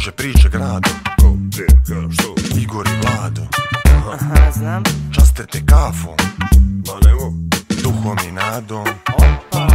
Kruže 0.00 0.12
priče 0.12 0.48
grado. 0.48 0.90
Ko, 1.20 1.32
gdje, 1.36 1.66
ka, 1.66 2.12
što? 2.12 2.34
Igor 2.58 2.86
i 2.86 2.96
Vlado. 3.02 3.42
Aha, 4.12 4.50
znam. 4.52 4.82
Časte 5.14 5.46
te 5.46 5.60
kafom. 5.66 6.16
Ma 6.86 6.94
nemo, 7.04 7.32
Duhom 7.82 8.18
i 8.28 8.32
nadom. 8.32 8.86
Opa. 9.14 9.68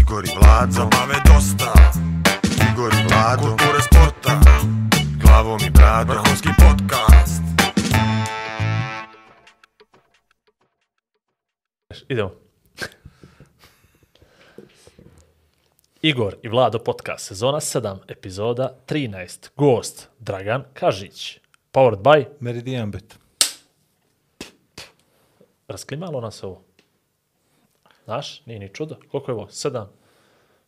Igor 0.00 0.24
i 0.24 0.28
Vlado. 0.40 0.72
Zabave 0.72 1.14
dosta. 1.26 1.72
Igor 2.72 2.92
i 2.92 3.08
Vlado. 3.08 3.42
Kulture 3.42 3.82
sporta. 3.82 4.40
Glavom 5.22 5.60
i 5.66 5.70
bradom. 5.70 6.16
Vrhunski 6.16 6.48
podcast. 6.58 7.42
Idemo. 12.08 12.49
Igor 16.02 16.36
i 16.42 16.48
Vlado 16.48 16.78
podcast, 16.78 17.26
sezona 17.26 17.60
7, 17.60 17.98
epizoda 18.08 18.76
13. 18.86 19.50
Gost 19.56 20.08
Dragan 20.18 20.64
Kažić. 20.74 21.38
Powered 21.72 21.98
by, 21.98 22.24
Meridian 22.40 22.90
Bet. 22.90 23.18
rasklimalo 25.68 26.20
nas 26.20 26.42
ovo. 26.44 26.62
Znaš, 28.04 28.46
nije 28.46 28.58
ni 28.58 28.68
čudo. 28.68 28.96
Koliko 29.10 29.30
je 29.30 29.34
ovo? 29.34 29.46
7, 29.46 29.86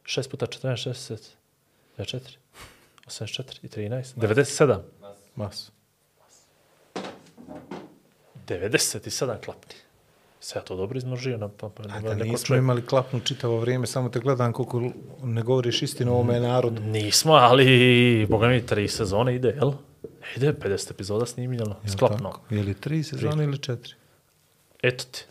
6 0.05 0.31
puta 0.31 0.47
14, 0.47 0.91
60, 0.91 1.19
24, 1.99 2.21
84 3.07 3.59
i 3.63 3.69
13, 3.69 4.17
97. 4.17 4.81
Mas. 5.37 5.71
97 8.47 9.45
klapni. 9.45 9.75
Sve 10.45 10.59
ja 10.59 10.65
to 10.65 10.77
dobro 10.77 10.99
izmnožio 10.99 11.37
na 11.37 11.49
pa, 11.49 11.69
pa, 11.69 11.83
A 11.83 11.87
na 11.87 12.01
da 12.01 12.15
neko 12.15 12.25
nismo 12.25 12.47
čuje. 12.47 12.59
imali 12.59 12.87
klapnu 12.87 13.21
čitavo 13.21 13.59
vrijeme, 13.59 13.87
samo 13.87 14.09
te 14.09 14.21
gledam 14.21 14.53
koliko 14.53 14.83
ne 15.23 15.43
govoriš 15.43 15.83
istinu 15.83 16.13
ovome 16.13 16.41
narodu. 16.41 16.83
Nismo, 16.83 17.33
ali, 17.33 18.27
boga 18.31 18.49
mi, 18.49 18.67
tri 18.67 18.89
sezone 18.89 19.35
ide, 19.35 19.49
jel? 19.49 19.73
Ide, 20.37 20.53
50 20.55 20.91
epizoda 20.91 21.27
snimljeno, 21.27 21.77
Jel 21.85 21.93
sklopno. 21.93 22.31
tako? 22.31 22.41
Je 22.51 22.63
li 22.63 22.75
tri 22.75 23.03
sezone 23.03 23.45
ili 23.45 23.59
četiri? 23.59 23.93
Eto 24.83 25.05
ti, 25.05 25.25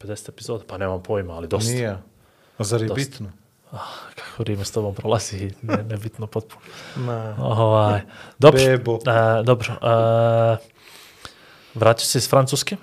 50 0.00 0.28
epizoda, 0.28 0.64
pa 0.66 0.78
nemam 0.78 1.02
pojma, 1.02 1.34
ali 1.34 1.48
dosta. 1.48 1.72
Nije. 1.72 1.96
A 2.58 2.64
zar 2.64 2.82
je 2.82 2.88
Dosta. 2.88 3.00
bitno? 3.00 3.32
Kako 4.14 4.42
vrijeme 4.42 4.64
s 4.64 4.72
tobom 4.72 4.94
prolazi, 4.94 5.50
ne, 5.62 5.82
nebitno 5.82 6.26
potpuno. 6.26 6.60
Ma. 6.96 7.36
Ovaj, 7.40 8.00
dobro, 8.38 8.60
Bebo. 8.60 8.98
a, 9.06 9.42
dobro. 9.42 9.72
A, 9.80 10.56
vratio 11.74 12.04
se 12.06 12.18
iz 12.18 12.28
Francuske, 12.28 12.76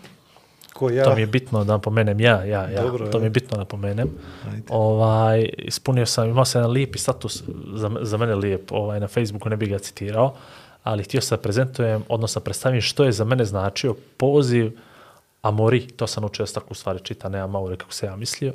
Ko 0.77 0.89
ja? 0.89 1.03
to 1.03 1.15
mi 1.15 1.21
je 1.21 1.27
bitno 1.27 1.63
da 1.63 1.73
napomenem 1.73 2.19
ja, 2.19 2.43
ja, 2.43 2.69
ja, 2.69 2.81
Dobro, 2.81 3.07
to 3.07 3.19
mi 3.19 3.25
je 3.25 3.29
bitno 3.29 3.49
da 3.51 3.57
napomenem. 3.57 4.09
Ajde. 4.47 4.63
Ovaj, 4.69 5.49
ispunio 5.57 6.05
sam, 6.05 6.29
imao 6.29 6.45
sam 6.45 6.61
jedan 6.61 6.71
lijepi 6.71 6.99
status, 6.99 7.43
za, 7.73 7.91
za 8.01 8.17
mene 8.17 8.35
lijep, 8.35 8.71
ovaj, 8.71 8.99
na 8.99 9.07
Facebooku 9.07 9.49
ne 9.49 9.57
bih 9.57 9.69
ga 9.69 9.79
citirao, 9.79 10.33
ali 10.83 11.03
htio 11.03 11.21
sam 11.21 11.37
da 11.37 11.41
prezentujem, 11.41 12.03
odnosno 12.09 12.41
predstavim 12.41 12.81
što 12.81 13.03
je 13.03 13.11
za 13.11 13.25
mene 13.25 13.45
značio 13.45 13.95
poziv 14.17 14.71
Amori, 15.41 15.87
to 15.87 16.07
sam 16.07 16.23
učio 16.23 16.43
da 16.43 16.47
se 16.47 16.53
tako 16.53 16.67
u 16.69 16.73
stvari 16.73 16.99
čita, 17.03 17.29
ne 17.29 17.39
Amore 17.39 17.77
kako 17.77 17.93
se 17.93 18.05
ja 18.05 18.15
mislio, 18.15 18.53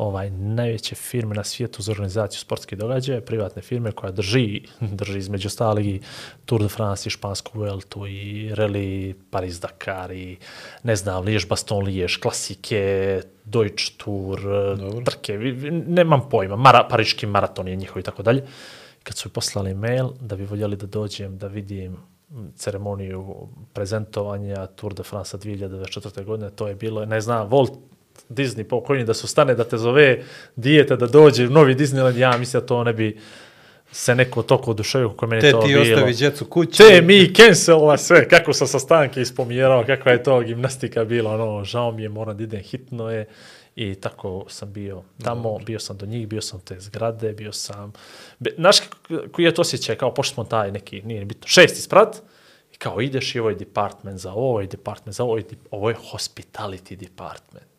ovaj, 0.00 0.30
najveće 0.30 0.94
firme 0.94 1.34
na 1.34 1.44
svijetu 1.44 1.82
za 1.82 1.92
organizaciju 1.92 2.40
sportskih 2.40 2.78
događaja, 2.78 3.20
privatne 3.20 3.62
firme 3.62 3.92
koja 3.92 4.12
drži, 4.12 4.60
drži 5.00 5.18
između 5.18 5.46
ostalih 5.46 5.86
i 5.86 6.00
Tour 6.44 6.62
de 6.62 6.68
France 6.68 7.08
i 7.08 7.10
Špansku 7.10 7.58
Vueltu 7.58 8.06
i 8.06 8.50
Rally 8.54 9.14
Paris 9.30 9.60
Dakar 9.60 10.12
i 10.12 10.36
ne 10.82 10.96
znam, 10.96 11.24
Liège 11.24 11.48
Baston 11.48 11.84
Liège, 11.84 12.20
klasike, 12.20 13.20
Deutsche 13.44 13.92
Tour, 13.96 14.40
Dobro. 14.78 15.04
trke, 15.04 15.38
nemam 15.86 16.28
pojma, 16.30 16.56
mara, 16.56 16.86
pariški 16.88 17.26
maraton 17.26 17.68
je 17.68 17.76
njihov 17.76 18.00
i 18.00 18.02
tako 18.02 18.22
dalje. 18.22 18.42
Kad 19.02 19.16
su 19.16 19.28
poslali 19.28 19.74
mail 19.74 20.08
da 20.20 20.36
bi 20.36 20.44
voljeli 20.44 20.76
da 20.76 20.86
dođem 20.86 21.38
da 21.38 21.46
vidim 21.46 21.96
ceremoniju 22.56 23.48
prezentovanja 23.72 24.66
Tour 24.66 24.94
de 24.94 25.02
France 25.02 25.38
2024. 25.38 26.24
godine, 26.24 26.50
to 26.50 26.68
je 26.68 26.74
bilo, 26.74 27.04
ne 27.04 27.20
znam, 27.20 27.48
Walt 27.48 27.76
Disney 28.28 28.64
pokojni 28.64 29.04
da 29.04 29.14
su 29.14 29.26
stane 29.26 29.54
da 29.54 29.64
te 29.64 29.78
zove 29.78 30.22
dijete 30.56 30.96
da 30.96 31.06
dođe 31.06 31.48
novi 31.48 31.74
Disneyland, 31.74 32.16
ja 32.16 32.36
mislim 32.36 32.60
da 32.60 32.66
to 32.66 32.84
ne 32.84 32.92
bi 32.92 33.18
se 33.92 34.14
neko 34.14 34.42
toliko 34.42 34.70
oduševio 34.70 35.08
kako 35.08 35.26
meni 35.26 35.42
Te 35.42 35.50
to 35.50 35.60
ti 35.60 35.68
bilo. 35.68 35.82
ostavi 35.82 36.14
djecu 36.14 36.44
kući. 36.44 36.78
Te 36.78 37.02
mi 37.02 37.34
cancelova 37.34 37.96
sve, 37.96 38.28
kako 38.28 38.52
sam 38.52 38.66
sa 38.66 38.78
stanke 38.78 39.20
ispomjerao, 39.20 39.84
kakva 39.86 40.12
je 40.12 40.22
to 40.22 40.40
gimnastika 40.40 41.04
bila, 41.04 41.34
ono, 41.34 41.64
žao 41.64 41.92
mi 41.92 42.02
je, 42.02 42.08
moram 42.08 42.36
da 42.36 42.42
idem, 42.42 42.60
hitno 42.60 43.10
je. 43.10 43.26
I 43.76 43.94
tako 43.94 44.44
sam 44.48 44.72
bio 44.72 45.02
tamo, 45.24 45.58
bio 45.58 45.78
sam 45.78 45.96
do 45.96 46.06
njih, 46.06 46.28
bio 46.28 46.40
sam 46.40 46.60
te 46.60 46.80
zgrade, 46.80 47.32
bio 47.32 47.52
sam... 47.52 47.92
Znaš 48.56 48.76
koji 49.32 49.44
je 49.44 49.54
to 49.54 49.62
osjećaj, 49.62 49.96
kao 49.96 50.14
pošto 50.14 50.34
smo 50.34 50.44
taj 50.44 50.72
neki, 50.72 51.02
nije 51.02 51.18
ni 51.20 51.24
bitno, 51.24 51.48
šesti 51.48 51.82
sprat, 51.82 52.16
i 52.74 52.76
kao 52.76 53.00
ideš 53.00 53.34
i 53.34 53.38
ovo 53.38 53.48
je 53.48 53.54
department 53.54 54.18
za 54.18 54.32
ovo, 54.32 54.48
ovo 54.48 54.60
je 54.60 54.66
department 54.66 55.16
za 55.16 55.24
ovo, 55.24 55.40
ovo 55.70 55.88
je 55.90 55.96
hospitality 56.12 56.96
department. 56.96 57.69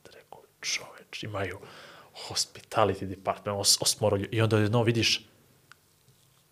Čoveč, 0.62 1.24
imaju 1.24 1.60
hospitality 2.28 3.06
department, 3.06 3.60
os, 3.60 3.78
osmoro 3.82 4.18
ljudi. 4.18 4.36
I 4.36 4.42
onda 4.42 4.58
jedno 4.58 4.84
vidiš 4.84 5.28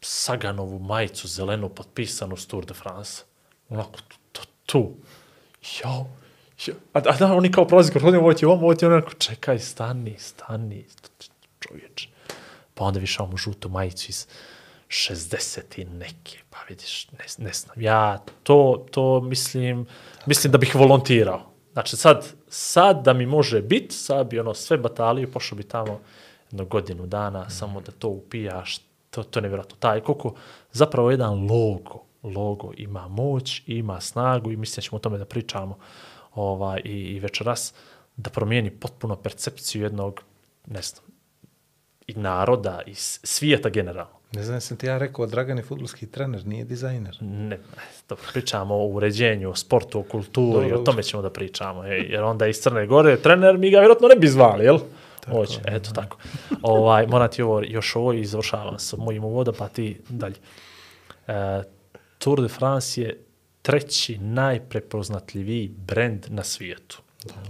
Saganovu 0.01 0.79
majicu 0.79 1.27
zelenu 1.27 1.69
potpisanu 1.69 2.37
s 2.37 2.47
Tour 2.47 2.65
de 2.65 2.73
France. 2.73 3.23
Onako, 3.69 3.99
tu, 4.31 4.41
tu. 4.65 4.95
Jo, 5.83 6.05
jo. 6.65 6.73
A, 6.93 6.99
a 7.05 7.17
da, 7.17 7.33
oni 7.33 7.51
kao 7.51 7.67
prolazi 7.67 7.91
kroz 7.91 8.03
hodinu, 8.03 8.21
ovo 8.21 8.33
ti 8.33 8.45
ovo, 8.45 8.53
ovo 8.53 8.75
ti 8.75 8.85
onako, 8.85 9.13
čekaj, 9.13 9.59
stani, 9.59 10.15
stani, 10.19 10.85
čovječ. 11.59 12.07
Pa 12.73 12.83
onda 12.83 12.99
više 12.99 13.21
ovom 13.21 13.37
žutu 13.37 13.69
majicu 13.69 14.05
iz 14.09 14.27
60 14.87 15.81
i 15.81 15.85
neke, 15.85 16.39
pa 16.49 16.57
vidiš, 16.69 17.07
ne, 17.11 17.45
ne 17.45 17.53
znam. 17.53 17.81
Ja 17.81 18.23
to, 18.43 18.85
to 18.91 19.21
mislim, 19.21 19.85
mislim 20.25 20.51
da 20.51 20.57
bih 20.57 20.75
volontirao. 20.75 21.51
Znači 21.73 21.97
sad, 21.97 22.33
sad 22.49 23.03
da 23.03 23.13
mi 23.13 23.25
može 23.25 23.61
biti, 23.61 23.95
sad 23.95 24.27
bi 24.27 24.39
ono 24.39 24.53
sve 24.53 24.77
batalije, 24.77 25.31
pošao 25.31 25.57
bi 25.57 25.63
tamo 25.63 25.99
jedno 26.51 26.65
godinu 26.65 27.05
dana, 27.05 27.49
samo 27.49 27.81
da 27.81 27.91
to 27.91 28.07
upijaš, 28.07 28.79
to, 29.09 29.23
to 29.23 29.39
je 29.39 29.41
nevjerojatno. 29.41 29.75
Taj 29.79 29.99
koliko 29.99 30.33
zapravo 30.71 31.11
jedan 31.11 31.47
logo, 31.51 32.03
logo 32.23 32.71
ima 32.77 33.07
moć, 33.07 33.61
ima 33.67 34.01
snagu 34.01 34.51
i 34.51 34.57
mislim 34.57 34.75
da 34.75 34.81
ćemo 34.81 34.97
o 34.97 34.99
tome 34.99 35.17
da 35.17 35.25
pričamo 35.25 35.77
ovaj, 36.35 36.81
i, 36.85 36.89
i 36.89 37.19
večeras, 37.19 37.73
da 38.17 38.29
promijeni 38.29 38.71
potpuno 38.71 39.15
percepciju 39.15 39.83
jednog, 39.83 40.21
ne 40.65 40.81
znam, 40.81 41.05
i 42.07 42.13
naroda, 42.13 42.81
i 42.85 42.95
svijeta 42.95 43.69
generalno. 43.69 44.18
Ne 44.31 44.43
znam, 44.43 44.61
sam 44.61 44.77
ti 44.77 44.85
ja 44.85 44.97
rekao, 44.97 45.25
Dragan 45.25 45.57
je 45.57 45.63
futbolski 45.63 46.07
trener, 46.07 46.45
nije 46.45 46.63
dizajner. 46.63 47.17
Ne, 47.21 47.59
dobro, 48.09 48.25
pričamo 48.33 48.75
o 48.75 48.87
uređenju, 48.87 49.49
o 49.49 49.55
sportu, 49.55 49.99
o 49.99 50.03
kulturi, 50.03 50.69
Dobro, 50.69 50.81
o 50.81 50.83
tome 50.83 51.03
ćemo 51.03 51.21
da 51.21 51.29
pričamo. 51.29 51.85
Ej, 51.85 52.07
jer 52.09 52.23
onda 52.23 52.47
iz 52.47 52.57
Crne 52.57 52.87
Gore 52.87 53.17
trener 53.17 53.57
mi 53.57 53.71
ga 53.71 53.79
vjerojatno 53.79 54.07
ne 54.07 54.15
bi 54.15 54.27
zvali, 54.27 54.65
jel? 54.65 54.79
Hoće, 55.31 55.59
eto 55.65 55.91
tako. 55.91 56.17
ovaj, 56.61 57.07
moram 57.07 57.29
ti 57.29 57.41
ovo, 57.41 57.61
još 57.61 57.95
ovo 57.95 58.13
i 58.13 58.25
završavam 58.25 58.79
sa 58.79 58.97
mojim 58.97 59.23
uvodom, 59.23 59.55
pa 59.57 59.67
ti 59.67 59.99
dalje. 60.09 60.35
E, 61.27 61.63
Tour 62.17 62.41
de 62.41 62.47
France 62.47 63.01
je 63.01 63.23
treći 63.61 64.17
najprepoznatljiviji 64.17 65.67
brend 65.67 66.25
na 66.29 66.43
svijetu. 66.43 67.01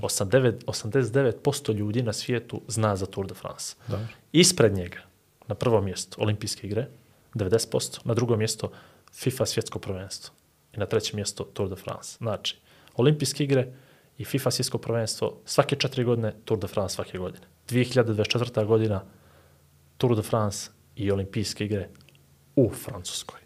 89, 0.01 0.65
89% 0.65 1.73
ljudi 1.73 2.01
na 2.01 2.13
svijetu 2.13 2.61
zna 2.67 2.95
za 2.95 3.05
Tour 3.05 3.27
de 3.27 3.33
France. 3.33 3.75
Dobro. 3.87 4.07
Ispred 4.31 4.73
njega, 4.73 4.97
na 5.49 5.55
prvom 5.55 5.85
mjestu, 5.85 6.21
olimpijske 6.21 6.67
igre, 6.67 6.87
90%, 7.33 7.99
na 8.03 8.13
drugom 8.13 8.39
mjestu 8.39 8.69
FIFA 9.13 9.45
svjetsko 9.45 9.79
prvenstvo 9.79 10.35
i 10.73 10.77
na 10.77 10.85
trećem 10.85 11.15
mjestu 11.15 11.43
Tour 11.43 11.69
de 11.69 11.75
France. 11.75 12.17
Znači, 12.17 12.57
olimpijske 12.95 13.43
igre 13.43 13.67
i 14.17 14.25
FIFA 14.25 14.51
svjetsko 14.51 14.77
prvenstvo 14.77 15.41
svake 15.45 15.75
četiri 15.75 16.03
godine, 16.03 16.35
Tour 16.45 16.59
de 16.59 16.67
France 16.67 16.95
svake 16.95 17.17
godine. 17.17 17.47
2024. 17.69 18.65
godina 18.65 19.03
Tour 19.97 20.15
de 20.15 20.21
France 20.21 20.69
i 20.95 21.11
olimpijske 21.11 21.65
igre 21.65 21.89
u 22.55 22.69
Francuskoj. 22.69 23.39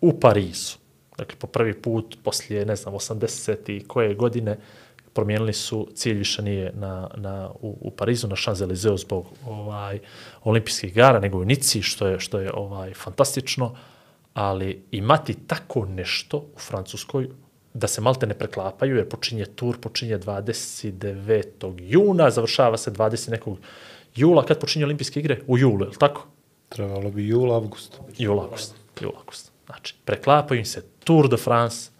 U 0.00 0.20
Parizu. 0.20 0.76
Dakle, 1.18 1.38
po 1.38 1.46
prvi 1.46 1.82
put, 1.82 2.18
poslije, 2.24 2.66
ne 2.66 2.76
znam, 2.76 2.94
80. 2.94 3.76
i 3.76 3.84
koje 3.84 4.14
godine, 4.14 4.58
promijenili 5.18 5.52
su, 5.52 5.88
cilj 5.94 6.18
više 6.18 6.42
nije 6.42 6.72
na, 6.74 7.10
na, 7.16 7.50
u, 7.60 7.78
u 7.80 7.90
Parizu, 7.90 8.28
na 8.28 8.36
Champs-Élysées 8.36 8.98
zbog 8.98 9.26
ovaj, 9.46 9.98
olimpijskih 10.44 10.90
igara, 10.90 11.20
nego 11.20 11.38
u 11.38 11.44
Nici, 11.44 11.82
što 11.82 12.06
je, 12.06 12.20
što 12.20 12.38
je 12.40 12.52
ovaj, 12.54 12.94
fantastično, 12.94 13.74
ali 14.34 14.84
imati 14.90 15.34
tako 15.46 15.86
nešto 15.86 16.36
u 16.36 16.58
Francuskoj, 16.58 17.28
da 17.74 17.88
se 17.88 18.00
malte 18.00 18.26
ne 18.26 18.34
preklapaju, 18.38 18.96
jer 18.96 19.08
počinje 19.08 19.46
tur, 19.46 19.80
počinje 19.80 20.18
29. 20.18 21.74
juna, 21.78 22.30
završava 22.30 22.76
se 22.76 22.92
20. 22.92 23.30
nekog 23.30 23.58
jula, 24.14 24.46
kad 24.46 24.60
počinje 24.60 24.84
olimpijske 24.84 25.20
igre? 25.20 25.40
U 25.46 25.58
julu, 25.58 25.84
je 25.84 25.88
li 25.88 25.98
tako? 25.98 26.26
Trebalo 26.68 27.10
bi 27.10 27.26
jul, 27.28 27.52
avgust. 27.52 28.00
Jul, 28.18 28.40
avgust. 28.40 28.74
Jul, 29.00 29.12
avgust. 29.18 29.52
Znači, 29.66 29.94
preklapaju 30.04 30.58
im 30.58 30.64
se 30.64 30.84
Tour 31.04 31.28
de 31.28 31.36
France 31.36 31.90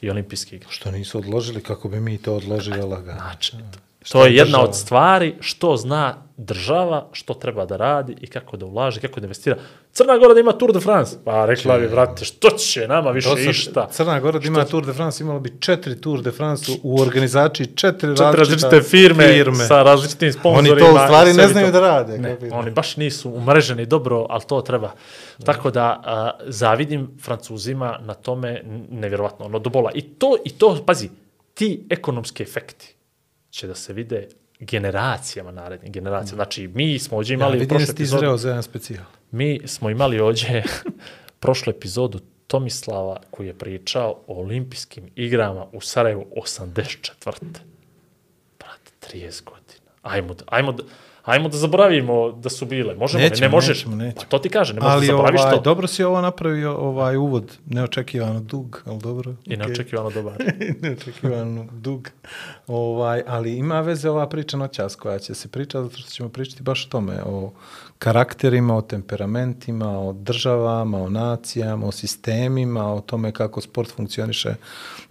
i 0.00 0.10
olimpijske 0.10 0.56
igre. 0.56 0.68
Što 0.70 0.90
nisu 0.90 1.18
odložili, 1.18 1.62
kako 1.62 1.88
bi 1.88 2.00
mi 2.00 2.18
to 2.18 2.36
odložili 2.36 2.82
lagano. 2.82 3.20
Znači, 3.20 3.50
To 3.50 3.85
je 4.16 4.34
jedna 4.34 4.44
država? 4.46 4.64
od 4.64 4.74
stvari 4.74 5.34
što 5.40 5.76
zna 5.76 6.14
država, 6.38 7.06
što 7.12 7.34
treba 7.34 7.64
da 7.66 7.76
radi 7.76 8.16
i 8.20 8.26
kako 8.26 8.56
da 8.56 8.66
ulaže, 8.66 9.00
kako 9.00 9.20
da 9.20 9.26
investira. 9.26 9.56
Crna 9.92 10.18
Gora 10.18 10.34
da 10.34 10.40
ima 10.40 10.52
Tour 10.52 10.72
de 10.72 10.80
France. 10.80 11.16
Pa 11.24 11.46
rekla 11.46 11.78
bi, 11.78 11.86
vrate, 11.86 12.24
što 12.24 12.50
će 12.50 12.88
nama 12.88 13.10
više 13.10 13.28
To 13.28 13.36
sad 13.36 13.44
išta? 13.46 13.88
Crna 13.90 14.20
Gora 14.20 14.38
da 14.38 14.46
ima 14.46 14.64
Tour 14.64 14.86
de 14.86 14.92
France, 14.92 15.24
imala 15.24 15.40
bi 15.40 15.52
četiri 15.60 16.00
Tour 16.00 16.22
de 16.22 16.30
France 16.30 16.72
u- 16.82 17.00
organizaciji, 17.00 17.66
četiri, 17.66 18.16
Četiri 18.16 18.36
različite 18.36 18.80
firme, 18.82 19.24
sa 19.68 19.82
različitim 19.82 20.26
Oni 20.26 20.32
sponsorima. 20.32 20.78
to 20.78 20.94
u 20.94 20.98
stvari 20.98 21.32
ne 21.32 21.48
znaju 21.48 21.66
to. 21.66 21.72
da 21.72 21.80
rade. 21.80 22.18
Ne, 22.18 22.36
oni 22.52 22.70
baš 22.70 22.96
nisu 22.96 23.30
umreženi 23.30 23.86
dobro, 23.86 24.26
ali 24.30 24.42
to 24.48 24.60
treba. 24.60 24.90
Tako 25.44 25.70
da 25.70 26.02
a, 26.04 26.30
zavidim 26.46 27.10
Francuzima 27.22 27.98
na 28.00 28.14
tome 28.14 28.62
nevjerovatno, 28.90 29.46
ono 29.46 29.58
do 29.58 29.70
bola. 29.70 29.90
I 29.94 30.02
to, 30.02 30.36
i 30.44 30.50
to, 30.50 30.78
pazi, 30.86 31.10
ti 31.54 31.86
ekonomski 31.90 32.42
efekti 32.42 32.95
će 33.56 33.66
da 33.66 33.74
se 33.74 33.92
vide 33.92 34.28
generacijama 34.60 35.50
narednim 35.50 35.92
generacijama. 35.92 36.36
Znači, 36.36 36.68
mi 36.68 36.98
smo 36.98 37.16
ovdje 37.16 37.32
Ja 37.32 37.34
imali 37.34 37.52
vidim 37.52 37.68
da 37.68 37.74
prošle 37.74 37.86
si 37.86 37.94
ti 37.94 38.02
epizode, 38.02 38.20
zreo 38.20 38.36
za 38.36 38.48
jedan 38.48 38.62
specijal. 38.62 39.04
mi 39.30 39.60
smo 39.66 39.90
imali 39.90 40.20
ovdje 40.20 40.64
prošlu 41.40 41.70
epizodu 41.70 42.20
Tomislava 42.46 43.20
koji 43.30 43.46
je 43.46 43.58
pričao 43.58 44.10
o 44.26 44.40
olimpijskim 44.40 45.10
igrama 45.16 45.66
u 45.72 45.80
Sarajevu 45.80 46.26
84. 46.36 47.10
Brate, 48.58 48.90
30 49.00 49.44
godina. 49.44 49.90
Ajmo 50.02 50.34
ajmo 50.46 50.72
da, 50.72 50.82
ajmo 51.26 51.48
da 51.48 51.56
zaboravimo 51.56 52.32
da 52.32 52.48
su 52.50 52.66
bile. 52.66 52.94
Možemo, 52.94 53.18
li? 53.18 53.24
ne 53.24 53.30
Nećemo, 53.30 53.50
možeš. 53.50 53.78
nećemo, 53.78 53.96
nećemo. 53.96 54.20
Pa 54.20 54.28
to 54.28 54.38
ti 54.38 54.48
kaže, 54.48 54.74
ne 54.74 54.80
možeš 54.80 54.92
Ali 54.92 55.06
da 55.06 55.12
zaboraviš 55.12 55.40
ovaj, 55.40 55.54
to. 55.54 55.60
dobro 55.60 55.86
si 55.86 56.04
ovo 56.04 56.20
napravio, 56.20 56.76
ovaj 56.76 57.16
uvod, 57.16 57.58
neočekivano 57.66 58.40
dug, 58.40 58.82
ali 58.84 58.98
dobro. 58.98 59.30
I 59.30 59.34
okej. 59.54 59.56
neočekivano 59.56 60.10
dobar. 60.10 60.34
neočekivano 60.82 61.66
dug. 61.72 62.08
Ovaj, 62.66 63.22
ali 63.26 63.56
ima 63.56 63.80
veze 63.80 64.10
ova 64.10 64.28
priča 64.28 64.56
noćas 64.56 64.96
koja 64.96 65.18
će 65.18 65.34
se 65.34 65.48
pričati, 65.48 65.84
zato 65.84 65.98
što 65.98 66.10
ćemo 66.10 66.28
pričati 66.28 66.62
baš 66.62 66.86
o 66.86 66.88
tome, 66.88 67.22
o 67.26 67.52
karakterima, 67.98 68.76
o 68.76 68.82
temperamentima, 68.82 70.00
o 70.00 70.12
državama, 70.12 71.02
o 71.02 71.08
nacijama, 71.08 71.86
o 71.86 71.92
sistemima, 71.92 72.94
o 72.94 73.00
tome 73.00 73.32
kako 73.32 73.60
sport 73.60 73.90
funkcioniše 73.90 74.54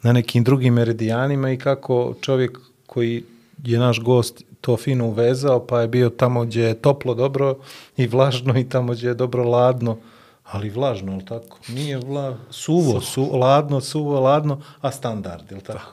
na 0.02 0.14
nekim 0.14 0.44
drugim 0.44 0.74
meridijanima 0.74 1.52
i 1.52 1.58
kako 1.58 2.14
čovjek 2.22 2.60
koji 2.86 3.24
je 3.64 3.80
naš 3.80 4.00
gost 4.00 4.44
to 4.66 4.78
fino 4.78 5.08
uvezao, 5.08 5.66
pa 5.66 5.82
je 5.82 5.88
bio 5.88 6.10
tamo 6.10 6.46
gdje 6.46 6.64
je 6.64 6.82
toplo, 6.82 7.14
dobro 7.14 7.58
i 7.98 8.08
vlažno 8.08 8.60
i 8.60 8.70
tamo 8.70 8.94
gdje 8.94 9.08
je 9.08 9.14
dobro 9.14 9.44
ladno, 9.44 9.98
ali 10.44 10.70
vlažno, 10.70 11.12
je 11.12 11.18
li 11.18 11.26
tako? 11.26 11.58
Nije 11.68 11.98
vla, 11.98 12.38
suvo, 12.50 13.02
su, 13.02 13.30
ladno, 13.38 13.82
suvo, 13.82 14.20
ladno, 14.20 14.62
a 14.82 14.92
standard, 14.92 15.52
je 15.52 15.56
li 15.56 15.64
tako? 15.64 15.92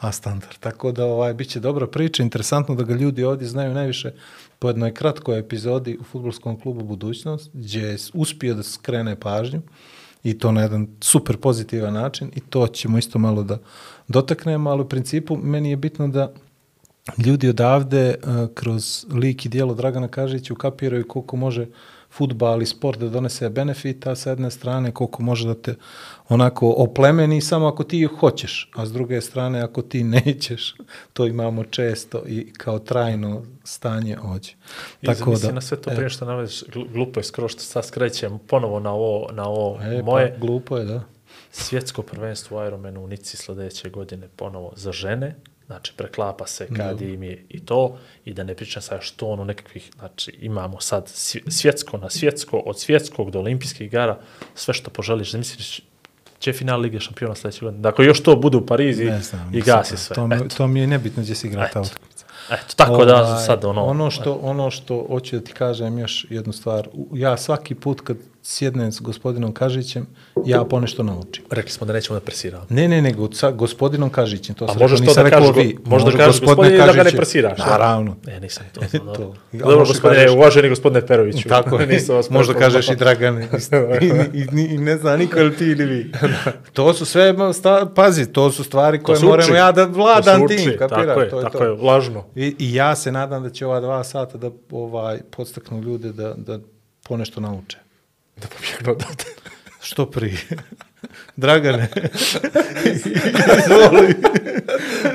A 0.00 0.12
standard. 0.12 0.58
Tako 0.60 0.92
da 0.92 1.04
ovaj, 1.04 1.34
bit 1.34 1.48
će 1.48 1.60
dobra 1.60 1.86
priča, 1.86 2.22
interesantno 2.22 2.74
da 2.74 2.82
ga 2.82 2.94
ljudi 2.94 3.24
ovdje 3.24 3.48
znaju 3.48 3.74
najviše 3.74 4.12
po 4.58 4.68
jednoj 4.68 4.94
kratkoj 4.94 5.38
epizodi 5.38 5.98
u 6.00 6.04
futbolskom 6.04 6.60
klubu 6.60 6.84
Budućnost, 6.84 7.50
gdje 7.52 7.80
je 7.80 7.96
uspio 8.14 8.54
da 8.54 8.62
skrene 8.62 9.16
pažnju 9.16 9.62
i 10.24 10.38
to 10.38 10.52
na 10.52 10.62
jedan 10.62 10.88
super 11.00 11.36
pozitivan 11.36 11.94
način 11.94 12.30
i 12.36 12.40
to 12.40 12.66
ćemo 12.66 12.98
isto 12.98 13.18
malo 13.18 13.42
da 13.42 13.58
dotaknemo, 14.08 14.70
ali 14.70 14.82
u 14.82 14.88
principu 14.88 15.36
meni 15.36 15.70
je 15.70 15.76
bitno 15.76 16.08
da 16.08 16.32
ljudi 17.18 17.48
odavde 17.48 18.14
uh, 18.22 18.54
kroz 18.54 19.06
lik 19.12 19.46
i 19.46 19.48
dijelo 19.48 19.74
Dragana 19.74 20.08
Kažića 20.08 20.52
ukapiraju 20.52 21.08
koliko 21.08 21.36
može 21.36 21.66
futbal 22.10 22.62
i 22.62 22.66
sport 22.66 22.98
da 22.98 23.08
donese 23.08 23.48
benefita 23.48 24.16
sa 24.16 24.30
jedne 24.30 24.50
strane, 24.50 24.92
koliko 24.92 25.22
može 25.22 25.48
da 25.48 25.54
te 25.54 25.74
onako 26.28 26.74
oplemeni 26.76 27.40
samo 27.40 27.66
ako 27.66 27.84
ti 27.84 28.04
hoćeš, 28.04 28.70
a 28.74 28.86
s 28.86 28.92
druge 28.92 29.20
strane 29.20 29.60
ako 29.60 29.82
ti 29.82 30.04
nećeš, 30.24 30.74
to 31.12 31.26
imamo 31.26 31.64
često 31.64 32.22
i 32.26 32.52
kao 32.52 32.78
trajno 32.78 33.42
stanje 33.64 34.18
ođe. 34.22 34.52
Tako 35.04 35.34
da, 35.34 35.52
na 35.52 35.60
sve 35.60 35.76
to 35.76 35.90
prije 35.90 36.10
što 36.10 36.24
naveš, 36.24 36.64
gl- 36.64 36.92
glupo 36.92 37.20
je 37.20 37.24
skoro 37.24 37.48
što 37.48 37.60
sad 37.60 37.86
skrećem 37.86 38.38
ponovo 38.46 38.80
na 38.80 38.92
ovo, 38.92 39.28
na 39.32 39.48
ovo 39.48 39.80
e, 39.82 40.02
moje 40.02 40.32
pa, 40.32 40.46
glupo 40.46 40.76
je, 40.76 40.84
da. 40.84 41.04
svjetsko 41.50 42.02
prvenstvo 42.02 42.62
u 42.62 42.66
Ironmanu 42.66 43.04
u 43.04 43.06
Nici 43.06 43.36
sljedeće 43.36 43.90
godine 43.90 44.28
ponovo 44.36 44.72
za 44.76 44.92
žene, 44.92 45.34
znači 45.70 45.92
preklapa 45.96 46.46
se 46.46 46.68
kad 46.76 47.02
im 47.02 47.22
je 47.22 47.44
i 47.48 47.60
to, 47.60 47.98
i 48.24 48.34
da 48.34 48.42
ne 48.42 48.54
pričam 48.54 48.82
sad 48.82 48.98
što 49.02 49.26
ono 49.26 49.44
nekakvih, 49.44 49.90
znači 49.98 50.36
imamo 50.40 50.80
sad 50.80 51.08
sv- 51.08 51.50
svjetsko 51.50 51.98
na 51.98 52.10
svjetsko, 52.10 52.58
od 52.58 52.78
svjetskog 52.80 53.30
do 53.30 53.38
olimpijskih 53.38 53.86
igara, 53.86 54.18
sve 54.54 54.74
što 54.74 54.90
poželiš, 54.90 55.32
misliš, 55.32 55.80
će 56.38 56.52
final 56.52 56.80
Lige 56.80 57.00
šampiona 57.00 57.34
sljedeće 57.34 57.64
godine. 57.64 57.82
Dakle, 57.82 58.04
još 58.06 58.22
to 58.22 58.36
bude 58.36 58.56
u 58.56 58.66
Parizi 58.66 59.04
Ne 59.04 59.20
znam, 59.20 59.54
i 59.54 59.60
gasi 59.60 59.96
super. 59.96 59.98
sve. 59.98 60.14
To 60.14 60.26
mi, 60.26 60.48
to 60.48 60.66
mi 60.66 60.80
je 60.80 60.86
nebitno 60.86 61.22
gdje 61.22 61.34
se 61.34 61.46
igra 61.46 61.68
ta 61.72 61.80
utakmica. 61.80 62.24
eto, 62.50 62.74
tako 62.76 63.04
da 63.04 63.22
Ovaj, 63.22 63.46
sad 63.46 63.64
ono... 63.64 63.84
Ono 63.84 64.10
što, 64.10 64.34
ono 64.42 64.70
što 64.70 65.06
hoću 65.08 65.38
da 65.38 65.44
ti 65.44 65.52
kažem 65.52 65.98
još 65.98 66.26
jednu 66.30 66.52
stvar. 66.52 66.88
Ja 67.14 67.36
svaki 67.36 67.74
put 67.74 68.00
kad 68.00 68.16
sjednem 68.42 68.92
s 68.92 69.00
gospodinom 69.00 69.52
Kažićem, 69.52 70.06
ja 70.44 70.64
ponešto 70.64 71.02
naučim. 71.02 71.44
Rekli 71.50 71.70
smo 71.70 71.86
da 71.86 71.92
nećemo 71.92 72.18
da 72.18 72.24
presiramo. 72.24 72.64
Ne, 72.68 72.88
ne, 72.88 73.02
nego 73.02 73.32
sa 73.32 73.50
gospodinom 73.50 74.10
Kažićem. 74.10 74.54
To 74.54 74.64
A 74.64 74.74
možeš 74.74 74.98
to 74.98 75.04
nisam 75.04 75.24
da 75.24 75.30
kažeš, 75.30 75.56
vi. 75.56 75.74
go- 75.74 75.80
možda 75.86 76.10
kažeš 76.10 76.40
gospodine 76.40 76.70
gospodine 76.70 76.86
da 76.86 76.92
ga 76.94 77.10
ne 77.10 77.16
presiraš. 77.16 77.58
da. 77.58 77.66
Naravno. 77.66 78.16
E, 78.28 78.40
nisam 78.40 78.64
to 78.74 78.80
znao. 78.92 79.14
To. 79.14 79.34
dobro. 79.52 79.78
Gospodine, 79.78 80.16
kažeš- 80.18 80.36
uvaženi 80.36 80.68
gospodine 80.68 81.06
Peroviću. 81.06 81.48
Tako 81.56 81.80
je. 81.80 81.86
Nisam 81.94 82.16
vas 82.16 82.30
Možda 82.30 82.54
kažeš 82.54 82.88
i 82.88 82.96
Dragane. 82.96 83.48
I, 84.00 84.06
i, 84.06 84.40
i, 84.40 84.64
I 84.64 84.78
ne 84.78 84.96
zna 84.96 85.16
niko 85.16 85.38
ili 85.40 85.56
ti 85.56 85.64
ili 85.64 85.84
vi. 85.86 86.12
to 86.72 86.94
su 86.94 87.04
sve, 87.04 87.34
sta, 87.54 87.86
pazi, 87.94 88.26
to 88.26 88.50
su 88.52 88.64
stvari 88.64 88.98
koje 88.98 89.20
moramo 89.20 89.54
ja 89.54 89.72
da 89.72 89.84
vladam 89.84 90.48
tim? 90.48 90.72
Tako 90.78 91.00
je, 91.20 91.30
tako 91.32 91.64
je, 91.64 91.70
lažno. 91.70 92.24
I, 92.34 92.56
I 92.58 92.74
ja 92.74 92.96
se 92.96 93.12
nadam 93.12 93.42
da 93.42 93.50
će 93.50 93.66
ova 93.66 93.80
dva 93.80 94.04
sata 94.04 94.38
da 94.38 94.50
ovaj 94.70 95.18
podstaknu 95.30 95.82
ljude 95.82 96.12
da, 96.12 96.34
da 96.36 96.58
ponešto 97.02 97.40
nauče. 97.40 97.78
Da 98.40 98.46
pobjegnu 98.48 98.92
odavde. 98.92 99.24
Što 99.82 100.06
prije. 100.10 100.38
Dragane. 101.36 101.88
izvoli. 103.58 104.14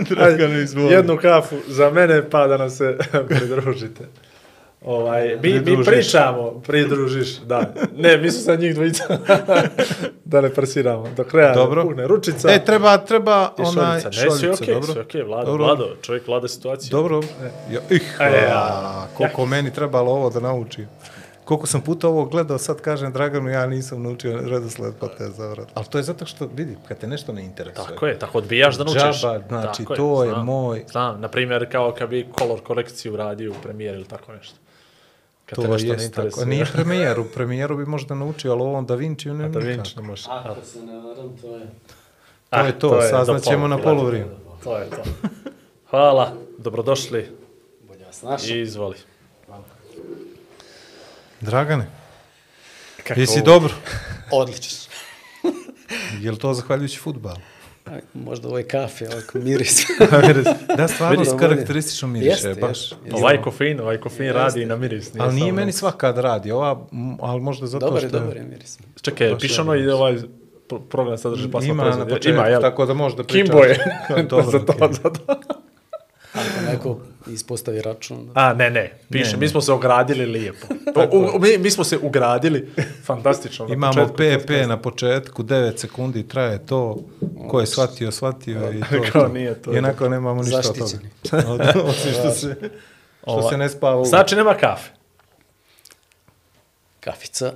Dragane, 0.10 0.64
izvoli. 0.64 0.94
Jednu 0.94 1.18
kafu 1.18 1.56
za 1.68 1.90
mene, 1.90 2.30
pa 2.30 2.48
da 2.48 2.58
nam 2.58 2.70
se 2.70 2.98
pridružite. 3.30 4.04
Ovaj, 4.82 5.38
mi, 5.44 5.54
mi 5.60 5.84
pričamo, 5.86 6.62
pridružiš, 6.66 7.38
da. 7.40 7.74
Ne, 7.96 8.18
mi 8.18 8.32
su 8.32 8.44
sad 8.44 8.60
njih 8.60 8.76
dvojica. 8.76 9.04
da 10.26 10.42
ne 10.42 10.50
presiramo. 10.50 11.10
Do 11.18 11.24
kraja 11.24 11.54
Dobro. 11.54 11.84
puhne 11.84 12.08
ručica. 12.08 12.52
E, 12.52 12.66
treba, 12.66 12.98
treba 12.98 13.54
onaj 13.58 14.00
šoljica. 14.02 14.10
Ne, 14.10 14.14
sve 14.14 14.40
šoljica, 14.40 14.64
okej, 14.64 14.74
dobro. 14.74 14.94
sve 14.94 15.02
okej, 15.02 15.24
vlada, 15.24 15.46
Dobro. 15.46 15.66
vlado, 15.66 15.96
čovjek 16.02 16.28
vlada 16.28 16.48
situaciju. 16.48 16.90
Dobro. 16.92 17.22
Ja, 17.72 17.80
ih, 17.90 18.18
E, 18.20 18.24
ja. 18.24 18.58
a, 18.58 19.08
koliko 19.14 19.46
meni 19.46 19.74
trebalo 19.74 20.12
ovo 20.12 20.30
da 20.30 20.40
naučim. 20.40 20.88
Koliko 21.46 21.68
sam 21.68 21.82
puta 21.82 22.08
ovo 22.08 22.26
gledao, 22.26 22.58
sad 22.58 22.82
kažem 22.82 23.12
Draganu, 23.12 23.50
ja 23.50 23.68
nisam 23.68 24.04
naučio 24.04 24.42
redosled 24.42 24.94
pa 25.00 25.08
te 25.08 25.28
zavrat. 25.28 25.68
Ali 25.74 25.86
to 25.86 25.98
je 25.98 26.04
zato 26.04 26.26
što, 26.26 26.48
vidi, 26.48 26.78
kad 26.88 26.98
te 26.98 27.08
nešto 27.08 27.34
ne 27.34 27.46
interesuje. 27.46 27.88
Tako 27.88 28.06
je, 28.08 28.20
tako 28.20 28.38
odbijaš 28.38 28.78
da 28.78 28.84
naučiš. 28.84 29.22
Džaba, 29.22 29.42
znači, 29.48 29.84
Tako 29.84 29.96
to 29.96 30.24
je 30.24 30.30
znam. 30.30 30.46
moj- 30.46 30.86
Znam, 30.88 31.22
na 31.22 31.28
primjer, 31.28 31.72
kao 31.72 31.92
kad 31.92 32.10
bi 32.10 32.28
kolor 32.32 32.62
korekciju 32.62 33.16
radio 33.16 33.52
u 33.52 33.64
premijeri 33.64 33.98
ili 33.98 34.08
tako 34.08 34.32
nešto. 34.34 34.56
Kad 35.46 35.56
te 35.56 35.66
To 35.66 35.72
nešto 35.74 35.94
ne 35.94 36.04
je 36.04 36.12
tako. 36.12 36.46
Nije 36.46 36.66
premijer, 36.66 37.20
u 37.20 37.26
premijeru 37.36 37.78
bi 37.78 37.86
možda 37.86 38.16
naučio, 38.16 38.52
ali 38.52 38.62
ovom 38.62 38.86
Da 38.86 38.96
Vinci 38.96 39.30
ne 39.30 39.50
Da. 39.50 39.60
Vinci 39.60 39.94
ne 39.96 40.02
može. 40.02 40.26
Ako 40.30 40.62
se 40.64 40.80
ne 40.82 40.98
varam, 40.98 41.38
to 41.42 41.56
je... 41.58 41.68
To 42.50 42.60
je 42.60 42.80
to, 42.80 43.02
saznat 43.02 43.44
ćemo 43.44 43.68
na 43.68 43.78
polovrijeme. 43.78 44.32
To 44.64 44.78
je 44.78 44.90
to. 44.90 45.04
Hvala, 45.90 46.32
dobrodošli 46.58 47.30
Bolje 47.88 48.06
vas 48.06 48.22
našao. 48.22 48.50
i 48.50 48.62
izvoli. 48.62 48.96
Dragane, 51.46 51.86
Kako 53.04 53.20
jesi 53.20 53.40
ovo? 53.40 53.46
dobro? 53.46 53.74
Odlično. 54.32 54.78
Je 56.22 56.32
li 56.32 56.38
to 56.38 56.54
zahvaljujući 56.54 57.00
futbalu? 57.00 57.38
Možda 58.14 58.48
ovoj 58.48 58.68
kafe, 58.68 59.08
ovako 59.08 59.38
miris. 59.48 59.86
da, 60.78 60.88
stvarno 60.88 61.26
s 61.26 61.34
karakteristično 61.40 62.08
miriše, 62.08 62.30
Jeste, 62.32 62.54
baš. 62.56 62.82
jeste. 62.82 62.96
Ovaj 63.14 63.42
kofein, 63.42 63.80
ovaj 63.80 63.98
kofein 63.98 64.32
radi 64.32 64.62
i 64.62 64.66
na 64.66 64.76
miris. 64.76 65.12
Ali 65.20 65.36
nije 65.36 65.52
meni 65.52 65.72
svakad 65.72 66.18
radi, 66.18 66.52
ova, 66.52 66.88
ali 67.22 67.42
možda 67.42 67.68
zato 67.68 67.86
dobar 67.86 68.00
što... 68.00 68.08
je, 68.08 68.12
dobar 68.12 68.38
je 68.38 68.44
miris. 68.44 68.80
Čekaj, 69.02 69.38
piše 69.40 69.56
je 69.56 69.62
ono 69.62 69.76
i 69.76 69.90
ovaj 69.90 70.16
pro- 70.70 70.80
program 70.80 71.18
sadrži 71.18 71.52
pasma 71.52 71.68
Ima 71.68 71.84
na 71.86 72.08
početku, 72.08 72.30
Ima, 72.30 72.48
jel? 72.48 72.62
tako 72.62 72.86
da 72.86 72.94
možda 72.94 73.24
pričaš. 73.24 73.42
Kimbo 73.44 73.64
je. 73.64 73.78
Dobro, 74.24 74.52
za 74.52 74.60
to, 74.60 74.74
okej. 74.74 74.94
za 74.94 75.10
to. 75.10 75.36
Ako 76.36 76.72
neko 76.72 77.00
ispostavi 77.28 77.82
račun, 77.82 78.26
da... 78.26 78.32
A, 78.36 78.54
ne, 78.54 78.70
ne, 78.70 78.94
piše, 79.10 79.32
Ne, 79.32 79.38
mi 79.38 79.50
smo 79.50 79.62
se 79.62 79.72
ogradili 79.72 80.26
lijepo. 80.26 80.68
U, 81.12 81.18
u, 81.18 81.40
mi, 81.40 81.58
mi 81.58 81.72
smo 81.72 81.84
se 81.84 81.98
ugradili, 81.98 82.74
fantastično. 83.04 83.68
na 83.68 83.74
Imamo 83.74 83.94
početku 84.08 84.44
PP 84.46 84.68
na 84.68 84.82
početku, 84.82 85.44
9 85.44 85.78
sekundi 85.78 86.28
traje 86.28 86.66
to, 86.66 86.98
ko 87.50 87.60
je 87.60 87.66
shvatio, 87.68 88.12
shvatio 88.12 88.72
i 88.72 88.80
to. 88.80 89.02
Kao 89.12 89.22
to. 89.22 89.28
nije 89.34 89.62
to. 89.62 89.74
I 89.74 89.78
onako 89.78 90.10
nemamo 90.10 90.42
ništa 90.44 90.58
od 90.58 90.64
toga. 90.66 90.80
Zaštićeni. 90.86 91.10
Osim 91.90 92.12
što 92.12 92.32
se, 92.32 92.56
što 93.22 93.32
Ova- 93.32 93.50
se 93.50 93.58
ne 93.58 93.70
spava 93.70 94.02
u... 94.02 94.06
Znači, 94.06 94.36
nema 94.36 94.54
kafe. 94.54 94.90
Kafica, 97.00 97.54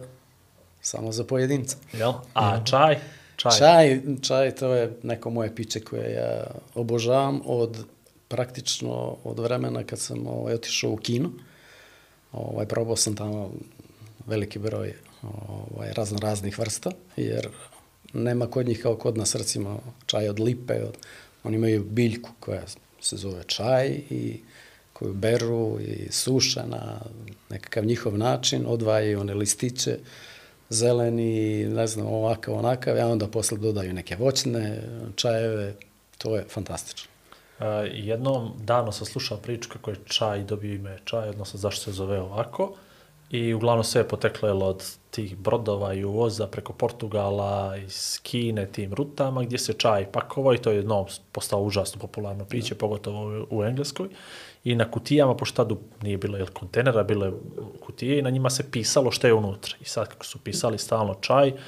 samo 0.81 1.11
za 1.11 1.23
pojedinca. 1.23 1.77
Jel? 1.93 2.13
A 2.33 2.63
čaj? 2.65 2.99
Čaj. 3.35 3.51
Čaj, 3.57 4.01
čaj, 4.21 4.51
to 4.51 4.73
je 4.73 4.91
neko 5.03 5.29
moje 5.29 5.55
piće 5.55 5.79
koje 5.79 6.13
ja 6.13 6.43
obožavam 6.75 7.41
od 7.45 7.85
praktično 8.29 9.17
od 9.23 9.39
vremena 9.39 9.83
kad 9.83 9.99
sam 9.99 10.27
ovaj, 10.27 10.53
otišao 10.53 10.91
u 10.91 10.97
kino. 10.97 11.31
Ovaj, 12.31 12.65
probao 12.65 12.95
sam 12.95 13.15
tamo 13.15 13.51
veliki 14.25 14.59
broj 14.59 14.93
ovaj, 15.47 15.93
razno 15.93 16.19
raznih 16.19 16.59
vrsta, 16.59 16.91
jer 17.17 17.49
nema 18.13 18.47
kod 18.47 18.67
njih 18.67 18.81
kao 18.81 18.95
kod 18.95 19.17
nas 19.17 19.35
recimo 19.35 19.79
čaj 20.05 20.29
od 20.29 20.39
lipe, 20.39 20.83
od, 20.83 20.97
oni 21.43 21.55
imaju 21.55 21.83
biljku 21.83 22.29
koja 22.39 22.61
se 23.01 23.17
zove 23.17 23.43
čaj 23.47 23.87
i 24.09 24.39
koju 24.93 25.13
beru 25.13 25.79
i 25.79 26.11
suše 26.11 26.63
na 26.67 27.01
nekakav 27.49 27.85
njihov 27.85 28.17
način, 28.17 28.65
odvajaju 28.67 29.19
one 29.19 29.33
listiće, 29.33 29.97
zeleni, 30.69 31.65
ne 31.65 31.87
znam, 31.87 32.07
ovakav, 32.07 32.53
onakav, 32.53 32.97
a 32.97 33.07
onda 33.07 33.27
posle 33.27 33.57
dodaju 33.57 33.93
neke 33.93 34.15
voćne 34.15 34.81
čajeve, 35.15 35.75
to 36.17 36.35
je 36.35 36.45
fantastično. 36.49 37.08
Uh, 37.59 37.65
jednom 37.93 38.51
dano 38.57 38.91
sam 38.91 39.05
slušao 39.05 39.37
priču 39.37 39.69
kako 39.69 39.89
je 39.89 39.97
čaj 40.05 40.43
dobio 40.43 40.75
ime 40.75 40.99
čaj, 41.05 41.29
odnosno 41.29 41.59
zašto 41.59 41.83
se 41.83 41.91
zove 41.91 42.21
ovako. 42.21 42.73
I 43.29 43.53
uglavnom 43.53 43.83
sve 43.83 44.01
je 44.01 44.07
poteklo 44.07 44.49
od 44.49 44.97
tih 45.11 45.37
brodova 45.37 45.93
i 45.93 46.03
uvoza 46.03 46.47
preko 46.47 46.73
Portugala, 46.73 47.77
iz 47.77 48.19
Kine, 48.23 48.65
tim 48.65 48.93
rutama 48.93 49.43
gdje 49.43 49.57
se 49.57 49.73
čaj 49.73 50.11
pakovao 50.11 50.53
i 50.53 50.57
to 50.57 50.69
je 50.69 50.75
jednom 50.75 51.05
postao 51.31 51.61
užasno 51.61 52.01
popularno 52.01 52.45
piće, 52.45 52.75
pogotovo 52.75 53.45
u, 53.49 53.57
u 53.57 53.63
Engleskoj. 53.63 54.07
I 54.63 54.75
na 54.75 54.91
kutijama, 54.91 55.35
pošto 55.35 55.63
tada 55.63 55.79
nije 56.01 56.17
bilo 56.17 56.37
jel, 56.37 56.47
kontenera, 56.53 57.03
bile 57.03 57.31
kutije 57.79 58.19
i 58.19 58.21
na 58.21 58.29
njima 58.29 58.49
se 58.49 58.71
pisalo 58.71 59.11
što 59.11 59.27
je 59.27 59.33
unutra. 59.33 59.75
I 59.81 59.85
sad 59.85 60.07
kako 60.07 60.25
su 60.25 60.39
pisali 60.39 60.77
stalno 60.77 61.15
čaj, 61.21 61.49
uh, 61.49 61.59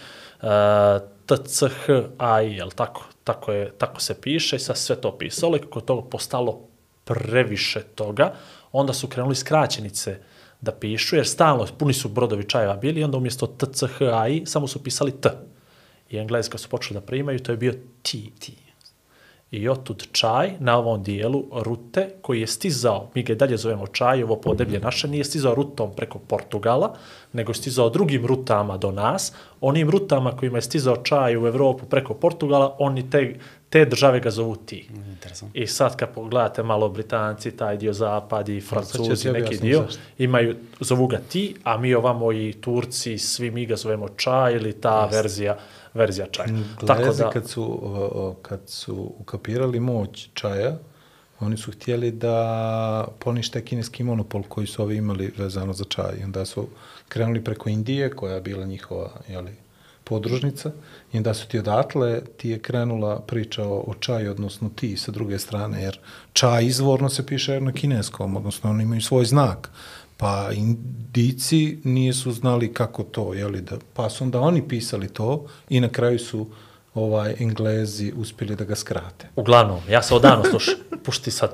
TCHI, 1.25 2.55
jel 2.55 2.69
tako? 2.75 3.03
Tako, 3.24 3.51
je, 3.51 3.71
tako 3.77 4.01
se 4.01 4.21
piše 4.21 4.55
i 4.55 4.60
sad 4.60 4.77
sve 4.77 4.95
to 4.95 5.17
pisalo 5.17 5.55
i 5.57 5.60
kako 5.60 5.81
to 5.81 6.01
postalo 6.01 6.60
previše 7.03 7.81
toga, 7.95 8.33
onda 8.71 8.93
su 8.93 9.07
krenuli 9.07 9.36
skraćenice 9.36 10.19
da 10.62 10.71
pišu, 10.71 11.15
jer 11.15 11.27
stalno 11.27 11.67
puni 11.77 11.93
su 11.93 12.10
brodovi 12.10 12.43
čajeva 12.43 12.75
bili 12.75 13.01
i 13.01 13.03
onda 13.03 13.17
umjesto 13.17 13.48
TCHI 13.48 14.45
samo 14.45 14.67
su 14.67 14.83
pisali 14.83 15.21
T. 15.21 15.29
I 16.10 16.17
engleska 16.17 16.57
su 16.57 16.69
počeli 16.69 17.00
da 17.00 17.05
primaju, 17.05 17.39
to 17.39 17.51
je 17.51 17.57
bio 17.57 17.74
T. 18.01 18.17
I 19.51 19.70
otud 19.70 20.08
čaj 20.12 20.51
na 20.60 20.77
ovom 20.77 21.03
dijelu 21.03 21.46
rute 21.51 22.10
koji 22.22 22.39
je 22.41 22.48
stizao, 22.48 23.10
mi 23.15 23.24
ga 23.24 23.36
dalje 23.36 23.58
zovemo 23.58 23.88
čaj, 23.88 24.24
ovo 24.24 24.36
podeblje 24.36 24.79
naše, 24.79 25.08
nije 25.08 25.24
stizao 25.24 25.55
rutom 25.55 25.91
preko 25.96 26.20
Portugala, 26.20 26.96
nego 27.34 27.50
je 27.50 27.55
stizao 27.55 27.89
drugim 27.89 28.25
rutama 28.25 28.77
do 28.77 28.91
nas. 28.91 29.34
Onim 29.62 29.89
rutama 29.89 30.38
kojima 30.38 30.58
je 30.58 30.62
stizao 30.62 30.98
čaj 30.98 31.38
u 31.38 31.48
Evropu 31.48 31.86
preko 31.86 32.13
Portugala, 32.13 32.75
oni 32.79 33.10
te, 33.10 33.36
te 33.70 33.86
države 33.86 34.20
ga 34.20 34.29
zovu 34.29 34.55
ti. 34.55 34.89
I 35.53 35.67
sad 35.67 35.96
kad 35.96 36.13
pogledate 36.13 36.63
malo 36.63 36.89
Britanci, 36.89 37.51
taj 37.51 37.77
dio 37.77 37.93
zapad 37.93 38.50
i 38.50 38.62
ću 38.62 38.67
Francuzi, 38.67 39.31
neki 39.31 39.58
dio, 39.58 39.81
zašto. 39.81 40.00
imaju, 40.17 40.55
zovu 40.79 41.08
ga 41.08 41.17
ti, 41.29 41.55
a 41.63 41.77
mi 41.77 41.93
ovamo 41.93 42.31
i 42.31 42.53
Turci, 42.62 43.17
svi 43.17 43.51
mi 43.51 43.65
ga 43.65 43.75
zovemo 43.75 44.10
čaj 44.10 44.53
ili 44.53 44.74
ta 44.74 45.05
verzija, 45.05 45.58
verzija 45.93 46.27
čaja. 46.31 46.48
Tako 46.88 47.03
Glezi 47.03 47.24
da, 47.24 47.29
kad 47.29 47.50
su, 47.50 48.36
kad 48.41 48.60
su 48.65 49.13
ukapirali 49.19 49.79
moć 49.79 50.29
čaja, 50.33 50.77
oni 51.39 51.57
su 51.57 51.71
htjeli 51.71 52.12
da 52.12 53.07
ponište 53.19 53.65
kineski 53.65 54.03
monopol 54.03 54.43
koji 54.43 54.67
su 54.67 54.81
ovi 54.81 54.95
imali 54.95 55.33
vezano 55.38 55.74
za 55.74 55.83
čaj. 55.83 56.19
I 56.19 56.24
onda 56.24 56.45
su 56.45 56.67
krenuli 57.10 57.43
preko 57.43 57.69
Indije, 57.69 58.10
koja 58.10 58.36
je 58.36 58.41
bila 58.41 58.65
njihova 58.65 59.10
jeli, 59.27 59.55
podružnica, 60.03 60.71
i 61.13 61.17
onda 61.17 61.33
su 61.33 61.48
ti 61.48 61.60
odatle, 61.60 62.21
ti 62.38 62.50
je 62.50 62.60
krenula 62.60 63.19
priča 63.19 63.63
o, 63.63 63.83
o 63.88 63.93
čaju, 64.00 64.31
odnosno 64.31 64.69
ti 64.75 64.98
sa 64.98 65.12
druge 65.12 65.39
strane, 65.39 65.83
jer 65.83 66.00
čaj 66.33 66.65
izvorno 66.65 67.10
se 67.10 67.25
piše 67.25 67.62
na 67.62 67.71
kineskom, 67.71 68.36
odnosno 68.36 68.69
oni 68.69 68.83
imaju 68.83 69.01
svoj 69.01 69.25
znak. 69.25 69.69
Pa 70.21 70.49
indici 70.53 71.77
nisu 71.83 72.31
znali 72.31 72.73
kako 72.73 73.03
to, 73.03 73.33
jeli, 73.33 73.61
da, 73.61 73.77
pa 73.93 74.09
su 74.09 74.23
onda 74.23 74.39
oni 74.39 74.67
pisali 74.67 75.07
to 75.07 75.45
i 75.69 75.79
na 75.79 75.89
kraju 75.89 76.19
su 76.19 76.47
ovaj 76.93 77.35
Englezi 77.39 78.13
uspjeli 78.15 78.55
da 78.55 78.63
ga 78.63 78.75
skrate. 78.75 79.27
uglavnom, 79.35 79.79
ja 79.89 80.01
sam 80.01 80.17
odavno 80.17 80.43
slušao, 80.49 80.75
pušti 81.05 81.31
sad 81.31 81.51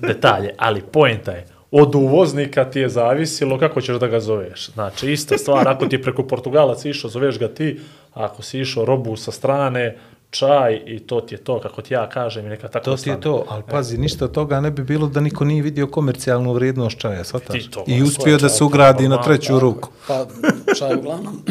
detalje, 0.00 0.54
ali 0.58 0.82
poenta 0.82 1.32
je, 1.32 1.46
od 1.70 1.94
uvoznika 1.94 2.70
ti 2.70 2.80
je 2.80 2.88
zavisilo 2.88 3.58
kako 3.58 3.80
ćeš 3.80 3.96
da 3.96 4.06
ga 4.06 4.20
zoveš. 4.20 4.70
Znači, 4.72 5.12
ista 5.12 5.38
stvar, 5.38 5.68
ako 5.68 5.86
ti 5.86 6.02
preko 6.02 6.22
Portugalaca 6.22 6.88
išao, 6.88 7.10
zoveš 7.10 7.38
ga 7.38 7.48
ti, 7.48 7.80
ako 8.14 8.42
si 8.42 8.60
išao 8.60 8.84
robu 8.84 9.16
sa 9.16 9.32
strane, 9.32 9.96
čaj 10.38 10.82
i 10.86 10.98
to 10.98 11.20
ti 11.20 11.34
je 11.34 11.38
to, 11.38 11.60
kako 11.60 11.82
ti 11.82 11.94
ja 11.94 12.08
kažem 12.08 12.46
i 12.46 12.48
neka 12.48 12.68
tako 12.68 12.84
To 12.84 12.96
ti 12.96 13.10
je 13.10 13.20
to, 13.20 13.44
ali 13.48 13.62
pazi, 13.70 13.98
ništa 13.98 14.24
od 14.24 14.32
toga 14.32 14.60
ne 14.60 14.70
bi 14.70 14.82
bilo 14.82 15.06
da 15.06 15.20
niko 15.20 15.44
nije 15.44 15.62
vidio 15.62 15.86
komercijalnu 15.86 16.52
vrijednost 16.52 16.98
čaja, 16.98 17.24
shvataš? 17.24 17.64
Ti 17.64 17.70
to, 17.70 17.84
I 17.86 18.02
uspio 18.02 18.38
da 18.38 18.48
se 18.48 18.64
ugradi 18.64 19.08
na 19.08 19.22
treću 19.22 19.58
ruku. 19.58 19.88
Pa 20.08 20.26
čaj 20.78 20.94
uglavnom, 20.94 21.42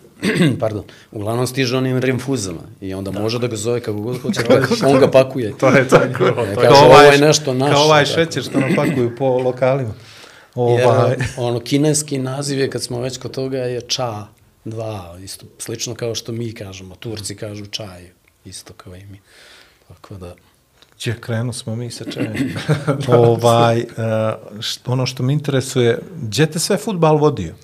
pardon, 0.60 0.82
uglavnom 1.12 1.46
stiže 1.46 1.76
onim 1.76 1.98
rinfuzama 1.98 2.60
i 2.80 2.94
onda 2.94 3.10
da. 3.10 3.20
može 3.20 3.38
da 3.38 3.46
ga 3.46 3.56
zove 3.56 3.80
kako 3.80 3.98
god 4.00 4.22
hoće, 4.22 4.40
on 4.92 5.00
ga 5.00 5.10
pakuje. 5.10 5.52
To 5.58 5.68
je 5.68 5.88
tako. 5.88 6.24
Ne 6.24 6.34
to 6.34 6.40
je- 6.44 6.56
kaže, 6.56 6.84
ovo 6.84 7.00
je 7.00 7.18
nešto 7.18 7.54
naše. 7.54 7.72
Kao 7.74 7.84
ovaj 7.84 8.04
šećer 8.04 8.42
što 8.42 8.60
napakuju 8.60 9.16
po 9.18 9.26
lokalima. 9.38 9.94
Jer, 10.56 10.86
Ovaj, 10.86 11.16
ono, 11.36 11.60
kineski 11.60 12.18
naziv 12.18 12.58
je, 12.58 12.70
kad 12.70 12.82
smo 12.82 13.00
već 13.00 13.18
kod 13.18 13.30
toga, 13.30 13.58
je 13.58 13.80
ča, 13.80 14.24
dva, 14.64 15.16
isto, 15.24 15.46
slično 15.58 15.94
kao 15.94 16.14
što 16.14 16.32
mi 16.32 16.52
kažemo, 16.52 16.94
Turci 16.94 17.36
kažu 17.36 17.66
čaj, 17.66 18.10
isto 18.44 18.74
kao 18.74 18.96
i 18.96 19.04
mi. 19.04 19.20
Tako 19.88 20.14
da, 20.14 20.34
Gdje 21.02 21.20
krenu 21.20 21.52
smo 21.52 21.76
mi 21.76 21.90
sa 21.90 22.04
čajem. 22.04 22.54
ovaj, 23.08 23.80
uh, 23.80 24.60
što, 24.60 24.92
ono 24.92 25.06
što 25.06 25.22
me 25.22 25.32
interesuje, 25.32 25.98
gdje 26.22 26.46
te 26.46 26.58
sve 26.58 26.76
futbal 26.76 27.16
vodio? 27.16 27.54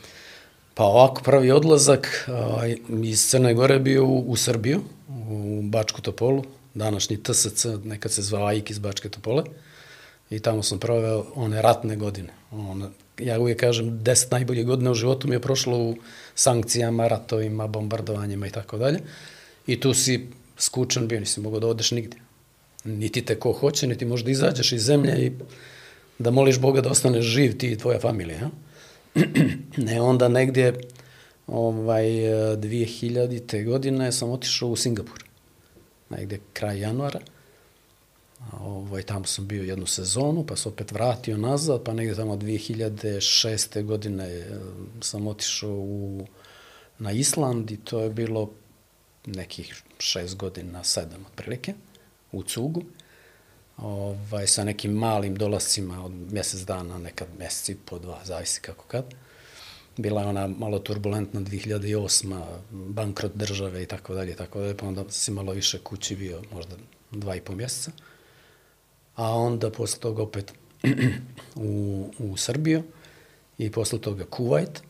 Pa 0.75 0.85
ovako, 0.85 1.23
prvi 1.23 1.50
odlazak 1.50 2.28
ovaj, 2.28 2.76
iz 3.02 3.28
Crne 3.28 3.54
Gore 3.54 3.78
bio 3.78 4.04
u, 4.04 4.25
u 4.28 4.37
Srbiju, 4.37 4.80
u 5.08 5.62
Bačku 5.62 6.00
Topolu, 6.00 6.44
današnji 6.75 7.23
TSC, 7.23 7.66
nekad 7.85 8.12
se 8.12 8.23
zvao 8.23 8.47
AIK 8.47 8.70
iz 8.70 8.78
Bačke 8.78 9.08
Topole, 9.08 9.44
i 10.30 10.40
tamo 10.40 10.62
sam 10.62 10.78
proveo 10.78 11.25
one 11.35 11.62
ratne 11.62 11.97
godine. 11.97 12.28
One, 12.50 12.87
ja 13.18 13.40
uvijek 13.40 13.61
kažem, 13.61 14.02
deset 14.04 14.30
najbolje 14.30 14.64
godine 14.64 14.90
u 14.90 14.94
životu 14.94 15.28
mi 15.28 15.35
je 15.35 15.40
prošlo 15.40 15.78
u 15.78 15.97
sankcijama, 16.35 17.08
ratovima, 17.08 17.66
bombardovanjima 17.66 18.47
i 18.47 18.50
tako 18.50 18.78
dalje. 18.78 19.00
I 19.66 19.80
tu 19.80 19.94
si 19.94 20.28
skučan 20.58 21.08
bio, 21.08 21.20
nisi 21.20 21.40
mogao 21.40 21.60
da 21.60 21.66
odeš 21.66 21.90
nigdje. 21.90 22.20
Niti 22.84 23.24
te 23.24 23.40
ko 23.40 23.52
hoće, 23.52 23.86
niti 23.86 24.04
možda 24.04 24.30
izađeš 24.30 24.72
iz 24.72 24.82
zemlje 24.82 25.26
i 25.26 25.32
da 26.18 26.30
moliš 26.30 26.58
Boga 26.58 26.80
da 26.80 26.90
ostaneš 26.90 27.24
živ 27.24 27.58
ti 27.58 27.72
i 27.72 27.78
tvoja 27.78 28.00
familija. 28.00 28.38
Ja? 28.38 28.50
ne, 29.86 30.00
onda 30.00 30.28
negdje 30.28 30.80
ovaj, 31.46 32.04
2000. 32.04 33.64
godine 33.64 34.12
sam 34.12 34.30
otišao 34.30 34.68
u 34.68 34.76
Singapur. 34.76 35.24
Negdje 36.10 36.40
kraj 36.52 36.80
januara. 36.80 37.20
Ovaj, 38.60 39.02
tamo 39.02 39.24
sam 39.24 39.46
bio 39.46 39.62
jednu 39.62 39.86
sezonu, 39.86 40.46
pa 40.46 40.56
se 40.56 40.68
opet 40.68 40.92
vratio 40.92 41.36
nazad, 41.36 41.82
pa 41.82 41.92
negdje 41.92 42.16
tamo 42.16 42.36
2006. 42.36 43.84
godine 43.84 44.24
e, 44.24 44.58
sam 45.00 45.26
otišao 45.26 45.70
u, 45.70 46.26
na 46.98 47.12
Island 47.12 47.70
i 47.70 47.76
to 47.76 48.00
je 48.00 48.10
bilo 48.10 48.50
nekih 49.35 49.82
šest 49.99 50.37
godina, 50.37 50.85
sedam 50.85 51.26
otprilike, 51.26 51.75
u 52.32 52.42
Cugu 52.42 52.82
ovaj, 53.78 54.47
sa 54.47 54.64
nekim 54.64 54.92
malim 54.92 55.37
dolascima 55.37 56.04
od 56.04 56.12
mjesec 56.12 56.61
dana, 56.61 56.99
nekad 56.99 57.28
mjesec 57.38 57.68
i 57.68 57.76
po 57.85 57.99
dva, 57.99 58.20
zavisi 58.25 58.61
kako 58.61 58.85
kad. 58.85 59.14
Bila 59.97 60.23
je 60.23 60.28
ona 60.28 60.47
malo 60.47 60.78
turbulentna 60.78 61.40
2008. 61.40 62.58
bankrot 62.70 63.32
države 63.35 63.82
i 63.82 63.87
tako 63.87 64.14
dalje, 64.14 64.37
tako 64.37 64.61
dalje, 64.61 64.76
pa 64.76 64.87
onda 64.87 65.04
si 65.11 65.30
malo 65.30 65.52
više 65.52 65.78
kući 65.78 66.16
bio, 66.16 66.42
možda 66.52 66.76
dva 67.11 67.37
i 67.37 67.40
po 67.40 67.54
mjeseca. 67.54 67.90
A 69.14 69.35
onda 69.35 69.70
posle 69.70 70.00
toga 70.00 70.23
opet 70.23 70.52
u, 71.54 72.11
u 72.18 72.37
Srbiju 72.37 72.82
i 73.58 73.70
posle 73.70 74.00
toga 74.00 74.25
Kuwait, 74.25 74.80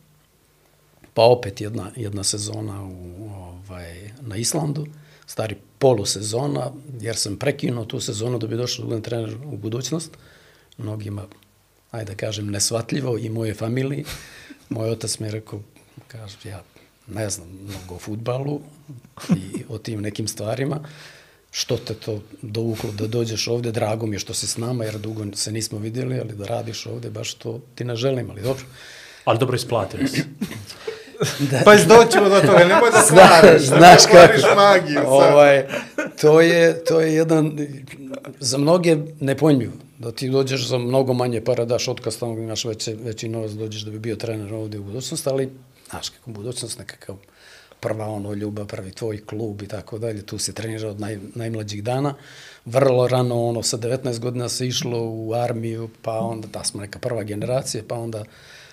pa 1.19 1.25
opet 1.25 1.61
jedna, 1.61 1.91
jedna 1.97 2.25
sezona 2.25 2.85
u, 2.85 3.31
ovaj, 3.31 4.11
na 4.21 4.37
Islandu, 4.37 4.87
stari 5.27 5.57
polusezona, 5.79 6.71
jer 7.01 7.17
sam 7.17 7.37
prekinuo 7.37 7.85
tu 7.85 8.01
sezonu 8.01 8.39
da 8.39 8.47
bi 8.47 8.57
došao 8.57 8.85
da 8.85 8.89
budem 8.89 9.03
trener 9.03 9.37
u 9.45 9.57
budućnost. 9.57 10.11
Mnogima, 10.77 11.27
ajde 11.91 12.13
da 12.13 12.17
kažem, 12.17 12.51
nesvatljivo 12.51 13.19
i 13.19 13.29
moje 13.29 13.55
familiji. 13.55 14.05
Moj 14.69 14.91
otac 14.91 15.19
mi 15.19 15.27
je 15.27 15.31
rekao, 15.31 15.61
kaže, 16.09 16.37
ja 16.45 16.63
ne 17.07 17.31
znam 17.31 17.49
mnogo 17.49 17.95
o 17.95 17.99
futbalu 17.99 18.61
i 19.37 19.65
o 19.69 19.79
tim 19.79 20.01
nekim 20.01 20.29
stvarima. 20.29 20.81
Što 21.51 21.77
te 21.77 21.95
to 21.95 22.23
dovuklo 22.43 22.93
da 22.93 23.07
dođeš 23.07 23.49
ovde, 23.49 23.73
drago 23.73 24.07
mi 24.07 24.15
je 24.15 24.21
što 24.21 24.35
si 24.35 24.47
s 24.47 24.57
nama, 24.57 24.85
jer 24.85 24.99
dugo 24.99 25.25
se 25.35 25.53
nismo 25.53 25.79
vidjeli, 25.79 26.21
ali 26.21 26.35
da 26.35 26.47
radiš 26.47 26.87
ovde, 26.87 27.11
baš 27.11 27.35
to 27.35 27.61
ti 27.75 27.85
ne 27.85 27.97
želim, 27.97 28.31
ali 28.31 28.43
dobro. 28.43 28.65
Ali 29.25 29.39
dobro 29.39 29.57
isplatili 29.57 30.09
se. 30.09 30.25
Pa 31.65 31.75
izdoćemo 31.75 32.29
do 32.29 32.41
toga, 32.41 32.65
nemoj 32.65 32.91
da 32.91 33.03
Zna, 33.09 33.27
stvaraš, 33.27 33.63
znaš 33.63 34.03
da 34.13 34.21
ne 34.21 34.29
kako. 34.29 34.55
magiju. 34.57 35.01
Ovaj, 35.07 35.67
to, 36.21 36.41
je, 36.41 36.85
to 36.85 37.01
je 37.01 37.15
jedan, 37.15 37.59
za 38.41 38.59
mnoge 38.59 38.97
nepojmljivo. 39.21 39.73
da 39.99 40.13
ti 40.13 40.29
dođeš 40.29 40.69
za 40.69 40.79
mnogo 40.79 41.13
manje 41.13 41.41
para, 41.45 41.65
daš 41.65 41.89
otkaz 41.89 42.19
tamo 42.19 42.33
gdje 42.33 42.45
imaš 42.45 42.65
veće, 42.65 42.97
veći 43.05 43.29
novac, 43.29 43.51
dođeš 43.51 43.83
da 43.83 43.91
bi 43.91 43.99
bio 43.99 44.17
trener 44.17 44.55
ovdje 44.55 44.81
u 44.81 44.85
budućnosti, 44.85 45.29
ali, 45.29 45.51
znaš, 45.91 46.09
kako 46.09 46.31
budućnost 46.31 46.79
nekakav 46.79 47.17
prva 47.81 48.07
ono 48.07 48.33
ljubav, 48.33 48.67
prvi 48.67 48.91
tvoj 48.91 49.25
klub 49.27 49.63
i 49.63 49.69
tako 49.69 49.99
dalje, 49.99 50.27
tu 50.27 50.39
se 50.39 50.53
trenira 50.53 50.89
od 50.89 51.01
naj, 51.01 51.19
najmlađih 51.35 51.85
dana. 51.85 52.15
Vrlo 52.65 53.09
rano, 53.09 53.45
ono, 53.45 53.63
sa 53.63 53.79
19 53.79 54.19
godina 54.19 54.49
se 54.49 54.67
išlo 54.67 54.99
u 55.01 55.35
armiju, 55.35 55.89
pa 56.03 56.19
onda, 56.19 56.49
da 56.49 56.65
smo 56.65 56.81
neka 56.81 56.99
prva 56.99 57.23
generacija, 57.23 57.83
pa 57.89 57.95
onda 57.95 58.25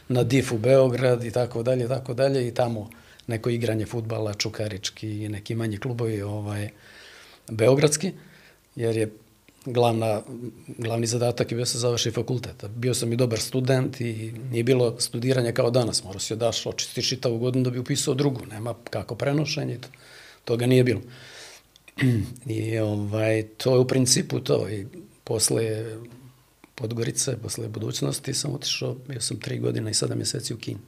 na 0.07 0.23
DIF 0.23 0.51
u 0.51 0.57
Beograd 0.57 1.23
i 1.23 1.31
tako 1.31 1.63
dalje, 1.63 1.87
tako 1.87 2.13
dalje, 2.13 2.47
i 2.47 2.53
tamo 2.53 2.89
neko 3.27 3.49
igranje 3.49 3.85
futbala, 3.85 4.33
čukarički 4.33 5.23
i 5.23 5.29
neki 5.29 5.55
manji 5.55 5.77
klubovi, 5.77 6.21
ovaj, 6.21 6.69
beogradski, 7.51 8.11
jer 8.75 8.97
je 8.97 9.11
glavna, 9.65 10.21
glavni 10.77 11.07
zadatak 11.07 11.51
je 11.51 11.55
bio 11.55 11.61
da 11.61 11.65
se 11.65 11.77
završi 11.77 12.11
fakultet. 12.11 12.65
Bio 12.75 12.93
sam 12.93 13.13
i 13.13 13.15
dobar 13.15 13.39
student 13.39 14.01
i 14.01 14.33
nije 14.51 14.63
bilo 14.63 14.99
studiranja 14.99 15.51
kao 15.51 15.71
danas. 15.71 16.03
Morao 16.03 16.19
si 16.19 16.35
daš, 16.35 16.65
očistiš 16.65 17.09
čitavu 17.09 17.37
godinu 17.37 17.63
da 17.63 17.69
bi 17.69 17.79
upisao 17.79 18.13
drugu. 18.13 18.45
Nema 18.45 18.75
kako 18.89 19.15
prenošenje, 19.15 19.77
to, 19.77 19.87
toga 20.45 20.65
nije 20.65 20.83
bilo. 20.83 21.01
I 22.45 22.79
ovaj, 22.79 23.43
to 23.43 23.73
je 23.73 23.79
u 23.79 23.87
principu 23.87 24.39
to. 24.39 24.69
I 24.69 24.85
posle 25.23 25.85
Podgorice, 26.75 27.37
posle 27.37 27.67
budućnosti 27.67 28.33
sam 28.33 28.53
otišao, 28.53 28.95
bio 29.07 29.21
sam 29.21 29.37
tri 29.37 29.59
godine 29.59 29.91
i 29.91 29.93
sada 29.93 30.15
mjeseci 30.15 30.53
u 30.53 30.57
Kini. 30.57 30.79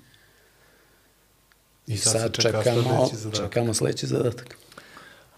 I 1.88 1.98
sad 1.98 2.12
se 2.36 2.42
čeka 2.42 2.64
sledeći 2.64 3.16
zadatak. 3.16 3.44
čekamo 3.44 3.74
sledeći 3.74 4.08
zadatak. 4.08 4.58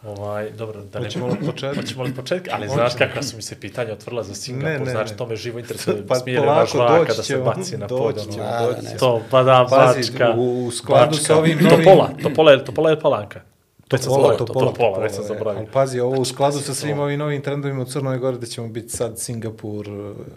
Ovaj, 0.03 0.51
dobro, 0.51 0.83
da 0.83 0.99
ne... 0.99 1.05
Hoćemo 1.05 1.27
li 1.27 1.31
od 1.33 1.45
početka? 1.45 1.75
Hoćemo 1.75 2.03
li 2.03 2.09
od 2.09 2.15
početka, 2.15 2.51
ali 2.53 2.67
Hoćemo. 2.67 2.73
znaš 2.81 2.93
kakva 2.95 3.23
su 3.23 3.35
mi 3.35 3.41
se 3.41 3.55
pitanja 3.55 3.93
otvorila 3.93 4.23
za 4.23 4.35
Singapur, 4.35 4.69
Ne, 4.71 4.79
ne, 4.79 4.91
znači 4.91 5.13
to 5.15 5.25
me 5.25 5.35
živo 5.35 5.59
interesuje, 5.59 6.07
Pa 6.07 6.15
smije 6.15 6.39
li 6.39 6.45
polako, 6.45 6.77
ona 6.77 6.87
žvaka 6.87 6.99
doći 6.99 7.17
da 7.17 7.23
se 7.23 7.27
ćemo, 7.27 7.43
baci 7.45 7.77
na 7.77 7.87
doći 7.87 8.01
polje, 8.03 8.23
ćemo, 8.25 8.45
doći 8.67 8.81
ćemo. 8.81 8.99
to, 8.99 9.21
pa 9.31 9.43
da, 9.43 9.67
Pazi, 9.69 10.11
bačka, 10.11 10.33
u- 10.37 10.65
u 10.65 10.71
skladu 10.71 11.05
bačka. 11.07 11.23
sa 11.23 11.37
ovim 11.37 11.59
novim- 11.59 11.69
Topola, 11.77 12.09
topola, 12.23 12.51
je, 12.51 12.65
topola 12.65 12.89
je 12.89 12.99
palanka. 12.99 13.41
Topola, 13.89 14.15
zaboravio, 14.15 14.37
topola, 14.37 14.71
topola, 14.71 14.99
već 14.99 15.15
sam 15.15 15.23
zaboravio. 15.23 15.59
Ali 15.59 15.71
pazi, 15.73 15.99
ovo 15.99 16.21
u 16.21 16.25
skladu 16.25 16.57
sa 16.59 16.67
pazi, 16.67 16.79
svim 16.79 16.99
ovim 16.99 17.19
novim 17.19 17.41
trendovima 17.41 17.81
u 17.81 17.85
Crnoj 17.85 18.17
Gori 18.17 18.37
da 18.37 18.45
ćemo 18.45 18.67
biti 18.67 18.89
sad 18.89 19.19
Singapur, 19.19 19.87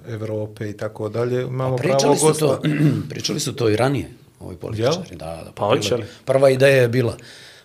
Evrope 0.08 0.70
i 0.70 0.76
tako 0.76 1.08
dalje. 1.08 1.42
Imamo 1.42 1.76
pravo 1.76 1.96
Pričali 1.96 2.16
su 2.16 2.26
gosta. 2.26 2.46
to, 2.46 2.62
pričali 3.10 3.40
su 3.40 3.56
to 3.56 3.68
i 3.68 3.76
ranije, 3.76 4.10
ovi 4.40 4.56
političari. 4.56 5.16
Da, 5.16 5.42
da, 5.44 5.52
Pa 5.54 5.66
hoće 5.66 5.96
li? 5.96 6.04
Prva 6.24 6.50
ideja 6.50 6.82
je 6.82 6.88
bila. 6.88 7.16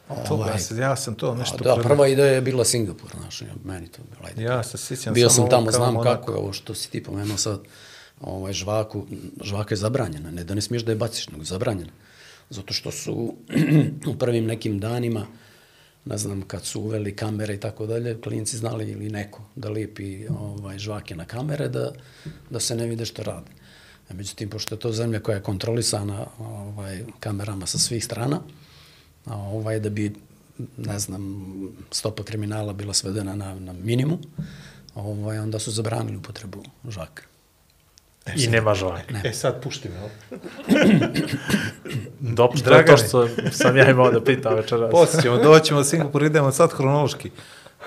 To, 0.07 0.33
ovaj, 0.33 0.49
ja, 0.49 0.57
sam, 0.57 0.79
ja 0.79 0.95
sam 0.95 1.15
to 1.15 1.35
nešto 1.35 1.57
da, 1.57 1.75
prva 1.83 2.07
ideja 2.07 2.33
je 2.33 2.41
bila 2.41 2.65
Singapur, 2.65 3.09
znaš, 3.21 3.43
meni 3.63 3.87
to 3.87 4.01
bila 4.17 4.29
ideja. 4.29 4.51
Ja 4.51 4.63
se 4.63 4.77
sjećam 4.77 5.13
Bio 5.13 5.29
sam 5.29 5.49
tamo, 5.49 5.71
znam 5.71 6.03
kako 6.03 6.31
je 6.31 6.37
ovo 6.37 6.53
što 6.53 6.73
si 6.73 6.91
ti 6.91 7.03
pomenuo 7.03 7.37
sad, 7.37 7.59
ovaj, 8.21 8.53
žvaku, 8.53 9.05
žvaka 9.43 9.73
je 9.73 9.77
zabranjena, 9.77 10.31
ne 10.31 10.43
da 10.43 10.55
ne 10.55 10.61
smiješ 10.61 10.83
da 10.83 10.91
je 10.91 10.95
baciš, 10.95 11.29
nego 11.29 11.41
je 11.41 11.45
zabranjena. 11.45 11.91
Zato 12.49 12.73
što 12.73 12.91
su 12.91 13.33
u 14.11 14.15
prvim 14.15 14.45
nekim 14.45 14.79
danima, 14.79 15.25
ne 16.09 16.17
znam, 16.17 16.41
kad 16.41 16.65
su 16.65 16.81
uveli 16.81 17.15
kamere 17.15 17.53
i 17.53 17.59
tako 17.59 17.85
dalje, 17.85 18.21
klinci 18.21 18.57
znali 18.57 18.91
ili 18.91 19.09
neko 19.09 19.41
da 19.55 19.69
lipi 19.69 20.27
ovaj, 20.27 20.79
žvake 20.79 21.15
na 21.15 21.25
kamere, 21.25 21.69
da, 21.69 21.91
da 22.49 22.59
se 22.59 22.75
ne 22.75 22.85
vide 22.87 23.05
što 23.05 23.23
rade. 23.23 23.51
A 24.09 24.13
međutim, 24.13 24.49
pošto 24.49 24.75
je 24.75 24.79
to 24.79 24.91
zemlja 24.91 25.19
koja 25.19 25.35
je 25.35 25.43
kontrolisana 25.43 26.25
ovaj, 26.39 27.03
kamerama 27.19 27.65
sa 27.65 27.77
svih 27.77 28.05
strana, 28.05 28.41
ovaj, 29.25 29.79
da 29.79 29.89
bi, 29.89 30.13
ne 30.77 30.99
znam, 30.99 31.47
stopa 31.91 32.23
kriminala 32.23 32.73
bila 32.73 32.93
svedena 32.93 33.35
na, 33.35 33.55
na 33.59 33.73
minimum, 33.73 34.19
ovaj, 34.95 35.39
onda 35.39 35.59
su 35.59 35.71
zabranili 35.71 36.17
upotrebu 36.17 36.63
žvaka. 36.89 37.23
I 38.35 38.47
nema 38.47 38.73
žvaka. 38.73 39.15
E 39.23 39.33
sad 39.33 39.63
pušti 39.63 39.89
me. 39.89 39.95
Dobro, 42.19 42.59
to 42.59 42.75
je 42.75 42.85
to 42.85 42.97
što 42.97 43.27
sam 43.51 43.77
ja 43.77 43.89
imao 43.89 44.11
da 44.11 44.23
pitam 44.23 44.55
večeras. 44.55 44.91
Poslije 44.91 45.21
ćemo, 45.21 45.37
doćemo 45.37 45.79
u 45.79 45.83
Singapur, 45.83 46.23
idemo 46.23 46.51
sad 46.51 46.71
hronološki. 46.73 47.31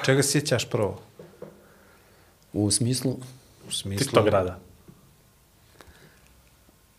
Čega 0.05 0.23
sjećaš 0.23 0.71
prvo? 0.71 1.01
U 2.53 2.71
smislu, 2.71 3.17
U 3.69 3.73
smislu, 3.73 4.07
Tito 4.07 4.23
grada. 4.23 4.59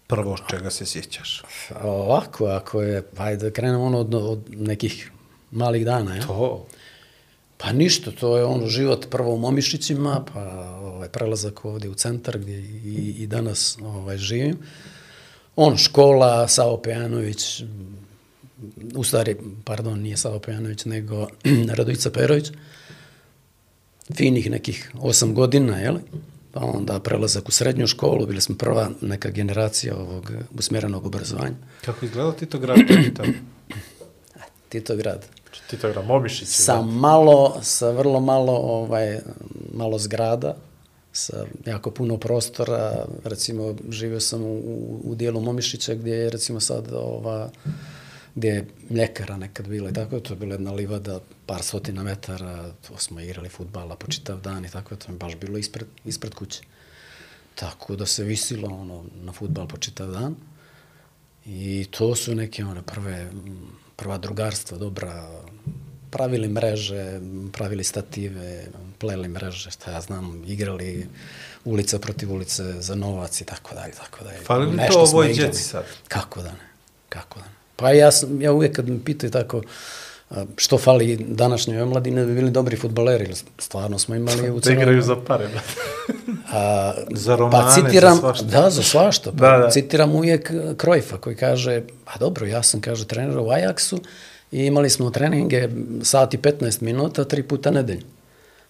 prvo 0.08 0.38
čega 0.50 0.70
se 0.70 0.86
sjećaš? 0.86 1.42
ovako, 1.84 2.46
ako 2.46 2.82
je, 2.82 3.02
pa 3.18 3.24
ajde 3.24 3.46
da 3.46 3.54
krenemo 3.54 3.84
ono 3.84 4.00
od, 4.00 4.16
od 4.16 4.40
nekih 4.50 5.12
malih 5.52 5.86
dana, 5.86 6.16
ja? 6.16 6.22
To. 6.22 6.66
Pa 7.62 7.72
ništa, 7.72 8.12
to 8.12 8.38
je 8.38 8.44
ono 8.44 8.68
život 8.68 9.08
prvo 9.10 9.34
u 9.34 9.38
Momišićima, 9.38 10.26
pa 10.34 10.42
ovaj, 10.82 11.10
prelazak 11.10 11.66
ovdje 11.66 11.90
u 11.90 11.94
centar 11.94 12.40
gdje 12.40 12.58
i, 12.86 13.16
i 13.18 13.28
danas 13.28 13.78
ovaj, 13.82 14.18
živim. 14.18 14.58
On, 15.56 15.78
škola, 15.78 16.48
Savo 16.48 16.78
Pejanović, 16.78 17.64
u 18.96 19.04
stvari, 19.04 19.36
pardon, 19.66 20.00
nije 20.00 20.18
Savo 20.18 20.40
Pejanović, 20.40 20.86
nego 20.86 21.28
Radovica 21.78 22.12
Perović, 22.12 22.52
finih 24.16 24.52
nekih 24.52 24.92
osam 25.00 25.34
godina, 25.34 25.78
jel? 25.78 25.98
Pa 26.52 26.60
onda 26.60 27.00
prelazak 27.00 27.48
u 27.48 27.52
srednju 27.52 27.88
školu, 27.88 28.26
bili 28.26 28.42
smo 28.42 28.56
prva 28.56 28.90
neka 29.02 29.30
generacija 29.30 29.96
ovog 29.96 30.32
usmjerenog 30.58 31.06
obrazovanja. 31.06 31.56
Kako 31.86 32.06
izgledao 32.06 32.32
Tito 32.32 32.60
grad 34.96 35.26
tebi 35.78 35.94
tamo? 35.94 35.94
Tito 35.94 35.94
grad. 35.94 35.94
Tito 35.94 35.94
grad, 35.94 36.06
Momišić. 36.08 36.48
sa 36.48 36.82
malo, 36.82 37.60
sa 37.62 37.92
vrlo 37.92 38.20
malo, 38.20 38.54
ovaj, 38.54 39.20
malo 39.74 40.00
zgrada, 40.00 40.56
sa 41.14 41.46
jako 41.66 41.92
puno 41.92 42.18
prostora, 42.18 43.06
recimo 43.24 43.76
živio 43.90 44.20
sam 44.20 44.42
u, 44.44 45.00
u 45.04 45.16
dijelu 45.16 45.42
Momišića 45.42 45.94
gdje 45.96 46.14
je 46.14 46.30
recimo 46.30 46.60
sad 46.60 46.94
ova, 46.94 47.50
gdje 48.36 48.50
je 48.50 48.68
mljekara 48.90 49.38
nekad 49.38 49.68
bila 49.68 49.90
i 49.90 49.94
tako, 49.94 50.20
to 50.20 50.34
je 50.34 50.38
bila 50.38 50.54
jedna 50.54 50.72
livada, 50.72 51.20
par 51.46 51.64
stotina 51.64 52.04
metara, 52.04 52.72
to 52.88 52.98
smo 52.98 53.20
igrali 53.20 53.50
futbala 53.50 53.96
po 53.96 54.08
čitav 54.08 54.42
dan 54.42 54.66
i 54.66 54.70
tako, 54.70 54.96
to 54.96 55.12
je 55.12 55.18
baš 55.18 55.36
bilo 55.36 55.58
ispred, 55.58 55.88
ispred 56.06 56.34
kuće. 56.34 56.62
Tako 57.56 57.96
da 57.96 58.06
se 58.06 58.24
visilo 58.24 58.70
ono, 58.70 59.04
na 59.22 59.32
futbal 59.32 59.68
po 59.68 59.78
čitav 59.78 60.12
dan. 60.12 60.36
I 61.46 61.86
to 61.92 62.16
su 62.16 62.36
neke 62.36 62.66
one 62.66 62.82
prve, 62.82 63.32
prva 63.96 64.18
drugarstva 64.18 64.78
dobra, 64.78 65.41
pravili 66.12 66.48
mreže, 66.48 67.20
pravili 67.52 67.84
stative, 67.84 68.64
pleli 69.00 69.28
mreže, 69.28 69.72
šta 69.72 69.92
ja 69.92 70.02
znam, 70.02 70.44
igrali 70.48 71.08
ulica 71.66 72.00
protiv 72.00 72.34
ulice 72.34 72.64
za 72.82 72.96
novac 72.96 73.42
i 73.42 73.46
tako 73.46 73.76
dalje, 73.76 73.94
tako 73.94 74.24
dalje. 74.24 74.38
Fali 74.38 74.66
li 74.66 74.78
to 74.92 75.00
ovoj 75.00 75.34
djeci 75.34 75.64
sad? 75.64 75.84
Kako 76.08 76.42
da 76.42 76.52
ne, 76.52 76.68
kako 77.10 77.40
da 77.40 77.46
ne. 77.46 77.52
Pa 77.76 77.92
ja, 77.92 78.12
sam, 78.12 78.42
ja 78.42 78.52
uvijek 78.52 78.76
kad 78.76 78.90
me 78.90 79.04
pitaju 79.06 79.32
tako, 79.32 79.62
što 80.58 80.78
fali 80.78 81.16
današnjoj 81.16 81.82
omladini 81.82 82.20
da 82.20 82.26
bi 82.26 82.34
bili 82.34 82.52
dobri 82.52 82.78
futbaleri, 82.78 83.24
jer 83.24 83.36
stvarno 83.58 84.00
smo 84.00 84.16
imali 84.16 84.50
u 84.50 84.56
Da 84.60 84.62
Crnoj 84.62 84.82
igraju 84.82 85.02
za 85.02 85.16
pare. 85.28 85.50
A, 86.52 86.94
Za 87.26 87.36
romane, 87.36 87.64
pa 87.64 87.72
citiram, 87.72 88.16
za 88.16 88.22
svašta. 88.22 88.46
Da, 88.46 88.70
za 88.70 88.84
svašta. 88.84 89.32
Pa 89.32 89.38
Da, 89.38 89.58
da. 89.58 89.70
Citiram 89.70 90.16
uvijek 90.16 90.52
Krojfa 90.78 91.18
koji 91.18 91.36
kaže, 91.36 91.82
pa 92.06 92.12
dobro, 92.20 92.46
ja 92.46 92.64
sam, 92.64 92.82
kaže, 92.82 93.08
trener 93.08 93.38
u 93.38 93.46
Ajaxu 93.46 94.00
i 94.52 94.66
imali 94.66 94.90
smo 94.90 95.10
treninge 95.10 95.70
sati 96.04 96.38
15 96.38 96.82
minuta, 96.82 97.24
tri 97.24 97.44
puta 97.44 97.72
nedeljno. 97.72 98.06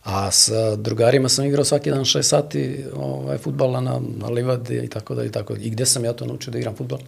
A 0.04 0.32
sa 0.32 0.76
drugarima 0.76 1.30
sam 1.30 1.46
igrao 1.46 1.66
svaki 1.66 1.90
dan 1.90 2.00
6 2.00 2.22
sati 2.22 2.86
ovaj, 2.96 3.38
futbala 3.38 3.82
na, 3.82 4.02
na 4.18 4.28
livadi 4.28 4.78
i 4.78 4.88
tako 4.88 5.16
da 5.16 5.24
i 5.26 5.32
tako. 5.32 5.56
I 5.60 5.70
gde 5.70 5.86
sam 5.86 6.06
ja 6.06 6.14
to 6.14 6.26
naučio 6.26 6.52
da 6.52 6.60
igram 6.60 6.76
futbol? 6.76 7.00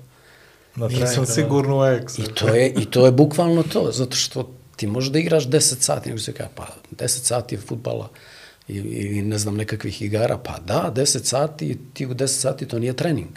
Na 0.76 0.88
Nisam 0.88 1.26
sigurno 1.26 1.78
u 1.78 1.80
Ajaxu. 1.80 2.22
I 2.22 2.34
to 2.34 2.48
je, 2.48 2.74
i 2.78 2.86
to 2.86 3.06
je 3.06 3.12
bukvalno 3.12 3.64
to, 3.64 3.92
zato 3.92 4.16
što 4.16 4.50
ti 4.76 4.88
možeš 4.88 5.12
da 5.12 5.20
igraš 5.20 5.48
10 5.48 5.60
sati, 5.80 6.10
nego 6.10 6.20
se 6.20 6.34
kaže, 6.34 6.50
pa 6.56 6.68
10 6.92 7.08
sati 7.08 7.58
futbala 7.58 8.10
i, 8.68 8.78
i 8.78 9.22
ne 9.22 9.38
znam 9.38 9.56
nekakvih 9.56 10.02
igara, 10.02 10.38
pa 10.38 10.60
da, 10.66 10.92
10 10.96 11.24
sati, 11.24 11.66
i 11.66 11.78
ti 11.94 12.06
u 12.06 12.14
10 12.14 12.28
sati 12.28 12.68
to 12.68 12.80
nije 12.80 12.94
trening. 12.94 13.28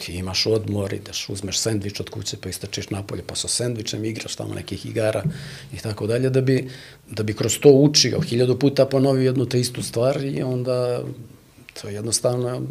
Ti 0.00 0.12
imaš 0.12 0.46
odmor, 0.46 0.92
ideš, 0.92 1.28
uzmeš 1.28 1.58
sendvič 1.58 2.00
od 2.00 2.10
kuće, 2.10 2.36
pa 2.40 2.48
istračiš 2.48 2.90
napolje, 2.90 3.22
pa 3.26 3.34
sa 3.34 3.48
sendvičem 3.48 4.04
igraš 4.04 4.36
tamo 4.36 4.54
nekih 4.54 4.86
igara 4.86 5.22
i 5.72 5.78
tako 5.78 6.06
dalje, 6.06 6.30
da 6.30 6.40
bi, 6.40 6.70
da 7.10 7.22
bi 7.22 7.34
kroz 7.34 7.58
to 7.58 7.70
učio, 7.70 8.20
hiljadu 8.20 8.58
puta 8.58 8.86
ponovio 8.86 9.24
jednu 9.24 9.46
te 9.46 9.60
istu 9.60 9.82
stvar 9.82 10.24
i 10.24 10.42
onda 10.42 11.02
to 11.82 11.88
jednostavno 11.88 12.62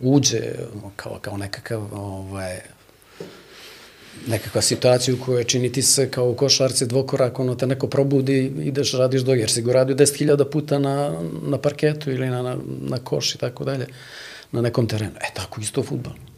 uđe 0.00 0.42
kao, 0.96 1.18
kao 1.20 1.36
nekakav 1.36 1.88
ovaj, 1.92 2.60
nekakva 4.26 4.62
situacija 4.62 5.14
u 5.14 5.24
kojoj 5.24 5.44
čini 5.44 5.72
ti 5.72 5.82
se 5.82 6.10
kao 6.10 6.30
u 6.30 6.34
košarci 6.34 6.86
dvokorak, 6.86 7.38
ono 7.38 7.54
te 7.54 7.66
neko 7.66 7.86
probudi, 7.86 8.52
ideš, 8.62 8.92
radiš 8.92 9.22
do, 9.22 9.34
jer 9.34 9.50
si 9.50 9.62
go 9.62 9.72
radio 9.72 9.96
10.000 9.96 10.50
puta 10.50 10.78
na, 10.78 11.22
na 11.42 11.58
parketu 11.58 12.10
ili 12.10 12.30
na, 12.30 12.42
na, 12.42 12.56
na 12.66 12.98
koš 12.98 13.34
i 13.34 13.38
tako 13.38 13.64
dalje, 13.64 13.86
na 14.52 14.60
nekom 14.60 14.86
terenu. 14.86 15.14
E, 15.20 15.34
tako 15.34 15.60
isto 15.60 15.80
u 15.80 15.84
futbalu. 15.84 16.31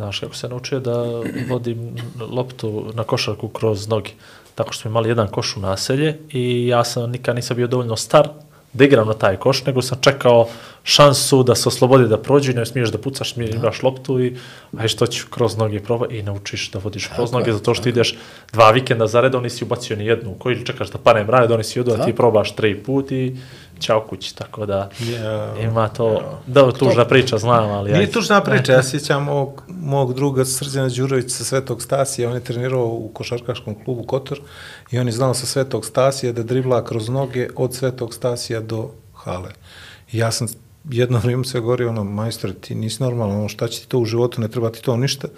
Znaš 0.00 0.18
kako 0.18 0.34
se 0.34 0.48
naučio 0.48 0.80
da 0.80 1.04
vodim 1.48 1.96
loptu 2.30 2.84
na 2.94 3.04
košarku 3.04 3.48
kroz 3.48 3.88
noge. 3.88 4.10
Tako 4.54 4.72
što 4.72 4.82
smo 4.82 4.90
imali 4.90 5.08
jedan 5.08 5.28
koš 5.28 5.56
u 5.56 5.60
naselje 5.60 6.18
i 6.30 6.66
ja 6.66 6.84
sam 6.84 7.10
nikad 7.10 7.36
nisam 7.36 7.56
bio 7.56 7.66
dovoljno 7.66 7.96
star 7.96 8.28
da 8.72 8.84
igram 8.84 9.08
na 9.08 9.14
taj 9.14 9.36
koš, 9.36 9.64
nego 9.66 9.82
sam 9.82 9.98
čekao 10.00 10.48
šansu 10.84 11.42
da 11.42 11.54
se 11.54 11.68
oslobodi 11.68 12.08
da 12.08 12.18
prođe, 12.18 12.52
ne 12.52 12.66
smiješ 12.66 12.88
da 12.88 12.98
pucaš, 12.98 13.34
smiješ 13.34 13.54
imaš 13.54 13.82
loptu 13.82 14.20
i 14.20 14.36
aj 14.78 14.88
što 14.88 15.06
ću 15.06 15.26
kroz 15.30 15.56
noge 15.56 15.80
proba 15.80 16.06
i 16.10 16.22
naučiš 16.22 16.70
da 16.70 16.78
vodiš 16.78 17.06
kroz 17.14 17.32
noge, 17.32 17.52
zato 17.52 17.74
što 17.74 17.88
ideš 17.88 18.16
dva 18.52 18.70
vikenda 18.70 19.06
za 19.06 19.20
redom, 19.20 19.42
nisi 19.42 19.64
ubacio 19.64 19.96
ni 19.96 20.06
jednu, 20.06 20.34
koji 20.38 20.64
čekaš 20.64 20.90
da 20.90 20.98
pane 20.98 21.24
mraje, 21.24 21.48
donesi 21.48 21.78
judo, 21.78 21.96
a 21.98 22.04
ti 22.04 22.16
probaš 22.16 22.56
tri 22.56 22.74
put 22.82 23.12
i 23.12 23.36
ćao 23.80 24.06
kući, 24.08 24.36
tako 24.36 24.66
da 24.66 24.90
Ja. 25.00 25.54
ima 25.60 25.88
to, 25.88 26.38
da, 26.46 26.72
tužna 26.72 27.04
priča, 27.04 27.38
znam, 27.38 27.70
ali 27.70 27.90
Nije 27.90 28.00
ajde. 28.00 28.12
tužna 28.12 28.40
priča, 28.40 28.72
ja 28.72 28.82
sjećam 28.82 29.24
mog, 29.24 29.62
mog 29.68 30.14
druga 30.14 30.44
Srđana 30.44 30.88
Đurovića 30.88 31.28
sa 31.28 31.44
Svetog 31.44 31.82
Stasija, 31.82 32.28
on 32.28 32.34
je 32.34 32.44
trenirao 32.44 32.84
u 32.86 33.10
košarkaškom 33.14 33.84
klubu 33.84 34.02
Kotor 34.02 34.40
i 34.90 34.98
on 34.98 35.06
je 35.06 35.12
znao 35.12 35.34
sa 35.34 35.46
Svetog 35.46 35.84
Stasija 35.84 36.32
da 36.32 36.42
dribla 36.42 36.84
kroz 36.84 37.08
noge 37.08 37.48
od 37.56 37.74
Svetog 37.74 38.14
Stasija 38.14 38.60
do 38.60 38.90
hale. 39.14 39.50
I 40.12 40.18
ja 40.18 40.30
sam 40.30 40.46
jedno 40.84 41.18
vrijeme 41.18 41.44
se 41.44 41.60
govorio, 41.60 41.88
ono, 41.88 42.04
majstore, 42.04 42.52
ti 42.54 42.74
nisi 42.74 43.02
normalno, 43.02 43.38
ono, 43.38 43.48
šta 43.48 43.68
će 43.68 43.80
ti 43.80 43.88
to 43.88 43.98
u 43.98 44.04
životu, 44.04 44.40
ne 44.40 44.48
treba 44.48 44.70
ti 44.70 44.82
to 44.82 44.96
ništa. 44.96 45.28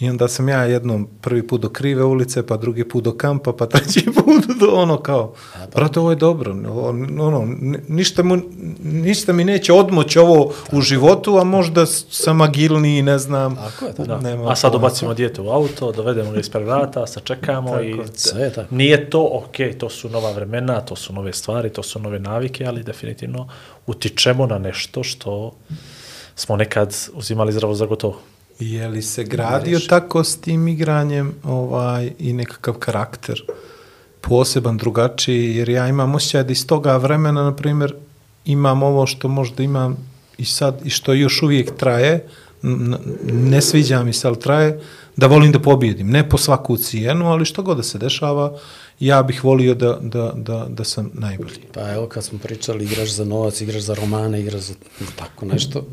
I 0.00 0.10
onda 0.10 0.28
sam 0.28 0.48
ja 0.48 0.64
jednom 0.64 1.08
prvi 1.20 1.46
put 1.46 1.60
do 1.60 1.68
krive 1.68 2.04
ulice, 2.04 2.46
pa 2.46 2.56
drugi 2.56 2.84
put 2.84 3.04
do 3.04 3.12
kampa, 3.12 3.52
pa 3.52 3.66
treći 3.66 4.04
put 4.16 4.58
do 4.60 4.66
ono 4.68 4.96
kao, 4.96 5.32
brate, 5.74 6.00
ovo 6.00 6.10
je 6.10 6.16
dobro, 6.16 6.52
ono, 6.52 6.92
ono, 7.20 7.44
ni- 7.60 7.78
ništa, 7.88 8.22
mu, 8.22 8.36
ništa 8.82 9.32
mi 9.32 9.44
neće 9.44 9.72
odmoći 9.72 10.18
ovo 10.18 10.52
u 10.72 10.80
životu, 10.80 11.36
a 11.36 11.44
možda 11.44 11.86
sam 11.86 12.40
agilniji, 12.40 13.02
ne 13.02 13.18
znam. 13.18 13.56
Tako 13.56 13.84
je, 13.84 13.92
tako. 13.92 14.08
Da. 14.08 14.20
Nema 14.20 14.50
A 14.50 14.56
sad 14.56 14.70
pojma. 14.70 14.80
dobacimo 14.80 15.14
dijete 15.14 15.40
u 15.40 15.48
auto, 15.48 15.92
dovedemo 15.92 16.30
ga 16.30 16.40
ispred 16.40 16.66
vrata, 16.66 17.06
sačekamo 17.06 17.80
i 17.80 17.96
Sve 18.14 18.42
je 18.42 18.52
tako. 18.52 18.74
nije 18.74 19.10
to 19.10 19.30
ok, 19.32 19.78
to 19.78 19.88
su 19.90 20.08
nova 20.08 20.32
vremena, 20.32 20.80
to 20.80 20.96
su 20.96 21.12
nove 21.12 21.32
stvari, 21.32 21.70
to 21.70 21.82
su 21.82 21.98
nove 21.98 22.18
navike, 22.18 22.64
ali 22.66 22.82
definitivno 22.82 23.48
utičemo 23.86 24.46
na 24.46 24.58
nešto 24.58 25.02
što 25.02 25.52
smo 26.36 26.56
nekad 26.56 26.96
uzimali 27.14 27.52
zdravo 27.52 27.74
za 27.74 27.86
gotovo. 27.86 28.20
Je 28.58 28.88
li 28.88 29.02
se 29.02 29.24
gradio 29.24 29.78
tako 29.88 30.24
s 30.24 30.36
tim 30.40 30.68
igranjem 30.68 31.34
ovaj, 31.44 32.12
i 32.18 32.32
nekakav 32.32 32.74
karakter 32.74 33.42
poseban, 34.20 34.76
drugačiji, 34.76 35.56
jer 35.56 35.68
ja 35.68 35.88
imam 35.88 36.14
osjećaj 36.14 36.44
da 36.44 36.52
iz 36.52 36.66
toga 36.66 36.96
vremena, 36.96 37.42
na 37.42 37.56
primjer, 37.56 37.94
imam 38.44 38.82
ovo 38.82 39.06
što 39.06 39.28
možda 39.28 39.62
imam 39.62 39.96
i 40.38 40.44
sad, 40.44 40.80
i 40.84 40.90
što 40.90 41.12
još 41.12 41.42
uvijek 41.42 41.76
traje, 41.76 42.26
ne 43.32 43.60
sviđa 43.60 44.02
mi 44.02 44.12
se, 44.12 44.28
ali 44.28 44.40
traje, 44.40 44.80
da 45.16 45.26
volim 45.26 45.52
da 45.52 45.58
pobjedim. 45.58 46.10
Ne 46.10 46.28
po 46.28 46.38
svaku 46.38 46.76
cijenu, 46.76 47.26
ali 47.26 47.44
što 47.44 47.62
god 47.62 47.76
da 47.76 47.82
se 47.82 47.98
dešava, 47.98 48.58
ja 49.00 49.22
bih 49.22 49.44
volio 49.44 49.74
da, 49.74 49.98
da, 50.02 50.32
da, 50.36 50.66
da 50.70 50.84
sam 50.84 51.10
najbolji. 51.14 51.60
Pa 51.72 51.92
evo 51.92 52.06
kad 52.06 52.24
smo 52.24 52.38
pričali 52.38 52.84
igraš 52.84 53.10
za 53.10 53.24
novac, 53.24 53.60
igraš 53.60 53.82
za 53.82 53.94
romane, 53.94 54.40
igraš 54.40 54.62
za 54.62 54.74
tako 55.16 55.46
nešto, 55.46 55.86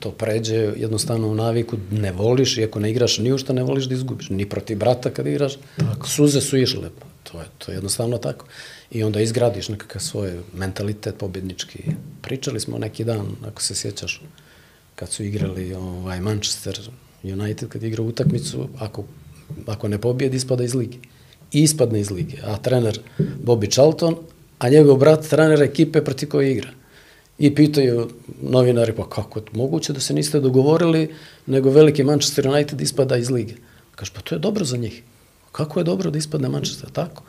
to 0.00 0.10
pređe 0.10 0.56
jednostavno 0.56 1.28
u 1.28 1.34
naviku, 1.34 1.76
ne 1.90 2.12
voliš, 2.12 2.58
iako 2.58 2.80
ne 2.80 2.90
igraš 2.90 3.18
ni 3.18 3.32
u 3.32 3.38
šta 3.38 3.52
ne 3.52 3.62
voliš 3.62 3.84
da 3.84 3.94
izgubiš, 3.94 4.30
ni 4.30 4.48
protiv 4.48 4.78
brata 4.78 5.10
kad 5.10 5.26
igraš, 5.26 5.52
tako. 5.76 6.08
suze 6.08 6.40
su 6.40 6.56
išle, 6.56 6.90
pa 7.00 7.06
to 7.30 7.40
je, 7.40 7.46
to 7.58 7.72
je 7.72 7.76
jednostavno 7.76 8.18
tako. 8.18 8.46
I 8.90 9.02
onda 9.02 9.20
izgradiš 9.20 9.68
nekakav 9.68 10.02
svoj 10.02 10.32
mentalitet 10.54 11.14
pobjednički. 11.18 11.78
Pričali 12.22 12.60
smo 12.60 12.78
neki 12.78 13.04
dan, 13.04 13.26
ako 13.46 13.62
se 13.62 13.74
sjećaš, 13.74 14.22
kad 14.94 15.10
su 15.10 15.24
igrali 15.24 15.74
ovaj, 15.74 16.20
Manchester 16.20 16.90
United, 17.22 17.68
kad 17.68 17.82
je 17.82 17.88
igrao 17.88 18.06
utakmicu, 18.06 18.68
ako, 18.78 19.04
ako 19.66 19.88
ne 19.88 19.98
pobjedi, 19.98 20.36
ispada 20.36 20.64
iz 20.64 20.74
lige. 20.74 20.98
I 21.52 21.62
ispadne 21.62 22.00
iz 22.00 22.10
lige. 22.10 22.38
A 22.44 22.56
trener 22.56 23.00
Bobby 23.44 23.72
Charlton, 23.72 24.16
a 24.58 24.68
njegov 24.68 24.96
brat 24.96 25.28
trener 25.28 25.62
ekipe 25.62 26.04
proti 26.04 26.28
koje 26.28 26.52
igra. 26.52 26.68
I 27.38 27.54
pitaju 27.54 28.08
novinari, 28.42 28.92
pa 28.92 29.08
kako 29.08 29.38
je 29.38 29.44
moguće 29.52 29.92
da 29.92 30.00
se 30.00 30.14
niste 30.14 30.40
dogovorili, 30.40 31.14
nego 31.46 31.70
veliki 31.70 32.04
Manchester 32.04 32.48
United 32.48 32.80
ispada 32.80 33.16
iz 33.16 33.30
lige. 33.30 33.54
Kaže, 33.94 34.12
pa 34.14 34.20
to 34.20 34.34
je 34.34 34.38
dobro 34.38 34.64
za 34.64 34.76
njih. 34.76 35.02
Kako 35.52 35.80
je 35.80 35.84
dobro 35.84 36.10
da 36.10 36.18
ispadne 36.18 36.48
Manchester? 36.48 36.90
Tako. 36.90 37.22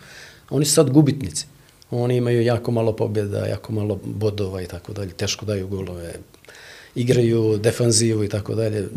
Oni 0.50 0.66
su 0.66 0.74
sad 0.74 0.90
gubitnici. 0.90 1.46
Oni 1.92 2.18
imaju 2.18 2.42
jako 2.42 2.72
malo 2.72 2.96
pobjeda, 2.96 3.46
jako 3.46 3.74
malo 3.74 4.00
bodova 4.06 4.62
i 4.62 4.68
tako 4.68 4.94
dalje. 4.94 5.12
Teško 5.12 5.46
daju 5.46 5.68
golove, 5.68 6.14
igraju 6.96 7.58
defanzivu 7.58 8.24
i 8.24 8.30
tako 8.30 8.56
dalje. 8.56 8.88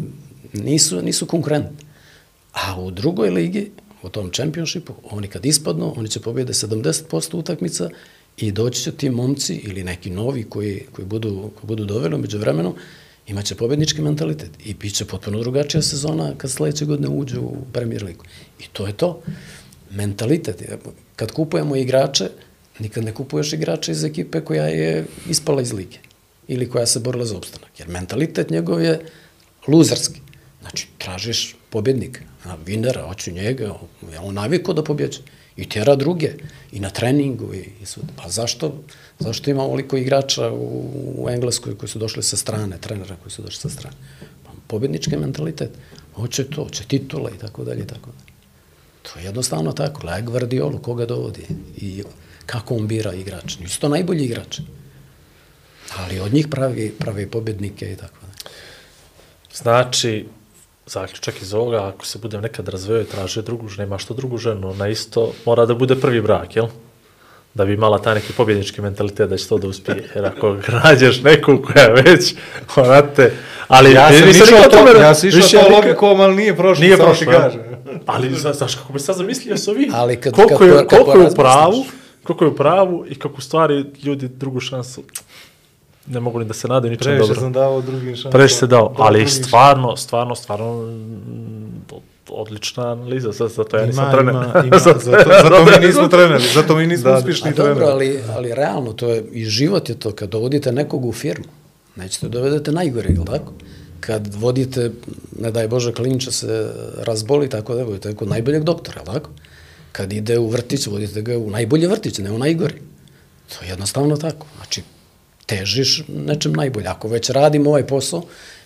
Nisu, 0.53 1.03
nisu 1.03 1.27
konkurentni. 1.27 1.87
A 2.53 2.81
u 2.81 2.91
drugoj 2.91 3.31
ligi, 3.31 3.71
u 4.07 4.09
tom 4.09 4.31
čempionšipu, 4.31 4.95
oni 5.11 5.29
kad 5.29 5.47
ispadnu, 5.47 5.95
oni 5.97 6.09
će 6.09 6.21
pobjede 6.21 6.53
70% 6.53 7.37
utakmica 7.37 7.91
i 8.37 8.53
doći 8.53 8.83
će 8.83 8.93
ti 8.93 9.11
momci 9.11 9.55
ili 9.55 9.85
neki 9.85 10.11
novi 10.11 10.45
koji, 10.45 10.83
koji 10.93 11.07
budu, 11.07 11.51
koji 11.55 11.67
budu 11.67 11.85
doveli 11.85 12.19
među 12.19 12.39
vremenom, 12.39 12.75
imaće 13.27 13.55
pobjednički 13.55 14.03
mentalitet 14.03 14.51
i 14.65 14.75
bit 14.75 14.95
će 14.95 15.05
potpuno 15.05 15.41
drugačija 15.41 15.83
sezona 15.83 16.33
kad 16.39 16.51
sledeće 16.51 16.85
godine 16.85 17.09
uđu 17.09 17.41
u 17.41 17.57
Premier 17.73 18.05
ligu. 18.05 18.25
I 18.61 18.65
to 18.73 18.87
je 18.87 18.93
to. 18.93 19.23
Mentalitet. 19.91 20.63
Kad 21.17 21.33
kupujemo 21.33 21.77
igrače, 21.77 22.29
nikad 22.79 23.05
ne 23.05 23.15
kupuješ 23.15 23.53
igrače 23.53 23.93
iz 23.93 24.05
ekipe 24.05 24.41
koja 24.41 24.67
je 24.67 25.05
ispala 25.29 25.63
iz 25.63 25.73
lige 25.73 25.99
ili 26.49 26.71
koja 26.71 26.87
se 26.87 27.01
borila 27.01 27.25
za 27.25 27.37
opstanak. 27.37 27.71
Jer 27.79 27.89
mentalitet 27.89 28.51
njegov 28.51 28.83
je 28.83 29.01
luzerski. 29.69 30.21
Znači, 30.61 30.89
tražiš 30.99 31.57
pobjednika, 31.71 32.21
a 32.47 32.57
vinera, 32.67 33.03
hoću 33.03 33.31
njega, 33.31 33.75
on 34.23 34.35
naviko 34.35 34.73
da 34.73 34.85
pobjeđe. 34.85 35.21
I 35.57 35.69
tjera 35.69 35.97
druge, 35.97 36.33
i 36.73 36.81
na 36.81 36.91
treningu, 36.91 37.55
i, 37.55 37.69
i 37.83 37.87
svud. 37.87 38.05
Pa 38.17 38.29
zašto, 38.29 38.83
zašto 39.19 39.51
ima 39.51 39.63
ovoliko 39.63 39.97
igrača 39.97 40.51
u, 40.51 40.91
u 41.19 41.31
Engleskoj 41.31 41.79
koji 41.79 41.89
su 41.89 41.99
došli 41.99 42.23
sa 42.23 42.37
strane, 42.37 42.79
trenera 42.79 43.17
koji 43.23 43.33
su 43.33 43.43
došli 43.43 43.61
sa 43.61 43.69
strane? 43.69 43.97
Pa, 44.45 44.51
pobjednički 44.67 45.17
mentalitet. 45.17 45.71
Hoće 46.15 46.45
to, 46.45 46.65
hoće 46.65 46.85
titule 46.85 47.31
i 47.35 47.39
tako 47.39 47.65
dalje 47.65 47.83
i 47.83 47.87
tako 47.87 48.11
dalje. 48.11 48.37
To 49.03 49.19
je 49.19 49.25
jednostavno 49.25 49.73
tako. 49.73 50.07
Laje 50.07 50.23
Gvardiolu, 50.23 50.79
koga 50.79 51.07
dovodi 51.07 51.47
i 51.77 52.03
kako 52.47 52.75
on 52.75 52.87
bira 52.87 53.13
igrače. 53.15 53.61
Nisu 53.61 53.81
to 53.81 53.89
najbolji 53.89 54.25
igrači. 54.25 54.63
Ali 55.97 56.21
od 56.21 56.35
njih 56.35 56.49
pravi, 56.49 56.95
pravi 56.99 57.31
pobjednike 57.31 57.93
i 57.93 57.97
tako 57.97 58.17
dalje. 58.21 58.57
Znači, 59.55 60.27
zaključak 60.87 61.43
iz 61.43 61.55
ovoga, 61.55 61.89
ako 61.89 62.07
se 62.07 62.19
budem 62.19 62.41
nekad 62.41 62.69
razveo 62.69 63.01
i 63.01 63.07
tražio 63.07 63.43
drugu 63.43 63.69
ženu, 63.69 63.81
nema 63.81 63.99
što 63.99 64.15
drugu 64.15 64.39
ženu, 64.39 64.75
na 64.75 64.89
isto 64.89 65.33
mora 65.47 65.67
da 65.67 65.75
bude 65.75 65.97
prvi 65.97 66.21
brak, 66.21 66.57
jel? 66.57 66.67
Da 67.55 67.65
bi 67.65 67.75
imala 67.75 67.99
taj 67.99 68.15
neki 68.15 68.33
pobjednički 68.33 68.81
mentalitet 68.81 69.31
da 69.31 69.37
će 69.37 69.49
to 69.49 69.59
da 69.59 69.69
uspije. 69.69 70.09
Jer 70.15 70.27
ako 70.27 70.57
nađeš 70.85 71.23
neku 71.23 71.59
koja 71.65 71.85
je 71.85 71.93
već, 71.95 72.35
onate, 72.77 73.33
ali... 73.69 73.93
Ja 73.93 74.13
sam 74.13 74.27
nisam 74.27 74.47
išao 74.49 74.63
to, 74.63 74.69
tome- 74.71 75.01
ja 75.01 75.15
sam 75.15 75.29
išao 75.29 75.63
to 75.63 75.69
logikom, 75.71 76.21
ali 76.21 76.37
nije 76.37 76.57
prošlo. 76.57 76.85
Nije 76.85 76.97
samo 76.97 77.09
prošlo, 77.09 77.27
ti 77.27 77.33
jel? 77.33 77.41
kažem. 77.43 77.61
Ali, 78.07 78.31
zna- 78.31 78.53
znaš, 78.53 78.75
kako 78.75 78.93
bi 78.93 78.99
sad 78.99 79.17
zamislio 79.17 79.57
sa 79.57 79.71
vi, 79.73 79.91
Ali 79.93 80.21
kad- 80.21 80.33
koliko, 80.35 80.59
kad 80.59 80.69
je, 80.69 80.87
koliko 80.87 81.19
je 81.19 81.27
u 81.27 81.35
pravu, 81.35 81.85
koliko 82.23 82.45
je 82.45 82.49
u 82.49 82.57
pravu 82.57 83.05
i 83.09 83.15
kako 83.15 83.41
stvari 83.41 83.85
ljudi 84.03 84.29
drugu 84.29 84.61
šansu 84.61 85.03
ne 86.07 86.21
mogu 86.21 86.39
ni 86.39 86.45
da 86.45 86.55
se 86.55 86.69
nadaju 86.69 86.91
ničem 86.91 87.05
Previše 87.05 87.21
dobro. 87.23 87.35
sam 87.37 87.53
dao 87.53 87.81
drugim 87.83 88.07
šansama. 88.09 88.31
Previše 88.31 88.55
se 88.55 88.67
dao, 88.67 88.95
ali 88.99 89.19
drugim 89.19 89.45
stvarno, 89.45 89.97
stvarno, 89.97 90.35
stvarno 90.35 90.83
mm, 90.83 91.83
odlična 92.29 92.93
analiza, 92.93 93.33
za- 93.33 93.49
zato 93.49 93.77
ja 93.77 93.87
nisam 93.87 94.05
Ima, 94.05 94.13
trener. 94.13 94.35
ima, 94.35 94.53
ima. 94.67 94.79
Zato, 94.79 95.01
zato 95.01 95.65
mi 95.73 95.87
nismo 95.87 96.09
treneri, 96.09 96.45
zato 96.55 96.77
mi 96.77 96.87
nismo 96.87 97.05
Da, 97.05 97.11
da. 97.11 97.19
uspješni 97.19 97.51
A 97.51 97.55
dobro, 97.55 97.75
treneri. 97.75 97.93
ali, 97.93 98.21
ali 98.29 98.55
realno, 98.55 98.93
to 98.93 99.09
je, 99.09 99.25
i 99.25 99.45
život 99.45 99.89
je 99.89 99.95
to, 99.95 100.13
kad 100.13 100.29
dovodite 100.29 100.73
nekog 100.73 101.05
u 101.05 101.13
firmu, 101.13 101.45
nećete 101.97 102.29
dovedete 102.29 102.73
najgore, 102.73 103.09
ili 103.09 103.25
tako? 103.25 103.53
Kad 104.01 104.35
vodite, 104.35 104.91
ne 105.39 105.51
daj 105.51 105.69
Bože, 105.69 105.93
klinča 105.93 106.31
se 106.31 106.71
razboli, 106.97 107.49
tako 107.49 107.75
da 107.75 107.85
budete 107.85 108.15
kod 108.15 108.29
najboljeg 108.29 108.65
doktora, 108.65 108.97
ili 108.99 109.15
tako? 109.15 109.31
Kad 109.93 110.13
ide 110.13 110.39
u 110.39 110.49
vrtić, 110.49 110.87
vodite 110.87 111.23
ga 111.23 111.39
u 111.39 111.51
najbolji 111.51 111.87
vrtić, 111.87 112.19
ne 112.19 112.31
u 112.33 112.39
najgori. 112.39 112.75
To 113.49 113.65
je 113.65 113.71
jednostavno 113.71 114.17
tako. 114.17 114.47
Znači, 114.57 114.83
težiš 115.47 116.05
nečem 116.09 116.53
najbolje. 116.53 116.89
Ako 116.89 117.09
već 117.09 117.31
radim 117.31 117.67
ovaj 117.67 117.87
posao, 117.87 118.23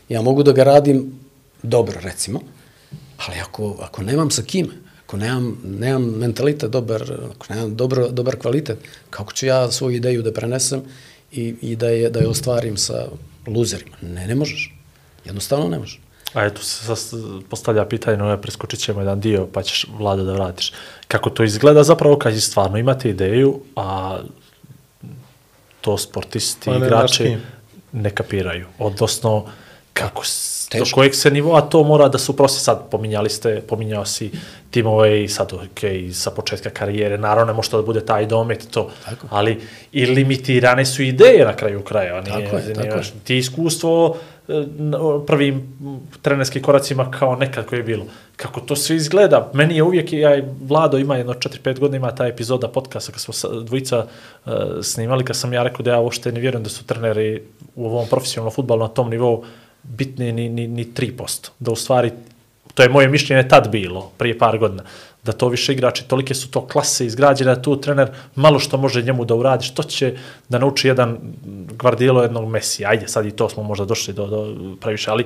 ja 0.09 0.23
mogu 0.23 0.43
da 0.43 0.53
ga 0.53 0.65
radim 0.65 1.13
dobro, 1.63 2.01
recimo, 2.03 2.41
ali 3.17 3.41
ako, 3.41 3.77
ako 3.81 4.03
nemam 4.03 4.31
sa 4.31 4.43
kime, 4.43 4.75
ako 5.05 5.17
nemam, 5.17 5.59
nemam 5.65 6.05
mentalitet 6.05 6.71
dobar, 6.71 7.03
ako 7.35 7.55
nemam 7.55 7.77
dobro, 7.77 8.09
dobar 8.09 8.37
kvalitet, 8.37 8.79
kako 9.11 9.33
ću 9.33 9.47
ja 9.47 9.71
svoju 9.71 9.97
ideju 9.97 10.23
da 10.23 10.33
prenesem 10.33 10.83
i, 11.33 11.55
i 11.63 11.77
da, 11.77 11.89
je, 11.89 12.11
da 12.11 12.21
je 12.21 12.29
ostvarim 12.29 12.77
sa 12.77 13.07
luzerima? 13.47 13.97
Ne, 14.03 14.27
ne 14.27 14.35
možeš. 14.35 14.75
Jednostavno 15.25 15.69
ne 15.69 15.79
možeš. 15.79 16.01
A 16.33 16.45
eto 16.47 16.63
se 16.63 16.85
sad 16.85 17.21
postavlja 17.51 17.85
pitanje, 17.85 18.17
no 18.17 18.37
preskočit 18.37 18.81
ćemo 18.81 19.01
jedan 19.01 19.21
dio, 19.21 19.47
pa 19.53 19.63
ćeš 19.63 19.87
vlada 19.99 20.23
da 20.23 20.33
vratiš. 20.33 20.73
Kako 21.09 21.31
to 21.31 21.45
izgleda 21.45 21.83
zapravo 21.83 22.19
kad 22.19 22.43
stvarno 22.43 22.79
imate 22.79 23.11
ideju, 23.11 23.61
a 23.77 24.19
to 25.81 25.97
sportisti, 25.99 26.71
Pa 26.71 26.79
ne 26.79 26.87
igrači 26.87 27.37
ne 27.93 28.11
kapiraju. 28.11 28.67
Odnosno, 28.79 29.47
kako, 29.93 30.25
s- 30.25 30.51
do 30.73 30.79
Teško. 30.79 30.95
kojeg 30.95 31.15
se 31.15 31.31
nivoa 31.31 31.61
to 31.61 31.83
mora 31.83 32.09
da 32.09 32.19
se 32.19 32.33
uprosti 32.33 32.61
sad, 32.61 32.91
pominjali 32.91 33.31
ste, 33.31 33.61
pominjao 33.61 34.05
si 34.05 34.31
timove 34.71 35.25
i 35.25 35.29
sad, 35.29 35.53
ok, 35.53 35.81
sa 36.13 36.31
početka 36.31 36.71
karijere, 36.71 37.19
naravno 37.19 37.45
ne 37.45 37.57
može 37.57 37.71
to 37.71 37.77
da 37.77 37.83
bude 37.83 38.01
taj 38.01 38.27
domet 38.27 38.67
to, 38.71 38.91
Tako. 39.05 39.27
ali 39.31 39.61
i 39.93 40.07
limitirane 40.07 40.87
su 40.87 41.03
ideje 41.03 41.45
na 41.45 41.57
kraju 41.57 41.83
krajeva, 41.83 42.21
nije, 42.21 42.45
Tako 42.45 42.57
je, 42.57 42.63
nije, 42.65 42.75
tako 42.75 42.97
je. 42.97 43.05
ti 43.25 43.39
iskustvo 43.39 44.17
e, 44.49 44.53
prvim 45.27 45.79
trenerskim 46.23 46.63
koracima 46.63 47.11
kao 47.11 47.37
nekad 47.37 47.67
koje 47.67 47.79
je 47.79 47.85
bilo. 47.85 48.05
Kako 48.37 48.61
to 48.61 48.77
sve 48.77 48.97
izgleda, 48.97 49.51
meni 49.55 49.77
je 49.77 49.83
uvijek, 49.83 50.13
ja 50.13 50.37
i 50.37 50.43
Vlado 50.63 50.99
ima 50.99 51.17
jedno 51.17 51.33
4-5 51.33 51.79
godina, 51.79 51.97
ima 51.97 52.15
ta 52.15 52.27
epizoda 52.27 52.69
podcasta 52.69 53.13
kad 53.13 53.21
smo 53.21 53.35
dvojica 53.61 54.07
uh, 54.47 54.53
snimali, 54.83 55.25
kad 55.25 55.37
sam 55.37 55.53
ja 55.53 55.63
rekao 55.63 55.83
da 55.83 55.91
ja 55.91 56.01
uopšte 56.01 56.33
ne 56.33 56.41
vjerujem 56.41 56.63
da 56.63 56.71
su 56.71 56.85
treneri 56.85 57.43
u 57.75 57.87
ovom 57.87 58.07
profesionalnom 58.09 58.53
futbalu 58.53 58.81
na 58.81 58.89
tom 58.89 59.11
nivou 59.11 59.45
bitni 59.83 60.33
ni, 60.33 60.49
ni, 60.49 60.67
ni 60.69 60.85
3%. 60.85 61.49
Da 61.59 61.71
u 61.71 61.77
stvari, 61.77 62.13
to 62.75 62.83
je 62.83 62.89
moje 62.89 63.09
mišljenje 63.09 63.49
tad 63.49 63.69
bilo, 63.69 64.11
prije 64.19 64.39
par 64.39 64.59
godina, 64.59 64.83
da 65.25 65.33
to 65.33 65.49
više 65.49 65.73
igrači, 65.73 66.09
tolike 66.09 66.35
su 66.35 66.51
to 66.51 66.67
klase 66.67 67.07
izgrađene, 67.07 67.55
da 67.55 67.63
tu 67.63 67.81
trener 67.81 68.11
malo 68.35 68.59
što 68.59 68.77
može 68.77 69.03
njemu 69.03 69.25
da 69.25 69.35
uradi, 69.35 69.65
što 69.65 69.83
će 69.83 70.17
da 70.49 70.59
nauči 70.59 70.89
jedan 70.89 71.19
Guardiola 71.79 72.23
jednog 72.23 72.49
Messi, 72.49 72.85
ajde, 72.85 73.09
sad 73.09 73.27
i 73.27 73.31
to 73.31 73.49
smo 73.49 73.63
možda 73.63 73.85
došli 73.85 74.15
do, 74.15 74.27
do 74.27 74.57
previše, 74.81 75.11
ali 75.11 75.25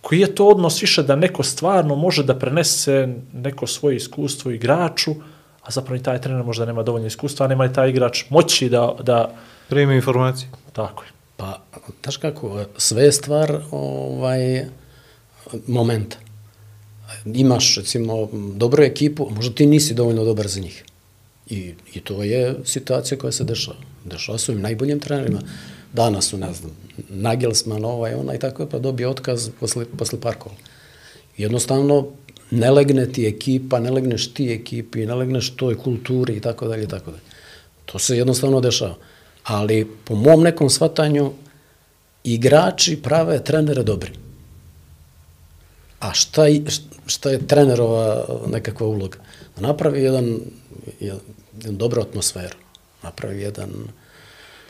koji 0.00 0.20
je 0.20 0.34
to 0.34 0.46
odnos 0.46 0.82
više 0.82 1.02
da 1.02 1.16
neko 1.16 1.42
stvarno 1.42 1.94
može 1.94 2.22
da 2.24 2.38
prenese 2.38 3.08
neko 3.32 3.66
svoje 3.66 3.96
iskustvo 3.96 4.50
igraču, 4.50 5.14
a 5.62 5.70
zapravo 5.70 5.96
i 5.96 6.02
taj 6.02 6.20
trener 6.20 6.44
možda 6.44 6.64
nema 6.64 6.82
dovoljno 6.82 7.06
iskustva, 7.06 7.46
a 7.46 7.48
nema 7.48 7.66
i 7.66 7.72
taj 7.72 7.90
igrač 7.90 8.24
moći 8.30 8.68
da, 8.68 8.94
da 9.02 9.30
Primi 9.68 9.94
informacije. 9.94 10.50
tako 10.72 11.04
je. 11.04 11.19
Pa, 11.40 11.62
znaš 12.02 12.16
kako, 12.16 12.64
sve 12.76 13.04
je 13.04 13.12
stvar 13.12 13.62
ovaj, 13.70 14.64
momenta. 15.66 16.16
Imaš, 17.24 17.76
recimo, 17.76 18.28
dobru 18.54 18.82
ekipu, 18.82 19.28
a 19.30 19.34
možda 19.34 19.54
ti 19.54 19.66
nisi 19.66 19.94
dovoljno 19.94 20.24
dobar 20.24 20.48
za 20.48 20.60
njih. 20.60 20.84
I, 21.50 21.74
I 21.94 22.00
to 22.00 22.22
je 22.22 22.54
situacija 22.64 23.18
koja 23.18 23.32
se 23.32 23.44
dešava. 23.44 23.76
Dešava 24.04 24.38
su 24.38 24.52
im 24.52 24.60
najboljim 24.60 25.00
trenerima. 25.00 25.40
Danas 25.92 26.28
su, 26.28 26.38
ne 26.38 26.52
znam, 26.52 26.76
Nagelsman, 27.08 27.84
ovaj, 27.84 28.14
onaj, 28.14 28.38
tako 28.38 28.62
je, 28.62 28.70
pa 28.70 28.78
dobije 28.78 29.08
otkaz 29.08 29.48
posle, 29.60 29.86
posle 29.98 30.20
par 30.20 30.34
kola. 30.34 30.54
Jednostavno, 31.36 32.06
ne 32.50 32.70
legne 32.70 33.12
ti 33.12 33.26
ekipa, 33.26 33.80
ne 33.80 33.90
legneš 33.90 34.34
ti 34.34 34.52
ekipi, 34.52 35.06
ne 35.06 35.14
legneš 35.14 35.50
toj 35.56 35.78
kulturi 35.78 36.36
i 36.36 36.40
tako 36.40 36.68
dalje 36.68 36.84
i 36.84 36.88
tako 36.88 37.10
dalje. 37.10 37.22
To 37.86 37.98
se 37.98 38.16
jednostavno 38.16 38.60
dešava. 38.60 38.96
Ali 39.44 39.86
po 40.04 40.14
mom 40.14 40.42
nekom 40.42 40.70
shvatanju 40.70 41.32
igrači 42.24 43.02
prave 43.02 43.44
trenere 43.44 43.82
dobri. 43.82 44.12
A 46.00 46.12
šta, 46.14 46.42
šta 47.06 47.30
je 47.30 47.46
trenerova 47.46 48.24
nekakva 48.46 48.86
uloga? 48.86 49.18
Da 49.56 49.62
napravi 49.62 50.02
jedan, 50.02 50.40
jedan, 51.00 51.20
jedan 51.56 51.76
dobru 51.76 52.02
atmosferu, 52.02 52.56
napravi 53.02 53.42
jedan, 53.42 53.70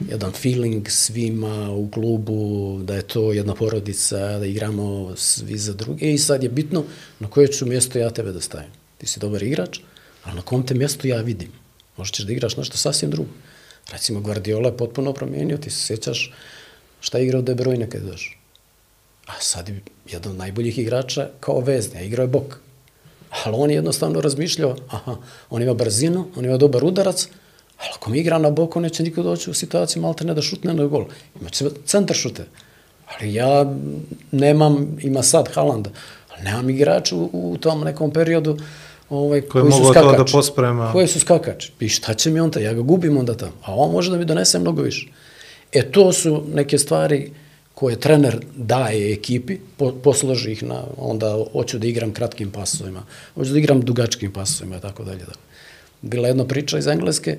jedan 0.08 0.32
feeling 0.32 0.88
svima 0.88 1.70
u 1.70 1.88
klubu, 1.90 2.78
da 2.82 2.94
je 2.94 3.02
to 3.02 3.32
jedna 3.32 3.54
porodica, 3.54 4.38
da 4.38 4.46
igramo 4.46 5.16
svi 5.16 5.58
za 5.58 5.72
druge 5.72 6.12
i 6.12 6.18
sad 6.18 6.42
je 6.42 6.48
bitno 6.48 6.84
na 7.20 7.30
koje 7.30 7.52
ću 7.52 7.66
mjesto 7.66 7.98
ja 7.98 8.10
tebe 8.10 8.32
da 8.32 8.40
stavim. 8.40 8.70
Ti 8.98 9.06
si 9.06 9.20
dobar 9.20 9.42
igrač, 9.42 9.80
ali 10.24 10.36
na 10.36 10.42
kom 10.42 10.66
te 10.66 10.74
mjestu 10.74 11.08
ja 11.08 11.20
vidim. 11.20 11.52
Možda 11.96 12.14
ćeš 12.14 12.24
da 12.24 12.32
igraš 12.32 12.56
nešto 12.56 12.76
sasvim 12.76 13.10
drugo. 13.10 13.30
Recimo, 13.92 14.20
Guardiola 14.20 14.68
je 14.68 14.76
potpuno 14.76 15.12
promijenio, 15.12 15.56
ti 15.56 15.70
se 15.70 15.86
sjećaš 15.86 16.32
šta 17.00 17.18
je 17.18 17.24
igrao 17.24 17.42
De 17.42 17.54
Bruyne 17.54 17.88
kad 17.88 18.02
je 18.02 18.10
došao. 18.10 18.34
A 19.26 19.32
sad 19.40 19.68
je 19.68 19.80
jedan 20.10 20.32
od 20.32 20.38
najboljih 20.38 20.78
igrača 20.78 21.28
kao 21.40 21.60
vezni, 21.60 21.98
a 21.98 22.02
igrao 22.02 22.24
je 22.24 22.28
bok. 22.28 22.58
Ali 23.44 23.56
on 23.58 23.70
je 23.70 23.74
jednostavno 23.74 24.20
razmišljao, 24.20 24.76
aha, 24.88 25.16
on 25.50 25.62
ima 25.62 25.74
brzinu, 25.74 26.28
on 26.36 26.44
ima 26.44 26.56
dobar 26.56 26.84
udarac, 26.84 27.28
ali 27.78 27.90
ako 27.94 28.10
mi 28.10 28.18
igra 28.18 28.38
na 28.38 28.50
boku, 28.50 28.80
neće 28.80 29.02
niko 29.02 29.22
doći 29.22 29.50
u 29.50 29.54
situaciju 29.54 30.02
malte 30.02 30.24
ne 30.24 30.34
da 30.34 30.42
šutne 30.42 30.74
na 30.74 30.84
gol. 30.84 31.04
Imaće 31.40 31.64
centar 31.86 32.16
šute. 32.16 32.46
Ali 33.06 33.34
ja 33.34 33.74
nemam, 34.30 34.98
ima 35.02 35.22
sad 35.22 35.48
Haalanda, 35.54 35.90
ali 36.30 36.44
nemam 36.44 36.70
igrača 36.70 37.16
u, 37.16 37.30
u 37.32 37.58
tom 37.58 37.80
nekom 37.80 38.12
periodu 38.12 38.58
ovaj, 39.10 39.40
Koji 39.40 39.62
koji, 39.62 39.72
su 39.72 39.78
mogu 39.78 39.94
to 39.94 40.12
da 40.12 40.24
posprema. 40.32 40.92
Koji 40.92 41.08
su 41.08 41.20
skakači. 41.20 41.72
I 41.80 41.88
šta 41.88 42.14
će 42.14 42.30
mi 42.30 42.40
on 42.40 42.50
ta? 42.50 42.60
Ja 42.60 42.72
ga 42.72 42.80
gubim 42.80 43.16
onda 43.16 43.36
tamo. 43.36 43.52
A 43.64 43.74
on 43.74 43.92
može 43.92 44.10
da 44.10 44.18
mi 44.18 44.24
donese 44.24 44.58
mnogo 44.58 44.82
više. 44.82 45.08
E 45.72 45.90
to 45.90 46.12
su 46.12 46.44
neke 46.54 46.78
stvari 46.78 47.30
koje 47.74 48.00
trener 48.00 48.40
daje 48.56 49.12
ekipi, 49.12 49.58
po, 49.76 49.92
posloži 49.92 50.52
ih 50.52 50.62
na, 50.62 50.82
onda 50.96 51.44
hoću 51.52 51.78
da 51.78 51.86
igram 51.86 52.12
kratkim 52.12 52.50
pasovima, 52.50 53.02
hoću 53.34 53.52
da 53.52 53.58
igram 53.58 53.80
dugačkim 53.80 54.32
pasovima 54.32 54.76
i 54.76 54.80
tako 54.80 55.04
dalje. 55.04 55.24
tako. 55.24 55.38
Bila 56.02 56.28
je 56.28 56.30
jedna 56.30 56.44
priča 56.44 56.78
iz 56.78 56.86
Engleske, 56.86 57.38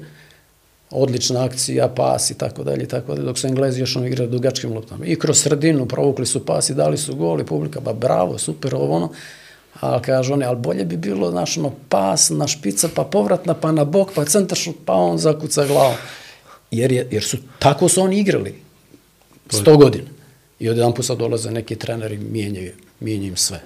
odlična 0.92 1.46
akcija, 1.46 1.88
pas 1.88 2.32
i 2.32 2.38
tako 2.38 2.64
dalje, 2.64 2.88
tako 2.88 3.14
dalje, 3.14 3.26
dok 3.26 3.38
su 3.38 3.48
Englezi 3.48 3.80
još 3.80 3.96
ono 3.96 4.08
igrali 4.08 4.32
dugačkim 4.32 4.74
loptama. 4.74 5.06
I 5.06 5.16
kroz 5.16 5.42
sredinu 5.42 5.86
provukli 5.86 6.26
su 6.26 6.46
pas 6.46 6.70
i 6.70 6.74
dali 6.74 6.98
su 6.98 7.16
gol 7.16 7.42
i 7.42 7.46
publika, 7.46 7.80
ba 7.80 7.94
bravo, 7.94 8.38
super, 8.38 8.76
ovo 8.76 8.96
ono. 8.96 9.12
A 9.80 10.02
kažu 10.02 10.34
oni, 10.34 10.46
ali 10.46 10.58
bolje 10.58 10.86
bi 10.86 10.98
bilo, 10.98 11.32
znaš, 11.32 11.58
ono, 11.58 11.72
pas 11.90 12.30
na 12.30 12.48
špica, 12.48 12.90
pa 12.96 13.04
povratna, 13.04 13.54
pa 13.54 13.72
na 13.72 13.84
bok, 13.84 14.12
pa 14.16 14.26
centaršut, 14.26 14.76
pa 14.86 14.94
on 14.94 15.18
zakuca 15.18 15.66
glavom. 15.66 15.96
Jer, 16.72 16.92
je, 16.92 17.08
jer 17.12 17.24
su, 17.24 17.38
tako 17.60 17.90
su 17.90 18.02
oni 18.02 18.20
igrali. 18.20 18.56
100 19.50 19.78
godina. 19.78 20.10
I 20.60 20.70
od 20.70 20.78
jedan 20.78 21.04
sad 21.04 21.18
dolaze 21.18 21.52
neki 21.52 21.76
treneri 21.76 22.18
mijenjaju, 22.18 22.72
mijenjaju 23.00 23.30
im 23.30 23.38
sve. 23.38 23.62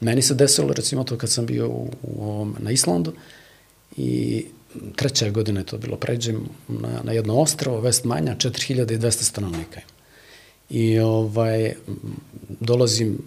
Meni 0.00 0.22
se 0.22 0.34
desilo, 0.34 0.72
recimo, 0.72 1.04
to 1.04 1.18
kad 1.18 1.30
sam 1.30 1.46
bio 1.46 1.68
u, 1.68 1.90
u, 2.02 2.24
ovom, 2.24 2.56
na 2.58 2.70
Islandu 2.70 3.12
i 3.96 4.46
treća 4.96 5.30
godina 5.30 5.60
je 5.60 5.66
to 5.66 5.78
bilo, 5.78 5.96
pređem 5.96 6.48
na, 6.68 7.00
na 7.04 7.12
jedno 7.12 7.40
ostrovo, 7.40 7.82
West 7.82 8.04
Manja, 8.04 8.36
4200 8.36 9.10
stanovnika. 9.10 9.80
I 10.70 10.98
ovaj, 10.98 11.74
dolazim 12.60 13.18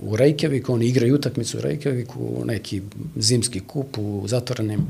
u 0.00 0.16
Reykjavik, 0.16 0.70
oni 0.70 0.86
igraju 0.86 1.14
utakmicu 1.14 1.58
u 1.58 1.60
Reykjaviku, 1.60 2.44
neki 2.44 2.82
zimski 3.16 3.60
kup 3.60 3.98
u 3.98 4.22
zatvorenim 4.26 4.86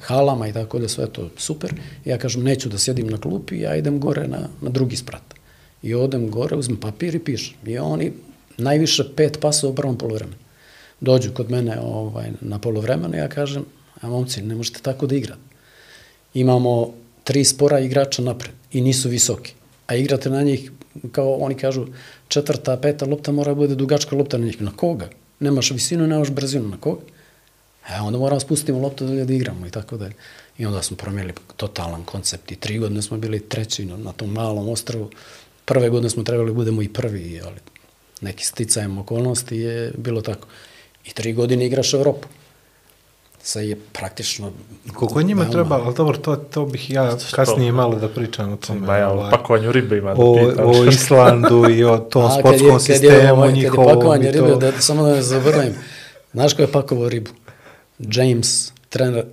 halama 0.00 0.48
i 0.48 0.52
tako 0.52 0.78
da 0.78 0.88
sve 0.88 1.06
to 1.06 1.30
super. 1.36 1.72
I 2.04 2.08
ja 2.10 2.18
kažem, 2.18 2.42
neću 2.42 2.68
da 2.68 2.78
sjedim 2.78 3.06
na 3.06 3.18
klupi, 3.18 3.60
ja 3.60 3.76
idem 3.76 4.00
gore 4.00 4.28
na, 4.28 4.48
na 4.60 4.70
drugi 4.70 4.96
sprat. 4.96 5.34
I 5.82 5.94
odem 5.94 6.30
gore, 6.30 6.56
uzmem 6.56 6.80
papir 6.80 7.14
i 7.14 7.18
pišem. 7.18 7.56
I 7.66 7.78
oni 7.78 8.12
najviše 8.58 9.04
pet 9.16 9.38
pasova 9.40 9.72
u 9.72 9.74
prvom 9.74 9.98
polovremenu. 9.98 10.36
Dođu 11.00 11.32
kod 11.34 11.50
mene 11.50 11.80
ovaj, 11.80 12.30
na 12.40 12.58
polovremenu, 12.58 13.16
ja 13.16 13.28
kažem, 13.28 13.64
a 14.00 14.08
momci, 14.08 14.42
ne 14.42 14.54
možete 14.54 14.80
tako 14.82 15.06
da 15.06 15.16
igrate. 15.16 15.40
Imamo 16.34 16.94
tri 17.24 17.44
spora 17.44 17.80
igrača 17.80 18.22
napred 18.22 18.52
i 18.72 18.80
nisu 18.80 19.08
visoki. 19.08 19.52
A 19.86 19.94
igrate 19.94 20.30
na 20.30 20.42
njih, 20.42 20.70
kao 21.12 21.34
oni 21.34 21.54
kažu, 21.54 21.86
četvrta, 22.28 22.76
peta 22.76 23.06
lopta 23.06 23.32
mora 23.32 23.50
da 23.50 23.54
bude 23.54 23.74
dugačka 23.74 24.16
lopta 24.16 24.38
na 24.38 24.46
njih. 24.46 24.62
Na 24.62 24.72
koga? 24.76 25.08
Nemaš 25.40 25.70
visinu, 25.70 26.06
nemaš 26.06 26.30
brzinu. 26.30 26.68
Na 26.68 26.76
koga? 26.76 27.00
E, 27.88 28.00
onda 28.00 28.18
moramo 28.18 28.40
spustiti 28.40 28.72
loptu 28.72 29.06
da 29.06 29.24
da 29.24 29.32
igramo 29.32 29.66
i 29.66 29.70
tako 29.70 29.96
dalje. 29.96 30.14
I 30.58 30.66
onda 30.66 30.82
smo 30.82 30.96
promijenili 30.96 31.34
totalan 31.56 32.04
koncept. 32.04 32.52
I 32.52 32.56
tri 32.56 32.78
godine 32.78 33.02
smo 33.02 33.18
bili 33.18 33.40
treći 33.40 33.84
na, 33.84 33.96
na 33.96 34.12
tom 34.12 34.32
malom 34.32 34.68
ostravu. 34.68 35.10
Prve 35.64 35.88
godine 35.88 36.10
smo 36.10 36.22
trebali 36.22 36.50
da 36.50 36.54
budemo 36.54 36.82
i 36.82 36.88
prvi, 36.88 37.40
ali 37.44 37.56
neki 38.20 38.44
sticajem 38.44 38.98
okolnosti 38.98 39.56
je 39.56 39.92
bilo 39.96 40.20
tako. 40.20 40.48
I 41.04 41.10
tri 41.10 41.32
godine 41.32 41.66
igraš 41.66 41.94
Evropu. 41.94 42.28
Sad 43.46 43.64
je 43.64 43.76
praktično... 43.92 44.52
Koliko 44.94 45.22
njima 45.22 45.42
veoma- 45.42 45.52
treba, 45.52 45.80
ali 45.84 45.94
dobro, 45.94 46.16
to, 46.16 46.36
to 46.36 46.66
bih 46.66 46.90
ja 46.90 47.16
kasnije 47.34 47.72
malo 47.72 47.96
da 47.96 48.08
pričam 48.08 48.52
o 48.52 48.56
tome. 48.56 48.86
Ba 48.86 48.96
ja, 48.96 49.10
o 49.10 49.30
pakovanju 49.30 49.72
ribe 49.72 49.98
ima 49.98 50.14
da 50.14 50.22
o, 50.22 50.36
pitam. 50.36 50.66
o 50.66 50.84
Islandu 50.84 51.70
i 51.70 51.84
o 51.84 51.98
tom 52.12 52.24
A, 52.24 52.28
kad 52.28 52.38
sportskom 52.38 52.68
je, 52.68 52.78
kad 52.78 52.88
je, 52.88 52.94
sistemu 52.98 53.32
ovaj, 53.32 53.48
kad 53.48 53.56
je 53.56 53.62
njihovom 53.62 53.94
pakovanje 53.94 54.32
ribe, 54.32 54.48
to. 54.48 54.56
da, 54.56 54.72
samo 54.80 55.02
da 55.02 55.14
ne 55.14 55.22
zaboravim. 55.22 55.74
Znaš 56.32 56.54
ko 56.54 56.62
je 56.62 56.72
pakovao 56.72 57.08
ribu? 57.08 57.30
James, 57.98 58.72
trener, 58.88 59.24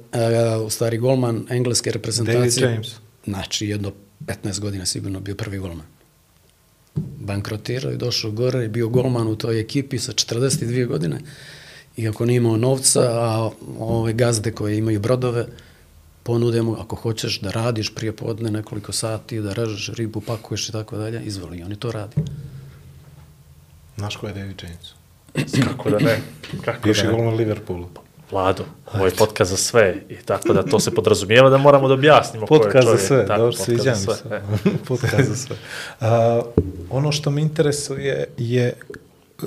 uh, 0.61 0.65
u 0.65 0.69
stvari 0.69 0.97
golman 0.97 1.45
engleske 1.49 1.91
reprezentacije. 1.91 2.67
David 2.67 2.75
James. 2.75 2.95
Znači, 3.25 3.67
jedno 3.67 3.91
15 4.25 4.59
godina 4.59 4.85
sigurno 4.85 5.19
bio 5.19 5.35
prvi 5.35 5.57
golman. 5.57 5.85
Bankrotirao 7.19 7.91
i 7.91 7.97
došao 7.97 8.31
gore 8.31 8.65
i 8.65 8.67
bio 8.67 8.89
golman 8.89 9.27
u 9.27 9.35
toj 9.35 9.59
ekipi 9.59 9.99
sa 9.99 10.11
42 10.11 10.87
godine. 10.87 11.19
I 11.19 11.62
ako 12.09 12.25
nije 12.25 12.37
imao 12.37 12.57
novca, 12.57 13.01
a 13.01 13.49
ove 13.79 14.13
gazde 14.13 14.51
koje 14.51 14.77
imaju 14.77 14.99
brodove, 14.99 15.45
ponude 16.23 16.61
mu, 16.61 16.75
ako 16.79 16.95
hoćeš 16.95 17.39
da 17.39 17.51
radiš 17.51 17.95
prije 17.95 18.11
podne 18.11 18.51
nekoliko 18.51 18.91
sati, 18.91 19.41
da 19.41 19.53
režeš 19.53 19.89
ribu, 19.95 20.21
pakuješ 20.21 20.69
i 20.69 20.71
tako 20.71 20.97
dalje, 20.97 21.21
izvoli. 21.23 21.57
I 21.57 21.63
oni 21.63 21.75
to 21.75 21.91
radi. 21.91 22.15
Znaš 23.97 24.15
ko 24.15 24.27
je 24.27 24.33
David 24.33 24.63
James? 24.63 24.93
Kako 25.67 25.89
da 25.89 25.99
ne? 25.99 26.19
Kako 26.65 26.83
Bivši 26.83 27.03
da 27.03 27.11
ne? 27.11 27.15
golman 27.17 27.35
Liverpoolu. 27.35 27.89
Vlado, 28.31 28.63
ovo 28.93 29.05
je 29.05 29.11
podcast 29.11 29.51
za 29.51 29.57
sve 29.57 29.95
i 30.09 30.15
tako 30.15 30.53
da 30.53 30.63
to 30.63 30.79
se 30.79 30.91
podrazumijeva 30.91 31.49
da 31.49 31.57
moramo 31.57 31.87
da 31.87 31.93
objasnimo 31.93 32.47
ko 32.47 32.55
je 32.55 32.59
Podcast 32.61 32.85
čovjek. 32.87 33.01
za 33.01 33.07
sve, 33.07 33.25
Tako, 33.27 33.39
dobro, 33.39 33.51
podcast 33.51 33.65
sviđa 33.65 33.83
za 33.83 33.91
mi 33.91 33.97
sve, 33.97 34.15
se. 34.15 34.69
e. 34.69 34.77
podcast 34.87 35.29
za 35.29 35.35
sve. 35.35 35.55
A, 35.99 36.41
ono 36.89 37.11
što 37.11 37.31
me 37.31 37.41
interesuje 37.41 38.27
je, 38.37 38.73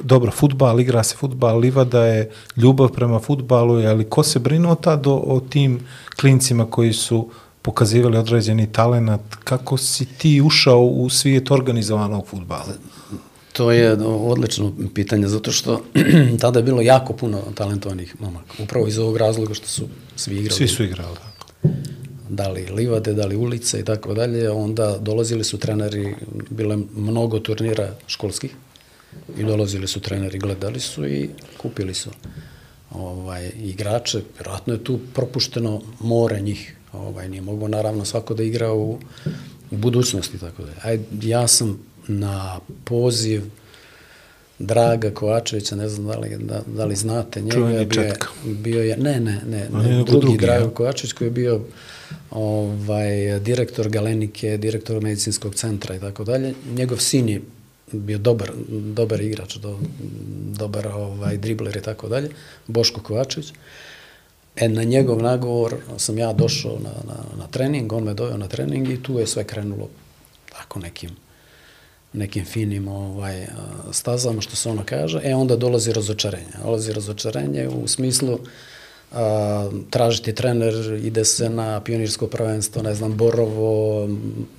dobro, 0.02 0.30
futbal, 0.30 0.80
igra 0.80 1.02
se 1.02 1.16
futbal, 1.16 1.58
livada 1.58 2.04
je 2.04 2.30
ljubav 2.56 2.88
prema 2.88 3.18
futbalu, 3.18 3.74
ali 3.74 4.04
ko 4.04 4.22
se 4.22 4.38
brinuo 4.38 4.74
tad 4.74 5.06
o, 5.06 5.14
o 5.14 5.40
tim 5.40 5.80
klincima 6.16 6.70
koji 6.70 6.92
su 6.92 7.28
pokazivali 7.62 8.18
određeni 8.18 8.72
talenat, 8.72 9.20
kako 9.44 9.76
si 9.76 10.04
ti 10.04 10.40
ušao 10.40 10.82
u 10.82 11.10
svijet 11.10 11.50
organizovanog 11.50 12.26
futbala? 12.26 12.74
To 13.52 13.72
je 13.72 13.92
odlično 14.04 14.72
pitanje, 14.94 15.28
zato 15.28 15.52
što 15.52 15.82
tada 16.40 16.58
je 16.58 16.62
bilo 16.62 16.80
jako 16.80 17.12
puno 17.12 17.42
talentovanih 17.54 18.20
momaka. 18.20 18.62
Upravo 18.62 18.86
iz 18.86 18.98
ovog 18.98 19.16
razloga 19.16 19.54
što 19.54 19.68
su 19.68 19.88
svi 20.16 20.34
igrali. 20.34 20.56
Svi 20.56 20.68
su 20.68 20.84
igrali. 20.84 21.16
da. 21.62 21.70
da 22.28 22.48
li 22.48 22.66
livade, 22.66 23.14
da 23.14 23.26
li 23.26 23.36
ulice 23.36 23.80
i 23.80 23.84
tako 23.84 24.14
dalje, 24.14 24.50
onda 24.50 24.98
dolazili 24.98 25.44
su 25.44 25.58
treneri, 25.58 26.14
bilo 26.50 26.72
je 26.74 26.78
mnogo 26.96 27.38
turnira 27.38 27.88
školskih 28.06 28.54
i 29.38 29.44
dolazili 29.44 29.86
su 29.86 30.00
treneri, 30.00 30.38
gledali 30.38 30.80
su 30.80 31.06
i 31.06 31.30
kupili 31.56 31.94
su 31.94 32.10
ovaj, 32.90 33.50
igrače. 33.56 34.20
Vjerojatno 34.38 34.72
je 34.72 34.84
tu 34.84 34.98
propušteno 35.14 35.82
more 36.00 36.40
njih. 36.40 36.76
Ovaj, 36.92 37.28
nije 37.28 37.42
mogo 37.42 37.68
naravno 37.68 38.04
svako 38.04 38.34
da 38.34 38.42
igra 38.42 38.72
u, 38.72 38.98
u 39.70 39.76
budućnosti. 39.76 40.38
Tako 40.38 40.62
da. 40.62 40.72
Aj, 40.82 40.98
ja 41.22 41.48
sam 41.48 41.78
na 42.08 42.58
poziv 42.84 43.42
Draga 44.58 45.10
Kovačevića, 45.10 45.76
ne 45.76 45.88
znam 45.88 46.06
da 46.06 46.18
li, 46.18 46.36
da, 46.40 46.62
da 46.66 46.84
li 46.84 46.96
znate 46.96 47.40
njega, 47.40 47.56
Čuveni 47.56 47.86
bio 47.86 48.02
je, 48.02 48.08
Četka. 48.10 48.28
bio 48.44 48.82
je, 48.82 48.96
ne, 48.96 49.20
ne, 49.20 49.40
ne, 49.46 49.68
ne 49.72 50.04
drugi, 50.04 50.20
drugi, 50.20 50.38
Drago 50.38 50.64
ja? 50.64 50.74
Kovačević 50.74 51.12
koji 51.12 51.26
je 51.26 51.30
bio 51.30 51.60
ovaj, 52.30 53.40
direktor 53.40 53.88
Galenike, 53.88 54.56
direktor 54.56 55.02
medicinskog 55.02 55.54
centra 55.54 55.94
i 55.94 56.00
tako 56.00 56.24
dalje. 56.24 56.54
Njegov 56.76 56.98
sin 56.98 57.28
je 57.28 57.40
bio 57.92 58.18
dobar, 58.18 58.52
dobar 58.68 59.20
igrač, 59.20 59.56
do, 59.56 59.78
dobar 60.58 60.86
ovaj, 60.86 61.36
dribler 61.36 61.76
i 61.76 61.82
tako 61.82 62.08
dalje, 62.08 62.30
Boško 62.66 63.00
Kovačević. 63.00 63.52
E, 64.56 64.68
na 64.68 64.82
njegov 64.82 65.22
nagovor 65.22 65.76
sam 65.96 66.18
ja 66.18 66.32
došao 66.32 66.78
na, 66.78 66.90
na, 67.06 67.16
na 67.38 67.46
trening, 67.46 67.92
on 67.92 68.04
me 68.04 68.14
doveo 68.14 68.36
na 68.36 68.48
trening 68.48 68.88
i 68.88 69.02
tu 69.02 69.18
je 69.18 69.26
sve 69.26 69.44
krenulo 69.44 69.88
tako 70.50 70.78
nekim 70.78 71.10
nekim 72.16 72.44
finim 72.44 72.88
ovaj, 72.88 73.46
stazama, 73.92 74.40
što 74.40 74.56
se 74.56 74.68
ono 74.70 74.82
kaže, 74.84 75.20
e 75.24 75.34
onda 75.34 75.56
dolazi 75.56 75.92
razočarenje. 75.92 76.52
Dolazi 76.62 76.92
razočarenje 76.92 77.68
u 77.68 77.88
smislu 77.88 78.38
a, 79.12 79.70
tražiti 79.90 80.34
trener, 80.34 80.74
ide 81.02 81.24
se 81.24 81.50
na 81.50 81.80
pionirsko 81.80 82.26
prvenstvo, 82.26 82.82
ne 82.82 82.94
znam, 82.94 83.16
Borovo, 83.16 84.08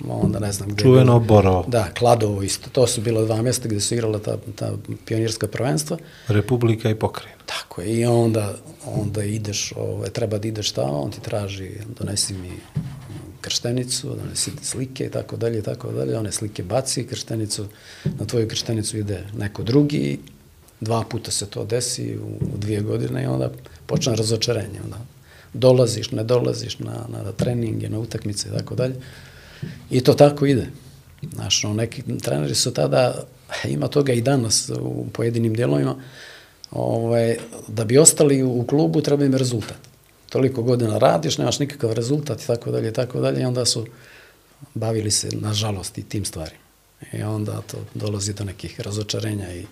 onda 0.08 0.38
ne 0.38 0.52
znam 0.52 0.68
gde. 0.68 0.82
Čuveno 0.82 1.20
bilo. 1.20 1.20
Borovo. 1.20 1.64
Da, 1.68 1.88
Kladovo 1.98 2.42
isto. 2.42 2.70
To 2.70 2.86
su 2.86 3.00
bila 3.00 3.24
dva 3.24 3.42
mjesta 3.42 3.68
gde 3.68 3.80
su 3.80 3.94
igrala 3.94 4.18
ta, 4.18 4.36
ta 4.54 4.72
pionirska 5.04 5.46
prvenstva. 5.46 5.96
Republika 6.28 6.90
i 6.90 6.94
pokrajina. 6.94 7.38
Tako 7.46 7.80
je, 7.80 8.00
i 8.00 8.04
onda, 8.04 8.54
onda 8.86 9.24
ideš, 9.24 9.72
ovaj, 9.76 10.10
treba 10.10 10.38
da 10.38 10.48
ideš 10.48 10.72
tamo, 10.72 11.00
on 11.00 11.10
ti 11.10 11.20
traži, 11.20 11.70
donesi 11.98 12.34
mi 12.34 12.50
krštenicu, 13.40 14.14
donesi 14.22 14.56
ti 14.56 14.64
slike 14.64 15.04
i 15.04 15.10
tako 15.10 15.36
dalje 15.36 15.58
i 15.58 15.62
tako 15.62 15.92
dalje, 15.92 16.18
one 16.18 16.32
slike 16.32 16.62
baci, 16.62 17.06
krštenicu, 17.06 17.66
na 18.04 18.26
tvoju 18.26 18.48
krštenicu 18.48 18.98
ide 18.98 19.24
neko 19.38 19.62
drugi, 19.62 20.18
dva 20.80 21.04
puta 21.10 21.30
se 21.30 21.46
to 21.46 21.64
desi 21.64 22.18
u, 22.18 22.56
dvije 22.56 22.80
godine 22.80 23.22
i 23.22 23.26
onda 23.26 23.50
počne 23.86 24.16
razočarenje, 24.16 24.80
onda 24.84 24.96
dolaziš, 25.52 26.10
ne 26.10 26.24
dolaziš 26.24 26.78
na, 26.78 27.06
na 27.08 27.32
treninge, 27.32 27.88
na 27.88 27.98
utakmice 27.98 28.48
i 28.48 28.58
tako 28.58 28.74
dalje. 28.74 28.94
I 29.90 30.00
to 30.00 30.14
tako 30.14 30.46
ide. 30.46 30.66
Znaš, 31.34 31.62
no, 31.62 31.74
neki 31.74 32.02
treneri 32.22 32.54
su 32.54 32.74
tada, 32.74 33.24
ima 33.74 33.88
toga 33.88 34.12
i 34.12 34.20
danas 34.20 34.70
u 34.80 35.06
pojedinim 35.12 35.54
dijelovima, 35.54 35.96
ovaj, 36.70 37.36
da 37.68 37.84
bi 37.84 37.98
ostali 37.98 38.42
u 38.42 38.66
klubu 38.66 39.00
treba 39.00 39.24
im 39.24 39.34
rezultat. 39.34 39.78
Toliko 40.28 40.62
godina 40.62 40.98
radiš, 40.98 41.38
nemaš 41.38 41.58
nikakav 41.58 41.92
rezultat 41.92 42.42
i 42.42 42.46
tako 42.46 42.70
dalje 42.70 42.88
i 42.88 42.92
tako 42.92 43.20
dalje 43.20 43.42
i 43.42 43.44
onda 43.44 43.64
su 43.64 43.86
bavili 44.74 45.10
se, 45.10 45.28
nažalost, 45.32 45.98
i 45.98 46.02
tim 46.02 46.24
stvarima. 46.24 46.62
I 47.12 47.22
onda 47.22 47.62
to 47.62 47.76
dolazi 47.94 48.32
do 48.32 48.44
nekih 48.44 48.80
razočarenja 48.80 49.54
i 49.54 49.66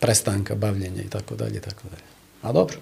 prestanka 0.00 0.54
bavljenja 0.54 1.02
i 1.02 1.08
tako 1.08 1.34
dalje 1.34 1.56
i 1.56 1.60
tako 1.60 1.82
dalje. 1.84 2.02
A 2.42 2.52
dobro, 2.52 2.76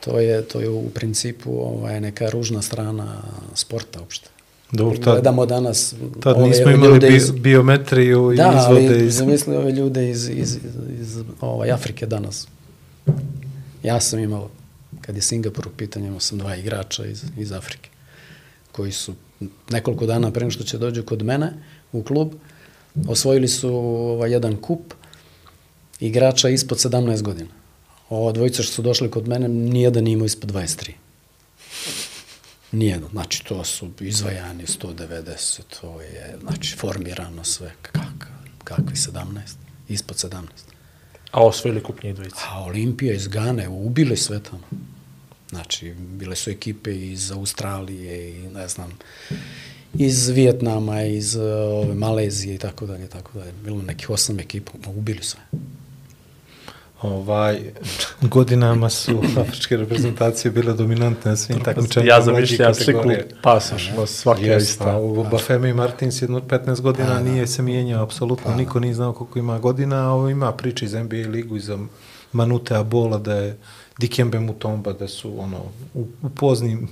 to 0.00 0.18
je, 0.18 0.42
to 0.42 0.60
je 0.60 0.68
u 0.68 0.90
principu 0.90 1.50
ovaj, 1.52 2.00
neka 2.00 2.30
ružna 2.30 2.62
strana 2.62 3.22
sporta 3.54 4.00
uopšte. 4.00 4.28
Dobro, 4.72 4.98
tad- 4.98 5.12
Gledamo 5.12 5.46
danas 5.46 5.94
Tad 6.20 6.36
ove 6.36 6.48
nismo 6.48 6.70
imali 6.70 6.98
bi, 7.00 7.16
iz- 7.16 7.30
biometriju 7.32 8.32
i 8.32 8.36
Da, 8.36 8.58
izvode 8.62 8.86
ali 8.88 9.06
iz... 9.06 9.14
zamisli 9.14 9.56
ove 9.56 9.72
ljude 9.72 10.10
iz, 10.10 10.28
iz, 10.28 10.58
iz 11.00 11.18
ovaj, 11.40 11.70
Afrike 11.70 12.06
danas. 12.06 12.48
Ja 13.82 14.00
sam 14.00 14.18
imao, 14.18 14.48
kad 15.00 15.16
je 15.16 15.22
Singapur 15.22 15.66
u 15.66 15.76
pitanju, 15.76 16.06
imao 16.06 16.20
sam 16.20 16.38
dva 16.38 16.56
igrača 16.56 17.06
iz, 17.06 17.24
iz 17.38 17.52
Afrike, 17.52 17.88
koji 18.72 18.92
su 18.92 19.14
nekoliko 19.70 20.06
dana 20.06 20.30
pre 20.30 20.40
nego 20.40 20.50
što 20.50 20.64
će 20.64 20.78
dođu 20.78 21.02
kod 21.02 21.22
mene 21.22 21.52
u 21.92 22.02
klub, 22.02 22.32
osvojili 23.08 23.48
su 23.48 23.74
ovaj, 23.74 24.32
jedan 24.32 24.56
kup 24.56 24.94
igrača 26.00 26.48
ispod 26.48 26.78
17 26.78 27.22
godina. 27.22 27.50
Ova 28.08 28.32
dvojica 28.32 28.62
što 28.62 28.72
su 28.72 28.82
došli 28.82 29.10
kod 29.10 29.28
mene, 29.28 29.48
nijedan 29.48 30.04
nije 30.04 30.12
imao 30.12 30.26
ispod 30.26 30.50
23. 30.52 30.90
Nijedan. 32.72 33.10
Znači, 33.10 33.44
to 33.44 33.64
su 33.64 33.90
izvajani 34.00 34.64
190, 34.66 35.60
to 35.80 36.00
je, 36.00 36.36
znači, 36.40 36.76
formirano 36.76 37.44
sve. 37.44 37.72
Kakav, 37.82 38.32
kakvi 38.64 38.94
17? 38.94 39.24
Ispod 39.88 40.16
17. 40.16 40.42
A 41.30 41.44
osvojili 41.44 41.82
kup 41.82 42.02
njih 42.02 42.14
dvojica. 42.14 42.36
A 42.50 42.64
Olimpija 42.64 43.14
iz 43.14 43.28
Gane, 43.28 43.68
ubili 43.68 44.16
sve 44.16 44.42
tamo. 44.42 44.62
Znači, 45.50 45.94
bile 45.94 46.36
su 46.36 46.50
ekipe 46.50 47.10
iz 47.10 47.30
Australije 47.30 48.30
i 48.30 48.48
ne 48.48 48.68
znam, 48.68 48.98
iz 49.94 50.28
Vijetnama, 50.28 51.02
iz 51.02 51.36
ove, 51.36 51.94
Malezije 51.94 52.54
i 52.54 52.58
tako 52.58 52.86
dalje, 52.86 53.08
tako 53.08 53.38
dalje. 53.38 53.52
Bilo 53.64 53.82
nekih 53.82 54.10
osam 54.10 54.40
ekipa, 54.40 54.72
ubili 54.86 55.22
sve. 55.22 55.40
Ovaj, 57.02 57.72
godinama 58.20 58.90
su 58.90 59.22
afričke 59.40 59.76
reprezentacije 59.76 60.52
bile 60.52 60.72
dominantne 60.72 61.30
na 61.30 61.36
svim 61.36 61.60
takmičenjima. 61.60 62.14
Ja 62.14 62.20
zamišljam 62.20 62.72
pasoš, 63.42 63.90
no 63.96 64.06
svaki 64.06 64.44
je 64.44 64.52
pa, 64.52 64.62
ista. 64.62 64.96
u 64.96 65.24
Bafemi 65.30 65.72
Martins 65.72 66.22
jedno 66.22 66.40
15 66.40 66.80
godina 66.80 67.08
Pa, 67.08 67.14
da. 67.14 67.20
nije 67.20 67.46
se 67.46 67.62
mijenjao, 67.62 68.02
apsolutno 68.02 68.54
niko 68.54 68.80
nije 68.80 68.94
znao 68.94 69.12
koliko 69.12 69.38
ima 69.38 69.58
godina, 69.58 70.06
a 70.06 70.10
ovo 70.10 70.28
ima 70.28 70.52
priče 70.52 70.84
iz 70.84 70.94
NBA 70.94 71.28
ligu, 71.28 71.56
iz 71.56 71.70
Manute 72.32 72.76
Abola, 72.76 73.18
da 73.18 73.34
je 73.34 73.58
Dikembe 73.98 74.40
Mutomba, 74.40 74.92
da 74.92 75.08
su 75.08 75.40
ono, 75.40 75.58
u, 75.94 76.06
u 76.22 76.28
poznim 76.28 76.88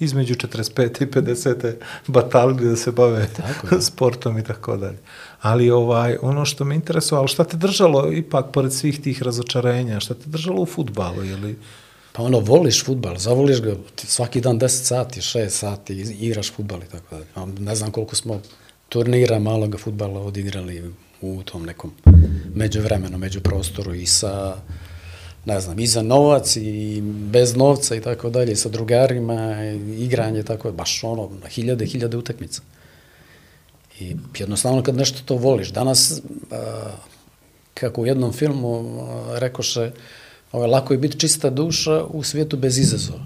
između 0.00 0.34
45. 0.34 1.02
i 1.02 1.06
50. 1.06 1.74
batalili 2.06 2.68
da 2.68 2.76
se 2.76 2.92
bave 2.92 3.28
Tako 3.36 3.74
je. 3.74 3.82
sportom 3.90 4.38
i 4.38 4.44
tako 4.44 4.76
dalje. 4.76 4.98
Ali 5.42 5.70
ovaj, 5.70 6.16
ono 6.22 6.44
što 6.44 6.64
me 6.64 6.74
interesovalo, 6.74 7.28
šta 7.28 7.44
te 7.44 7.56
držalo 7.56 8.12
ipak 8.12 8.46
pored 8.52 8.72
svih 8.72 9.00
tih 9.00 9.22
razočarenja, 9.22 10.00
šta 10.00 10.14
te 10.14 10.26
držalo 10.26 10.62
u 10.62 10.66
futbalu, 10.66 11.24
ili 11.24 11.56
Pa 12.12 12.22
ono, 12.22 12.40
voliš 12.40 12.84
futbal, 12.84 13.16
zavoliš 13.18 13.60
ga 13.60 13.74
svaki 13.96 14.40
dan 14.40 14.60
10 14.60 14.68
sati, 14.68 15.20
6 15.20 15.48
sati, 15.48 15.94
igraš 16.20 16.52
futbal 16.52 16.82
i 16.82 16.90
tako 16.92 17.14
dalje. 17.14 17.26
A 17.34 17.46
Ne 17.60 17.74
znam 17.74 17.90
koliko 17.90 18.16
smo 18.16 18.40
turnira 18.88 19.38
maloga 19.38 19.78
futbala 19.78 20.20
odigrali 20.20 20.92
u 21.20 21.42
tom 21.42 21.64
nekom 21.64 21.92
međuvremenu, 22.54 23.18
među 23.18 23.40
prostoru 23.40 23.94
i 23.94 24.06
sa, 24.06 24.56
ne 25.44 25.60
znam, 25.60 25.78
i 25.78 25.86
za 25.86 26.02
novac 26.02 26.56
i 26.56 27.00
bez 27.04 27.56
novca 27.56 27.96
i 27.96 28.00
tako 28.00 28.30
dalje, 28.30 28.56
sa 28.56 28.68
drugarima, 28.68 29.64
igranje, 29.98 30.42
tako 30.42 30.72
baš 30.72 31.04
ono, 31.04 31.30
hiljade, 31.48 31.86
hiljade 31.86 32.16
utakmica. 32.16 32.62
I 34.02 34.16
jednostavno 34.38 34.82
kad 34.82 34.96
nešto 34.96 35.18
to 35.24 35.36
voliš, 35.36 35.68
danas, 35.68 36.20
a, 36.50 36.90
kako 37.74 38.02
u 38.02 38.06
jednom 38.06 38.32
filmu 38.32 39.00
a, 39.00 39.38
rekoše, 39.38 39.90
ovaj, 40.52 40.68
lako 40.68 40.94
je 40.94 40.98
biti 40.98 41.18
čista 41.18 41.50
duša 41.50 42.04
u 42.04 42.22
svijetu 42.22 42.56
bez 42.56 42.78
izazova. 42.78 43.24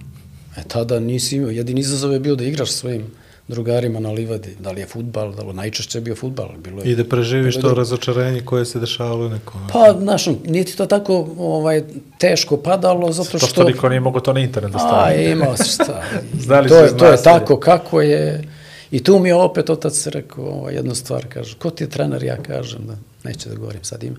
E 0.56 0.62
tada 0.68 1.00
nisi 1.00 1.36
imao, 1.36 1.50
jedin 1.50 1.78
izazov 1.78 2.12
je 2.12 2.20
bio 2.20 2.34
da 2.34 2.44
igraš 2.44 2.70
svojim 2.70 3.06
drugarima 3.48 4.00
na 4.00 4.10
livadi, 4.10 4.56
da 4.60 4.70
li 4.70 4.80
je 4.80 4.86
futbal, 4.86 5.32
da 5.32 5.42
li 5.42 5.54
najčešće 5.54 5.98
je 5.98 6.02
bio 6.02 6.14
futbal. 6.14 6.48
Bilo 6.58 6.82
je, 6.82 6.92
i 6.92 6.96
da 6.96 7.04
preživiš 7.04 7.56
bilo 7.56 7.68
to 7.68 7.74
razočarenje 7.74 8.40
koje 8.40 8.64
se 8.64 8.78
dešavalo 8.80 9.28
nekom. 9.28 9.60
Pa, 9.72 9.94
znaš, 10.00 10.26
nije 10.46 10.64
ti 10.64 10.76
to 10.76 10.86
tako 10.86 11.28
ovaj, 11.38 11.82
teško 12.18 12.56
padalo, 12.56 13.12
zato 13.12 13.30
To 13.30 13.38
što... 13.38 13.46
što 13.46 13.64
niko 13.64 13.88
nije 13.88 14.00
mogo 14.00 14.20
to 14.20 14.32
na 14.32 14.40
internet 14.40 14.72
da 14.72 14.78
A, 14.78 14.80
stavi. 14.80 15.30
imao 15.30 15.56
si 15.56 15.70
šta. 15.70 16.02
Znali 16.46 16.68
to, 16.68 16.76
je, 16.76 16.96
to 16.96 17.06
je 17.06 17.22
tako 17.22 17.60
kako 17.60 18.00
je. 18.00 18.44
I 18.90 19.04
tu 19.04 19.18
mi 19.18 19.28
je 19.28 19.34
opet 19.34 19.70
otac 19.70 20.06
rekao 20.06 20.44
ovaj, 20.44 20.74
jednu 20.74 20.94
stvar, 20.94 21.26
kaže, 21.28 21.56
ko 21.58 21.70
ti 21.70 21.84
je 21.84 21.90
trener, 21.90 22.22
ja 22.22 22.36
kažem, 22.42 22.86
da 22.86 22.96
neću 23.24 23.48
da 23.48 23.54
govorim 23.54 23.84
sad 23.84 24.02
ime. 24.02 24.16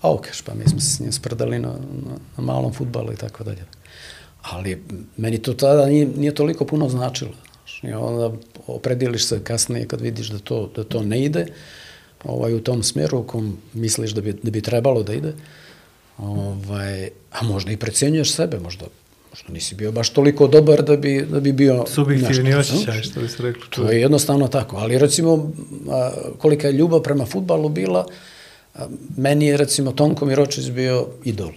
A 0.00 0.12
ok, 0.12 0.26
pa 0.44 0.54
mi 0.54 0.68
smo 0.68 0.80
se 0.80 0.90
s 0.90 1.00
njim 1.00 1.12
sprdali 1.12 1.58
na, 1.58 1.68
na, 1.68 2.16
na 2.36 2.44
malom 2.44 2.72
futbalu 2.72 3.12
i 3.12 3.16
tako 3.16 3.44
dalje. 3.44 3.64
Ali 4.42 4.82
meni 5.16 5.38
to 5.38 5.54
tada 5.54 5.86
nije, 5.86 6.06
nije 6.06 6.34
toliko 6.34 6.64
puno 6.64 6.88
značilo. 6.88 7.32
I 7.82 7.92
onda 7.92 8.32
oprediliš 8.66 9.26
se 9.26 9.44
kasnije 9.44 9.88
kad 9.88 10.00
vidiš 10.00 10.28
da 10.28 10.38
to, 10.38 10.70
da 10.76 10.84
to 10.84 11.02
ne 11.02 11.24
ide 11.24 11.46
ovaj, 12.24 12.54
u 12.54 12.60
tom 12.60 12.82
smjeru 12.82 13.18
u 13.18 13.22
kom 13.22 13.58
misliš 13.72 14.10
da 14.10 14.20
bi, 14.20 14.32
da 14.42 14.50
bi 14.50 14.60
trebalo 14.60 15.02
da 15.02 15.14
ide. 15.14 15.32
Ovaj, 16.18 17.10
a 17.32 17.42
možda 17.42 17.72
i 17.72 17.76
precenjuješ 17.76 18.32
sebe, 18.32 18.58
možda, 18.58 18.86
možda 19.36 19.52
nisi 19.52 19.74
bio 19.74 19.92
baš 19.92 20.10
toliko 20.10 20.46
dobar 20.46 20.82
da 20.82 20.96
bi, 20.96 21.26
da 21.30 21.40
bi 21.40 21.52
bio 21.52 21.84
Subjektivni 21.86 22.54
osjećaj, 22.54 23.02
što 23.02 23.20
bi 23.20 23.28
se 23.28 23.42
reklo. 23.42 23.62
To 23.70 23.90
je 23.90 24.00
jednostavno 24.00 24.48
tako, 24.48 24.76
ali 24.76 24.98
recimo 24.98 25.52
a, 25.90 26.10
kolika 26.38 26.66
je 26.66 26.72
ljubav 26.72 27.02
prema 27.02 27.26
futbalu 27.26 27.68
bila, 27.68 28.06
a, 28.74 28.86
meni 29.16 29.46
je 29.46 29.56
recimo 29.56 29.92
Tonko 29.92 30.26
Miročić 30.26 30.70
bio 30.70 31.06
idol. 31.24 31.50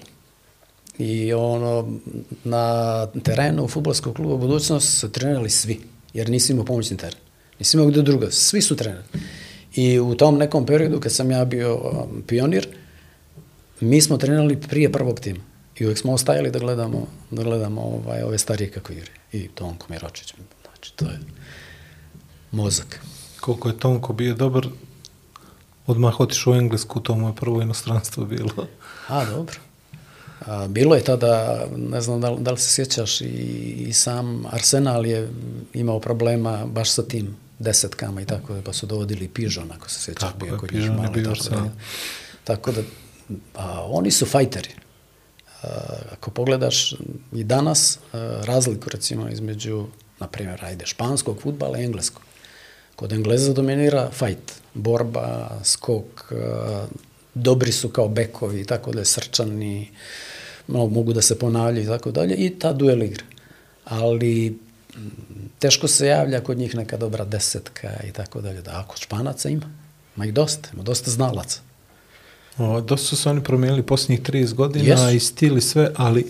I 0.98 1.34
ono, 1.34 1.98
na 2.44 3.08
terenu 3.24 3.68
futbolskog 3.68 4.16
kluba 4.16 4.36
Budućnost 4.36 5.00
su 5.00 5.12
trenirali 5.12 5.50
svi, 5.50 5.80
jer 6.14 6.30
nisi 6.30 6.54
imao 6.54 6.66
pomoćni 6.66 6.98
teren. 6.98 7.20
Nisi 7.60 7.78
imao 7.78 7.90
gde 7.90 8.02
druga, 8.02 8.32
svi 8.32 8.62
su 8.62 8.76
trenirali. 8.76 9.08
I 9.76 10.00
u 10.00 10.16
tom 10.16 10.38
nekom 10.38 10.66
periodu 10.66 11.00
kad 11.00 11.12
sam 11.12 11.32
ja 11.32 11.46
bio 11.46 11.80
pionir, 12.28 12.68
mi 13.80 14.02
smo 14.02 14.18
trenirali 14.18 14.62
prije 14.62 14.92
prvog 14.92 15.20
tima. 15.20 15.49
I 15.80 15.86
uvek 15.86 15.98
smo 15.98 16.14
ostajali 16.14 16.52
da 16.52 16.60
gledamo, 16.60 17.08
da 17.32 17.44
gledamo 17.44 17.82
ovaj, 17.82 18.22
ove 18.22 18.38
starije 18.38 18.72
kako 18.72 18.94
igre. 18.94 19.12
I 19.32 19.48
Tonko 19.48 19.88
Miročić, 19.90 20.34
znači 20.64 20.94
to 20.96 21.06
je 21.06 21.20
mozak. 22.52 23.00
Koliko 23.40 23.70
je 23.70 23.78
Tonko 23.78 24.14
bio 24.14 24.34
dobar, 24.36 24.68
odmah 25.88 26.20
otišao 26.20 26.54
u 26.54 26.56
Englesku, 26.56 27.00
to 27.00 27.16
mu 27.16 27.28
je 27.28 27.36
prvo 27.36 27.62
inostranstvo 27.62 28.26
bilo. 28.26 28.68
A, 29.08 29.26
dobro. 29.26 29.56
A, 30.46 30.68
bilo 30.68 30.96
je 30.96 31.04
tada, 31.04 31.66
ne 31.76 32.02
znam 32.02 32.22
da 32.22 32.36
da 32.40 32.52
li 32.52 32.58
se 32.60 32.74
sjećaš, 32.74 33.22
i, 33.22 33.26
i 33.88 33.94
sam 33.94 34.46
Arsenal 34.46 35.06
je 35.06 35.30
imao 35.74 36.00
problema 36.00 36.66
baš 36.66 36.92
sa 36.92 37.04
tim 37.04 37.36
desetkama 37.60 38.22
i 38.22 38.26
tako, 38.26 38.62
pa 38.66 38.74
su 38.74 38.86
dovodili 38.86 39.28
Pižon, 39.28 39.72
ako 39.72 39.90
se 39.90 40.00
sjećaš, 40.00 40.22
Tako 40.30 40.46
bio 40.46 40.58
kod 40.58 40.74
njih 40.74 40.82
Pižon 40.82 40.96
je 40.96 41.02
malo. 41.02 41.14
tako, 41.14 41.56
da, 41.56 41.70
tako 42.44 42.72
da, 42.72 42.82
a, 43.56 43.86
oni 43.90 44.12
su 44.12 44.26
fajteri. 44.26 44.70
Ako 46.12 46.32
pogledaš 46.32 46.96
i 47.34 47.44
danas 47.44 48.00
a, 48.14 48.42
razliku 48.46 48.90
recimo 48.90 49.30
između, 49.30 49.86
na 50.20 50.28
primjer, 50.28 50.66
ajde, 50.66 50.86
španskog 50.86 51.42
futbala 51.42 51.80
i 51.80 51.84
engleskog. 51.84 52.24
Kod 52.96 53.14
Engleza 53.14 53.54
dominira 53.54 54.10
fight, 54.12 54.52
borba, 54.74 55.60
skok, 55.64 56.32
a, 56.32 56.88
dobri 57.34 57.72
su 57.72 57.90
kao 57.90 58.08
bekovi, 58.08 58.66
tako 58.66 58.92
da 58.92 59.00
je 59.00 59.06
srčani, 59.06 59.90
mogu 60.68 61.14
da 61.14 61.22
se 61.22 61.40
ponavljaju 61.40 61.86
i 61.86 61.88
tako 61.88 62.12
dalje, 62.12 62.36
i 62.36 62.60
ta 62.60 62.74
duel 62.74 63.04
igra. 63.04 63.24
Ali 63.86 64.48
m, 64.96 65.12
teško 65.60 65.88
se 65.88 66.08
javlja 66.08 66.44
kod 66.44 66.58
njih 66.58 66.76
neka 66.76 66.98
dobra 66.98 67.26
desetka 67.26 67.94
i 68.08 68.12
tako 68.12 68.42
dalje. 68.42 68.62
Da, 68.62 68.80
ako 68.80 68.98
španaca 68.98 69.50
ima, 69.50 69.70
ima 70.16 70.26
ih 70.26 70.34
dosta, 70.34 70.70
ima 70.74 70.84
dosta 70.84 71.12
znalaca. 71.12 71.69
O, 72.60 72.82
dosta 72.82 73.08
su 73.08 73.16
se 73.16 73.30
oni 73.30 73.44
promijenili 73.44 73.84
posljednjih 73.84 74.22
30 74.22 74.54
godina 74.54 74.86
Jesu. 74.86 75.16
i 75.16 75.20
stil 75.20 75.58
i 75.58 75.62
sve, 75.62 75.92
ali 75.96 76.26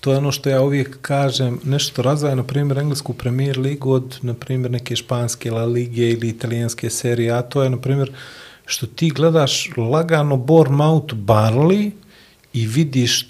to 0.00 0.12
je 0.12 0.18
ono 0.18 0.32
što 0.32 0.48
ja 0.50 0.62
uvijek 0.62 0.98
kažem, 1.00 1.60
nešto 1.64 2.02
razvaja, 2.02 2.34
na 2.34 2.44
primjer, 2.44 2.78
englesku 2.78 3.12
premier 3.12 3.58
ligu 3.58 3.92
od, 3.92 4.18
na 4.22 4.34
primjer, 4.34 4.70
neke 4.70 4.96
španske 4.96 5.50
La 5.50 5.64
Lige 5.64 6.10
ili 6.10 6.28
italijanske 6.28 6.90
serije, 6.90 7.32
a 7.32 7.42
to 7.42 7.62
je, 7.62 7.70
na 7.70 7.76
primjer, 7.76 8.12
što 8.66 8.86
ti 8.86 9.10
gledaš 9.10 9.70
lagano 9.76 10.36
Bournemouth 10.36 11.14
Barley 11.14 11.90
i 12.52 12.66
vidiš 12.66 13.26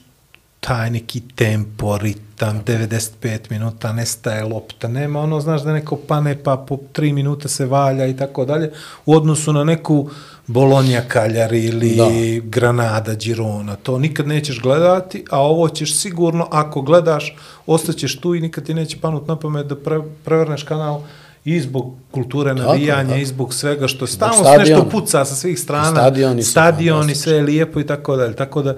taj 0.61 0.91
neki 0.91 1.21
tempo, 1.21 1.99
ritam, 1.99 2.63
95 2.65 3.51
minuta, 3.51 3.93
nestaje 3.93 4.45
lopta, 4.45 4.89
nema 4.89 5.21
ono, 5.21 5.41
znaš 5.41 5.63
da 5.63 5.73
neko 5.73 5.97
pane 5.97 6.43
pa 6.43 6.65
po 6.69 6.79
3 6.95 7.13
minuta 7.13 7.49
se 7.49 7.67
valja 7.67 8.07
i 8.07 8.17
tako 8.17 8.45
dalje, 8.45 8.73
u 9.07 9.15
odnosu 9.15 9.53
na 9.53 9.65
neku 9.65 10.11
Bolonja 10.47 11.03
Kaljari 11.09 11.65
ili 11.65 11.95
Da. 11.97 12.05
da. 12.05 12.11
Granada, 12.43 13.15
Girona, 13.15 13.77
to 13.77 13.99
nikad 13.99 14.29
nećeš 14.29 14.61
gledati, 14.61 15.25
a 15.31 15.41
ovo 15.41 15.69
ćeš 15.69 15.97
sigurno, 15.97 16.49
ako 16.51 16.83
gledaš, 16.83 17.37
ostaćeš 17.67 18.21
tu 18.21 18.35
i 18.35 18.41
nikad 18.41 18.65
ti 18.65 18.75
neće 18.75 18.97
panut 19.01 19.29
na 19.29 19.37
pamet 19.37 19.67
da 19.67 19.77
pre, 19.77 20.01
prevrneš 20.25 20.63
kanal 20.63 21.03
i 21.45 21.61
zbog 21.61 21.95
kulture 22.11 22.55
navijanja, 22.55 23.09
da. 23.09 23.17
i 23.17 23.27
zbog 23.27 23.55
svega 23.55 23.89
što 23.89 24.07
stalno 24.07 24.45
se 24.45 24.59
nešto 24.59 24.89
puca 24.91 25.25
sa 25.25 25.35
svih 25.35 25.61
strana, 25.61 25.91
Stadioni 25.91 26.43
stadioni 26.43 27.15
sve 27.15 27.33
je 27.33 27.43
lijepo 27.43 27.81
i 27.81 27.87
tako 27.87 28.17
dalje. 28.17 28.37
Tako 28.37 28.63
da, 28.63 28.71
e, 28.71 28.77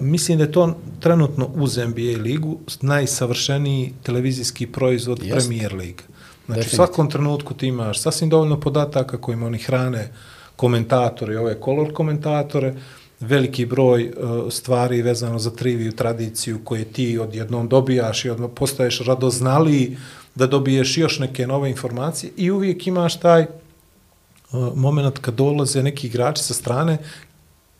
mislim 0.00 0.38
da 0.38 0.44
je 0.44 0.52
to 0.52 0.76
trenutno 1.00 1.50
uz 1.54 1.76
NBA 1.76 2.22
ligu 2.22 2.58
najsavršeniji 2.80 3.92
televizijski 4.02 4.66
proizvod 4.66 5.22
Jest. 5.22 5.32
Premier 5.32 5.74
Liga. 5.74 6.02
Znači, 6.46 6.60
u 6.60 6.62
Definitivno. 6.62 6.86
svakom 6.86 7.10
trenutku 7.10 7.54
ti 7.54 7.66
imaš 7.66 8.00
sasvim 8.02 8.30
dovoljno 8.30 8.60
podataka 8.60 9.16
kojima 9.16 9.46
oni 9.46 9.58
hrane 9.58 10.12
komentatori, 10.58 11.36
ove 11.36 11.54
kolor 11.60 11.92
komentatore, 11.94 12.74
veliki 13.20 13.66
broj 13.66 14.08
uh, 14.08 14.52
stvari 14.52 15.02
vezano 15.02 15.38
za 15.38 15.50
triviju, 15.50 15.92
tradiciju 15.92 16.58
koje 16.64 16.84
ti 16.84 17.18
odjednom 17.18 17.68
dobijaš 17.68 18.24
i 18.24 18.30
odmah 18.30 18.50
postaješ 18.54 19.00
radoznaliji 19.06 19.96
da 20.34 20.46
dobiješ 20.46 20.98
još 20.98 21.18
neke 21.18 21.46
nove 21.46 21.70
informacije 21.70 22.32
i 22.36 22.50
uvijek 22.50 22.86
imaš 22.86 23.20
taj 23.20 23.42
uh, 23.42 24.76
moment 24.76 25.18
kad 25.18 25.34
dolaze 25.34 25.82
neki 25.82 26.06
igrači 26.06 26.42
sa 26.42 26.54
strane 26.54 26.98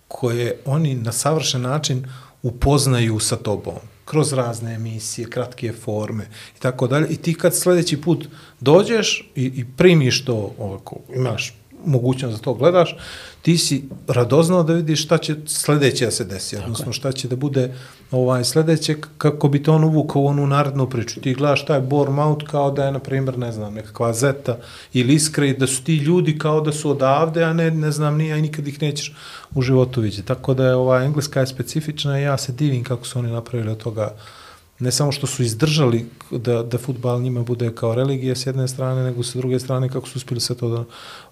koje 0.08 0.58
oni 0.64 0.94
na 0.94 1.12
savršen 1.12 1.62
način 1.62 2.04
upoznaju 2.42 3.18
sa 3.18 3.36
tobom 3.36 3.78
kroz 4.04 4.32
razne 4.32 4.74
emisije, 4.74 5.30
kratke 5.30 5.72
forme 5.72 6.28
i 6.56 6.60
tako 6.60 6.86
dalje. 6.86 7.08
I 7.10 7.16
ti 7.16 7.34
kad 7.34 7.56
sljedeći 7.56 8.00
put 8.00 8.28
dođeš 8.60 9.30
i, 9.34 9.44
i 9.44 9.64
primiš 9.76 10.24
to, 10.24 10.54
ovako, 10.58 10.96
imaš 11.14 11.54
mogućnost 11.86 12.36
da 12.36 12.42
to 12.42 12.54
gledaš, 12.54 12.96
ti 13.42 13.58
si 13.58 13.84
radoznao 14.08 14.62
da 14.62 14.72
vidiš 14.72 15.04
šta 15.04 15.18
će 15.18 15.36
sljedeće 15.46 16.04
da 16.04 16.10
se 16.10 16.24
desi, 16.24 16.56
odnosno 16.56 16.92
šta 16.92 17.12
će 17.12 17.28
da 17.28 17.36
bude 17.36 17.74
ovaj 18.10 18.44
sljedeće 18.44 18.96
kako 19.18 19.48
bi 19.48 19.62
to 19.62 19.74
on 19.74 19.84
uvukao 19.84 20.22
u 20.22 20.26
onu 20.26 20.46
narednu 20.46 20.90
priču. 20.90 21.20
Ti 21.20 21.34
gledaš 21.34 21.66
taj 21.66 21.80
Bournemouth 21.80 22.44
kao 22.46 22.70
da 22.70 22.84
je, 22.84 22.92
na 22.92 22.98
primjer, 22.98 23.38
ne 23.38 23.52
znam, 23.52 23.74
nekakva 23.74 24.12
Zeta 24.12 24.58
ili 24.92 25.14
Iskra 25.14 25.46
i 25.46 25.56
da 25.56 25.66
su 25.66 25.84
ti 25.84 25.96
ljudi 25.96 26.38
kao 26.38 26.60
da 26.60 26.72
su 26.72 26.90
odavde, 26.90 27.44
a 27.44 27.52
ne, 27.52 27.70
ne 27.70 27.90
znam, 27.90 28.16
nije, 28.16 28.38
i 28.38 28.42
nikad 28.42 28.68
ih 28.68 28.82
nećeš 28.82 29.14
u 29.54 29.62
životu 29.62 30.00
vidjeti. 30.00 30.28
Tako 30.28 30.54
da 30.54 30.66
je 30.66 30.74
ova 30.74 31.02
engleska 31.04 31.40
je 31.40 31.46
specifična 31.46 32.20
i 32.20 32.22
ja 32.22 32.38
se 32.38 32.52
divim 32.52 32.84
kako 32.84 33.06
su 33.06 33.18
oni 33.18 33.32
napravili 33.32 33.70
od 33.70 33.78
toga 33.78 34.14
ne 34.78 34.92
samo 34.92 35.12
što 35.12 35.26
su 35.26 35.42
izdržali 35.42 36.06
da, 36.30 36.62
da 36.62 36.78
futbal 36.78 37.22
njima 37.22 37.42
bude 37.42 37.74
kao 37.74 37.94
religija 37.94 38.34
s 38.34 38.46
jedne 38.46 38.68
strane, 38.68 39.02
nego 39.02 39.22
sa 39.22 39.38
druge 39.38 39.58
strane 39.58 39.88
kako 39.88 40.08
su 40.08 40.16
uspjeli 40.16 40.40
sve 40.40 40.56
to 40.56 40.68
da 40.68 40.84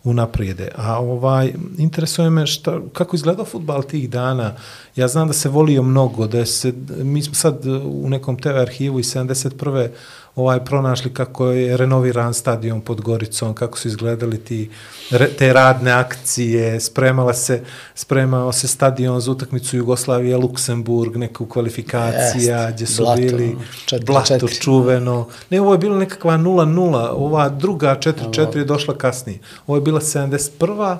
unaprijede. 0.04 0.68
A 0.76 0.98
ovaj, 0.98 1.52
interesuje 1.78 2.30
me 2.30 2.46
šta, 2.46 2.80
kako 2.92 3.16
izgleda 3.16 3.44
futbal 3.44 3.82
tih 3.82 4.10
dana. 4.10 4.54
Ja 4.96 5.08
znam 5.08 5.28
da 5.28 5.34
se 5.34 5.48
volio 5.48 5.82
mnogo, 5.82 6.26
da 6.26 6.46
se, 6.46 6.72
mi 6.98 7.22
smo 7.22 7.34
sad 7.34 7.66
u 7.84 8.08
nekom 8.08 8.38
TV 8.38 8.48
arhivu 8.48 9.00
iz 9.00 9.14
71 9.14 9.88
ovaj 10.36 10.64
pronašli 10.64 11.14
kako 11.14 11.46
je 11.46 11.76
renoviran 11.76 12.34
stadion 12.34 12.80
pod 12.80 13.00
Goricom, 13.00 13.54
kako 13.54 13.78
su 13.78 13.88
izgledali 13.88 14.44
ti 14.44 14.70
re, 15.10 15.28
te 15.28 15.52
radne 15.52 15.90
akcije, 15.90 16.80
spremala 16.80 17.34
se 17.34 17.62
spremao 17.94 18.52
se 18.52 18.68
stadion 18.68 19.20
za 19.20 19.30
utakmicu 19.30 19.76
Jugoslavije 19.76 20.36
Luksemburg, 20.36 21.16
neku 21.16 21.46
kvalifikacija 21.46 22.60
Jest, 22.60 22.74
gdje 22.74 22.86
su 22.86 23.02
blato, 23.02 23.20
bili 23.20 23.56
četiri, 23.86 24.06
blato 24.06 24.26
četiri. 24.26 24.60
čuveno. 24.60 25.28
Ne, 25.50 25.60
ovo 25.60 25.72
je 25.72 25.78
bilo 25.78 25.96
nekakva 25.96 26.34
0-0, 26.34 27.08
ova 27.12 27.48
druga 27.48 27.96
4-4 28.00 28.56
je 28.56 28.64
došla 28.64 28.94
kasnije. 28.94 29.38
Ovo 29.66 29.76
je 29.76 29.80
bila 29.80 30.00
71 30.00 30.98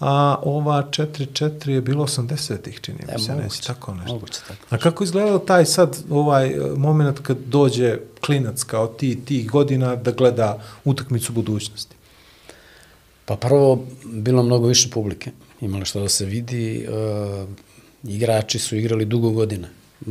a 0.00 0.36
ova 0.42 0.88
4-4 0.90 1.68
je 1.70 1.80
bilo 1.80 2.06
80-ih, 2.06 2.80
čini 2.80 2.98
mi 3.06 3.14
E, 3.14 3.18
se, 3.18 3.32
moguće, 3.32 3.44
neći, 3.44 3.66
tako 3.66 3.94
nešto. 3.94 4.12
moguće 4.14 4.40
tako. 4.48 4.60
A 4.70 4.78
kako 4.78 5.04
izgledao 5.04 5.38
taj 5.38 5.64
sad 5.64 5.96
ovaj 6.10 6.46
e, 6.48 6.58
moment 6.76 7.18
kad 7.22 7.36
dođe 7.46 7.98
klinac 8.20 8.62
kao 8.62 8.86
ti 8.86 9.24
tih 9.24 9.50
godina 9.50 9.96
da 9.96 10.10
gleda 10.10 10.62
utakmicu 10.84 11.32
budućnosti? 11.32 11.96
Pa 13.24 13.36
prvo, 13.36 13.84
bilo 14.04 14.42
mnogo 14.42 14.66
više 14.66 14.90
publike. 14.90 15.30
Imali 15.60 15.84
što 15.84 16.00
da 16.00 16.08
se 16.08 16.24
vidi. 16.24 16.78
E, 16.78 16.88
igrači 18.04 18.58
su 18.58 18.76
igrali 18.76 19.04
dugo 19.04 19.30
godine. 19.30 19.68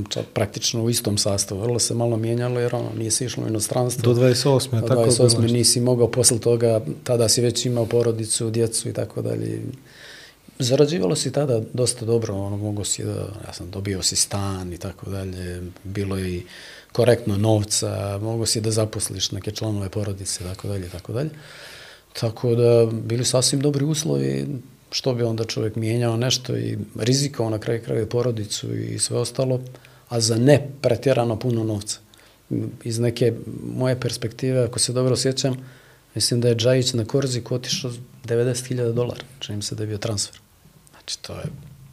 Čak 0.10 0.26
praktično 0.34 0.84
u 0.84 0.90
istom 0.90 1.18
sastavu. 1.18 1.62
Vrlo 1.62 1.80
se 1.80 1.94
malo 1.94 2.18
mijenjalo 2.18 2.60
jer 2.60 2.76
ono, 2.76 2.90
nije 2.98 3.12
se 3.12 3.26
išlo 3.26 3.44
u 3.44 3.48
inostranstvo. 3.48 4.14
Do 4.14 4.22
28. 4.22 4.82
Do 4.82 4.88
tako 4.88 5.02
je 5.02 5.08
28. 5.08 5.40
bilo. 5.40 5.54
nisi 5.54 5.82
mogao 5.82 6.12
posle 6.12 6.40
toga, 6.40 6.82
tada 7.04 7.30
si 7.30 7.42
već 7.42 7.66
imao 7.66 7.86
porodicu, 7.86 8.50
djecu 8.50 8.90
i 8.90 8.94
tako 8.94 9.22
dalje. 9.22 9.62
Zarađivalo 10.60 11.16
si 11.16 11.32
tada 11.32 11.62
dosta 11.74 12.06
dobro, 12.06 12.36
ono, 12.36 12.58
mogo 12.58 12.84
si 12.84 13.04
da, 13.04 13.28
ja 13.48 13.54
sam 13.54 13.72
dobio 13.72 14.02
si 14.02 14.16
stan 14.16 14.74
i 14.74 14.78
tako 14.78 15.10
dalje, 15.10 15.62
bilo 15.84 16.18
je 16.18 16.36
i 16.36 16.44
korektno 16.92 17.38
novca, 17.38 18.20
mogo 18.22 18.46
si 18.46 18.62
da 18.62 18.72
zaposliš 18.72 19.32
neke 19.32 19.52
članove 19.52 19.90
porodice 19.90 20.44
i 20.44 20.48
tako 20.48 20.68
dalje, 20.68 20.90
tako 20.90 21.14
dalje. 21.14 21.30
Tako 22.20 22.56
da 22.56 22.86
bili 22.92 23.26
sasvim 23.26 23.62
dobri 23.62 23.86
uslovi, 23.86 24.48
što 24.92 25.14
bi 25.14 25.24
onda 25.24 25.44
čovjek 25.44 25.76
mijenjao 25.76 26.18
nešto 26.18 26.58
i 26.58 26.78
rizikovao 26.96 27.50
na 27.50 27.60
kraju 27.60 27.82
kraja 27.86 28.06
porodicu 28.06 28.76
i 28.76 29.00
sve 29.00 29.18
ostalo, 29.18 29.62
a 30.10 30.20
za 30.20 30.36
ne 30.36 30.70
pretjerano 30.82 31.40
puno 31.40 31.64
novca. 31.64 32.00
iz 32.84 33.00
neke 33.00 33.34
moje 33.76 34.00
perspektive, 34.00 34.64
ako 34.64 34.80
se 34.80 34.94
dobro 34.94 35.16
sjećam, 35.16 35.58
mislim 36.16 36.42
da 36.42 36.48
je 36.48 36.56
Džajić 36.56 36.94
na 36.94 37.06
Korziku 37.06 37.56
otišao 37.56 37.92
90.000 38.26 38.94
dolara, 38.94 39.24
čini 39.40 39.62
se 39.62 39.76
da 39.76 39.84
je 39.84 39.88
bio 39.88 39.98
transfer. 39.98 40.40
Znači, 40.92 41.20
to 41.22 41.34
je 41.34 41.46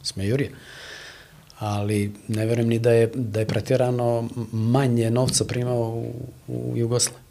smejurije. 0.03 0.51
Ali 1.59 2.11
ne 2.27 2.45
verujem 2.45 2.69
ni 2.69 2.79
da 2.79 2.91
je, 2.91 3.11
da 3.15 3.39
je 3.39 3.47
pretjerano 3.47 4.29
manje 4.51 5.11
novca 5.11 5.45
primao 5.45 5.81
u, 5.81 6.13
u 6.47 6.73
Jugoslaviji. 6.77 7.24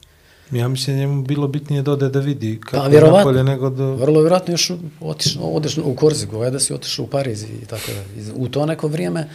Ja 0.50 0.68
mislim 0.68 0.96
da 0.96 1.00
njemu 1.00 1.22
bilo 1.22 1.48
bitnije 1.48 1.82
da 1.82 1.92
ode 1.92 2.08
da 2.08 2.20
vidi 2.20 2.60
kako 2.60 2.76
Pa, 2.76 2.82
je 2.82 2.90
vjerovatno. 2.90 3.18
napolje 3.18 3.44
nego 3.44 3.70
da... 3.70 3.84
Vrlo 3.84 4.20
vjerojatno 4.20 4.54
još 4.54 4.70
otišao, 5.00 5.42
odeš 5.42 5.78
u 5.78 5.94
Korziku, 5.96 6.36
ovaj 6.36 6.50
da 6.50 6.60
si 6.60 6.74
otišao 6.74 7.04
u 7.04 7.08
Pariz 7.08 7.42
i 7.42 7.66
tako 7.66 7.90
da. 7.92 8.32
U 8.34 8.48
to 8.48 8.66
neko 8.66 8.88
vrijeme, 8.88 9.28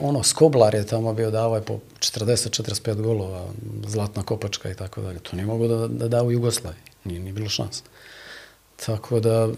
ono, 0.00 0.22
Skoblar 0.22 0.74
je 0.74 0.86
tamo 0.86 1.14
bio 1.14 1.30
davao 1.30 1.60
po 1.60 1.78
40-45 1.98 3.02
golova, 3.02 3.46
zlatna 3.86 4.22
kopačka 4.22 4.70
i 4.70 4.74
tako 4.74 5.00
dalje. 5.02 5.18
To 5.18 5.36
nije 5.36 5.46
mogo 5.46 5.68
da, 5.68 5.88
da 5.88 6.08
da 6.08 6.22
u 6.22 6.32
Jugoslaviji, 6.32 6.82
nije, 7.04 7.20
nije 7.20 7.32
bilo 7.32 7.48
šanse. 7.48 7.82
Tako 8.86 9.20
da, 9.20 9.48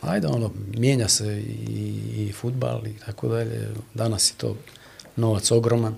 ajde, 0.00 0.26
ono, 0.26 0.50
mijenja 0.76 1.08
se 1.08 1.42
i, 1.68 2.00
i 2.16 2.32
futbal 2.32 2.86
i 2.86 2.94
tako 3.06 3.28
dalje. 3.28 3.68
Danas 3.94 4.30
je 4.30 4.34
to 4.36 4.56
novac 5.16 5.50
ogroman, 5.50 5.96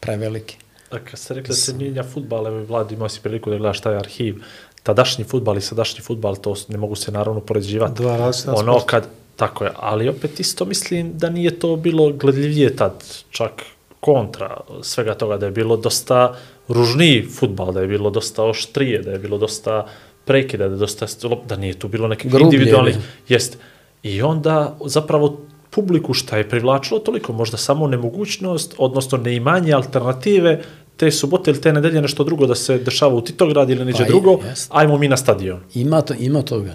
preveliki. 0.00 0.56
A 0.92 0.98
kad 1.10 1.18
ste 1.18 1.34
rekli 1.34 1.48
da 1.48 1.54
se 1.54 1.74
mijenja 1.74 2.02
futbal, 2.02 2.46
evo 2.46 2.64
Vlad 2.64 2.92
imao 2.92 3.08
si 3.08 3.20
priliku 3.20 3.50
da 3.50 3.56
gledaš 3.56 3.80
taj 3.80 3.96
arhiv, 3.96 4.42
tadašnji 4.82 5.24
futbal 5.24 5.58
i 5.58 5.60
sadašnji 5.60 6.00
futbal, 6.00 6.36
to 6.36 6.54
ne 6.68 6.78
mogu 6.78 6.94
se 6.94 7.12
naravno 7.12 7.40
poređivati. 7.40 8.02
Dva 8.02 8.16
različita 8.16 8.52
Ono 8.52 8.72
sporta. 8.72 8.86
kad, 8.86 9.08
tako 9.36 9.64
je, 9.64 9.70
ali 9.76 10.08
opet 10.08 10.40
isto 10.40 10.64
mislim 10.64 11.18
da 11.18 11.30
nije 11.30 11.58
to 11.58 11.76
bilo 11.76 12.12
gledljivije 12.12 12.76
tad, 12.76 13.04
čak 13.30 13.52
kontra 14.00 14.56
svega 14.82 15.14
toga, 15.14 15.36
da 15.36 15.46
je 15.46 15.52
bilo 15.52 15.76
dosta 15.76 16.34
ružniji 16.68 17.26
futbal, 17.38 17.72
da 17.72 17.80
je 17.80 17.86
bilo 17.86 18.10
dosta 18.10 18.44
oštrije, 18.44 19.02
da 19.02 19.10
je 19.10 19.18
bilo 19.18 19.38
dosta 19.38 19.86
prekida, 20.24 20.68
da 20.68 20.74
je 20.74 20.78
dosta, 20.78 21.06
da 21.48 21.56
nije 21.56 21.78
tu 21.78 21.88
bilo 21.88 22.08
nekih 22.08 22.30
Grublje, 22.30 22.44
individualnih, 22.44 22.96
ne. 22.96 23.02
jest. 23.28 23.58
I 24.02 24.22
onda 24.22 24.76
zapravo 24.84 25.38
publiku 25.70 26.14
šta 26.14 26.36
je 26.36 26.48
privlačilo 26.48 27.00
toliko, 27.00 27.32
možda 27.32 27.56
samo 27.56 27.86
nemogućnost, 27.86 28.74
odnosno 28.78 29.18
neimanje 29.18 29.72
alternative, 29.72 30.62
te 30.96 31.10
subote 31.10 31.50
ili 31.50 31.60
te 31.60 31.72
nedelje 31.72 32.02
nešto 32.02 32.24
drugo 32.24 32.46
da 32.46 32.54
se 32.54 32.78
dešava 32.78 33.14
u 33.14 33.20
Titograd 33.20 33.70
ili 33.70 33.84
neđe 33.84 34.04
Pa 34.04 34.08
drugo, 34.08 34.38
jest. 34.44 34.70
ajmo 34.74 34.98
mi 34.98 35.08
na 35.08 35.16
stadion. 35.16 35.60
Ima, 35.74 36.00
to, 36.00 36.14
ima 36.18 36.42
toga. 36.42 36.74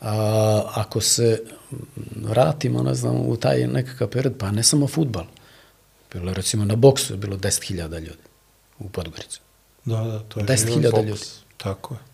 A, 0.00 0.62
ako 0.74 1.00
se 1.00 1.42
vratimo, 2.16 2.82
ne 2.82 2.94
znam, 2.94 3.16
u 3.16 3.36
taj 3.36 3.66
nekakav 3.66 4.08
period, 4.08 4.34
pa 4.38 4.50
ne 4.50 4.62
samo 4.62 4.86
futbal. 4.86 5.24
Bilo 6.12 6.30
je, 6.30 6.34
recimo, 6.34 6.64
na 6.64 6.76
boksu 6.76 7.12
je 7.12 7.16
bilo 7.16 7.36
10.000 7.36 7.98
ljudi 7.98 8.22
u 8.78 8.88
Podgorici. 8.88 9.40
Da, 9.84 9.96
da, 9.96 10.18
to 10.18 10.40
je 10.40 10.46
10.000 10.46 10.80
bilo 10.80 11.02
ljudi. 11.02 11.20
Tako 11.56 11.94
je. 11.94 12.09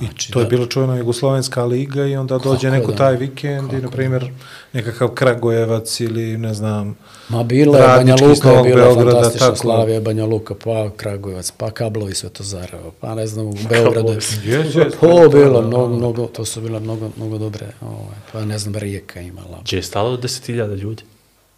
I 0.00 0.04
Znači, 0.04 0.32
to 0.32 0.38
je 0.38 0.44
da. 0.44 0.48
bilo 0.50 0.66
čuvena 0.66 0.96
Jugoslovenska 0.96 1.64
liga 1.64 2.06
i 2.06 2.16
onda 2.16 2.38
dođe 2.38 2.68
Kako 2.68 2.76
neko 2.76 2.90
da 2.90 2.96
taj 2.96 3.16
vikend 3.16 3.72
i, 3.72 3.74
Kako 3.74 3.82
na 3.82 3.90
primjer, 3.90 4.30
nekakav 4.72 5.08
Kragujevac 5.08 6.00
ili, 6.00 6.38
ne 6.38 6.54
znam, 6.54 6.96
Ma 7.28 7.42
bila 7.42 7.78
je 7.78 7.86
Banja 7.86 8.14
Luka, 8.14 8.50
je 8.50 8.62
bila 8.62 8.84
Beograda, 8.84 9.12
fantastična 9.12 9.46
tako. 9.46 9.58
Slavija, 9.58 10.00
Banja 10.00 10.24
Luka, 10.24 10.54
pa 10.54 10.90
Kragujevac, 10.96 11.50
pa 11.50 11.70
Kablovi 11.70 12.14
Svetozareva, 12.14 12.90
pa 13.00 13.14
ne 13.14 13.26
znam, 13.26 13.46
u 13.46 13.54
Beogradu. 13.68 14.12
Jes, 14.12 14.34
jes, 14.44 14.94
To 15.00 15.28
bilo 15.32 15.60
da, 15.60 15.66
mnogo, 15.66 15.96
mnogo, 15.96 16.26
to 16.26 16.44
su 16.44 16.60
bila 16.60 16.80
mnogo, 16.80 17.10
mnogo 17.16 17.38
dobre, 17.38 17.66
ovaj, 17.80 18.16
pa 18.32 18.44
ne 18.44 18.58
znam, 18.58 18.74
Rijeka 18.74 19.20
imala. 19.20 19.58
Gdje 19.64 19.76
je 19.76 19.82
stalo 19.82 20.16
10.000 20.16 20.76
ljudi? 20.76 21.02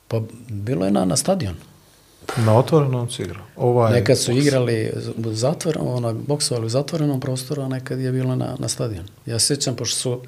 Pa 0.09 0.21
bilo 0.49 0.85
je 0.85 0.91
na, 0.91 1.05
na 1.05 1.17
stadion. 1.17 1.55
Na 2.37 2.59
otvorenom 2.59 3.11
se 3.11 3.23
igra. 3.23 3.41
Ovaj, 3.57 3.93
Nekad 3.93 4.19
su 4.19 4.33
igrali 4.33 4.93
u 5.25 5.33
zatvorenom, 5.33 5.89
ona, 5.89 6.13
boksovali 6.13 6.67
u 6.67 6.69
zatvorenom 6.69 7.21
prostoru, 7.21 7.63
a 7.63 7.69
nekad 7.69 8.01
je 8.01 8.13
bilo 8.13 8.37
na, 8.37 8.57
na 8.59 8.69
stadion. 8.69 9.05
Ja 9.27 9.39
se 9.39 9.47
sjećam, 9.47 9.77
pošto 9.77 9.97
su 9.97 10.21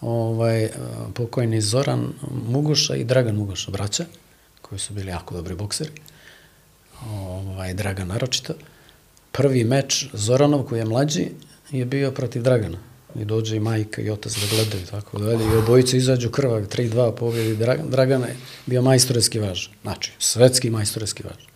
ovaj, 0.00 0.68
pokojni 1.14 1.60
Zoran 1.60 2.12
Mugoša 2.48 2.94
i 2.94 3.04
Dragan 3.04 3.36
Mugoša, 3.36 3.70
braća, 3.70 4.04
koji 4.62 4.78
su 4.78 4.94
bili 4.94 5.10
jako 5.10 5.34
dobri 5.34 5.54
bokseri, 5.54 5.90
ovaj, 7.10 7.74
Dragan 7.74 8.08
naročito. 8.08 8.54
Prvi 9.32 9.64
meč 9.64 10.06
Zoranov, 10.12 10.62
koji 10.62 10.78
je 10.78 10.84
mlađi, 10.84 11.28
je 11.70 11.84
bio 11.84 12.10
protiv 12.10 12.42
Dragana. 12.42 12.78
I 13.20 13.24
dođe 13.24 13.56
i 13.56 13.60
majka 13.60 14.02
i 14.02 14.10
otac 14.10 14.32
da 14.32 14.46
gledaju, 14.56 14.86
tako 14.86 15.18
dalje. 15.18 15.44
I 15.44 15.56
obojice 15.56 15.96
izađu 15.96 16.30
krvak, 16.30 16.76
3-2 16.76 17.14
pobjedi 17.14 17.56
Dragan. 17.56 17.90
Dragana 17.90 18.26
je 18.26 18.36
bio 18.66 18.82
majstorski 18.82 19.38
važ. 19.38 19.68
Znači, 19.82 20.12
svetski 20.18 20.70
majstorski 20.70 21.22
važ. 21.22 21.46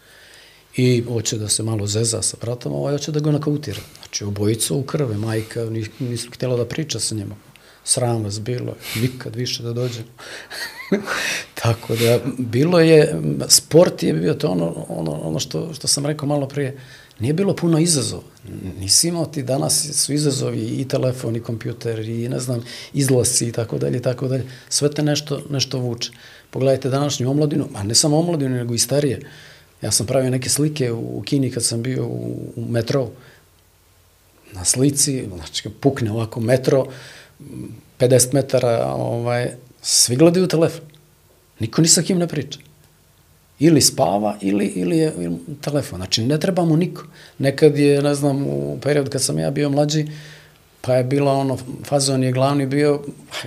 I 0.77 1.05
hoće 1.09 1.39
da 1.39 1.49
se 1.49 1.63
malo 1.63 1.87
zeza 1.87 2.23
sa 2.23 2.37
bratom, 2.41 2.73
ovaj 2.73 2.93
hoće 2.93 3.13
da 3.13 3.21
ga 3.21 3.31
nakautira. 3.31 3.81
Znači, 3.99 4.25
obojica 4.25 4.75
u 4.75 4.83
krve, 4.83 5.17
majka 5.17 5.65
ni- 5.65 5.87
nisu 5.99 6.31
htjela 6.31 6.57
da 6.57 6.65
priča 6.65 7.01
sa 7.01 7.15
njima. 7.15 7.35
Sram 7.85 8.25
vas 8.25 8.41
bilo, 8.41 8.77
nikad 8.97 9.37
više 9.37 9.63
da 9.63 9.73
dođe. 9.73 10.01
Tako 11.63 11.97
da, 11.97 12.19
bilo 12.39 12.81
je, 12.81 13.21
sport 13.49 14.03
je 14.03 14.13
bio 14.13 14.35
to 14.35 14.49
ono, 14.49 14.85
ono, 14.89 15.13
ono 15.13 15.39
što, 15.39 15.75
što 15.75 15.89
sam 15.89 16.07
rekao 16.07 16.29
malo 16.29 16.49
prije, 16.49 16.79
nije 17.21 17.33
bilo 17.33 17.57
puno 17.57 17.79
izazova. 17.79 18.23
Nisi 18.79 19.09
imao 19.09 19.27
ti 19.27 19.43
danas 19.43 19.91
su 19.93 20.13
izazovi 20.13 20.61
i 20.61 20.89
telefon 20.89 21.37
i 21.37 21.43
kompjuter 21.43 21.99
i 21.99 22.29
ne 22.29 22.41
znam, 22.41 22.65
izlasci 22.93 23.49
i 23.49 23.53
tako 23.53 23.79
dalje 23.79 23.99
i 23.99 24.03
tako 24.03 24.29
dalje. 24.29 24.45
Sve 24.69 24.91
te 24.91 25.03
nešto, 25.03 25.43
nešto 25.51 25.79
vuče. 25.79 26.13
Pogledajte 26.51 26.89
današnju 26.89 27.31
omladinu, 27.31 27.69
a 27.75 27.83
ne 27.83 27.95
samo 27.95 28.19
omladinu, 28.19 28.57
nego 28.57 28.75
i 28.75 28.79
starije. 28.79 29.21
Ja 29.83 29.91
sam 29.91 30.07
pravio 30.07 30.31
neke 30.31 30.49
slike 30.49 30.93
u 30.93 31.23
Kini 31.27 31.51
kad 31.51 31.65
sam 31.65 31.83
bio 31.83 32.07
u, 32.07 32.53
u 32.57 32.65
metrou. 32.69 33.11
Na 34.53 34.65
slici, 34.65 35.25
znači 35.37 35.69
pukne 35.81 36.13
ovako 36.13 36.41
metro, 36.41 36.87
m, 37.41 37.69
50 37.99 38.35
metara, 38.35 38.87
ovaj, 38.87 39.53
svi 39.83 40.17
gledaju 40.17 40.49
telefon. 40.49 40.85
Niko 41.59 41.83
ni 41.83 41.89
sa 41.89 42.03
kim 42.03 42.19
ne 42.19 42.29
priča. 42.29 42.59
Ili 43.61 43.81
spava, 43.81 44.37
ili, 44.41 44.67
ili 44.67 44.99
je 44.99 45.13
ili 45.19 45.39
telefon. 45.61 45.99
Znači, 45.99 46.23
ne 46.23 46.41
treba 46.41 46.65
mu 46.65 46.77
niko. 46.77 47.05
Nekad 47.39 47.79
je, 47.79 48.03
ne 48.03 48.15
znam, 48.15 48.47
u 48.47 48.79
period 48.83 49.09
kad 49.09 49.23
sam 49.23 49.39
ja 49.39 49.51
bio 49.51 49.71
mlađi, 49.71 50.07
pa 50.81 50.95
je 50.95 51.05
bilo 51.05 51.33
ono, 51.33 51.59
fazon 51.85 52.23
je 52.23 52.33
glavni 52.33 52.67
bio, 52.67 53.03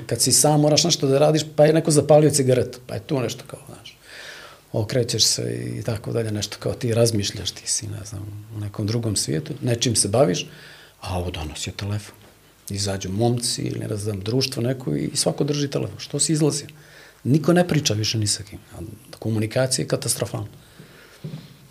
kad 0.07 0.21
si 0.21 0.31
sam 0.31 0.61
moraš 0.61 0.83
nešto 0.83 1.07
da 1.07 1.17
radiš, 1.17 1.41
pa 1.55 1.65
je 1.65 1.73
neko 1.73 1.91
zapalio 1.91 2.29
cigaretu, 2.29 2.79
pa 2.87 2.93
je 2.93 2.99
tu 2.99 3.19
nešto 3.19 3.43
kao, 3.47 3.59
znaš, 3.67 3.97
okrećeš 4.73 5.23
se 5.23 5.73
i 5.79 5.83
tako 5.83 6.11
dalje, 6.11 6.31
nešto 6.31 6.57
kao 6.59 6.73
ti 6.73 6.93
razmišljaš, 6.93 7.51
ti 7.51 7.63
si, 7.65 7.87
ne 7.87 8.05
znam, 8.05 8.47
u 8.55 8.59
nekom 8.59 8.87
drugom 8.87 9.15
svijetu, 9.15 9.53
nečim 9.61 9.95
se 9.95 10.07
baviš, 10.07 10.47
a 11.01 11.17
ovo 11.19 11.31
danas 11.31 11.67
telefon. 11.75 12.15
Izađu 12.69 13.09
momci 13.11 13.61
ili 13.61 13.79
ne 13.79 13.97
znam, 13.97 14.19
društvo 14.19 14.63
neko 14.63 14.95
i 14.95 15.09
svako 15.13 15.43
drži 15.43 15.67
telefon. 15.67 15.99
Što 15.99 16.19
si 16.19 16.33
izlazio? 16.33 16.67
Niko 17.23 17.53
ne 17.53 17.67
priča 17.67 17.93
više 17.93 18.17
ni 18.17 18.27
sa 18.27 18.43
kim. 18.43 18.59
Komunikacija 19.19 19.83
je 19.83 19.87
katastrofalna. 19.87 20.47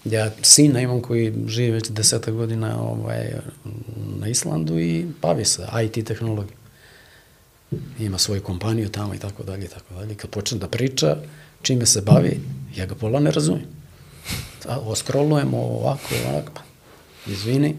Ja 0.05 0.31
sina 0.43 0.81
imam 0.81 1.01
koji 1.01 1.35
živi 1.47 1.71
već 1.71 1.91
deseta 1.91 2.31
godina 2.31 2.83
ovaj, 2.83 3.33
na 4.19 4.29
Islandu 4.29 4.79
i 4.79 5.07
bavi 5.23 5.45
se 5.45 5.67
IT 5.85 6.07
tehnologijom. 6.07 6.59
Ima 7.99 8.19
svoju 8.19 8.43
kompaniju 8.43 8.89
tamo 8.89 9.15
i 9.15 9.19
tako 9.19 9.43
dalje 9.43 9.65
i 9.65 9.69
tako 9.69 9.95
dalje. 9.95 10.15
Kad 10.15 10.31
počne 10.31 10.59
da 10.59 10.69
priča 10.69 11.17
čime 11.63 11.87
se 11.87 12.01
bavi, 12.01 12.41
ja 12.77 12.87
ga 12.87 12.95
pola 12.95 13.21
ne 13.21 13.31
razumijem. 13.31 13.69
A, 14.69 14.79
oskrolujemo 14.79 15.59
ovako, 15.59 16.15
ovako, 16.29 16.53
pa, 16.55 16.63
izvini, 17.31 17.77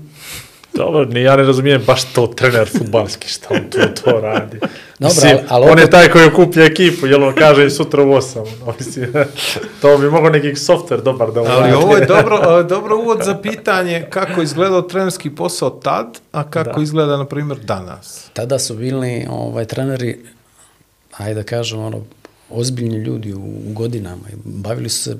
Dobro, 0.75 1.05
ni 1.05 1.21
ja 1.21 1.35
ne 1.35 1.43
razumijem 1.43 1.81
baš 1.83 2.03
to 2.05 2.27
trener 2.27 2.69
futbalski, 2.69 3.27
šta 3.29 3.47
on 3.51 3.59
tu 3.61 3.77
to 3.95 4.11
radi. 4.13 4.57
Dobro, 4.59 4.69
Mislim, 4.99 5.31
ali- 5.31 5.45
ali 5.49 5.71
on 5.71 5.79
je 5.79 5.89
taj 5.89 6.09
koji 6.09 6.25
okuplja 6.25 6.65
ekipu, 6.65 7.07
jel 7.07 7.23
on 7.23 7.35
kaže 7.35 7.69
sutra 7.69 8.03
u 8.03 8.07
8. 8.07 8.35
No, 8.59 8.73
mislim, 8.79 9.13
to 9.81 9.97
bi 9.97 10.09
mogao 10.09 10.29
neki 10.29 10.55
softver 10.55 11.01
dobar 11.01 11.31
da 11.31 11.41
mu 11.41 11.47
Ali 11.47 11.61
radi. 11.61 11.73
ovo 11.75 11.95
je 11.95 12.05
dobro, 12.15 12.63
dobro 12.63 12.97
uvod 12.97 13.21
za 13.23 13.35
pitanje 13.35 14.07
kako 14.09 14.41
je 14.41 14.45
izgledao 14.45 14.81
trenerski 14.81 15.29
posao 15.29 15.69
tad, 15.69 16.19
a 16.31 16.43
kako 16.43 16.71
Da. 16.71 16.83
izgleda, 16.83 17.17
na 17.17 17.25
primjer, 17.25 17.59
danas. 17.59 18.25
tada 18.33 18.59
su 18.59 18.75
bili 18.75 19.25
ovaj, 19.29 19.65
treneri, 19.65 20.19
ajde 21.13 21.33
da 21.33 21.43
kažem, 21.43 21.79
ono, 21.79 22.01
ozbiljni 22.49 22.97
ljudi 22.97 23.33
u, 23.33 23.39
u 23.39 23.73
godinama. 23.73 24.21
i 24.29 24.35
Bavili 24.43 24.89
su 24.89 25.03
se 25.03 25.17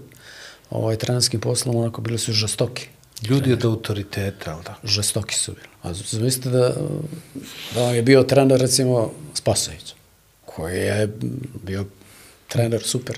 ovaj, 0.69 0.95
trenerskim 0.95 1.39
poslom, 1.39 1.75
onako 1.75 2.01
bili 2.01 2.17
su 2.17 2.31
žestoki. 2.31 2.87
Ljudi 3.29 3.53
od 3.53 3.65
autoriteta, 3.65 4.53
ali 4.53 4.63
da? 4.63 4.75
Žestoki 4.83 5.35
su 5.35 5.51
bili. 5.51 5.67
A 5.81 5.93
zamislite 5.93 6.49
da, 6.49 6.75
da 7.75 7.81
je 7.81 8.01
bio 8.01 8.23
trener, 8.23 8.59
recimo, 8.59 9.11
Spasović, 9.33 9.93
koji 10.45 10.77
je 10.77 11.09
bio 11.63 11.85
trener 12.47 12.83
super 12.83 13.17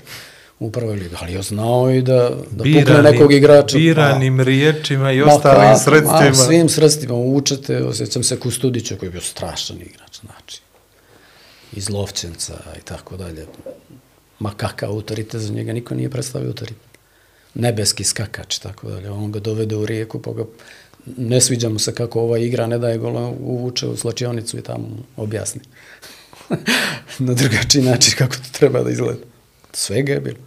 u 0.58 0.70
prvoj 0.70 0.96
ligi, 0.96 1.14
ali 1.20 1.32
je 1.32 1.42
znao 1.42 1.90
i 1.90 2.02
da, 2.02 2.30
da 2.50 2.64
pukne 2.64 3.02
nekog 3.02 3.32
igrača. 3.32 3.76
Biranim 3.76 4.40
riječima 4.40 5.12
i 5.12 5.22
ostalim 5.22 5.62
kako, 5.62 5.78
sredstvima. 5.78 6.28
Ma, 6.28 6.34
svim 6.34 6.68
sredstvima 6.68 7.14
učete, 7.14 7.84
osjećam 7.84 8.22
se 8.22 8.40
Kustudića 8.40 8.96
koji 8.96 9.06
je 9.06 9.10
bio 9.10 9.20
strašan 9.20 9.76
igrač, 9.76 10.20
znači, 10.20 10.60
iz 11.72 11.90
Lovćenca 11.90 12.54
i 12.78 12.80
tako 12.80 13.16
dalje. 13.16 13.46
Ma 14.38 14.52
kakav 14.56 14.90
autoritet 14.90 15.40
za 15.40 15.52
njega, 15.52 15.72
niko 15.72 15.94
nije 15.94 16.10
predstavio 16.10 16.48
autoritet. 16.48 16.85
Nebeski 17.56 18.04
skakač, 18.04 18.58
tako 18.58 18.90
dalje. 18.90 19.10
On 19.10 19.32
ga 19.32 19.40
dovede 19.40 19.76
u 19.76 19.86
rijeku, 19.86 20.22
pa 20.22 20.32
ga 20.32 20.44
ne 21.16 21.40
sviđa 21.40 21.68
mu 21.68 21.78
se 21.78 21.94
kako 21.94 22.20
ova 22.20 22.38
igra, 22.38 22.66
ne 22.66 22.78
daje 22.78 22.98
gola, 22.98 23.28
uvuče 23.28 23.86
u 23.86 23.96
slačionicu 23.96 24.58
i 24.58 24.62
tamo 24.62 24.88
objasni. 25.16 25.60
na 27.18 27.34
drugačiji 27.34 27.82
način 27.82 28.14
kako 28.18 28.34
to 28.34 28.48
treba 28.52 28.82
da 28.82 28.90
izgleda. 28.90 29.20
Svega 29.72 30.12
je 30.12 30.20
bilo. 30.20 30.38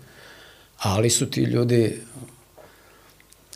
Ali 0.78 1.10
su 1.10 1.30
ti 1.30 1.42
ljudi 1.42 2.02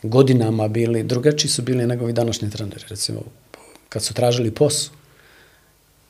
godinama 0.04 0.68
bili, 0.68 1.04
drugačiji 1.04 1.52
su 1.52 1.62
bili 1.62 1.88
nego 1.88 2.10
i 2.10 2.14
današnji 2.14 2.50
treneri. 2.50 2.84
Recimo, 2.90 3.22
kad 3.90 4.04
su 4.04 4.14
tražili 4.14 4.52
posao, 4.52 4.94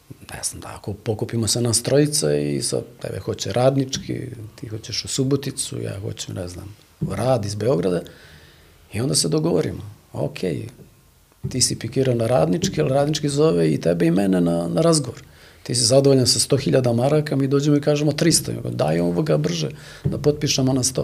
ne 0.10 0.40
znam, 0.44 0.62
da 0.62 0.76
ako 0.76 0.94
pokupimo 0.94 1.48
se 1.48 1.62
nas 1.62 1.84
trojica 1.84 2.36
i 2.36 2.62
sa 2.62 2.82
tebe 3.02 3.20
hoće 3.20 3.54
radnički, 3.54 4.20
ti 4.56 4.68
hoćeš 4.68 5.06
u 5.06 5.08
Suboticu, 5.08 5.82
ja 5.82 6.00
hoću, 6.00 6.34
ne 6.34 6.48
znam, 6.48 6.76
rad 7.02 7.46
iz 7.46 7.56
Beograda, 7.56 8.02
i 8.94 9.02
onda 9.02 9.16
se 9.16 9.30
dogovorimo. 9.30 9.82
Ok, 10.14 10.40
ti 11.50 11.62
si 11.62 11.80
pikirao 11.80 12.16
na 12.16 12.28
radnički, 12.28 12.82
ali 12.82 12.90
radnički 12.90 13.30
zove 13.30 13.74
i 13.74 13.82
tebe 13.82 14.06
i 14.06 14.12
mene 14.12 14.42
na, 14.42 14.68
na 14.68 14.82
razgovor. 14.82 15.22
Ti 15.64 15.76
si 15.76 15.82
zadovoljan 15.82 16.28
sa 16.28 16.40
100.000 16.40 16.96
maraka, 16.96 17.36
mi 17.36 17.48
dođemo 17.48 17.78
i 17.78 17.82
kažemo 17.82 18.12
300. 18.12 18.70
Daj 18.70 19.00
ovoga 19.00 19.38
brže 19.38 19.70
da 20.04 20.18
potpišemo 20.18 20.74
na 20.74 20.84
100. 20.84 21.04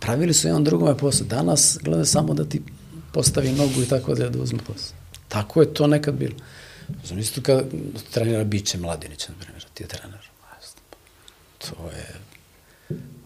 Pravili 0.00 0.34
su 0.34 0.48
jedan 0.48 0.64
drugome 0.64 0.96
posao. 0.98 1.26
Danas 1.26 1.78
gleda 1.82 2.04
samo 2.04 2.34
da 2.34 2.44
ti 2.44 2.62
postavi 3.12 3.52
nogu 3.52 3.82
i 3.82 3.86
tako 3.86 4.14
da 4.14 4.42
uzme 4.42 4.58
posao. 4.66 4.96
Tako 5.28 5.60
je 5.60 5.74
to 5.74 5.86
nekad 5.86 6.14
bilo. 6.14 6.34
Znam 7.04 7.18
isto 7.18 7.42
kad 7.42 7.64
trenira 8.10 8.44
Biće 8.44 8.78
Mladinić, 8.78 9.28
na 9.28 9.34
primjer, 9.40 9.64
ti 9.74 9.82
je 9.82 9.88
trener. 9.88 10.32
To 11.58 11.86
je 11.96 12.06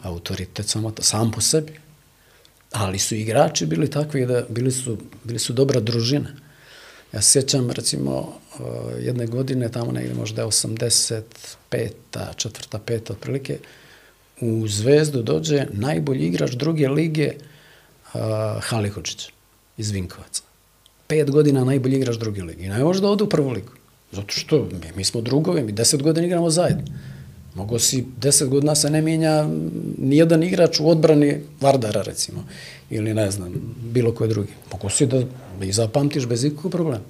autoritet 0.06 0.68
samo, 0.68 0.92
sam 1.00 1.30
po 1.30 1.40
sebi. 1.40 1.72
Ali 2.72 2.98
su 2.98 3.14
igrači 3.14 3.66
bili 3.66 3.90
takvi 3.90 4.26
da 4.26 4.44
bili 4.48 4.72
su, 4.72 4.98
bili 5.24 5.38
su 5.38 5.52
dobra 5.52 5.80
družina. 5.80 6.28
Ja 7.12 7.22
se 7.22 7.30
sjećam, 7.30 7.70
recimo, 7.70 8.12
uh, 8.12 8.66
jedne 9.00 9.26
godine, 9.26 9.72
tamo 9.72 9.92
negde 9.92 10.14
možda 10.14 10.46
85. 10.46 11.22
četvrta, 12.36 12.78
peta 12.78 13.12
otprilike, 13.12 13.58
u 14.40 14.68
Zvezdu 14.68 15.22
dođe 15.22 15.66
najbolji 15.72 16.26
igrač 16.26 16.50
druge 16.50 16.88
lige 16.88 17.32
uh, 18.14 18.20
Halihočić 18.60 19.28
iz 19.76 19.90
Vinkovaca. 19.90 20.42
Pet 21.06 21.30
godina 21.30 21.64
najbolji 21.64 21.96
igrač 21.96 22.16
druge 22.16 22.42
lige. 22.42 22.64
I 22.64 22.68
ne 22.68 22.78
da 22.78 23.08
ode 23.08 23.24
u 23.24 23.28
prvu 23.28 23.50
ligu. 23.50 23.72
Zato 24.12 24.32
što 24.32 24.68
mi, 24.72 24.92
mi 24.96 25.04
smo 25.04 25.20
drugovi, 25.20 25.62
mi 25.62 25.72
deset 25.72 26.02
godina 26.02 26.26
igramo 26.26 26.50
zajedno. 26.50 26.84
Mogu 27.56 27.78
si, 27.78 28.04
deset 28.16 28.48
godina 28.48 28.74
se 28.74 28.90
ne 28.90 29.02
mijenja 29.02 29.48
nijedan 29.98 30.42
igrač 30.42 30.80
u 30.80 30.88
odbrani 30.88 31.40
Vardara, 31.60 32.02
recimo, 32.02 32.44
ili 32.90 33.14
ne 33.14 33.30
znam, 33.30 33.54
bilo 33.92 34.12
koje 34.14 34.28
drugi. 34.28 34.52
Mogu 34.72 34.90
si 34.90 35.06
da 35.06 35.22
i 35.62 35.72
zapamtiš 35.72 36.26
bez 36.26 36.44
ikakvog 36.44 36.72
problema. 36.72 37.04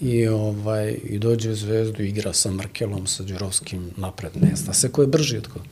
I, 0.00 0.26
ovaj, 0.28 0.98
I 1.04 1.18
dođe 1.18 1.50
u 1.50 1.54
zvezdu, 1.54 2.02
igra 2.02 2.32
sa 2.32 2.50
Markelom, 2.50 3.06
sa 3.06 3.22
Đurovskim 3.22 3.90
napred. 3.96 4.32
Ne 4.40 4.56
zna 4.56 4.74
se 4.74 4.92
ko 4.92 5.02
je 5.02 5.06
brži 5.06 5.36
od 5.36 5.46
koga. 5.46 5.64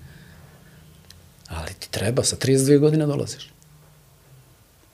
Ali 1.49 1.71
ti 1.79 1.91
treba, 1.91 2.23
sa 2.25 2.37
32 2.37 2.79
godine 2.79 3.07
dolaziš. 3.07 3.51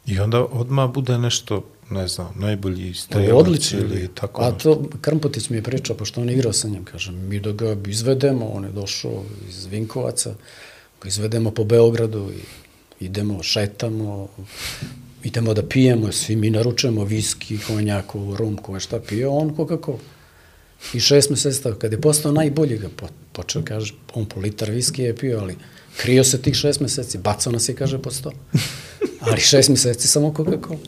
I 0.07 0.19
onda 0.19 0.45
odmah 0.45 0.91
bude 0.91 1.19
nešto, 1.19 1.65
ne 1.91 2.09
znam, 2.09 2.33
najbolji 2.37 2.95
strelac 2.95 3.41
Odlično. 3.41 3.79
ili 3.79 4.09
tako 4.15 4.43
A 4.43 4.51
to 4.51 4.89
Krmpotić 5.01 5.51
mi 5.51 5.57
je 5.57 5.63
pričao, 5.63 5.97
pošto 5.97 6.21
on 6.21 6.31
igrao 6.31 6.53
sa 6.53 6.69
njim, 6.69 6.85
kažem, 6.85 7.29
mi 7.29 7.41
da 7.41 7.53
ga 7.53 7.77
izvedemo, 7.89 8.47
on 8.47 8.65
je 8.65 8.71
došao 8.71 9.25
iz 9.49 9.67
Vinkovaca, 9.67 10.35
ga 11.03 11.09
izvedemo 11.09 11.51
po 11.51 11.65
Beogradu 11.65 12.31
i 12.31 13.05
idemo, 13.05 13.43
šetamo, 13.43 14.29
idemo 15.23 15.55
da 15.55 15.63
pijemo, 15.63 16.13
svi 16.13 16.37
mi 16.37 16.51
naručujemo 16.51 17.05
viski, 17.05 17.59
konjaku, 17.59 18.37
rum, 18.37 18.57
ko 18.57 18.75
je 18.75 18.81
šta 18.81 19.01
pio, 19.01 19.33
on 19.33 19.57
Coca-Cola. 19.57 19.99
I 20.95 21.01
šest 21.01 21.31
meseci 21.31 21.63
tako, 21.63 21.79
kad 21.79 21.93
je 21.93 22.01
postao 22.01 22.33
najbolji 22.33 22.79
ga 22.79 22.89
po, 22.97 23.09
počeo, 23.33 23.63
kaže, 23.65 23.95
on 24.15 24.25
po 24.25 24.41
litar 24.41 24.71
viski 24.71 25.03
je 25.03 25.17
pio, 25.17 25.39
ali 25.41 25.57
krio 25.97 26.25
se 26.25 26.43
tih 26.43 26.55
šest 26.55 26.81
meseci, 26.81 27.19
bacao 27.19 27.53
nas 27.53 27.69
je, 27.69 27.75
kaže, 27.75 27.99
po 27.99 28.11
sto. 28.11 28.33
Ali 29.21 29.41
šest 29.41 29.69
meseci 29.69 30.09
samo 30.09 30.35
Coca-Cola. 30.37 30.79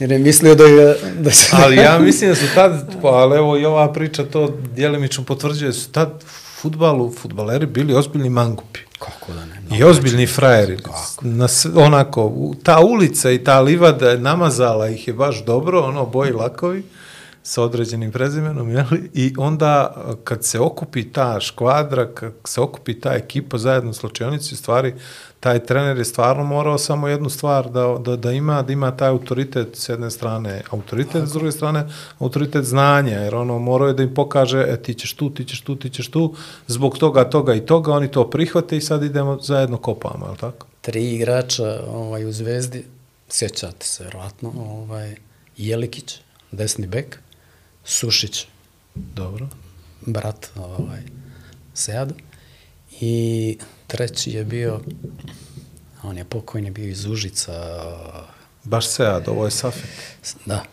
Jer 0.00 0.12
je 0.12 0.18
mislio 0.18 0.54
da 0.54 0.64
je... 0.64 0.96
Da 1.18 1.30
se... 1.30 1.50
Ali 1.54 1.76
ja 1.76 1.98
mislim 1.98 2.30
da 2.30 2.36
su 2.36 2.44
tad, 2.54 2.94
pa, 3.02 3.08
ali 3.08 3.36
evo 3.36 3.56
i 3.56 3.64
ova 3.64 3.92
priča 3.92 4.24
to 4.24 4.48
djelimično 4.74 5.24
potvrđuje, 5.24 5.72
su 5.72 5.90
tad 5.90 6.24
futbalu, 6.60 7.12
futbaleri 7.12 7.66
bili 7.66 7.94
ozbiljni 7.94 8.30
mangupi. 8.30 8.80
Kako 8.98 9.32
da 9.32 9.44
ne? 9.44 9.78
I 9.78 9.84
ozbiljni 9.84 10.26
frajeri. 10.26 10.78
Na, 11.20 11.48
s- 11.48 11.66
onako, 11.76 12.32
ta 12.62 12.80
ulica 12.80 13.30
i 13.30 13.44
ta 13.44 13.60
livada 13.60 14.10
je 14.10 14.18
namazala 14.18 14.88
ih 14.88 15.08
je 15.08 15.14
baš 15.14 15.44
dobro, 15.44 15.80
ono, 15.80 16.06
boji 16.06 16.32
lakovi 16.32 16.82
sa 17.42 17.62
određenim 17.62 18.12
prezimenom, 18.12 18.70
jeli? 18.70 19.10
I 19.14 19.34
onda 19.38 19.94
kad 20.24 20.44
se 20.44 20.60
okupi 20.60 21.04
ta 21.04 21.40
škvadra, 21.40 22.08
kad 22.08 22.32
se 22.44 22.60
okupi 22.60 23.00
ta 23.00 23.12
ekipa 23.14 23.58
zajedno 23.58 23.90
u 23.90 23.94
slučajonici, 23.94 24.54
u 24.54 24.58
stvari 24.58 24.94
taj 25.46 25.66
trener 25.66 25.98
je 25.98 26.04
stvarno 26.04 26.44
morao 26.44 26.78
samo 26.78 27.08
jednu 27.08 27.28
stvar 27.30 27.70
da, 27.70 27.98
da, 28.04 28.16
da 28.16 28.32
ima, 28.32 28.62
da 28.62 28.72
ima 28.72 28.96
taj 28.96 29.08
autoritet 29.08 29.76
s 29.76 29.88
jedne 29.88 30.10
strane, 30.10 30.62
autoritet 30.70 31.28
s 31.28 31.32
druge 31.32 31.52
strane, 31.52 31.86
autoritet 32.18 32.64
znanja, 32.64 33.18
jer 33.18 33.34
ono 33.34 33.58
morao 33.58 33.88
je 33.88 33.94
da 33.94 34.02
im 34.02 34.14
pokaže, 34.14 34.64
e 34.68 34.82
ti 34.82 34.94
ćeš 34.94 35.14
tu, 35.14 35.30
ti 35.30 35.44
ćeš 35.44 35.60
tu, 35.60 35.76
ti 35.76 35.90
ćeš 35.90 36.10
tu, 36.10 36.34
zbog 36.66 36.98
toga, 36.98 37.24
toga 37.30 37.54
i 37.54 37.60
toga, 37.66 37.92
oni 37.92 38.10
to 38.10 38.30
prihvate 38.30 38.76
i 38.76 38.80
sad 38.80 39.02
idemo 39.02 39.38
zajedno 39.42 39.78
kopamo, 39.78 40.26
je 40.26 40.30
li 40.30 40.38
tako? 40.38 40.66
tri 40.80 41.14
igrača 41.14 41.80
ovaj, 41.88 42.24
u 42.24 42.32
Zvezdi, 42.32 42.84
sjećate 43.28 43.86
se 43.86 44.04
verovatno, 44.04 44.52
ovaj, 44.56 45.16
Jelikić, 45.56 46.18
desni 46.52 46.86
bek, 46.86 47.18
Sušić, 47.84 48.46
Dobro. 48.94 49.48
brat 50.06 50.50
ovaj, 50.56 51.02
Sead, 51.74 52.12
i 53.00 53.58
treći 53.86 54.30
je 54.30 54.44
bio, 54.44 54.80
on 56.02 56.18
je 56.18 56.24
pokojni 56.24 56.70
bio 56.70 56.88
iz 56.88 57.06
Užica, 57.06 57.52
Baš 58.64 58.86
Sead, 58.88 59.28
ovo 59.28 59.44
je 59.44 59.50
Safet. 59.50 59.90
da, 60.46 60.64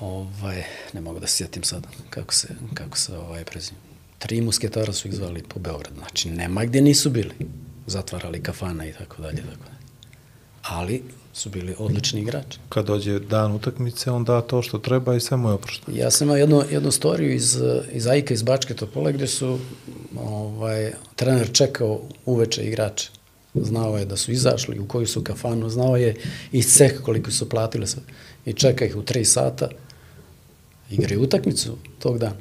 ovaj, 0.00 0.64
ne 0.92 1.00
mogu 1.00 1.20
da 1.20 1.26
se 1.26 1.36
sjetim 1.36 1.62
sad 1.62 1.86
kako 2.10 2.34
se, 2.34 2.48
kako 2.74 2.98
se 2.98 3.16
ovaj 3.16 3.44
prezime. 3.44 3.78
Tri 4.18 4.40
musketara 4.40 4.92
su 4.92 5.08
ih 5.08 5.14
zvali 5.14 5.42
po 5.42 5.60
Beogradu, 5.60 5.96
znači 5.98 6.30
nema 6.30 6.64
gdje 6.64 6.80
nisu 6.82 7.10
bili, 7.10 7.34
zatvarali 7.86 8.42
kafana 8.42 8.86
i 8.86 8.92
tako 8.92 9.22
dalje, 9.22 9.36
tako 9.36 9.64
dalje. 9.64 9.76
Ali 10.62 11.02
su 11.36 11.50
bili 11.50 11.74
odlični 11.78 12.20
igrači. 12.20 12.58
Kad 12.68 12.86
dođe 12.86 13.18
dan 13.18 13.52
utakmice, 13.52 14.10
on 14.10 14.24
da 14.24 14.40
to 14.40 14.62
što 14.62 14.78
treba 14.78 15.14
i 15.14 15.20
sve 15.20 15.36
mu 15.36 15.48
je 15.48 15.54
oprošteno. 15.54 15.98
Ja 15.98 16.10
sam 16.10 16.26
imao 16.26 16.36
jednu, 16.36 16.62
jednu 16.70 16.90
storiju 16.90 17.34
iz, 17.34 17.58
iz 17.92 18.06
Ajka 18.06 18.34
iz 18.34 18.42
Bačke 18.42 18.74
Topole 18.74 19.12
gdje 19.12 19.26
su 19.26 19.58
ovaj, 20.18 20.92
trener 21.16 21.52
čekao 21.52 22.00
uveče 22.26 22.64
igrače. 22.64 23.10
Znao 23.54 23.98
je 23.98 24.04
da 24.04 24.16
su 24.16 24.32
izašli, 24.32 24.78
u 24.78 24.88
koju 24.88 25.06
su 25.06 25.24
kafanu, 25.24 25.68
znao 25.68 25.96
je 25.96 26.16
i 26.52 26.62
ceh 26.62 27.00
koliko 27.02 27.30
su 27.30 27.48
platili 27.48 27.86
sve. 27.86 28.02
I 28.46 28.52
čeka 28.52 28.84
ih 28.84 28.96
u 28.96 29.02
tri 29.02 29.24
sata, 29.24 29.68
igraju 30.90 31.22
utakmicu 31.22 31.76
tog 31.98 32.18
dana. 32.18 32.40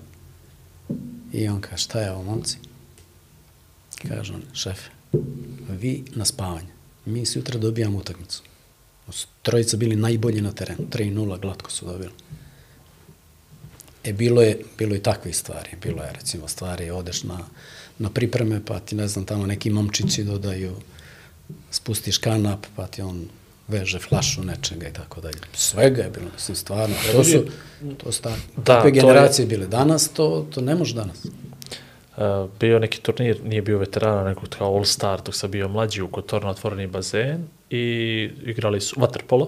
I 1.33 1.47
on 1.47 1.61
kaže, 1.61 1.83
šta 1.83 2.01
je 2.01 2.11
ovo, 2.11 2.23
momci? 2.23 2.57
Kaže 4.07 4.33
on, 4.33 4.41
šefe, 4.53 4.89
vi 5.69 6.03
na 6.15 6.25
spavanje, 6.25 6.71
mi 7.05 7.25
sutra 7.25 7.59
dobijamo 7.59 7.97
utakmicu. 7.97 8.43
Trojica 9.41 9.77
bili 9.77 9.95
najbolji 9.95 10.41
na 10.41 10.51
terenu, 10.51 10.79
3-0 10.89 11.39
glatko 11.39 11.71
su 11.71 11.85
dobili. 11.85 12.11
E, 14.03 14.13
bilo 14.13 14.41
je, 14.41 14.57
bilo 14.77 14.93
je 14.95 15.03
takvih 15.03 15.37
stvari. 15.37 15.69
Bilo 15.81 16.03
je, 16.03 16.11
recimo, 16.11 16.47
stvari, 16.47 16.89
odeš 16.89 17.23
na, 17.23 17.39
na 17.99 18.09
pripreme, 18.09 18.61
pa 18.65 18.79
ti, 18.79 18.95
ne 18.95 19.07
znam, 19.07 19.25
tamo 19.25 19.45
neki 19.45 19.69
momčići 19.69 20.23
dodaju, 20.23 20.75
spustiš 21.71 22.17
kanap, 22.17 22.65
pa 22.75 22.87
ti 22.87 23.01
on 23.01 23.25
veže 23.67 23.99
flašu 23.99 24.43
nečega 24.43 24.87
i 24.87 24.93
tako 24.93 25.21
dalje. 25.21 25.37
Svega 25.53 26.01
je 26.01 26.09
bilo, 26.09 26.25
mislim, 26.33 26.55
stvarno. 26.55 26.95
To 27.11 27.23
su, 27.23 27.45
to 27.97 28.11
su 28.11 28.21
Da, 28.23 28.35
takve 28.57 28.81
to 28.81 28.87
je- 28.87 29.01
generacije 29.01 29.45
bile. 29.45 29.67
Danas 29.67 30.09
to, 30.09 30.47
to 30.51 30.61
ne 30.61 30.75
može 30.75 30.95
danas. 30.95 31.25
Uh, 31.25 32.23
bio 32.59 32.79
neki 32.79 33.01
turnir, 33.01 33.41
nije 33.43 33.61
bio 33.61 33.77
veterana, 33.77 34.23
nego 34.23 34.41
kao 34.49 34.75
All 34.75 34.85
Star, 34.85 35.21
dok 35.21 35.35
sam 35.35 35.51
bio 35.51 35.67
mlađi 35.67 36.01
u 36.01 36.07
Kotorno 36.07 36.49
otvoreni 36.49 36.87
bazen 36.87 37.47
i 37.69 38.29
igrali 38.45 38.81
su 38.81 38.95
waterpolo 38.95 39.47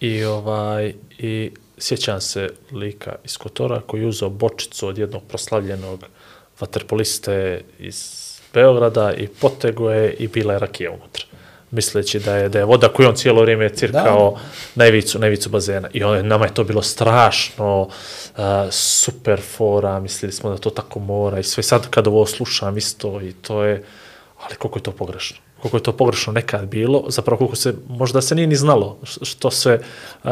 i 0.00 0.24
ovaj 0.24 0.94
i 1.18 1.50
sjećam 1.78 2.20
se 2.20 2.48
lika 2.72 3.14
iz 3.24 3.36
Kotora 3.36 3.80
koji 3.80 4.00
je 4.00 4.06
uzeo 4.06 4.28
bočicu 4.28 4.86
od 4.86 4.98
jednog 4.98 5.22
proslavljenog 5.28 6.04
vaterpoliste 6.60 7.62
iz 7.78 8.30
Beograda 8.54 9.12
i 9.12 9.28
potego 9.28 9.90
je 9.90 10.14
i 10.14 10.28
bila 10.28 10.52
je 10.52 10.58
rakija 10.58 10.90
unutra 10.90 11.24
misleći 11.70 12.18
da 12.20 12.36
je 12.36 12.48
da 12.48 12.58
je 12.58 12.64
voda 12.64 12.88
koju 12.88 13.08
on 13.08 13.14
cijelo 13.14 13.42
vrijeme 13.42 13.68
cirkao 13.68 14.30
Da. 14.30 14.40
na 14.74 14.86
ivicu, 14.86 15.18
na 15.18 15.26
ivicu 15.26 15.48
bazena. 15.50 15.88
I 15.92 16.04
on, 16.04 16.26
nama 16.26 16.44
je 16.44 16.54
to 16.54 16.64
bilo 16.64 16.82
strašno, 16.82 17.80
uh, 17.82 18.44
super 18.70 19.40
fora, 19.40 20.00
mislili 20.00 20.32
smo 20.32 20.50
da 20.50 20.56
to 20.56 20.70
tako 20.70 20.98
mora 20.98 21.38
i 21.38 21.42
sve 21.42 21.62
sad 21.62 21.90
kad 21.90 22.06
ovo 22.06 22.26
slušam 22.26 22.76
isto 22.76 23.20
i 23.20 23.32
to 23.32 23.64
je, 23.64 23.84
ali 24.40 24.54
koliko 24.54 24.78
je 24.78 24.82
to 24.82 24.92
pogrešno. 24.92 25.36
Koliko 25.62 25.76
je 25.76 25.82
to 25.82 25.92
pogrešno 25.92 26.32
nekad 26.32 26.68
bilo, 26.68 27.04
zapravo 27.08 27.38
koliko 27.38 27.56
se, 27.56 27.74
možda 27.88 28.20
se 28.20 28.34
nije 28.34 28.46
ni 28.46 28.56
znalo 28.56 28.98
što 29.04 29.50
se 29.50 29.80
uh, 30.24 30.30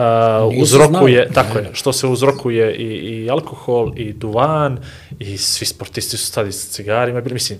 uzrokuje, 0.62 1.28
znalo. 1.30 1.34
tako 1.34 1.58
je, 1.58 1.70
što 1.72 1.92
se 1.92 2.06
uzrokuje 2.06 2.74
i, 2.74 2.84
i 2.84 3.30
alkohol, 3.30 3.92
i 3.96 4.12
duvan, 4.12 4.78
i 5.18 5.38
svi 5.38 5.66
sportisti 5.66 6.16
su 6.16 6.26
stali 6.26 6.52
s 6.52 6.68
cigarima, 6.68 7.20
bili, 7.20 7.34
mislim, 7.34 7.58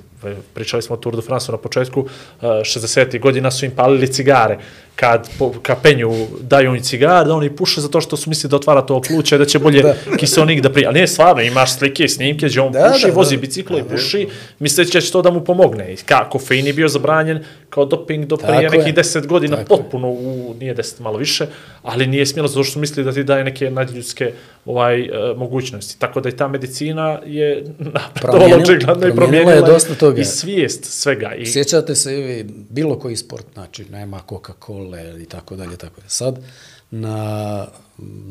pričali 0.55 0.83
smo 0.83 0.95
o 0.95 0.99
Tour 0.99 1.17
de 1.17 1.23
France 1.23 1.53
na 1.53 1.59
početku, 1.59 2.01
uh, 2.01 2.09
60. 2.43 3.21
godina 3.21 3.51
su 3.51 3.65
im 3.65 3.71
palili 3.71 4.13
cigare, 4.13 4.59
kad, 5.01 5.29
po, 5.39 5.53
kad 5.63 5.83
penju 5.83 6.11
daju 6.41 6.75
im 6.75 6.83
cigar, 6.83 7.27
da 7.27 7.35
oni 7.35 7.57
puše 7.57 7.81
zato 7.81 8.01
što 8.01 8.17
su 8.17 8.31
mislili 8.31 8.51
da 8.51 8.57
otvara 8.57 8.83
to 8.83 9.01
pluće, 9.01 9.39
da 9.39 9.45
će 9.45 9.59
bolje 9.59 9.83
da. 9.83 9.95
kiselnik 10.17 10.61
da 10.61 10.73
prija. 10.73 10.89
Ali 10.89 10.95
nije 10.95 11.07
stvarno, 11.07 11.43
imaš 11.43 11.79
slike 11.79 12.05
i 12.05 12.09
snimke 12.09 12.47
gdje 12.47 12.61
on 12.61 12.73
Da, 12.73 12.91
puši, 12.93 13.07
da, 13.07 13.09
da. 13.09 13.15
vozi 13.15 13.37
biciklo 13.37 13.79
i 13.79 13.83
puši, 13.83 14.29
misleći 14.59 14.93
da 14.93 15.01
će 15.01 15.13
to 15.13 15.23
da 15.23 15.31
mu 15.31 15.45
pomogne. 15.45 15.93
I 15.93 15.97
ka, 15.97 16.29
kofein 16.31 16.67
je 16.67 16.73
bio 16.73 16.89
zabranjen 16.89 17.45
kao 17.71 17.85
doping 17.85 18.27
do 18.27 18.37
prije 18.37 18.63
Tako 18.63 18.75
je. 18.75 18.79
nekih 18.79 18.95
deset 18.95 19.27
godina, 19.27 19.57
Tako 19.57 19.77
potpuno, 19.77 20.09
u, 20.09 20.55
nije 20.61 20.75
deset, 20.75 21.01
malo 21.01 21.19
više, 21.19 21.47
ali 21.83 22.07
nije 22.07 22.27
smjelo 22.27 22.49
zato 22.49 22.65
što 22.65 22.73
su 22.73 22.79
mislili 22.79 23.05
da 23.05 23.13
ti 23.13 23.25
daje 23.25 23.45
neke 23.45 23.71
nadljudske 23.71 24.33
ovaj, 24.67 25.01
uh, 25.01 25.39
mogućnosti. 25.39 25.99
Tako 25.99 26.21
da 26.21 26.29
i 26.29 26.37
ta 26.37 26.49
medicina 26.49 27.21
je 27.27 27.65
napredovala 27.95 28.57
očigledno 28.57 29.09
i 29.09 29.15
promijenila 29.15 29.53
je 29.53 29.61
dosta 29.61 29.95
toga. 29.95 30.21
i 30.21 30.25
svijest 30.25 30.85
svega. 30.85 31.35
I, 31.35 31.47
Sjećate 31.47 31.95
se 31.95 32.15
vi 32.15 32.47
bilo 32.71 32.99
koji 32.99 33.17
sport, 33.17 33.47
znači 33.55 33.85
nema 33.91 34.21
Coca-Cola 34.29 34.88
i 34.97 35.27
tako 35.27 35.57
dalje, 35.57 35.77
tako 35.77 36.01
dalje. 36.01 36.11
Sad 36.11 36.39
na 36.91 37.67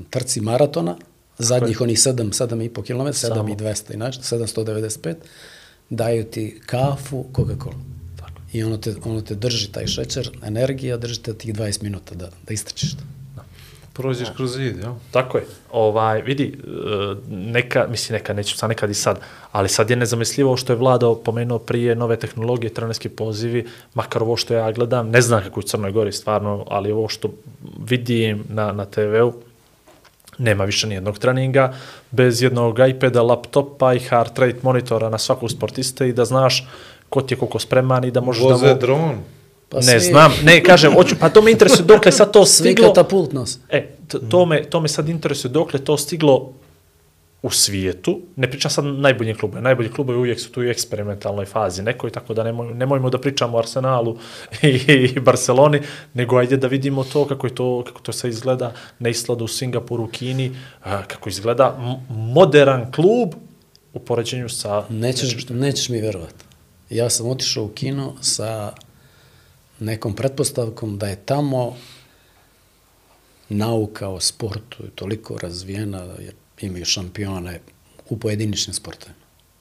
trci 0.09 0.41
maratona, 0.41 0.97
zadnjih 1.37 1.81
onih 1.81 1.97
7, 1.97 2.13
7,5 2.13 2.83
km, 2.83 3.27
7 3.27 3.51
i 3.51 3.55
200 3.55 3.93
inače, 3.93 4.21
795, 4.21 5.15
daju 5.89 6.23
ti 6.23 6.61
kafu, 6.65 7.25
Coca-Cola. 7.33 7.75
I 8.53 8.63
ono 8.63 8.77
te, 8.77 8.95
ono 9.03 9.21
te 9.21 9.35
drži, 9.35 9.71
taj 9.71 9.87
šećer, 9.87 10.29
energija, 10.43 10.97
drži 10.97 11.21
te 11.21 11.33
tih 11.33 11.53
20 11.53 11.83
minuta 11.83 12.15
da, 12.15 12.29
da 12.47 12.53
istrčiš. 12.53 12.95
Prođeš 13.97 14.27
kroz 14.35 14.55
zid, 14.55 14.77
jel? 14.77 14.93
Tako 15.11 15.37
je. 15.37 15.45
Ovaj, 15.71 16.21
vidi, 16.21 16.59
e, 16.63 17.15
neka, 17.29 17.87
mislim 17.89 18.13
neka, 18.13 18.33
neću 18.33 18.57
sad 18.57 18.69
nekad 18.69 18.89
i 18.89 18.93
sad, 18.93 19.19
ali 19.51 19.69
sad 19.69 19.89
je 19.89 19.95
nezamislivo 19.95 20.57
što 20.57 20.73
je 20.73 20.77
vlada 20.77 21.13
pomenuo 21.25 21.59
prije 21.59 21.95
nove 21.95 22.19
tehnologije, 22.19 22.73
trenerski 22.73 23.09
pozivi, 23.09 23.65
makar 23.93 24.23
ovo 24.23 24.37
što 24.37 24.53
ja 24.53 24.71
gledam, 24.71 25.09
ne 25.09 25.21
znam 25.21 25.43
kako 25.43 25.59
je 25.59 25.63
u 25.63 25.67
Crnoj 25.67 25.91
Gori 25.91 26.11
stvarno, 26.11 26.65
ali 26.69 26.91
ovo 26.91 27.07
što 27.07 27.29
vidim 27.79 28.43
na, 28.49 28.71
na 28.71 28.85
TV-u, 28.85 29.33
nema 30.37 30.63
više 30.63 30.87
nijednog 30.87 31.19
treninga, 31.19 31.73
bez 32.11 32.41
jednog 32.41 32.79
iPada, 32.89 33.21
laptopa 33.21 33.93
i 33.93 33.99
heart 33.99 34.39
rate 34.39 34.59
monitora 34.61 35.09
na 35.09 35.17
svakog 35.17 35.51
sportiste 35.51 36.09
i 36.09 36.13
da 36.13 36.25
znaš 36.25 36.67
ko 37.09 37.21
ti 37.21 37.33
je 37.33 37.37
koliko 37.37 37.59
spreman 37.59 38.03
i 38.03 38.11
da 38.11 38.21
možeš 38.21 38.43
da 38.43 38.49
Voze 38.49 38.73
mu... 38.73 38.79
dron. 38.79 39.23
Pa 39.69 39.77
ne 39.77 39.83
svi- 39.83 39.99
znam, 40.01 40.31
ne, 40.43 40.63
kažem, 40.63 40.93
hoću, 40.93 41.15
pa 41.19 41.29
to 41.29 41.41
me 41.41 41.51
interesuje 41.51 41.85
dokle 41.85 42.11
sad 42.11 42.31
to 42.31 42.45
Svi 42.45 42.53
stiglo. 42.53 42.87
katapult 42.87 43.33
nos. 43.33 43.59
E, 43.69 43.87
t- 44.07 44.17
to 44.29 44.45
me, 44.45 44.63
to 44.63 44.79
me 44.79 44.87
sad 44.87 45.09
interesuje 45.09 45.51
dokle 45.51 45.79
to 45.79 45.97
stiglo 45.97 46.53
u 47.41 47.49
svijetu. 47.49 48.21
Ne 48.35 48.51
pričam 48.51 48.71
sad 48.71 48.85
najbolji 48.85 49.33
klube. 49.33 49.61
Najbolji 49.61 49.91
klubovi 49.91 50.17
uvijek 50.19 50.39
su 50.39 50.51
tu 50.51 50.61
u 50.61 50.63
eksperimentalnoj 50.63 51.45
fazi 51.45 51.81
nekoj, 51.81 52.09
tako 52.09 52.33
da 52.33 52.43
nemoj, 52.43 52.73
nemojmo 52.73 53.09
da 53.09 53.17
pričamo 53.17 53.57
o 53.57 53.59
Arsenalu 53.59 54.17
i, 54.61 54.67
i 55.15 55.19
Barceloni, 55.19 55.81
nego 56.13 56.37
ajde 56.37 56.57
da 56.57 56.67
vidimo 56.67 57.03
to 57.03 57.25
kako 57.27 57.47
je 57.47 57.55
to, 57.55 57.83
kako 57.87 58.01
to 58.01 58.11
sve 58.11 58.29
izgleda 58.29 58.73
na 58.99 59.09
Isladu, 59.09 59.45
u 59.45 59.47
Singapuru, 59.47 60.03
u 60.03 60.07
Kini, 60.07 60.51
a, 60.83 61.03
kako 61.03 61.29
izgleda 61.29 61.77
modern 62.09 62.91
klub 62.91 63.33
u 63.93 63.99
poređenju 63.99 64.49
sa... 64.49 64.83
Nećeš, 64.89 65.49
nećeš 65.49 65.89
mi 65.89 66.01
verovati. 66.01 66.45
Ja 66.89 67.09
sam 67.09 67.27
otišao 67.27 67.63
u 67.63 67.69
kino 67.69 68.13
sa 68.21 68.71
nekom 69.79 70.15
pretpostavkom 70.15 70.97
da 70.97 71.07
je 71.07 71.15
tamo 71.15 71.75
nauka 73.49 74.07
o 74.07 74.19
sportu 74.19 74.83
je 74.83 74.89
toliko 74.89 75.37
razvijena, 75.37 75.97
jer 76.19 76.33
imaju 76.61 76.85
šampione 76.85 77.59
u 78.09 78.17
pojediničnim 78.17 78.73
sportovima. 78.73 79.17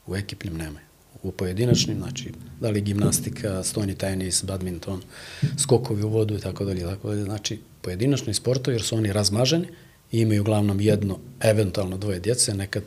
U 0.07 0.17
ekipnim 0.17 0.57
nema. 0.57 0.81
U 1.23 1.33
pojedinačnim, 1.33 1.99
znači, 1.99 2.33
da 2.61 2.71
li 2.71 2.81
gimnastika, 2.81 3.63
stojni 3.63 3.95
tenis, 3.95 4.45
badminton, 4.45 5.03
skokovi 5.59 6.03
u 6.03 6.09
vodu 6.09 6.37
i 6.37 6.41
tako 6.41 6.65
dalje, 6.65 6.81
tako 6.81 7.09
dalje. 7.09 7.25
Znači, 7.25 7.61
pojedinačni 7.83 8.35
sportovi, 8.35 8.75
jer 8.75 8.83
su 8.83 8.97
oni 8.97 9.13
razmaženi 9.13 9.67
i 10.13 10.21
imaju 10.21 10.41
uglavnom 10.41 10.81
jedno, 10.81 11.19
eventualno 11.41 11.97
dvoje 11.97 12.21
djece, 12.21 12.55
nekad 12.55 12.85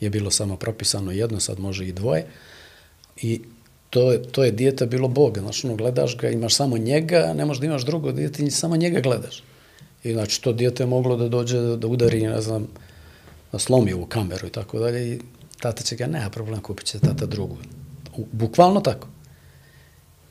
je 0.00 0.10
bilo 0.10 0.30
samo 0.30 0.56
propisano 0.56 1.12
jedno, 1.12 1.40
sad 1.40 1.60
može 1.60 1.88
i 1.88 1.92
dvoje. 1.92 2.26
I 3.16 3.40
to 3.92 4.12
je, 4.12 4.22
to 4.22 4.44
je 4.44 4.50
dijete 4.50 4.86
bilo 4.86 5.08
Boga, 5.08 5.40
znači, 5.40 5.66
ono, 5.66 5.76
gledaš 5.76 6.16
ga, 6.16 6.30
imaš 6.30 6.54
samo 6.54 6.78
njega, 6.78 7.32
ne 7.36 7.44
možeš 7.44 7.60
da 7.60 7.66
imaš 7.66 7.84
drugo 7.84 8.12
dijete 8.12 8.44
i 8.44 8.50
samo 8.50 8.76
njega 8.76 9.00
gledaš. 9.00 9.42
I 10.04 10.12
znači, 10.12 10.42
to 10.42 10.52
dijete 10.52 10.82
je 10.82 10.86
moglo 10.86 11.16
da 11.16 11.28
dođe, 11.28 11.60
da 11.76 11.86
udari, 11.86 12.22
ne 12.22 12.40
znam, 12.40 12.66
da 13.52 13.58
slomi 13.58 13.92
ovu 13.92 14.06
kameru 14.06 14.46
i 14.46 14.50
tako 14.50 14.78
dalje 14.78 15.14
i 15.14 15.20
tata 15.60 15.82
će 15.82 15.96
ga, 15.96 16.06
nema 16.06 16.30
problem, 16.30 16.60
kupit 16.60 16.86
će 16.86 16.98
tata 16.98 17.26
drugu. 17.26 17.56
U, 18.16 18.24
bukvalno 18.32 18.80
tako. 18.80 19.08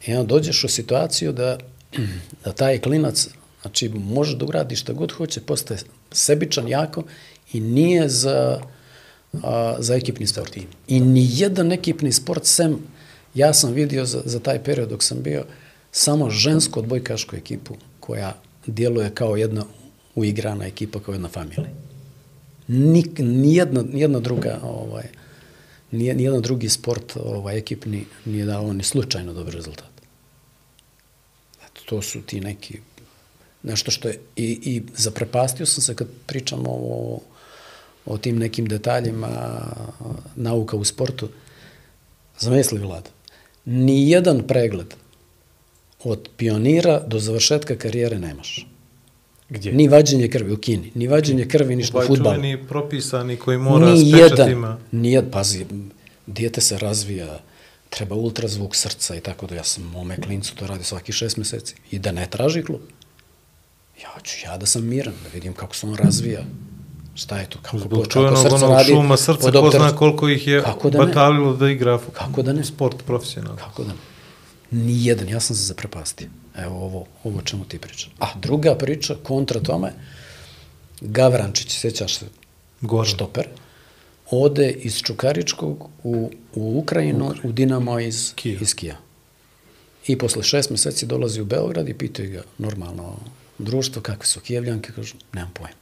I 0.08 0.14
onda 0.14 0.28
dođeš 0.28 0.64
u 0.64 0.68
situaciju 0.68 1.32
da, 1.32 1.58
da 2.46 2.54
taj 2.54 2.80
klinac, 2.82 3.28
znači, 3.62 3.90
može 3.90 4.38
da 4.38 4.46
uradi 4.46 4.76
šta 4.76 4.94
god 4.94 5.12
hoće, 5.12 5.42
postaje 5.42 5.80
sebičan 6.12 6.68
jako 6.68 7.04
i 7.54 7.60
nije 7.60 8.10
za, 8.10 8.62
a, 9.44 9.76
za 9.80 9.96
ekipni 9.96 10.28
sport. 10.28 10.58
I 10.88 11.00
ni 11.00 11.28
jedan 11.30 11.72
ekipni 11.72 12.12
sport, 12.12 12.46
sem, 12.46 12.78
ja 13.36 13.54
sam 13.54 13.74
vidio 13.74 14.06
za, 14.06 14.22
za 14.26 14.40
taj 14.40 14.64
period 14.64 14.90
dok 14.90 15.04
sam 15.04 15.22
bio, 15.22 15.46
samo 15.92 16.30
žensku 16.30 16.80
odbojkašku 16.80 17.36
ekipu 17.36 17.76
koja 18.00 18.36
djeluje 18.66 19.12
kao 19.16 19.36
jedna 19.36 19.66
uigrana 20.16 20.66
ekipa, 20.66 21.00
kao 21.00 21.14
jedna 21.14 21.30
familija. 21.30 21.70
Nik, 22.68 23.20
nijedna, 23.20 23.84
nijedna 23.94 24.20
druga, 24.20 24.60
ovaj, 24.64 25.08
nije, 25.92 26.16
nijedan 26.16 26.42
drugi 26.42 26.70
sport 26.70 27.18
ovaj, 27.24 27.58
ekipni 27.58 28.06
nije 28.26 28.46
dao 28.46 28.74
ni 28.74 28.84
slučajno 28.84 29.34
dobar 29.34 29.54
rezultat. 29.54 29.92
Eto, 31.66 31.82
to 31.86 32.02
su 32.02 32.22
ti 32.22 32.40
neki, 32.40 32.80
nešto 33.64 33.92
što 33.92 34.08
je, 34.08 34.20
i, 34.36 34.60
i 34.64 34.84
zaprepastio 34.96 35.66
sam 35.66 35.82
se 35.82 35.96
kad 35.96 36.08
pričamo 36.26 36.70
o, 36.70 37.20
o 38.06 38.18
tim 38.18 38.38
nekim 38.38 38.68
detaljima 38.68 39.62
nauka 40.36 40.78
u 40.78 40.84
sportu. 40.84 41.30
Zamisli, 42.40 42.80
Vlad, 42.80 43.10
nijedan 43.66 44.44
pregled 44.48 44.94
od 46.04 46.30
pionira 46.38 47.00
do 47.08 47.20
završetka 47.20 47.76
karijere 47.76 48.20
nemaš. 48.20 48.68
Gdje? 49.50 49.74
Ni 49.74 49.88
vađenje 49.88 50.28
krvi 50.28 50.52
u 50.54 50.58
Kini, 50.58 50.92
ni 50.96 51.08
vađenje 51.08 51.46
krvi 51.48 51.76
ništa 51.76 51.98
u 51.98 52.00
Ovaj 52.00 52.08
futbalu. 52.08 52.36
čuveni 52.36 52.68
propisani 52.68 53.38
koji 53.38 53.58
mora 53.58 53.96
s 53.98 54.00
Ni 54.00 54.10
jedan, 54.10 54.30
pečatima. 54.30 54.78
nijed, 54.92 55.26
pazi, 55.32 55.66
dijete 56.28 56.62
se 56.62 56.78
razvija, 56.78 57.40
treba 57.90 58.16
ultrazvuk 58.16 58.76
srca 58.76 59.16
i 59.16 59.22
tako 59.22 59.48
da 59.48 59.56
ja 59.56 59.64
sam 59.64 59.84
mome 59.84 60.18
klincu 60.22 60.56
to 60.56 60.68
radi 60.68 60.84
svaki 60.84 61.12
šest 61.12 61.38
meseci 61.38 61.76
i 61.92 62.00
da 62.00 62.12
ne 62.12 62.28
traži 62.30 62.64
klub. 62.64 62.82
Ja 64.04 64.22
ću 64.24 64.38
ja 64.46 64.58
da 64.58 64.66
sam 64.66 64.86
miran, 64.88 65.14
da 65.24 65.30
vidim 65.34 65.54
kako 65.54 65.76
se 65.76 65.88
on 65.88 65.96
razvija. 65.96 66.46
Šta 67.16 67.38
je 67.38 67.50
to? 67.50 67.60
Kako, 67.62 67.80
Zbog 67.80 68.00
kako 68.00 68.12
čuvenog 68.12 68.38
srce 68.38 68.56
onog 68.56 68.72
radi 68.72 68.90
šuma 68.92 69.18
srca, 69.18 69.52
ko 69.52 69.70
zna 69.72 69.96
koliko 69.96 70.30
ih 70.30 70.48
je 70.48 70.62
Kako 70.62 70.90
da 70.90 71.00
ne? 71.00 71.06
batalilo 71.06 71.54
da 71.54 71.70
igra 71.70 72.00
Kako 72.14 72.42
da 72.42 72.54
ne? 72.54 72.64
sport 72.64 72.98
profesionalno. 73.06 73.58
Kako 73.58 73.84
da 73.84 73.90
ne? 73.90 74.00
Nijedan, 74.72 75.30
ja 75.30 75.40
sam 75.40 75.56
se 75.56 75.64
zaprepastio. 75.64 76.30
Evo 76.58 76.76
ovo, 76.76 77.06
ovo 77.24 77.38
o 77.38 77.42
čemu 77.42 77.66
ti 77.66 77.80
pričaš. 77.80 78.10
A 78.20 78.26
druga 78.40 78.76
priča, 78.76 79.16
kontra 79.24 79.60
tome, 79.60 79.94
Gavrančić, 81.02 81.80
sjećaš 81.80 82.16
se, 82.18 82.26
Goran. 82.82 83.06
štoper, 83.06 83.48
ode 84.32 84.72
iz 84.72 85.02
Čukaričkog 85.02 85.90
u, 86.04 86.32
u 86.56 86.80
Ukrajinu, 86.80 87.34
u 87.44 87.52
Dinamo 87.52 88.00
iz 88.00 88.34
Kija. 88.36 88.60
Iz 88.62 88.76
Kija. 88.76 88.98
I 90.08 90.18
posle 90.18 90.44
šest 90.44 90.70
meseci 90.70 91.06
dolazi 91.06 91.42
u 91.42 91.46
Beograd 91.46 91.90
i 91.90 91.94
pitaju 91.94 92.32
ga, 92.32 92.44
normalno, 92.58 93.18
društvo, 93.58 94.02
kakve 94.02 94.26
su 94.26 94.40
Kijevljanke? 94.40 94.92
Kažu, 94.94 95.16
nemam 95.34 95.52
pojma. 95.54 95.81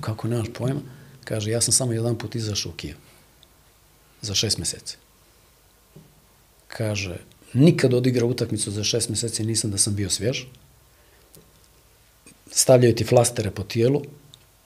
Kako 0.00 0.28
nemaš 0.28 0.48
pojma? 0.54 0.80
Kaže, 1.24 1.50
ja 1.50 1.60
sam 1.60 1.72
samo 1.72 1.92
jedan 1.92 2.18
put 2.18 2.34
izašao 2.34 2.72
u 2.72 2.74
Kijev. 2.74 2.96
Za 4.22 4.34
šest 4.34 4.58
meseci. 4.58 4.96
Kaže, 6.68 7.16
nikad 7.54 7.94
odigrao 7.94 8.28
utakmicu 8.28 8.70
za 8.70 8.84
šest 8.84 9.08
meseci, 9.08 9.44
nisam 9.44 9.70
da 9.70 9.78
sam 9.78 9.94
bio 9.94 10.10
svjež. 10.10 10.42
Stavljaju 12.50 12.94
ti 12.94 13.04
flastere 13.04 13.50
po 13.50 13.62
tijelu, 13.62 14.02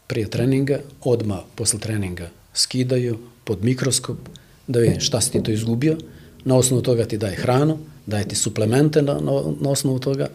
prije 0.07 0.31
treninga, 0.31 0.81
odma 1.01 1.43
posle 1.55 1.81
treninga 1.81 2.31
skidaju 2.55 3.19
pod 3.45 3.65
mikroskop, 3.65 4.19
da 4.67 4.79
vidi 4.79 5.01
šta 5.01 5.21
si 5.21 5.33
ti 5.33 5.43
to 5.43 5.51
izgubio, 5.51 5.99
na 6.45 6.57
osnovu 6.57 6.83
toga 6.83 7.05
ti 7.05 7.19
daje 7.19 7.37
hranu, 7.37 7.79
daje 8.07 8.29
ti 8.29 8.37
suplemente 8.37 9.03
na, 9.03 9.15
na, 9.15 9.43
na 9.61 9.71
osnovu 9.71 9.99
toga 9.99 10.29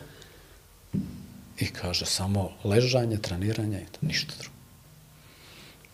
i 1.60 1.68
kaže 1.68 2.06
samo 2.06 2.52
ležanje, 2.64 3.18
treniranje 3.18 3.82
i 3.82 3.92
to, 3.92 4.00
ništa 4.02 4.34
drugo. 4.40 4.57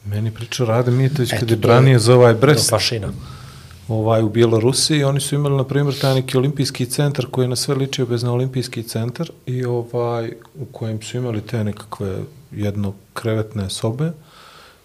Meni 0.06 0.32
pričao 0.32 0.66
Rade 0.66 0.92
Mitović 0.92 1.34
Eto, 1.34 1.40
kad 1.40 1.50
je 1.50 1.62
to 1.62 1.68
branio 1.68 2.00
za 2.00 2.16
ovaj 2.16 2.34
To 2.34 2.40
Brest. 2.40 2.70
fašina. 2.70 3.08
ovaj, 3.88 4.24
u 4.24 4.30
Bjelorusiji, 4.30 5.04
oni 5.04 5.20
su 5.20 5.36
imali, 5.36 5.58
na 5.58 5.64
primjer, 5.64 6.00
taj 6.00 6.14
neki 6.16 6.38
olimpijski 6.38 6.86
centar 6.86 7.26
koji 7.32 7.46
je 7.46 7.50
na 7.50 7.56
sve 7.56 7.76
ličio 7.76 8.06
bez 8.06 8.24
na 8.24 8.32
olimpijski 8.34 8.84
centar 8.84 9.32
i 9.46 9.66
ovaj, 9.66 10.32
u 10.60 10.66
kojem 10.66 11.02
su 11.02 11.18
imali 11.18 11.42
te 11.42 11.64
nekakve 11.64 12.18
jedno 12.52 12.94
krevetne 13.14 13.70
sobe, 13.70 14.12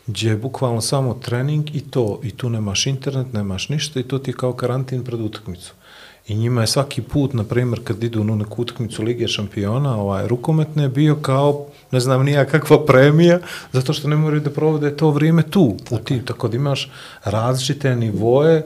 gdje 0.07 0.29
je 0.31 0.37
bukvalno 0.37 0.81
samo 0.81 1.14
trening 1.14 1.77
i 1.77 1.81
to, 1.81 2.21
i 2.23 2.31
tu 2.31 2.51
nemaš 2.51 2.87
internet, 2.87 3.33
nemaš 3.33 3.69
ništa 3.69 4.01
i 4.01 4.03
to 4.03 4.19
ti 4.19 4.31
je 4.31 4.35
kao 4.35 4.53
karantin 4.53 5.05
pred 5.05 5.21
utakmicu. 5.21 5.73
I 6.29 6.35
njima 6.35 6.61
je 6.61 6.66
svaki 6.66 7.03
put, 7.03 7.33
na 7.33 7.45
primjer, 7.45 7.81
kad 7.85 8.05
idu 8.05 8.24
na 8.24 8.35
neku 8.35 8.62
utakmicu 8.62 9.03
Lige 9.03 9.29
šampiona, 9.29 9.97
ovaj, 9.97 10.29
rukometne, 10.29 10.89
bio 10.89 11.16
kao, 11.16 11.66
ne 11.91 12.01
znam, 12.01 12.24
nija 12.24 12.45
kakva 12.45 12.87
premija, 12.87 13.39
zato 13.72 13.93
što 13.93 14.09
ne 14.09 14.16
moraju 14.16 14.41
da 14.41 14.51
provode 14.51 14.97
to 14.97 15.11
vrijeme 15.11 15.43
tu, 15.43 15.76
u 15.91 15.99
tim, 15.99 16.24
tako 16.24 16.49
da 16.49 16.57
imaš 16.57 16.91
različite 17.24 17.97
nivoje, 17.97 18.62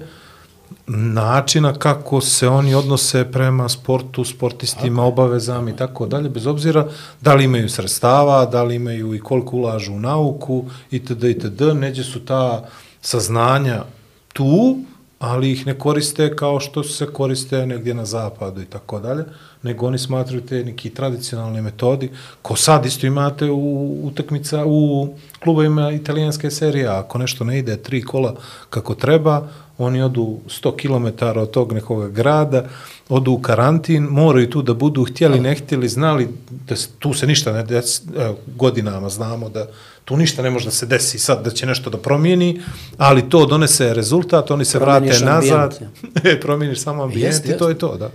načina 0.86 1.72
kako 1.72 2.20
se 2.20 2.48
oni 2.48 2.74
odnose 2.74 3.24
prema 3.32 3.68
sportu, 3.68 4.24
sportistima, 4.24 5.04
obavezama 5.04 5.70
i 5.70 5.76
tako 5.76 6.06
dalje, 6.06 6.28
bez 6.28 6.46
obzira 6.46 6.88
da 7.20 7.34
li 7.34 7.44
imaju 7.44 7.68
sredstava, 7.68 8.46
da 8.46 8.62
li 8.62 8.74
imaju 8.74 9.14
i 9.14 9.20
koliko 9.20 9.56
ulažu 9.56 9.92
u 9.92 10.00
nauku 10.00 10.64
itd. 10.90 11.24
itd. 11.24 11.62
Neđe 11.74 12.04
su 12.04 12.24
ta 12.24 12.64
saznanja 13.00 13.84
tu, 14.32 14.78
ali 15.22 15.52
ih 15.52 15.66
ne 15.66 15.74
koriste 15.78 16.36
kao 16.36 16.60
što 16.60 16.82
se 16.82 17.06
koriste 17.06 17.66
negdje 17.66 17.94
na 17.94 18.04
zapadu 18.04 18.62
i 18.62 18.64
tako 18.64 19.00
dalje, 19.00 19.24
nego 19.62 19.86
oni 19.86 19.98
smatraju 19.98 20.46
te 20.46 20.64
neki 20.64 20.90
tradicionalne 20.90 21.62
metodi, 21.62 22.10
ko 22.42 22.56
sad 22.56 22.86
isto 22.86 23.06
imate 23.06 23.50
u 23.50 24.00
utakmica 24.06 24.64
u 24.66 25.08
klubovima 25.42 25.90
italijanske 25.92 26.50
serije, 26.50 26.86
ako 26.88 27.18
nešto 27.18 27.44
ne 27.44 27.58
ide 27.58 27.76
tri 27.76 28.02
kola 28.02 28.34
kako 28.70 28.94
treba, 28.94 29.48
oni 29.78 30.02
odu 30.02 30.38
100 30.46 30.76
km 30.76 31.38
od 31.38 31.50
tog 31.50 31.72
nekog 31.72 32.12
grada, 32.12 32.64
odu 33.08 33.32
u 33.32 33.42
karantin, 33.42 34.02
moraju 34.02 34.50
tu 34.50 34.62
da 34.62 34.74
budu 34.74 35.04
htjeli, 35.04 35.40
ne 35.40 35.54
htjeli, 35.54 35.88
znali 35.88 36.28
da 36.50 36.74
tu 36.98 37.14
se 37.14 37.26
ništa 37.26 37.52
ne 37.52 37.62
desi, 37.62 38.02
godinama 38.46 39.08
znamo 39.08 39.48
da 39.48 39.66
tu 40.04 40.16
ništa 40.16 40.42
ne 40.42 40.50
može 40.50 40.64
da 40.64 40.70
se 40.70 40.86
desi 40.86 41.18
sad 41.18 41.44
da 41.44 41.50
će 41.50 41.66
nešto 41.66 41.90
da 41.90 41.98
promijeni, 41.98 42.60
ali 42.96 43.28
to 43.30 43.46
donese 43.46 43.94
rezultat, 43.94 44.50
oni 44.50 44.64
se 44.64 44.78
Promijeniš 44.78 45.20
vrate 45.20 45.34
nazad, 45.34 45.72
ambijent, 45.72 46.26
e, 46.36 46.40
promijeniš 46.40 46.80
samo 46.80 47.02
ambijent 47.02 47.34
Jest, 47.34 47.48
i 47.48 47.58
to 47.58 47.68
je 47.68 47.78
to, 47.78 47.96
da. 47.96 48.10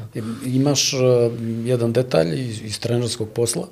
Imaš 0.45 0.93
uh, 0.93 0.99
jedan 1.65 1.93
detalj 1.93 2.49
iz, 2.49 2.61
iz 2.61 2.79
trenerskog 2.79 3.29
posla, 3.29 3.67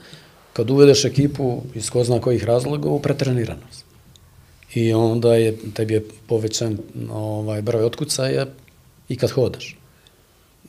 kad 0.53 0.69
uvedeš 0.69 1.05
ekipu 1.05 1.61
iz 1.73 1.89
ko 1.89 2.03
zna 2.03 2.21
kojih 2.21 2.43
razloga 2.43 2.89
u 2.89 2.99
pretreniranost. 2.99 3.85
I 4.73 4.93
onda 4.93 5.35
je, 5.35 5.57
tebi 5.73 5.93
je 5.93 6.05
povećan 6.27 6.77
ovaj, 7.11 7.61
broj 7.61 7.83
otkucaja 7.83 8.45
i 9.09 9.15
kad 9.15 9.31
hodaš. 9.31 9.77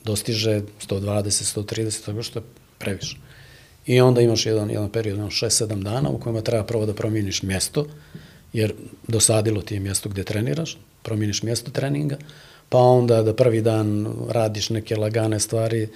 Dostiže 0.05 0.63
120, 0.89 1.61
130, 1.61 2.07
tako 2.07 2.23
što 2.23 2.39
je 2.39 2.43
previše. 2.79 3.17
I 3.87 4.01
onda 4.01 4.21
imaš 4.21 4.47
jedan, 4.47 4.71
jedan 4.71 4.89
period, 4.91 5.19
imaš 5.19 5.41
6-7 5.41 5.83
dana 5.83 6.11
u 6.11 6.19
kojima 6.19 6.41
treba 6.41 6.65
prvo 6.65 6.87
da 6.87 6.95
promijeniš 6.95 7.43
mjesto, 7.43 7.87
jer 8.53 8.75
dosadilo 9.09 9.63
ti 9.63 9.75
je 9.75 9.81
mjesto 9.81 10.09
gdje 10.09 10.25
treniraš, 10.25 10.79
promijeniš 11.03 11.43
mjesto 11.43 11.71
treninga, 11.71 12.17
pa 12.69 12.79
onda 12.79 13.23
da 13.23 13.35
prvi 13.35 13.63
dan 13.63 14.15
radiš 14.29 14.71
neke 14.71 14.97
lagane 14.97 15.41
stvari 15.41 15.89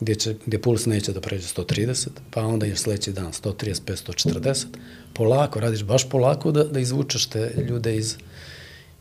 gdje, 0.00 0.14
će, 0.14 0.34
gdje 0.46 0.62
puls 0.62 0.86
neće 0.86 1.12
da 1.12 1.20
pređe 1.20 1.46
130, 1.46 2.08
pa 2.30 2.42
onda 2.42 2.66
je 2.66 2.76
sljedeći 2.76 3.12
dan 3.12 3.32
135, 3.32 3.80
140, 3.86 4.66
polako, 5.14 5.60
radiš 5.60 5.82
baš 5.82 6.08
polako 6.08 6.52
da, 6.52 6.64
da 6.64 6.80
izvučeš 6.80 7.26
te 7.26 7.52
ljude 7.68 7.96
iz, 7.96 8.16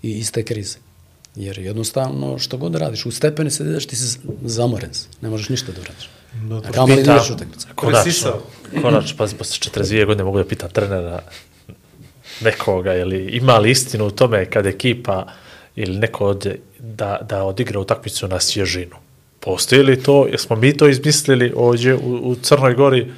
iz 0.02 0.32
te 0.32 0.44
krize. 0.44 0.78
Jer 1.36 1.60
jednostavno, 1.60 2.40
što 2.40 2.58
god 2.58 2.72
da 2.72 2.78
radiš, 2.78 3.06
u 3.06 3.12
stepeni 3.12 3.52
se 3.52 3.64
ideš, 3.64 3.86
ti 3.86 3.96
si 3.96 4.20
zamoren, 4.46 4.92
ne 5.22 5.30
možeš 5.30 5.50
ništa 5.50 5.72
da 5.72 5.82
uradiš. 5.82 6.10
A 6.68 6.72
kamo 6.72 6.96
li 6.96 7.02
ideš 7.02 7.30
utakmicu? 7.30 7.68
Konačno, 7.76 8.34
konačno, 8.82 9.18
pazi, 9.18 9.36
posle 9.36 9.72
42 9.72 10.06
godine 10.06 10.24
mogu 10.24 10.38
da 10.38 10.46
pitam 10.46 10.70
trenera 10.70 11.22
nekoga, 12.42 12.96
ili 12.96 13.18
ima 13.18 13.58
li 13.58 13.72
istinu 13.72 14.08
u 14.08 14.12
tome 14.12 14.46
kad 14.46 14.66
ekipa 14.66 15.26
ili 15.76 15.98
neko 15.98 16.26
od, 16.26 16.56
da, 16.80 17.20
da 17.30 17.44
odigra 17.44 17.80
utakmicu 17.80 18.28
na 18.28 18.40
svježinu? 18.40 18.96
Postoji 19.40 19.84
li 19.84 20.04
to, 20.04 20.28
jesmo 20.28 20.56
mi 20.56 20.78
to 20.78 20.88
izmislili 20.88 21.54
ovdje 21.56 21.96
u, 21.96 22.32
u 22.32 22.36
Crnoj 22.36 22.74
Gori 22.74 23.12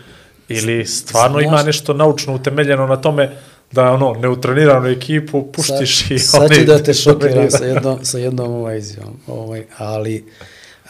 ili 0.49 0.85
stvarno 0.85 1.39
ima 1.39 1.63
nešto 1.63 1.93
naučno 1.93 2.35
utemeljeno 2.35 2.87
na 2.87 2.95
tome 2.95 3.29
da 3.71 3.91
ono 3.91 4.13
neutreniranu 4.13 4.87
ekipu 4.87 5.51
puštiš 5.51 6.11
i 6.11 6.19
sad 6.19 6.41
oni 6.41 6.55
ću 6.55 6.65
da 6.65 6.83
te 6.83 6.93
šokiram 7.03 7.51
sa 7.51 7.65
jednom, 7.65 8.05
sa 8.05 8.17
jednom 8.17 8.51
ovaj 8.51 8.77
izjavom. 8.77 9.19
Ovaj, 9.27 9.65
ali 9.77 10.25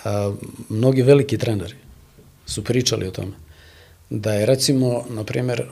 a, 0.03 0.33
mnogi 0.69 1.01
veliki 1.01 1.37
treneri 1.37 1.75
su 2.49 2.63
pričali 2.63 3.07
o 3.07 3.11
tome. 3.11 3.31
Da 4.09 4.33
je 4.33 4.45
recimo, 4.45 5.05
na 5.09 5.23
primjer, 5.23 5.63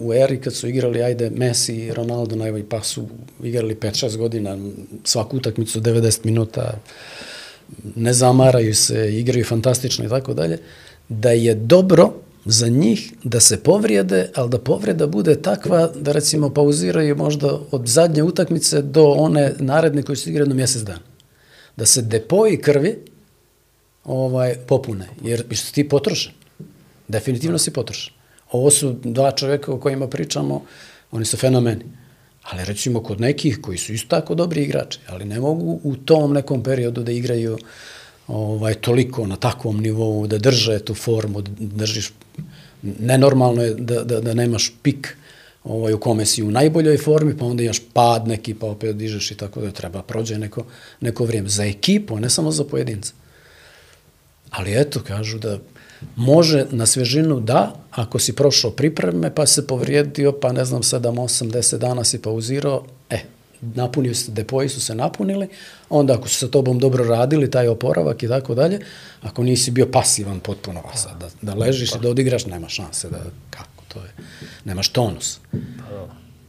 u 0.00 0.14
eri 0.14 0.40
kad 0.40 0.54
su 0.54 0.68
igrali, 0.68 1.02
ajde, 1.02 1.30
Messi 1.30 1.76
i 1.76 1.92
Ronaldo 1.92 2.36
najbolji, 2.36 2.64
pa 2.64 2.82
su 2.82 3.08
igrali 3.42 3.74
5-6 3.74 4.16
godina, 4.16 4.58
svaku 5.04 5.36
utakmicu 5.36 5.80
90 5.80 6.24
minuta, 6.24 6.80
ne 7.96 8.12
zamaraju 8.12 8.74
se, 8.74 9.18
igraju 9.18 9.44
fantastično 9.44 10.04
i 10.04 10.08
tako 10.08 10.34
dalje, 10.34 10.58
da 11.08 11.30
je 11.30 11.54
dobro 11.54 12.12
za 12.44 12.68
njih 12.68 13.12
da 13.24 13.40
se 13.40 13.56
povrijede, 13.62 14.30
ali 14.34 14.50
da 14.50 14.58
povreda 14.58 15.06
bude 15.06 15.42
takva 15.42 15.90
da 15.94 16.12
recimo 16.12 16.50
pauziraju 16.50 17.16
možda 17.16 17.60
od 17.70 17.86
zadnje 17.86 18.22
utakmice 18.22 18.82
do 18.82 19.04
one 19.04 19.52
naredne 19.58 20.02
koje 20.02 20.16
se 20.16 20.30
igra 20.30 20.42
jedno 20.42 20.54
mjesec 20.54 20.82
dana. 20.82 21.00
Da 21.76 21.86
se 21.86 22.02
depoji 22.02 22.56
krvi 22.56 22.98
ovaj, 24.06 24.54
popune, 24.66 25.08
jer 25.22 25.44
što 25.50 25.72
ti 25.72 25.88
potrošen. 25.88 26.32
Definitivno 27.08 27.58
si 27.58 27.72
potrošen. 27.72 28.12
Ovo 28.52 28.70
su 28.70 28.96
dva 29.04 29.30
čovjeka 29.30 29.72
o 29.72 29.80
kojima 29.80 30.08
pričamo, 30.08 30.62
oni 31.10 31.24
su 31.24 31.36
fenomeni. 31.36 31.84
Ali 32.42 32.64
recimo 32.64 33.02
kod 33.02 33.20
nekih 33.20 33.58
koji 33.62 33.78
su 33.78 33.92
isto 33.92 34.08
tako 34.08 34.34
dobri 34.34 34.62
igrači, 34.62 34.98
ali 35.08 35.24
ne 35.24 35.40
mogu 35.40 35.80
u 35.82 35.96
tom 35.96 36.32
nekom 36.32 36.62
periodu 36.62 37.02
da 37.02 37.12
igraju 37.12 37.58
ovaj, 38.26 38.74
toliko 38.74 39.26
na 39.26 39.36
takvom 39.36 39.80
nivou, 39.80 40.26
da 40.26 40.38
drže 40.38 40.78
tu 40.78 40.94
formu, 40.94 41.42
da 41.42 41.50
držiš, 41.58 42.12
nenormalno 42.82 43.62
je 43.62 43.74
da, 43.74 44.04
da, 44.04 44.20
da 44.20 44.34
nemaš 44.34 44.72
pik 44.82 45.16
ovaj, 45.64 45.92
u 45.92 46.00
kome 46.00 46.26
si 46.26 46.42
u 46.42 46.50
najboljoj 46.50 46.98
formi, 46.98 47.36
pa 47.36 47.44
onda 47.44 47.62
imaš 47.62 47.80
pad 47.92 48.28
neki, 48.28 48.54
pa 48.54 48.66
opet 48.66 48.96
dižeš 48.96 49.30
i 49.30 49.34
tako 49.36 49.60
da 49.60 49.70
treba 49.70 50.02
prođe 50.02 50.38
neko, 50.38 50.64
neko 51.00 51.24
vrijeme. 51.24 51.48
Za 51.48 51.64
ekipu, 51.64 52.16
a 52.16 52.20
ne 52.20 52.30
samo 52.30 52.50
za 52.50 52.64
pojedinca. 52.64 53.12
Ali 54.56 54.80
eto, 54.80 55.00
kažu 55.00 55.38
da 55.38 55.58
može 56.16 56.66
na 56.70 56.86
svježinu 56.86 57.40
da, 57.40 57.74
ako 57.90 58.18
si 58.18 58.32
prošao 58.32 58.70
pripreme, 58.70 59.34
pa 59.34 59.46
se 59.46 59.66
povrijedio, 59.66 60.32
pa 60.32 60.52
ne 60.52 60.64
znam, 60.64 60.82
7, 60.82 61.00
8, 61.00 61.50
10 61.50 61.78
dana 61.78 62.04
si 62.04 62.22
pauzirao, 62.22 62.84
e, 63.10 63.18
napunio 63.60 64.14
se, 64.14 64.32
depoji 64.32 64.68
su 64.68 64.80
se 64.80 64.94
napunili, 64.94 65.48
onda 65.90 66.14
ako 66.14 66.28
su 66.28 66.34
sa 66.34 66.48
tobom 66.48 66.78
dobro 66.78 67.04
radili, 67.04 67.50
taj 67.50 67.68
oporavak 67.68 68.22
i 68.22 68.28
tako 68.28 68.54
dalje, 68.54 68.80
ako 69.22 69.42
nisi 69.42 69.70
bio 69.70 69.86
pasivan 69.86 70.40
potpuno, 70.40 70.82
a 70.92 70.96
sad 70.96 71.20
da, 71.20 71.28
da 71.42 71.54
ležiš 71.54 71.94
i 71.94 71.98
da 72.02 72.10
odigraš, 72.10 72.46
nema 72.46 72.68
šanse 72.68 73.10
da, 73.10 73.18
kako, 73.50 73.82
to 73.88 73.98
je, 73.98 74.12
nemaš 74.64 74.88
tonus. 74.88 75.38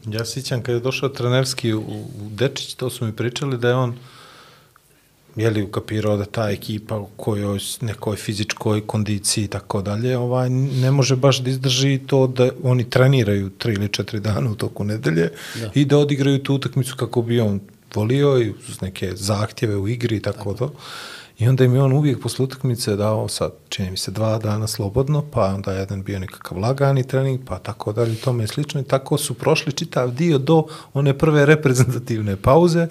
Ja 0.05 0.25
se 0.25 0.31
sjećam 0.31 0.63
kad 0.63 0.75
je 0.75 0.81
došao 0.81 1.09
trenerski 1.09 1.73
u, 1.73 1.81
u 1.81 2.29
Dečić, 2.29 2.73
to 2.73 2.89
su 2.89 3.05
mi 3.05 3.15
pričali 3.15 3.57
da 3.57 3.67
je 3.67 3.75
on 3.75 3.95
je 5.37 5.49
li 5.49 5.63
ukapirao 5.63 6.17
da 6.17 6.25
ta 6.25 6.49
ekipa 6.49 6.97
u 6.97 7.07
kojoj 7.15 7.59
nekoj 7.81 8.15
fizičkoj 8.15 8.87
kondiciji 8.87 9.43
i 9.43 9.47
tako 9.47 9.81
dalje, 9.81 10.17
ovaj 10.17 10.49
ne 10.49 10.91
može 10.91 11.15
baš 11.15 11.39
da 11.39 11.49
izdrži 11.49 11.99
to 12.07 12.27
da 12.27 12.49
oni 12.63 12.89
treniraju 12.89 13.49
tri 13.49 13.73
ili 13.73 13.89
četiri 13.89 14.19
dana 14.19 14.51
u 14.51 14.55
toku 14.55 14.83
nedelje 14.83 15.29
da. 15.61 15.71
i 15.73 15.85
da 15.85 15.97
odigraju 15.97 16.43
tu 16.43 16.55
utakmicu 16.55 16.95
kako 16.95 17.21
bi 17.21 17.39
on 17.39 17.59
volio 17.95 18.41
i 18.41 18.49
uz 18.49 18.81
neke 18.81 19.11
zahtjeve 19.15 19.77
u 19.77 19.87
igri 19.87 20.15
i 20.15 20.21
tako, 20.21 20.53
tako. 20.53 20.53
to. 20.53 20.73
I 21.39 21.47
onda 21.47 21.63
im 21.63 21.75
je 21.75 21.81
on 21.81 21.93
uvijek 21.93 22.21
posle 22.21 22.45
utakmice 22.45 22.95
dao 22.95 23.27
sad, 23.27 23.51
čini 23.69 23.91
mi 23.91 23.97
se, 23.97 24.11
dva 24.11 24.37
dana 24.37 24.67
slobodno, 24.67 25.23
pa 25.31 25.45
onda 25.45 25.71
jedan 25.71 26.03
bio 26.03 26.19
nekakav 26.19 26.59
lagani 26.59 27.07
trening, 27.07 27.39
pa 27.45 27.59
tako 27.59 27.93
dalje, 27.93 28.15
tome 28.15 28.43
i 28.43 28.47
slično. 28.47 28.81
I 28.81 28.83
tako 28.83 29.17
su 29.17 29.33
prošli 29.33 29.73
čitav 29.73 30.11
dio 30.11 30.37
do 30.37 30.63
one 30.93 31.17
prve 31.17 31.45
reprezentativne 31.45 32.35
pauze, 32.35 32.87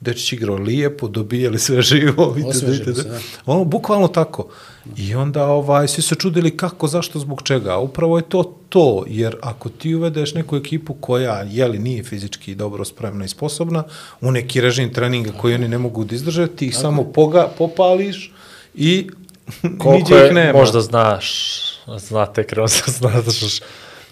Dečić 0.00 0.32
igrao 0.32 0.56
lijepo, 0.56 1.08
dobijali 1.08 1.58
sve 1.58 1.82
živo. 1.82 2.36
Osvežili 2.46 2.90
itd. 2.90 3.02
se, 3.02 3.08
da. 3.08 3.18
Ono, 3.46 3.64
bukvalno 3.64 4.08
tako. 4.08 4.48
I 4.96 5.14
onda 5.14 5.46
ovaj, 5.46 5.88
svi 5.88 6.02
se 6.02 6.14
čudili 6.14 6.56
kako, 6.56 6.86
zašto, 6.86 7.18
zbog 7.18 7.42
čega. 7.42 7.78
Upravo 7.78 8.16
je 8.16 8.22
to 8.22 8.56
to, 8.68 9.04
jer 9.08 9.36
ako 9.42 9.68
ti 9.68 9.94
uvedeš 9.94 10.34
neku 10.34 10.56
ekipu 10.56 10.94
koja, 10.94 11.42
jeli, 11.42 11.78
nije 11.78 12.02
fizički 12.02 12.54
dobro 12.54 12.84
spremna 12.84 13.24
i 13.24 13.28
sposobna, 13.28 13.84
u 14.20 14.32
neki 14.32 14.60
režim 14.60 14.92
treninga 14.92 15.32
koji 15.32 15.54
oni 15.54 15.68
ne 15.68 15.78
mogu 15.78 16.04
da 16.04 16.14
izdrže, 16.14 16.46
ti 16.46 16.66
ih 16.66 16.76
samo 16.76 17.04
poga, 17.04 17.48
popališ 17.58 18.32
i 18.74 19.10
Koliko 19.78 19.90
niđe 19.90 20.14
je, 20.14 20.26
ih 20.26 20.34
nema. 20.34 20.58
možda 20.58 20.80
znaš, 20.80 21.60
znate, 21.98 22.44
sam 22.68 22.94
znaš, 23.22 23.60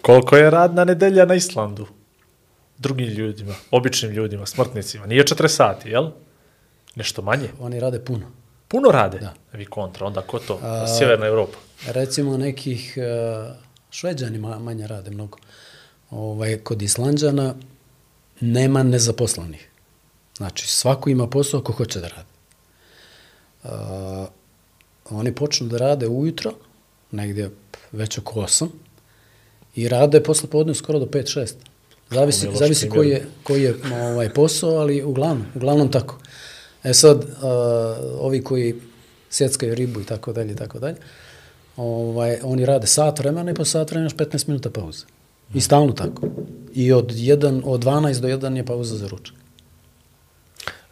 koliko 0.03 0.37
je 0.37 0.51
radna 0.51 0.85
nedelja 0.85 1.25
na 1.25 1.35
Islandu? 1.35 1.87
Drugim 2.79 3.09
ljudima, 3.09 3.55
običnim 3.71 4.13
ljudima, 4.13 4.47
smrtnicima. 4.47 5.07
Nije 5.07 5.25
4 5.25 5.49
sati, 5.49 5.89
jel? 5.89 6.11
Nešto 6.95 7.23
manje? 7.23 7.49
Oni 7.61 7.81
rade 7.81 8.05
puno. 8.05 8.27
Puno 8.69 8.91
rade? 8.91 9.19
Da. 9.19 9.35
Vi 9.53 9.65
kontra, 9.67 10.07
onda 10.07 10.21
ko 10.23 10.39
to? 10.39 10.61
Sjeverna 10.99 11.27
Evropa. 11.27 11.59
Recimo 11.87 12.37
nekih 12.37 12.95
uh, 12.97 13.55
šveđani 13.91 14.39
ma- 14.39 14.59
manje 14.59 14.87
rade 14.87 15.11
mnogo. 15.11 15.39
Ovaj, 16.11 16.59
kod 16.59 16.83
Islanđana 16.83 17.55
nema 18.41 18.83
nezaposlenih. 18.83 19.69
Znači, 20.37 20.69
svako 20.69 21.11
ima 21.11 21.27
posao 21.27 21.61
ko 21.63 21.73
hoće 21.73 22.01
da 22.01 22.09
radi. 22.09 22.29
Uh, 23.65 24.29
oni 25.11 25.35
počnu 25.35 25.67
da 25.67 25.79
rade 25.79 26.09
ujutro, 26.09 26.53
negdje 27.11 27.51
već 27.93 28.19
oko 28.19 28.41
8, 28.41 28.69
i 29.75 29.89
rade 29.89 30.23
posle 30.23 30.51
podne 30.51 30.75
skoro 30.75 30.99
do 30.99 31.07
5-6. 31.07 31.53
Zavisi, 32.11 32.49
zavisi 32.55 32.89
koji 32.89 33.09
je, 33.09 33.27
koji 33.43 33.63
je 33.63 33.75
ovaj, 33.93 34.29
posao, 34.29 34.71
ali 34.71 35.03
uglavnom, 35.03 35.47
uglavnom 35.55 35.93
tako. 35.93 36.19
E 36.85 36.95
sad, 36.95 37.17
uh, 37.17 37.25
ovi 38.21 38.43
koji 38.45 38.75
sjeckaju 39.31 39.75
ribu 39.75 40.01
i 40.01 40.05
tako 40.05 40.33
dalje 40.33 40.53
i 40.53 40.57
tako 40.57 40.79
dalje, 40.79 40.97
ovaj, 41.77 42.39
oni 42.43 42.65
rade 42.65 42.87
sat 42.87 43.19
vremena 43.19 43.51
i 43.51 43.55
po 43.55 43.65
sat 43.65 43.91
vremena 43.91 44.07
još 44.07 44.15
15 44.15 44.49
minuta 44.49 44.71
pauze. 44.71 45.05
I 45.55 45.61
stalno 45.61 45.93
tako. 45.93 46.29
I 46.75 46.93
od, 46.93 47.13
1, 47.13 47.63
od 47.65 47.85
12 47.85 48.21
do 48.21 48.29
1 48.29 48.57
je 48.57 48.67
pauza 48.67 48.97
za 48.97 49.09
ručak. 49.09 49.38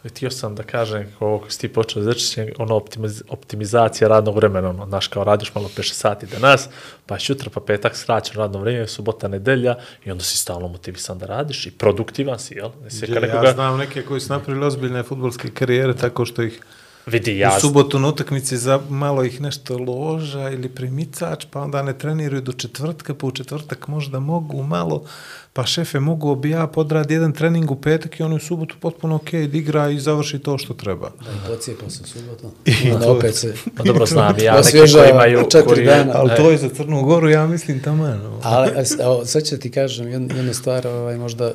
Htio 0.09 0.31
sam 0.31 0.55
da 0.55 0.63
kažem, 0.63 1.11
kako 1.13 1.27
ovo 1.27 1.51
si 1.51 1.61
ti 1.61 1.69
počeo 1.69 2.03
znači, 2.03 2.53
ono 2.59 2.75
optimiz, 2.75 3.23
optimizacija 3.29 4.09
radnog 4.09 4.37
vremena, 4.37 4.71
ono, 4.71 4.87
znaš, 4.87 5.09
kao 5.09 5.25
radiš 5.25 5.55
malo 5.55 5.69
5 5.69 5.93
sati 5.93 6.27
danas, 6.27 6.69
pa 7.07 7.15
je 7.15 7.21
jutra, 7.29 7.51
pa 7.55 7.61
petak 7.61 7.97
skraćeno 7.97 8.41
radno 8.41 8.59
vrijeme, 8.59 8.87
subota, 8.87 9.29
nedelja, 9.29 9.75
i 10.05 10.11
onda 10.11 10.25
si 10.25 10.37
stalno 10.37 10.69
motivisan 10.69 11.19
da 11.19 11.27
radiš 11.27 11.67
i 11.67 11.71
produktivan 11.71 12.39
si, 12.39 12.55
jel? 12.55 12.71
Ne 12.85 12.91
si 12.91 13.13
ja 13.13 13.21
nekoga 13.21 13.53
znam 13.53 13.79
neke 13.79 14.03
koji 14.03 14.21
su 14.21 14.33
napravili 14.33 14.67
ozbiljne 14.67 15.03
futbolske 15.03 15.51
karijere 15.51 15.97
tako 15.97 16.25
što 16.25 16.43
ih 16.43 16.61
vidi, 17.07 17.39
ja... 17.39 17.55
u 17.57 17.61
subotu 17.61 17.99
na 17.99 18.09
utakmici 18.09 18.57
za 18.57 18.81
malo 18.89 19.25
ih 19.25 19.41
nešto 19.41 19.79
loža 19.79 20.51
ili 20.51 20.69
primicač, 20.69 21.45
pa 21.51 21.61
onda 21.61 21.83
ne 21.83 21.99
treniraju 21.99 22.43
do 22.43 22.53
četvrtka, 22.53 23.15
pa 23.15 23.27
u 23.27 23.31
četvrtak 23.31 23.89
možda 23.89 24.21
mogu 24.21 24.63
malo, 24.63 25.05
pa 25.53 25.67
šefe 25.67 26.01
mogu 26.01 26.35
bi 26.35 26.51
ja 26.51 26.67
podradi 26.67 27.15
jedan 27.15 27.33
trening 27.33 27.71
u 27.71 27.77
petak 27.77 28.21
i 28.21 28.23
oni 28.23 28.37
u 28.37 28.41
subotu 28.41 28.75
potpuno 28.81 29.15
ok, 29.15 29.31
da 29.33 29.59
igra 29.59 29.91
i 29.91 30.01
završi 30.01 30.39
to 30.39 30.59
što 30.59 30.75
treba. 30.75 31.11
Da 31.21 31.31
i 31.33 31.57
pocijepa 31.57 31.91
se 31.91 32.05
subotom. 32.05 32.51
I 32.65 32.91
Onda 32.93 33.11
opet 33.11 33.35
se... 33.35 33.55
pa 33.77 33.83
dobro 33.83 34.07
znam, 34.07 34.35
ja 34.41 34.53
neki 34.55 34.69
Osvježava 34.69 35.05
koji 35.05 35.13
imaju... 35.13 35.43
četiri 35.51 35.65
koji, 35.67 35.87
dana. 35.87 36.13
Ali 36.15 36.33
e, 36.33 36.37
to 36.37 36.51
je 36.51 36.59
za 36.59 36.69
Crnu 36.69 37.03
Goru, 37.03 37.29
ja 37.29 37.47
mislim, 37.47 37.83
taman. 37.83 38.27
ovo. 38.27 38.41
Ali, 38.43 38.71
a 38.77 38.85
s- 38.85 39.01
evo, 39.01 39.25
sad 39.25 39.45
ću 39.45 39.59
ti 39.59 39.71
kažem 39.71 40.09
jednu, 40.09 40.37
jednu 40.37 40.55
stvar, 40.55 40.87
ovaj, 40.87 41.19
možda, 41.19 41.53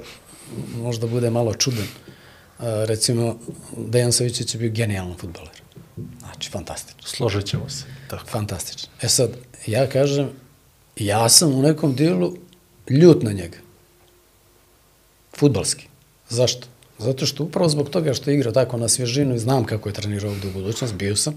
možda 0.78 1.08
bude 1.08 1.30
malo 1.30 1.54
čudan. 1.54 1.84
A, 1.84 2.11
recimo, 2.62 3.40
Dejan 3.78 4.12
Savićić 4.12 4.56
je 4.56 4.60
bio 4.60 4.72
genijalan 4.72 5.18
futbaler. 5.18 5.62
Znači, 6.20 6.50
fantastično. 6.50 7.08
Složit 7.08 7.46
ćemo 7.46 7.70
se. 7.70 7.84
Fantastično. 8.28 8.90
E 9.02 9.10
sad, 9.10 9.32
ja 9.68 9.90
kažem, 9.90 10.30
ja 10.96 11.30
sam 11.30 11.54
u 11.54 11.62
nekom 11.62 11.96
dijelu 11.96 12.34
ljut 12.90 13.24
na 13.24 13.32
njega. 13.32 13.58
Futbalski. 15.38 15.88
Zašto? 16.30 16.68
Zato 17.00 17.26
što 17.26 17.44
upravo 17.44 17.70
zbog 17.70 17.90
toga 17.90 18.14
što 18.14 18.30
je 18.30 18.36
igrao 18.36 18.54
tako 18.54 18.78
na 18.78 18.88
svježinu 18.88 19.36
i 19.36 19.40
znam 19.40 19.64
kako 19.66 19.90
je 19.90 19.94
trenirao 19.94 20.32
ovdje 20.32 20.50
u 20.50 20.54
budućnost, 20.54 20.94
bio 20.94 21.16
sam, 21.16 21.34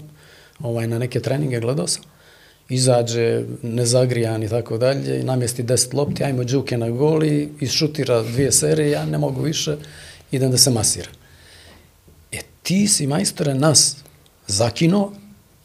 ovaj, 0.59 0.87
na 0.87 0.99
neke 0.99 1.19
treninge 1.19 1.59
gledao 1.59 1.87
sam, 1.87 2.03
izađe 2.69 3.43
nezagrijan 3.61 4.43
i 4.43 4.49
tako 4.49 4.77
dalje, 4.77 5.23
namjesti 5.23 5.63
10 5.63 5.93
lopti, 5.93 6.23
ajmo 6.23 6.43
džuke 6.43 6.77
na 6.77 6.89
gol 6.89 7.23
i 7.23 7.49
isšutira 7.59 8.21
dvije 8.21 8.51
serije, 8.51 8.91
ja 8.91 9.05
ne 9.05 9.17
mogu 9.17 9.41
više, 9.41 9.77
idem 10.31 10.51
da 10.51 10.57
se 10.57 10.69
masira. 10.69 11.09
E 12.31 12.39
ti 12.63 12.87
si 12.87 13.07
majstore 13.07 13.53
nas 13.53 13.95
zakinuo, 14.47 15.13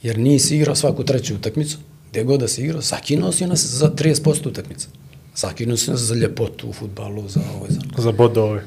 jer 0.03 0.19
nisi 0.19 0.57
igrao 0.57 0.75
svaku 0.75 1.05
treću 1.05 1.35
utakmicu, 1.35 1.79
gdje 2.11 2.25
god 2.25 2.41
da 2.41 2.49
si 2.49 2.63
igrao, 2.63 2.81
zakinuo 2.81 3.33
si 3.33 3.47
nas 3.47 3.65
za 3.65 3.91
30% 3.91 4.49
utakmica. 4.49 4.89
Zakinuo 5.37 5.77
si 5.77 5.91
nas 5.91 6.01
za 6.01 6.15
ljepotu 6.15 6.69
u 6.69 6.73
futbalu, 6.73 7.29
za 7.29 7.41
ovo 7.55 7.67
i 7.67 7.73
za. 7.73 7.81
Za 7.99 8.13
bodove, 8.13 8.65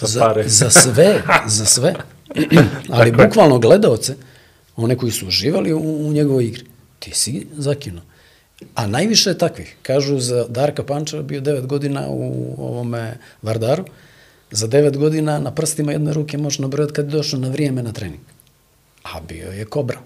za, 0.00 0.06
za, 0.06 0.20
pare. 0.20 0.48
za 0.48 0.70
sve, 0.70 1.22
za 1.46 1.64
sve. 1.64 1.94
Ali 2.96 3.12
bukvalno 3.12 3.58
gledaoce, 3.58 4.16
one 4.76 4.96
koji 4.96 5.12
su 5.12 5.26
uživali 5.26 5.72
u, 5.72 6.08
u 6.08 6.12
njegovoj 6.12 6.44
igri, 6.44 6.64
ti 6.98 7.10
si 7.14 7.46
zakinuo. 7.56 8.02
A 8.74 8.86
najviše 8.86 9.30
je 9.30 9.38
takvih. 9.38 9.76
Kažu 9.82 10.18
za 10.18 10.46
Darka 10.48 10.84
Pančeva 10.84 11.22
bio 11.22 11.40
9 11.40 11.66
godina 11.66 12.06
u 12.08 12.54
ovome 12.58 13.18
Vardaru, 13.42 13.84
za 14.52 14.68
9 14.68 14.96
godina 14.96 15.38
na 15.38 15.50
prstima 15.50 15.92
jedne 15.92 16.12
ruke 16.12 16.38
može 16.38 16.62
nabrojati 16.62 16.92
kad 16.92 17.04
je 17.04 17.10
došao 17.10 17.40
na 17.40 17.48
vrijeme 17.48 17.82
na 17.82 17.92
trening. 17.92 18.20
A 19.04 19.20
bio 19.20 19.48
je 19.48 19.64
kobra. 19.64 19.98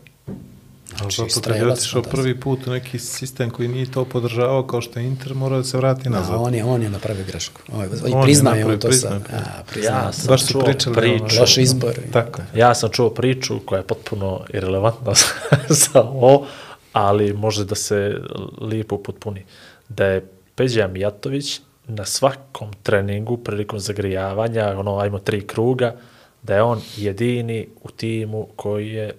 Ali 0.92 1.12
Znači, 1.12 1.32
zato 1.34 1.49
kad 1.49 1.57
je 1.57 1.66
otišao 1.66 2.03
prvi 2.03 2.40
put 2.40 2.66
u 2.66 2.70
neki 2.70 2.99
sistem 2.99 3.51
koji 3.51 3.68
nije 3.68 3.90
to 3.90 4.05
podržavao 4.05 4.66
kao 4.66 4.80
što 4.80 5.01
je 5.01 5.07
Inter, 5.07 5.34
mora 5.34 5.57
da 5.57 5.64
se 5.64 5.76
vrati 5.76 6.11
nazad. 6.11 6.34
A 6.34 6.38
on 6.38 6.55
je, 6.55 6.64
on 6.64 6.82
je 6.82 6.90
napravio 6.90 7.24
grešku. 7.24 7.61
Ovaj, 7.72 7.86
I 7.86 7.90
On 8.05 8.20
je 8.20 8.22
priznaje 8.22 8.64
on 8.64 8.70
napravio, 8.70 8.78
to 8.80 8.92
sad. 8.92 9.22
priznaje. 9.66 9.94
A. 9.94 10.05
Ja 10.05 10.12
sam 10.12 10.26
Baš 10.26 10.42
su 10.42 10.53
čuo 10.53 10.62
pričali 10.62 10.97
priču. 10.97 11.24
ono- 11.24 11.40
Loš 11.40 11.59
izbor. 11.59 11.94
Tako 12.12 12.40
je. 12.42 12.47
Ja 12.55 12.74
sam 12.74 12.90
čuo 12.90 13.11
priču 13.11 13.61
koja 13.61 13.78
je 13.78 13.86
potpuno 13.86 14.40
irelevantna 14.55 15.12
za, 15.20 15.26
za 15.68 16.03
ovo, 16.03 16.47
ali 16.92 17.32
može 17.32 17.64
da 17.64 17.74
se 17.74 18.14
lijepo 18.61 18.94
upotpuni. 18.94 19.44
Da 19.88 20.07
je 20.07 20.26
Peđa 20.55 20.86
Mijatović 20.86 21.61
na 21.89 22.05
svakom 22.05 22.72
treningu 22.82 23.37
prilikom 23.37 23.78
zagrijavanja, 23.78 24.78
ono, 24.78 24.99
ajmo 24.99 25.18
tri 25.18 25.47
kruga, 25.47 25.95
da 26.43 26.55
je 26.55 26.62
on 26.62 26.80
jedini 26.97 27.68
u 27.82 27.91
timu 27.91 28.47
koji 28.57 28.89
je 28.89 29.14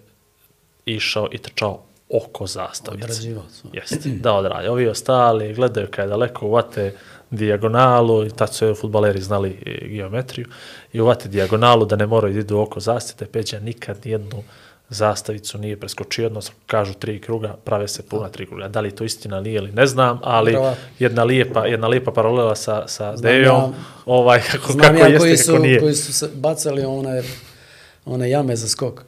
išao 0.85 1.27
i 1.31 1.37
trčao 1.37 1.83
oko 2.09 2.47
zastavice. 2.47 3.05
Odrađivao 3.05 3.49
su. 3.49 3.67
Jeste, 3.73 4.09
da 4.09 4.33
odradi. 4.33 4.67
Ovi 4.67 4.87
ostali 4.87 5.53
gledaju 5.53 5.87
kada 5.91 6.01
je 6.01 6.09
daleko 6.09 6.45
uvate 6.45 6.95
dijagonalu, 7.29 8.25
i 8.25 8.29
tad 8.29 8.53
su 8.53 8.75
futbaleri 8.75 9.21
znali 9.21 9.79
geometriju, 9.81 10.47
i 10.93 11.01
uvate 11.01 11.29
dijagonalu 11.29 11.85
da 11.85 11.95
ne 11.95 12.05
moraju 12.05 12.33
da 12.33 12.39
idu 12.39 12.57
oko 12.59 12.79
zastavite. 12.79 13.25
Peđa 13.25 13.59
nikad 13.59 13.97
nijednu 14.05 14.43
zastavicu 14.89 15.57
nije 15.57 15.77
preskočio, 15.77 16.25
odnosno 16.25 16.53
kažu 16.67 16.93
tri 16.93 17.21
kruga, 17.21 17.55
prave 17.63 17.87
se 17.87 18.03
puna 18.03 18.29
tri 18.29 18.45
kruga. 18.45 18.67
Da 18.67 18.79
li 18.79 18.91
to 18.91 19.03
istina 19.03 19.41
nije 19.41 19.55
ili 19.55 19.71
ne 19.71 19.85
znam, 19.87 20.19
ali 20.23 20.51
Vjerovatno. 20.51 20.83
jedna 20.99 21.23
lijepa, 21.23 21.65
jedna 21.65 21.87
lijepa 21.87 22.11
paralela 22.11 22.55
sa, 22.55 22.87
sa 22.87 23.17
Znam 23.17 23.21
Dejom, 23.23 23.45
ja- 23.45 23.69
ovaj, 24.05 24.41
kako, 24.51 24.71
Znam 24.71 24.81
kako 24.81 24.97
ja 24.97 25.07
jeste, 25.07 25.19
koji 25.19 25.31
kako 25.31 25.43
su, 25.43 25.59
nije. 25.59 25.79
koji 25.79 25.95
su 25.95 26.13
se 26.13 26.29
bacali 26.35 26.85
one, 26.85 27.23
one 28.05 28.29
jame 28.29 28.55
za 28.55 28.67
skok. 28.67 29.03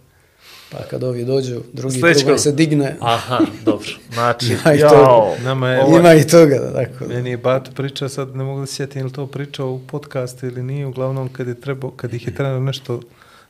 Pa 0.71 0.77
kad 0.79 1.03
ovi 1.03 1.25
dođu, 1.25 1.61
drugi 1.73 2.01
krug 2.01 2.13
krug. 2.25 2.39
se 2.39 2.51
digne, 2.51 2.95
Aha, 3.01 3.39
dobro. 3.61 3.87
Znači, 4.13 4.45
Ima 4.55 4.73
i 4.73 4.79
jao, 4.79 4.89
toga. 4.89 5.43
Nama 5.43 5.69
je, 5.69 5.83
ima 5.89 6.13
i 6.13 6.27
toga. 6.27 6.55
Da, 6.57 6.73
tako. 6.75 7.05
da. 7.05 7.13
Meni 7.13 7.29
je 7.29 7.37
Bato 7.37 7.71
pričao, 7.71 8.09
sad 8.09 8.35
ne 8.35 8.43
mogu 8.43 8.59
da 8.59 8.65
sjetim 8.67 9.01
ili 9.01 9.11
to 9.11 9.27
pričao 9.27 9.67
u 9.67 9.79
podcastu 9.81 10.45
ili 10.45 10.63
nije, 10.63 10.85
uglavnom 10.85 11.29
kad, 11.29 11.47
je 11.47 11.61
trebao, 11.61 11.91
kad 11.91 12.13
ih 12.13 12.27
je 12.27 12.35
trener 12.35 12.61
nešto 12.61 13.01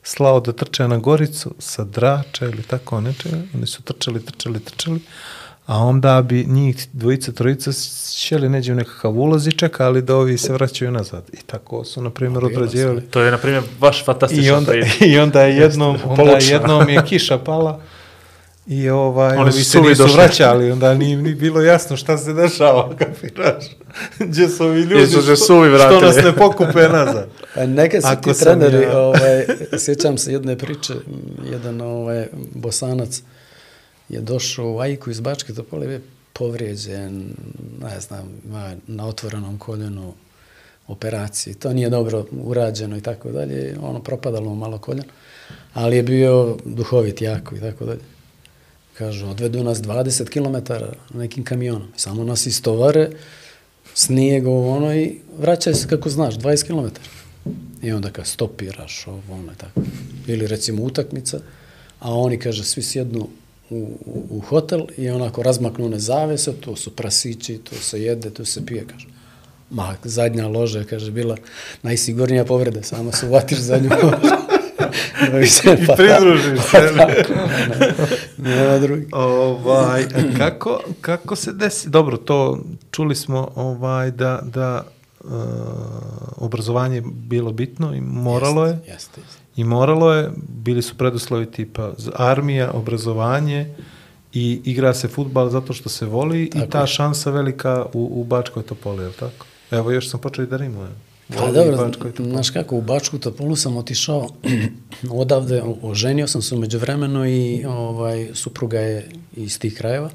slao 0.02 0.40
da 0.40 0.52
trče 0.52 0.88
na 0.88 0.98
Goricu 0.98 1.54
sa 1.58 1.84
drača 1.84 2.44
ili 2.44 2.62
tako 2.62 3.00
nečega, 3.00 3.36
oni 3.54 3.66
su 3.66 3.82
trčali, 3.82 4.24
trčali, 4.24 4.60
trčali, 4.60 5.00
a 5.66 5.78
onda 5.78 6.22
bi 6.22 6.44
njih 6.48 6.88
dvojica, 6.92 7.32
trojica 7.32 7.70
šeli 8.16 8.48
neđe 8.48 8.72
u 8.72 8.76
nekakav 8.76 9.18
ulaz 9.18 9.46
i 9.46 9.52
čekali 9.52 10.02
da 10.02 10.16
ovi 10.16 10.38
se 10.38 10.52
vraćaju 10.52 10.90
nazad. 10.90 11.24
I 11.32 11.36
tako 11.46 11.84
su, 11.84 12.02
na 12.02 12.10
primjer, 12.10 12.44
odrađivali. 12.44 13.02
To 13.02 13.20
je, 13.20 13.30
na 13.30 13.38
primjer, 13.38 13.62
baš 13.80 14.00
I 14.00 14.04
fantastično. 14.04 14.56
onda, 14.56 14.72
priča. 14.72 15.04
I 15.04 15.18
onda 15.18 15.42
je 15.42 15.56
jednom, 15.56 15.96
onda 16.04 16.38
jednom 16.40 16.88
je 16.88 17.02
kiša 17.08 17.38
pala 17.38 17.80
i 18.70 18.88
ovaj, 18.90 19.36
Oni 19.36 19.52
su 19.52 19.64
se 19.64 19.80
nisu 19.80 20.02
došli. 20.02 20.16
vraćali, 20.16 20.72
onda 20.72 20.94
nije 20.94 21.16
ni 21.16 21.34
bilo 21.34 21.60
jasno 21.62 21.96
šta 21.96 22.18
se 22.18 22.32
dešava, 22.32 22.94
kapiraš? 22.98 23.64
Gdje 24.18 24.48
su 24.48 24.64
ovi 24.64 24.80
ljudi, 24.80 24.94
Jesu 24.96 25.12
se 25.16 25.22
što, 25.26 25.36
suvi 25.36 25.68
što 25.68 25.76
vratili. 25.78 26.02
nas 26.02 26.16
ne 26.16 26.32
pokupe 26.34 26.88
nazad. 26.98 27.28
A 27.54 27.66
neka 27.66 28.00
su 28.00 28.06
Ako 28.06 28.32
ti 28.32 28.40
treneri, 28.40 28.82
ja- 28.82 28.98
ovaj, 28.98 29.44
sjećam 29.78 30.18
se 30.18 30.32
jedne 30.32 30.58
priče, 30.58 30.94
jedan 31.44 31.80
ovaj, 31.80 32.26
bosanac 32.54 33.22
je 34.08 34.20
došao 34.20 34.66
u 34.66 34.78
Ajku 34.78 35.10
iz 35.10 35.20
Bačke 35.20 35.54
Topole, 35.54 35.86
je 35.86 36.00
povrijeđen, 36.32 37.24
ne 37.82 38.00
znam, 38.00 38.28
na 38.86 39.06
otvorenom 39.06 39.58
koljenu 39.58 40.12
operaciji, 40.88 41.54
to 41.54 41.72
nije 41.72 41.90
dobro 41.90 42.24
urađeno 42.34 42.96
i 42.96 43.00
tako 43.00 43.30
dalje, 43.30 43.76
ono 43.82 44.00
propadalo 44.00 44.44
mu 44.44 44.54
malo 44.54 44.78
koljeno, 44.78 45.08
ali 45.74 45.96
je 45.96 46.02
bio 46.02 46.56
duhovit 46.64 47.22
jako 47.22 47.56
i 47.56 47.60
tako 47.60 47.84
dalje. 47.84 48.00
Kažu, 49.00 49.26
odvedu 49.26 49.62
nas 49.64 49.78
20 49.78 50.28
km 50.28 50.72
nekim 51.18 51.44
kamionom, 51.44 51.88
samo 51.96 52.24
nas 52.24 52.46
istovare, 52.46 53.10
snijeg 53.94 54.46
ovo 54.46 54.76
ono 54.76 54.94
i 54.94 55.18
vraćaj 55.38 55.74
se 55.74 55.88
kako 55.88 56.10
znaš, 56.10 56.34
20 56.34 56.66
km. 56.66 57.00
I 57.82 57.92
onda 57.92 58.10
kad 58.10 58.26
stopiraš 58.26 59.06
ovo 59.06 59.22
ono 59.30 59.52
i 59.52 59.56
tako. 59.56 59.80
Ili 60.26 60.46
recimo 60.46 60.82
utakmica, 60.82 61.40
a 62.00 62.14
oni 62.14 62.38
kaže 62.38 62.64
svi 62.64 62.82
sjednu 62.82 63.28
u, 63.70 63.76
u, 64.06 64.26
u 64.30 64.40
hotel 64.40 64.80
i 64.96 65.10
onako 65.10 65.42
razmaknu 65.42 65.86
one 65.86 65.98
zavese, 65.98 66.52
to 66.52 66.76
su 66.76 66.96
prasići, 66.96 67.58
to 67.58 67.76
se 67.76 68.02
jede, 68.02 68.30
to 68.30 68.44
se 68.44 68.66
pije, 68.66 68.84
kaže. 68.86 69.06
Ma, 69.70 69.96
zadnja 70.04 70.48
loža, 70.48 70.84
kaže, 70.84 71.10
bila 71.10 71.36
najsigurnija 71.82 72.44
povreda, 72.44 72.82
samo 72.82 73.12
se 73.12 73.26
uvatiš 73.26 73.58
zadnju 73.58 73.90
ložu. 74.02 74.49
Da 75.32 75.46
se 75.46 75.76
I 75.82 75.86
pa 75.86 75.94
pridružiš 75.94 76.58
tako, 76.72 76.86
se. 76.86 76.94
tako, 76.96 77.32
ne, 78.38 78.50
nema 78.54 78.78
drugi. 78.78 79.06
Ovaj, 79.12 80.04
kako, 80.38 80.80
kako 81.00 81.36
se 81.36 81.52
desi? 81.52 81.88
Dobro, 81.90 82.16
to 82.16 82.58
čuli 82.90 83.14
smo 83.14 83.48
ovaj, 83.54 84.10
da, 84.10 84.40
da 84.44 84.82
uh, 85.24 85.30
obrazovanje 86.36 86.96
je 86.96 87.02
bilo 87.06 87.52
bitno 87.52 87.94
i 87.94 88.00
moralo 88.00 88.66
je. 88.66 88.72
Jeste, 88.72 89.20
jeste. 89.20 89.40
I 89.56 89.64
moralo 89.64 90.12
je, 90.12 90.30
bili 90.48 90.82
su 90.82 90.96
preduslovi 90.96 91.46
tipa 91.46 91.92
armija, 92.14 92.70
obrazovanje 92.74 93.74
i 94.32 94.60
igra 94.64 94.94
se 94.94 95.08
futbal 95.08 95.48
zato 95.48 95.72
što 95.72 95.88
se 95.88 96.06
voli 96.06 96.42
i 96.44 96.50
Tako 96.50 96.66
ta 96.66 96.80
je. 96.80 96.86
šansa 96.86 97.30
velika 97.30 97.86
u, 97.92 98.10
u 98.20 98.24
Bačkoj 98.24 98.62
Topoli, 98.62 99.02
je 99.02 99.08
li 99.08 99.14
tako? 99.14 99.46
Evo, 99.70 99.90
još 99.90 100.10
sam 100.10 100.20
počeo 100.20 100.42
i 100.42 100.46
da 100.46 100.56
rimujem. 100.56 101.09
Pa 101.38 101.52
dobro, 101.52 101.90
Topoli. 101.90 102.30
znaš 102.30 102.50
kako, 102.50 102.76
u 102.76 102.80
Bačku 102.80 103.18
Topolu 103.18 103.56
sam 103.56 103.76
otišao 103.76 104.28
odavde, 105.10 105.62
oženio 105.82 106.26
sam 106.26 106.42
se 106.42 106.54
umeđu 106.54 106.78
vremenu 106.78 107.26
i 107.26 107.64
ovaj, 107.64 108.28
supruga 108.34 108.80
je 108.80 109.08
iz 109.36 109.58
tih 109.58 109.76
krajeva. 109.76 110.10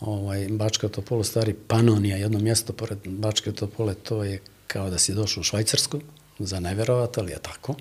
Ovaj, 0.00 0.48
Bačka 0.50 0.88
Topola, 0.88 1.24
stari 1.24 1.54
Panonija, 1.54 2.16
jedno 2.16 2.38
mjesto 2.38 2.72
pored 2.72 2.98
Bačke 3.04 3.52
Topole, 3.52 3.94
to 3.94 4.24
je 4.24 4.40
kao 4.66 4.90
da 4.90 4.98
si 4.98 5.14
došao 5.14 5.40
u 5.40 5.44
Švajcarsku, 5.44 6.00
za 6.38 6.60
neverovat, 6.60 7.18
ali 7.18 7.32
je 7.32 7.38
tako. 7.42 7.74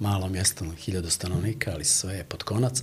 Malo 0.00 0.28
mjesto, 0.28 0.64
hiljadu 0.78 1.10
stanovnika, 1.10 1.70
ali 1.74 1.84
sve 1.84 2.14
je 2.14 2.24
pod 2.24 2.42
konac. 2.42 2.82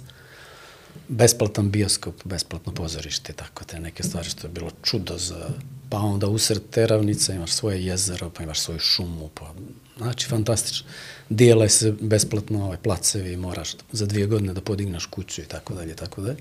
Besplatan 1.09 1.71
bioskop, 1.71 2.15
besplatno 2.23 2.73
pozorište, 2.73 3.33
tako 3.33 3.63
te 3.63 3.79
neke 3.79 4.03
stvari 4.03 4.29
što 4.29 4.47
je 4.47 4.51
bilo 4.51 4.71
čudo 4.83 5.17
za... 5.17 5.49
Pa 5.89 5.97
onda 5.97 6.27
usred 6.27 6.61
te 6.71 6.87
ravnice 6.87 7.35
imaš 7.35 7.51
svoje 7.51 7.85
jezero, 7.85 8.29
pa 8.29 8.43
imaš 8.43 8.59
svoju 8.59 8.79
šumu, 8.79 9.29
pa... 9.33 9.53
Znači, 9.97 10.27
fantastično. 10.27 10.87
Dijele 11.29 11.69
se 11.69 11.91
besplatno 12.01 12.65
ovaj, 12.65 12.77
placevi, 12.77 13.37
moraš 13.37 13.69
za 13.91 14.05
dvije 14.05 14.27
godine 14.27 14.53
da 14.53 14.61
podigneš 14.61 15.05
kuću 15.05 15.41
i 15.41 15.45
tako 15.45 15.73
dalje, 15.73 15.95
tako 15.95 16.21
dalje. 16.21 16.37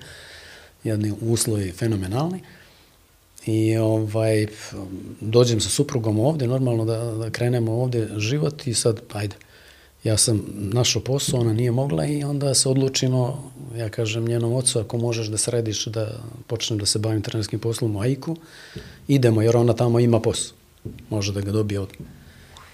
Jedni 0.84 1.14
uslovi 1.20 1.72
fenomenalni. 1.72 2.40
I 3.46 3.76
ovaj, 3.76 4.46
dođem 5.20 5.60
sa 5.60 5.68
suprugom 5.68 6.18
ovdje, 6.18 6.48
normalno 6.48 6.84
da, 6.84 6.98
da 6.98 7.30
krenemo 7.30 7.72
ovdje 7.72 8.08
život 8.16 8.66
i 8.66 8.74
sad, 8.74 9.00
ajde, 9.12 9.36
ja 10.04 10.16
sam 10.16 10.44
našao 10.54 11.02
posao, 11.02 11.40
ona 11.40 11.52
nije 11.52 11.70
mogla 11.70 12.06
i 12.06 12.24
onda 12.24 12.54
se 12.54 12.68
odlučimo, 12.68 13.50
ja 13.76 13.88
kažem 13.88 14.24
njenom 14.24 14.52
ocu, 14.52 14.78
ako 14.78 14.98
možeš 14.98 15.26
da 15.26 15.38
središ 15.38 15.86
da 15.86 16.20
počnem 16.46 16.78
da 16.78 16.86
se 16.86 16.98
bavim 16.98 17.22
trenerskim 17.22 17.60
poslom 17.60 17.96
u 17.96 18.00
AIK-u, 18.00 18.36
idemo 19.08 19.42
jer 19.42 19.56
ona 19.56 19.72
tamo 19.72 20.00
ima 20.00 20.20
posao, 20.20 20.56
može 21.10 21.32
da 21.32 21.40
ga 21.40 21.52
dobije 21.52 21.80
od... 21.80 21.88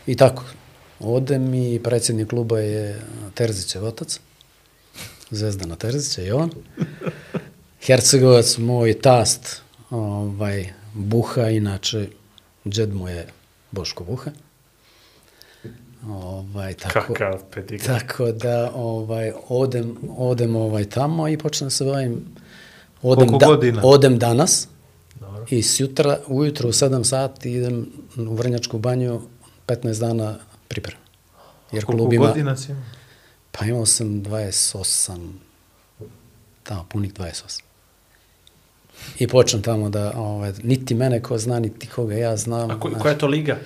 I 0.06 0.16
tako, 0.16 0.44
odem 1.00 1.54
i 1.54 1.80
predsjednik 1.82 2.28
kluba 2.28 2.58
je 2.58 3.00
Terzićev 3.34 3.84
otac, 3.84 4.20
Zvezdana 5.30 5.76
Terzića 5.76 6.22
i 6.22 6.30
on. 6.30 6.50
Hercegovac, 7.82 8.58
moj 8.58 9.00
tast, 9.00 9.62
ovaj, 9.90 10.72
Buha, 10.94 11.48
inače, 11.48 12.08
džed 12.68 12.94
mu 12.94 13.08
je 13.08 13.26
Boško 13.70 14.04
Buha. 14.04 14.30
Ovaj, 16.08 16.74
tako, 16.74 17.14
Kakav 17.14 17.42
pedigree. 17.54 17.98
tako 17.98 18.32
da 18.32 18.72
ovaj, 18.74 19.32
odem, 19.48 19.96
odem 20.16 20.56
ovaj, 20.56 20.84
tamo 20.84 21.28
i 21.28 21.38
počnem 21.38 21.70
se 21.70 21.84
bavim 21.84 22.24
odem, 23.02 23.28
Koliko 23.28 23.46
godina? 23.46 23.82
odem 23.84 24.18
danas 24.18 24.68
Dobro. 25.20 25.46
i 25.50 25.62
sjutra, 25.62 26.18
ujutro 26.26 26.68
u 26.68 26.72
7 26.72 27.04
sati 27.04 27.52
idem 27.52 27.86
u 28.16 28.34
Vrnjačku 28.34 28.78
banju 28.78 29.20
15 29.66 30.00
dana 30.00 30.38
priprema. 30.68 31.00
Jer 31.72 31.84
Koliko 31.84 32.02
klub 32.02 32.12
ima, 32.12 32.26
godina 32.26 32.56
si 32.56 32.72
imao? 32.72 32.84
pa 33.52 33.66
imao 33.66 33.86
sam 33.86 34.06
28, 34.22 35.30
tamo 36.62 36.86
punih 36.88 37.14
28. 37.14 37.60
I 39.18 39.28
počnem 39.28 39.62
tamo 39.62 39.90
da, 39.90 40.12
ovaj, 40.16 40.52
niti 40.62 40.94
mene 40.94 41.22
ko 41.22 41.38
zna, 41.38 41.58
niti 41.60 41.86
koga 41.86 42.14
ja 42.14 42.36
znam. 42.36 42.70
A 42.70 42.80
ko, 42.80 42.90
koja 42.98 43.12
je 43.12 43.18
to 43.18 43.26
liga? 43.26 43.56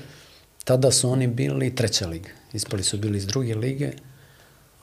Tada 0.68 0.90
su 0.90 1.10
oni 1.10 1.26
bili 1.26 1.74
treća 1.74 2.06
liga. 2.06 2.28
Ispali 2.52 2.82
su 2.82 2.98
bili 2.98 3.18
iz 3.18 3.26
druge 3.26 3.54
lige. 3.54 3.92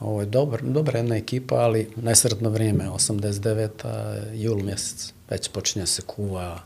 Ovo 0.00 0.20
je 0.20 0.26
dobar, 0.26 0.62
dobra 0.62 0.98
jedna 0.98 1.16
ekipa, 1.16 1.54
ali 1.54 1.90
nesretno 1.96 2.50
vrijeme, 2.50 2.84
89. 2.84 3.68
jul 4.34 4.62
mjesec. 4.62 5.12
Već 5.30 5.48
počinje 5.48 5.82
da 5.82 5.86
se 5.86 6.02
kuva. 6.02 6.62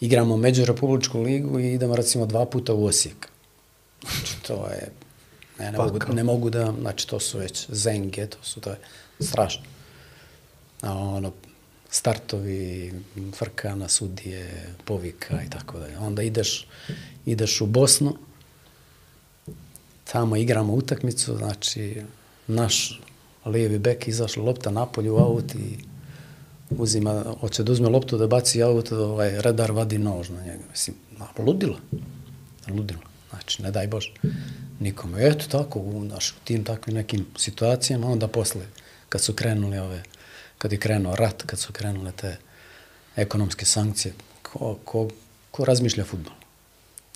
Igramo 0.00 0.36
među 0.36 0.64
Republičku 0.64 1.20
ligu 1.20 1.60
i 1.60 1.72
idemo 1.72 1.96
recimo 1.96 2.26
dva 2.26 2.46
puta 2.46 2.74
u 2.74 2.84
Osijek. 2.84 3.28
Znači 4.02 4.36
to 4.42 4.66
je... 4.66 4.90
Ne, 5.58 5.72
ne, 5.72 5.78
mogu, 5.78 5.98
Pakao. 5.98 6.14
ne 6.14 6.24
mogu 6.24 6.50
da... 6.50 6.74
Znači 6.80 7.08
to 7.08 7.20
su 7.20 7.38
već 7.38 7.66
zenge, 7.70 8.26
to 8.26 8.38
su 8.42 8.60
to 8.60 8.70
je 8.70 8.76
strašno. 9.20 9.62
A 10.82 10.92
ono, 10.92 11.32
startovi, 11.90 12.92
frka 13.38 13.74
na 13.74 13.88
sudije, 13.88 14.74
povika 14.84 15.42
i 15.46 15.50
tako 15.50 15.78
dalje. 15.78 15.98
Onda 15.98 16.22
ideš, 16.22 16.66
ideš 17.26 17.60
u 17.60 17.66
Bosnu, 17.66 18.27
tamo 20.12 20.36
igramo 20.36 20.72
utakmicu, 20.72 21.36
znači 21.36 22.02
naš 22.46 23.00
lijevi 23.44 23.78
bek 23.78 24.08
izašla 24.08 24.42
lopta 24.42 24.70
napolju 24.70 25.14
u 25.14 25.18
aut 25.18 25.54
i 25.54 25.78
uzima, 26.70 27.24
hoće 27.40 27.62
da 27.62 27.72
uzme 27.72 27.88
loptu 27.88 28.18
da 28.18 28.26
baci 28.26 28.62
aut, 28.62 28.92
ovaj, 28.92 29.42
redar 29.42 29.72
vadi 29.72 29.98
nož 29.98 30.28
na 30.28 30.42
njega. 30.44 30.64
Mislim, 30.70 30.96
ludilo. 31.38 31.78
Ludilo. 32.68 33.00
Znači, 33.30 33.62
ne 33.62 33.70
daj 33.70 33.86
Bože. 33.86 34.12
Nikome. 34.80 35.26
Eto 35.26 35.44
tako, 35.48 35.78
u, 35.78 36.06
znaš, 36.06 36.30
u 36.30 36.34
tim 36.44 36.64
takvim 36.64 36.96
nekim 36.96 37.26
situacijama, 37.36 38.10
onda 38.10 38.28
posle, 38.28 38.66
kad 39.08 39.20
su 39.20 39.32
krenuli 39.32 39.78
ove, 39.78 40.02
kad 40.58 40.72
je 40.72 40.78
krenuo 40.78 41.16
rat, 41.16 41.42
kad 41.42 41.58
su 41.58 41.72
krenule 41.72 42.12
te 42.12 42.36
ekonomske 43.16 43.64
sankcije, 43.64 44.14
ko, 44.42 44.78
ko, 44.84 45.08
ko 45.50 45.64
razmišlja 45.64 46.04
futbol? 46.04 46.37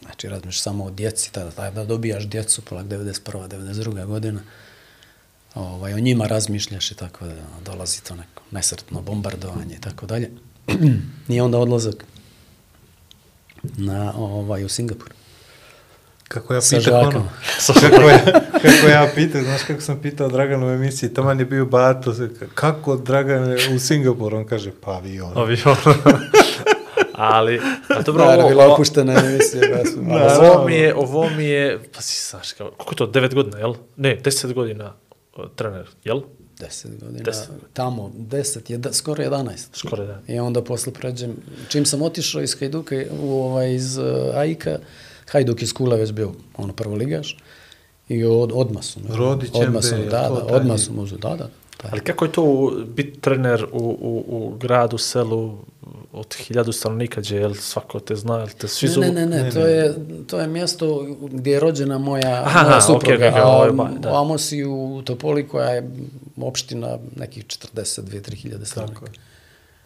Znači, 0.02 0.28
razmišljaš 0.28 0.62
samo 0.62 0.84
o 0.84 0.90
djeci, 0.90 1.32
tada, 1.32 1.50
tada 1.50 1.70
da 1.70 1.84
dobijaš 1.84 2.26
djecu, 2.26 2.62
polak 2.62 2.86
91. 2.86 3.48
92. 3.48 4.06
godina, 4.06 4.40
ovaj, 5.54 5.94
o 5.94 5.98
njima 5.98 6.26
razmišljaš 6.26 6.90
i 6.90 6.94
tako 6.94 7.26
da 7.26 7.34
dolazi 7.64 8.04
to 8.04 8.14
neko 8.14 8.42
nesretno 8.50 9.02
bombardovanje 9.02 9.74
i 9.74 9.80
tako 9.80 10.06
dalje. 10.06 10.30
I 11.28 11.40
onda 11.40 11.58
odlazak 11.58 12.04
na, 13.62 14.12
ovaj, 14.16 14.64
u 14.64 14.68
Singapur. 14.68 15.12
Kako 16.28 16.54
ja 16.54 16.60
Sa 16.60 16.76
pitao 16.76 17.00
ono, 17.00 17.28
kako, 17.80 18.02
ja, 18.02 18.18
kako 18.52 18.88
ja 18.88 19.10
pitao, 19.14 19.42
znaš 19.42 19.62
kako 19.62 19.80
sam 19.80 20.00
pitao 20.02 20.28
Draganu 20.28 20.66
u 20.66 20.70
emisiji, 20.70 21.14
taman 21.14 21.38
je 21.38 21.44
bio 21.44 21.66
Bato, 21.66 22.14
kako 22.54 22.96
Dragan 22.96 23.56
u 23.74 23.78
Singapuru, 23.78 24.36
on 24.36 24.44
kaže, 24.46 24.70
pa 24.80 24.90
avion. 24.92 25.38
Avion. 25.38 25.76
Ali, 27.22 27.60
a 27.88 28.02
dobro, 28.06 28.24
Naravno, 28.24 28.48
bila 28.48 28.64
ovo, 28.64 28.74
opuštena 28.74 29.12
emisija. 29.24 29.60
Da, 29.60 30.14
ali 30.14 30.46
ovo 30.48 30.66
mi 30.66 30.74
je, 30.74 30.94
ovo 30.94 31.30
mi 31.30 31.44
je, 31.44 31.80
pa 31.94 32.00
si, 32.00 32.30
znaš, 32.30 32.52
kao, 32.52 32.70
koliko 32.70 32.92
je 32.92 32.96
to, 32.96 33.06
devet 33.06 33.34
godina, 33.34 33.58
jel? 33.58 33.74
Ne, 33.96 34.16
deset 34.24 34.52
godina 34.52 34.94
uh, 35.36 35.44
trener, 35.56 35.88
jel? 36.04 36.20
10 36.58 37.00
godina, 37.00 37.22
Deset. 37.24 37.50
tamo, 37.72 38.12
10, 38.16 38.70
jed, 38.70 38.86
skoro 38.92 39.24
11. 39.24 39.66
Skoro 39.72 40.04
da. 40.06 40.20
I 40.28 40.38
onda 40.38 40.64
posle 40.64 40.92
pređem, 40.92 41.36
čim 41.68 41.86
sam 41.86 42.02
otišao 42.02 42.42
iz 42.42 42.56
Hajduka, 42.60 42.94
u, 43.22 43.32
ovaj, 43.32 43.74
iz 43.74 43.96
uh, 43.96 44.04
Aika, 44.34 44.78
Hajduk 45.30 45.62
iz 45.62 45.72
Kula 45.72 45.96
već 45.96 46.12
bio 46.12 46.32
ono 46.56 46.72
prvo 46.72 46.94
ligaš, 46.94 47.36
i 48.08 48.24
od, 48.24 48.50
odmah 48.54 48.84
su 48.84 49.00
me. 49.00 49.16
Rodić 49.16 49.50
odmah 49.54 49.82
MB, 49.82 49.82
su, 49.82 49.96
da, 49.96 50.08
da, 50.08 50.46
odmah 50.50 50.80
su 50.80 50.92
me 50.92 51.00
uzeli, 51.00 51.20
da, 51.20 51.36
da. 51.36 51.48
Ali 51.90 52.00
kako 52.00 52.24
je 52.24 52.32
to 52.32 52.44
biti 52.86 53.20
trener 53.20 53.64
u, 53.64 53.78
u, 54.00 54.24
u 54.28 54.56
gradu, 54.56 54.98
selu 54.98 55.58
od 56.12 56.34
hiljadu 56.36 56.72
stanovnika, 56.72 57.20
gdje 57.20 57.36
jel, 57.36 57.54
svako 57.54 58.00
te 58.00 58.16
zna, 58.16 58.38
jel 58.38 58.48
te 58.48 58.68
svi 58.68 58.86
Ne, 58.88 58.92
zovu? 58.92 59.06
ne, 59.06 59.12
ne, 59.12 59.26
ne, 59.26 59.42
Ne, 59.42 59.50
to, 59.50 59.58
ne. 59.58 59.64
Je, 59.64 59.94
to 60.26 60.40
je 60.40 60.46
mjesto 60.46 61.06
gdje 61.22 61.52
je 61.52 61.60
rođena 61.60 61.98
moja, 61.98 62.42
Aha, 62.46 62.62
moja 62.62 62.80
supruga, 62.80 63.14
okej, 63.14 63.28
okej, 63.28 63.40
a 63.40 63.64
je 63.64 63.72
ba- 63.72 63.90
da. 63.98 64.12
u 64.12 64.16
Amosi 64.16 64.64
u 64.64 65.02
Topoli 65.04 65.48
koja 65.48 65.68
je 65.68 65.90
opština 66.38 66.98
nekih 67.16 67.44
42-3 67.46 68.34
hiljade 68.34 68.66
stanovnika. 68.66 69.06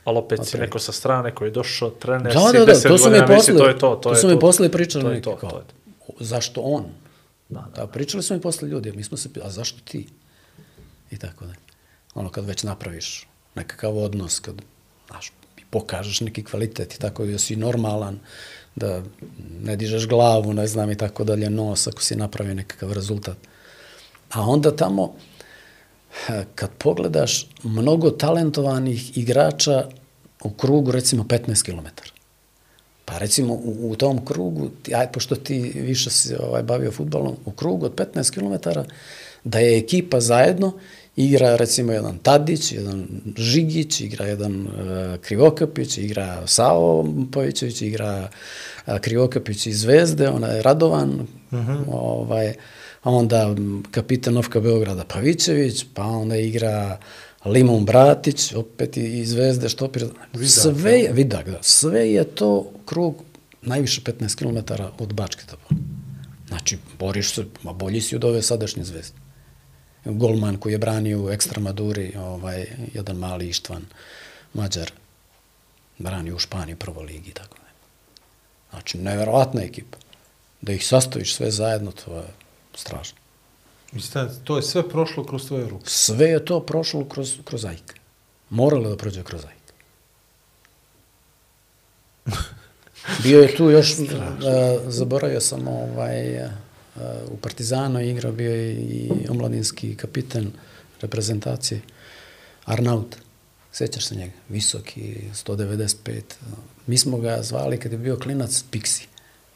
Ali 0.04 0.18
opet 0.18 0.40
si 0.44 0.58
neko 0.58 0.78
sa 0.78 0.92
strane 0.92 1.34
koji 1.34 1.48
je 1.48 1.52
došao, 1.52 1.90
trener 1.90 2.34
Da, 2.34 2.40
si 2.40 2.52
da, 2.52 2.58
da, 2.58 2.64
deset 2.64 2.88
to 2.88 2.98
su 2.98 3.04
godina, 3.04 3.26
posle, 3.26 3.56
to 3.56 3.68
je 3.68 3.78
to. 3.78 3.88
To, 3.88 3.96
to 3.96 4.10
je 4.10 4.16
su 4.16 4.28
mi 4.28 4.40
posle 4.40 4.68
pričali 4.68 5.04
To 5.04 5.10
je 5.10 5.22
to, 5.22 5.36
kao, 5.36 5.50
to 5.50 5.56
je 5.56 5.62
to. 5.64 5.74
zašto 6.20 6.60
on? 6.60 6.84
Da, 7.48 7.66
da. 7.76 7.86
pričali 7.86 8.22
su 8.22 8.34
mi 8.34 8.40
posle 8.40 8.68
ljudi, 8.68 8.92
mi 8.92 9.02
smo 9.04 9.16
se, 9.16 9.28
a 9.44 9.50
zašto 9.50 9.78
ti? 9.84 10.06
I 11.10 11.18
tako 11.18 11.44
da. 11.44 11.52
Ono, 12.16 12.30
kad 12.30 12.44
već 12.44 12.62
napraviš 12.62 13.26
nekakav 13.54 13.98
odnos, 13.98 14.40
kad, 14.40 14.54
znaš, 15.08 15.32
pokažeš 15.70 16.20
neki 16.20 16.44
kvalitet 16.44 16.94
i 16.94 16.98
tako 16.98 17.24
da 17.26 17.38
si 17.38 17.56
normalan, 17.56 18.18
da 18.76 19.02
ne 19.62 19.76
dižeš 19.76 20.08
glavu, 20.08 20.52
ne 20.52 20.66
znam, 20.66 20.90
i 20.90 20.96
tako 20.96 21.24
dalje, 21.24 21.50
nos, 21.50 21.86
ako 21.86 22.02
si 22.02 22.16
napravio 22.16 22.54
nekakav 22.54 22.92
rezultat. 22.92 23.36
A 24.30 24.42
onda 24.42 24.76
tamo, 24.76 25.14
kad 26.54 26.70
pogledaš 26.78 27.46
mnogo 27.62 28.10
talentovanih 28.10 29.18
igrača 29.18 29.88
u 30.42 30.50
krugu, 30.50 30.90
recimo, 30.90 31.24
15 31.24 31.64
km. 31.64 31.86
Pa 33.04 33.18
recimo 33.18 33.54
u, 33.54 33.90
u 33.90 33.96
tom 33.96 34.24
krugu, 34.24 34.70
aj, 34.94 35.12
pošto 35.12 35.36
ti 35.36 35.58
više 35.74 36.10
si 36.10 36.34
ovaj, 36.34 36.62
bavio 36.62 36.92
futbolom, 36.92 37.36
u 37.44 37.50
krugu 37.50 37.86
od 37.86 37.94
15 37.94 38.34
km 38.34 38.80
da 39.44 39.58
je 39.58 39.78
ekipa 39.78 40.20
zajedno, 40.20 40.72
igra 41.16 41.56
recimo 41.56 41.92
jedan 41.92 42.18
Tadić, 42.18 42.72
jedan 42.72 43.06
Žigić, 43.36 44.00
igra 44.00 44.26
jedan 44.26 44.66
uh, 44.66 44.70
Krivokapić, 45.20 45.98
igra 45.98 46.46
Savo 46.46 47.14
Povićević, 47.32 47.82
igra 47.82 48.28
uh, 48.86 48.98
Krivokapić 48.98 49.66
iz 49.66 49.80
Zvezde, 49.80 50.28
ona 50.28 50.46
je 50.46 50.62
Radovan, 50.62 51.10
uh 51.10 51.26
-huh. 51.50 51.84
ovaj, 51.88 52.54
a 53.02 53.10
onda 53.10 53.54
kapitan 53.90 54.34
Novka 54.34 54.60
Beograda 54.60 55.04
Pavićević, 55.04 55.84
pa 55.94 56.02
onda 56.02 56.36
igra 56.36 56.98
Limun 57.44 57.84
Bratić, 57.84 58.52
opet 58.54 58.96
iz 58.96 59.30
Zvezde, 59.30 59.68
štopir. 59.68 60.06
Vidak, 60.32 60.50
sve 60.50 60.92
je, 60.92 61.12
Vidak, 61.12 61.48
da. 61.48 61.58
Sve 61.62 62.12
je 62.12 62.24
to 62.24 62.72
krug 62.84 63.14
najviše 63.62 64.00
15 64.00 64.38
km 64.38 64.82
od 64.98 65.12
Bačke 65.14 65.42
Topole. 65.50 65.80
Znači, 66.48 66.78
boriš 66.98 67.34
se, 67.34 67.44
ma 67.62 67.72
bolji 67.72 68.00
si 68.00 68.16
od 68.16 68.24
ove 68.24 68.42
sadašnje 68.42 68.84
zvezde. 68.84 69.25
Golman 70.06 70.56
koji 70.56 70.72
je 70.72 70.78
branio 70.78 71.22
u 71.22 71.30
Ekstremaduri, 71.30 72.12
ovaj, 72.16 72.66
jedan 72.94 73.16
mali 73.16 73.48
Ištvan, 73.48 73.84
Mađar, 74.54 74.92
branio 75.98 76.36
u 76.36 76.38
Španiji 76.38 76.76
prvo 76.76 77.02
ligi, 77.02 77.32
tako 77.32 77.56
ne. 77.58 77.70
Znači, 78.70 78.98
neverovatna 78.98 79.62
ekipa. 79.62 79.98
Da 80.60 80.72
ih 80.72 80.86
sastaviš 80.86 81.34
sve 81.34 81.50
zajedno, 81.50 81.92
to 81.92 82.16
je 82.16 82.24
strašno. 82.74 83.18
Mislim, 83.92 84.28
to 84.44 84.56
je 84.56 84.62
sve 84.62 84.88
prošlo 84.88 85.24
kroz 85.24 85.46
tvoje 85.46 85.68
ruke. 85.68 85.90
Sve 85.90 86.26
je 86.26 86.44
to 86.44 86.60
prošlo 86.60 87.04
kroz, 87.04 87.36
kroz 87.44 87.64
AIK. 87.64 87.94
Moralo 88.50 88.90
da 88.90 88.96
prođe 88.96 89.24
kroz 89.24 89.44
AIK. 89.44 89.72
Bio 93.22 93.42
je 93.42 93.56
tu 93.56 93.70
još, 93.70 93.92
uh, 93.98 94.08
zaboravio 94.86 95.40
sam, 95.40 95.68
ovaj, 95.68 96.48
u 97.30 97.36
Partizanu 97.36 98.00
igrao 98.00 98.32
bio 98.32 98.54
je 98.54 98.74
i 98.74 99.10
omladinski 99.28 99.94
kapitan 99.94 100.52
reprezentacije, 101.00 101.80
Arnaut. 102.64 103.16
Sećaš 103.72 104.06
se 104.06 104.14
njega? 104.14 104.32
Visoki, 104.48 105.16
195. 105.34 106.22
Mi 106.86 106.98
smo 106.98 107.18
ga 107.18 107.42
zvali 107.42 107.78
kad 107.78 107.92
je 107.92 107.98
bio 107.98 108.16
klinac 108.16 108.64
Pixi. 108.72 109.04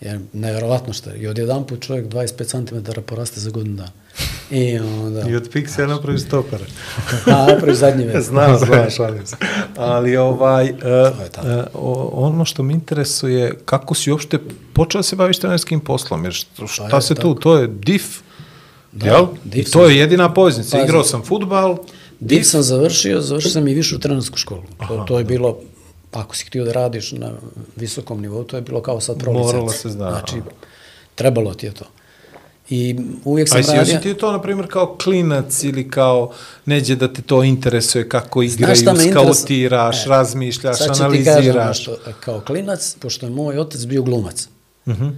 Jer 0.01 0.21
neverovatno 0.33 0.93
što 0.93 1.11
je. 1.11 1.19
I 1.19 1.27
odjedan 1.27 1.67
put 1.67 1.83
čovjek 1.83 2.07
25 2.07 2.69
cm 2.69 3.01
poraste 3.07 3.41
za 3.41 3.51
godinu 3.51 3.77
dana. 3.77 3.93
I 4.51 4.79
onda... 4.79 5.29
I 5.29 5.37
od 5.37 5.53
Pixija 5.53 5.87
napravi 5.87 6.19
stopara. 6.19 6.65
A, 7.27 7.47
napravi 7.47 7.75
zadnji 7.75 8.05
vez. 8.05 8.27
znam, 8.31 8.59
znam, 8.59 8.91
šalim 8.91 9.27
se. 9.27 9.37
Ali 9.77 10.17
ovaj, 10.17 10.71
uh, 10.71 10.77
uh, 11.75 12.11
ono 12.13 12.45
što 12.45 12.63
me 12.63 12.73
interesuje, 12.73 13.55
kako 13.65 13.95
si 13.95 14.11
uopšte 14.11 14.39
počeo 14.73 14.99
da 14.99 15.03
se 15.03 15.17
baviš 15.17 15.39
trenerskim 15.39 15.81
poslom, 15.81 16.25
jer 16.25 16.33
šta, 16.33 16.67
šta 16.67 16.89
pa 16.91 16.97
je, 16.97 17.03
se 17.03 17.15
tako. 17.15 17.35
tu, 17.35 17.41
to 17.41 17.57
je 17.57 17.67
DIF, 17.67 18.19
da, 18.93 19.07
jel? 19.07 19.27
DIF 19.45 19.69
I 19.69 19.71
to 19.71 19.89
je 19.89 19.99
jedina 19.99 20.35
poveznica. 20.35 20.77
Pa, 20.77 20.85
Igrao 20.85 21.05
sam 21.05 21.23
futbal. 21.23 21.77
DIF, 22.21 22.47
sam 22.47 22.63
završio, 22.63 23.21
završio 23.21 23.51
sam 23.51 23.69
i 23.69 23.75
višu 23.75 23.99
trenersku 23.99 24.39
školu. 24.39 24.63
Aha, 24.79 24.95
to, 24.95 25.05
to 25.09 25.19
je 25.19 25.25
bilo 25.25 25.59
ako 26.13 26.37
si 26.37 26.47
htio 26.47 26.65
da 26.65 26.73
radiš 26.73 27.13
na 27.13 27.33
visokom 27.77 28.21
nivou, 28.21 28.45
to 28.45 28.57
je 28.57 28.63
bilo 28.63 28.83
kao 28.83 29.01
sad 29.01 29.19
pro 29.19 29.33
Moralo 29.33 29.69
se 29.69 29.89
zna. 29.89 30.11
Znači, 30.11 30.37
trebalo 31.15 31.55
ti 31.55 31.67
je 31.67 31.73
to. 31.73 31.85
I 32.71 32.97
uvijek 33.25 33.49
sam 33.49 33.59
radio... 33.59 33.81
A 33.81 33.85
si 33.85 33.93
radio... 33.93 34.13
ti 34.13 34.19
to, 34.19 34.33
na 34.33 34.43
primjer, 34.43 34.69
kao 34.71 34.97
klinac 35.05 35.65
ili 35.65 35.91
kao 35.91 36.33
neđe 36.67 36.97
da 36.97 37.13
te 37.13 37.23
to 37.23 37.45
interesuje 37.45 38.09
kako 38.09 38.43
igraju, 38.43 38.77
skautiraš, 38.77 39.97
interes... 39.97 40.07
razmišljaš, 40.07 40.81
analiziraš? 40.81 41.85
Sad 41.85 41.97
kao 42.21 42.41
klinac, 42.41 42.97
pošto 43.01 43.27
je 43.27 43.31
moj 43.31 43.59
otac 43.59 43.85
bio 43.85 44.03
glumac, 44.03 44.49
uh 44.87 44.95
mhm. 44.95 45.09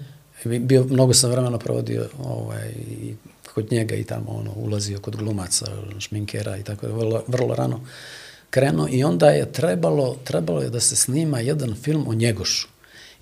-huh. 0.45 0.67
bio, 0.67 0.85
mnogo 0.85 1.15
sam 1.15 1.31
vremena 1.31 1.59
provodio 1.59 2.09
ovaj, 2.25 2.75
kod 3.55 3.73
njega 3.73 3.95
i 3.95 4.05
tamo 4.05 4.31
ono, 4.31 4.53
ulazio 4.57 4.99
kod 4.99 5.17
glumaca, 5.17 5.67
šminkera 5.99 6.57
i 6.57 6.63
tako, 6.63 6.87
vrlo, 6.87 7.23
vrlo 7.27 7.55
rano 7.55 7.81
krenuo 8.51 8.89
i 8.91 9.05
onda 9.05 9.31
je 9.31 9.53
trebalo, 9.53 10.17
trebalo 10.25 10.63
je 10.63 10.71
da 10.71 10.81
se 10.81 10.97
snima 10.97 11.41
jedan 11.41 11.75
film 11.75 12.09
o 12.09 12.15
Njegošu. 12.15 12.69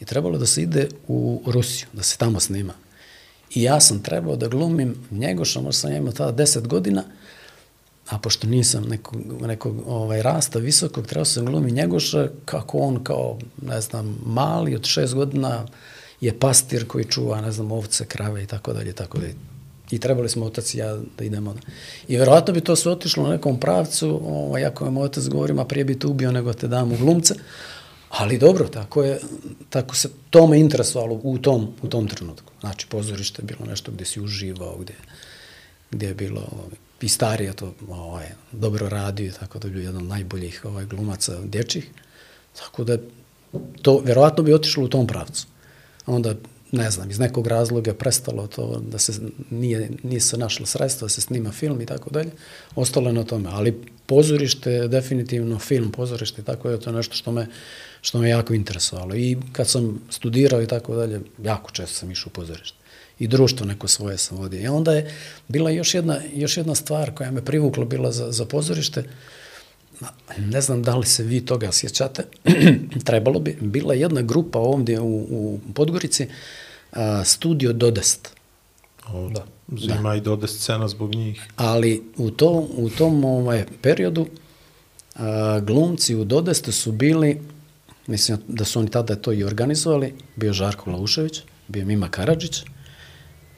I 0.01 0.05
trebalo 0.05 0.39
da 0.39 0.47
se 0.47 0.63
ide 0.63 0.89
u 1.09 1.43
Rusiju, 1.47 1.89
da 1.93 2.03
se 2.03 2.19
tamo 2.19 2.41
snima. 2.41 2.73
I 3.55 3.63
ja 3.63 3.81
sam 3.81 4.03
trebao 4.03 4.37
da 4.37 4.49
glumim 4.49 4.95
Njegoša, 5.11 5.61
možda 5.61 5.73
sam 5.73 5.93
imao 5.93 6.13
tada 6.13 6.45
10 6.45 6.67
godina, 6.67 7.05
a 8.09 8.19
pošto 8.19 8.47
nisam 8.47 8.85
nekog, 8.85 9.43
nekog 9.43 9.75
ovaj, 9.87 10.23
rasta 10.23 10.59
visokog, 10.59 11.07
trebao 11.07 11.25
sam 11.25 11.45
da 11.45 11.51
glumim 11.51 11.75
Njegoša 11.75 12.29
kako 12.45 12.79
on 12.79 13.05
kao, 13.05 13.39
ne 13.63 13.81
znam, 13.81 14.19
mali 14.27 14.75
od 14.75 14.83
6 14.83 15.15
godina 15.15 15.67
je 16.21 16.39
pastir 16.39 16.87
koji 16.87 17.05
čuva, 17.05 17.41
ne 17.41 17.53
znam, 17.53 17.73
ovce, 17.73 18.05
krave 18.05 18.43
i 18.43 18.47
tako 18.47 18.73
dalje, 18.73 18.93
tako 18.93 19.19
dalje. 19.19 19.35
I 19.91 19.99
trebali 19.99 20.29
smo 20.29 20.47
otac 20.47 20.75
i 20.75 20.79
ja 20.79 20.99
da 21.19 21.25
idemo. 21.25 21.55
I 22.09 22.17
verovatno 22.17 22.55
bi 22.55 22.61
to 22.61 22.77
sve 22.77 22.93
otišlo 22.93 23.25
na 23.25 23.31
nekom 23.31 23.61
pravcu, 23.61 24.21
ovaj, 24.25 24.65
ako 24.65 24.85
je 24.85 24.91
moj 24.91 25.05
otac 25.05 25.29
govori, 25.29 25.53
ma 25.53 25.65
prije 25.65 25.85
bi 25.85 25.99
te 25.99 26.07
ubio 26.07 26.33
nego 26.33 26.53
te 26.53 26.69
dam 26.69 26.93
u 26.93 26.97
glumce. 26.97 27.35
Ali 28.11 28.39
dobro, 28.39 28.69
tako 28.69 29.03
je, 29.03 29.21
tako 29.69 29.95
se, 29.97 30.09
to 30.31 30.47
me 30.47 30.61
interesovalo 30.61 31.21
u 31.23 31.39
tom, 31.39 31.73
u 31.83 31.89
tom 31.89 32.09
trenutku. 32.09 32.53
Znači, 32.61 32.87
pozorište 32.87 33.43
je 33.43 33.47
bilo 33.47 33.71
nešto 33.71 33.93
gde 33.93 34.05
si 34.05 34.21
uživao, 34.21 34.77
gde, 34.79 34.95
gde 35.91 36.07
je 36.07 36.15
bilo 36.15 36.41
ovaj, 36.41 36.77
i 37.01 37.09
starija 37.09 37.53
to 37.53 37.75
ovaj, 37.89 38.27
dobro 38.53 38.89
radio 38.89 39.33
tako 39.41 39.59
da 39.59 39.69
je 39.69 39.73
bio 39.73 39.83
jedan 39.83 40.03
od 40.03 40.09
najboljih 40.09 40.65
ovaj, 40.65 40.85
glumaca 40.85 41.41
dječjih. 41.45 41.91
Tako 42.59 42.85
da 42.85 42.99
to 43.83 43.99
verovatno 43.99 44.43
bi 44.45 44.55
otišlo 44.55 44.85
u 44.85 44.89
tom 44.89 45.07
pravcu. 45.07 45.47
Onda 46.07 46.35
ne 46.73 46.91
znam, 46.91 47.11
iz 47.11 47.19
nekog 47.19 47.47
razloga 47.47 47.95
prestalo 47.95 48.47
to 48.47 48.83
da 48.91 48.99
se 48.99 49.13
nije, 49.51 49.91
nije 50.03 50.21
se 50.21 50.37
našlo 50.37 50.67
sredstvo 50.67 51.05
da 51.05 51.09
se 51.09 51.21
snima 51.21 51.53
film 51.53 51.81
i 51.81 51.87
tako 51.87 52.11
dalje, 52.11 52.31
ostalo 52.75 53.09
je 53.09 53.13
na 53.13 53.25
tome. 53.25 53.49
Ali 53.53 53.81
pozorište, 54.07 54.89
definitivno 54.89 55.59
film, 55.59 55.93
pozorište 55.93 56.43
tako 56.43 56.71
je 56.71 56.81
to 56.81 56.93
nešto 56.93 57.15
što 57.15 57.33
me, 57.33 57.47
što 58.03 58.19
me 58.19 58.29
jako 58.29 58.55
interesovalo. 58.55 59.15
I 59.15 59.37
kad 59.53 59.69
sam 59.69 60.01
studirao 60.11 60.63
i 60.63 60.67
tako 60.67 60.95
dalje, 60.95 61.21
jako 61.43 61.71
često 61.71 61.95
sam 61.95 62.11
išao 62.11 62.31
u 62.31 62.33
pozorište. 62.33 62.77
I 63.19 63.27
društvo 63.27 63.67
neko 63.67 63.89
svoje 63.89 64.19
sam 64.19 64.39
vodio. 64.39 64.61
I 64.61 64.67
onda 64.67 64.93
je 64.93 65.15
bila 65.49 65.71
još 65.71 65.95
jedna, 65.95 66.21
još 66.35 66.57
jedna 66.57 66.75
stvar 66.75 67.15
koja 67.15 67.31
me 67.31 67.45
privukla 67.45 67.85
bila 67.85 68.13
za, 68.13 68.33
za 68.33 68.45
pozorište, 68.45 69.05
ne 70.39 70.61
znam 70.61 70.83
da 70.83 70.97
li 70.97 71.07
se 71.07 71.23
vi 71.23 71.45
toga 71.45 71.73
sjećate, 71.73 72.23
trebalo 73.05 73.41
bi, 73.41 73.57
bila 73.61 73.95
jedna 73.95 74.23
grupa 74.23 74.59
ovdje 74.59 75.01
u, 75.01 75.27
u 75.31 75.61
Podgorici, 75.75 76.27
a, 76.93 77.25
studio 77.25 77.73
Dodest. 77.73 78.29
O, 79.09 79.29
da. 79.29 79.45
Zima 79.79 80.11
da. 80.11 80.17
i 80.17 80.21
Dodest 80.21 80.61
scena 80.61 80.89
zbog 80.89 81.15
njih. 81.15 81.43
Ali 81.57 82.03
u, 82.17 82.31
to, 82.31 82.69
u 82.77 82.91
tom 82.91 83.25
ovaj, 83.25 83.65
periodu 83.83 84.27
a, 85.15 85.61
glumci 85.61 86.15
u 86.15 86.25
Dodestu 86.25 86.73
su 86.73 86.93
bili, 86.93 87.41
mislim 88.07 88.39
da 88.49 88.65
su 88.65 88.79
oni 88.79 88.91
tada 88.91 89.17
to 89.17 89.33
i 89.33 89.45
organizovali, 89.45 90.15
bio 90.37 90.53
Žarko 90.53 90.91
Laušević, 90.91 91.43
bio 91.69 91.85
Mima 91.85 92.09
Karadžić, 92.09 92.63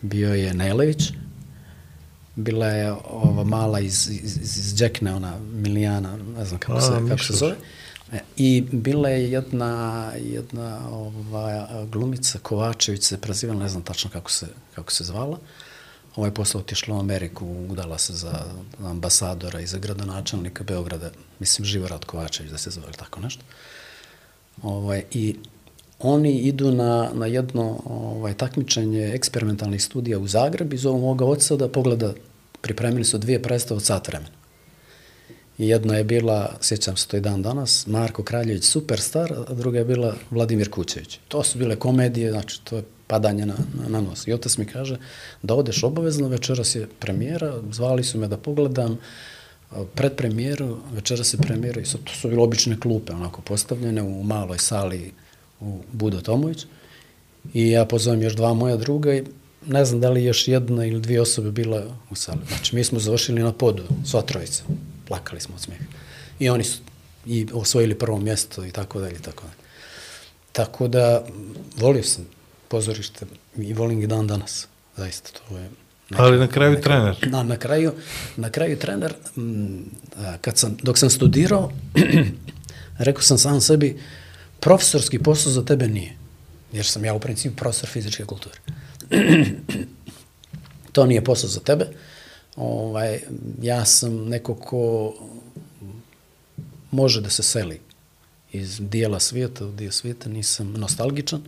bio 0.00 0.34
je 0.34 0.54
Nelević, 0.54 1.12
bila 2.36 2.66
je 2.66 2.92
ova 3.10 3.44
mala 3.44 3.80
iz, 3.80 4.08
iz, 4.10 4.36
iz 4.42 4.74
Džekne, 4.76 5.14
ona 5.14 5.38
Milijana, 5.38 6.16
ne 6.16 6.44
znam 6.44 6.60
kako, 6.60 6.78
A, 6.78 6.80
se, 6.80 6.92
kako 7.08 7.22
se 7.22 7.32
zove. 7.32 7.56
E, 8.12 8.20
I 8.36 8.64
bila 8.72 9.08
je 9.08 9.30
jedna, 9.30 10.12
jedna 10.16 10.88
ova, 10.90 11.68
glumica 11.92 12.38
Kovačević 12.38 13.02
se 13.02 13.20
prezivala, 13.20 13.60
ne 13.60 13.68
znam 13.68 13.82
tačno 13.82 14.10
kako 14.10 14.30
se, 14.30 14.46
kako 14.74 14.92
se 14.92 15.04
zvala. 15.04 15.38
Ovaj 16.16 16.30
posle 16.30 16.60
otišla 16.60 16.96
u 16.96 17.00
Ameriku, 17.00 17.46
udala 17.68 17.98
se 17.98 18.12
za 18.12 18.44
ambasadora 18.84 19.60
i 19.60 19.66
za 19.66 19.78
gradonačelnika 19.78 20.64
Beograda, 20.64 21.10
mislim 21.38 21.64
Živorad 21.64 22.04
Kovačević 22.04 22.52
da 22.52 22.58
se 22.58 22.70
zove 22.70 22.92
tako 22.92 23.20
nešto. 23.20 23.42
Ovaj, 24.62 25.04
I 25.10 25.36
oni 25.98 26.38
idu 26.38 26.72
na, 26.72 27.10
na 27.14 27.26
jedno 27.26 27.82
ovaj, 27.84 28.34
takmičenje 28.34 29.10
eksperimentalnih 29.14 29.82
studija 29.82 30.18
u 30.18 30.26
Zagreb 30.26 30.72
i 30.72 30.76
zovu 30.76 31.00
moga 31.00 31.24
oca 31.24 31.56
da 31.56 31.68
pogleda, 31.68 32.12
pripremili 32.60 33.04
su 33.04 33.18
dvije 33.18 33.42
predstave 33.42 33.76
od 33.76 33.84
sat 33.84 34.08
vremena. 34.08 34.42
I 35.58 35.68
jedna 35.68 35.96
je 35.96 36.04
bila, 36.04 36.56
sjećam 36.60 36.96
se 36.96 37.08
to 37.08 37.16
i 37.16 37.20
dan 37.20 37.42
danas, 37.42 37.86
Marko 37.86 38.22
Kraljević 38.22 38.64
superstar, 38.64 39.32
a 39.48 39.54
druga 39.54 39.78
je 39.78 39.84
bila 39.84 40.14
Vladimir 40.30 40.70
Kućević. 40.70 41.18
To 41.28 41.42
su 41.44 41.58
bile 41.58 41.76
komedije, 41.76 42.30
znači 42.30 42.60
to 42.64 42.76
je 42.76 42.82
padanje 43.06 43.46
na, 43.46 43.54
na, 43.74 43.88
na 43.88 44.00
nos. 44.00 44.26
I 44.26 44.32
otac 44.32 44.56
mi 44.56 44.66
kaže 44.66 44.96
da 45.42 45.54
odeš 45.54 45.82
obavezno, 45.84 46.28
večeras 46.28 46.74
je 46.74 46.88
premijera, 46.98 47.60
zvali 47.70 48.04
su 48.04 48.18
me 48.18 48.28
da 48.28 48.36
pogledam, 48.36 48.98
pred 49.94 50.16
premijeru, 50.16 50.78
večeras 50.92 51.34
je 51.34 51.38
premijera 51.38 51.80
i 51.80 51.84
to 51.84 52.14
su 52.14 52.28
bile 52.28 52.42
obične 52.42 52.80
klupe, 52.80 53.12
onako 53.12 53.40
postavljene 53.40 54.02
u 54.02 54.22
maloj 54.22 54.58
sali 54.58 55.12
u 55.60 55.80
Budo 55.92 56.20
Tomović. 56.20 56.66
I 57.54 57.70
ja 57.70 57.84
pozovem 57.84 58.22
još 58.22 58.36
dva 58.36 58.54
moja 58.54 58.76
druga 58.76 59.14
i 59.14 59.24
ne 59.66 59.84
znam 59.84 60.00
da 60.00 60.10
li 60.10 60.24
još 60.24 60.48
jedna 60.48 60.86
ili 60.86 61.00
dvije 61.00 61.20
osobe 61.20 61.50
bila 61.50 61.96
u 62.10 62.14
sali. 62.14 62.38
Znači, 62.48 62.76
mi 62.76 62.84
smo 62.84 62.98
završili 62.98 63.42
na 63.42 63.52
podu, 63.52 63.82
sva 64.04 64.22
trojica. 64.22 64.64
Plakali 65.08 65.40
smo 65.40 65.54
od 65.54 65.60
smijeha. 65.60 65.84
I 66.38 66.48
oni 66.48 66.64
su 66.64 66.78
i 67.26 67.46
osvojili 67.52 67.98
prvo 67.98 68.18
mjesto 68.18 68.64
i 68.64 68.70
tako 68.70 69.00
dalje 69.00 69.16
i 69.16 69.22
tako 69.22 69.42
dalje. 69.42 69.56
Tako 70.52 70.88
da, 70.88 71.24
volio 71.76 72.02
sam 72.02 72.26
pozorište 72.68 73.26
i 73.56 73.72
volim 73.72 74.00
ga 74.00 74.06
dan 74.06 74.26
danas. 74.26 74.66
Zaista, 74.96 75.30
to 75.48 75.58
je 75.58 75.70
Ali 76.16 76.38
na 76.38 76.46
kraju 76.46 76.80
trener. 76.80 77.16
Na, 77.26 77.42
na 77.42 77.56
kraju, 77.56 77.92
na 78.36 78.50
kraju 78.50 78.78
trener, 78.78 79.14
m, 79.36 79.84
a, 80.16 80.36
kad 80.40 80.58
sam, 80.58 80.76
dok 80.82 80.98
sam 80.98 81.10
studirao, 81.10 81.72
rekao 82.98 83.22
sam 83.22 83.38
sam 83.38 83.60
sebi, 83.60 84.00
profesorski 84.60 85.18
posao 85.18 85.52
za 85.52 85.64
tebe 85.64 85.88
nije. 85.88 86.16
Jer 86.72 86.86
sam 86.86 87.04
ja 87.04 87.14
u 87.14 87.20
principu 87.20 87.56
profesor 87.56 87.88
fizičke 87.88 88.24
kulture. 88.24 88.56
to 90.92 91.06
nije 91.06 91.24
posao 91.24 91.50
za 91.50 91.60
tebe. 91.60 91.86
Ovaj, 92.56 93.20
ja 93.62 93.84
sam 93.84 94.28
neko 94.28 94.54
ko 94.54 95.14
može 96.90 97.20
da 97.20 97.30
se 97.30 97.42
seli 97.42 97.80
iz 98.52 98.80
dijela 98.80 99.20
svijeta 99.20 99.66
u 99.66 99.72
dio 99.72 99.92
svijeta, 99.92 100.28
nisam 100.28 100.72
nostalgičan, 100.72 101.42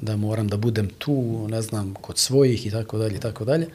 da 0.00 0.16
moram 0.16 0.48
da 0.48 0.56
budem 0.56 0.88
tu, 0.98 1.46
ne 1.48 1.62
znam, 1.62 1.94
kod 1.94 2.18
svojih 2.18 2.66
i 2.66 2.70
tako 2.70 2.98
dalje 2.98 3.16
i 3.16 3.20
tako 3.20 3.44
dalje. 3.44 3.68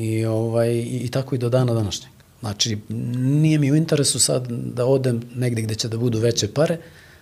I, 0.00 0.24
ovaj, 0.24 0.72
i, 0.78 1.08
tako 1.10 1.34
i 1.34 1.38
do 1.38 1.48
dana 1.48 1.74
današnjeg. 1.74 2.12
Znači, 2.40 2.78
nije 2.88 3.58
mi 3.58 3.72
u 3.72 3.76
interesu 3.76 4.18
sad 4.18 4.46
da 4.48 4.84
odem 4.86 5.22
negde 5.34 5.62
gde 5.62 5.74
će 5.74 5.88
da 5.88 5.98
budu 5.98 6.18
veće 6.18 6.48
pare, 6.48 6.78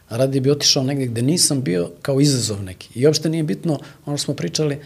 a 0.08 0.16
radije 0.16 0.40
bi 0.40 0.50
otišao 0.50 0.82
negde 0.82 1.06
gde 1.06 1.22
nisam 1.22 1.62
bio 1.62 1.90
kao 2.02 2.20
izazov 2.20 2.62
neki. 2.62 2.88
I 2.94 3.06
uopšte 3.06 3.28
nije 3.28 3.42
bitno, 3.42 3.80
ono 4.06 4.18
smo 4.18 4.34
pričali, 4.34 4.78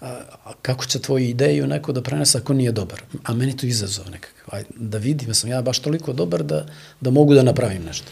a, 0.00 0.20
kako 0.62 0.84
će 0.84 0.98
tvoju 0.98 1.28
ideju 1.28 1.66
neko 1.66 1.92
da 1.92 2.02
prenese 2.02 2.38
ako 2.38 2.52
nije 2.52 2.72
dobar. 2.72 3.02
A 3.24 3.34
meni 3.34 3.56
to 3.56 3.66
izazov 3.66 4.10
nekakav. 4.10 4.54
Aj, 4.54 4.64
da 4.76 4.98
vidim, 4.98 5.28
ja 5.28 5.34
sam 5.34 5.50
ja 5.50 5.62
baš 5.62 5.78
toliko 5.78 6.12
dobar 6.12 6.42
da, 6.42 6.66
da 7.00 7.10
mogu 7.10 7.34
da 7.34 7.42
napravim 7.42 7.84
nešto. 7.84 8.06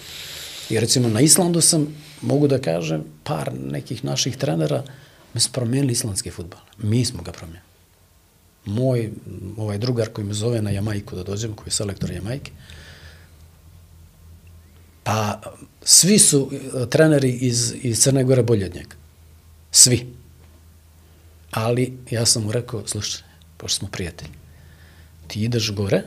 I 0.70 0.80
recimo 0.80 1.08
na 1.08 1.20
Islandu 1.20 1.60
sam, 1.60 1.86
mogu 2.22 2.48
da 2.48 2.58
kažem, 2.58 3.04
par 3.24 3.52
nekih 3.54 4.04
naših 4.04 4.36
trenera 4.36 4.82
mi 5.34 5.40
su 5.40 5.52
promenili 5.52 5.92
islandski 5.92 6.30
futbol. 6.30 6.60
Mi 6.78 7.04
smo 7.04 7.22
ga 7.22 7.32
promenili. 7.32 7.69
Moj 8.64 9.10
ovaj 9.56 9.78
drugar 9.78 10.08
koji 10.12 10.26
me 10.26 10.34
zove 10.34 10.62
na 10.62 10.70
Jamajku 10.70 11.16
da 11.16 11.22
dođem, 11.22 11.54
koji 11.54 11.66
je 11.66 11.72
selektor 11.72 12.10
Jamajke, 12.10 12.52
pa 15.02 15.40
svi 15.82 16.18
su 16.18 16.50
eh, 16.52 16.86
treneri 16.90 17.30
iz, 17.30 17.74
iz 17.82 18.00
Crne 18.02 18.24
Gore 18.24 18.42
bolji 18.42 18.64
od 18.64 18.74
njega. 18.74 18.96
Svi. 19.70 20.06
Ali 21.50 21.98
ja 22.10 22.26
sam 22.26 22.42
mu 22.42 22.52
rekao, 22.52 22.86
slušaj, 22.86 23.22
pošto 23.56 23.78
smo 23.78 23.88
prijatelji, 23.88 24.32
ti 25.26 25.42
ideš 25.44 25.72
gore, 25.72 26.02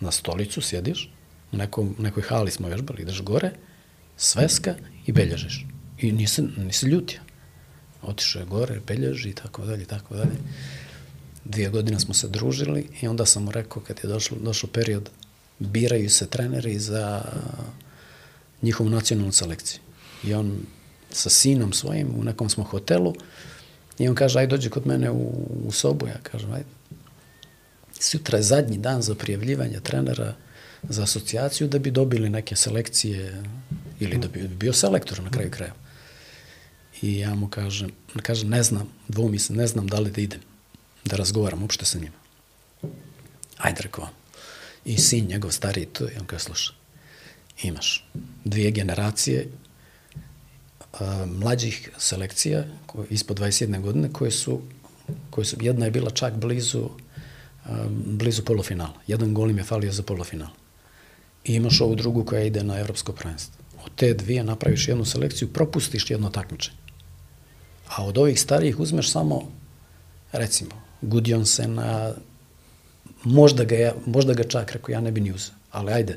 na 0.00 0.10
stolicu 0.10 0.60
sjediš, 0.60 1.10
u 1.52 1.56
nekom, 1.56 1.96
nekoj 1.98 2.22
hali 2.22 2.50
smo 2.50 2.68
vežbali, 2.68 3.02
ideš 3.02 3.22
gore, 3.22 3.50
sveska 4.16 4.74
i 5.06 5.12
belježiš. 5.12 5.66
I 5.98 6.12
nisi, 6.12 6.42
nisi 6.56 6.86
ljutio. 6.86 7.20
Otišao 8.02 8.40
je 8.40 8.46
gore, 8.46 8.80
belježi 8.86 9.28
i 9.28 9.34
tako 9.34 9.64
dalje, 9.64 9.84
tako 9.84 10.14
dalje. 10.16 10.36
Dvije 11.44 11.70
godine 11.70 12.00
smo 12.00 12.14
se 12.14 12.28
družili 12.28 12.86
i 13.00 13.08
onda 13.08 13.26
sam 13.26 13.44
mu 13.44 13.50
rekao, 13.50 13.82
kad 13.82 14.00
je 14.02 14.08
došlo, 14.08 14.38
došao 14.40 14.70
period, 14.70 15.10
biraju 15.58 16.10
se 16.10 16.26
treneri 16.26 16.78
za 16.78 17.24
njihovu 18.62 18.90
nacionalnu 18.90 19.32
selekciju. 19.32 19.80
I 20.24 20.34
on 20.34 20.58
sa 21.10 21.30
sinom 21.30 21.72
svojim 21.72 22.08
u 22.16 22.24
nekom 22.24 22.50
smo 22.50 22.64
hotelu 22.64 23.14
i 23.98 24.08
on 24.08 24.14
kaže, 24.14 24.38
aj 24.38 24.46
dođi 24.46 24.70
kod 24.70 24.86
mene 24.86 25.10
u, 25.10 25.46
u 25.66 25.72
sobu. 25.72 26.06
Ja 26.06 26.18
kažem, 26.22 26.52
aj, 26.52 26.62
sutra 28.00 28.38
je 28.38 28.42
zadnji 28.42 28.78
dan 28.78 29.02
za 29.02 29.14
prijavljivanje 29.14 29.80
trenera 29.80 30.34
za 30.88 31.02
asocijaciju 31.02 31.68
da 31.68 31.78
bi 31.78 31.90
dobili 31.90 32.30
neke 32.30 32.56
selekcije 32.56 33.42
ili 34.00 34.18
da 34.18 34.28
bi 34.28 34.48
bio 34.48 34.72
selektor 34.72 35.22
na 35.22 35.30
kraju 35.30 35.50
kraja. 35.50 35.74
I 37.02 37.18
ja 37.18 37.34
mu 37.34 37.48
kažem, 37.48 37.90
kažem 38.22 38.48
ne 38.48 38.62
znam, 38.62 38.88
dvomi 39.08 39.38
se, 39.38 39.52
ne 39.52 39.66
znam 39.66 39.86
da 39.86 40.00
li 40.00 40.10
da 40.10 40.20
idem, 40.20 40.40
razgovaram 41.10 41.62
uopšte 41.62 41.84
sa 41.84 41.98
njima. 41.98 42.16
Ajde, 43.58 43.82
rekao 43.82 44.04
on. 44.04 44.10
I 44.84 44.98
sin 44.98 45.26
njegov 45.26 45.50
stariji 45.50 45.86
to, 45.86 46.04
i 46.04 46.18
on 46.20 46.26
kaže, 46.26 46.44
slušaj, 46.44 46.76
imaš 47.62 48.08
dvije 48.44 48.70
generacije 48.70 49.48
a, 50.92 51.26
mlađih 51.26 51.90
selekcija 51.98 52.64
koje, 52.86 53.06
ispod 53.10 53.38
21 53.38 53.80
godine 53.80 54.12
koje 54.12 54.30
su, 54.30 54.60
koje 55.30 55.44
su, 55.44 55.56
jedna 55.60 55.84
je 55.84 55.90
bila 55.90 56.10
čak 56.10 56.34
blizu 56.34 56.88
a, 57.64 57.86
blizu 58.06 58.44
polufinala. 58.44 58.94
Jedan 59.06 59.34
gol 59.34 59.50
im 59.50 59.58
je 59.58 59.64
falio 59.64 59.92
za 59.92 60.02
polufinal. 60.02 60.48
I 61.44 61.54
imaš 61.54 61.80
ovu 61.80 61.94
drugu 61.94 62.24
koja 62.24 62.42
ide 62.42 62.62
na 62.62 62.78
evropsko 62.78 63.12
prvenstvo. 63.12 63.62
Od 63.84 63.90
te 63.96 64.14
dvije 64.14 64.44
napraviš 64.44 64.88
jednu 64.88 65.04
selekciju, 65.04 65.52
propustiš 65.52 66.10
jedno 66.10 66.30
takmičenje. 66.30 66.76
A 67.88 68.04
od 68.04 68.18
ovih 68.18 68.40
starijih 68.40 68.80
uzmeš 68.80 69.10
samo, 69.10 69.52
recimo, 70.32 70.70
Gudjonsena, 71.02 72.12
možda 73.24 73.64
ga, 73.64 73.76
ja, 73.76 73.94
možda 74.06 74.34
ga 74.34 74.44
čak, 74.44 74.72
rekao, 74.72 74.92
ja 74.92 75.00
ne 75.00 75.12
bi 75.12 75.20
ni 75.20 75.32
uzeo, 75.32 75.54
ali 75.70 75.92
ajde, 75.92 76.16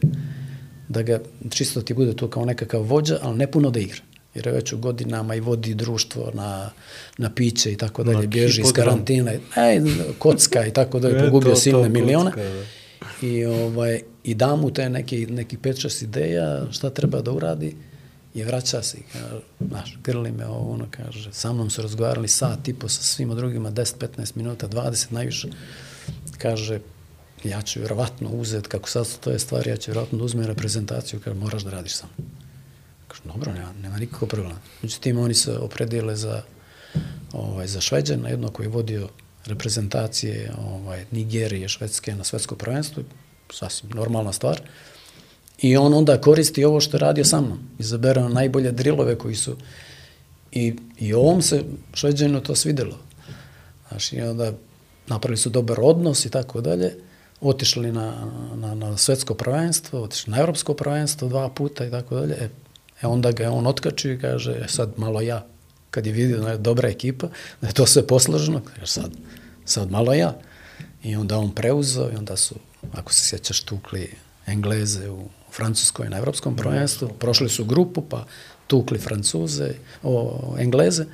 da 0.90 1.02
ga 1.02 1.20
čisto 1.50 1.82
ti 1.82 1.94
bude 1.94 2.16
to 2.16 2.30
kao 2.30 2.46
nekakav 2.46 2.82
vođa, 2.82 3.18
ali 3.22 3.38
ne 3.38 3.52
puno 3.52 3.70
da 3.70 3.80
igra. 3.80 4.02
Jer 4.36 4.48
je 4.48 4.54
već 4.54 4.74
u 4.74 4.78
godinama 4.78 5.36
i 5.36 5.40
vodi 5.40 5.74
društvo 5.74 6.32
na, 6.34 6.70
na 7.18 7.30
piće 7.30 7.72
i 7.72 7.78
tako 7.78 8.04
dalje, 8.04 8.28
bježi 8.28 8.62
iz 8.62 8.72
karantina, 8.72 9.32
ej, 9.32 9.82
kocka 10.20 10.66
i 10.66 10.72
tako 10.72 11.00
dalje, 11.00 11.20
pogubio 11.26 11.56
silne 11.56 11.90
milione. 11.90 12.32
Kocka, 12.32 12.44
da. 12.44 13.28
I, 13.28 13.46
ovaj, 13.46 14.02
I 14.24 14.34
da 14.34 14.56
mu 14.56 14.74
te 14.74 14.90
neki, 14.90 15.26
neki 15.26 15.58
5-6 15.58 16.04
ideja 16.04 16.66
šta 16.72 16.90
treba 16.90 17.22
da 17.22 17.32
uradi 17.32 17.76
i 18.36 18.44
vraća 18.44 18.84
se 18.84 18.98
i 18.98 19.04
kaže, 19.14 19.40
znaš, 19.68 19.98
grli 20.04 20.32
me 20.32 20.46
ovo, 20.46 20.74
ono 20.74 20.86
kaže, 20.92 21.34
sa 21.34 21.54
mnom 21.54 21.70
su 21.70 21.82
razgovarali 21.82 22.28
sat 22.28 22.68
i 22.68 22.74
po 22.74 22.90
sa 22.90 23.04
svima 23.04 23.36
drugima, 23.36 23.72
10-15 23.72 24.32
minuta, 24.36 24.68
20 24.68 25.12
najviše. 25.12 25.48
Kaže, 26.38 26.80
ja 27.44 27.62
ću 27.62 27.80
vjerovatno 27.80 28.30
uzeti, 28.30 28.70
kako 28.70 28.90
sad 28.90 29.20
to 29.20 29.32
je 29.32 29.40
stvar, 29.40 29.68
ja 29.68 29.78
ću 29.78 29.92
vjerovatno 29.92 30.18
da 30.18 30.24
uzmem 30.24 30.46
reprezentaciju, 30.46 31.20
kaže, 31.24 31.40
moraš 31.40 31.64
da 31.64 31.72
radiš 31.72 31.96
sam. 31.96 32.10
Kaže, 33.08 33.22
dobro, 33.26 33.54
nema, 33.54 33.74
nema 33.82 33.98
nikakva 33.98 34.28
problema. 34.28 34.60
Međutim, 34.82 35.18
oni 35.18 35.34
se 35.34 35.58
opredijele 35.58 36.16
za, 36.16 36.42
ovaj, 37.34 37.68
za 37.68 37.82
Šveđana, 37.82 38.30
jedno 38.30 38.50
koji 38.50 38.66
je 38.66 38.70
vodio 38.70 39.10
reprezentacije 39.46 40.54
ovaj, 40.58 41.06
Nigerije, 41.12 41.70
Švedske 41.70 42.16
na 42.16 42.24
svetsko 42.24 42.56
prvenstvo, 42.56 43.04
sasvim 43.54 43.92
normalna 43.92 44.34
stvar. 44.34 44.62
I 45.62 45.78
on 45.78 45.94
onda 45.94 46.22
koristi 46.22 46.66
ovo 46.66 46.80
što 46.80 46.98
je 46.98 47.02
radio 47.02 47.26
sa 47.26 47.42
mnom. 47.42 47.60
Izabere 47.80 48.30
najbolje 48.30 48.72
drilove 48.72 49.18
koji 49.18 49.36
su... 49.36 49.56
I, 50.52 50.76
i 51.00 51.14
ovom 51.14 51.42
se 51.42 51.64
Šveđanu 51.94 52.42
to 52.42 52.56
svidelo. 52.56 52.98
Znaš, 53.90 54.14
i 54.14 54.22
onda 54.22 54.52
napravili 55.08 55.38
su 55.38 55.50
dobar 55.50 55.78
odnos 55.82 56.26
i 56.26 56.30
tako 56.30 56.62
dalje. 56.62 56.96
Otišli 57.42 57.92
na, 57.92 58.32
na, 58.56 58.76
na 58.76 58.98
svetsko 58.98 59.34
prvenstvo, 59.34 60.02
otišli 60.02 60.32
na 60.32 60.40
evropsko 60.40 60.74
prvenstvo 60.74 61.28
dva 61.28 61.50
puta 61.50 61.86
i 61.86 61.92
tako 61.92 62.16
dalje. 62.16 62.34
E, 62.34 62.50
e 63.02 63.08
onda 63.08 63.32
ga 63.32 63.44
je 63.44 63.50
on 63.50 63.68
otkačio 63.68 64.14
i 64.14 64.20
kaže, 64.20 64.52
e, 64.52 64.68
sad 64.68 64.94
malo 64.98 65.22
ja. 65.22 65.46
Kad 65.92 66.06
je 66.06 66.14
vidio 66.14 66.40
da 66.40 66.52
je 66.52 66.58
dobra 66.58 66.90
ekipa, 66.90 67.28
da 67.62 67.68
je 67.68 67.74
to 67.74 67.86
sve 67.86 68.08
posloženo, 68.08 68.62
kaže 68.74 68.88
sad, 68.88 69.12
sad 69.66 69.92
malo 69.92 70.14
ja. 70.14 70.38
I 71.04 71.16
onda 71.16 71.38
on 71.38 71.52
preuzeo 71.52 72.12
i 72.14 72.16
onda 72.16 72.38
su, 72.38 72.56
ako 72.94 73.14
se 73.14 73.30
sjećaš, 73.30 73.62
tukli 73.62 74.16
Engleze 74.48 75.10
u 75.10 75.28
Francuskoj 75.56 76.10
na 76.10 76.18
evropskom 76.18 76.56
prvenstvu, 76.56 77.10
prošli 77.20 77.50
su 77.50 77.66
grupu, 77.66 78.02
pa 78.02 78.26
tukli 78.68 79.00
Francuze, 79.00 79.74
o, 80.04 80.56
Engleze, 80.60 81.06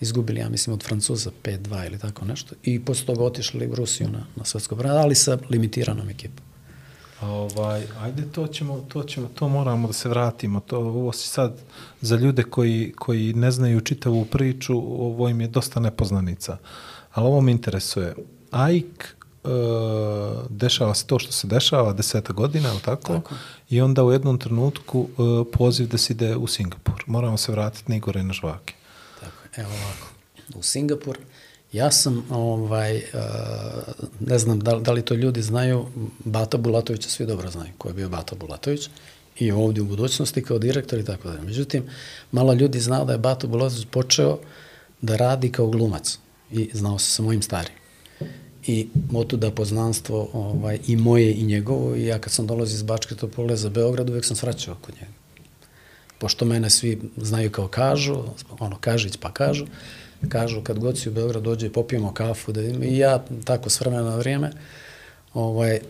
izgubili, 0.00 0.40
ja 0.40 0.48
mislim, 0.48 0.74
od 0.74 0.84
Francuza 0.84 1.30
5-2 1.42 1.86
ili 1.86 1.98
tako 1.98 2.24
nešto, 2.24 2.54
i 2.62 2.84
posle 2.84 3.06
toga 3.06 3.24
otišli 3.24 3.66
u 3.66 3.74
Rusiju 3.74 4.08
na, 4.08 4.26
na 4.36 4.44
svetsko 4.44 4.76
prvenstvo, 4.76 5.02
ali 5.02 5.14
sa 5.14 5.38
limitiranom 5.50 6.08
ekipom. 6.08 6.44
Ovaj, 7.22 7.86
ajde, 8.00 8.22
to 8.32 8.46
ćemo, 8.46 8.84
to 8.88 9.02
ćemo, 9.02 9.28
to 9.28 9.48
moramo 9.48 9.86
da 9.86 9.92
se 9.92 10.08
vratimo. 10.08 10.60
To, 10.60 10.78
ovo 10.78 11.12
si 11.12 11.28
sad, 11.28 11.60
za 12.00 12.16
ljude 12.16 12.42
koji, 12.42 12.92
koji 12.98 13.32
ne 13.34 13.50
znaju 13.50 13.80
čitavu 13.80 14.24
priču, 14.24 14.78
ovo 14.78 15.28
im 15.28 15.40
je 15.40 15.48
dosta 15.48 15.80
nepoznanica. 15.80 16.58
Ali 17.12 17.26
ovo 17.26 17.40
me 17.40 17.52
interesuje. 17.52 18.14
AIK 18.50 19.15
dešava 20.48 20.94
se 20.94 21.06
to 21.06 21.18
što 21.18 21.32
se 21.32 21.46
dešava, 21.46 21.92
deseta 21.92 22.32
godina, 22.32 22.70
ali 22.70 22.80
tako? 22.80 23.12
tako? 23.12 23.34
I 23.70 23.80
onda 23.80 24.04
u 24.04 24.12
jednom 24.12 24.38
trenutku 24.38 25.00
uh, 25.00 25.46
poziv 25.52 25.88
da 25.88 25.98
se 25.98 26.12
ide 26.12 26.36
u 26.36 26.46
Singapur. 26.46 27.04
Moramo 27.06 27.36
se 27.36 27.52
vratiti 27.52 27.90
na 27.90 27.96
Igore 27.96 28.20
i 28.20 28.24
na 28.24 28.32
Žvake. 28.32 28.74
Tako, 29.20 29.60
evo 29.60 29.68
ovako. 29.68 30.08
U 30.54 30.62
Singapur, 30.62 31.18
ja 31.72 31.90
sam, 31.90 32.24
ovaj, 32.30 32.96
uh, 32.96 33.02
ne 34.20 34.38
znam 34.38 34.60
da, 34.60 34.78
da 34.78 34.92
li 34.92 35.02
to 35.02 35.14
ljudi 35.14 35.42
znaju, 35.42 35.86
Bata 36.24 36.58
Bulatovića 36.58 37.08
svi 37.08 37.26
dobro 37.26 37.50
znaju, 37.50 37.72
ko 37.78 37.88
je 37.88 37.94
bio 37.94 38.08
Bata 38.08 38.36
Bulatović 38.36 38.88
i 39.38 39.52
ovdje 39.52 39.82
u 39.82 39.86
budućnosti 39.86 40.42
kao 40.42 40.58
direktor 40.58 40.98
i 40.98 41.04
tako 41.04 41.28
dalje. 41.28 41.42
Međutim, 41.42 41.84
malo 42.32 42.52
ljudi 42.52 42.80
znao 42.80 43.04
da 43.04 43.12
je 43.12 43.18
Bata 43.18 43.46
Bulatović 43.46 43.86
počeo 43.90 44.38
da 45.00 45.16
radi 45.16 45.52
kao 45.52 45.66
glumac 45.66 46.18
i 46.50 46.70
znao 46.72 46.98
se 46.98 47.10
sa 47.10 47.22
mojim 47.22 47.42
starim 47.42 47.85
i 48.66 48.88
otuda 49.14 49.50
poznanstvo 49.50 50.28
ovaj, 50.32 50.78
i 50.86 50.96
moje 50.96 51.32
i 51.32 51.42
njegovo 51.42 51.96
i 51.96 52.06
ja 52.06 52.18
kad 52.18 52.32
sam 52.32 52.46
dolazio 52.46 52.74
iz 52.74 52.82
Bačke 52.82 53.14
Topole 53.14 53.56
za 53.56 53.70
Beograd 53.70 54.10
uvek 54.10 54.24
sam 54.24 54.36
svraćao 54.36 54.76
kod 54.80 54.94
njega. 54.94 55.12
Pošto 56.18 56.44
mene 56.44 56.70
svi 56.70 57.00
znaju 57.16 57.50
kao 57.50 57.68
kažu, 57.68 58.22
ono 58.58 58.76
Kažić 58.80 59.16
pa 59.16 59.32
kažu, 59.32 59.66
kažu 60.28 60.62
kad 60.62 60.78
god 60.78 60.98
si 60.98 61.08
u 61.08 61.12
Beograd 61.12 61.42
dođe 61.42 61.72
popijemo 61.72 62.14
kafu 62.14 62.52
da 62.52 62.60
vidimo. 62.60 62.84
i 62.84 62.98
ja 62.98 63.24
tako 63.44 63.70
s 63.70 63.80
vremena 63.80 64.02
na 64.02 64.16
vrijeme 64.16 64.50
ovaj, 65.34 65.80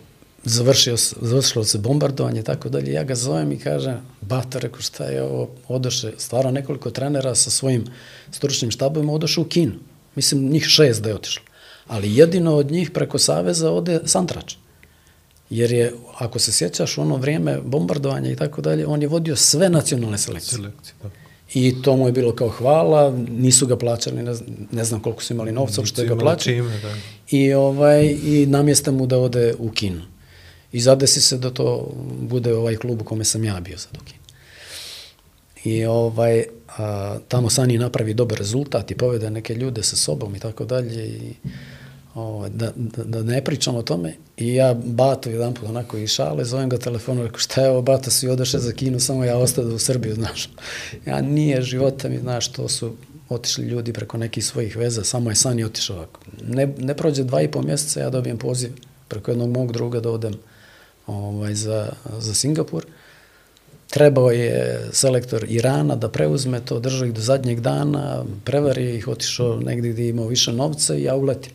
završio, 0.44 0.97
završilo 1.20 1.65
se 1.65 1.78
bombardovanje 1.78 2.40
i 2.40 2.44
tako 2.44 2.69
dalje, 2.69 2.93
ja 2.93 3.05
ga 3.05 3.15
zovem 3.15 3.53
i 3.53 3.59
kažem, 3.59 4.01
bata, 4.20 4.59
rekao, 4.59 4.81
šta 4.81 5.05
je 5.05 5.23
ovo, 5.23 5.51
odoše, 5.69 6.12
stvarno 6.19 6.51
nekoliko 6.51 6.90
trenera 6.90 7.35
sa 7.35 7.51
svojim 7.51 7.85
stručnim 8.31 8.70
štabovima 8.70 9.12
odoše 9.12 9.40
u 9.40 9.44
Kinu. 9.44 9.74
Mislim, 10.15 10.51
njih 10.51 10.65
šest 10.65 11.03
da 11.03 11.09
je 11.09 11.15
otišlo. 11.15 11.45
Ali 11.89 12.17
jedino 12.17 12.55
od 12.55 12.71
njih 12.71 12.91
preko 12.91 13.19
Saveza 13.19 13.71
ode 13.73 14.01
Santrač. 14.05 14.55
Jer 15.51 15.73
je, 15.73 15.93
ako 16.19 16.39
se 16.39 16.53
sjećaš, 16.53 16.99
ono 16.99 17.17
vrijeme 17.17 17.61
bombardovanja 17.65 18.31
i 18.31 18.37
tako 18.37 18.63
dalje, 18.63 18.87
on 18.87 19.03
je 19.03 19.09
vodio 19.09 19.37
sve 19.37 19.69
nacionalne 19.69 20.19
selekcije. 20.19 20.57
Selekcija, 20.57 20.95
da. 21.03 21.11
I 21.55 21.83
to 21.83 21.97
mu 21.97 22.07
je 22.07 22.13
bilo 22.13 22.33
kao 22.35 22.49
hvala, 22.49 23.15
nisu 23.29 23.67
ga 23.67 23.77
plaćali, 23.77 24.23
ne 24.23 24.35
znam, 24.35 24.49
ne 24.73 24.85
znam 24.85 25.01
koliko 25.01 25.23
su 25.23 25.33
imali 25.33 25.53
novca, 25.53 25.85
što 25.85 26.05
ga 26.05 26.17
plaćali. 26.17 26.57
čime, 26.57 26.79
da. 26.79 26.95
I, 27.31 27.53
ovaj, 27.53 28.05
i 28.05 28.47
namjesta 28.47 28.91
mu 28.91 29.07
da 29.07 29.19
ode 29.19 29.55
u 29.59 29.71
kino. 29.71 30.03
I 30.73 30.81
zadesi 30.81 31.21
se 31.21 31.39
da 31.39 31.51
to 31.51 31.91
bude 32.21 32.55
ovaj 32.55 32.77
klub 32.77 33.01
u 33.01 33.05
kome 33.05 33.25
sam 33.25 33.45
ja 33.45 33.61
bio 33.61 33.79
sad 33.79 33.97
u 33.97 34.05
kinu. 34.05 34.21
I 35.65 35.85
ovaj, 35.85 36.45
a, 36.79 37.19
tamo 37.29 37.51
Sani 37.51 37.79
napravi 37.79 38.15
dobar 38.15 38.39
rezultat 38.39 38.91
i 38.91 38.95
povede 38.95 39.31
neke 39.31 39.55
ljude 39.55 39.83
sa 39.83 39.97
sobom 39.97 40.37
i 40.37 40.39
tako 40.39 40.65
dalje. 40.65 41.07
I, 41.07 41.33
ovaj, 42.17 42.51
da, 42.51 42.73
da, 42.77 43.05
da 43.05 43.23
ne 43.23 43.45
pričam 43.45 43.77
o 43.77 43.83
tome. 43.83 44.15
I 44.37 44.55
ja 44.55 44.75
Bato 44.75 45.31
jedan 45.31 45.55
put 45.55 45.69
onako 45.69 45.97
i 45.97 46.07
šale, 46.07 46.45
zovem 46.45 46.69
ga 46.69 46.79
telefonom, 46.79 47.25
rekao 47.25 47.39
šta 47.39 47.63
je 47.63 47.71
ovo 47.71 47.83
Bato, 47.83 48.11
svi 48.11 48.29
odeše 48.29 48.59
za 48.59 48.73
kinu, 48.73 49.01
samo 49.01 49.25
ja 49.25 49.37
ostade 49.39 49.75
u 49.75 49.79
Srbiju, 49.79 50.15
znaš. 50.21 50.49
Ja 51.07 51.21
nije 51.21 51.63
života 51.63 52.09
mi, 52.09 52.19
znaš, 52.19 52.49
to 52.49 52.69
su 52.69 52.97
otišli 53.29 53.65
ljudi 53.65 53.93
preko 53.93 54.19
nekih 54.19 54.45
svojih 54.45 54.77
veza, 54.77 55.05
samo 55.05 55.31
je 55.31 55.37
Sani 55.37 55.65
otišao 55.65 55.97
ovako. 55.97 56.21
Ne, 56.43 56.75
ne 56.79 56.97
prođe 56.97 57.25
dva 57.25 57.43
i 57.43 57.51
pol 57.51 57.63
mjeseca, 57.63 58.01
ja 58.01 58.11
dobijem 58.11 58.39
poziv 58.39 58.71
preko 59.09 59.31
jednog 59.31 59.51
mog 59.51 59.73
druga 59.73 60.01
da 60.01 60.11
odem 60.11 60.35
ovaj, 61.07 61.55
za, 61.55 61.93
za 62.19 62.35
Singapur. 62.35 62.87
Trebao 63.91 64.31
je 64.31 64.89
selektor 64.93 65.45
Irana 65.49 65.97
da 65.97 66.09
preuzme 66.09 66.61
to, 66.61 66.81
držao 66.81 67.07
ih 67.07 67.15
do 67.15 67.21
zadnjeg 67.21 67.61
dana, 67.61 68.25
prevario 68.45 68.95
ih, 68.95 69.09
otišao 69.09 69.61
negdje 69.61 69.93
gdje 69.93 70.03
je 70.03 70.09
imao 70.09 70.27
više 70.27 70.53
novca 70.53 70.95
i 70.95 71.03
ja 71.03 71.15
uletim. 71.15 71.53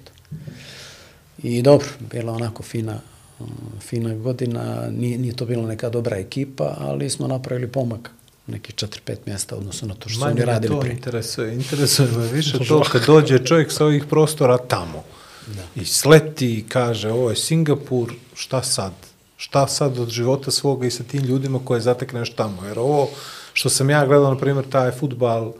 I 1.43 1.61
dobro, 1.61 1.87
bila 2.11 2.33
onako 2.33 2.63
fina, 2.63 2.99
uh, 3.39 3.47
fina 3.79 4.15
godina, 4.15 4.89
nije, 4.91 5.17
nije 5.17 5.35
to 5.35 5.45
bila 5.45 5.67
neka 5.67 5.89
dobra 5.89 6.17
ekipa, 6.17 6.75
ali 6.79 7.09
smo 7.09 7.27
napravili 7.27 7.67
pomak 7.67 8.11
neki 8.47 8.73
4-5 8.73 9.15
mjesta 9.25 9.55
odnosno 9.55 9.87
na 9.87 9.93
to 9.93 10.09
što 10.09 10.19
su 10.19 10.25
oni 10.25 10.33
Manje 10.33 10.45
radili 10.45 10.75
to 10.75 10.79
prije. 10.79 10.93
interesuje. 10.93 11.53
Interesuje 11.53 12.11
me 12.11 12.27
više 12.27 12.65
to 12.67 12.83
kad 12.91 13.05
dođe 13.05 13.45
čovjek 13.45 13.71
sa 13.71 13.85
ovih 13.85 14.03
prostora 14.09 14.57
tamo 14.57 15.03
da. 15.47 15.81
i 15.81 15.85
sleti 15.85 16.57
i 16.57 16.63
kaže 16.69 17.11
ovo 17.11 17.29
je 17.29 17.35
Singapur, 17.35 18.13
šta 18.35 18.63
sad? 18.63 18.93
Šta 19.37 19.67
sad 19.67 19.99
od 19.99 20.09
života 20.09 20.51
svoga 20.51 20.87
i 20.87 20.91
sa 20.91 21.03
tim 21.03 21.23
ljudima 21.23 21.59
koje 21.65 21.81
zatekneš 21.81 22.33
tamo? 22.33 22.65
Jer 22.65 22.79
ovo 22.79 23.09
što 23.53 23.69
sam 23.69 23.89
ja 23.89 24.05
gledao, 24.05 24.33
na 24.33 24.39
primjer, 24.39 24.65
taj 24.69 24.91
futbal 24.91 25.53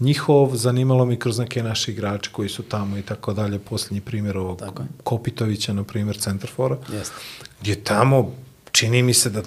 njihov, 0.00 0.56
zanimalo 0.56 1.04
mi 1.04 1.16
kroz 1.18 1.38
neke 1.38 1.62
naše 1.62 1.92
igrače 1.92 2.30
koji 2.32 2.48
su 2.48 2.62
tamo 2.62 2.98
i 2.98 3.02
tako 3.02 3.32
dalje. 3.32 3.58
Posljednji 3.58 4.00
primjer 4.00 4.38
ovog 4.38 4.58
Tako 4.58 4.82
je. 4.82 4.88
Kopitovića, 5.04 5.72
na 5.72 5.84
primjer, 5.84 6.16
centarfora, 6.18 6.76
Jeste. 6.92 7.14
gdje 7.60 7.74
tamo 7.84 8.32
čini 8.72 9.02
mi 9.02 9.14
se 9.14 9.30
da 9.30 9.38
On 9.38 9.44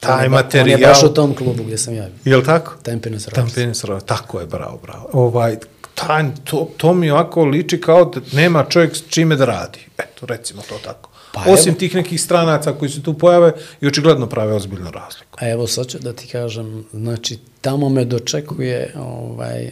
taj 0.00 0.24
je 0.24 0.28
ba- 0.28 0.32
materijal... 0.32 0.76
On 0.76 0.80
je 0.80 0.86
baš 0.86 1.02
u 1.02 1.14
tom 1.14 1.34
klubu 1.34 1.62
gdje 1.64 1.78
sam 1.78 1.94
ja 1.94 2.02
bio. 2.24 2.32
Jel 2.32 2.44
tako? 2.44 2.72
Tampines 2.82 3.28
Rovers. 3.28 3.54
Tampines 3.54 3.84
Rovers, 3.84 4.04
tako 4.04 4.40
je, 4.40 4.46
bravo, 4.46 4.78
bravo. 4.82 5.08
Ovaj, 5.12 5.56
taj, 5.94 6.24
to, 6.44 6.68
to 6.76 6.94
mi 6.94 7.10
ovako 7.10 7.44
liči 7.44 7.80
kao 7.80 8.04
da 8.04 8.20
nema 8.32 8.64
čovjek 8.64 8.96
s 8.96 9.02
čime 9.08 9.36
da 9.36 9.44
radi. 9.44 9.78
Eto, 9.98 10.26
recimo 10.26 10.62
to 10.68 10.74
tako. 10.84 11.10
Pa 11.34 11.40
Osim 11.46 11.68
evo. 11.70 11.78
tih 11.78 11.94
nekih 11.94 12.20
stranaca 12.22 12.72
koji 12.72 12.90
se 12.90 13.02
tu 13.02 13.18
pojave 13.18 13.52
i 13.80 13.86
očigledno 13.86 14.26
prave 14.26 14.54
ozbiljnu 14.54 14.90
razliku. 14.90 15.38
A 15.40 15.48
evo 15.50 15.66
sad 15.66 15.86
ću 15.86 15.98
da 15.98 16.12
ti 16.12 16.26
kažem, 16.28 16.84
znači 16.92 17.38
tamo 17.60 17.88
me 17.88 18.04
dočekuje 18.04 18.94
ovaj, 18.98 19.70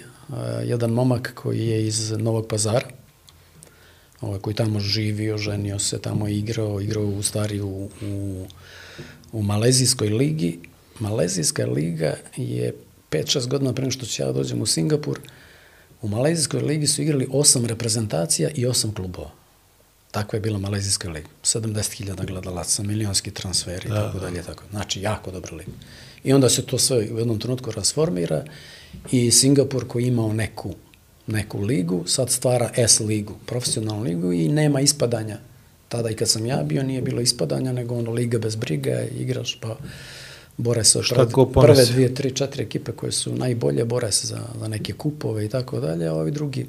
jedan 0.65 0.91
momak 0.91 1.33
koji 1.35 1.67
je 1.67 1.87
iz 1.87 2.11
Novog 2.11 2.47
pazara, 2.49 2.87
ovaj, 4.21 4.39
koji 4.39 4.57
tamo 4.57 4.81
živio, 4.81 5.39
ženio 5.39 5.79
se, 5.79 5.99
tamo 5.99 6.29
igrao, 6.29 6.81
igrao 6.81 7.05
u 7.05 7.23
stari 7.23 7.61
u, 7.61 7.89
u, 8.03 8.47
u 9.33 9.43
Malezijskoj 9.43 10.09
ligi. 10.09 10.59
Malezijska 10.99 11.67
liga 11.67 12.17
je 12.37 12.75
5-6 13.11 13.49
godina 13.49 13.73
pre 13.73 13.83
nego 13.83 13.93
što 13.93 14.07
ću 14.07 14.23
ja 14.23 14.33
dođem 14.33 14.63
u 14.63 14.67
Singapur, 14.67 15.21
u 16.03 16.09
Malezijskoj 16.09 16.61
ligi 16.61 16.87
su 16.87 17.03
igrali 17.03 17.29
osam 17.31 17.67
reprezentacija 17.67 18.51
i 18.55 18.67
osam 18.67 18.95
klubova. 18.95 19.31
Takva 20.11 20.37
je 20.37 20.41
bila 20.41 20.59
Malezijska 20.59 21.11
liga. 21.11 21.29
70.000 21.43 22.27
gledalaca, 22.27 22.83
milionski 22.83 23.31
transferi 23.31 23.89
i 23.89 23.91
tako 23.91 24.19
dalje. 24.19 24.43
Tako. 24.43 24.65
Znači, 24.71 25.01
jako 25.01 25.31
dobra 25.31 25.57
liga. 25.57 25.73
I 26.25 26.33
onda 26.33 26.49
se 26.49 26.67
to 26.67 26.79
sve 26.79 26.97
u 26.97 27.19
jednom 27.19 27.39
trenutku 27.39 27.71
rasformira 27.71 28.45
i 29.13 29.31
Singapur 29.31 29.89
koji 29.89 30.03
je 30.03 30.09
imao 30.09 30.33
neku, 30.33 30.75
neku 31.27 31.61
ligu, 31.61 32.05
sad 32.07 32.31
stvara 32.31 32.71
S 32.77 33.01
ligu, 33.01 33.35
profesionalnu 33.47 34.03
ligu 34.03 34.33
i 34.33 34.49
nema 34.49 34.81
ispadanja. 34.81 35.39
Tada 35.89 36.11
i 36.11 36.15
kad 36.15 36.29
sam 36.29 36.47
ja 36.47 36.63
bio 36.63 36.83
nije 36.83 37.03
bilo 37.03 37.21
ispadanja, 37.21 37.73
nego 37.73 37.95
ono 37.95 38.11
liga 38.11 38.39
bez 38.39 38.57
briga, 38.57 39.03
igraš 39.19 39.59
pa 39.61 39.77
bore 40.57 40.85
se 40.85 41.03
Šta 41.03 41.27
prve 41.55 41.87
dvije, 41.87 42.15
tri, 42.15 42.31
četiri 42.31 42.63
ekipe 42.63 42.93
koje 42.93 43.13
su 43.13 43.35
najbolje, 43.35 43.85
bore 43.85 44.13
se 44.13 44.27
za, 44.27 44.41
za 44.61 44.69
neke 44.69 44.93
kupove 44.93 45.45
i 45.45 45.49
tako 45.49 45.81
dalje, 45.81 46.07
a 46.07 46.13
ovi 46.13 46.31
drugi 46.31 46.67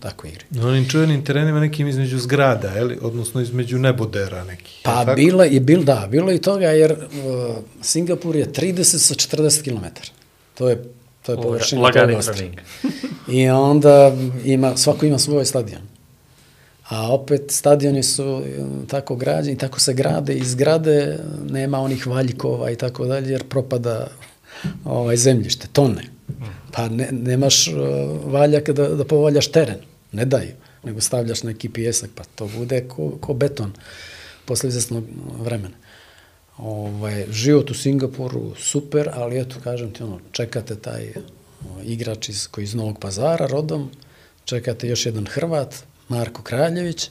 tako 0.00 0.26
igri. 0.26 0.44
Na 0.50 0.68
onim 0.68 0.88
čuvenim 0.88 1.24
terenima 1.24 1.60
nekim 1.60 1.88
između 1.88 2.18
zgrada, 2.18 2.72
eli? 2.76 2.98
odnosno 3.00 3.40
između 3.40 3.78
nebodera 3.78 4.44
nekih. 4.44 4.80
Pa 4.84 5.04
tako? 5.04 5.16
bilo 5.16 5.44
je, 5.44 5.60
bil, 5.60 5.84
da, 5.84 6.08
bilo 6.10 6.30
je 6.30 6.36
i 6.36 6.40
toga 6.40 6.66
jer 6.66 6.92
uh, 6.92 7.56
Singapur 7.82 8.36
je 8.36 8.52
30 8.52 8.82
sa 8.84 9.14
40 9.14 9.64
km. 9.64 9.84
To 10.54 10.68
je, 10.68 10.84
to 11.34 11.40
je 11.40 11.42
površina 11.42 11.82
Lagani 11.82 12.16
trening. 12.22 12.54
I 13.38 13.48
onda 13.48 14.12
ima, 14.44 14.76
svako 14.76 15.06
ima 15.06 15.18
svoj 15.18 15.44
stadion. 15.44 15.80
A 16.88 17.12
opet 17.12 17.42
stadioni 17.48 18.02
su 18.02 18.42
e, 18.46 18.86
tako 18.86 19.16
građeni, 19.16 19.58
tako 19.58 19.80
se 19.80 19.94
grade 19.94 20.34
i 20.34 20.44
zgrade, 20.44 21.18
nema 21.50 21.78
onih 21.78 22.06
valjkova 22.06 22.70
i 22.70 22.76
tako 22.76 23.06
dalje, 23.06 23.30
jer 23.30 23.44
propada 23.48 24.08
ovaj 24.84 25.16
zemljište, 25.16 25.66
tone. 25.72 26.02
Pa 26.72 26.88
ne, 26.88 27.08
nemaš 27.12 27.68
uh, 27.68 27.74
valjak 28.24 28.70
da, 28.70 28.88
da 28.88 29.04
povaljaš 29.04 29.46
teren, 29.46 29.78
ne 30.12 30.24
daju, 30.24 30.52
nego 30.84 31.00
stavljaš 31.00 31.42
neki 31.42 31.68
pijesak, 31.68 32.10
pa 32.14 32.24
to 32.34 32.48
bude 32.56 32.88
ko, 32.88 33.10
ko 33.20 33.34
beton 33.34 33.72
posle 34.44 34.68
izvesnog 34.68 35.04
vremena. 35.40 35.74
Ovaj, 36.62 37.24
život 37.30 37.70
u 37.70 37.74
Singapuru 37.74 38.54
super, 38.58 39.10
ali 39.12 39.40
eto, 39.40 39.56
kažem 39.64 39.92
ti, 39.92 40.02
ono, 40.02 40.18
čekate 40.32 40.76
taj 40.76 41.08
o, 41.64 41.82
igrač 41.84 42.28
iz, 42.28 42.48
koji 42.48 42.64
iz 42.64 42.74
Novog 42.74 42.98
pazara 43.00 43.46
rodom, 43.46 43.90
čekate 44.44 44.88
još 44.88 45.06
jedan 45.06 45.26
Hrvat, 45.26 45.74
Marko 46.08 46.42
Kraljević, 46.42 47.10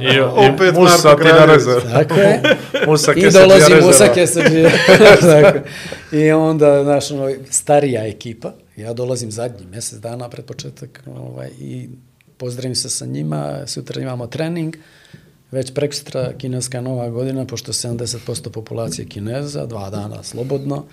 I, 0.00 0.20
Opet 0.20 0.74
i 0.74 0.78
Musa 0.78 1.08
Marko 1.08 1.22
ti 1.22 1.28
na 1.28 1.36
Kraljević. 1.36 1.66
rezervu. 1.66 1.90
tako 1.92 2.14
je, 2.14 2.42
Musa 2.88 3.12
i 3.12 3.30
dolazi. 3.30 3.74
Musa 3.86 4.06
tako. 5.42 5.58
I 6.12 6.30
onda, 6.30 6.84
znaš, 6.84 7.10
ono, 7.10 7.30
starija 7.50 8.06
ekipa, 8.06 8.52
ja 8.76 8.92
dolazim 8.92 9.30
zadnji, 9.30 9.66
mjesec 9.66 9.98
dana 9.98 10.28
pred 10.28 10.44
početak, 10.44 11.02
ovaj, 11.06 11.48
i 11.60 11.88
pozdravim 12.36 12.74
se 12.74 12.90
sa 12.90 13.06
njima, 13.06 13.66
sutra 13.66 14.02
imamo 14.02 14.26
trening, 14.26 14.76
već 15.50 15.74
prekstra 15.74 16.32
kineska 16.38 16.80
nova 16.80 17.10
godina, 17.10 17.44
pošto 17.44 17.70
je 17.70 17.74
70% 17.74 18.50
populacije 18.50 19.08
kineza, 19.08 19.66
dva 19.66 19.90
dana 19.90 20.22
slobodno, 20.22 20.84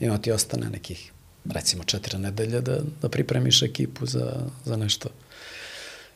i 0.00 0.08
onda 0.08 0.22
ti 0.22 0.32
ostane 0.32 0.70
nekih, 0.70 1.12
recimo, 1.44 1.84
četiri 1.84 2.18
nedelje 2.18 2.60
da, 2.60 2.78
da 3.02 3.08
pripremiš 3.08 3.62
ekipu 3.62 4.06
za, 4.06 4.32
za 4.64 4.76
nešto. 4.76 5.08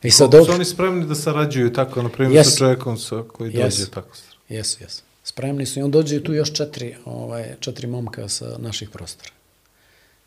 I 0.03 0.11
sad 0.11 0.31
Koliko 0.31 0.47
su 0.47 0.55
oni 0.55 0.65
spremni 0.65 1.07
da 1.07 1.15
sarađuju 1.15 1.73
tako, 1.73 2.03
na 2.03 2.09
primjer, 2.09 2.37
Jesu. 2.37 2.51
sa 2.51 2.57
čovjekom 2.57 2.99
sa, 2.99 3.23
koji 3.33 3.51
dođe 3.51 3.65
Jesu. 3.65 3.91
tako? 3.91 4.17
Jesu, 4.49 4.79
jesu. 4.81 5.03
Spremni 5.25 5.67
su 5.67 5.79
i 5.79 5.83
on 5.83 5.91
dođe 5.91 6.25
tu 6.25 6.35
još 6.35 6.53
četiri, 6.53 6.95
ovaj, 7.05 7.55
četiri 7.61 7.87
momka 7.87 8.29
sa 8.29 8.59
naših 8.59 8.91
prostora. 8.91 9.31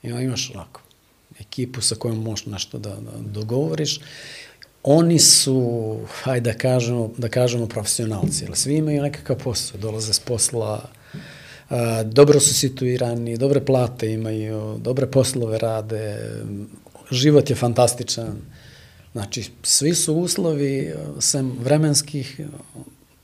I 0.04 0.12
onda 0.12 0.22
imaš 0.22 0.52
lako 0.56 0.82
ekipu 1.40 1.82
sa 1.82 1.96
kojom 1.96 2.24
možeš 2.24 2.46
nešto 2.46 2.80
da, 2.80 2.90
da 2.90 3.12
dogovoriš. 3.26 4.00
Oni 4.84 5.20
su, 5.20 5.98
hajde 6.24 6.52
da 6.52 6.58
kažemo, 6.58 7.12
da 7.18 7.30
kažemo 7.30 7.68
profesionalci, 7.68 8.46
ali 8.48 8.56
svi 8.56 8.76
imaju 8.76 9.02
nekakav 9.02 9.38
posao, 9.38 9.80
dolaze 9.80 10.14
s 10.14 10.20
posla, 10.20 10.90
a, 11.70 12.04
dobro 12.04 12.40
su 12.40 12.54
situirani, 12.54 13.38
dobre 13.38 13.66
plate 13.66 14.14
imaju, 14.14 14.78
dobre 14.78 15.08
poslove 15.08 15.58
rade, 15.58 16.18
život 17.12 17.50
je 17.50 17.56
fantastičan. 17.56 18.36
Znači, 19.12 19.52
svi 19.64 19.96
su 19.96 20.16
uslovi, 20.16 20.94
sem 21.20 21.52
vremenskih, 21.60 22.40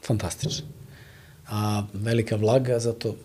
fantastični. 0.08 0.66
A 1.48 1.84
velika 1.94 2.36
vlaga, 2.36 2.80
zato, 2.80 3.16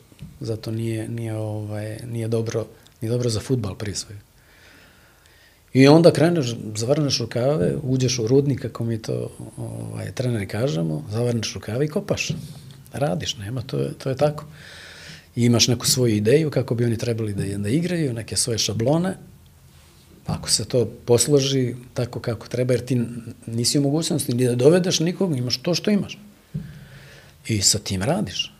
zato 0.40 0.70
nije, 0.70 1.08
nije, 1.08 1.36
ovaj, 1.36 1.98
nije, 2.06 2.28
dobro, 2.28 2.66
nije 3.00 3.10
dobro 3.10 3.30
za 3.30 3.40
futbal 3.40 3.74
prije 3.74 3.94
svega. 3.94 4.20
I 5.72 5.88
onda 5.88 6.12
kreneš, 6.12 6.54
zavrneš 6.76 7.18
rukave, 7.18 7.74
uđeš 7.82 8.18
u 8.18 8.26
rudnik, 8.26 8.60
kako 8.60 8.84
mi 8.84 9.02
to 9.02 9.30
ovaj, 9.56 10.12
treneri 10.12 10.46
kažemo, 10.46 11.04
zavrneš 11.10 11.54
rukave 11.54 11.84
i 11.84 11.88
kopaš. 11.88 12.28
Radiš, 12.92 13.36
nema, 13.36 13.62
to 13.62 13.78
je, 13.78 13.92
to 13.92 14.08
je 14.08 14.16
tako. 14.16 14.44
I 15.36 15.44
imaš 15.44 15.68
neku 15.68 15.86
svoju 15.86 16.16
ideju 16.16 16.50
kako 16.50 16.74
bi 16.74 16.84
oni 16.84 16.98
trebali 16.98 17.34
da, 17.34 17.58
da 17.58 17.68
igraju, 17.68 18.12
neke 18.12 18.36
svoje 18.36 18.58
šablone. 18.58 19.16
Ako 20.26 20.50
se 20.50 20.64
to 20.64 20.84
posloži 21.06 21.74
tako 21.94 22.20
kako 22.20 22.48
treba, 22.48 22.74
jer 22.74 22.84
ti 22.84 23.00
nisi 23.46 23.78
u 23.78 23.82
mogućnosti 23.82 24.34
ni 24.34 24.46
da 24.46 24.54
dovedeš 24.54 25.00
nikog, 25.00 25.36
imaš 25.36 25.56
to 25.56 25.74
što 25.74 25.90
imaš. 25.90 26.18
I 27.48 27.62
sa 27.62 27.78
tim 27.78 28.02
radiš. 28.02 28.52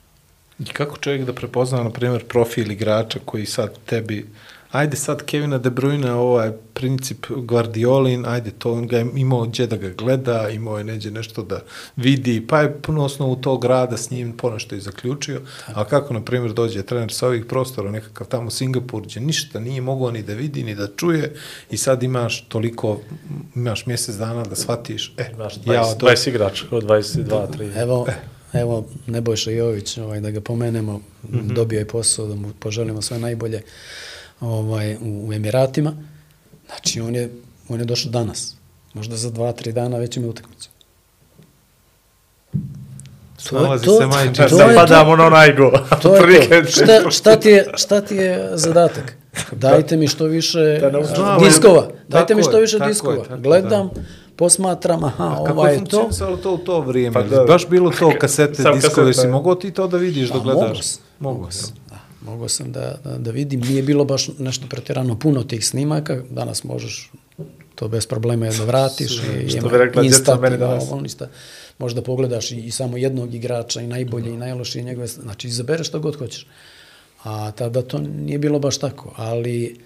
I 0.59 0.65
kako 0.65 0.97
čovjek 0.97 1.25
da 1.25 1.33
prepozna, 1.33 1.83
na 1.83 1.91
primjer, 1.91 2.25
profil 2.25 2.71
igrača 2.71 3.19
koji 3.25 3.47
sad 3.47 3.71
tebi 3.87 4.27
ajde 4.71 4.97
sad 4.97 5.23
Kevina 5.25 5.59
De 5.59 5.71
Bruyne, 5.71 6.11
ovaj 6.11 6.53
princip 6.75 7.27
Guardiolin, 7.29 8.27
ajde 8.27 8.51
to, 8.51 8.73
on 8.73 8.87
ga 8.87 8.99
je 8.99 9.07
imao 9.17 9.45
gdje 9.45 9.67
da 9.67 9.77
ga 9.77 9.89
gleda, 9.89 10.49
imao 10.49 10.79
je 10.79 10.85
neđe 10.85 11.11
nešto 11.11 11.43
da 11.43 11.61
vidi, 11.97 12.47
pa 12.47 12.61
je 12.61 12.83
puno 12.83 13.05
osnovu 13.05 13.37
tog 13.37 13.65
rada 13.65 13.97
s 13.97 14.11
njim 14.11 14.37
ponešto 14.37 14.75
i 14.75 14.81
zaključio, 14.81 15.41
a 15.67 15.85
kako, 15.85 16.15
na 16.15 16.25
primjer, 16.25 16.53
dođe 16.53 16.83
trener 16.83 17.13
sa 17.13 17.27
ovih 17.27 17.45
prostora, 17.45 17.91
nekakav 17.91 18.27
tamo 18.27 18.51
Singapur, 18.51 19.03
gdje 19.03 19.21
ništa 19.21 19.61
nije 19.61 19.81
mogao 19.81 20.11
ni 20.11 20.23
da 20.23 20.35
vidi, 20.35 20.65
ni 20.65 20.75
da 20.75 20.89
čuje, 20.97 21.35
i 21.71 21.77
sad 21.77 22.03
imaš 22.03 22.45
toliko, 22.49 23.01
imaš 23.55 23.87
mjesec 23.87 24.15
dana 24.15 24.45
da 24.45 24.57
shvatiš, 24.57 25.15
e, 25.17 25.31
Imaš 25.33 25.55
20, 25.55 25.73
ja, 25.73 25.95
do, 25.99 26.07
20 26.07 26.29
igrača, 26.29 26.65
od 26.71 26.85
22, 26.85 27.47
3. 27.59 27.83
Evo, 27.83 28.07
evo 28.53 28.87
Nebojša 29.07 29.51
Jović, 29.51 29.99
ovaj, 29.99 30.21
da 30.21 30.31
ga 30.31 30.41
pomenemo, 30.41 30.93
mm 30.99 31.03
-hmm. 31.23 31.53
dobio 31.53 31.79
je 31.79 31.89
posao, 31.89 32.27
da 32.27 32.35
mu 32.35 32.53
poželimo 32.59 33.03
sve 33.03 33.19
najbolje 33.19 33.63
ovaj, 34.41 34.95
u, 34.97 35.29
u 35.29 35.33
Emiratima. 35.33 35.93
Znači, 36.67 37.01
on 37.01 37.15
je, 37.15 37.31
on 37.69 37.79
je 37.81 37.85
došao 37.85 38.11
danas. 38.11 38.57
Možda 38.95 39.17
za 39.17 39.31
dva, 39.31 39.53
tri 39.53 39.73
dana 39.73 39.99
već 39.99 40.17
ima 40.17 40.29
utakmicu. 40.29 40.71
Se 43.39 43.55
majče. 44.07 44.43
to 44.49 44.57
Sad 44.57 44.71
je 44.71 44.77
padamo 44.77 45.17
na 45.17 45.27
onaj 45.27 45.53
go. 45.57 45.73
To 46.03 46.17
je 46.17 46.65
to. 46.65 46.71
Šta, 46.71 47.11
šta, 47.11 47.37
ti 47.37 47.49
je, 47.49 47.67
šta 47.75 48.01
ti 48.01 48.17
je 48.17 48.51
zadatak? 48.55 49.17
Dajte 49.53 49.97
mi 49.97 50.09
što 50.09 50.25
više 50.25 50.59
Da 50.81 51.03
Znamo, 51.05 51.41
diskova. 51.41 51.89
Dajte 52.09 52.35
mi 52.35 52.43
što 52.43 52.59
više 52.59 52.79
tako 52.79 52.89
je, 52.89 52.93
diskova. 52.93 53.25
tako, 53.25 53.41
Gledam, 53.41 53.91
posmatram, 54.37 55.05
aha, 55.05 55.37
Kako 55.47 55.61
ovaj 55.61 55.73
je 55.73 55.79
to. 55.79 55.81
funkcionisalo 55.81 56.37
to 56.37 56.53
u 56.55 56.59
to 56.59 56.81
vrijeme? 56.81 57.15
Pa 57.15 57.23
da. 57.23 57.45
Baš 57.45 57.69
bilo 57.69 57.91
to 57.91 58.13
kasete, 58.21 58.63
diskove, 58.75 59.15
si 59.15 59.27
mogao 59.29 59.55
ti 59.55 59.71
to 59.71 59.87
da 59.87 59.97
vidiš, 59.97 60.29
da 60.29 60.35
Pa, 60.35 60.41
gledaš? 60.41 60.63
mogo 60.69 60.83
sam, 60.83 61.03
Mogo 61.19 61.51
sam. 61.51 61.69
Da, 62.21 62.31
mogao 62.31 62.49
sam 62.49 62.73
da, 62.73 62.99
da, 63.05 63.19
da 63.19 63.31
vidim. 63.31 63.61
Nije 63.61 63.83
bilo 63.83 64.05
baš 64.05 64.29
nešto 64.39 64.67
pretjerano 64.67 65.19
puno 65.19 65.43
tih 65.43 65.67
snimaka. 65.67 66.23
Danas 66.31 66.65
možeš 66.65 67.11
to 67.75 67.89
bez 67.89 68.07
problema 68.07 68.47
jedno 68.47 68.65
vratiš. 68.65 69.13
i 69.13 69.49
Što 69.49 69.59
ima 69.59 69.69
bi 69.69 69.79
rekla 69.79 70.03
djeca 70.03 70.37
meni 70.37 70.59
danas. 70.59 70.85
ovo, 70.91 71.01
ništa. 71.01 71.29
Možda 71.79 72.03
pogledaš 72.03 72.51
i, 72.51 72.57
i 72.57 72.71
samo 72.71 72.97
jednog 72.97 73.35
igrača 73.35 73.81
i 73.81 73.87
najbolje 73.87 74.31
i 74.31 74.37
najlošije 74.37 74.85
njegove. 74.85 75.07
Znači, 75.07 75.49
izabereš 75.49 75.89
što 75.89 76.01
god 76.01 76.17
hoćeš. 76.17 76.47
A 77.25 77.51
tada 77.51 77.83
to 77.83 77.99
nije 77.99 78.39
bilo 78.39 78.59
baš 78.59 78.79
tako. 78.79 79.15
Ali 79.17 79.81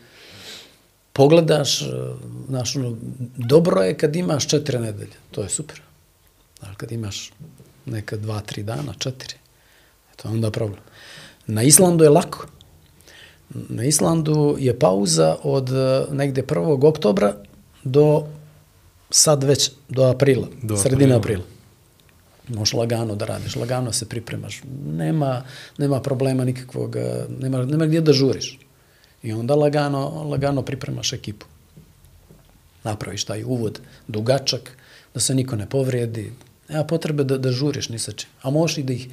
pogledaš, 1.12 1.82
znaš, 2.48 2.76
ono, 2.76 2.96
dobro 3.36 3.82
je 3.82 3.98
kad 3.98 4.16
imaš 4.16 4.48
četiri 4.48 4.78
nedelje. 4.78 5.12
To 5.30 5.42
je 5.42 5.48
super. 5.48 5.80
Ali 6.60 6.76
kad 6.76 6.92
imaš 6.92 7.32
neka 7.86 8.16
dva, 8.16 8.40
tri 8.40 8.62
dana, 8.62 8.94
četiri, 8.98 9.34
to 10.16 10.28
je 10.28 10.32
onda 10.32 10.50
problem. 10.50 10.80
Na 11.46 11.62
Islandu 11.62 12.04
je 12.04 12.10
lako. 12.10 12.46
Na 13.54 13.84
Islandu 13.84 14.56
je 14.58 14.78
pauza 14.78 15.36
od 15.42 15.70
eh, 15.70 16.06
negde 16.14 16.42
1. 16.42 16.86
oktobra 16.88 17.36
do 17.84 18.26
sad 19.10 19.44
već 19.44 19.70
do 19.88 20.04
aprila, 20.04 20.46
Do 20.62 20.76
sredine 20.76 21.14
aprila. 21.14 21.42
aprila. 21.42 21.44
Možeš 22.58 22.72
lagano 22.72 23.14
da 23.14 23.24
radiš, 23.24 23.56
lagano 23.56 23.92
se 23.92 24.08
pripremaš. 24.08 24.62
Nema, 24.86 25.42
nema 25.78 26.00
problema 26.00 26.44
nikakvog, 26.44 26.96
eh, 26.96 27.24
nema, 27.40 27.64
nema 27.64 27.86
gdje 27.86 28.00
da 28.00 28.12
žuriš. 28.12 28.58
I 29.22 29.32
onda 29.32 29.54
lagano, 29.54 30.22
lagano 30.30 30.62
pripremaš 30.62 31.12
ekipu. 31.12 31.46
Napraviš 32.84 33.24
taj 33.24 33.44
uvod 33.44 33.80
dugačak, 34.08 34.72
da 35.14 35.20
se 35.20 35.34
niko 35.34 35.56
ne 35.56 35.68
povrijedi. 35.68 36.32
Nema 36.68 36.84
potrebe 36.84 37.24
da, 37.24 37.38
da 37.38 37.52
žuriš 37.52 37.88
ni 37.88 37.98
sa 37.98 38.12
čim. 38.12 38.30
A 38.42 38.50
možeš 38.50 38.78
i 38.78 38.82
da 38.82 38.92
ih, 38.92 39.08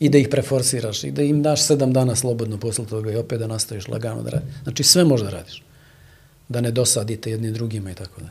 i 0.00 0.08
da 0.08 0.18
ih 0.18 0.28
preforsiraš 0.30 1.04
i 1.04 1.10
da 1.10 1.22
im 1.22 1.42
daš 1.42 1.62
sedam 1.62 1.92
dana 1.92 2.16
slobodno 2.16 2.58
posle 2.58 2.86
toga 2.86 3.12
i 3.12 3.16
opet 3.16 3.38
da 3.38 3.46
nastaviš 3.46 3.88
lagano 3.88 4.22
da 4.22 4.30
radiš. 4.30 4.54
Znači 4.62 4.82
sve 4.82 5.04
možda 5.04 5.30
radiš. 5.30 5.62
Da 6.48 6.60
ne 6.60 6.70
dosadite 6.70 7.30
jedni 7.30 7.50
drugima 7.52 7.90
i 7.90 7.94
tako 7.94 8.20
da. 8.20 8.30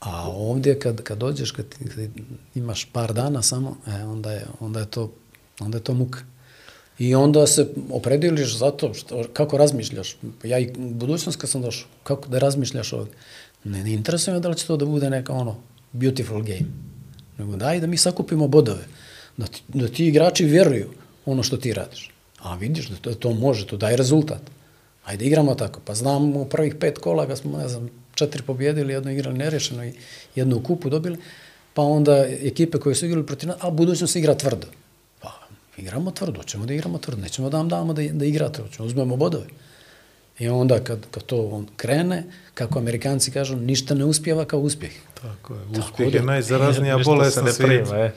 A 0.00 0.28
ovdje 0.28 0.78
kad, 0.78 1.02
kad 1.02 1.18
dođeš, 1.18 1.50
kad, 1.50 1.66
kad 1.68 2.08
imaš 2.54 2.84
par 2.92 3.12
dana 3.12 3.42
samo, 3.42 3.76
e, 3.86 4.04
onda, 4.04 4.32
je, 4.32 4.46
onda, 4.60 4.80
je 4.80 4.86
to, 4.86 5.12
onda 5.60 5.78
je 5.78 5.84
to 5.84 5.94
muka. 5.94 6.20
I 6.98 7.14
onda 7.14 7.46
se 7.46 7.68
oprediliš 7.90 8.58
za 8.58 8.70
to 8.70 8.94
što, 8.94 9.24
kako 9.32 9.58
razmišljaš. 9.58 10.16
Ja 10.44 10.58
i 10.58 10.72
budućnost 10.76 11.38
kad 11.38 11.50
sam 11.50 11.62
došao, 11.62 11.88
kako 12.02 12.28
da 12.28 12.38
razmišljaš 12.38 12.92
ovdje. 12.92 13.14
Ne, 13.64 13.84
ne 13.84 13.92
interesuje 13.92 14.34
me 14.34 14.40
da 14.40 14.48
li 14.48 14.56
će 14.56 14.66
to 14.66 14.76
da 14.76 14.84
bude 14.84 15.10
neka 15.10 15.32
ono 15.32 15.56
beautiful 15.92 16.42
game. 16.42 16.66
Nego 17.38 17.56
daj 17.56 17.80
da 17.80 17.86
mi 17.86 17.96
sakupimo 17.96 18.48
bodove. 18.48 18.84
Da 19.36 19.46
ti, 19.46 19.62
da 19.68 19.88
ti 19.88 20.06
igrači 20.06 20.44
vjeruju 20.44 20.90
ono 21.26 21.42
što 21.42 21.56
ti 21.56 21.72
radiš. 21.72 22.10
A 22.38 22.54
vidiš 22.54 22.88
da 22.88 22.96
to, 22.96 23.14
to 23.14 23.32
može, 23.32 23.66
to 23.66 23.76
daje 23.76 23.96
rezultat. 23.96 24.40
Ajde 25.04 25.24
igramo 25.24 25.54
tako. 25.54 25.80
Pa 25.84 25.94
znam 25.94 26.36
u 26.36 26.44
prvih 26.44 26.74
pet 26.74 26.98
kola 26.98 27.26
kad 27.26 27.38
smo, 27.38 27.58
ne 27.58 27.68
znam, 27.68 27.90
četiri 28.14 28.42
pobjedili, 28.42 28.92
jedno 28.92 29.10
igrali 29.10 29.38
nerešeno 29.38 29.84
i 29.84 29.92
jednu 30.34 30.62
kupu 30.62 30.90
dobili, 30.90 31.18
pa 31.74 31.82
onda 31.82 32.26
ekipe 32.26 32.78
koje 32.78 32.94
su 32.94 33.06
igrali 33.06 33.26
protiv 33.26 33.48
nas, 33.48 33.56
a 33.60 33.70
budućnost 33.70 34.12
se 34.12 34.18
igra 34.18 34.34
tvrdo. 34.34 34.66
Pa 35.20 35.30
igramo 35.76 36.10
tvrdo, 36.10 36.42
ćemo 36.42 36.66
da 36.66 36.74
igramo 36.74 36.98
tvrdo, 36.98 37.22
nećemo 37.22 37.50
da 37.50 37.56
vam 37.56 37.68
damo 37.68 37.92
da, 37.92 38.02
da 38.02 38.24
igrate, 38.24 38.62
ćemo 38.72 38.86
uzmemo 38.86 39.16
bodove. 39.16 39.46
I 40.38 40.48
onda 40.48 40.80
kad, 40.80 41.06
kad 41.10 41.22
to 41.22 41.36
on 41.42 41.66
krene, 41.76 42.24
kako 42.54 42.78
amerikanci 42.78 43.30
kažu, 43.30 43.56
ništa 43.56 43.94
ne 43.94 44.04
uspjeva 44.04 44.44
kao 44.44 44.60
uspjeh. 44.60 44.92
Tako 45.14 45.54
je. 45.54 45.60
Tako 45.74 45.80
Uspjeh 45.80 46.12
da- 46.12 46.18
je 46.18 46.24
najzaraznija 46.24 46.98
bolest 46.98 47.36
na 47.36 47.52
svijetu. 47.52 47.90
prima, 47.90 48.04
e. 48.04 48.12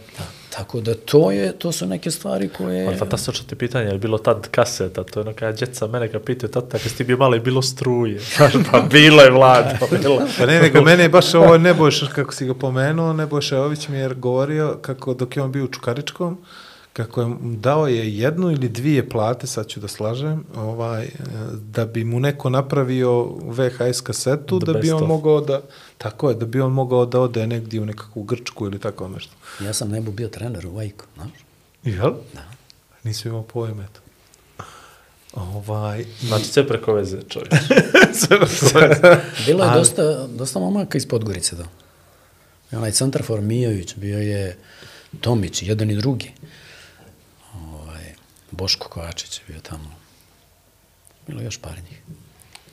Tako 0.50 0.82
da 0.82 0.94
to 0.96 1.32
je, 1.32 1.52
to 1.52 1.72
su 1.72 1.86
neke 1.86 2.12
stvari 2.12 2.50
koje... 2.50 2.88
Ali 2.88 2.98
fantastično 2.98 3.46
ti 3.48 3.56
pitanje, 3.56 3.86
je 3.86 3.98
bilo 3.98 4.18
tad 4.18 4.48
kaseta, 4.48 5.04
to 5.04 5.20
je 5.20 5.22
ono 5.22 5.34
kada 5.34 5.52
djeca 5.52 5.88
mene 5.88 6.12
kad 6.12 6.24
pitaju, 6.24 6.52
tata, 6.52 6.70
kad 6.70 6.82
si 6.82 6.98
ti 6.98 7.04
bio 7.04 7.18
malo 7.18 7.34
je 7.34 7.40
bilo 7.40 7.62
struje. 7.62 8.20
Pa 8.72 8.80
bilo 8.82 9.22
je 9.22 9.32
vlad, 9.32 9.80
pa 9.80 9.86
bilo. 9.98 10.22
Pa 10.38 10.46
ne, 10.46 10.60
nego 10.62 10.82
mene 10.82 11.04
je 11.04 11.10
baš 11.10 11.34
ovo 11.34 11.58
Nebojša, 11.58 12.06
kako 12.08 12.34
si 12.34 12.46
ga 12.46 12.54
pomenuo, 12.54 13.14
Nebojša 13.14 13.56
Jović 13.56 13.88
mi 13.88 13.98
je 13.98 14.10
govorio 14.10 14.80
kako 14.82 15.14
dok 15.14 15.38
je 15.38 15.44
on 15.44 15.52
bio 15.52 15.64
u 15.64 15.68
Čukaričkom, 15.68 16.38
kako 16.98 17.22
je 17.22 17.36
dao 17.42 17.88
je 17.88 18.18
jednu 18.18 18.52
ili 18.52 18.70
dvije 18.70 19.10
plate, 19.10 19.48
sad 19.48 19.68
ću 19.68 19.80
da 19.80 19.88
slažem, 19.88 20.44
ovaj, 20.56 21.04
e, 21.04 21.10
da 21.54 21.86
bi 21.86 22.04
mu 22.04 22.20
neko 22.20 22.50
napravio 22.50 23.24
VHS 23.24 24.02
kasetu, 24.02 24.60
The 24.60 24.72
da 24.72 24.80
bi 24.80 24.92
on 24.92 25.04
of. 25.04 25.08
mogao 25.08 25.42
da, 25.42 25.62
tako 25.98 26.30
je, 26.30 26.36
da 26.36 26.46
bi 26.46 26.62
on 26.62 26.74
mogao 26.74 27.06
da 27.06 27.20
ode 27.20 27.48
negdje 27.48 27.82
u 27.82 27.86
nekakvu 27.86 28.24
Grčku 28.24 28.66
ili 28.66 28.80
tako 28.80 29.08
nešto. 29.08 29.34
Ja 29.60 29.74
sam 29.74 29.90
nebo 29.90 30.12
bio 30.12 30.28
trener 30.28 30.68
u 30.68 30.72
Vajku, 30.76 31.06
znaš? 31.16 31.30
Jel? 31.84 32.14
Da. 32.34 32.44
Nisam 33.04 33.32
imao 33.32 33.44
pojma, 33.44 33.84
eto. 33.84 34.00
Ovaj, 35.34 36.06
Znači, 36.22 36.46
sve 36.46 36.68
preko 36.68 36.94
veze, 36.94 37.18
čovječ. 37.28 37.52
Bilo 39.46 39.64
je 39.64 39.72
dosta, 39.74 40.28
dosta 40.28 40.60
momaka 40.60 40.98
iz 40.98 41.08
Podgorice, 41.08 41.56
da. 41.56 41.66
Onaj 42.72 42.92
centarfor 42.92 43.42
Mijović, 43.42 43.96
bio 43.96 44.20
je 44.20 44.58
Tomić, 45.22 45.64
jedan 45.64 45.92
i 45.92 45.96
drugi. 45.96 46.32
Boško 48.52 48.90
Kovačić 48.90 49.38
je 49.38 49.44
bio 49.48 49.62
tamo. 49.62 49.96
Bilo 51.28 51.42
još 51.42 51.58
par 51.58 51.78
njih. 51.90 52.02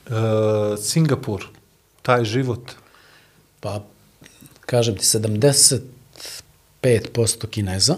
e, 0.07 0.11
Singapur, 0.83 1.47
taj 2.03 2.25
život, 2.25 2.71
Pa, 3.65 3.81
kažem 4.61 4.97
ti, 4.97 5.05
75% 5.05 7.47
Kineza, 7.51 7.97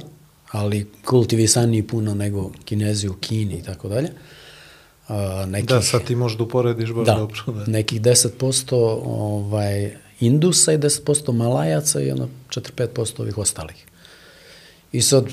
ali 0.51 0.91
kultivisaniji 1.05 1.83
puno 1.83 2.15
nego 2.15 2.51
Kinezi 2.65 3.09
u 3.09 3.15
Kini 3.15 3.55
i 3.55 3.63
tako 3.63 3.89
dalje. 3.89 4.11
A, 5.09 5.45
nekih, 5.49 5.69
da, 5.69 5.83
sad 5.83 6.05
ti 6.05 6.15
možeš 6.15 6.39
da 6.39 6.45
uporediš 6.45 6.93
baš 6.93 7.07
da, 7.07 7.15
dobro. 7.15 7.43
Da. 7.47 7.65
nekih 7.67 8.01
10% 8.01 8.75
ovaj, 9.05 9.97
Indusa 10.21 10.73
i 10.73 10.79
10% 10.79 11.33
Malajaca 11.33 12.01
i 12.01 12.11
ono 12.11 12.29
4-5% 12.49 13.21
ovih 13.21 13.39
ostalih. 13.39 13.87
I 14.93 15.03
sad, 15.03 15.25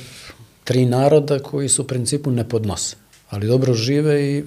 tri 0.64 0.86
naroda 0.86 1.40
koji 1.40 1.70
su 1.70 1.82
u 1.82 1.86
principu 1.86 2.32
ne 2.32 2.50
podnose, 2.50 2.96
ali 3.30 3.48
dobro 3.48 3.74
žive 3.74 4.24
i 4.32 4.44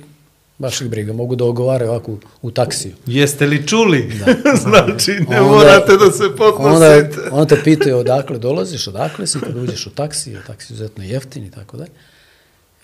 baš 0.59 0.81
ih 0.81 0.89
briga. 0.91 1.13
Mogu 1.13 1.37
da 1.37 1.45
ogovaraju 1.45 1.91
ovako 1.91 2.19
u, 2.43 2.51
taksiju. 2.51 2.95
Jeste 3.07 3.47
li 3.47 3.67
čuli? 3.67 4.13
Da. 4.19 4.35
znači, 4.71 5.11
ne 5.29 5.41
Onda- 5.41 5.53
morate 5.53 5.93
da 5.97 6.11
se 6.13 6.25
Onda, 6.25 6.37
podnosite. 6.37 7.29
onda 7.31 7.57
te 7.57 7.63
pitaju 7.65 7.97
odakle 7.99 8.39
dolaziš, 8.39 8.87
odakle 8.89 9.27
si, 9.27 9.41
kad 9.41 9.57
uđeš 9.57 9.87
u 9.87 9.91
taksi, 9.91 10.37
taksi 10.47 10.73
je 10.73 10.75
izuzetno 10.75 11.05
jeftin 11.05 11.45
i 11.45 11.51
tako 11.51 11.77
dalje. 11.77 11.91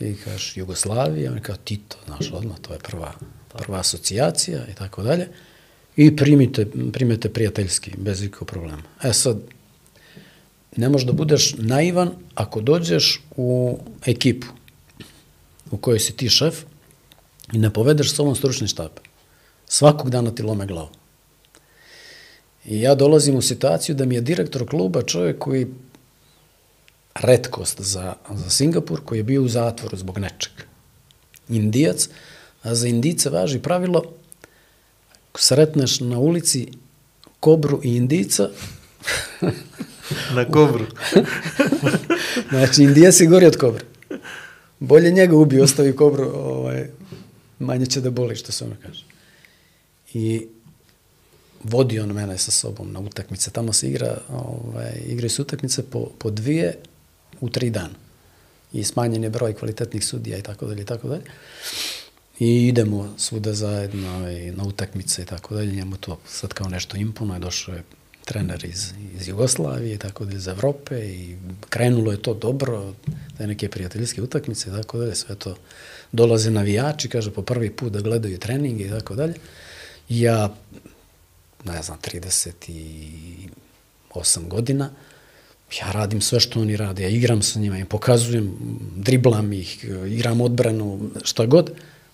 I 0.01 0.15
kažeš 0.17 0.57
Jugoslavija, 0.57 1.33
on 1.33 1.41
kao 1.41 1.57
Tito, 1.65 1.97
znaš, 2.07 2.31
odmah, 2.33 2.57
to 2.59 2.73
je 2.73 2.79
prva, 2.79 3.13
prva 3.59 3.79
asocijacija 3.79 4.61
i 4.73 4.75
tako 4.75 5.03
dalje. 5.03 5.29
I 5.97 6.17
primite, 6.17 6.67
primete 6.93 7.29
prijateljski, 7.29 7.91
bez 7.97 8.23
ikakvog 8.23 8.49
problema. 8.49 8.83
E 9.03 9.13
sad, 9.13 9.39
ne 10.77 10.89
možeš 10.89 11.07
da 11.07 11.13
budeš 11.13 11.55
naivan 11.59 12.11
ako 12.35 12.61
dođeš 12.61 13.23
u 13.37 13.79
ekipu 14.07 14.47
u 15.71 15.77
kojoj 15.77 16.01
si 16.01 16.17
ti 16.17 16.29
šef 16.29 16.65
i 17.53 17.59
ne 17.59 17.73
povedeš 17.73 18.13
s 18.13 18.19
ovom 18.19 18.37
stručni 18.37 18.69
štab. 18.69 18.91
Svakog 19.67 20.11
dana 20.11 20.31
ti 20.31 20.43
lome 20.43 20.67
glavu. 20.67 20.89
I 22.65 22.81
ja 22.81 22.95
dolazim 22.95 23.37
u 23.37 23.43
situaciju 23.43 23.95
da 23.95 24.05
mi 24.05 24.15
je 24.15 24.21
direktor 24.21 24.69
kluba 24.69 25.03
čovjek 25.03 25.39
koji 25.39 25.67
redkost 27.15 27.81
za, 27.81 28.15
za 28.31 28.51
Singapur, 28.51 29.01
koji 29.05 29.19
je 29.19 29.23
bio 29.23 29.43
u 29.43 29.49
zatvoru 29.49 29.97
zbog 29.97 30.19
nečeg. 30.19 30.53
Indijac, 31.49 32.09
a 32.63 32.75
za 32.75 32.89
Indice 32.89 33.31
važi 33.31 33.59
pravilo 33.59 34.05
sretneš 35.35 36.01
na 36.01 36.19
ulici 36.19 36.69
kobru 37.41 37.81
i 37.85 37.97
Indica, 37.97 38.49
Na 40.35 40.45
kobru. 40.45 40.87
znači 42.51 42.83
Indijac 42.83 43.21
je 43.21 43.27
gori 43.27 43.47
od 43.47 43.57
kobre. 43.57 43.85
Bolje 44.81 45.11
njega 45.11 45.37
ubi, 45.37 45.61
ostavi 45.61 45.97
kobru, 45.97 46.31
ovaj, 46.35 46.87
manje 47.59 47.87
će 47.87 48.01
da 48.01 48.11
boli, 48.11 48.37
što 48.37 48.53
se 48.53 48.65
ono 48.65 48.75
kaže. 48.83 49.05
I 50.15 50.47
vodi 51.65 52.01
on 52.01 52.13
mene 52.13 52.39
sa 52.39 52.51
sobom 52.51 52.93
na 52.93 53.01
utakmice. 53.01 53.51
Tamo 53.51 53.73
se 53.73 53.89
igra, 53.89 54.19
ovaj, 54.29 54.93
igraju 55.07 55.31
se 55.31 55.43
utakmice 55.43 55.83
po, 55.83 56.11
po 56.19 56.31
dvije 56.31 56.75
u 57.41 57.49
tri 57.49 57.71
dana. 57.71 57.95
I 58.73 58.85
smanjen 58.85 59.25
je 59.25 59.31
broj 59.31 59.55
kvalitetnih 59.55 60.05
sudija 60.05 60.39
i 60.39 60.43
tako 60.43 60.67
dalje 60.67 60.83
i 60.83 60.87
tako 60.87 61.09
dalje. 61.09 61.23
I 62.39 62.69
idemo 62.69 63.15
svuda 63.19 63.55
zajedno 63.55 64.17
ovaj, 64.17 64.53
na 64.53 64.65
utakmice 64.65 65.23
i 65.23 65.25
tako 65.25 65.55
dalje. 65.55 65.73
Njemu 65.73 65.97
to 65.97 66.19
sad 66.29 66.53
kao 66.53 66.69
nešto 66.69 66.97
imponuje. 66.97 67.39
Došao 67.41 67.75
je 67.75 67.83
trener 68.25 68.65
iz, 68.65 68.93
iz 69.21 69.29
Jugoslavije 69.29 69.99
tako 69.99 70.25
dalje 70.25 70.37
iz 70.37 70.49
Evrope 70.49 71.07
i 71.07 71.37
krenulo 71.69 72.13
je 72.13 72.23
to 72.23 72.35
dobro, 72.35 72.95
da 73.39 73.47
neke 73.47 73.69
prijateljske 73.69 74.23
utakmice 74.23 74.71
i 74.71 74.73
tako 74.73 74.99
dalje, 74.99 75.15
sve 75.15 75.35
to 75.35 75.57
dolaze 76.13 76.51
navijači, 76.51 77.09
kaže 77.09 77.31
po 77.31 77.43
prvi 77.43 77.71
put 77.71 77.93
da 77.93 78.01
gledaju 78.01 78.39
treninge 78.39 78.85
i 78.85 78.91
tako 78.91 79.15
dalje. 79.15 79.35
Ja, 80.09 80.55
ne 81.65 81.83
znam, 81.83 81.99
38 81.99 84.49
godina, 84.49 84.91
ja 85.81 85.93
radim 85.93 86.21
sve 86.21 86.41
što 86.41 86.61
oni 86.61 86.77
rade, 86.77 87.03
ja 87.03 87.09
igram 87.09 87.43
sa 87.43 87.59
njima, 87.59 87.79
im 87.79 87.87
pokazujem, 87.87 88.55
driblam 88.97 89.53
ih, 89.53 89.85
igram 90.09 90.41
odbranu, 90.41 91.11
šta 91.25 91.47
god, 91.47 91.71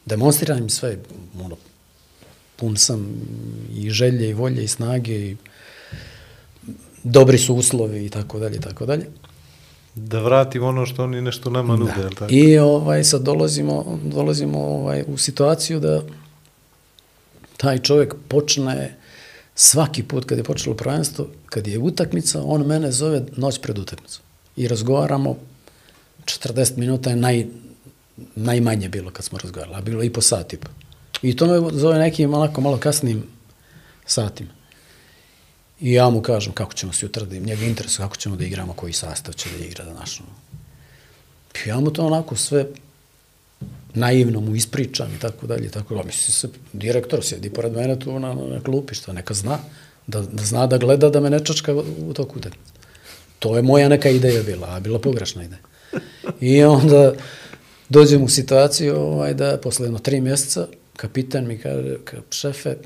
demonstriram 0.06 0.59
im 0.59 0.70
sve, 0.70 0.98
ono, 1.40 1.56
pun 2.56 2.76
sam 2.76 3.20
i 3.74 3.90
želje 3.90 4.30
i 4.30 4.35
volje 4.35 4.64
i 4.64 4.68
snage 4.68 5.14
i 5.14 5.36
dobri 7.05 7.39
su 7.39 7.55
uslovi 7.55 8.05
i 8.05 8.11
tako 8.11 8.39
dalje 8.39 8.57
i 8.57 8.61
tako 8.61 8.87
dalje. 8.87 9.07
Da 9.95 10.20
vratimo 10.20 10.66
ono 10.66 10.87
što 10.87 11.05
oni 11.05 11.20
nešto 11.20 11.51
nama 11.51 11.77
nude, 11.77 12.03
da. 12.03 12.11
tako? 12.11 12.27
I 12.31 12.59
ovaj 12.59 13.05
sad 13.05 13.23
dolazimo 13.23 13.99
dolazimo 14.05 14.59
ovaj 14.59 15.05
u 15.07 15.16
situaciju 15.16 15.81
da 15.81 16.03
taj 17.57 17.79
čovjek 17.79 18.15
počne 18.29 18.97
svaki 19.55 20.03
put 20.03 20.25
kad 20.25 20.39
je 20.39 20.45
počelo 20.45 20.77
prvenstvo, 20.77 21.27
kad 21.47 21.66
je 21.66 21.79
utakmica, 21.79 22.43
on 22.45 22.66
mene 22.66 22.93
zove 22.93 23.23
noć 23.37 23.59
pred 23.61 23.79
utakmicu. 23.79 24.20
I 24.57 24.69
razgovaramo 24.69 25.37
40 26.25 26.77
minuta 26.77 27.11
je 27.11 27.16
naj, 27.16 27.47
najmanje 28.37 28.89
bilo 28.89 29.11
kad 29.11 29.25
smo 29.25 29.39
razgovarali, 29.39 29.77
a 29.77 29.81
bilo 29.81 30.03
i 30.03 30.12
po 30.12 30.20
sat 30.20 30.53
i 30.53 30.57
po. 30.57 30.69
I 31.23 31.37
to 31.37 31.47
me 31.47 31.79
zove 31.79 31.99
nekim 31.99 32.35
onako 32.35 32.61
malo 32.61 32.77
kasnim 32.77 33.23
satima. 34.07 34.57
I 35.81 35.93
ja 35.93 36.11
mu 36.11 36.23
kažem 36.23 36.53
kako 36.53 36.73
ćemo 36.73 36.93
se 36.93 37.07
jutra 37.07 37.25
da 37.25 37.37
im, 37.37 37.45
njega 37.45 37.65
interesuje 37.65 38.05
kako 38.05 38.17
ćemo 38.17 38.37
da 38.37 38.45
igramo, 38.45 38.73
koji 38.73 38.93
sastav 38.93 39.35
će 39.35 39.49
da 39.59 39.65
igra 39.65 39.85
da 39.85 39.93
naš. 39.93 40.21
I 41.67 41.69
ja 41.69 41.81
mu 41.81 41.91
to 41.91 42.07
onako 42.07 42.37
sve 42.37 42.67
naivno 43.95 44.41
mu 44.41 44.55
ispričam 44.55 45.15
i 45.15 45.19
tako 45.19 45.47
dalje 45.47 45.71
tako 45.71 45.95
dalje. 45.95 46.07
Mislim 46.07 46.33
se, 46.33 46.49
direktor 46.73 47.25
sjedi 47.25 47.51
pored 47.51 47.73
mene 47.73 47.99
tu 47.99 48.19
na, 48.19 48.35
na 48.35 48.61
klupi, 48.61 48.95
što 48.95 49.13
neka 49.13 49.35
zna, 49.35 49.59
da, 50.07 50.21
da 50.21 50.45
zna 50.45 50.67
da 50.67 50.79
gleda 50.79 51.11
da 51.11 51.21
me 51.21 51.31
ne 51.31 51.45
čačka 51.45 51.75
u 51.75 52.13
toku 52.15 52.39
utakmice. 52.39 52.73
To 53.39 53.57
je 53.57 53.63
moja 53.63 53.89
neka 53.89 54.09
ideja 54.09 54.43
bila, 54.43 54.69
a 54.71 54.81
bila 54.81 54.99
pogrešna 54.99 55.45
ideja. 55.45 55.61
I 56.41 56.63
onda 56.63 57.13
dođem 57.89 58.23
u 58.23 58.29
situaciju 58.29 58.97
ovaj, 58.97 59.35
da 59.35 59.59
posle 59.63 59.87
jedno 59.87 59.99
tri 59.99 60.21
mjeseca 60.21 60.67
kapitan 60.97 61.47
mi 61.47 61.59
kaže, 61.59 61.97
šefe, 62.31 62.77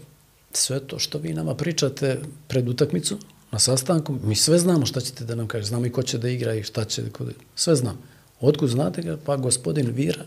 sve 0.53 0.81
to 0.81 0.99
što 0.99 1.19
vi 1.19 1.33
nama 1.33 1.55
pričate 1.55 2.21
pred 2.49 2.69
utakmicu, 2.69 3.19
na 3.53 3.59
sastanku, 3.59 4.19
mi 4.25 4.37
sve 4.37 4.59
znamo 4.59 4.87
šta 4.87 5.01
ćete 5.01 5.25
da 5.25 5.35
nam 5.35 5.49
kaže, 5.49 5.67
znamo 5.67 5.87
i 5.87 5.93
ko 5.93 6.03
će 6.03 6.19
da 6.19 6.29
igra 6.29 6.55
i 6.55 6.63
šta 6.63 6.85
će, 6.85 7.03
da, 7.03 7.25
sve 7.55 7.77
znam. 7.77 7.99
Otkud 8.41 8.71
znate 8.71 9.03
ga? 9.03 9.17
Pa 9.25 9.37
gospodin 9.37 9.91
Vira 9.91 10.25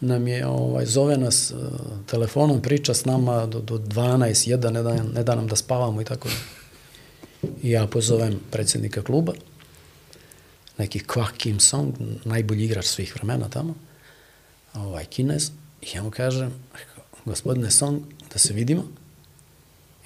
nam 0.00 0.28
je, 0.28 0.46
ovaj, 0.46 0.86
zove 0.86 1.16
nas 1.16 1.50
uh, 1.50 1.58
telefonom, 2.06 2.62
priča 2.62 2.94
s 2.94 3.04
nama 3.04 3.46
do, 3.46 3.60
do 3.60 3.78
12, 3.78 4.56
1, 4.56 4.70
ne 4.70 4.82
da, 4.82 5.02
ne 5.02 5.22
da 5.22 5.34
nam 5.34 5.46
da 5.46 5.56
spavamo 5.56 6.00
i 6.00 6.04
tako 6.04 6.28
da. 6.28 6.34
I 7.62 7.70
ja 7.70 7.86
pozovem 7.86 8.40
predsjednika 8.50 9.02
kluba, 9.02 9.32
neki 10.78 11.00
Kwak 11.00 11.32
Kim 11.36 11.60
Song, 11.60 11.94
najbolji 12.24 12.64
igrač 12.64 12.84
svih 12.84 13.14
vremena 13.16 13.48
tamo, 13.48 13.74
ovaj, 14.74 15.04
kinez, 15.04 15.50
i 15.82 15.86
ja 15.96 16.02
mu 16.02 16.10
kažem, 16.10 16.52
gospodine 17.24 17.70
Song, 17.70 18.02
da 18.32 18.38
se 18.38 18.54
vidimo, 18.54 18.84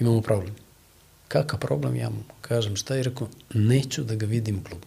imamo 0.01 0.20
problem. 0.20 0.55
Kakav 1.28 1.60
problem? 1.60 1.97
Ja 1.97 2.10
mu 2.10 2.22
kažem 2.40 2.77
šta 2.77 2.94
je 2.94 3.02
rekao, 3.02 3.28
neću 3.55 4.05
da 4.05 4.14
ga 4.14 4.27
vidim 4.27 4.59
u 4.59 4.64
klubu. 4.64 4.86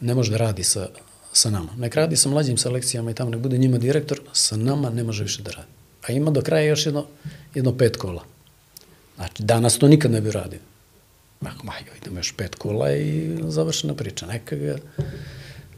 Ne 0.00 0.14
može 0.14 0.30
da 0.30 0.36
radi 0.36 0.64
sa, 0.64 0.88
sa 1.32 1.50
nama. 1.50 1.72
Nek 1.76 1.94
radi 1.94 2.16
sa 2.16 2.28
mlađim 2.28 2.58
selekcijama 2.58 3.10
i 3.10 3.14
tamo 3.14 3.30
nek 3.30 3.40
bude 3.40 3.58
njima 3.58 3.78
direktor, 3.78 4.20
sa 4.32 4.56
nama 4.56 4.90
ne 4.90 5.04
može 5.04 5.22
više 5.22 5.42
da 5.42 5.50
radi. 5.50 5.68
A 6.08 6.12
ima 6.12 6.30
do 6.30 6.42
kraja 6.42 6.64
još 6.64 6.86
jedno, 6.86 7.06
jedno 7.54 7.76
pet 7.76 7.96
kola. 7.96 8.24
Znači, 9.16 9.42
danas 9.42 9.78
to 9.78 9.88
nikad 9.88 10.10
ne 10.10 10.20
bi 10.20 10.30
radio. 10.30 10.58
Ako, 11.40 11.66
ma 11.66 11.72
joj, 11.86 11.96
idemo 12.02 12.18
još 12.18 12.32
pet 12.36 12.54
kola 12.54 12.92
i 12.92 13.38
završena 13.48 13.94
priča. 13.94 14.26
Neka 14.26 14.56
ga 14.56 14.76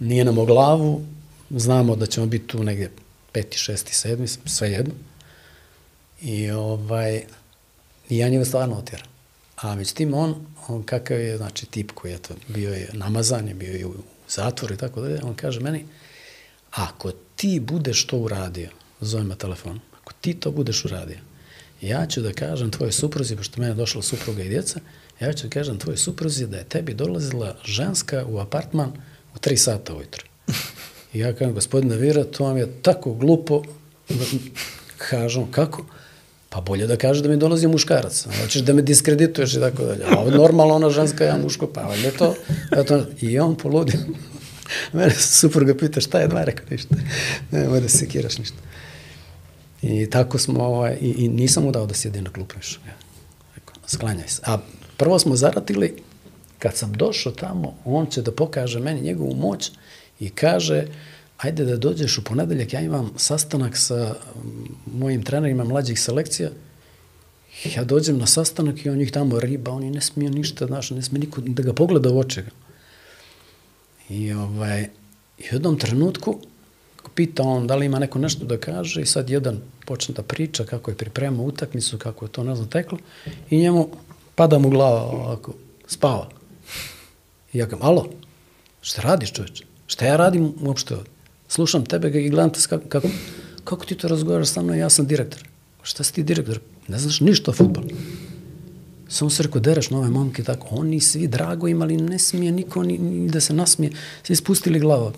nije 0.01 0.25
nam 0.25 0.39
o 0.39 0.45
glavu, 0.45 1.05
znamo 1.51 1.97
da 1.97 2.07
ćemo 2.07 2.27
biti 2.27 2.47
tu 2.47 2.65
negdje 2.65 2.91
peti, 3.33 3.59
šesti, 3.59 3.95
sedmi, 3.95 4.29
sve 4.29 4.71
jedno. 4.71 4.95
I 6.23 6.51
ovaj, 6.51 7.23
ja 8.09 8.29
njega 8.29 8.45
stvarno 8.45 8.77
otjeram. 8.77 9.07
A 9.57 9.75
međutim, 9.75 10.15
on, 10.15 10.47
on 10.69 10.83
kakav 10.83 11.21
je, 11.21 11.37
znači, 11.37 11.67
tip 11.67 11.91
koji 11.95 12.13
je 12.13 12.19
to, 12.19 12.35
bio 12.49 12.75
je 12.75 12.91
namazan, 12.93 13.49
je 13.49 13.55
bio 13.55 13.73
je 13.73 13.87
u 13.87 13.95
zatvoru 14.29 14.75
i 14.75 14.79
tako 14.79 15.01
dalje, 15.01 15.21
on 15.23 15.35
kaže 15.35 15.61
meni, 15.61 15.87
ako 16.71 17.13
ti 17.37 17.61
budeš 17.61 18.07
to 18.07 18.19
uradio, 18.19 18.71
zove 19.01 19.25
me 19.25 19.37
telefon, 19.37 19.81
ako 20.03 20.13
ti 20.21 20.35
to 20.35 20.51
budeš 20.51 20.85
uradio, 20.85 21.19
ja 21.81 22.07
ću 22.07 22.21
da 22.21 22.33
kažem 22.33 22.71
tvoje 22.71 22.93
supruzi, 22.93 23.37
pošto 23.37 23.61
mene 23.61 23.75
došla 23.75 24.03
supruga 24.03 24.43
i 24.43 24.49
djeca, 24.49 24.81
ja 25.21 25.33
ću 25.33 25.47
da 25.47 25.51
kažem 25.51 25.79
tvoje 25.79 25.97
supruzi 25.97 26.47
da 26.47 26.57
je 26.57 26.65
tebi 26.65 26.95
dolazila 26.95 27.57
ženska 27.65 28.25
u 28.29 28.39
apartman 28.39 28.93
u 29.35 29.39
tri 29.39 29.57
sata 29.57 29.95
ujutro. 29.95 30.25
I 31.13 31.19
ja 31.19 31.33
kažem, 31.33 31.55
gospodine 31.55 31.97
Vira, 31.97 32.25
to 32.25 32.45
vam 32.45 32.57
je 32.57 32.83
tako 32.83 33.15
glupo, 33.15 33.63
kažem, 35.09 35.53
kako? 35.53 35.85
Pa 36.51 36.61
bolje 36.61 36.87
da 36.87 36.97
kaže 36.97 37.23
da 37.23 37.29
mi 37.29 37.37
dolazi 37.37 37.69
muškarac. 37.69 38.27
Hoćeš 38.43 38.63
da 38.63 38.73
me 38.73 38.83
diskredituješ 38.83 39.55
i 39.55 39.61
tako 39.61 39.85
dalje. 39.85 40.05
A 40.05 40.31
normalno 40.31 40.75
ona 40.75 40.91
ženska, 40.91 41.25
ja 41.25 41.39
muško, 41.39 41.67
pa 41.67 41.81
valjda 41.81 42.11
to. 42.11 42.35
Eto, 42.77 43.05
I 43.21 43.39
on 43.39 43.57
poludi. 43.57 43.99
Mene 44.93 45.15
supruga 45.15 45.75
pita 45.75 46.01
šta 46.01 46.21
je 46.21 46.29
dva, 46.29 46.45
rekao 46.45 46.67
ništa. 46.71 46.95
Nemoj 47.51 47.81
da 47.81 47.89
se 47.89 47.99
sekiraš 47.99 48.39
ništa. 48.39 48.57
I 49.83 50.11
tako 50.11 50.39
smo, 50.39 50.65
ovaj, 50.65 50.97
i, 51.01 51.11
i 51.11 51.29
nisam 51.29 51.65
mu 51.65 51.73
dao 51.73 51.87
da 51.87 51.95
sjedi 51.95 52.21
na 52.21 52.31
klupu 52.31 52.55
još. 52.59 52.81
Ja. 52.87 52.95
Rekao, 53.55 53.75
sklanjaj 53.87 54.29
se. 54.29 54.43
A 54.47 54.59
prvo 54.97 55.19
smo 55.19 55.37
zaratili, 55.37 55.97
kad 56.59 56.77
sam 56.77 56.93
došao 56.93 57.33
tamo, 57.33 57.75
on 57.85 58.07
će 58.07 58.23
da 58.23 58.33
pokaže 58.33 58.81
meni 58.81 59.01
njegovu 59.01 59.35
moć 59.35 59.71
i 60.21 60.31
kaže, 60.31 60.87
ajde 61.43 61.65
da 61.65 61.77
dođeš 61.77 62.19
u 62.19 62.25
ponedeljak, 62.25 62.73
ja 62.73 62.81
imam 62.81 63.11
sastanak 63.17 63.77
sa 63.77 64.15
mojim 64.87 65.23
trenerima 65.23 65.65
mlađih 65.65 66.01
selekcija, 66.01 66.51
ja 67.77 67.85
dođem 67.85 68.19
na 68.19 68.27
sastanak 68.27 68.85
i 68.85 68.91
on 68.91 69.01
ih 69.01 69.13
tamo 69.13 69.41
riba, 69.41 69.71
oni 69.71 69.91
ne 69.91 70.01
smije 70.01 70.31
ništa, 70.31 70.67
znaš, 70.67 70.91
ne 70.91 71.03
smije 71.03 71.21
niko 71.21 71.41
da 71.41 71.63
ga 71.63 71.73
pogleda 71.73 72.11
u 72.11 72.19
oče. 72.19 72.45
I 74.09 74.33
ovaj, 74.33 74.83
u 75.39 75.43
jednom 75.55 75.79
trenutku 75.79 76.39
pita 77.15 77.43
on 77.43 77.67
da 77.67 77.77
li 77.77 77.87
ima 77.87 77.99
neko 77.99 78.19
nešto 78.19 78.45
da 78.45 78.57
kaže 78.57 79.03
i 79.03 79.07
sad 79.07 79.31
jedan 79.31 79.61
počne 79.87 80.15
da 80.15 80.23
priča 80.23 80.65
kako 80.65 80.91
je 80.91 80.97
pripremao 80.97 81.45
utakmicu, 81.47 81.99
kako 81.99 82.25
je 82.25 82.33
to 82.33 82.45
ne 82.45 82.55
znam 82.57 82.69
teklo 82.69 82.99
i 83.51 83.59
njemu 83.59 83.89
pada 84.35 84.59
mu 84.59 84.71
glava 84.71 85.03
ovako, 85.03 85.55
spava. 85.87 86.29
I 87.53 87.59
ja 87.59 87.67
kažem, 87.67 87.87
alo, 87.87 88.07
šta 88.81 89.03
radiš 89.03 89.33
čoveče? 89.33 89.65
Šta 89.87 90.07
ja 90.07 90.17
radim 90.17 90.55
uopšte 90.61 90.95
ovdje? 90.95 91.20
Slušam 91.51 91.85
tebe 91.85 92.09
i 92.09 92.31
gledam 92.31 92.53
te 92.53 92.61
kako, 92.89 93.09
kako 93.65 93.87
ti 93.87 93.95
to 93.95 94.09
razgovaraš 94.09 94.49
sa 94.49 94.63
mnom, 94.63 94.79
ja 94.79 94.91
sam 94.91 95.07
direktor. 95.07 95.49
Šta 95.83 96.05
si 96.05 96.15
ti 96.15 96.23
direktor? 96.23 96.61
ne 96.91 96.99
znaš 96.99 97.21
ništa 97.21 97.51
o 97.51 97.55
futbolu. 97.55 97.89
Samo 99.09 99.31
se 99.31 99.43
rekao, 99.43 99.61
dereš 99.61 99.91
na 99.91 99.99
ove 99.99 100.11
momke, 100.11 100.43
tako, 100.45 100.67
oni 100.71 101.01
svi 101.01 101.29
drago 101.29 101.69
imali, 101.69 101.97
ne 101.97 102.19
smije 102.19 102.53
niko 102.53 102.83
ni, 102.83 102.99
ni 102.99 103.31
da 103.31 103.41
se 103.41 103.55
nasmije, 103.55 103.93
svi 104.23 104.37
spustili 104.37 104.79
glava. 104.79 105.13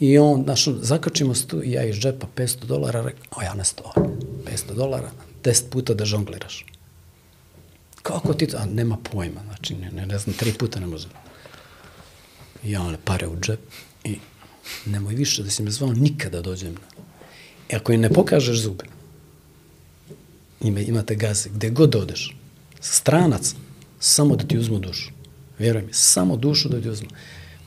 I 0.00 0.18
on, 0.18 0.42
znaš, 0.44 0.68
zakačimo 0.68 1.34
se 1.34 1.46
tu 1.46 1.62
ja 1.64 1.84
iz 1.84 1.96
džepa 1.96 2.26
500 2.36 2.64
dolara, 2.64 3.02
rekao, 3.02 3.40
o 3.40 3.42
ja 3.42 3.54
ne 3.54 3.64
sto, 3.64 3.92
500 4.44 4.74
dolara, 4.74 5.10
10 5.44 5.68
puta 5.70 5.94
da 5.94 6.04
žongliraš. 6.04 6.66
Kako 8.02 8.34
ti 8.34 8.46
to? 8.46 8.56
A 8.56 8.64
nema 8.64 8.96
pojma, 8.96 9.40
znači, 9.46 9.74
ne, 9.74 9.90
ne, 9.90 10.06
ne 10.06 10.18
znam, 10.18 10.36
tri 10.36 10.52
puta 10.52 10.80
ne 10.80 10.86
može. 10.86 11.08
I 12.64 12.70
ja 12.70 12.82
one 12.82 12.98
pare 13.04 13.28
u 13.28 13.40
džep 13.40 13.60
i 14.04 14.18
nemoj 14.86 15.14
više 15.14 15.42
da 15.42 15.50
si 15.50 15.62
me 15.62 15.70
zvao, 15.70 15.92
nikada 15.92 16.40
dođem. 16.42 16.76
E 17.68 17.76
ako 17.76 17.92
im 17.92 18.00
ne 18.00 18.10
pokažeš 18.10 18.58
zube, 18.58 18.84
ima, 20.60 20.80
imate 20.80 21.14
gaze, 21.14 21.48
gde 21.50 21.70
god 21.70 21.94
odeš, 21.94 22.36
stranac, 22.80 23.54
samo 24.00 24.36
da 24.36 24.44
ti 24.44 24.58
uzmu 24.58 24.78
dušu. 24.78 25.10
Vjeruj 25.58 25.82
mi, 25.82 25.92
samo 25.92 26.36
dušu 26.36 26.68
da 26.68 26.80
ti 26.80 26.88
uzmu. 26.88 27.08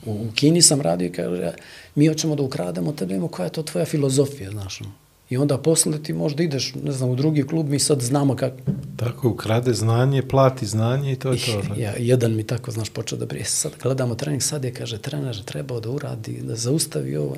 U, 0.06 0.12
u 0.12 0.32
Kini 0.34 0.62
sam 0.62 0.80
radio 0.80 1.06
i 1.06 1.12
kaže, 1.12 1.52
mi 1.94 2.08
hoćemo 2.08 2.36
da 2.36 2.42
ukrademo 2.42 2.92
tebe, 2.92 3.14
imamo 3.14 3.28
koja 3.28 3.44
je 3.44 3.52
to 3.52 3.62
tvoja 3.62 3.84
filozofija, 3.84 4.50
znaš. 4.50 4.80
ono. 4.80 4.99
I 5.30 5.36
onda 5.36 5.58
posle 5.58 6.02
ti 6.02 6.12
možda 6.12 6.42
ideš, 6.42 6.74
ne 6.74 6.92
znam, 6.92 7.10
u 7.10 7.16
drugi 7.16 7.46
klub, 7.46 7.68
mi 7.68 7.78
sad 7.78 8.00
znamo 8.00 8.36
kako, 8.36 8.56
Tako, 8.96 9.28
ukrade 9.28 9.74
znanje, 9.74 10.28
plati 10.28 10.66
znanje 10.66 11.12
i 11.12 11.16
to 11.16 11.32
je 11.32 11.38
to. 11.38 11.60
tako. 11.68 11.80
Ja, 11.80 11.94
jedan 11.98 12.36
mi 12.36 12.46
tako, 12.46 12.70
znaš, 12.70 12.90
počeo 12.90 13.18
da 13.18 13.26
brije. 13.26 13.44
Sad 13.44 13.72
gledamo 13.82 14.14
trening, 14.14 14.42
sad 14.42 14.64
je, 14.64 14.74
kaže, 14.74 14.98
trener 14.98 15.44
trebao 15.44 15.80
da 15.80 15.90
uradi, 15.90 16.40
da 16.42 16.56
zaustavi 16.56 17.16
ovo. 17.16 17.36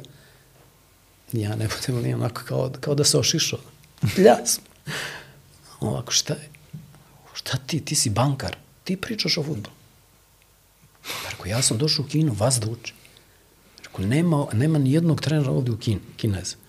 Ja 1.33 1.57
ne 1.57 1.69
budem 1.69 2.03
li 2.03 2.15
onako 2.15 2.43
kao, 2.45 2.71
kao 2.81 2.95
da 2.95 3.05
se 3.05 3.19
ošišao. 3.19 3.59
Pljas. 4.15 4.61
Ovako, 5.81 6.13
šta 6.13 6.35
je? 6.35 6.49
Šta 7.35 7.59
ti? 7.67 7.81
Ti 7.81 7.95
si 7.95 8.11
bankar. 8.11 8.57
Ti 8.85 8.97
pričaš 8.97 9.39
o 9.39 9.43
futbolu. 9.43 9.77
Rekao, 11.31 11.47
ja 11.47 11.63
sam 11.63 11.79
došao 11.79 12.05
u 12.05 12.09
Kinu, 12.09 12.33
vas 12.39 12.61
da 12.61 12.71
učim. 12.71 12.97
Rekao, 13.85 14.07
nema, 14.07 14.47
nema 14.53 14.79
ni 14.79 14.93
jednog 14.93 15.21
trenera 15.21 15.51
ovde 15.51 15.73
u 15.73 15.77
Kini, 15.77 16.01
Kineza. 16.17 16.62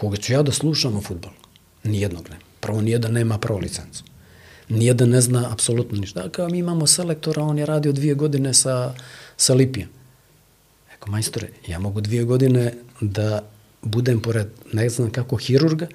Koga 0.00 0.16
ću 0.16 0.32
ja 0.32 0.42
da 0.42 0.52
slušam 0.52 0.96
o 0.96 1.00
futbolu? 1.00 1.34
Nijednog 1.84 2.28
nema. 2.30 2.42
Prvo, 2.60 2.80
nijedan 2.80 3.12
nema 3.12 3.38
pro 3.38 3.56
licencu. 3.56 4.04
Nijedan 4.68 5.08
ne 5.08 5.20
zna 5.20 5.52
apsolutno 5.52 5.98
ništa. 5.98 6.28
Kao 6.28 6.48
mi 6.48 6.58
imamo 6.58 6.86
selektora, 6.86 7.42
on 7.42 7.58
je 7.58 7.66
radio 7.66 7.92
dvije 7.92 8.14
godine 8.14 8.54
sa, 8.54 8.94
sa 9.36 9.54
Lipijem. 9.54 9.88
Eko, 10.94 11.10
majstore, 11.10 11.48
ja 11.66 11.78
mogu 11.78 12.00
dvije 12.00 12.24
godine 12.24 12.74
da 13.00 13.42
budem 13.82 14.20
pored, 14.20 14.46
ne 14.72 14.88
znam 14.88 15.10
kako, 15.10 15.36
hirurga, 15.36 15.86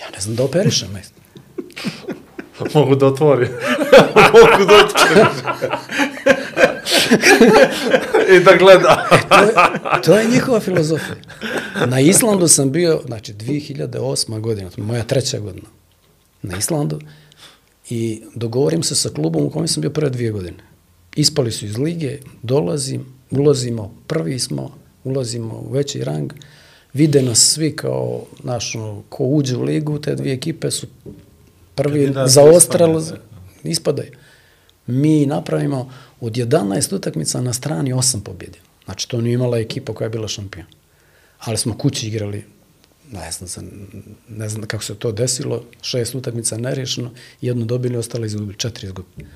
ja 0.00 0.10
ne 0.14 0.20
znam 0.20 0.36
da 0.36 0.44
operišem, 0.44 0.92
majstore. 0.92 1.26
Mogu 2.74 2.94
da 2.94 3.06
otvori. 3.06 3.48
Mogu 4.32 4.64
da 4.64 4.74
otkriš. 4.84 5.42
I 8.36 8.40
da 8.44 8.56
gleda. 8.56 9.08
To 9.28 9.42
je, 9.42 9.52
to 10.02 10.18
je 10.18 10.28
njihova 10.28 10.60
filozofija. 10.60 11.16
Na 11.86 12.00
Islandu 12.00 12.48
sam 12.48 12.72
bio, 12.72 13.00
znači 13.06 13.32
2008. 13.32 14.40
godina, 14.40 14.70
to 14.70 14.80
je 14.80 14.86
moja 14.86 15.02
treća 15.02 15.38
godina, 15.38 15.68
na 16.42 16.56
Islandu 16.56 17.00
i 17.90 18.22
dogovorim 18.34 18.82
se 18.82 18.94
sa 18.94 19.08
klubom 19.08 19.42
u 19.42 19.50
kojem 19.50 19.68
sam 19.68 19.80
bio 19.80 19.90
prve 19.90 20.10
dvije 20.10 20.30
godine. 20.30 20.58
Ispali 21.16 21.52
su 21.52 21.66
iz 21.66 21.78
lige, 21.78 22.18
dolazim, 22.42 23.06
ulazimo, 23.30 23.94
prvi 24.06 24.38
smo, 24.38 24.78
ulazimo 25.04 25.54
u 25.54 25.72
veći 25.72 26.04
rang, 26.04 26.32
vide 26.92 27.22
nas 27.22 27.38
svi 27.38 27.76
kao, 27.76 28.22
naš, 28.42 28.74
ono, 28.74 29.02
ko 29.08 29.24
uđe 29.24 29.56
u 29.56 29.62
ligu, 29.62 29.98
te 29.98 30.14
dvije 30.14 30.34
ekipe 30.34 30.70
su 30.70 30.86
prvi 31.74 32.12
zaostrali, 32.26 32.96
ispadaju, 32.96 33.20
ispadaju. 33.64 34.10
Mi 34.86 35.26
napravimo 35.26 35.90
od 36.20 36.32
11 36.32 36.94
utakmica 36.94 37.40
na 37.40 37.52
strani 37.52 37.94
8 37.94 38.20
pobjede. 38.20 38.58
Znači, 38.84 39.08
to 39.08 39.20
nije 39.20 39.34
imala 39.34 39.58
ekipa 39.58 39.94
koja 39.94 40.06
je 40.06 40.10
bila 40.10 40.28
šampion. 40.28 40.66
Ali 41.38 41.58
smo 41.58 41.78
kući 41.78 42.06
igrali, 42.06 42.44
ne 43.12 43.30
znam, 43.30 43.70
ne 44.28 44.48
znam 44.48 44.66
kako 44.66 44.84
se 44.84 44.94
to 44.94 45.12
desilo, 45.12 45.64
šest 45.82 46.14
utakmica 46.14 46.58
nerešeno, 46.58 47.10
jednu 47.40 47.64
dobili, 47.64 47.96
ostali 47.96 48.26
izgubili, 48.26 48.58
četiri 48.58 48.86
izgubili. 48.86 49.28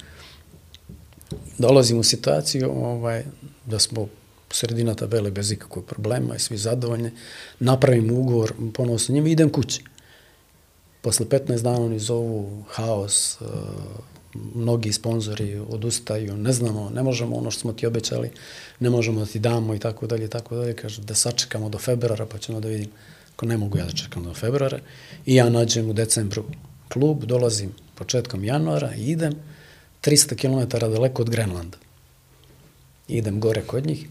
Dolazimo 1.59 2.01
u 2.01 2.05
situaciju 2.05 2.71
ovaj, 2.71 3.25
da 3.67 3.79
smo 3.79 4.09
sredina 4.51 4.95
tabele 4.95 5.31
bez 5.31 5.51
ikakvog 5.53 5.85
problema 5.85 6.37
i 6.37 6.39
svi 6.39 6.57
zadovoljni, 6.57 7.11
napravimo 7.61 8.15
ugovor 8.15 8.53
ponovo 8.75 8.99
sa 8.99 9.13
njima 9.13 9.29
idem 9.29 9.51
kući. 9.51 9.83
Posle 11.01 11.27
15 11.27 11.63
dana 11.63 11.81
oni 11.81 11.99
zovu 11.99 12.65
haos, 12.69 13.41
uh, 13.41 13.49
mnogi 14.55 14.93
sponzori 14.93 15.59
odustaju, 15.69 16.37
ne 16.37 16.53
znamo, 16.53 16.91
ne 16.91 17.03
možemo 17.03 17.37
ono 17.37 17.51
što 17.51 17.61
smo 17.61 17.73
ti 17.73 17.87
obećali, 17.87 18.31
ne 18.81 18.91
možemo 18.91 19.21
da 19.21 19.27
ti 19.27 19.39
damo 19.39 19.75
i 19.75 19.79
tako 19.79 20.07
dalje 20.07 20.29
tako 20.29 20.57
dalje, 20.57 20.77
kaže 20.77 21.03
da 21.03 21.15
sačekamo 21.15 21.69
do 21.69 21.79
februara 21.79 22.27
pa 22.27 22.39
ćemo 22.39 22.61
da 22.61 22.69
vidimo. 22.69 22.93
Ako 23.37 23.47
ne 23.47 23.57
mogu 23.57 23.79
ja 23.79 23.85
da 23.85 23.93
čekam 23.93 24.25
do 24.25 24.35
februara 24.35 24.79
i 25.27 25.35
ja 25.35 25.51
nađem 25.51 25.91
u 25.91 25.93
decembru 25.93 26.45
klub, 26.89 27.25
dolazim 27.25 27.73
početkom 27.95 28.45
januara 28.45 28.95
i 28.95 29.11
idem 29.11 29.35
300 30.03 30.37
km 30.37 30.79
daleko 30.79 31.23
od 31.23 31.31
Grenlanda. 31.31 31.79
Idem 33.09 33.41
gore 33.41 33.63
kod 33.63 33.87
njih, 33.87 34.07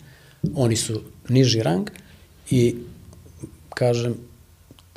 oni 0.56 0.76
su 0.76 1.02
niži 1.30 1.64
rang 1.64 1.90
i 2.50 2.76
kažem, 3.70 4.16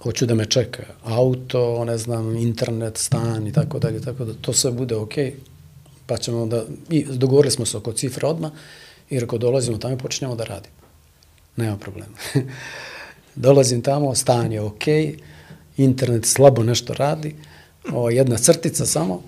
hoću 0.02 0.27
da 0.27 0.35
me 0.35 0.47
čeka 0.47 0.82
auto, 1.05 1.85
ne 1.85 1.98
znam, 1.98 2.36
internet, 2.36 2.98
stan 2.98 3.47
i 3.47 3.52
tako 3.52 3.78
dalje, 3.78 4.01
tako 4.01 4.24
da 4.24 4.35
to 4.35 4.52
sve 4.52 4.70
bude 4.70 4.97
okej, 4.97 5.35
pa 6.06 6.16
ćemo 6.16 6.47
da, 6.47 6.64
i 6.90 7.05
dogovorili 7.05 7.51
smo 7.51 7.66
se 7.66 7.77
oko 7.77 7.93
cifre 7.93 8.27
odmah, 8.27 8.51
i 9.10 9.18
ako 9.18 9.39
dolazimo 9.39 9.78
tamo 9.78 9.94
i 9.94 9.98
počinjemo 9.98 10.35
da 10.35 10.44
radimo. 10.44 10.77
Nema 11.56 11.77
problema. 11.77 12.16
Dolazim 13.35 13.82
tamo, 13.82 14.14
stan 14.14 14.52
je 14.52 14.60
okej, 14.60 15.16
internet 15.77 16.27
slabo 16.27 16.62
nešto 16.62 16.94
radi, 16.94 17.35
o, 17.93 18.10
jedna 18.10 18.36
crtica 18.36 18.86
samo, 18.86 19.23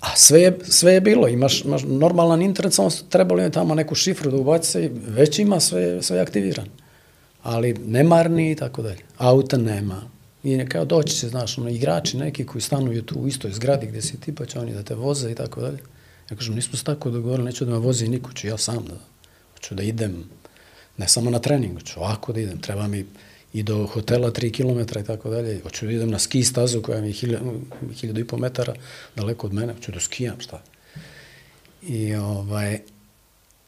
a 0.00 0.16
sve 0.16 0.40
je, 0.40 0.58
sve 0.68 0.92
je 0.92 1.00
bilo, 1.00 1.28
imaš, 1.28 1.64
imaš 1.64 1.82
normalan 1.82 2.42
internet, 2.42 2.74
samo 2.74 2.90
trebalo 3.08 3.42
je 3.42 3.50
tamo 3.50 3.74
neku 3.74 3.94
šifru 3.94 4.30
da 4.30 4.36
ubaci, 4.36 4.80
i 4.80 4.90
već 5.06 5.38
ima 5.38 5.60
sve, 5.60 6.02
sve 6.02 6.20
aktiviran. 6.20 6.66
Ali 7.42 7.74
nemarni 7.74 8.50
i 8.50 8.54
tako 8.54 8.82
dalje. 8.82 9.00
Auta 9.18 9.56
nema. 9.56 10.02
I 10.44 10.66
kao 10.68 10.84
doći 10.84 11.16
će, 11.16 11.28
znaš, 11.28 11.58
ono, 11.58 11.68
igrači 11.68 12.16
neki 12.16 12.46
koji 12.46 12.62
stanuju 12.62 13.02
tu 13.02 13.20
u 13.20 13.28
istoj 13.28 13.52
zgradi 13.52 13.86
gde 13.86 14.02
si 14.02 14.20
ti, 14.20 14.34
pa 14.34 14.46
će 14.46 14.58
oni 14.58 14.74
da 14.74 14.82
te 14.82 14.94
voze 14.94 15.30
i 15.30 15.34
tako 15.34 15.60
dalje. 15.60 15.78
Ja 16.30 16.36
kažem, 16.36 16.54
nismo 16.54 16.76
se 16.76 16.84
tako 16.84 17.10
dogovorili, 17.10 17.44
neću 17.44 17.64
da 17.64 17.70
me 17.70 17.78
vozi 17.78 18.08
niko, 18.08 18.32
ću 18.32 18.46
ja 18.46 18.58
sam 18.58 18.84
da, 18.88 18.94
hoću 19.54 19.74
da 19.74 19.82
idem, 19.82 20.24
ne 20.96 21.08
samo 21.08 21.30
na 21.30 21.38
trening, 21.38 21.82
ću 21.82 22.00
ovako 22.00 22.32
da 22.32 22.40
idem, 22.40 22.60
treba 22.60 22.88
mi 22.88 23.06
i 23.52 23.62
do 23.62 23.86
hotela 23.86 24.30
3 24.30 24.52
km 24.56 24.98
i 25.00 25.04
tako 25.04 25.30
dalje, 25.30 25.60
hoću 25.62 25.86
da 25.86 25.92
idem 25.92 26.10
na 26.10 26.18
ski 26.18 26.44
stazu 26.44 26.82
koja 26.82 27.00
mi 27.00 27.08
je 27.08 27.12
hiljadu 27.94 28.20
i 28.20 28.26
po 28.26 28.36
metara 28.36 28.74
daleko 29.16 29.46
od 29.46 29.54
mene, 29.54 29.72
hoću 29.72 29.92
da 29.92 30.00
skijam, 30.00 30.40
šta. 30.40 30.62
I 31.82 32.14
ovaj, 32.14 32.80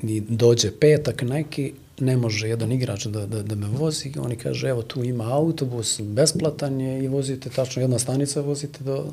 i 0.02 0.20
dođe 0.20 0.70
petak 0.80 1.22
neki, 1.22 1.72
ne 1.98 2.16
može 2.16 2.48
jedan 2.48 2.72
igrač 2.72 3.06
da, 3.06 3.26
da, 3.26 3.42
da 3.42 3.54
me 3.54 3.66
vozi, 3.66 4.12
oni 4.18 4.36
kaže, 4.36 4.68
evo 4.68 4.82
tu 4.82 5.04
ima 5.04 5.34
autobus, 5.34 6.00
besplatan 6.00 6.80
je 6.80 7.04
i 7.04 7.08
vozite, 7.08 7.50
tačno 7.50 7.82
jedna 7.82 7.98
stanica 7.98 8.40
vozite 8.40 8.84
do, 8.84 9.12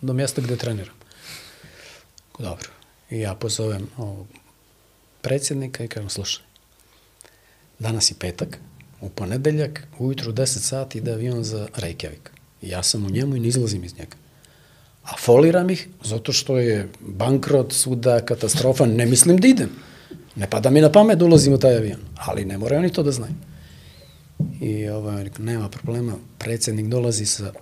do 0.00 0.12
mjesta 0.12 0.40
gde 0.40 0.56
treniram. 0.56 0.94
Dobro. 2.38 2.68
I 3.10 3.20
ja 3.20 3.34
pozovem 3.34 3.86
ovog 3.96 4.26
predsjednika 5.20 5.84
i 5.84 5.88
kažem, 5.88 6.10
slušaj, 6.10 6.44
danas 7.78 8.10
je 8.10 8.14
petak, 8.20 8.58
u 9.00 9.08
ponedeljak, 9.08 9.82
ujutru 9.98 10.30
u 10.30 10.34
10 10.34 10.44
sati 10.44 10.98
ide 10.98 11.12
avion 11.12 11.44
za 11.44 11.68
Reykjavik. 11.76 12.30
Ja 12.62 12.82
sam 12.82 13.06
u 13.06 13.10
njemu 13.10 13.36
i 13.36 13.40
ne 13.40 13.48
izlazim 13.48 13.84
iz 13.84 13.98
njega. 13.98 14.16
A 15.04 15.16
foliram 15.16 15.70
ih 15.70 15.88
zato 16.04 16.32
što 16.32 16.58
je 16.58 16.88
bankrot, 17.00 17.72
svuda, 17.72 18.20
katastrofa, 18.20 18.86
ne 18.86 19.06
mislim 19.06 19.36
da 19.36 19.48
idem. 19.48 19.70
Ne 20.36 20.50
pada 20.50 20.70
mi 20.70 20.80
na 20.80 20.92
pamet 20.92 21.18
da 21.18 21.24
ulazim 21.24 21.52
u 21.52 21.58
taj 21.58 21.76
avion, 21.76 22.00
ali 22.16 22.44
ne 22.44 22.58
moraju 22.58 22.78
oni 22.78 22.92
to 22.92 23.02
da 23.02 23.12
znaju. 23.12 23.34
I 24.60 24.88
ovaj, 24.88 25.30
nema 25.38 25.68
problema, 25.68 26.12
predsjednik 26.38 26.86
dolazi 26.86 27.26
sa 27.26 27.52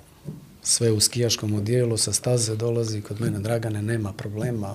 sve 0.62 0.92
u 0.92 1.00
skijaškom 1.00 1.54
odijelu, 1.54 1.96
sa 1.96 2.12
staze 2.12 2.56
dolazi 2.56 3.00
kod 3.00 3.20
mene, 3.20 3.38
Dragane, 3.38 3.82
nema 3.82 4.12
problema. 4.12 4.74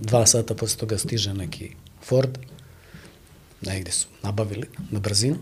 Dva 0.00 0.26
sata 0.26 0.54
posle 0.54 0.78
toga 0.78 0.98
stiže 0.98 1.34
neki 1.34 1.70
Ford, 2.02 2.38
negde 3.60 3.90
su 3.90 4.08
nabavili 4.22 4.66
na 4.90 5.00
brzinu, 5.00 5.38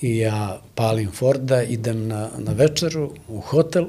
i 0.00 0.18
ja 0.18 0.60
palim 0.74 1.10
Forda, 1.10 1.62
idem 1.62 2.08
na, 2.08 2.30
na 2.38 2.52
večeru 2.52 3.12
u 3.28 3.40
hotel, 3.40 3.86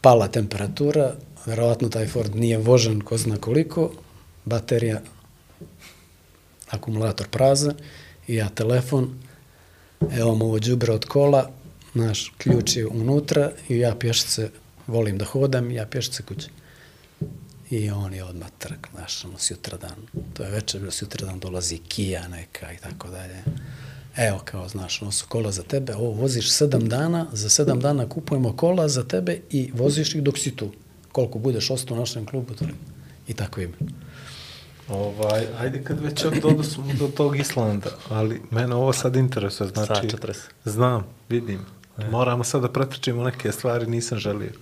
pala 0.00 0.28
temperatura, 0.28 1.14
verovatno 1.46 1.88
taj 1.88 2.06
Ford 2.06 2.34
nije 2.36 2.58
vožen 2.58 3.00
ko 3.00 3.16
zna 3.16 3.36
koliko, 3.36 3.90
baterija, 4.44 5.00
akumulator 6.72 7.28
prazan, 7.28 7.74
i 8.26 8.34
ja 8.34 8.48
telefon, 8.48 9.14
evo 10.10 10.34
mu 10.34 10.44
ovo 10.44 10.58
džubre 10.58 10.92
od 10.92 11.04
kola, 11.04 11.50
naš 11.94 12.32
ključ 12.38 12.76
je 12.76 12.86
unutra 12.86 13.50
i 13.68 13.78
ja 13.78 13.94
pješice 13.94 14.50
volim 14.86 15.18
da 15.18 15.24
hodam, 15.24 15.70
ja 15.70 15.86
pješice 15.86 16.22
kuće. 16.22 16.48
I 17.70 17.90
on 17.90 18.14
je 18.14 18.24
odmah 18.24 18.48
trk, 18.58 18.88
znaš, 18.94 19.24
ono, 19.24 19.38
sutradan, 19.38 19.96
to 20.34 20.42
je 20.42 20.50
večer 20.50 20.80
bilo 20.80 20.92
sutradan, 20.92 21.38
dolazi 21.38 21.78
kija 21.78 22.28
neka 22.28 22.72
i 22.72 22.76
tako 22.76 23.08
dalje. 23.08 23.42
Evo, 24.16 24.40
kao, 24.44 24.68
znaš, 24.68 25.02
ono 25.02 25.12
su 25.12 25.26
kola 25.28 25.52
za 25.52 25.62
tebe, 25.62 25.94
ovo 25.94 26.10
voziš 26.10 26.52
sedam 26.52 26.88
dana, 26.88 27.26
za 27.32 27.48
sedam 27.48 27.80
dana 27.80 28.08
kupujemo 28.08 28.56
kola 28.56 28.88
za 28.88 29.04
tebe 29.04 29.40
i 29.50 29.70
voziš 29.74 30.14
ih 30.14 30.22
dok 30.22 30.38
si 30.38 30.56
tu. 30.56 30.72
Koliko 31.12 31.38
budeš 31.38 31.70
ostao 31.70 31.96
u 31.96 32.00
našem 32.00 32.26
klubu, 32.26 32.54
to 32.54 32.64
i 33.28 33.34
tako 33.34 33.60
ima. 33.60 33.76
Ovaj, 34.88 35.46
ajde 35.60 35.84
kad 35.84 36.00
već 36.00 36.24
dodo 36.42 36.62
smo 36.62 36.84
do 36.98 37.08
tog 37.08 37.38
Islanda, 37.38 37.90
ali 38.10 38.42
mene 38.50 38.74
ovo 38.74 38.92
sad 38.92 39.16
interesuje, 39.16 39.68
znači, 39.68 40.10
Sat 40.10 40.20
40. 40.20 40.34
znam, 40.64 41.04
vidim, 41.28 41.60
moramo 42.10 42.44
sad 42.44 42.62
da 42.62 42.68
pretrčimo 42.68 43.24
neke 43.24 43.52
stvari, 43.52 43.86
nisam 43.86 44.18
želio. 44.18 44.52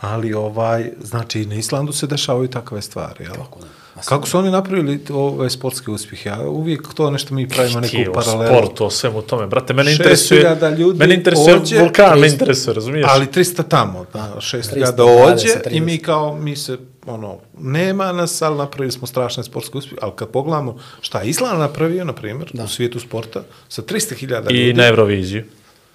Ali 0.00 0.34
ovaj, 0.34 0.90
znači 1.00 1.46
na 1.46 1.54
Islandu 1.54 1.92
se 1.92 2.06
dešavaju 2.06 2.48
takve 2.48 2.82
stvari, 2.82 3.24
jel? 3.24 3.34
Kako 3.34 3.60
ne? 3.60 3.66
Kako 4.04 4.28
su 4.28 4.38
oni 4.38 4.50
napravili 4.50 5.00
ove 5.10 5.50
sportske 5.50 5.90
uspjehe? 5.90 6.28
Ja 6.28 6.40
uvijek 6.40 6.94
to 6.94 7.10
nešto 7.10 7.34
mi 7.34 7.48
pravimo 7.48 7.80
neku 7.80 8.12
paralelu. 8.14 8.56
sportu, 8.56 8.84
o 8.84 8.90
svemu 8.90 9.22
tome. 9.22 9.46
Brate, 9.46 9.74
mene 9.74 9.92
interesuje, 9.92 10.56
ljudi 10.78 10.98
mene 10.98 11.14
interesuje 11.14 11.54
ođe, 11.54 11.78
vulkan, 11.80 12.18
me 12.20 12.26
300 12.28 12.32
interesuje, 12.32 12.74
razumiješ? 12.74 13.06
Ali 13.08 13.26
300 13.26 13.62
tamo, 13.68 14.06
da, 14.12 14.34
6000 14.36 14.96
320, 14.96 15.32
ođe 15.32 15.48
i 15.70 15.80
30. 15.80 15.84
mi 15.84 15.98
kao, 15.98 16.36
mi 16.36 16.56
se, 16.56 16.78
ono, 17.06 17.38
nema 17.58 18.12
nas, 18.12 18.42
ali 18.42 18.58
napravili 18.58 18.92
smo 18.92 19.06
strašne 19.06 19.44
sportske 19.44 19.78
uspjehe. 19.78 19.98
Ali 20.02 20.12
kad 20.16 20.28
pogledamo 20.28 20.76
šta 21.00 21.20
je 21.20 21.28
Island 21.28 21.58
napravio, 21.58 22.04
na 22.04 22.12
primjer, 22.12 22.50
Da. 22.52 22.64
u 22.64 22.68
svijetu 22.68 23.00
sporta, 23.00 23.42
sa 23.68 23.82
300.000 23.82 24.42
ljudi. 24.42 24.68
I 24.70 24.72
na 24.72 24.86
Euroviziju. 24.86 25.44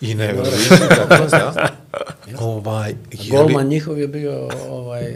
I 0.01 0.15
ne 0.15 0.35
tako 0.89 1.25
da. 1.29 1.69
Ovaj, 2.39 2.89
je 2.89 2.95
li- 3.21 3.29
Golman 3.29 3.67
njihov 3.67 3.99
je 3.99 4.07
bio, 4.07 4.49
ovaj, 4.69 5.15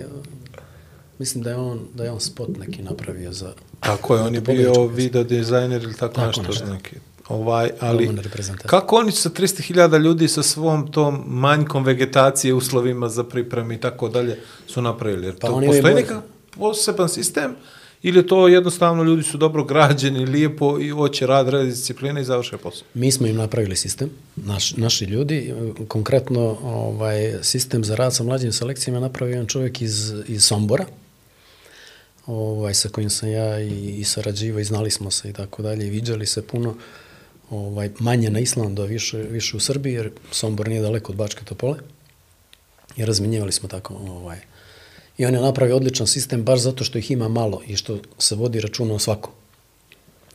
mislim 1.20 1.44
da 1.44 1.49
je 1.49 1.56
on, 1.56 1.80
da 1.94 2.03
je 2.03 2.12
on 2.12 2.20
spot 2.20 2.49
neki 2.60 2.82
napravio 2.82 3.32
za... 3.32 3.53
Tako 3.80 4.16
je, 4.16 4.22
on 4.22 4.36
je 4.36 4.41
bio 4.41 4.56
pobjedničku 4.56 4.88
video 4.88 5.24
dizajner 5.24 5.84
ili 5.84 5.94
tako, 5.94 6.14
Tako 6.14 6.41
nešto. 6.41 6.66
Neki. 6.66 6.95
Ovaj, 7.28 7.70
ali 7.80 8.06
Golman 8.06 8.24
kako 8.66 8.95
oni 8.95 9.12
sa 9.12 9.30
300.000 9.30 9.99
ljudi 10.02 10.28
sa 10.28 10.44
svom 10.44 10.91
tom 10.91 11.24
manjkom 11.28 11.84
vegetacije, 11.84 12.53
uslovima 12.53 13.10
za 13.10 13.24
pripreme 13.24 13.76
i 13.76 13.80
tako 13.80 14.10
dalje 14.10 14.40
su 14.68 14.82
napravili? 14.82 15.26
Jer 15.26 15.40
Pa 15.40 15.48
to 15.48 15.62
postoji 15.66 15.94
neka 15.95 16.22
poseban 16.57 17.10
sistem 17.10 17.56
ili 18.07 18.27
to 18.27 18.48
jednostavno 18.48 19.03
ljudi 19.03 19.23
su 19.23 19.38
dobro 19.38 19.64
građeni, 19.64 20.26
lijepo 20.26 20.80
i 20.80 20.90
hoće 20.90 21.27
rad, 21.27 21.49
rad 21.49 21.65
discipline 21.65 22.22
i 22.22 22.23
završe 22.23 22.57
posao? 22.57 22.88
Mi 22.94 23.11
smo 23.11 23.27
im 23.27 23.36
napravili 23.36 23.76
sistem, 23.76 24.10
naš, 24.36 24.77
naši 24.77 25.06
ljudi, 25.06 25.53
konkretno 25.88 26.57
ovaj, 26.64 27.34
sistem 27.41 27.84
za 27.84 27.95
rad 27.95 28.15
sa 28.15 28.23
mlađim 28.23 28.52
selekcijama 28.52 28.99
napravio 28.99 29.34
jedan 29.34 29.48
čovjek 29.48 29.82
iz, 29.82 30.14
iz 30.27 30.44
Sombora, 30.44 30.86
ovaj, 32.26 32.73
sa 32.73 32.90
kojim 32.90 33.10
sam 33.10 33.30
ja 33.30 33.60
i, 33.60 33.99
i 33.99 34.03
sarađivao 34.03 34.60
i 34.60 34.64
znali 34.64 34.91
smo 34.91 35.11
se 35.11 35.30
i 35.30 35.34
tako 35.34 35.61
dalje 35.61 35.88
i 35.88 35.90
viđali 35.90 36.26
se 36.26 36.48
puno 36.48 36.76
ovaj, 37.49 37.90
manje 37.99 38.30
na 38.30 38.40
Islandu, 38.40 38.82
a 38.82 38.86
više, 38.86 39.18
više 39.18 39.57
u 39.57 39.60
Srbiji, 39.60 39.94
jer 39.94 40.11
Sombor 40.32 40.68
nije 40.68 40.82
daleko 40.82 41.11
od 41.11 41.18
Bačke 41.18 41.45
Topole 41.45 41.77
i 42.98 43.06
razminjevali 43.06 43.52
smo 43.52 43.69
tako 43.69 43.94
ovaj, 43.94 44.38
I 45.18 45.26
on 45.26 45.34
je 45.34 45.42
napravio 45.42 45.76
odličan 45.76 46.08
sistem 46.08 46.44
baš 46.44 46.60
zato 46.60 46.84
što 46.84 46.98
ih 46.98 47.12
ima 47.12 47.28
malo 47.28 47.62
i 47.68 47.76
što 47.76 48.00
se 48.18 48.36
vodi 48.36 48.62
računa 48.62 48.94
o 48.94 49.00
svakom 49.00 49.32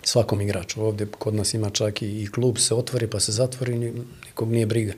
svakom 0.03 0.41
igraču. 0.41 0.83
Ovdje 0.85 1.07
kod 1.19 1.35
nas 1.35 1.55
ima 1.55 1.71
čak 1.71 2.03
i, 2.03 2.23
i 2.23 2.27
klub 2.27 2.59
se 2.59 2.75
otvori 2.75 3.07
pa 3.07 3.21
se 3.21 3.33
zatvori, 3.33 3.79
ni- 3.79 3.93
nikog 4.27 4.53
nije 4.53 4.67
briga. 4.67 4.93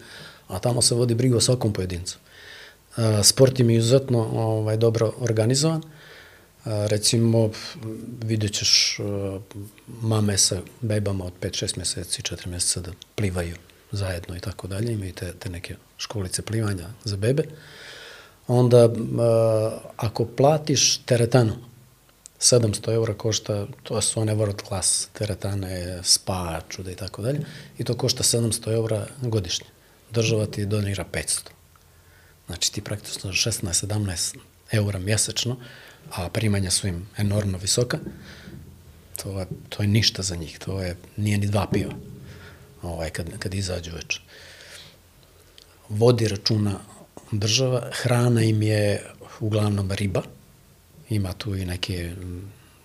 A 0.48 0.58
tamo 0.58 0.82
se 0.82 0.94
vodi 0.94 1.14
briga 1.14 1.36
o 1.36 1.40
svakom 1.40 1.72
pojedincu. 1.72 2.18
E, 2.96 3.22
sport 3.22 3.60
im 3.60 3.70
je 3.70 3.76
izuzetno 3.76 4.18
ovaj, 4.18 4.76
dobro 4.76 5.12
organizovan. 5.18 5.82
E, 5.82 5.88
recimo, 6.64 7.50
vidjet 8.22 8.52
ćeš 8.52 8.98
e, 8.98 9.02
mame 9.86 10.38
sa 10.38 10.60
bebama 10.80 11.24
od 11.24 11.32
5-6 11.40 11.76
mjeseci, 11.76 12.22
4 12.22 12.46
mjeseca 12.46 12.80
da 12.80 12.90
plivaju 13.14 13.56
zajedno 13.92 14.36
i 14.36 14.40
tako 14.40 14.68
dalje. 14.68 14.92
Imaju 14.92 15.12
te, 15.12 15.32
te 15.38 15.50
neke 15.50 15.76
školice 15.96 16.42
plivanja 16.42 16.88
za 17.04 17.16
bebe. 17.16 17.44
Onda, 18.46 18.78
e, 18.78 18.90
ako 19.96 20.24
platiš 20.24 20.98
teretanu, 20.98 21.56
700 22.40 22.92
eura 22.94 23.14
košta, 23.14 23.66
to 23.82 24.00
su 24.00 24.20
one 24.20 24.34
world 24.34 24.68
class 24.68 25.08
teretane, 25.12 26.00
spa, 26.02 26.60
čuda 26.68 26.90
i 26.90 26.94
tako 26.94 27.22
dalje, 27.22 27.40
i 27.78 27.84
to 27.84 27.96
košta 27.96 28.22
700 28.22 28.72
eura 28.72 29.06
godišnje. 29.22 29.66
Država 30.10 30.46
ti 30.46 30.66
donira 30.66 31.04
500. 31.12 31.40
Znači 32.46 32.72
ti 32.72 32.80
praktično 32.80 33.32
16-17 33.32 34.36
eura 34.72 34.98
mjesečno, 34.98 35.56
a 36.10 36.28
primanja 36.28 36.70
su 36.70 36.86
im 36.86 37.08
enormno 37.16 37.58
visoka, 37.58 37.98
to 39.22 39.40
je, 39.40 39.46
to 39.68 39.82
je 39.82 39.88
ništa 39.88 40.22
za 40.22 40.36
njih, 40.36 40.58
to 40.58 40.80
je, 40.80 40.96
nije 41.16 41.38
ni 41.38 41.46
dva 41.46 41.66
piva 41.72 41.94
ovaj, 42.82 43.10
kad, 43.10 43.38
kad 43.38 43.54
izađu 43.54 43.90
već. 43.94 44.20
Vodi 45.88 46.28
računa 46.28 46.78
država, 47.32 47.88
hrana 47.92 48.42
im 48.42 48.62
je 48.62 49.02
uglavnom 49.40 49.92
riba, 49.92 50.22
ima 51.08 51.32
tu 51.32 51.56
i 51.56 51.64
neke 51.64 52.14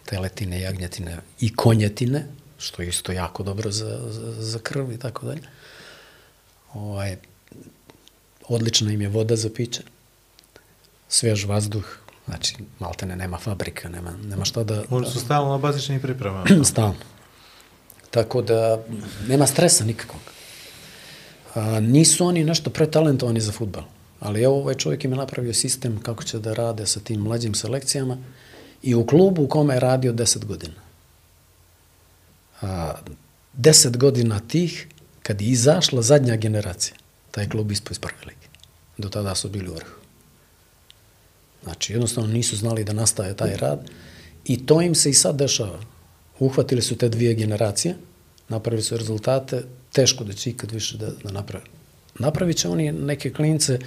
teletine, 0.06 0.62
jagnjetine 0.62 1.18
i 1.40 1.56
konjetine, 1.56 2.28
što 2.58 2.82
je 2.82 2.90
isto 2.90 3.12
jako 3.12 3.44
dobro 3.44 3.72
za, 3.72 4.00
za, 4.10 4.42
za 4.42 4.60
krv 4.60 4.92
i 4.92 5.00
tako 5.00 5.26
dalje. 5.26 5.42
Ovaj, 6.74 7.18
odlična 8.48 8.92
im 8.92 9.02
je 9.02 9.10
voda 9.10 9.36
za 9.36 9.50
piće, 9.50 9.82
svež 11.08 11.46
vazduh, 11.46 11.98
znači 12.26 12.56
maltene 12.80 13.16
nema 13.16 13.38
fabrika, 13.38 13.90
nema, 13.90 14.12
nema 14.24 14.46
šta 14.46 14.64
da... 14.64 14.84
Možda 14.90 15.12
su 15.12 15.20
stalno 15.20 15.52
na 15.52 15.58
bazičnih 15.58 16.02
priprema. 16.02 16.46
Stalno. 16.72 16.96
Tako 18.12 18.42
da 18.42 18.80
nema 19.28 19.48
stresa 19.48 19.86
nikakvog. 19.86 20.22
A, 21.56 21.80
nisu 21.80 22.26
oni 22.26 22.44
nešto 22.44 22.70
pretalentovani 22.70 23.42
za 23.42 23.52
futbal, 23.52 23.84
ali 24.20 24.44
evo 24.44 24.56
ovaj 24.58 24.76
čovjek 24.76 25.04
im 25.04 25.12
je 25.12 25.18
napravio 25.18 25.54
sistem 25.54 26.00
kako 26.02 26.24
će 26.24 26.40
da 26.40 26.54
rade 26.54 26.86
sa 26.86 27.00
tim 27.00 27.22
mlađim 27.22 27.56
selekcijama 27.56 28.18
i 28.84 28.96
u 28.96 29.06
klubu 29.06 29.44
u 29.44 29.48
kome 29.48 29.74
je 29.74 29.80
radio 29.80 30.14
10 30.14 30.46
godina. 30.46 30.74
A, 32.62 32.94
10 33.58 33.98
godina 33.98 34.40
tih, 34.40 34.88
kad 35.24 35.42
je 35.42 35.48
izašla 35.48 36.02
zadnja 36.02 36.36
generacija, 36.36 36.96
taj 37.32 37.50
klub 37.50 37.72
ispao 37.72 37.92
iz 37.92 38.00
prve 38.00 38.20
lige. 38.26 38.48
Do 38.98 39.10
tada 39.10 39.36
su 39.36 39.50
bili 39.50 39.70
u 39.70 39.74
vrhu. 39.74 39.98
Znači, 41.64 41.94
jednostavno 41.94 42.34
nisu 42.34 42.56
znali 42.56 42.84
da 42.84 42.94
nastaje 42.94 43.36
taj 43.36 43.58
rad 43.58 43.90
i 44.46 44.66
to 44.66 44.82
im 44.82 44.96
se 44.96 45.10
i 45.10 45.14
sad 45.14 45.36
dešava. 45.36 45.80
Uhvatili 46.40 46.82
su 46.82 46.98
te 46.98 47.10
dvije 47.10 47.34
generacije, 47.34 47.96
napravili 48.50 48.84
su 48.84 48.98
rezultate, 48.98 49.64
teško 49.94 50.24
da 50.24 50.34
će 50.34 50.50
ikad 50.50 50.72
više 50.72 50.98
da, 50.98 51.10
da 51.24 51.32
naprave. 51.32 51.66
Napravit 52.20 52.58
će 52.58 52.70
oni 52.70 52.92
neke 52.92 53.34
klince, 53.34 53.80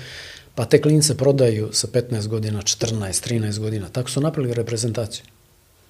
pa 0.54 0.64
te 0.64 0.80
klince 0.80 1.16
prodaju 1.16 1.68
sa 1.72 1.86
15 1.86 2.28
godina, 2.28 2.62
14, 2.62 3.28
13 3.28 3.58
godina. 3.58 3.88
Tako 3.88 4.10
su 4.10 4.20
napravili 4.20 4.54
reprezentaciju. 4.54 5.24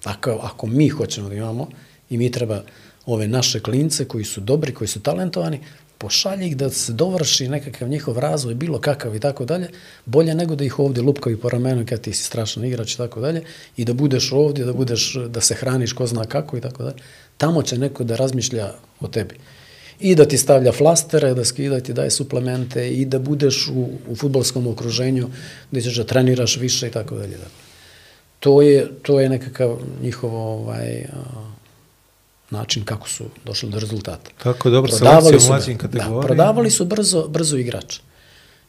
Tako, 0.03 0.39
ako 0.43 0.67
mi 0.67 0.89
hoćemo 0.89 1.29
da 1.29 1.35
imamo 1.35 1.67
i 2.09 2.17
mi 2.17 2.31
treba 2.31 2.63
ove 3.05 3.27
naše 3.27 3.59
klince 3.59 4.05
koji 4.05 4.23
su 4.23 4.41
dobri, 4.41 4.73
koji 4.73 4.87
su 4.87 4.99
talentovani, 4.99 5.59
pošalji 5.97 6.47
ih 6.47 6.57
da 6.57 6.69
se 6.69 6.93
dovrši 6.93 7.47
nekakav 7.47 7.89
njihov 7.89 8.19
razvoj, 8.19 8.55
bilo 8.55 8.79
kakav 8.79 9.15
i 9.15 9.19
tako 9.19 9.45
dalje, 9.45 9.69
bolje 10.05 10.35
nego 10.35 10.55
da 10.55 10.63
ih 10.63 10.79
ovdje 10.79 11.03
lupkaju 11.03 11.39
po 11.39 11.49
ramenu 11.49 11.85
kad 11.89 12.01
ti 12.01 12.13
si 12.13 12.23
strašan 12.23 12.65
igrač 12.65 12.93
i 12.93 12.97
tako 12.97 13.21
dalje, 13.21 13.43
i 13.77 13.85
da 13.85 13.93
budeš 13.93 14.31
ovdje, 14.31 14.65
da 14.65 14.73
budeš, 14.73 15.13
da 15.29 15.41
se 15.41 15.55
hraniš 15.55 15.93
ko 15.93 16.07
zna 16.07 16.25
kako 16.25 16.57
i 16.57 16.61
tako 16.61 16.83
dalje. 16.83 16.97
Tamo 17.37 17.61
će 17.63 17.77
neko 17.77 18.03
da 18.03 18.15
razmišlja 18.15 18.73
o 18.99 19.07
tebi. 19.07 19.35
I 20.01 20.15
da 20.15 20.25
ti 20.25 20.37
stavlja 20.37 20.71
flastere, 20.71 21.33
da 21.33 21.45
skida 21.45 21.79
ti 21.79 21.93
daje 21.93 22.11
suplemente 22.11 22.89
i 22.89 23.05
da 23.05 23.19
budeš 23.19 23.67
u, 23.67 23.89
u 24.07 24.15
futbolskom 24.15 24.67
okruženju 24.67 25.29
gdje 25.71 25.81
ćeš 25.81 25.95
da 25.95 26.03
treniraš 26.03 26.57
više 26.57 26.87
i 26.87 26.91
tako 26.91 27.15
dalje. 27.15 27.37
Dakle. 27.37 27.61
To 28.39 28.61
je, 28.61 28.87
to 29.01 29.19
je 29.19 29.29
nekakav 29.29 29.77
njihov 30.01 30.35
ovaj, 30.35 31.03
a, 31.03 31.51
način 32.49 32.85
kako 32.85 33.09
su 33.09 33.25
došli 33.45 33.69
do 33.69 33.79
rezultata. 33.79 34.31
Tako 34.43 34.69
je 34.69 34.71
dobro 34.71 34.91
Prodavali 34.97 35.23
selekcija 35.23 35.47
u 35.47 35.53
mlađim 35.53 35.77
da, 35.77 35.81
kategorijama. 35.81 36.21
prodavali 36.21 36.71
su 36.71 36.85
brzo, 36.85 37.27
brzo 37.27 37.57
igrače. 37.57 38.01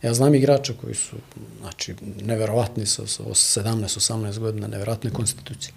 Ja 0.03 0.15
znam 0.15 0.35
igrače 0.35 0.75
koji 0.81 0.95
su, 0.95 1.17
znači, 1.61 1.95
neverovatni 2.21 2.87
sa, 2.87 3.07
sa 3.07 3.23
17-18 3.25 4.39
godina, 4.39 4.67
neverovatne 4.67 5.11
konstitucije, 5.11 5.73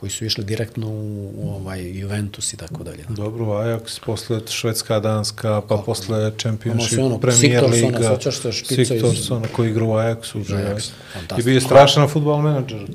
koji 0.00 0.10
su 0.10 0.24
išli 0.24 0.44
direktno 0.44 0.86
u, 0.88 0.92
u 1.36 1.50
ovaj 1.50 1.90
Juventus 1.90 2.52
i 2.52 2.56
tako 2.56 2.84
dalje. 2.84 3.04
Dobro, 3.08 3.44
Ajax, 3.46 4.00
posle 4.06 4.40
Švedska, 4.48 5.00
Danska, 5.00 5.62
pa 5.68 5.76
posle 5.76 6.32
Championship, 6.38 6.98
Ono 6.98 7.06
ono, 7.06 7.18
Premier 7.18 7.40
Siktorsona, 7.40 7.98
Liga, 7.98 8.16
sećaš 8.16 8.36
se 8.36 8.52
špica 8.52 8.82
iz- 8.82 8.88
Siktorsona 8.88 9.46
koji 9.48 9.70
igra 9.70 9.84
u 9.84 9.90
Ajaxu. 9.90 10.38
Ajax, 10.38 10.78
I 10.78 10.92
fantastično. 11.12 11.44
bio 11.44 11.54
je 11.54 11.60
strašan 11.60 12.08
futbol 12.08 12.42
menadžer. 12.42 12.86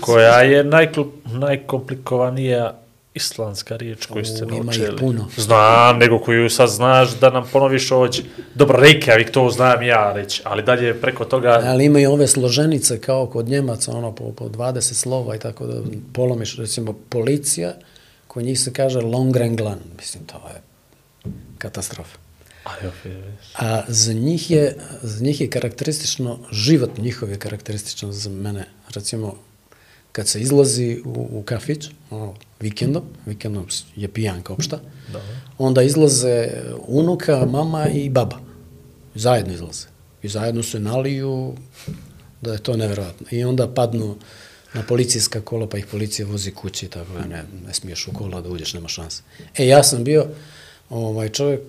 Koja 0.00 0.40
je 0.40 0.64
najkl, 0.64 1.00
najkomplikovanija 1.24 2.78
islandska 3.14 3.76
riječ 3.76 4.06
koju 4.06 4.24
ste 4.24 4.44
U, 4.44 4.48
ima 4.48 4.58
ih 4.58 4.64
naučili? 4.64 4.98
puno. 4.98 5.28
Znam, 5.36 5.98
nego 5.98 6.18
koju 6.18 6.50
sad 6.50 6.68
znaš 6.68 7.18
da 7.18 7.30
nam 7.30 7.48
ponoviš 7.52 7.92
ođe. 7.92 8.22
Dobro, 8.54 8.78
Reykjavik, 8.78 9.30
to 9.30 9.50
znam 9.50 9.82
ja 9.82 10.12
reći, 10.12 10.42
ali 10.44 10.62
dalje 10.62 11.00
preko 11.00 11.24
toga... 11.24 11.60
Ali 11.64 11.84
imaju 11.84 12.12
ove 12.12 12.26
složenice 12.26 13.00
kao 13.00 13.26
kod 13.26 13.48
Njemaca, 13.48 13.92
ono 13.92 14.14
po, 14.14 14.32
po 14.32 14.48
20 14.48 14.80
slova 14.80 15.36
i 15.36 15.38
tako 15.38 15.66
da 15.66 15.82
polomiš, 16.12 16.56
recimo 16.56 16.92
policija, 17.08 17.74
kod 18.26 18.44
njih 18.44 18.60
se 18.60 18.72
kaže 18.72 19.00
Longrenglan, 19.00 19.78
mislim, 19.98 20.24
to 20.26 20.36
je 20.54 20.62
katastrofa. 21.58 22.18
Ali. 22.64 22.92
A 23.58 23.82
za 23.88 24.12
njih 24.12 24.50
je, 24.50 24.76
za 25.02 25.24
njih 25.24 25.40
je 25.40 25.50
karakteristično, 25.50 26.38
život 26.50 26.98
njihov 26.98 27.30
je 27.30 27.38
karakterističan 27.38 28.12
za 28.12 28.30
mene. 28.30 28.64
Recimo, 28.94 29.36
kad 30.12 30.28
se 30.28 30.40
izlazi 30.40 31.02
u, 31.04 31.28
u 31.32 31.42
kafić, 31.42 31.86
ono, 32.10 32.34
vikendom, 32.64 33.02
vikendom 33.26 33.66
je 33.96 34.08
pijanka 34.08 34.52
opšta, 34.52 34.80
Da. 35.12 35.20
onda 35.58 35.82
izlaze 35.82 36.48
unuka, 36.86 37.46
mama 37.46 37.88
i 37.88 38.08
baba. 38.08 38.38
Zajedno 39.14 39.54
izlaze. 39.54 39.86
I 40.22 40.28
zajedno 40.28 40.62
se 40.62 40.80
naliju, 40.80 41.54
da 42.40 42.52
je 42.52 42.58
to 42.58 42.76
neverovatno. 42.76 43.26
I 43.30 43.44
onda 43.44 43.68
padnu 43.68 44.16
na 44.74 44.82
policijska 44.82 45.40
kola, 45.40 45.68
pa 45.68 45.78
ih 45.78 45.86
policija 45.86 46.26
vozi 46.26 46.50
kući, 46.50 46.88
tako 46.88 47.12
da 47.12 47.26
ne, 47.26 47.44
ne 47.66 47.74
smiješ 47.74 48.08
u 48.08 48.12
kola 48.12 48.40
da 48.40 48.48
uđeš, 48.48 48.74
nema 48.74 48.88
šanse. 48.88 49.22
E, 49.56 49.66
ja 49.66 49.82
sam 49.82 50.04
bio 50.04 50.26
ovaj 50.90 51.28
čovjek 51.28 51.60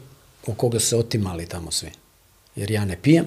u 0.48 0.54
koga 0.54 0.80
se 0.80 0.98
otimali 0.98 1.46
tamo 1.46 1.72
svi. 1.72 1.92
Jer 2.56 2.72
ja 2.72 2.86
ne 2.86 2.98
pijem 3.02 3.26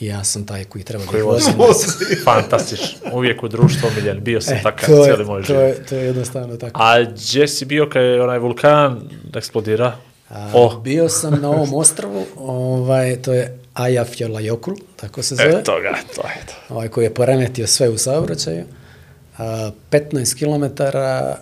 i 0.00 0.06
ja 0.06 0.24
sam 0.24 0.46
taj 0.46 0.64
koji 0.64 0.84
treba 0.84 1.04
Koji 1.04 1.12
da 1.14 1.18
ih 1.18 1.24
vozi. 1.24 1.50
vozim. 1.58 1.90
Fantastično. 2.24 2.98
Uvijek 3.12 3.42
u 3.42 3.48
društvu 3.48 3.88
omiljen. 3.88 4.20
Bio 4.20 4.40
sam 4.40 4.54
E, 4.54 4.62
takav 4.62 4.88
to, 4.88 5.04
cijeli 5.04 5.20
je, 5.20 5.26
moj 5.26 5.40
to, 5.40 5.46
život. 5.46 5.62
je, 5.62 5.86
to 5.86 5.94
je 5.94 6.04
jednostavno 6.04 6.56
tako. 6.56 6.82
A 6.82 7.02
gdje 7.02 7.48
si 7.48 7.64
bio 7.64 7.88
kad 7.88 8.02
je 8.02 8.22
onaj 8.22 8.38
vulkan 8.38 9.00
eksplodira? 9.34 9.96
A, 10.30 10.50
O, 10.54 10.78
Bio 10.78 11.08
sam 11.08 11.40
na 11.40 11.50
ovom 11.50 11.74
ostrvu, 11.74 12.26
ovaj, 12.36 13.16
to 13.16 13.32
je 13.32 13.58
Ajafjolajokul, 13.74 14.74
tako 14.96 15.22
se 15.22 15.34
zove. 15.34 15.48
eto 15.50 15.72
ga, 15.72 15.90
to 16.16 16.22
je 16.22 16.46
to. 16.46 16.74
ovaj, 16.74 16.88
koji 16.88 17.04
je 17.04 17.14
poremetio 17.14 17.66
sve 17.66 17.88
u 17.88 17.98
saobraćaju. 17.98 18.64
A, 19.38 19.70
15 19.90 20.34
km, 20.36 20.82
a, 20.96 21.34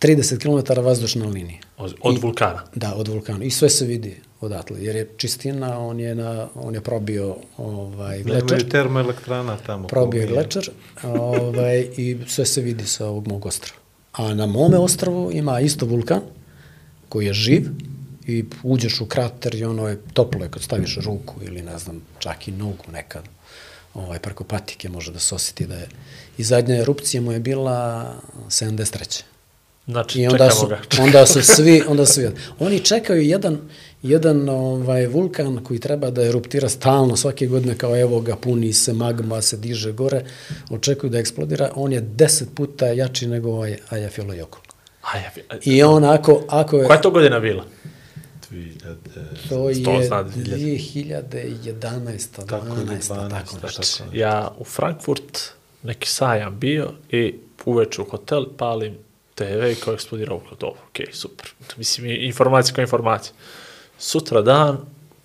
30 0.00 0.38
km 0.38 0.80
vazdušna 0.80 1.26
linija. 1.26 1.60
Od, 1.76 1.94
od 2.02 2.22
vulkana. 2.22 2.62
Da, 2.74 2.94
od 2.94 3.08
vulkana. 3.08 3.44
I 3.44 3.50
sve 3.50 3.68
se 3.68 3.86
vidi 3.86 4.20
odatle, 4.40 4.84
jer 4.84 4.96
je 4.96 5.08
čistina, 5.16 5.78
on 5.78 6.00
je, 6.00 6.14
na, 6.14 6.48
on 6.54 6.74
je 6.74 6.80
probio 6.80 7.36
ovaj, 7.56 8.18
Nemaju 8.18 8.44
glečer, 8.46 8.68
termoelektrana 8.68 9.56
tamo. 9.66 9.88
probio 9.88 10.20
je 10.20 10.26
glečer 10.26 10.70
ovaj, 11.02 11.88
i 11.96 12.18
sve 12.26 12.46
se 12.46 12.60
vidi 12.60 12.86
sa 12.86 13.06
ovog 13.06 13.28
mog 13.28 13.46
ostrava. 13.46 13.80
A 14.12 14.34
na 14.34 14.46
mome 14.46 14.78
ostrvu 14.78 15.30
ima 15.32 15.60
isto 15.60 15.86
vulkan 15.86 16.20
koji 17.08 17.26
je 17.26 17.32
živ 17.32 17.68
i 18.26 18.44
uđeš 18.62 19.00
u 19.00 19.06
krater 19.06 19.54
i 19.54 19.64
ono 19.64 19.88
je 19.88 20.00
toplo 20.12 20.44
je 20.44 20.50
kad 20.50 20.62
staviš 20.62 20.98
ruku 21.04 21.34
ili 21.42 21.62
ne 21.62 21.78
znam, 21.78 22.02
čak 22.18 22.48
i 22.48 22.52
nogu 22.52 22.84
nekad. 22.92 23.22
Ovaj, 23.94 24.18
preko 24.18 24.44
patike 24.44 24.88
može 24.88 25.12
da 25.12 25.18
se 25.18 25.34
osjeti 25.34 25.66
da 25.66 25.74
je. 25.74 25.88
I 26.38 26.44
zadnja 26.44 26.76
erupcija 26.76 27.20
mu 27.20 27.32
je 27.32 27.40
bila 27.40 28.06
73. 28.48 29.22
Znači, 29.90 30.20
I 30.20 30.26
onda 30.26 30.50
su, 30.50 30.66
ga. 30.66 30.78
onda 31.04 31.26
su 31.26 31.42
svi, 31.42 31.82
onda 31.88 32.06
su 32.06 32.12
svi. 32.12 32.30
Oni 32.58 32.80
čekaju 32.80 33.22
jedan, 33.22 33.58
jedan 34.02 34.48
ovaj, 34.48 35.06
vulkan 35.06 35.64
koji 35.64 35.80
treba 35.80 36.10
da 36.10 36.22
eruptira 36.22 36.68
stalno 36.68 37.16
svake 37.16 37.46
godine 37.46 37.78
kao 37.78 38.00
evo 38.00 38.20
ga 38.20 38.36
puni 38.36 38.72
se 38.72 38.92
magma, 38.92 39.42
se 39.42 39.56
diže 39.56 39.92
gore, 39.92 40.24
očekuju 40.70 41.10
da 41.10 41.18
eksplodira, 41.18 41.70
on 41.74 41.92
je 41.92 42.00
deset 42.00 42.48
puta 42.54 42.86
jači 42.86 43.26
nego 43.26 43.50
ovaj 43.50 43.76
Ajafjolojokul. 43.88 44.60
A, 45.02 45.18
ja, 45.18 45.30
a, 45.48 45.54
I 45.64 45.82
on 45.82 46.04
ako, 46.04 46.44
ako 46.48 46.76
je... 46.76 46.86
koja 46.86 46.96
je 46.96 47.02
to 47.02 47.10
godina 47.10 47.40
bila? 47.40 47.64
2000, 48.50 48.96
To 49.48 49.68
je 49.68 49.74
zna, 50.06 50.24
2011. 50.24 52.46
Tako 52.46 52.66
ili 52.66 52.86
12. 52.86 53.14
12, 53.14 53.30
tako 53.30 53.56
tako. 53.72 54.16
Ja 54.16 54.52
u 54.58 54.64
Frankfurt 54.64 55.38
neki 55.82 56.08
sajam 56.08 56.58
bio 56.58 56.92
i 57.10 57.34
uveče 57.64 58.02
u 58.02 58.04
hotel 58.04 58.44
palim 58.56 58.94
TV 59.40 59.84
kao 59.84 59.94
eksplodirao 59.94 60.36
u 60.36 60.54
dobro, 60.60 60.80
okej, 60.90 61.06
okay, 61.06 61.12
super. 61.12 61.50
Mislim, 61.76 62.06
informacija 62.10 62.74
kao 62.74 62.82
informacija. 62.82 63.32
Sutra 63.98 64.42
dan, 64.42 64.78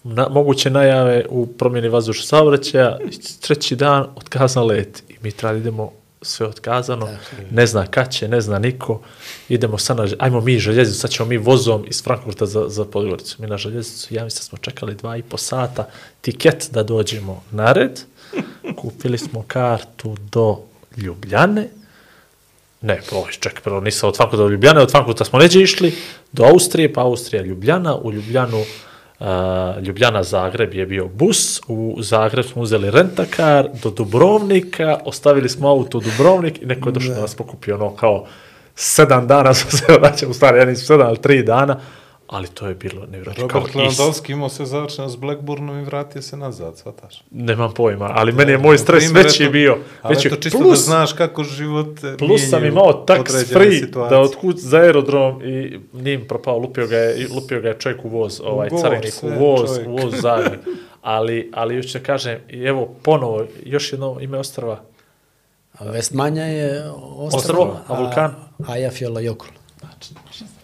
na, 0.03 0.27
moguće 0.29 0.69
najave 0.69 1.25
u 1.29 1.47
promjeni 1.47 1.89
vazdušnog 1.89 2.25
saobraćaja, 2.25 2.97
treći 3.41 3.75
dan 3.75 4.07
otkazan 4.15 4.65
let. 4.65 5.03
I 5.09 5.15
mi 5.21 5.31
treba 5.31 5.53
da 5.53 5.59
idemo 5.59 5.91
sve 6.21 6.47
otkazano, 6.47 7.09
ne 7.51 7.67
zna 7.67 7.87
kad 7.87 8.11
će, 8.13 8.27
ne 8.27 8.41
zna 8.41 8.59
niko, 8.59 9.01
idemo 9.49 9.77
sad 9.77 9.97
na, 9.97 10.07
ajmo 10.19 10.41
mi 10.41 10.59
željezicu, 10.59 10.99
sad 10.99 11.11
ćemo 11.11 11.29
mi 11.29 11.37
vozom 11.37 11.85
iz 11.87 12.03
Frankfurta 12.03 12.45
za, 12.45 12.69
za 12.69 12.85
Podgoricu, 12.85 13.41
mi 13.41 13.47
na 13.47 13.57
željezicu, 13.57 14.13
ja 14.13 14.23
mislim 14.23 14.39
da 14.39 14.43
smo 14.43 14.57
čekali 14.57 14.95
dva 14.95 15.17
i 15.17 15.23
po 15.23 15.37
sata, 15.37 15.89
tiket 16.21 16.69
da 16.71 16.83
dođemo 16.83 17.43
na 17.51 17.71
red, 17.71 18.01
kupili 18.81 19.17
smo 19.17 19.43
kartu 19.47 20.15
do 20.31 20.59
Ljubljane, 20.97 21.69
ne, 22.85 23.01
prvo, 23.09 23.27
čekaj, 23.39 23.61
prvo 23.63 23.81
nisam 23.81 24.09
od 24.09 24.17
Frankfurta 24.17 24.43
do 24.43 24.49
Ljubljane, 24.49 24.81
od 24.81 24.91
Frankfurta 24.91 25.25
smo 25.25 25.39
neđe 25.39 25.61
išli 25.61 25.95
do 26.31 26.43
Austrije, 26.43 26.93
pa 26.93 27.01
Austrija 27.01 27.43
Ljubljana, 27.43 27.95
u 27.95 28.13
Ljubljanu 28.13 28.63
Uh, 29.19 29.27
Ljubljana 29.83 30.23
Zagreb 30.23 30.73
je 30.73 30.85
bio 30.85 31.07
bus, 31.07 31.61
u 31.67 31.95
Zagreb 31.99 32.45
smo 32.45 32.61
uzeli 32.61 32.91
rentakar 32.91 33.67
do 33.83 33.89
Dubrovnika, 33.89 34.99
ostavili 35.05 35.49
smo 35.49 35.69
auto 35.69 35.97
u 35.97 36.01
Dubrovnik 36.01 36.61
i 36.61 36.65
neko 36.65 36.89
je 36.89 36.93
došao 36.93 37.15
da 37.15 37.21
nas 37.21 37.35
pokupio 37.35 37.75
ono 37.75 37.95
kao 37.95 38.25
sedam 38.75 39.27
dana 39.27 39.53
sam 39.59 39.71
se 39.71 39.85
vraćao, 39.99 40.29
u 40.29 40.33
stvari 40.33 40.57
ja 40.57 40.65
nisam 40.65 40.85
sedam, 40.85 41.07
ali 41.07 41.21
tri 41.21 41.43
dana, 41.43 41.79
ali 42.27 42.47
to 42.47 42.67
je 42.67 42.75
bilo 42.75 43.01
nevjerojatno. 43.01 43.47
Robert 43.47 43.73
kao 43.73 43.81
is- 43.81 43.97
Lewandowski 43.97 44.31
imao 44.31 44.49
sve 44.49 44.65
završeno 44.65 45.09
s 45.09 45.15
Blackburnom 45.15 45.79
i 45.79 45.83
vratio 45.83 46.21
se 46.21 46.37
nazad, 46.37 46.77
shvataš? 46.77 47.23
Nemam 47.31 47.73
pojma, 47.73 48.11
ali 48.13 48.31
meni 48.31 48.51
je 48.51 48.57
moj 48.57 48.77
stres 48.77 49.03
Primjer, 49.03 49.25
veći 49.25 49.43
eto, 49.43 49.51
bio. 49.51 49.77
Ali 50.01 50.15
Veći, 50.15 50.27
eto 50.27 50.35
čisto 50.37 50.57
da 50.57 50.63
plus, 50.63 50.79
znaš 50.79 51.13
kako 51.13 51.43
život 51.43 51.87
plus 52.19 52.49
sam 52.49 52.65
imao 52.65 53.05
tax 53.07 53.53
free 53.53 53.71
situacije. 53.71 54.09
da 54.09 54.19
otkud 54.21 54.57
za 54.57 54.77
aerodrom 54.77 55.41
i 55.43 55.79
njim 55.93 56.27
propao, 56.27 56.57
lupio 56.57 56.87
ga 56.87 56.97
je, 56.97 57.27
lupio 57.35 57.61
ga 57.61 57.67
je 57.67 57.79
čovjek 57.79 58.05
u 58.05 58.09
voz, 58.09 58.41
ovaj 58.43 58.69
voz, 58.71 58.81
carinik 58.81 59.13
u 59.21 59.29
voz, 59.29 59.67
čovjek. 59.67 59.87
u 59.87 59.91
voz 59.91 60.13
Zagreb. 60.21 60.59
Ali, 61.01 61.51
ali 61.53 61.75
još 61.75 61.91
ću 61.91 61.97
da 61.99 62.03
kažem, 62.03 62.39
evo 62.49 62.95
ponovo, 63.01 63.45
još 63.65 63.91
jedno 63.91 64.17
ime 64.21 64.37
ostrava, 64.37 64.81
A 65.79 65.83
Vestmanja 65.85 66.43
je 66.43 66.89
ostrvo, 67.15 67.37
Ostrvo, 67.63 67.79
a 67.87 68.01
vulkan? 68.01 68.33
Ajafjolajokul. 68.67 69.49
znači, 69.79 70.13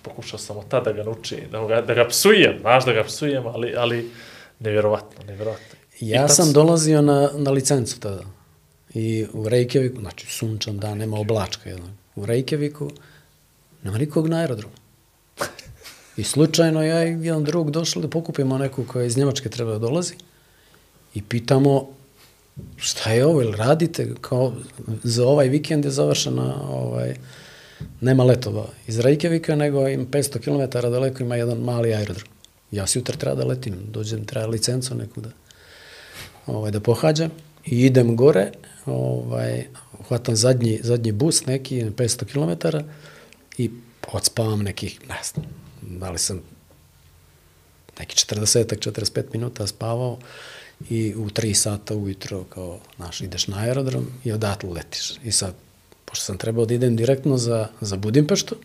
pokušao 0.02 0.40
sam 0.40 0.58
od 0.58 0.68
tada 0.68 0.84
da 0.84 0.92
ga 0.92 1.04
naučim, 1.04 1.40
da 1.52 1.66
ga, 1.68 1.82
da 1.82 1.94
ga 1.94 2.08
psujem, 2.08 2.60
znaš 2.62 2.86
da 2.86 2.94
ga 2.94 3.04
psujem, 3.04 3.48
ali, 3.48 3.74
ali 3.78 4.12
nevjerovatno, 4.60 5.24
nevjerovatno. 5.28 5.80
Ja 6.00 6.28
tad 6.28 6.36
sam 6.36 6.54
dolazio 6.54 7.02
na, 7.02 7.30
na 7.36 7.52
licencu 7.52 8.00
tada. 8.00 8.24
I 8.94 9.26
u 9.34 9.46
Reykjaviku, 9.46 10.00
znači 10.00 10.28
sunčan 10.28 10.78
dan, 10.78 10.98
nema 10.98 11.18
oblačka 11.20 11.70
jednog. 11.70 11.90
U 12.16 12.26
Reykjaviku 12.26 12.92
nema 13.84 13.98
nikog 13.98 14.28
na 14.28 14.38
aerodromu. 14.38 14.76
I 16.18 16.24
slučajno 16.24 16.84
ja 16.84 17.04
i 17.04 17.26
jedan 17.26 17.44
drug 17.44 17.72
došli 17.72 18.02
da 18.02 18.08
pokupimo 18.08 18.58
neku 18.58 18.86
koja 18.86 19.06
iz 19.06 19.18
Njemačke 19.18 19.50
treba 19.50 19.72
da 19.72 19.80
dolazi 19.80 20.14
i 21.14 21.22
pitamo 21.22 21.90
šta 22.78 23.12
je 23.12 23.26
ovo, 23.26 23.42
ili 23.42 23.58
radite, 23.58 24.14
kao 24.22 24.54
za 25.04 25.28
ovaj 25.28 25.48
vikend 25.48 25.86
je 25.86 25.92
završena, 25.92 26.56
ovaj, 26.70 27.16
nema 28.02 28.24
letova 28.24 28.68
iz 28.88 29.00
Reykjavika, 29.00 29.56
nego 29.56 29.88
im 29.88 30.08
500 30.08 30.40
km 30.40 30.80
daleko 30.92 31.24
ima 31.24 31.36
jedan 31.36 31.58
mali 31.58 31.94
aerodrom. 31.94 32.28
Ja 32.72 32.88
sutra 32.88 33.18
treba 33.18 33.36
da 33.36 33.48
letim, 33.48 33.76
dođem, 33.88 34.26
treba 34.26 34.48
licencu 34.48 34.96
neku 34.96 35.22
da, 35.22 35.30
ovaj, 36.46 36.72
da 36.72 36.80
pohađam 36.80 37.32
i 37.66 37.86
idem 37.86 38.16
gore, 38.16 38.52
ovaj, 38.86 39.68
hvatam 40.08 40.36
zadnji, 40.36 40.80
zadnji 40.84 41.12
bus 41.12 41.46
neki, 41.46 41.84
500 41.84 42.26
km 42.26 42.78
i 43.58 43.72
odspavam 44.12 44.60
nekih, 44.60 45.00
ne 45.10 45.20
znam, 45.24 45.46
da 45.82 46.12
li 46.12 46.20
sam 46.20 46.42
neki 48.00 48.16
40 48.16 48.92
45 48.92 49.24
minuta 49.34 49.68
spavao 49.68 50.18
i 50.90 51.16
u 51.16 51.30
3 51.30 51.54
sata 51.54 51.96
ujutro 51.96 52.44
kao, 52.44 52.80
znaš, 52.96 53.22
ideš 53.22 53.48
na 53.48 53.58
aerodrom 53.58 54.08
i 54.24 54.32
odatle 54.32 54.70
letiš. 54.70 55.14
I 55.24 55.32
sad, 55.32 55.54
pošto 56.12 56.26
sam 56.26 56.38
trebao 56.38 56.66
da 56.66 56.74
idem 56.74 56.96
direktno 56.96 57.38
za, 57.38 57.68
za 57.82 57.98
Budimpeštu, 57.98 58.56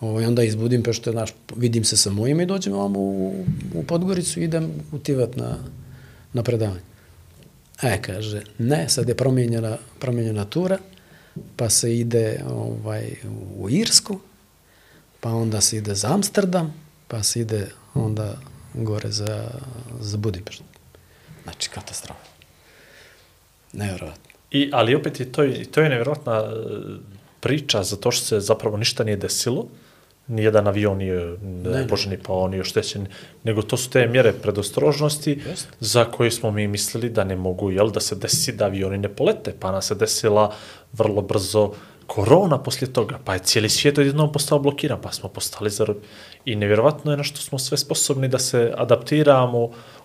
ovaj, 0.00 0.26
onda 0.26 0.42
iz 0.42 0.54
Budimpešte, 0.56 1.10
znaš, 1.10 1.34
vidim 1.56 1.84
se 1.84 1.96
sa 1.96 2.10
mojim 2.10 2.40
i 2.40 2.46
dođem 2.46 2.72
ovamo 2.72 2.98
u, 3.00 3.44
u 3.74 3.82
Podgoricu 3.82 4.40
i 4.40 4.44
idem 4.44 4.70
u 4.92 4.98
Tivat 4.98 5.36
na, 5.36 5.58
na 6.32 6.42
predavanje. 6.42 6.80
E, 7.82 8.02
kaže, 8.02 8.42
ne, 8.58 8.88
sad 8.88 9.08
je 9.08 9.16
promijenjena, 9.16 9.76
promijenjena 9.98 10.44
tura, 10.44 10.78
pa 11.56 11.70
se 11.70 11.98
ide 11.98 12.40
ovaj, 12.48 13.12
u 13.58 13.70
Irsku, 13.70 14.20
pa 15.20 15.30
onda 15.30 15.60
se 15.60 15.76
ide 15.76 15.94
za 15.94 16.14
Amsterdam, 16.14 16.74
pa 17.08 17.22
se 17.22 17.40
ide 17.40 17.66
onda 17.94 18.36
gore 18.74 19.10
za, 19.10 19.50
za 20.00 20.16
Budimpeštu. 20.16 20.64
Znači, 21.44 21.70
katastrofa. 21.70 22.24
Nevjerovatno. 23.72 24.31
I, 24.52 24.70
ali 24.72 24.94
opet 24.94 25.32
to, 25.32 25.42
je- 25.42 25.60
i 25.60 25.64
to 25.64 25.80
je 25.80 25.88
nevjerojatna 25.88 26.36
e, 26.38 26.44
priča 27.40 27.82
zato 27.82 28.10
što 28.10 28.24
se 28.26 28.40
zapravo 28.40 28.76
ništa 28.76 29.04
nije 29.04 29.16
desilo, 29.16 29.66
nijedan 30.28 30.66
avion 30.66 30.98
nije, 30.98 31.36
ne, 31.42 31.70
ne. 31.70 31.84
bože, 31.84 32.10
ni 32.10 32.18
pao, 32.18 32.48
ni 32.48 32.60
oštećen, 32.60 33.06
nego 33.44 33.62
to 33.62 33.76
su 33.76 33.90
te 33.90 34.06
mjere 34.06 34.32
predostrožnosti 34.32 35.40
Jest. 35.48 35.68
za 35.80 36.04
koje 36.04 36.30
smo 36.30 36.50
mi 36.50 36.68
mislili 36.68 37.10
da 37.10 37.24
ne 37.24 37.36
mogu, 37.36 37.70
jel, 37.70 37.90
da 37.90 38.00
se 38.00 38.14
desi 38.14 38.52
da 38.52 38.64
avioni 38.64 38.98
ne 38.98 39.08
polete, 39.08 39.54
pa 39.60 39.72
nas 39.72 39.86
se 39.86 39.94
desila 39.94 40.54
vrlo 40.92 41.22
brzo 41.22 41.72
korona 42.06 42.58
poslije 42.58 42.92
toga, 42.92 43.18
pa 43.24 43.34
je 43.34 43.38
cijeli 43.38 43.68
svijet 43.68 43.98
odjednom 43.98 44.32
postao 44.32 44.58
blokiran, 44.58 44.98
pa 45.02 45.12
smo 45.12 45.28
postali 45.28 45.70
zar... 45.70 45.92
I 46.44 46.56
nevjerovatno 46.56 47.10
je 47.10 47.16
na 47.16 47.22
što 47.22 47.40
smo 47.40 47.58
sve 47.58 47.78
sposobni 47.78 48.28
da 48.28 48.38
se 48.38 48.72
adaptiramo 48.76 49.58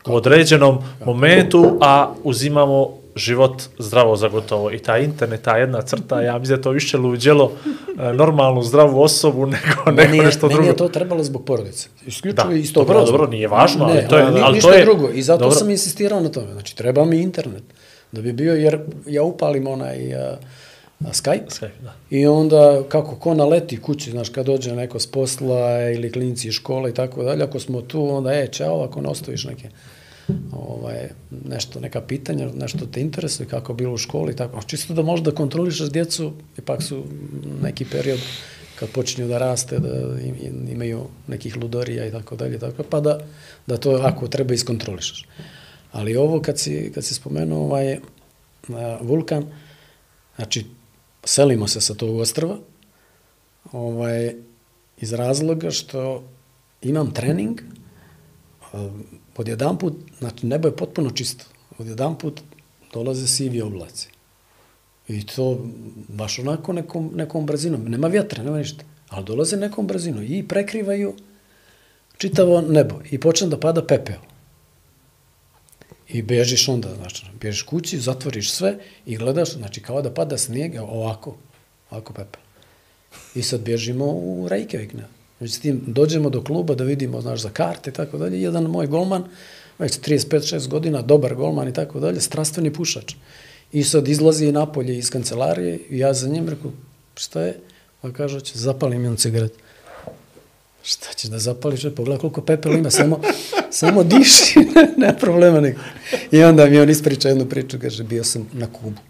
u 0.06 0.16
određenom 0.16 0.78
momentu, 1.06 1.78
a 1.82 2.14
uzimamo 2.24 2.98
život 3.18 3.52
zdravo 3.80 4.16
za 4.16 4.28
gotovo. 4.28 4.72
I 4.72 4.80
ta 4.80 4.98
internet, 4.98 5.42
ta 5.42 5.58
jedna 5.58 5.82
crta, 5.82 6.22
ja 6.22 6.38
mislim 6.38 6.58
da 6.58 6.64
to 6.64 6.72
više 6.72 6.98
luđelo 6.98 7.52
e, 8.00 8.14
normalnu, 8.14 8.64
zdravu 8.64 9.02
osobu 9.02 9.46
nego, 9.46 9.58
nego 9.86 9.92
Meni 9.94 10.18
je, 10.18 10.24
nešto 10.24 10.48
meni 10.48 10.54
drugo. 10.54 10.70
je 10.70 10.76
to 10.76 10.88
trebalo 10.90 11.24
zbog 11.24 11.46
porodice. 11.46 11.90
Isključivo 12.06 12.48
Da. 12.48 12.56
iz 12.56 12.74
tog 12.74 12.84
Dobro, 12.84 12.94
razloga. 12.96 13.12
dobro, 13.14 13.28
nije 13.30 13.48
važno, 13.48 13.86
ali 13.86 13.94
ne, 13.94 14.08
to 14.08 14.18
je- 14.18 14.32
ni- 14.32 14.40
ali 14.42 14.54
ništa 14.54 14.70
to 14.70 14.76
je- 14.76 14.86
drugo. 14.86 15.10
I 15.10 15.22
zato 15.22 15.40
dobro. 15.40 15.56
sam 15.56 15.70
insistirao 15.70 16.20
na 16.20 16.30
tome. 16.30 16.52
Znači, 16.54 16.76
treba 16.76 17.06
mi 17.06 17.18
internet. 17.18 17.64
Da 18.12 18.22
bi 18.22 18.34
bio, 18.34 18.56
jer 18.56 18.80
ja 19.06 19.24
upalim 19.24 19.68
onaj 19.68 20.16
a, 20.16 20.38
a, 21.00 21.10
Skype. 21.12 21.48
Skype, 21.50 21.82
da. 21.84 21.94
I 22.10 22.28
onda, 22.28 22.84
kako 22.90 23.16
ko 23.16 23.34
naleti 23.34 23.82
kući, 23.82 24.12
znaš, 24.12 24.30
kad 24.30 24.46
dođe 24.46 24.72
neko 24.74 25.00
s 25.00 25.08
posla 25.08 25.60
ili 25.90 26.12
klinci 26.12 26.48
iz 26.48 26.54
škole 26.54 26.90
i 26.90 26.94
tako 26.94 27.24
dalje, 27.24 27.44
ako 27.44 27.60
smo 27.60 27.82
tu, 27.82 28.10
onda, 28.10 28.34
e, 28.34 28.48
čao, 28.48 28.84
ako 28.84 29.02
ne 29.02 29.10
ostaviš 29.10 29.46
neke 29.46 29.70
ovaj, 30.52 31.10
nešto, 31.46 31.80
neka 31.80 32.02
pitanja, 32.02 32.50
nešto 32.54 32.86
te 32.86 33.02
interesuje, 33.02 33.48
kako 33.48 33.74
bilo 33.74 33.94
u 33.94 33.98
školi, 33.98 34.36
tako. 34.36 34.62
Čisto 34.62 34.94
da 34.94 35.02
možda 35.02 35.32
kontrolišeš 35.32 35.90
djecu, 35.90 36.34
ipak 36.58 36.84
su 36.84 37.04
neki 37.62 37.86
period 37.86 38.20
kad 38.80 38.90
počinju 38.90 39.28
da 39.28 39.38
raste, 39.38 39.80
da 39.80 40.20
im, 40.22 40.36
im- 40.42 40.68
imaju 40.72 41.04
nekih 41.28 41.58
ludorija 41.58 42.06
i 42.06 42.12
tako 42.12 42.36
dalje, 42.36 42.60
tako, 42.60 42.84
pa 42.84 43.00
da, 43.00 43.20
da 43.68 43.78
to 43.78 43.92
ako 44.04 44.28
treba 44.28 44.54
iskontrolišeš. 44.54 45.26
Ali 45.92 46.16
ovo 46.16 46.42
kad 46.42 46.60
si, 46.60 46.92
kad 46.96 47.06
si 47.06 47.14
spomenuo 47.14 47.64
ovaj, 47.64 47.98
vulkan, 49.02 49.46
znači, 50.36 50.66
selimo 51.24 51.68
se 51.68 51.82
sa 51.82 51.94
tog 51.94 52.20
ostrva, 52.20 52.58
ovaj, 53.72 54.36
iz 55.02 55.14
razloga 55.14 55.72
što 55.72 56.24
imam 56.82 57.14
trening, 57.14 57.62
um, 59.38 59.42
odjedan 59.42 59.78
put, 59.78 59.94
znači 60.20 60.46
nebo 60.46 60.68
je 60.68 60.76
potpuno 60.76 61.12
čisto, 61.12 61.46
odjedan 61.78 62.18
put 62.18 62.42
dolaze 62.94 63.28
sivi 63.28 63.62
oblaci. 63.62 64.10
I 65.08 65.26
to 65.26 65.66
baš 66.08 66.40
onako 66.40 66.74
nekom, 66.74 67.12
nekom 67.16 67.46
brzinom. 67.46 67.84
Nema 67.84 68.08
vjetra, 68.08 68.44
nema 68.44 68.58
ništa. 68.58 68.84
Ali 69.10 69.26
dolaze 69.26 69.58
nekom 69.58 69.88
brzinom 69.88 70.24
i 70.24 70.48
prekrivaju 70.48 71.14
čitavo 72.18 72.62
nebo. 72.62 72.96
I 73.12 73.20
počne 73.20 73.48
da 73.48 73.60
pada 73.60 73.86
pepeo. 73.88 74.20
I 76.08 76.22
bežiš 76.22 76.68
onda, 76.68 76.96
znači, 76.96 77.26
bežiš 77.42 77.62
kući, 77.62 78.00
zatvoriš 78.00 78.52
sve 78.52 78.78
i 79.06 79.18
gledaš, 79.18 79.54
znači 79.54 79.82
kao 79.82 80.02
da 80.02 80.14
pada 80.14 80.38
snijeg, 80.38 80.76
ovako, 80.82 81.36
ovako 81.92 82.14
pepeo. 82.14 82.42
I 83.36 83.42
sad 83.42 83.62
bježimo 83.62 84.06
u 84.06 84.48
Reykjavik, 84.50 84.94
ne. 84.94 85.17
Već 85.40 85.54
s 85.54 85.60
tim 85.60 85.82
dođemo 85.88 86.30
do 86.30 86.44
kluba 86.44 86.76
da 86.76 86.84
vidimo, 86.84 87.22
znaš, 87.22 87.42
za 87.42 87.50
karte 87.50 87.90
i 87.90 87.94
tako 87.94 88.18
dalje. 88.18 88.42
Jedan 88.42 88.64
moj 88.64 88.88
golman, 88.88 89.24
već 89.80 90.00
35-6 90.00 90.68
godina, 90.68 91.02
dobar 91.02 91.36
golman 91.36 91.68
i 91.68 91.74
tako 91.74 92.00
dalje, 92.00 92.22
strastveni 92.22 92.74
pušač. 92.74 93.16
I 93.72 93.84
sad 93.84 94.08
izlazi 94.08 94.52
napolje 94.52 94.98
iz 94.98 95.10
kancelarije 95.10 95.80
i 95.90 96.00
ja 96.00 96.14
za 96.14 96.28
njim 96.28 96.50
rekao, 96.50 96.72
šta 97.16 97.42
je? 97.42 97.60
Pa 98.02 98.12
kaže, 98.12 98.36
hoće, 98.36 98.58
zapalim 98.58 99.04
jednu 99.04 99.18
cigaret. 99.18 99.54
Šta 100.84 101.14
ćeš 101.14 101.30
da 101.30 101.40
zapališ? 101.40 101.82
Pogledaj 101.96 102.20
koliko 102.20 102.42
pepela 102.42 102.78
ima, 102.78 102.92
samo, 102.92 103.20
samo 103.72 104.04
diši, 104.04 104.60
nema 104.98 105.14
problema 105.14 105.62
nikog. 105.62 105.84
I 106.32 106.44
onda 106.44 106.66
mi 106.66 106.80
on 106.80 106.90
ispriča 106.90 107.30
jednu 107.30 107.46
priču, 107.46 107.80
kaže, 107.82 108.04
bio 108.04 108.24
sam 108.24 108.50
na 108.54 108.68
Kubu. 108.68 109.02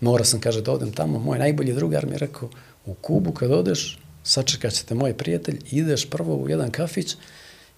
Mora 0.00 0.24
sam, 0.24 0.40
kaže, 0.40 0.62
da 0.62 0.72
odem 0.72 0.92
tamo. 0.92 1.18
Moj 1.18 1.38
najbolji 1.38 1.72
drugar 1.72 2.06
mi 2.06 2.12
je 2.12 2.18
rekao, 2.18 2.48
u 2.86 2.94
Kubu 2.94 3.32
kad 3.32 3.50
odeš, 3.50 3.98
sačekat 4.24 4.72
će 4.72 4.84
te 4.84 4.94
moj 4.94 5.16
prijatelj, 5.16 5.58
ideš 5.70 6.10
prvo 6.10 6.36
u 6.36 6.48
jedan 6.48 6.70
kafić 6.70 7.16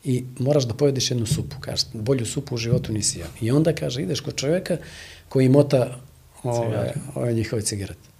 i 0.04 0.24
moraš 0.38 0.64
da 0.64 0.74
pojedeš 0.74 1.10
jednu 1.10 1.26
supu. 1.26 1.56
Kaže, 1.60 1.84
bolju 1.92 2.26
supu 2.26 2.54
u 2.54 2.58
životu 2.58 2.92
nisi 2.92 3.18
ja. 3.18 3.26
I 3.40 3.50
onda, 3.50 3.72
kaže, 3.72 4.02
ideš 4.02 4.20
kod 4.20 4.36
čovjeka 4.36 4.76
koji 5.28 5.48
mota 5.48 6.00
ove, 6.42 6.94
ove 7.14 7.32
njihove 7.32 7.62
cigarete. 7.62 8.10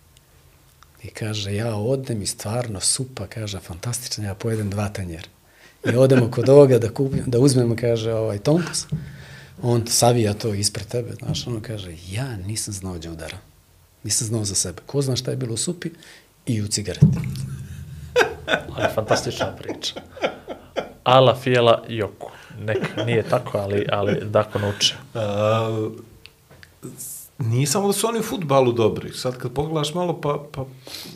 I 1.03 1.09
kaže, 1.09 1.55
ja 1.55 1.75
odem 1.75 2.23
i 2.23 2.27
stvarno 2.27 2.81
supa, 2.81 3.27
kaže, 3.27 3.61
fantastična, 3.61 4.25
ja 4.25 4.35
pojedem 4.35 4.71
dva 4.71 4.89
tanjera. 4.89 5.29
I 5.93 5.97
odemo 5.97 6.31
kod 6.31 6.49
ovoga 6.49 6.79
da, 6.79 6.95
kupim, 6.95 7.23
da 7.27 7.39
uzmemo, 7.39 7.77
kaže, 7.77 8.13
ovaj 8.13 8.39
tompus. 8.39 8.87
On 9.63 9.87
savija 9.87 10.35
to 10.35 10.55
ispred 10.55 10.87
tebe, 10.87 11.15
znaš, 11.15 11.47
ono 11.47 11.61
kaže, 11.63 11.97
ja 12.11 12.37
nisam 12.37 12.75
znao 12.75 12.95
gdje 12.95 13.11
udara. 13.11 13.39
Nisam 14.05 14.27
znao 14.27 14.45
za 14.45 14.55
sebe. 14.55 14.83
Ko 14.87 15.03
zna 15.03 15.17
šta 15.17 15.31
je 15.31 15.37
bilo 15.37 15.55
u 15.55 15.57
supi 15.57 15.91
i 16.47 16.63
u 16.63 16.69
cigareti. 16.69 17.07
Ali 18.77 18.95
fantastična 18.95 19.57
priča. 19.59 19.95
Ala 21.05 21.35
fijela 21.35 21.85
joku. 21.89 22.31
Neka, 22.59 23.05
nije 23.05 23.23
tako, 23.23 23.59
ali, 23.59 23.87
ali 23.93 24.21
dako 24.25 24.59
nauče. 24.59 24.95
A, 25.15 25.91
nije 27.39 27.67
samo 27.67 27.87
da 27.87 27.93
su 27.93 28.07
oni 28.07 28.19
u 28.19 28.23
futbalu 28.23 28.73
dobri. 28.73 29.13
Sad 29.13 29.37
kad 29.37 29.53
pogledaš 29.53 29.95
malo, 29.95 30.21
pa, 30.21 30.45
pa 30.53 30.65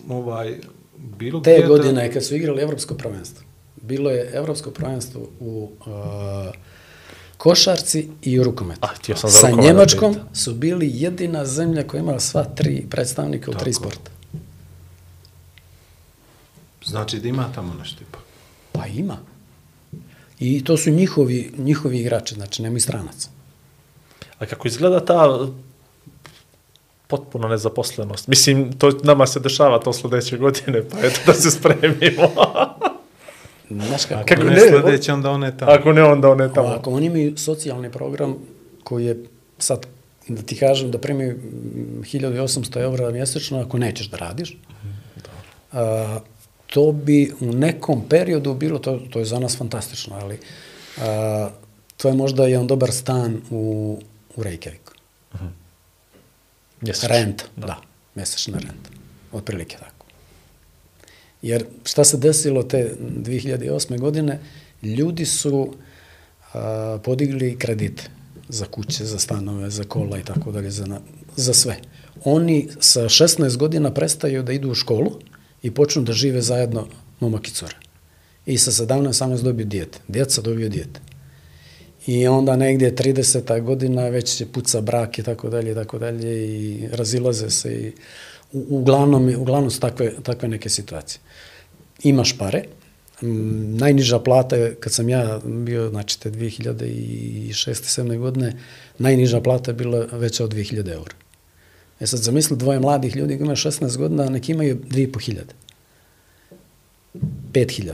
ovaj, 0.09 0.59
bilo 0.97 1.41
Te 1.41 1.55
gdje 1.55 1.67
godine 1.67 2.13
kad 2.13 2.25
su 2.25 2.37
igrali 2.37 2.63
evropsko 2.63 2.95
prvenstvo, 2.95 3.45
bilo 3.77 4.11
je 4.11 4.31
evropsko 4.35 4.71
prvenstvo 4.71 5.21
u 5.41 5.71
uh, 5.81 5.87
košarci 7.37 8.09
i 8.23 8.41
u 8.41 8.45
rukometu. 8.45 8.81
Ah, 8.83 9.17
Sa 9.17 9.51
da 9.51 9.63
Njemačkom 9.63 10.17
su 10.33 10.55
bili 10.55 10.91
jedina 10.95 11.45
zemlja 11.45 11.87
koja 11.87 12.01
imala 12.01 12.21
sva 12.21 12.45
tri 12.45 12.87
predstavnika 12.91 13.51
u 13.51 13.55
tri 13.55 13.73
Tako. 13.73 13.85
sporta. 13.85 14.11
Znači 16.85 17.19
da 17.19 17.29
ima 17.29 17.49
tamo 17.55 17.75
nešto 17.75 18.03
ipak. 18.09 18.23
Pa 18.73 18.87
ima. 18.87 19.17
I 20.39 20.65
to 20.65 20.77
su 20.77 20.91
njihovi, 20.91 21.53
njihovi 21.59 22.01
igrači, 22.01 22.35
znači 22.35 22.63
nema 22.63 22.77
i 22.77 22.81
stranaca. 22.81 23.29
A 24.39 24.47
kako 24.47 24.69
izgleda 24.69 25.05
ta 25.05 25.49
potpuno 27.07 27.49
nezaposlenost? 27.49 28.29
Mislim, 28.29 28.73
to 28.73 28.91
nama 29.03 29.27
se 29.27 29.41
dešava 29.41 29.79
to 29.79 29.93
sledeće 29.93 30.39
godine, 30.39 30.83
pa 30.91 30.99
eto 30.99 31.21
da 31.27 31.35
se 31.35 31.51
spremimo. 31.51 32.29
Znaš 33.87 34.05
kako, 34.05 34.25
kako 34.27 34.41
Ako 34.41 34.51
ne, 34.51 34.55
ne, 34.55 34.69
sledeće, 34.69 35.13
onda 35.13 35.31
one 35.31 35.57
tamo. 35.57 35.73
Ako 35.73 35.93
ne, 35.93 36.03
onda 36.03 36.31
one 36.31 36.53
tamo. 36.55 36.69
Ovako, 36.69 36.91
oni 36.91 37.07
imaju 37.07 37.37
socijalni 37.37 37.93
program 37.93 38.37
koji 38.85 39.05
je 39.05 39.25
sad, 39.59 39.87
da 40.29 40.43
ti 40.43 40.57
kažem, 40.57 40.91
da 40.91 40.99
primi 40.99 41.27
mm, 41.27 42.03
1800 42.03 42.83
evra 42.83 43.11
mjesečno 43.11 43.61
ako 43.61 43.79
nećeš 43.79 44.11
da 44.11 44.17
radiš. 44.17 44.57
A, 45.73 46.19
to 46.67 46.93
bi 46.93 47.33
u 47.41 47.53
nekom 47.53 48.09
periodu 48.09 48.55
bilo, 48.55 48.79
to, 48.79 49.01
to 49.11 49.19
je 49.19 49.25
za 49.25 49.39
nas 49.39 49.57
fantastično, 49.57 50.17
ali 50.17 50.39
a, 51.01 51.51
to 51.97 52.09
je 52.09 52.15
možda 52.15 52.47
jedan 52.47 52.67
dobar 52.67 52.93
stan 52.93 53.41
u, 53.51 53.99
u 54.37 54.43
Reykjaviku. 54.43 54.95
Mjesečno. 56.81 57.09
Renta, 57.09 57.45
da. 57.57 57.67
da, 57.67 57.81
mjesečna 58.15 58.59
renta. 58.59 58.91
Otprilike 59.33 59.77
tako. 59.77 60.07
Jer 61.43 61.65
šta 61.85 62.05
se 62.05 62.17
desilo 62.17 62.63
te 62.63 62.95
2008. 63.01 63.99
godine, 63.99 64.41
ljudi 64.83 65.27
su 65.27 65.75
a, 66.55 66.99
podigli 67.05 67.59
kredite 67.59 68.03
za 68.49 68.67
kuće, 68.67 69.05
za 69.05 69.19
stanove, 69.19 69.71
za 69.71 69.85
kola 69.85 70.19
i 70.19 70.25
tako 70.25 70.53
dalje, 70.53 70.71
za, 70.71 71.01
za 71.37 71.55
sve. 71.55 71.77
Oni 72.25 72.69
sa 72.81 73.03
16 73.05 73.57
godina 73.57 73.95
prestaju 73.95 74.43
da 74.43 74.53
idu 74.53 74.71
u 74.71 74.75
školu 74.75 75.13
i 75.65 75.71
počnu 75.71 76.03
da 76.03 76.13
žive 76.13 76.43
zajedno 76.43 76.87
momak 77.21 77.49
i 77.49 77.51
cura. 77.51 77.77
I 78.47 78.59
sa 78.59 78.71
17-18 78.71 79.43
dobiju 79.43 79.67
dijete. 79.67 79.99
Djeca 80.09 80.41
dobiju 80.41 80.69
dijete. 80.69 81.01
I 82.07 82.27
onda 82.27 82.57
negdje 82.57 82.95
30. 82.95 83.63
godina 83.63 84.09
već 84.09 84.37
će 84.37 84.47
puca 84.47 84.81
brak 84.81 85.19
i 85.19 85.23
tako 85.23 85.49
dalje 85.49 85.73
i 85.73 85.75
tako 85.75 85.99
dalje 85.99 86.49
i 86.49 86.89
razilaze 86.93 87.51
se 87.51 87.75
i 87.75 87.93
u, 88.53 88.67
uglavnom, 88.69 89.35
uglavnom 89.39 89.71
su 89.71 89.81
takve, 89.81 90.13
takve 90.23 90.49
neke 90.49 90.69
situacije. 90.69 91.21
Imaš 92.03 92.39
pare, 92.39 92.65
m, 93.23 93.77
najniža 93.77 94.19
plata 94.19 94.57
je, 94.57 94.75
kad 94.75 94.93
sam 94.93 95.09
ja 95.09 95.41
bio, 95.45 95.89
znači 95.91 96.21
te 96.21 96.31
2006. 96.31 97.53
7. 98.03 98.19
godine, 98.19 98.53
najniža 98.99 99.41
plata 99.41 99.71
je 99.71 99.75
bila 99.75 100.07
veća 100.13 100.45
od 100.45 100.55
2000 100.55 100.93
eura. 100.93 101.24
E 102.01 102.07
sad 102.07 102.21
zamisli 102.21 102.57
dvoje 102.57 102.81
mladih 102.81 103.17
ljudi 103.17 103.37
koji 103.37 103.45
imaju 103.45 103.57
16 103.57 103.97
godina, 103.97 104.29
neki 104.29 104.53
imaju 104.53 104.81
2500. 104.91 105.43
5000 107.53 107.93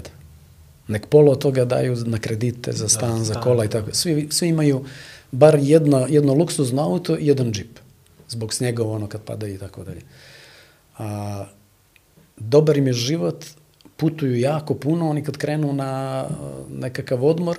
nek 0.91 1.07
polo 1.07 1.33
od 1.33 1.39
toga 1.39 1.65
daju 1.65 1.97
na 2.07 2.19
kredite 2.19 2.73
za 2.73 2.89
stan, 2.89 3.19
da, 3.19 3.25
za 3.25 3.35
kola 3.41 3.65
i 3.65 3.69
tako. 3.69 3.95
Svi, 3.95 4.29
svi 4.31 4.49
imaju 4.49 4.85
bar 5.33 5.59
jedno, 5.63 6.07
jedno 6.09 6.35
luksuzno 6.35 6.83
auto 6.83 7.19
i 7.19 7.27
jedan 7.27 7.53
džip. 7.53 7.79
Zbog 8.29 8.55
snjegova 8.55 8.95
ono 8.95 9.07
kad 9.07 9.23
pada 9.23 9.49
i 9.49 9.59
tako 9.59 9.85
dalje. 9.85 10.03
A, 10.99 11.47
dobar 12.37 12.77
im 12.77 12.87
je 12.87 12.93
život, 12.93 13.45
putuju 13.97 14.41
jako 14.41 14.75
puno, 14.75 15.11
oni 15.11 15.25
kad 15.25 15.37
krenu 15.37 15.73
na 15.73 16.25
uh, 16.29 16.37
nekakav 16.71 17.25
odmor, 17.25 17.59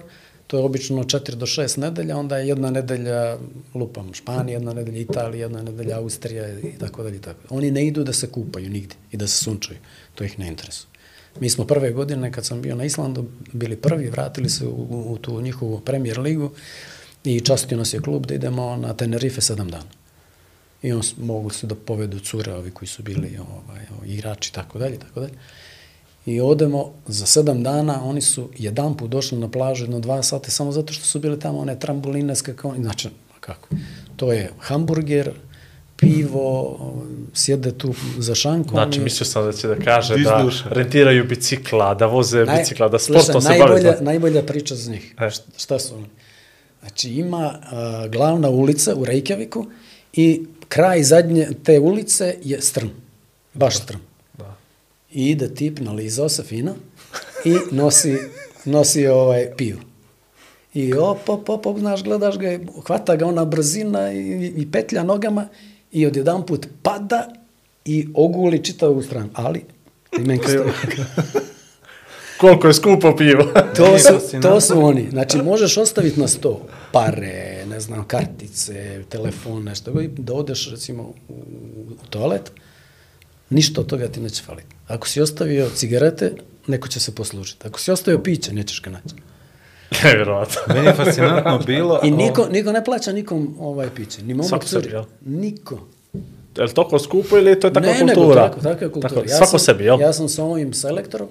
to 0.52 0.58
je 0.58 0.64
obično 0.64 1.04
4 1.04 1.36
do 1.36 1.46
6 1.46 1.78
nedelja, 1.80 2.18
onda 2.18 2.38
je 2.38 2.48
jedna 2.48 2.70
nedelja, 2.72 3.38
lupam, 3.74 4.14
Španija, 4.14 4.56
jedna 4.56 4.74
nedelja 4.74 5.00
Italija, 5.00 5.46
jedna 5.46 5.62
nedelja 5.62 5.98
Austrija 5.98 6.50
i 6.60 6.74
tako 6.80 7.04
dalje. 7.04 7.16
i 7.16 7.22
Tako. 7.22 7.40
Oni 7.50 7.72
ne 7.72 7.86
idu 7.88 8.04
da 8.04 8.14
se 8.14 8.28
kupaju 8.28 8.70
nigde 8.70 8.96
i 9.12 9.18
da 9.18 9.28
se 9.28 9.44
sunčaju. 9.44 9.80
To 10.16 10.24
ih 10.24 10.40
ne 10.40 10.48
interesuje. 10.48 10.88
Mi 11.40 11.50
smo 11.50 11.66
prve 11.66 11.92
godine, 11.92 12.32
kad 12.32 12.46
sam 12.46 12.62
bio 12.62 12.76
na 12.76 12.84
Islandu, 12.84 13.26
bili 13.54 13.76
prvi, 13.76 14.10
vratili 14.10 14.50
se 14.50 14.66
u, 14.66 15.14
u 15.14 15.18
tu 15.18 15.42
njihovu 15.42 15.80
premier 15.80 16.20
ligu 16.20 16.52
i 17.24 17.40
častio 17.40 17.78
nas 17.78 17.94
je 17.94 18.02
klub 18.02 18.26
da 18.26 18.34
idemo 18.34 18.76
na 18.76 18.94
Tenerife 18.94 19.42
sedam 19.42 19.70
dana. 19.70 19.92
I 20.82 20.92
on 20.92 21.02
mogu 21.18 21.50
se 21.50 21.68
da 21.68 21.76
povedu 21.76 22.20
cure, 22.20 22.54
ovi 22.54 22.72
koji 22.72 22.90
su 22.90 23.04
bili 23.04 23.38
ovaj, 23.38 23.86
ovaj, 23.98 24.08
igrači 24.08 24.50
i 24.50 24.54
tako 24.54 24.80
dalje, 24.80 25.00
tako 25.00 25.20
dalje. 25.20 25.34
I 26.26 26.42
odemo 26.42 26.94
za 27.08 27.26
sedam 27.26 27.64
dana, 27.64 28.04
oni 28.04 28.22
su 28.22 28.50
jedan 28.58 28.98
put 28.98 29.10
došli 29.10 29.38
na 29.38 29.48
plažu 29.50 29.84
jedno 29.84 30.00
dva 30.00 30.24
sata 30.24 30.52
samo 30.52 30.72
zato 30.72 30.94
što 30.94 31.06
su 31.06 31.20
bili 31.20 31.40
tamo 31.40 31.60
one 31.60 31.80
trambuline 31.80 32.36
skakavanje. 32.36 32.84
Znači, 32.84 33.10
kako? 33.40 33.68
To 34.16 34.32
je 34.34 34.52
hamburger, 34.60 35.32
pivo, 35.98 36.80
sjede 37.34 37.72
tu 37.72 37.94
za 38.18 38.36
šankom. 38.36 38.70
Znači, 38.72 39.00
i- 39.00 39.04
mislio 39.04 39.26
sam 39.26 39.46
da 39.46 39.54
će 39.54 39.68
da 39.68 39.76
kaže 39.76 40.18
da 40.18 40.50
rentiraju 40.66 41.26
bicikla, 41.26 41.94
da 41.94 42.06
voze 42.06 42.38
Naj- 42.40 42.58
bicikla, 42.58 42.90
da 42.90 43.00
sportom 43.00 43.42
se 43.42 43.50
najbolja, 43.50 43.84
bave. 43.84 43.98
najbolja 44.02 44.44
priča 44.44 44.76
za 44.76 44.92
njih. 44.92 45.16
E. 45.20 45.30
Šta, 45.30 45.44
šta 45.58 45.80
su 45.80 45.96
oni? 45.96 46.06
Znači, 46.80 47.10
ima 47.12 47.38
a, 47.64 48.08
glavna 48.08 48.50
ulica 48.50 48.96
u 48.96 49.06
Reykjaviku 49.06 49.66
i 50.14 50.46
kraj 50.68 51.04
zadnje 51.04 51.50
te 51.64 51.80
ulice 51.80 52.36
je 52.44 52.62
strm. 52.62 52.88
Baš 53.54 53.78
strm. 53.78 53.98
Da. 55.14 55.20
I 55.20 55.30
ide 55.30 55.54
tip, 55.54 55.80
nalizao 55.80 56.30
se 56.30 56.44
fino 56.44 56.76
i 57.46 57.58
nosi, 57.72 58.18
nosi 58.66 59.08
ovaj 59.08 59.48
pivo. 59.58 59.80
I 60.74 60.94
op, 60.94 61.30
op, 61.30 61.50
op, 61.50 61.66
op, 61.66 61.80
znaš, 61.80 62.04
gledaš 62.04 62.38
ga, 62.38 62.52
i 62.52 62.60
hvata 62.88 63.16
ga 63.16 63.26
ona 63.26 63.46
brzina 63.46 64.12
i, 64.14 64.54
i 64.58 64.72
petlja 64.72 65.04
nogama 65.04 65.48
i 65.92 66.06
odjedan 66.06 66.46
put 66.46 66.68
pada 66.84 67.28
i 67.86 68.08
oguli 68.14 68.64
čitavu 68.64 69.02
stranu. 69.02 69.30
Ali, 69.34 69.64
imenka 70.20 70.48
stoji. 70.48 70.72
Koliko 72.42 72.68
je 72.68 72.74
skupo 72.74 73.16
pivo. 73.16 73.44
To 73.76 74.00
su, 74.00 74.42
to 74.42 74.62
su 74.62 74.86
oni. 74.86 75.08
Znači, 75.10 75.38
možeš 75.38 75.78
ostaviti 75.78 76.20
na 76.20 76.28
sto 76.28 76.62
pare, 76.92 77.66
ne 77.70 77.80
znam, 77.80 78.08
kartice, 78.08 79.04
telefon, 79.10 79.64
nešto, 79.64 79.92
da 80.18 80.34
odeš, 80.34 80.72
recimo, 80.72 81.04
u, 81.04 81.34
u 82.04 82.06
toalet, 82.10 82.52
ništa 83.50 83.82
od 83.82 83.88
toga 83.88 84.08
ti 84.08 84.20
neće 84.20 84.44
faliti. 84.44 84.76
Ako 84.94 85.08
si 85.08 85.22
ostavio 85.22 85.70
cigarete, 85.76 86.34
neko 86.68 86.88
će 86.88 87.00
se 87.00 87.16
poslužiti. 87.16 87.68
Ako 87.68 87.80
si 87.80 87.92
ostavio 87.92 88.20
piće, 88.20 88.54
nećeš 88.54 88.82
ga 88.82 88.90
naći. 88.90 89.16
Nevjerovatno. 90.04 90.62
Meni 90.68 90.88
je 90.88 90.94
fascinantno 90.94 91.60
bilo... 91.66 92.00
I 92.04 92.12
niko, 92.12 92.48
niko 92.52 92.72
ne 92.72 92.84
plaća 92.84 93.12
nikom 93.12 93.56
ovaj 93.60 93.90
piće. 93.96 94.24
Ni 94.24 94.34
momak 94.34 94.50
Svako 94.50 94.66
curi. 94.66 94.84
sebi, 94.84 94.96
jel? 94.96 95.04
Niko. 95.22 95.88
Je 96.58 96.64
li 96.64 96.74
toliko 96.74 97.00
skupo 97.00 97.38
ili 97.38 97.60
to 97.60 97.68
je 97.68 97.74
takva 97.74 97.94
ne, 97.94 98.00
kultura? 98.00 98.28
nego 98.28 98.34
tako, 98.34 98.60
tako 98.62 98.84
je 98.84 98.92
kultura. 98.92 99.14
Tako, 99.14 99.30
ja 99.30 99.38
svako 99.38 99.58
sam, 99.58 99.60
sebi, 99.60 99.84
jel? 99.84 100.02
Ja 100.02 100.14
sam 100.14 100.30
sa 100.30 100.44
ovim 100.44 100.74
selektorom, 100.74 101.30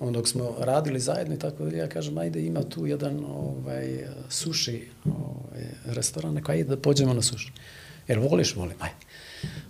on 0.00 0.12
dok 0.12 0.28
smo 0.28 0.54
radili 0.58 1.00
zajedno 1.00 1.34
i 1.34 1.38
tako 1.38 1.64
dalje, 1.64 1.78
ja 1.78 1.88
kažem, 1.88 2.18
ajde, 2.18 2.40
ima 2.40 2.62
tu 2.62 2.86
jedan 2.86 3.24
ovaj, 3.24 4.04
suši 4.28 4.88
ovaj, 5.04 5.64
restoran, 5.84 6.34
neko, 6.34 6.52
ajde 6.52 6.64
da 6.64 6.76
pođemo 6.76 7.14
na 7.14 7.22
suši. 7.22 7.52
Jer 8.08 8.18
voliš? 8.18 8.56
Volim, 8.56 8.76
ajde. 8.80 8.96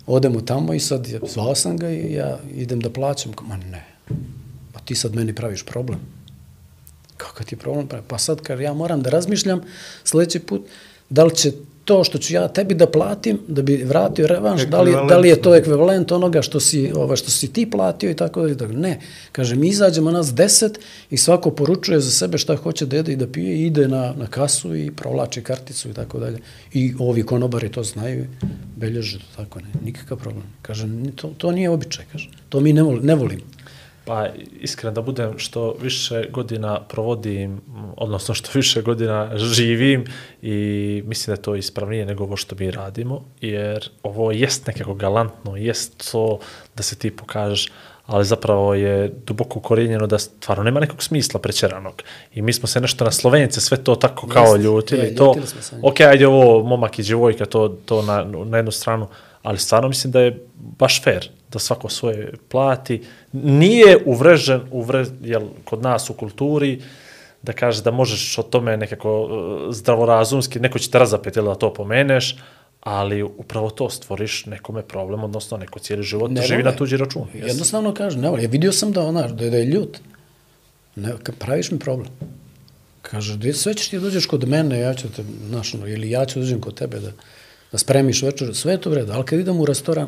Odemo 0.05 0.41
tamo 0.41 0.73
i 0.73 0.79
sad, 0.79 1.07
zvao 1.27 1.55
sam 1.55 1.77
ga 1.77 1.89
i 1.89 2.13
ja 2.13 2.39
idem 2.55 2.79
da 2.79 2.89
plaćam. 2.89 3.31
Ma 3.47 3.57
ne, 3.57 3.85
pa 4.73 4.79
ti 4.79 4.95
sad 4.95 5.15
meni 5.15 5.35
praviš 5.35 5.65
problem. 5.65 5.99
Kakav 7.17 7.45
ti 7.45 7.55
problem 7.55 7.87
pravi? 7.87 8.05
Pa 8.07 8.17
sad, 8.17 8.41
kad 8.41 8.59
ja 8.59 8.73
moram 8.73 9.01
da 9.01 9.09
razmišljam 9.09 9.61
sledeći 10.03 10.39
put, 10.39 10.61
da 11.09 11.23
li 11.23 11.35
će 11.35 11.51
to 11.85 12.03
što 12.03 12.17
ću 12.17 12.33
ja 12.33 12.47
tebi 12.47 12.73
da 12.75 12.87
platim, 12.87 13.39
da 13.47 13.61
bi 13.61 13.75
vratio 13.83 14.27
revanš, 14.27 14.61
da 14.65 14.81
li, 14.81 14.91
da 15.09 15.17
li 15.17 15.29
je 15.29 15.41
to 15.41 15.55
ekvivalent 15.55 16.11
onoga 16.11 16.41
što 16.41 16.59
si, 16.59 16.91
ova, 16.95 17.15
što 17.15 17.31
si 17.31 17.53
ti 17.53 17.69
platio 17.69 18.09
i 18.09 18.15
tako 18.15 18.41
dalje. 18.41 18.55
dalje. 18.55 18.77
Ne, 18.77 18.99
kaže, 19.31 19.55
mi 19.55 19.67
izađemo 19.67 20.11
nas 20.11 20.33
deset 20.33 20.79
i 21.09 21.17
svako 21.17 21.51
poručuje 21.51 21.99
za 21.99 22.11
sebe 22.11 22.37
šta 22.37 22.55
hoće 22.55 22.85
da 22.85 22.95
jede 22.95 23.13
i 23.13 23.15
da 23.15 23.27
pije 23.27 23.55
i 23.55 23.65
ide 23.65 23.87
na, 23.87 24.13
na 24.17 24.27
kasu 24.27 24.75
i 24.75 24.91
provlači 24.91 25.41
karticu 25.41 25.89
i 25.89 25.93
tako 25.93 26.19
dalje. 26.19 26.39
I 26.73 26.93
ovi 26.99 27.23
konobari 27.23 27.69
to 27.69 27.83
znaju 27.83 28.25
belježe 28.75 29.19
to 29.19 29.25
tako, 29.35 29.59
ne, 29.59 29.67
nikakav 29.83 30.17
problem. 30.17 30.45
Kaže, 30.61 30.87
to, 31.15 31.33
to 31.37 31.51
nije 31.51 31.69
običaj, 31.69 32.05
kaže. 32.11 32.29
To 32.49 32.59
mi 32.59 32.73
ne, 32.73 32.83
vol, 32.83 32.99
ne 33.03 33.15
volimo. 33.15 33.54
Pa 34.05 34.27
iskreno 34.59 34.93
da 34.93 35.01
budem 35.01 35.39
što 35.39 35.75
više 35.81 36.25
godina 36.31 36.79
provodim, 36.81 37.61
odnosno 37.97 38.35
što 38.35 38.49
više 38.53 38.81
godina 38.81 39.31
živim 39.37 40.05
i 40.41 41.03
mislim 41.05 41.35
da 41.35 41.39
je 41.39 41.43
to 41.43 41.55
ispravnije 41.55 42.05
nego 42.05 42.23
ovo 42.23 42.37
što 42.37 42.55
mi 42.59 42.71
radimo, 42.71 43.23
jer 43.41 43.89
ovo 44.03 44.31
jest 44.31 44.67
nekako 44.67 44.93
galantno, 44.93 45.57
jest 45.57 46.11
to 46.11 46.39
da 46.75 46.83
se 46.83 46.95
ti 46.95 47.11
pokažeš, 47.11 47.71
ali 48.05 48.25
zapravo 48.25 48.73
je 48.73 49.13
duboko 49.25 49.59
ukorijenjeno 49.59 50.07
da 50.07 50.19
stvarno 50.19 50.63
nema 50.63 50.79
nekog 50.79 51.03
smisla 51.03 51.39
prečeranog. 51.39 52.03
I 52.33 52.41
mi 52.41 52.53
smo 52.53 52.67
se 52.67 52.81
nešto 52.81 53.05
na 53.05 53.11
Slovence 53.11 53.61
sve 53.61 53.83
to 53.83 53.95
tako 53.95 54.27
kao 54.27 54.43
Jeste, 54.43 54.63
ljutili. 54.63 55.01
je, 55.01 55.15
to, 55.15 55.25
ljutili 55.25 55.47
smo 55.47 55.61
se 55.61 55.75
ok, 55.81 56.01
ajde 56.01 56.27
ovo, 56.27 56.63
momak 56.63 56.99
i 56.99 57.03
djevojka, 57.03 57.45
to, 57.45 57.77
to 57.85 58.01
na, 58.01 58.23
na 58.45 58.57
jednu 58.57 58.71
stranu, 58.71 59.07
ali 59.45 59.57
stvarno 59.59 59.87
mislim 59.87 60.11
da 60.11 60.19
je 60.19 60.45
baš 60.57 61.03
fair 61.03 61.29
da 61.51 61.59
svako 61.59 61.89
svoje 61.89 62.33
plati. 62.49 63.01
Nije 63.33 63.97
uvrežen, 64.05 64.61
uvre, 64.71 65.05
jel, 65.21 65.41
kod 65.65 65.81
nas 65.81 66.09
u 66.09 66.13
kulturi, 66.13 66.81
da 67.41 67.53
kaže 67.53 67.83
da 67.83 67.91
možeš 67.91 68.37
o 68.37 68.43
tome 68.43 68.77
nekako 68.77 69.21
uh, 69.21 69.29
zdravorazumski, 69.75 70.59
neko 70.59 70.79
će 70.79 70.91
te 70.91 70.99
razapeti 70.99 71.41
da 71.41 71.55
to 71.55 71.73
pomeneš, 71.73 72.35
ali 72.81 73.23
upravo 73.23 73.69
to 73.69 73.89
stvoriš 73.89 74.45
nekome 74.45 74.81
problem, 74.81 75.23
odnosno 75.23 75.57
neko 75.57 75.79
cijeli 75.79 76.03
život 76.03 76.31
Ne 76.31 76.41
živi 76.41 76.61
vole. 76.61 76.71
na 76.71 76.77
tuđi 76.77 76.97
račun. 76.97 77.27
Jes. 77.33 77.47
Jednostavno 77.47 77.93
kažem, 77.93 78.21
ne. 78.21 78.27
Ja 78.27 78.49
vidio 78.49 78.71
sam 78.71 78.91
da 78.91 79.01
ona, 79.01 79.27
da 79.27 79.43
je, 79.43 79.49
da 79.49 79.57
je 79.57 79.65
ljut. 79.65 79.97
Ne, 80.95 81.09
praviš 81.39 81.71
mi 81.71 81.79
problem. 81.79 82.07
Kaže, 83.01 83.37
"Di- 83.37 83.53
sve 83.53 83.73
ćeš 83.73 83.89
ti 83.89 83.99
dođeš 83.99 84.25
kod 84.25 84.47
mene, 84.47 84.79
ja 84.79 84.93
ću 84.93 85.07
te, 85.15 85.23
znaš, 85.47 85.73
ili 85.73 86.09
ja 86.09 86.25
ću 86.25 86.39
dođem 86.39 86.61
kod 86.61 86.75
tebe 86.75 86.99
da, 86.99 87.11
da 87.75 87.79
spremiš 87.79 88.21
večer, 88.23 88.55
sve 88.55 88.73
je 88.73 88.81
to 88.81 88.89
vredo, 88.89 89.13
ali 89.13 89.25
kad 89.25 89.39
idem 89.39 89.59
u 89.59 89.65
restoran, 89.65 90.07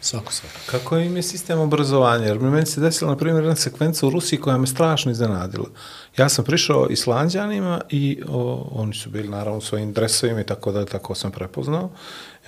svako 0.00 0.32
sve. 0.32 0.48
Kako 0.66 0.98
im 0.98 1.16
je 1.16 1.22
sistem 1.22 1.60
obrazovanja? 1.60 2.26
Jer 2.26 2.40
meni 2.40 2.66
se 2.66 2.80
desila, 2.80 3.10
na 3.10 3.16
primjer, 3.16 3.44
jedna 3.44 3.56
sekvenca 3.56 4.06
u 4.06 4.10
Rusiji 4.10 4.40
koja 4.40 4.56
me 4.58 4.66
strašno 4.66 5.12
iznenadila. 5.12 5.66
Ja 6.16 6.28
sam 6.28 6.44
prišao 6.44 6.88
islanđanima 6.90 7.80
i 7.90 8.22
o, 8.28 8.68
oni 8.72 8.94
su 8.94 9.10
bili 9.10 9.28
naravno 9.28 9.58
u 9.58 9.60
svojim 9.60 9.92
dresovima 9.92 10.40
i 10.40 10.44
tako 10.44 10.72
da, 10.72 10.84
tako 10.84 11.14
sam 11.14 11.30
prepoznao. 11.30 11.90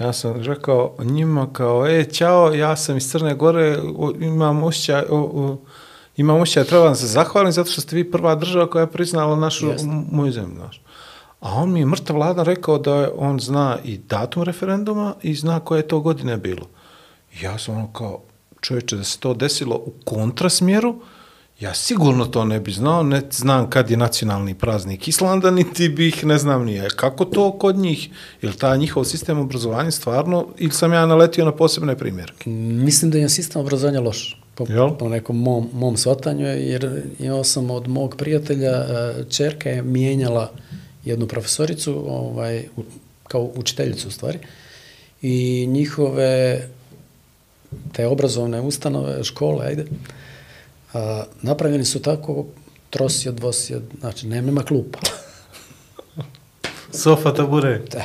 Ja 0.01 0.13
sam 0.13 0.43
rekao 0.43 0.97
njima 0.99 1.53
kao, 1.53 1.87
e, 1.87 2.05
ćao, 2.05 2.55
ja 2.55 2.77
sam 2.77 2.97
iz 2.97 3.11
Crne 3.11 3.35
Gore, 3.35 3.79
o, 3.97 4.13
imam 4.21 4.63
osjećaj, 4.63 5.03
o, 5.11 5.19
o, 5.19 5.59
imam 6.17 6.41
osjećaj, 6.41 6.65
treba 6.65 6.85
vam 6.85 6.97
se 6.97 7.07
zahvalim 7.07 7.53
zato 7.53 7.71
što 7.71 7.81
ste 7.81 7.97
vi 7.97 8.11
prva 8.11 8.35
država 8.35 8.71
koja 8.71 8.81
je 8.81 8.93
priznala 8.93 9.37
našu, 9.37 9.69
Jeste. 9.69 9.87
moju 10.11 10.33
zemlju. 10.33 10.55
Znaš. 10.55 10.81
A 11.41 11.55
on 11.55 11.73
mi 11.73 11.81
je 11.81 11.87
mrtav 11.87 12.17
vladan 12.17 12.45
rekao 12.45 12.79
da 12.79 13.11
on 13.17 13.41
zna 13.41 13.79
i 13.85 13.99
datum 13.99 14.43
referenduma 14.43 15.15
i 15.23 15.35
zna 15.35 15.61
koje 15.61 15.79
je 15.79 15.89
to 15.89 16.01
godine 16.01 16.37
bilo. 16.37 16.67
I 17.35 17.45
ja 17.45 17.59
sam 17.59 17.77
ono 17.77 17.93
kao, 17.93 18.21
čovječe, 18.61 18.97
da 18.97 19.05
se 19.05 19.19
to 19.19 19.35
desilo 19.35 19.77
u 19.77 19.93
kontrasmjeru, 20.05 20.95
ja 21.61 21.75
sigurno 21.75 22.25
to 22.25 22.45
ne 22.45 22.61
bi 22.61 22.73
znao, 22.73 23.03
ne 23.03 23.23
znam 23.31 23.71
kad 23.71 23.91
je 23.91 23.97
nacionalni 23.97 24.55
praznik 24.55 25.09
Islanda, 25.09 25.51
niti 25.51 25.89
bih, 25.89 26.25
ne 26.25 26.39
znam 26.39 26.65
nije. 26.65 26.89
Kako 26.97 27.25
to 27.25 27.53
kod 27.53 27.77
njih? 27.77 28.11
Ili 28.43 28.53
ta 28.53 28.77
njihov 28.77 29.05
sistem 29.05 29.39
obrazovanja 29.39 29.91
stvarno, 29.91 30.47
ili 30.59 30.73
sam 30.73 30.93
ja 30.93 31.07
naletio 31.07 31.45
na 31.45 31.53
posebne 31.53 31.99
primjerke? 31.99 32.51
Mislim 32.51 33.11
da 33.11 33.19
je 33.19 33.29
sistem 33.29 33.61
obrazovanja 33.61 34.01
loš. 34.01 34.43
Po, 34.55 34.67
Jel? 34.69 34.91
po 34.99 35.09
nekom 35.09 35.39
mom, 35.39 35.69
mom 35.73 35.97
shvatanju, 35.97 36.47
jer 36.47 37.03
imao 37.19 37.45
sam 37.45 37.71
od 37.71 37.89
mog 37.89 38.15
prijatelja, 38.19 38.71
e, 38.71 39.25
čerka 39.29 39.71
je 39.71 39.83
mijenjala 39.83 40.53
jednu 41.09 41.27
profesoricu, 41.27 42.05
ovaj, 42.09 42.65
u, 42.77 42.83
kao 43.29 43.51
učiteljicu 43.55 44.09
u 44.09 44.11
stvari, 44.11 44.39
i 45.23 45.67
njihove 45.67 46.69
te 47.93 48.07
obrazovne 48.07 48.61
ustanove, 48.61 49.25
škole, 49.25 49.67
ajde, 49.67 49.85
a, 50.93 51.25
napravljeni 51.43 51.85
su 51.85 52.03
tako 52.03 52.47
trosjed, 52.91 53.35
dvosjed, 53.35 53.83
znači 54.01 54.27
nema, 54.27 54.47
nema 54.47 54.63
klupa. 54.63 54.99
Sofa 56.93 57.35
tabure. 57.35 57.79
Da, 57.93 58.05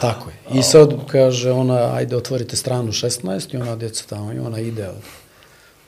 tako 0.00 0.30
je. 0.30 0.58
I 0.58 0.62
sad 0.62 0.94
kaže 1.06 1.50
ona, 1.50 1.94
ajde 1.94 2.16
otvorite 2.16 2.56
stranu 2.56 2.92
16 2.92 3.54
i 3.54 3.56
ona 3.56 3.76
djeca 3.76 4.04
tamo 4.08 4.32
i 4.32 4.38
ona 4.38 4.60
ide 4.60 4.88
od, 4.88 5.02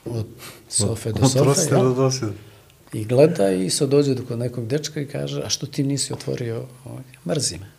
od 0.05 0.25
sofe 0.69 1.11
do 1.11 1.29
sofe. 1.29 1.75
Ja? 1.75 1.83
dosjeda. 1.83 2.33
I 2.93 3.05
gleda 3.05 3.51
i 3.51 3.69
sad 3.69 3.89
dođe 3.89 4.15
do 4.15 4.23
kod 4.25 4.39
nekog 4.39 4.67
dečka 4.67 5.01
i 5.01 5.07
kaže, 5.07 5.41
a 5.45 5.49
što 5.49 5.67
ti 5.67 5.83
nisi 5.83 6.13
otvorio, 6.13 6.65
ovaj, 6.85 7.03
mrzi 7.25 7.57
me. 7.57 7.71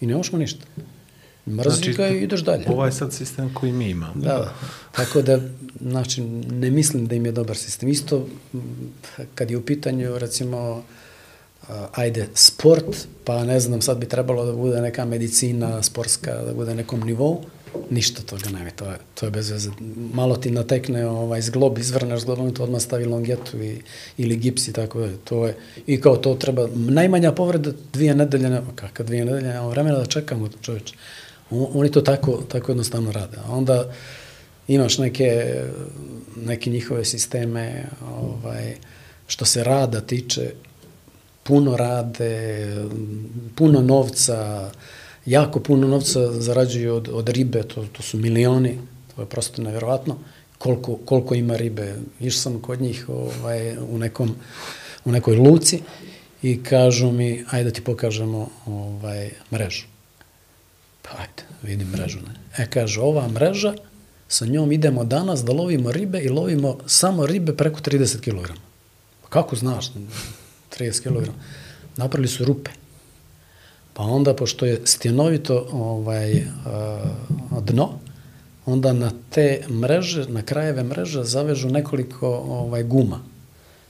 I 0.00 0.06
ne 0.06 0.16
možeš 0.16 0.32
mu 0.32 0.38
ništa. 0.38 0.66
Mrzi 1.46 1.92
ga 1.92 2.08
i 2.08 2.22
ideš 2.22 2.40
dalje. 2.40 2.64
Ovaj 2.68 2.92
sad 2.92 3.12
sistem 3.12 3.54
koji 3.54 3.72
mi 3.72 3.90
imamo. 3.90 4.14
Da, 4.14 4.28
da. 4.28 4.54
Tako 4.92 5.22
da, 5.22 5.40
znači, 5.80 6.22
ne 6.50 6.70
mislim 6.70 7.06
da 7.06 7.14
im 7.14 7.26
je 7.26 7.32
dobar 7.32 7.56
sistem. 7.56 7.88
Isto, 7.88 8.26
kad 9.34 9.50
je 9.50 9.56
u 9.56 9.62
pitanju, 9.62 10.18
recimo, 10.18 10.82
ajde, 11.92 12.28
sport, 12.34 13.06
pa 13.24 13.44
ne 13.44 13.60
znam, 13.60 13.82
sad 13.82 13.98
bi 13.98 14.08
trebalo 14.08 14.44
da 14.44 14.52
bude 14.52 14.80
neka 14.80 15.04
medicina 15.04 15.82
sportska, 15.82 16.42
da 16.46 16.54
bude 16.54 16.70
na 16.70 16.76
nekom 16.76 17.00
nivou, 17.00 17.44
ništa 17.90 18.22
toga 18.22 18.50
nema, 18.50 18.70
to 18.70 18.84
je, 18.84 18.98
to 19.14 19.26
je 19.26 19.30
bez 19.30 19.50
veze. 19.50 19.70
Malo 20.12 20.36
ti 20.36 20.50
natekne 20.50 21.06
ovaj, 21.06 21.42
zglob, 21.42 21.78
izvrneš 21.78 22.20
zglobom, 22.20 22.54
to 22.54 22.64
odmah 22.64 22.82
stavi 22.82 23.04
longetu 23.04 23.62
i, 23.62 23.80
ili 24.16 24.36
gips 24.36 24.68
i 24.68 24.72
tako 24.72 25.00
da 25.00 25.16
to 25.24 25.46
je, 25.46 25.56
i 25.86 26.00
kao 26.00 26.16
to 26.16 26.34
treba, 26.34 26.68
najmanja 26.74 27.32
povreda 27.32 27.72
dvije 27.92 28.14
nedelje, 28.14 28.60
kakva 28.74 29.04
dvije 29.04 29.24
nedelje, 29.24 29.48
nema 29.48 29.68
vremena 29.68 29.98
da 29.98 30.06
čekamo 30.06 30.48
čoveče. 30.60 30.94
On, 31.50 31.66
oni 31.74 31.90
to 31.90 32.00
tako, 32.00 32.42
tako 32.48 32.72
jednostavno 32.72 33.12
rade. 33.12 33.36
A 33.46 33.52
onda 33.52 33.92
imaš 34.68 34.98
neke, 34.98 35.62
neke 36.36 36.70
njihove 36.70 37.04
sisteme, 37.04 37.84
ovaj, 38.16 38.74
što 39.26 39.44
se 39.44 39.64
rada 39.64 40.00
tiče, 40.00 40.50
puno 41.42 41.76
rade, 41.76 42.66
puno 43.54 43.80
novca, 43.80 44.70
jako 45.30 45.60
puno 45.60 45.88
novca 45.88 46.32
zarađuju 46.32 46.94
od, 46.94 47.08
od 47.12 47.28
ribe, 47.28 47.62
to, 47.62 47.84
to 47.92 48.02
su 48.02 48.18
milioni, 48.18 48.78
to 49.16 49.22
je 49.22 49.26
prosto 49.26 49.62
nevjerovatno, 49.62 50.18
koliko, 50.58 50.96
koliko 51.04 51.34
ima 51.34 51.56
ribe. 51.56 51.94
Iš 52.20 52.38
sam 52.38 52.60
kod 52.60 52.80
njih 52.80 53.08
ovaj, 53.08 53.76
u, 53.78 53.98
nekom, 53.98 54.34
u 55.04 55.12
nekoj 55.12 55.36
luci 55.36 55.82
i 56.42 56.62
kažu 56.62 57.10
mi, 57.10 57.44
ajde 57.50 57.70
da 57.70 57.74
ti 57.74 57.84
pokažemo 57.84 58.50
ovaj, 58.66 59.30
mrežu. 59.52 59.86
Pa 61.02 61.10
ajde, 61.18 61.42
vidim 61.62 61.88
mrežu. 61.88 62.18
Ne? 62.18 62.34
E, 62.64 62.66
kaže, 62.70 63.00
ova 63.00 63.28
mreža, 63.28 63.74
sa 64.28 64.46
njom 64.46 64.72
idemo 64.72 65.04
danas 65.04 65.44
da 65.44 65.52
lovimo 65.52 65.92
ribe 65.92 66.20
i 66.20 66.28
lovimo 66.28 66.78
samo 66.86 67.26
ribe 67.26 67.56
preko 67.56 67.80
30 67.80 68.20
kg. 68.20 68.52
Pa 69.22 69.28
kako 69.28 69.56
znaš? 69.56 69.92
30 70.78 71.02
kg. 71.02 71.30
Napravili 71.96 72.28
su 72.28 72.44
rupe. 72.44 72.70
Pa 73.98 74.04
onda, 74.04 74.34
pošto 74.34 74.66
je 74.66 74.80
stjenovito 74.84 75.66
ovaj, 75.72 76.42
a, 76.66 77.00
dno, 77.60 77.88
onda 78.66 78.92
na 78.92 79.12
te 79.30 79.60
mreže, 79.68 80.28
na 80.28 80.42
krajeve 80.42 80.82
mreže 80.82 81.24
zavežu 81.24 81.68
nekoliko 81.68 82.28
ovaj, 82.28 82.82
guma. 82.82 83.20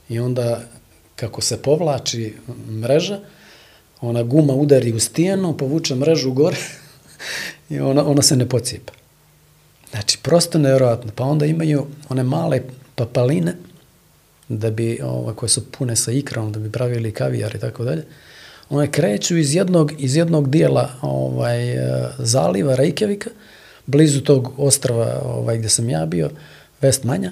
I 0.09 0.19
onda, 0.19 0.61
kako 1.15 1.41
se 1.41 1.61
povlači 1.61 2.33
mreža, 2.69 3.19
ona 4.01 4.23
guma 4.23 4.53
udari 4.53 4.93
u 4.93 4.99
stijenu, 4.99 5.57
povuče 5.57 5.95
mrežu 5.95 6.31
gore 6.31 6.57
i 7.69 7.79
ona, 7.79 8.05
ona 8.05 8.21
se 8.21 8.35
ne 8.35 8.49
pocijepa. 8.49 8.93
Znači, 9.91 10.17
prosto 10.21 10.59
nevjerojatno. 10.59 11.11
Pa 11.15 11.23
onda 11.23 11.45
imaju 11.45 11.85
one 12.09 12.23
male 12.23 12.61
papaline, 12.95 13.53
da 14.47 14.71
bi, 14.71 14.99
ova, 15.03 15.33
koje 15.33 15.49
su 15.49 15.71
pune 15.71 15.95
sa 15.95 16.11
ikrom, 16.11 16.51
da 16.51 16.59
bi 16.59 16.71
pravili 16.71 17.11
kavijar 17.11 17.55
i 17.55 17.59
tako 17.59 17.83
dalje. 17.83 18.05
One 18.69 18.91
kreću 18.91 19.37
iz 19.37 19.55
jednog, 19.55 19.93
iz 19.97 20.15
jednog 20.15 20.49
dijela 20.49 20.89
ovaj, 21.01 21.71
e, 21.71 22.09
zaliva 22.17 22.75
Reykjavika, 22.75 23.29
blizu 23.85 24.21
tog 24.21 24.53
ostrava 24.57 25.21
ovaj, 25.25 25.57
gde 25.57 25.69
sam 25.69 25.89
ja 25.89 26.05
bio, 26.05 26.29
Vestmanja, 26.81 27.31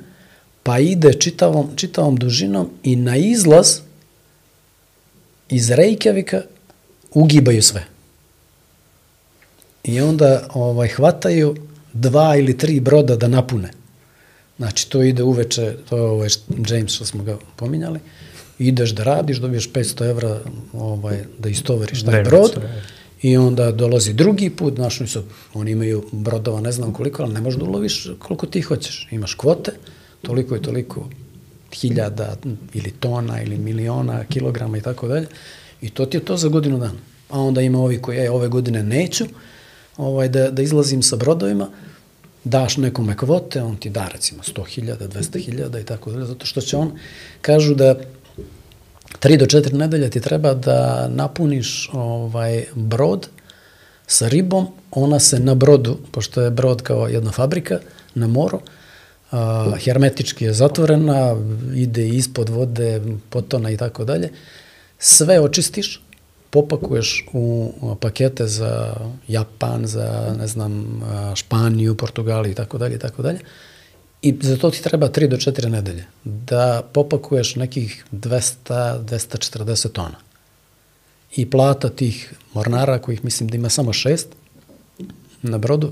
pa 0.63 0.79
ide 0.79 1.13
čitavom, 1.13 1.69
čitavom 1.75 2.15
dužinom 2.15 2.69
i 2.83 2.95
na 2.95 3.17
izlaz 3.17 3.79
iz 5.49 5.69
Reykjavika 5.69 6.41
ugibaju 7.13 7.61
sve. 7.61 7.85
I 9.83 10.01
onda 10.01 10.47
ovaj, 10.53 10.87
hvataju 10.87 11.55
dva 11.93 12.35
ili 12.35 12.57
tri 12.57 12.79
broda 12.79 13.15
da 13.15 13.27
napune. 13.27 13.71
Znači, 14.57 14.89
to 14.89 15.03
ide 15.03 15.23
uveče, 15.23 15.75
to 15.89 15.97
je 15.97 16.03
ovaj 16.03 16.29
James 16.69 16.91
što 16.91 17.05
smo 17.05 17.23
ga 17.23 17.37
pominjali, 17.55 17.99
ideš 18.59 18.89
da 18.89 19.03
radiš, 19.03 19.37
dobiješ 19.37 19.71
500 19.71 20.09
evra 20.09 20.39
ovaj, 20.73 21.23
da 21.39 21.49
istovariš 21.49 22.03
taj 22.03 22.23
brod 22.23 22.59
i 23.21 23.37
onda 23.37 23.71
dolazi 23.71 24.13
drugi 24.13 24.49
put, 24.49 24.75
znaš, 24.75 25.01
oni, 25.01 25.07
su, 25.07 25.23
oni 25.53 25.71
imaju 25.71 26.03
brodova 26.11 26.61
ne 26.61 26.71
znam 26.71 26.93
koliko, 26.93 27.23
ali 27.23 27.33
ne 27.33 27.41
možeš 27.41 27.59
da 27.59 27.65
uloviš 27.65 28.07
koliko 28.19 28.45
ti 28.45 28.61
hoćeš. 28.61 29.07
Imaš 29.11 29.33
kvote, 29.33 29.71
toliko 30.21 30.55
i 30.55 30.61
toliko 30.61 31.09
hiljada 31.73 32.35
ili 32.73 32.91
tona 32.91 33.41
ili 33.41 33.57
miliona 33.57 34.23
kilograma 34.23 34.77
i 34.77 34.81
tako 34.81 35.07
dalje. 35.07 35.27
I 35.81 35.89
to 35.89 36.05
ti 36.05 36.17
je 36.17 36.25
to 36.25 36.37
za 36.37 36.47
godinu 36.47 36.79
dana. 36.79 36.99
A 37.29 37.39
onda 37.39 37.61
ima 37.61 37.79
ovi 37.79 38.01
koji, 38.01 38.17
e, 38.17 38.31
ove 38.31 38.47
godine 38.47 38.83
neću 38.83 39.25
ovaj, 39.97 40.29
da, 40.29 40.51
da 40.51 40.61
izlazim 40.61 41.03
sa 41.03 41.15
brodovima, 41.15 41.69
daš 42.43 42.77
nekome 42.77 43.17
kvote, 43.17 43.61
on 43.63 43.75
ti 43.75 43.89
da 43.89 44.07
recimo 44.07 44.43
100.000, 44.43 45.07
200.000 45.07 45.81
i 45.81 45.85
tako 45.85 46.11
dalje, 46.11 46.25
zato 46.25 46.45
što 46.45 46.61
će 46.61 46.77
on, 46.77 46.91
kažu 47.41 47.75
da 47.75 47.95
3 49.19 49.37
do 49.37 49.45
4 49.45 49.73
nedelje 49.73 50.09
ti 50.09 50.21
treba 50.21 50.53
da 50.53 51.07
napuniš 51.09 51.89
ovaj 51.93 52.65
brod 52.75 53.29
sa 54.07 54.27
ribom, 54.27 54.67
ona 54.91 55.19
se 55.19 55.39
na 55.39 55.55
brodu, 55.55 55.97
pošto 56.11 56.41
je 56.41 56.51
brod 56.51 56.81
kao 56.81 57.07
jedna 57.07 57.31
fabrika 57.31 57.79
na 58.15 58.27
moru, 58.27 58.59
a, 59.31 59.71
hermetički 59.83 60.45
je 60.45 60.53
zatvorena, 60.53 61.35
ide 61.75 62.07
ispod 62.07 62.49
vode, 62.49 63.01
potona 63.29 63.71
i 63.71 63.77
tako 63.77 64.05
dalje, 64.05 64.29
sve 64.99 65.39
očistiš, 65.39 66.01
popakuješ 66.49 67.25
u 67.33 67.73
pakete 68.01 68.47
za 68.47 68.93
Japan, 69.27 69.87
za, 69.87 70.35
ne 70.39 70.47
znam, 70.47 71.01
Španiju, 71.35 71.95
Portugaliju 71.95 72.51
i 72.51 72.55
tako 72.55 72.77
dalje 72.77 72.95
i 72.95 72.99
tako 72.99 73.21
dalje. 73.21 73.39
I 74.27 74.33
za 74.41 74.57
to 74.57 74.71
ti 74.71 74.83
treba 74.83 75.09
3 75.09 75.27
do 75.27 75.37
4 75.37 75.69
nedelje 75.69 76.05
da 76.23 76.83
popakuješ 76.93 77.55
nekih 77.55 78.05
200-240 78.11 79.91
tona. 79.91 80.19
I 81.35 81.49
plata 81.49 81.89
tih 81.89 82.33
mornara, 82.53 82.99
kojih 82.99 83.23
mislim 83.23 83.49
da 83.49 83.55
ima 83.55 83.69
samo 83.69 83.93
šest 83.93 84.27
na 85.41 85.57
brodu, 85.57 85.91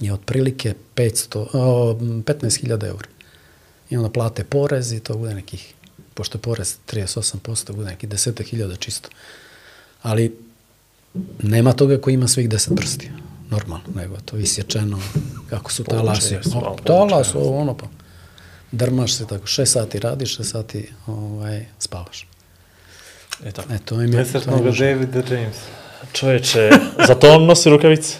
je 0.00 0.12
otprilike 0.12 0.74
500, 0.96 1.46
o, 1.52 1.94
15.000 2.00 2.86
eura. 2.86 3.08
I 3.90 3.96
onda 3.96 4.10
plate 4.10 4.44
porez 4.44 4.92
i 4.92 5.00
to 5.00 5.16
bude 5.16 5.34
nekih, 5.34 5.74
pošto 6.14 6.38
je 6.38 6.42
porez 6.42 6.76
38%, 6.92 7.72
bude 7.72 7.86
nekih 7.86 8.08
10.000 8.08 8.78
čisto. 8.78 9.08
Ali 10.02 10.36
nema 11.42 11.72
toga 11.72 11.98
ko 12.00 12.10
ima 12.10 12.28
svih 12.28 12.48
10 12.48 12.76
prstija 12.76 13.21
normalno, 13.52 13.86
nego 13.94 14.16
to 14.24 14.36
isječeno, 14.36 14.98
kako 15.50 15.72
su 15.72 15.84
talasi. 15.84 16.36
O, 16.54 16.76
talas, 16.84 17.34
ovo, 17.34 17.58
ono 17.58 17.76
pa. 17.76 17.86
Drmaš 18.72 19.14
se 19.14 19.26
tako, 19.26 19.46
šest 19.46 19.72
sati 19.72 19.98
radiš, 19.98 20.36
šest 20.36 20.50
sati 20.50 20.92
ovaj, 21.06 21.66
spavaš. 21.78 22.26
E 23.44 23.52
tako. 23.52 23.72
E, 23.72 23.78
to 23.84 23.94
im 23.94 24.12
je... 24.12 24.18
Nesretnog 24.18 24.64
Davida 24.64 25.34
James. 25.34 25.56
Čoveče, 26.12 26.70
zato 27.06 27.34
on 27.34 27.46
nosi 27.46 27.70
rukavice. 27.70 28.16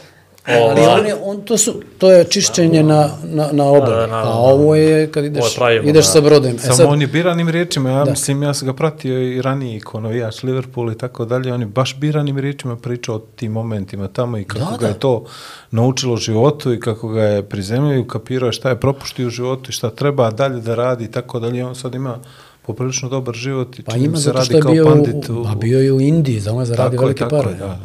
Ali 0.46 0.80
on, 0.90 1.06
je, 1.06 1.14
on, 1.16 1.40
to, 1.40 1.58
su, 1.58 1.74
to 1.98 2.12
je 2.12 2.24
čišćenje 2.24 2.82
na, 2.82 3.08
na, 3.24 3.48
na 3.52 3.64
obali, 3.64 3.84
Da, 3.90 4.06
da, 4.06 4.14
a 4.16 4.32
ovo 4.32 4.74
je 4.74 5.06
kad 5.06 5.24
ideš, 5.24 5.40
Ovo 5.40 5.48
je 5.48 5.54
pravimo, 5.56 5.88
ideš 5.88 6.04
da. 6.04 6.10
sa 6.10 6.20
brodem. 6.20 6.54
E 6.54 6.58
Samo 6.58 6.74
sad, 6.74 6.86
on 6.86 7.00
je 7.00 7.06
biranim 7.06 7.48
riječima, 7.48 7.90
ja 7.90 8.04
Da. 8.04 8.10
mislim, 8.10 8.42
ja 8.42 8.54
sam 8.54 8.66
ga 8.66 8.74
pratio 8.74 9.22
i 9.22 9.42
ranije 9.42 9.80
kao 9.80 10.00
navijač 10.00 10.42
Liverpool 10.42 10.92
i 10.92 10.98
tako 10.98 11.24
dalje, 11.24 11.52
on 11.52 11.60
je 11.60 11.66
baš 11.66 11.96
biranim 11.96 12.38
riječima 12.38 12.76
pričao 12.76 13.14
o 13.14 13.22
tim 13.28 13.52
momentima 13.52 14.08
tamo 14.08 14.38
i 14.38 14.44
kako 14.44 14.58
Da, 14.64 14.70
ga 14.70 14.78
da. 14.78 14.86
je 14.86 14.94
to 14.94 15.24
naučilo 15.70 16.16
životu 16.16 16.72
i 16.72 16.80
kako 16.80 17.08
ga 17.08 17.22
je 17.22 17.42
prizemljio 17.42 17.98
i 17.98 18.08
kapirao 18.08 18.46
je 18.46 18.52
šta 18.52 18.68
je 18.68 18.76
propuštio 18.76 19.26
u 19.26 19.30
životu 19.30 19.68
i 19.68 19.74
šta 19.74 19.90
treba 19.90 20.30
dalje 20.30 20.60
da 20.60 20.74
radi 20.74 21.04
i 21.04 21.10
tako 21.10 21.40
dalje. 21.40 21.64
On 21.64 21.74
sad 21.74 21.94
ima 21.94 22.18
poprilično 22.62 23.08
dobar 23.08 23.34
život 23.34 23.78
i 23.78 23.82
Pa 23.82 23.92
čini 23.92 24.00
mi 24.00 24.06
ima 24.06 24.16
se 24.16 24.22
zato 24.22 24.34
radi 24.34 24.46
što 24.46 24.56
je 24.56 24.62
kao 24.62 24.72
bio, 24.72 24.84
pandit. 24.84 25.28
u, 25.28 25.44
a 25.48 25.54
bio 25.54 25.80
je 25.80 25.92
u 25.92 26.00
Indiji, 26.00 26.40
za 26.40 26.50
ono 26.52 26.60
je 26.60 26.66
zaradio 26.66 26.90
Tako 26.90 27.02
velike 27.04 27.20
tako 27.20 27.36
je, 27.36 27.42
pare. 27.42 27.54
da, 27.54 27.66
da. 27.66 27.78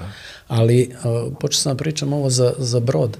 Ali, 0.47 0.89
uh, 1.03 1.33
počeo 1.39 1.57
sam 1.57 1.73
da 1.73 1.77
pričam 1.77 2.13
ovo 2.13 2.29
za, 2.29 2.53
za 2.57 2.79
brod. 2.79 3.17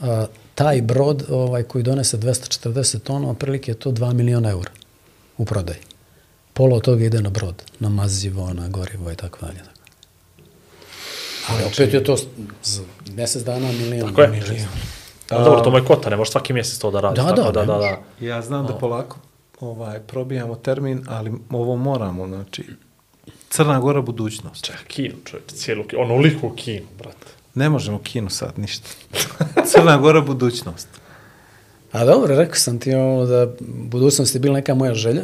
Uh, 0.00 0.06
taj 0.54 0.82
brod 0.82 1.24
ovaj, 1.30 1.62
koji 1.62 1.84
donese 1.84 2.18
240 2.18 2.98
tona, 2.98 3.30
otprilike 3.30 3.70
je 3.70 3.74
to 3.74 3.90
2 3.90 4.12
miliona 4.12 4.50
eura 4.50 4.70
u 5.38 5.44
prodaji. 5.44 5.78
Pola 6.52 6.76
od 6.76 6.82
toga 6.82 7.04
ide 7.04 7.22
na 7.22 7.30
brod, 7.30 7.62
na 7.80 7.88
mazivo, 7.88 8.52
na 8.52 8.68
gorivo 8.68 9.12
i 9.12 9.16
tako 9.16 9.38
dalje. 9.46 9.58
tako. 9.58 9.72
Ali 11.48 11.64
opet 11.64 11.94
je 11.94 12.04
to 12.04 12.16
za 12.62 12.82
mjesec 13.14 13.42
dana 13.42 13.72
milion. 13.72 14.08
Tako 14.08 14.22
je. 14.22 14.28
milion. 14.28 14.68
A, 15.30 15.44
dobro, 15.44 15.60
to 15.60 15.70
mu 15.70 15.78
je 15.78 15.84
kvota, 15.84 16.10
ne 16.10 16.16
može 16.16 16.30
svaki 16.30 16.52
mjesec 16.52 16.78
to 16.78 16.90
da 16.90 17.00
radi. 17.00 17.16
Da, 17.16 17.28
tako 17.28 17.52
da, 17.52 17.64
da, 17.64 17.64
da, 17.64 17.78
da. 17.78 18.26
Ja 18.26 18.42
znam 18.42 18.66
da 18.66 18.78
polako 18.78 19.18
ovaj, 19.60 20.00
probijamo 20.00 20.54
termin, 20.54 21.04
ali 21.08 21.32
ovo 21.50 21.76
moramo, 21.76 22.26
znači, 22.26 22.64
Crna 23.52 23.80
Gora 23.80 24.02
budućnost. 24.02 24.64
Čekaj, 24.64 24.84
Kinu, 24.88 25.14
čovječe, 25.24 25.54
cijelu 25.54 25.84
Kinu, 25.84 26.02
onoliku 26.02 26.50
Kinu, 26.50 26.86
brate. 26.98 27.26
Ne 27.54 27.68
možemo 27.68 27.98
kinu 27.98 28.30
sad 28.30 28.58
ništa. 28.58 28.88
Crna 29.72 29.98
Gora 29.98 30.20
budućnost. 30.20 30.88
A 31.92 32.04
dobro, 32.04 32.36
rekao 32.36 32.54
sam 32.54 32.78
ti 32.78 32.94
ovo 32.94 33.26
da 33.26 33.52
budućnost 33.68 34.34
je 34.34 34.40
bila 34.40 34.54
neka 34.54 34.74
moja 34.74 34.94
želja. 34.94 35.22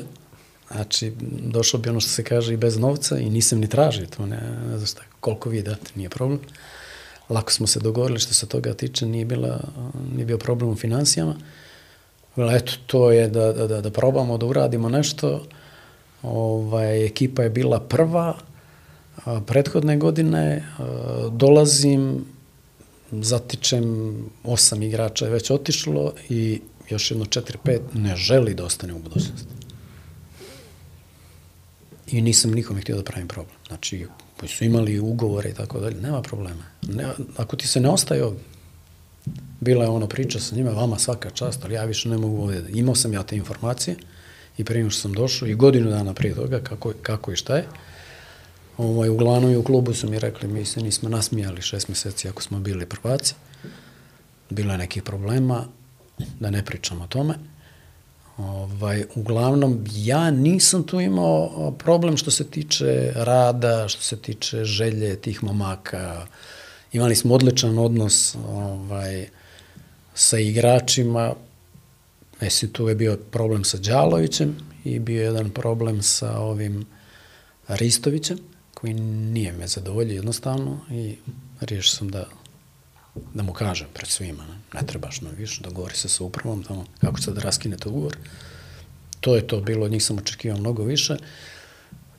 Znači, 0.71 1.13
došlo 1.31 1.81
bi 1.81 1.89
ono 1.89 2.01
što 2.01 2.11
se 2.11 2.25
kaže 2.25 2.55
i 2.55 2.57
bez 2.57 2.79
novca 2.79 3.19
i 3.19 3.31
nisam 3.31 3.59
ni 3.59 3.69
tražio 3.69 4.07
to, 4.17 4.27
ne, 4.27 4.41
ne 4.71 4.79
znaš 4.79 4.91
šta, 4.91 5.03
koliko 5.21 5.49
vi 5.49 5.63
date, 5.63 5.91
nije 5.95 6.09
problem. 6.09 6.41
lako 7.29 7.53
smo 7.53 7.67
se 7.67 7.81
dogovorili 7.81 8.21
što 8.21 8.35
se 8.35 8.47
toga 8.47 8.75
tiče, 8.75 9.07
nije, 9.07 9.25
bila, 9.25 9.61
nije 10.15 10.27
bio 10.27 10.39
problem 10.39 10.71
u 10.71 10.77
financijama. 10.77 11.37
Bila, 12.37 12.55
eto, 12.55 12.73
to 12.87 13.13
je 13.13 13.29
da, 13.29 13.53
da, 13.53 13.67
da, 13.67 13.81
da 13.81 13.91
probamo 13.91 14.39
da 14.39 14.47
uradimo 14.47 14.89
nešto. 14.89 15.45
Ovaj, 16.23 17.07
ekipa 17.07 17.43
je 17.43 17.51
bila 17.51 17.81
prva, 17.81 18.35
a, 19.24 19.40
prethodne 19.40 19.97
godine 19.97 20.65
a, 20.78 21.28
dolazim, 21.32 22.24
zatičem, 23.11 24.15
osam 24.45 24.82
igrača 24.82 25.24
je 25.24 25.31
već 25.31 25.51
otišlo 25.51 26.12
i 26.28 26.61
još 26.90 27.11
jedno 27.11 27.27
četiri, 27.27 27.59
pet 27.65 27.82
ne 27.95 28.16
želi 28.16 28.55
da 28.55 28.65
ostane 28.65 28.95
u 28.95 28.99
budućnosti. 28.99 29.53
I 32.11 32.23
nisam 32.23 32.51
nikome 32.51 32.81
htio 32.81 32.97
da 32.97 33.03
pravim 33.03 33.28
problem. 33.28 33.57
Znači, 33.66 34.07
koji 34.40 34.49
su 34.49 34.65
imali 34.65 34.99
ugovore 34.99 35.51
i 35.51 35.55
tako 35.55 35.81
dalje, 35.81 36.01
nema 36.01 36.23
problema. 36.23 36.65
Ne, 36.82 37.07
ako 37.36 37.57
ti 37.57 37.66
se 37.69 37.81
ne 37.81 37.89
ostaje 37.89 38.24
ovdje, 38.24 38.43
bila 39.61 39.85
je 39.85 39.90
ono 39.90 40.07
priča 40.07 40.40
sa 40.40 40.57
njima, 40.57 40.70
vama 40.70 40.99
svaka 40.99 41.31
čast, 41.31 41.65
ali 41.65 41.74
ja 41.74 41.85
više 41.85 42.09
ne 42.09 42.19
mogu 42.19 42.43
ovdje. 42.43 42.65
Imao 42.69 42.95
sam 42.95 43.12
ja 43.12 43.23
te 43.23 43.36
informacije 43.36 43.97
i 44.59 44.65
prije 44.65 44.91
što 44.91 45.01
sam 45.01 45.13
došao 45.13 45.49
i 45.49 45.55
godinu 45.55 45.91
dana 45.91 46.15
prije 46.15 46.35
toga 46.35 46.61
kako, 46.61 46.93
kako 47.03 47.33
i 47.33 47.37
šta 47.37 47.57
je. 47.57 47.65
Ovaj, 48.79 49.09
uglavnom 49.09 49.51
i 49.53 49.57
u 49.57 49.63
klubu 49.63 49.95
su 49.95 50.11
mi 50.11 50.19
rekli, 50.19 50.49
mi 50.49 50.65
se 50.65 50.81
nismo 50.81 51.09
nasmijali 51.09 51.63
šest 51.63 51.89
meseci 51.89 52.29
ako 52.29 52.43
smo 52.43 52.61
bili 52.61 52.87
prvaci. 52.87 53.35
Bilo 54.51 54.73
je 54.73 54.79
nekih 54.79 55.03
problema, 55.03 55.65
da 56.41 56.51
ne 56.51 56.65
pričam 56.65 57.01
o 57.01 57.07
tome. 57.07 57.35
Ovaj, 58.37 59.05
uglavnom, 59.15 59.85
ja 59.95 60.31
nisam 60.31 60.83
tu 60.83 61.01
imao 61.01 61.71
problem 61.79 62.17
što 62.17 62.31
se 62.31 62.45
tiče 62.45 63.13
rada, 63.15 63.89
što 63.89 64.03
se 64.03 64.17
tiče 64.17 64.65
želje 64.65 65.17
tih 65.17 65.45
momaka. 65.45 66.27
Imali 66.93 67.17
smo 67.17 67.35
odličan 67.35 67.79
odnos 67.79 68.37
ovaj, 68.49 69.29
sa 70.15 70.39
igračima. 70.39 71.35
Mislim, 72.40 72.73
tu 72.73 72.89
je 72.89 72.94
bio 72.94 73.19
problem 73.31 73.65
sa 73.65 73.78
Đalovićem 73.78 74.56
i 74.85 74.98
bio 74.98 75.23
jedan 75.23 75.51
problem 75.51 76.02
sa 76.02 76.39
ovim 76.39 76.86
Ristovićem, 77.69 78.39
koji 78.74 78.94
nije 78.94 79.52
me 79.52 79.66
zadovoljio 79.66 80.15
jednostavno 80.15 80.81
i 80.90 81.16
riješio 81.60 81.97
sam 81.97 82.09
da 82.09 82.24
da 83.35 83.43
mu 83.43 83.52
kažem 83.52 83.86
pred 83.94 84.09
svima, 84.09 84.47
ne, 84.47 84.81
ne 84.81 84.86
trebaš 84.86 85.20
nam 85.20 85.32
više, 85.36 85.62
dogovori 85.62 85.97
se 85.97 86.09
sa 86.09 86.24
upravom 86.24 86.62
tamo 86.62 86.85
kako 87.01 87.20
da 87.31 87.40
raskinete 87.40 87.89
ugovor. 87.89 88.16
To 89.20 89.36
je 89.36 89.47
to 89.47 89.60
bilo, 89.60 89.86
od 89.86 89.90
njih 89.90 90.05
sam 90.05 90.19
očekivao 90.19 90.60
mnogo 90.60 90.85
više. 90.85 91.16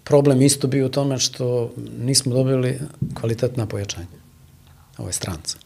Problem 0.03 0.41
isto 0.41 0.67
bio 0.67 0.85
u 0.85 0.89
tome 0.89 1.19
što 1.19 1.73
nismo 1.99 2.33
dobili 2.33 2.79
kvalitetna 3.13 3.65
pojačanja 3.65 4.07
ove 4.97 5.13
strance. 5.13 5.57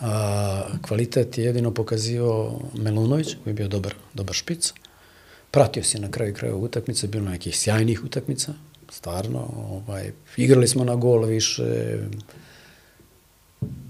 A, 0.00 0.62
kvalitet 0.82 1.38
je 1.38 1.44
jedino 1.44 1.74
pokazivao 1.74 2.60
Melunović, 2.74 3.36
koji 3.44 3.50
je 3.50 3.54
bio 3.54 3.68
dobar, 3.68 3.94
dobar 4.14 4.34
špic. 4.34 4.72
Pratio 5.50 5.84
se 5.84 5.98
na 5.98 6.10
kraju 6.10 6.34
kraju 6.34 6.56
utakmice, 6.56 7.06
bilo 7.06 7.30
nekih 7.30 7.58
sjajnih 7.58 8.04
utakmica, 8.04 8.52
stvarno. 8.90 9.48
Ovaj, 9.70 10.12
igrali 10.36 10.68
smo 10.68 10.84
na 10.84 10.94
gol 10.94 11.24
više, 11.24 11.98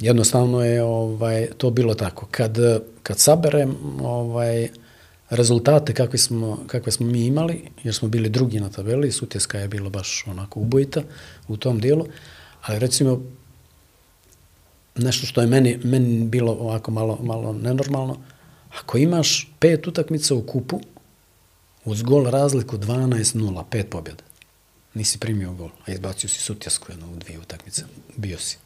jednostavno 0.00 0.64
je 0.64 0.82
ovaj 0.82 1.48
to 1.56 1.70
bilo 1.70 1.94
tako. 1.94 2.26
Kad, 2.30 2.58
kad 3.02 3.18
saberem 3.18 3.76
ovaj, 4.02 4.68
rezultate 5.30 5.94
kakve 5.94 6.18
smo, 6.18 6.64
kakve 6.66 6.92
smo 6.92 7.06
mi 7.06 7.26
imali, 7.26 7.62
jer 7.84 7.94
smo 7.94 8.08
bili 8.08 8.28
drugi 8.28 8.60
na 8.60 8.70
tabeli, 8.70 9.12
Sutjeska 9.12 9.58
je 9.58 9.68
bilo 9.68 9.90
baš 9.90 10.24
onako 10.26 10.60
ubojita 10.60 11.02
u 11.48 11.56
tom 11.56 11.80
dijelu, 11.80 12.06
ali 12.62 12.78
recimo 12.78 13.22
nešto 14.98 15.26
što 15.26 15.40
je 15.40 15.46
meni, 15.46 15.78
meni 15.84 16.24
bilo 16.24 16.52
ovako 16.52 16.90
malo, 16.90 17.18
malo 17.22 17.52
nenormalno, 17.52 18.20
ako 18.80 18.98
imaš 18.98 19.52
pet 19.58 19.86
utakmica 19.86 20.34
u 20.34 20.42
kupu, 20.42 20.80
uz 21.84 22.02
gol 22.02 22.24
razliku 22.24 22.76
12-0, 22.78 23.64
pet 23.70 23.90
pobjeda, 23.90 24.22
nisi 24.94 25.18
primio 25.18 25.52
gol, 25.52 25.70
a 25.86 25.92
izbacio 25.92 26.28
si 26.28 26.40
Sutjesku 26.40 26.92
jednu 26.92 27.12
u 27.12 27.16
dvije 27.16 27.38
utakmice, 27.38 27.84
bio 28.16 28.38
si. 28.38 28.58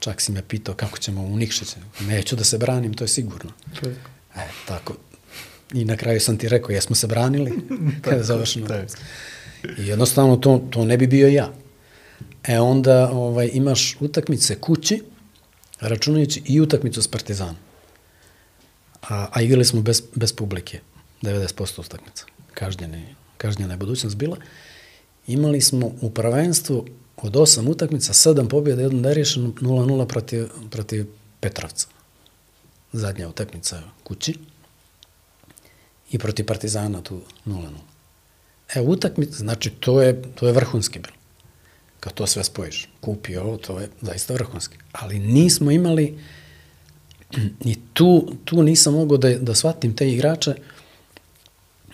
Čak 0.00 0.20
si 0.20 0.32
me 0.32 0.42
pitao 0.42 0.74
kako 0.74 0.98
ćemo 0.98 1.22
u 1.22 1.36
Nikšiće. 1.36 1.76
Neću 2.00 2.36
da 2.36 2.44
se 2.44 2.58
branim, 2.58 2.94
to 2.94 3.04
je 3.04 3.08
sigurno. 3.08 3.50
E, 4.36 4.48
tako. 4.68 4.96
I 5.72 5.84
na 5.84 5.96
kraju 5.96 6.20
sam 6.20 6.38
ti 6.38 6.48
rekao, 6.48 6.70
jesmo 6.70 6.96
se 6.96 7.06
branili 7.06 7.52
kada 8.02 8.16
je 8.16 8.24
završeno. 8.24 8.66
I 9.78 9.86
jednostavno 9.86 10.36
to, 10.36 10.66
to 10.70 10.84
ne 10.84 10.96
bi 10.96 11.06
bio 11.06 11.28
ja. 11.28 11.52
E 12.44 12.60
onda 12.60 13.10
ovaj, 13.12 13.50
imaš 13.52 13.96
utakmice 14.00 14.54
kući, 14.60 15.02
računajući 15.82 16.42
i 16.44 16.60
utakmicu 16.60 17.02
s 17.02 17.08
Partizanom. 17.08 17.56
A, 19.02 19.28
a 19.32 19.42
igrali 19.42 19.64
smo 19.64 19.82
bez, 19.82 20.02
bez 20.14 20.32
publike, 20.32 20.80
90% 21.22 21.80
utakmica. 21.80 22.24
Kažnjena 22.54 22.96
je, 22.96 23.14
kažnjena 23.36 23.72
je 23.72 23.76
budućnost 23.76 24.16
bila. 24.16 24.36
Imali 25.26 25.60
smo 25.60 25.92
u 26.00 26.10
prvenstvu 26.10 26.86
od 27.16 27.36
osam 27.36 27.68
utakmica, 27.68 28.12
sedam 28.12 28.48
pobjeda, 28.48 28.82
jedno 28.82 29.00
nerješeno, 29.00 29.48
0-0 29.48 30.06
protiv, 30.06 30.48
protiv 30.70 31.06
Petrovca. 31.40 31.86
Zadnja 32.92 33.28
utakmica 33.28 33.82
kući. 34.04 34.34
I 36.10 36.18
protiv 36.18 36.46
Partizana 36.46 37.02
tu 37.02 37.20
0-0. 37.46 37.68
E, 38.74 38.80
utakmica, 38.80 39.36
znači, 39.36 39.70
to 39.70 40.02
je, 40.02 40.22
to 40.34 40.46
je 40.46 40.52
vrhunski 40.52 40.98
bilo. 40.98 41.21
Kad 42.02 42.14
to 42.14 42.26
sve 42.26 42.44
spojiš, 42.44 42.88
kupi 43.00 43.36
ovo, 43.36 43.56
to 43.56 43.80
je 43.80 43.88
zaista 44.00 44.34
vrhunski. 44.34 44.76
Ali 44.92 45.18
nismo 45.18 45.70
imali, 45.70 46.18
i 47.64 47.78
tu, 47.92 48.34
tu 48.44 48.62
nisam 48.62 48.94
mogao 48.94 49.18
da, 49.18 49.38
da 49.38 49.54
shvatim 49.54 49.96
te 49.96 50.10
igrače, 50.10 50.54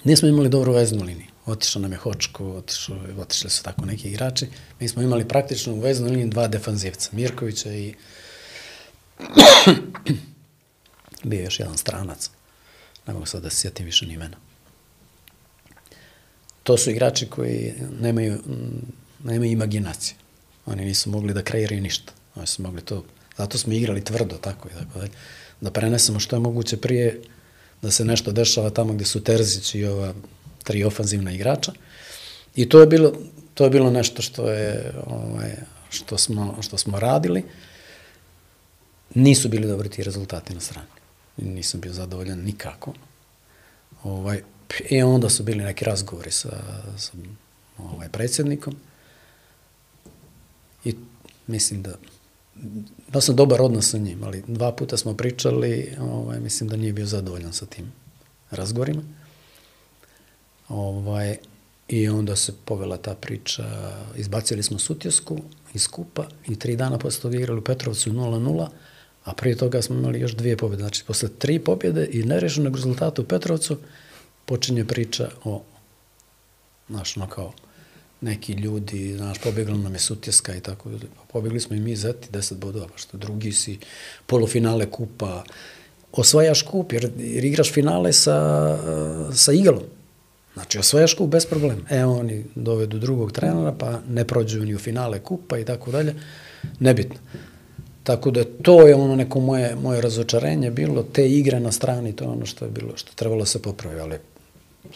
nismo 0.04 0.28
imali 0.28 0.48
dobru 0.48 0.72
veznu 0.72 1.04
liniju 1.04 1.28
otišao 1.52 1.82
nam 1.82 1.92
je 1.92 1.98
Hočko, 1.98 2.46
otišao, 2.46 2.96
otišli 3.18 3.50
su 3.50 3.62
tako 3.62 3.86
neki 3.86 4.08
igrači. 4.08 4.46
Mi 4.80 4.88
smo 4.88 5.02
imali 5.02 5.28
praktično 5.28 5.74
u 5.74 5.80
veznoj 5.80 6.10
liniji 6.10 6.30
dva 6.30 6.48
defanzivca, 6.48 7.10
Mirkovića 7.12 7.72
i 7.72 7.94
bio 11.30 11.42
još 11.42 11.60
jedan 11.60 11.78
stranac. 11.78 12.30
Ne 13.06 13.14
mogu 13.14 13.26
sad 13.26 13.42
da 13.42 13.50
se 13.50 13.56
sjetim 13.56 13.86
više 13.86 14.06
ni 14.06 14.14
imena. 14.14 14.36
To 16.62 16.76
su 16.76 16.90
igrači 16.90 17.26
koji 17.26 17.74
nemaju, 18.00 18.38
nemaju 19.24 19.52
imaginacije. 19.52 20.16
Oni 20.66 20.84
nisu 20.84 21.10
mogli 21.10 21.34
da 21.34 21.42
kreiraju 21.42 21.82
ništa. 21.82 22.12
Oni 22.34 22.46
su 22.46 22.62
mogli 22.62 22.82
to, 22.82 23.04
zato 23.36 23.58
smo 23.58 23.72
igrali 23.72 24.04
tvrdo, 24.04 24.36
tako 24.36 24.68
i 24.68 24.72
tako 24.72 24.98
dalje. 24.98 25.10
Da 25.60 25.70
prenesemo 25.70 26.20
što 26.20 26.36
je 26.36 26.40
moguće 26.40 26.76
prije 26.76 27.22
da 27.82 27.90
se 27.90 28.04
nešto 28.04 28.32
dešava 28.32 28.70
tamo 28.70 28.92
gde 28.92 29.04
su 29.04 29.24
Terzić 29.24 29.74
i 29.74 29.84
ova 29.84 30.14
tri 30.64 30.84
ofanzivna 30.84 31.32
igrača. 31.32 31.72
I 32.56 32.68
to 32.68 32.80
je 32.80 32.86
bilo, 32.86 33.12
to 33.54 33.64
je 33.64 33.70
bilo 33.70 33.90
nešto 33.90 34.22
što 34.22 34.50
je 34.50 34.94
ovaj, 35.06 35.52
što 35.90 36.18
smo, 36.18 36.56
što 36.62 36.78
smo 36.78 37.00
radili. 37.00 37.44
Nisu 39.14 39.48
bili 39.48 39.68
dobri 39.68 39.88
ti 39.88 40.04
rezultati 40.04 40.54
na 40.54 40.60
strani. 40.60 40.88
Nisam 41.36 41.80
bio 41.80 41.92
zadovoljan 41.92 42.38
nikako. 42.38 42.92
Ovaj, 44.02 44.42
I 44.90 45.02
onda 45.02 45.30
su 45.30 45.42
bili 45.42 45.64
neki 45.64 45.84
razgovori 45.84 46.30
sa, 46.30 46.62
sa 46.98 47.12
ovaj, 47.78 48.08
predsjednikom. 48.08 48.76
Mislim 51.48 51.82
da 51.82 51.94
da 53.12 53.20
sam 53.20 53.36
dobar 53.36 53.62
odnos 53.62 53.90
sa 53.90 53.98
njim, 53.98 54.24
ali 54.24 54.42
dva 54.46 54.72
puta 54.72 54.96
smo 54.96 55.14
pričali, 55.14 55.96
ovaj, 56.00 56.40
mislim 56.40 56.68
da 56.68 56.76
nije 56.76 56.92
bio 56.92 57.06
zadovoljan 57.06 57.52
sa 57.52 57.66
tim 57.66 57.92
razgovorima. 58.50 59.02
Ovaj, 60.68 61.36
I 61.88 62.08
onda 62.08 62.36
se 62.36 62.52
povela 62.64 62.96
ta 62.96 63.14
priča, 63.14 63.64
izbacili 64.16 64.62
smo 64.62 64.78
Sutjesku 64.78 65.38
iz 65.74 65.88
kupa 65.88 66.26
i 66.48 66.58
tri 66.58 66.76
dana 66.76 66.98
posle 66.98 67.22
toga 67.22 67.36
igrali 67.36 67.58
u 67.58 67.64
Petrovcu 67.64 68.10
0-0, 68.10 68.68
a 69.24 69.32
prije 69.32 69.56
toga 69.56 69.82
smo 69.82 69.96
imali 69.96 70.20
još 70.20 70.32
dvije 70.32 70.56
pobjede. 70.56 70.82
Znači, 70.82 71.04
posle 71.04 71.28
tri 71.38 71.58
pobjede 71.58 72.08
i 72.12 72.22
nerešenog 72.22 72.74
rezultata 72.74 73.22
u 73.22 73.24
Petrovcu 73.24 73.78
počinje 74.44 74.84
priča 74.84 75.30
o, 75.44 75.62
znaš, 76.88 77.16
no 77.16 77.26
kao, 77.28 77.52
neki 78.20 78.52
ljudi, 78.52 79.14
znaš, 79.16 79.38
pobjegla 79.38 79.76
nam 79.76 79.92
je 79.92 79.98
Sutjeska 79.98 80.54
i 80.54 80.60
tako. 80.60 80.90
Pobjegli 81.32 81.60
smo 81.60 81.76
i 81.76 81.80
mi 81.80 81.96
zeti 81.96 82.28
10 82.32 82.54
bodova, 82.54 82.86
pa 82.86 82.98
što 82.98 83.16
drugi 83.16 83.52
si, 83.52 83.78
polufinale 84.26 84.90
kupa, 84.90 85.44
osvajaš 86.12 86.62
kup 86.62 86.92
jer, 86.92 87.10
jer 87.18 87.44
igraš 87.44 87.72
finale 87.72 88.12
sa, 88.12 88.78
sa 89.34 89.52
Igalom. 89.52 89.82
Znači, 90.54 90.78
osvajaš 90.78 91.14
kup 91.14 91.30
bez 91.30 91.46
problema. 91.46 91.82
E, 91.90 92.04
oni 92.04 92.44
dovedu 92.54 92.98
drugog 92.98 93.32
trenera, 93.32 93.72
pa 93.72 94.00
ne 94.08 94.24
prođu 94.24 94.64
ni 94.64 94.74
u 94.74 94.78
finale 94.78 95.20
kupa 95.20 95.58
i 95.58 95.64
tako 95.64 95.90
dalje. 95.90 96.14
Nebitno. 96.80 97.16
Tako 98.02 98.30
da 98.30 98.44
to 98.62 98.86
je 98.86 98.94
ono 98.94 99.16
neko 99.16 99.40
moje, 99.40 99.76
moje 99.76 100.00
razočarenje 100.00 100.70
bilo, 100.70 101.02
te 101.02 101.28
igre 101.30 101.60
na 101.60 101.72
strani, 101.72 102.16
to 102.16 102.24
je 102.24 102.28
ono 102.28 102.46
što 102.46 102.64
je 102.64 102.70
bilo, 102.70 102.96
što 102.96 103.12
trebalo 103.14 103.44
se 103.44 103.62
popraviti, 103.62 104.00
ali 104.00 104.18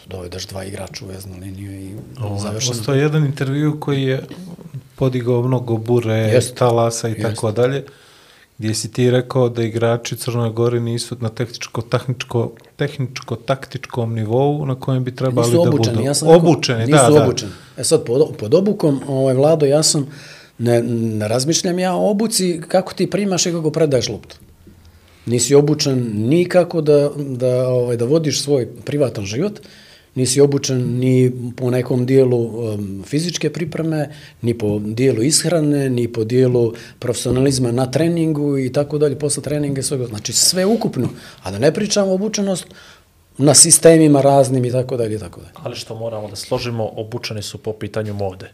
dovedeš 0.07 0.47
dva 0.47 0.65
igrača 0.65 1.05
u 1.05 1.09
veznu 1.09 1.35
liniju 1.41 1.73
i 1.73 1.95
završeno. 2.39 2.73
Postoje 2.73 3.01
jedan 3.01 3.25
intervju 3.25 3.81
koji 3.81 4.03
je 4.03 4.25
podigao 4.97 5.43
mnogo 5.43 5.77
bure, 5.77 6.15
Jest. 6.15 6.55
talasa 6.55 7.09
i 7.09 7.13
Jest. 7.13 7.23
tako 7.23 7.53
dalje. 7.53 7.85
gdje 8.59 8.75
si 8.75 8.93
ti 8.93 9.11
rekao 9.11 9.49
da 9.49 9.63
igrači 9.63 10.17
Crnoj 10.17 10.51
Gori 10.51 10.81
nisu 10.81 11.17
na 11.21 11.29
tehničko-taktičko 11.29 12.51
tehničko-taktičkom 12.79 14.15
nivou 14.15 14.67
na 14.67 14.75
kojem 14.75 15.05
bi 15.05 15.17
trebali 15.17 15.47
nisu 15.47 15.63
da 15.63 15.69
obučeni, 15.71 15.97
budu. 15.97 16.07
ja 16.07 16.15
sam 16.15 16.29
rekao, 16.29 16.41
obučeni, 16.51 16.81
nisu 16.81 16.93
da, 16.93 17.11
da. 17.11 17.25
obučeni. 17.25 17.53
E 17.77 17.85
sad, 17.85 18.05
pod, 18.05 18.37
pod 18.39 18.55
obukom, 18.55 19.01
ovaj, 19.09 19.35
Vlado, 19.35 19.67
ja 19.67 19.83
sam, 19.83 20.07
ne, 20.59 20.83
ne 20.83 21.29
razmišljam 21.29 21.79
ja 21.79 21.95
o 21.95 22.11
obuci 22.11 22.61
kako 22.69 22.93
ti 22.93 23.11
primaš 23.11 23.47
i 23.47 23.53
kako 23.53 23.71
predaješ 23.71 24.09
loptu. 24.09 24.37
Nisi 25.27 25.55
obučen 25.55 26.11
nikako 26.15 26.81
da, 26.81 27.11
da, 27.17 27.69
ovaj, 27.69 27.97
da 27.97 28.05
vodiš 28.05 28.43
svoj 28.43 28.69
privatan 28.85 29.25
život, 29.25 29.61
nisi 30.15 30.41
obučen 30.41 30.99
ni 30.99 31.33
po 31.57 31.71
nekom 31.71 32.07
dijelu 32.07 32.39
um, 32.39 33.05
fizičke 33.07 33.53
pripreme, 33.53 34.11
ni 34.43 34.59
po 34.59 34.79
dijelu 34.79 35.23
ishrane, 35.23 35.91
ni 35.91 36.09
po 36.13 36.25
dijelu 36.25 36.73
profesionalizma 36.99 37.73
na 37.73 37.91
treningu 37.91 38.59
i 38.59 38.73
tako 38.73 38.99
dalje, 38.99 39.19
posle 39.19 39.43
treninga 39.43 39.81
i 39.81 39.83
svega. 39.83 40.07
Znači 40.07 40.33
sve 40.33 40.67
ukupno, 40.67 41.09
a 41.43 41.51
da 41.51 41.59
ne 41.59 41.75
pričamo 41.75 42.13
obučenost 42.13 42.67
na 43.39 43.55
sistemima 43.55 44.21
raznim 44.21 44.65
i 44.65 44.73
tako 44.73 44.97
dalje 44.97 45.17
i 45.17 45.19
tako 45.19 45.41
dalje. 45.41 45.53
Ali 45.55 45.77
što 45.77 45.95
moramo 45.95 46.29
da 46.29 46.37
složimo, 46.37 46.91
obučeni 46.97 47.43
su 47.43 47.59
po 47.59 47.73
pitanju 47.73 48.15
mode. 48.15 48.51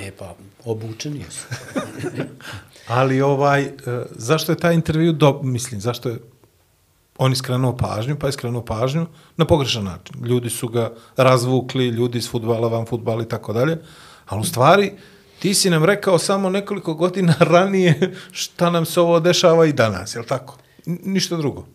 E 0.00 0.10
pa, 0.18 0.34
obučeni 0.64 1.24
su. 1.30 1.46
Ali 2.90 3.20
ovaj, 3.20 3.62
e, 3.62 3.72
zašto 4.10 4.52
je 4.52 4.58
taj 4.58 4.74
intervju, 4.74 5.12
do, 5.12 5.40
mislim, 5.42 5.80
zašto 5.80 6.08
je 6.08 6.18
on 7.18 7.32
iskrenuo 7.32 7.76
pažnju, 7.76 8.16
pa 8.18 8.28
iskrenuo 8.28 8.64
pažnju 8.64 9.06
na 9.36 9.44
pogrešan 9.44 9.84
način. 9.84 10.26
Ljudi 10.26 10.50
su 10.50 10.68
ga 10.68 10.92
razvukli, 11.16 11.88
ljudi 11.88 12.18
iz 12.18 12.30
futbala, 12.30 12.68
van 12.68 12.86
futbala 12.86 13.22
i 13.22 13.28
tako 13.28 13.52
dalje, 13.52 13.78
ali 14.26 14.40
u 14.40 14.44
stvari 14.44 14.92
ti 15.38 15.54
si 15.54 15.70
nam 15.70 15.84
rekao 15.84 16.18
samo 16.18 16.50
nekoliko 16.50 16.94
godina 16.94 17.34
ranije 17.54 18.14
šta 18.32 18.70
nam 18.70 18.84
se 18.84 19.00
ovo 19.00 19.20
dešava 19.20 19.66
i 19.66 19.72
danas, 19.72 20.14
je 20.14 20.20
li 20.20 20.26
tako? 20.26 20.56
Ništa 20.86 21.36
drugo. 21.36 21.66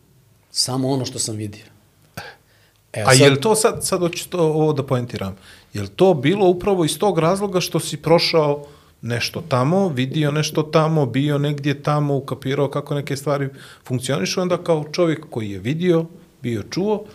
Samo 0.51 0.89
ono 0.89 1.05
što 1.05 1.19
sam 1.19 1.35
vidio. 1.35 1.65
E, 2.93 3.03
A 3.07 3.13
je 3.13 3.29
li 3.29 3.41
to 3.41 3.55
sad, 3.55 3.85
sad 3.85 3.99
hoću 3.99 4.29
to 4.29 4.39
ovo 4.39 4.73
da 4.73 4.83
poentiram, 4.83 5.35
je 5.73 5.81
li 5.81 5.87
to 5.87 6.13
bilo 6.13 6.47
upravo 6.47 6.85
iz 6.85 6.99
tog 6.99 7.19
razloga 7.19 7.59
što 7.59 7.79
si 7.79 7.97
prošao 7.97 8.65
nešto 9.05 9.43
tamo, 9.49 9.89
vidio 9.89 10.31
nešto 10.31 10.63
tamo, 10.63 11.05
bio 11.05 11.37
negdje 11.37 11.83
tamo, 11.83 12.15
ukapirao 12.15 12.69
kako 12.69 12.95
neke 12.95 13.15
stvari 13.15 13.49
funkcionišu, 13.87 14.41
onda 14.41 14.57
kao 14.57 14.85
čovjek 14.91 15.25
koji 15.29 15.49
je 15.49 15.59
vidio, 15.59 16.05
bio 16.41 16.63
čuo, 16.69 17.05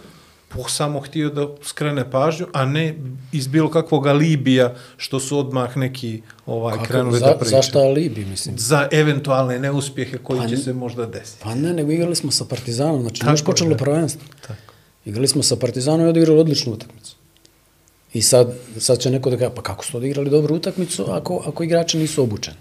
po 0.48 0.68
samo 0.68 1.00
htio 1.00 1.30
da 1.30 1.48
skrene 1.62 2.10
pažnju, 2.10 2.46
a 2.52 2.64
ne 2.64 2.94
iz 3.32 3.46
bilo 3.48 3.70
kakvog 3.70 4.06
alibija 4.06 4.74
što 4.96 5.20
su 5.20 5.38
odmah 5.38 5.76
neki 5.76 6.22
ovaj, 6.46 6.74
Kako, 6.74 6.86
krenuli 6.86 7.18
za, 7.18 7.26
da 7.26 7.38
pričaju. 7.38 7.62
Zašto 7.62 7.78
alibi, 7.78 8.24
mislim? 8.24 8.58
Za 8.58 8.88
eventualne 8.92 9.58
neuspjehe 9.58 10.18
koji 10.18 10.40
Pa 10.40 10.46
će 10.46 10.56
se 10.56 10.72
možda 10.72 11.06
desiti. 11.06 11.40
Pa 11.42 11.54
ne, 11.54 11.72
nego 11.72 11.92
igrali 11.92 12.16
smo 12.16 12.30
sa 12.30 12.44
Partizanom, 12.44 13.00
znači 13.00 13.20
Tako 13.20 13.32
još 13.32 13.44
počelo 13.44 13.76
prvenstvo. 13.76 14.22
Tako. 14.40 14.74
Igrali 15.04 15.28
smo 15.28 15.42
sa 15.42 15.56
Partizanom 15.56 16.06
i 16.06 16.08
odigrali 16.08 16.40
odličnu 16.40 16.72
utakmicu. 16.72 17.19
I 18.12 18.22
sad, 18.22 18.54
sad 18.78 18.98
će 18.98 19.10
neko 19.10 19.30
da 19.30 19.36
kaže, 19.36 19.54
pa 19.54 19.62
kako 19.62 19.84
su 19.84 19.96
odigrali 19.96 20.30
dobru 20.30 20.54
utakmicu 20.56 21.06
ako, 21.10 21.42
ako 21.46 21.64
igrači 21.64 21.98
nisu 21.98 22.22
obučeni? 22.22 22.56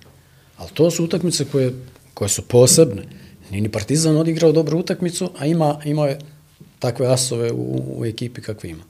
Ali 0.57 0.69
to 0.73 0.91
su 0.91 1.03
utakmice 1.03 1.45
koje, 1.45 1.73
koje 2.13 2.29
su 2.29 2.41
posebne. 2.41 3.03
Nije 3.51 3.61
ni 3.61 3.69
Partizan 3.69 4.17
odigrao 4.17 4.51
dobru 4.51 4.79
utakmicu, 4.79 5.31
a 5.37 5.45
ima, 5.45 5.81
imao 5.85 6.07
je 6.07 6.19
takve 6.79 7.07
asove 7.07 7.51
u, 7.51 7.83
u 7.97 8.05
ekipi 8.05 8.41
kakve 8.41 8.69
ima. 8.69 8.83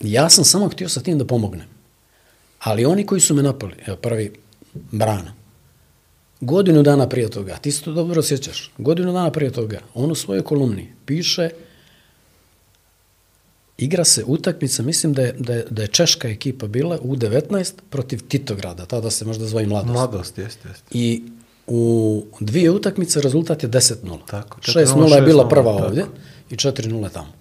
Ja 0.00 0.30
sam 0.30 0.44
samo 0.44 0.68
htio 0.68 0.88
sa 0.88 1.00
tim 1.00 1.18
da 1.18 1.24
pomognem. 1.24 1.66
Ali 2.58 2.84
oni 2.84 3.06
koji 3.06 3.20
su 3.20 3.34
me 3.34 3.42
napali, 3.42 3.74
evo 3.86 3.96
prvi, 3.96 4.32
Brana, 4.74 5.34
godinu 6.40 6.82
dana 6.82 7.08
prije 7.08 7.30
toga, 7.30 7.56
ti 7.56 7.72
se 7.72 7.82
to 7.82 7.92
dobro 7.92 8.22
sjećaš, 8.22 8.72
godinu 8.78 9.12
dana 9.12 9.30
prije 9.30 9.52
toga, 9.52 9.80
on 9.94 10.10
u 10.10 10.14
svojoj 10.14 10.44
kolumni 10.44 10.92
piše 11.06 11.50
igra 13.80 14.04
se 14.04 14.24
utakmica, 14.26 14.82
mislim 14.82 15.12
da 15.12 15.22
je, 15.22 15.32
da 15.32 15.54
je, 15.54 15.64
da 15.70 15.82
je 15.82 15.88
češka 15.88 16.28
ekipa 16.28 16.66
bila 16.66 16.98
u 17.02 17.16
19 17.16 17.72
protiv 17.90 18.20
Titograda, 18.28 18.86
tada 18.86 19.10
se 19.10 19.24
možda 19.24 19.46
zove 19.46 19.66
mladost. 19.66 19.92
Mladost, 19.92 20.38
jeste, 20.38 20.68
jeste. 20.68 20.84
I 20.90 21.22
u 21.66 22.24
dvije 22.40 22.70
utakmice 22.70 23.20
rezultat 23.20 23.62
je 23.62 23.68
10-0. 23.68 24.18
Tako, 24.26 24.60
6-0 24.60 25.14
je 25.14 25.22
bila 25.22 25.44
6:0, 25.44 25.50
prva 25.50 25.72
tako. 25.72 25.86
ovdje 25.86 26.04
i 26.50 26.54
4-0 26.56 27.10
tamo. 27.12 27.32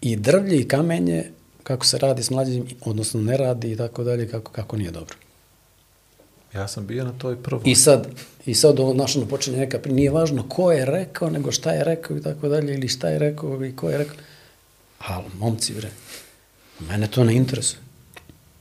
I 0.00 0.16
drvlje 0.16 0.60
i 0.60 0.68
kamenje, 0.68 1.30
kako 1.62 1.86
se 1.86 1.98
radi 1.98 2.22
s 2.22 2.30
mlađim, 2.30 2.66
odnosno 2.84 3.20
ne 3.20 3.36
radi 3.36 3.72
i 3.72 3.76
tako 3.76 4.04
dalje, 4.04 4.28
kako, 4.28 4.52
kako 4.52 4.76
nije 4.76 4.90
dobro. 4.90 5.16
Ja 6.54 6.68
sam 6.68 6.86
bio 6.86 7.04
na 7.04 7.12
toj 7.12 7.42
prvoj. 7.42 7.62
I 7.64 7.74
sad, 7.74 8.08
i 8.46 8.54
sad 8.54 8.80
ovo 8.80 8.94
našo 8.94 9.26
počinje 9.26 9.56
neka, 9.56 9.78
nije 9.86 10.10
važno 10.10 10.48
ko 10.48 10.72
je 10.72 10.84
rekao, 10.84 11.30
nego 11.30 11.52
šta 11.52 11.72
je 11.72 11.84
rekao 11.84 12.16
i 12.16 12.22
tako 12.22 12.48
dalje, 12.48 12.74
ili 12.74 12.88
šta 12.88 13.08
je 13.08 13.18
rekao 13.18 13.64
i 13.64 13.76
ko 13.76 13.90
je 13.90 13.98
rekao. 13.98 14.16
Ali, 15.00 15.24
momci, 15.38 15.74
bre, 15.74 15.90
mene 16.88 17.06
to 17.06 17.24
ne 17.24 17.34
interesuje. 17.34 17.80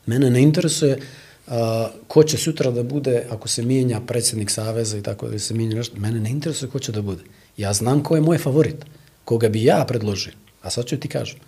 Mene 0.06 0.30
ne 0.30 0.42
interesuje 0.42 1.00
a, 1.48 1.90
ko 2.08 2.24
će 2.24 2.38
sutra 2.38 2.72
da 2.72 2.84
bude, 2.84 3.26
ako 3.30 3.48
se 3.48 3.64
mijenja 3.64 4.02
predsjednik 4.02 4.52
Saveza 4.52 4.98
i 4.98 5.04
tako 5.04 5.28
da 5.28 5.40
se 5.40 5.54
mijenja 5.54 5.76
nešto, 5.76 6.00
mene 6.00 6.20
ne 6.20 6.30
interesuje 6.30 6.72
ko 6.72 6.80
će 6.80 6.92
da 6.92 7.02
bude. 7.02 7.24
Ja 7.58 7.74
znam 7.74 8.04
ko 8.04 8.16
je 8.16 8.22
moj 8.22 8.38
favorit, 8.38 8.86
koga 9.26 9.50
bi 9.50 9.64
ja 9.64 9.86
predložio, 9.88 10.34
a 10.62 10.70
sad 10.70 10.86
ću 10.86 10.98
ti 10.98 11.08
kažem. 11.08 11.40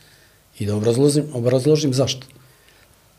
I 0.59 0.65
da 0.65 0.75
obrazložim, 0.75 1.25
obrazložim 1.33 1.93
zašto. 1.93 2.27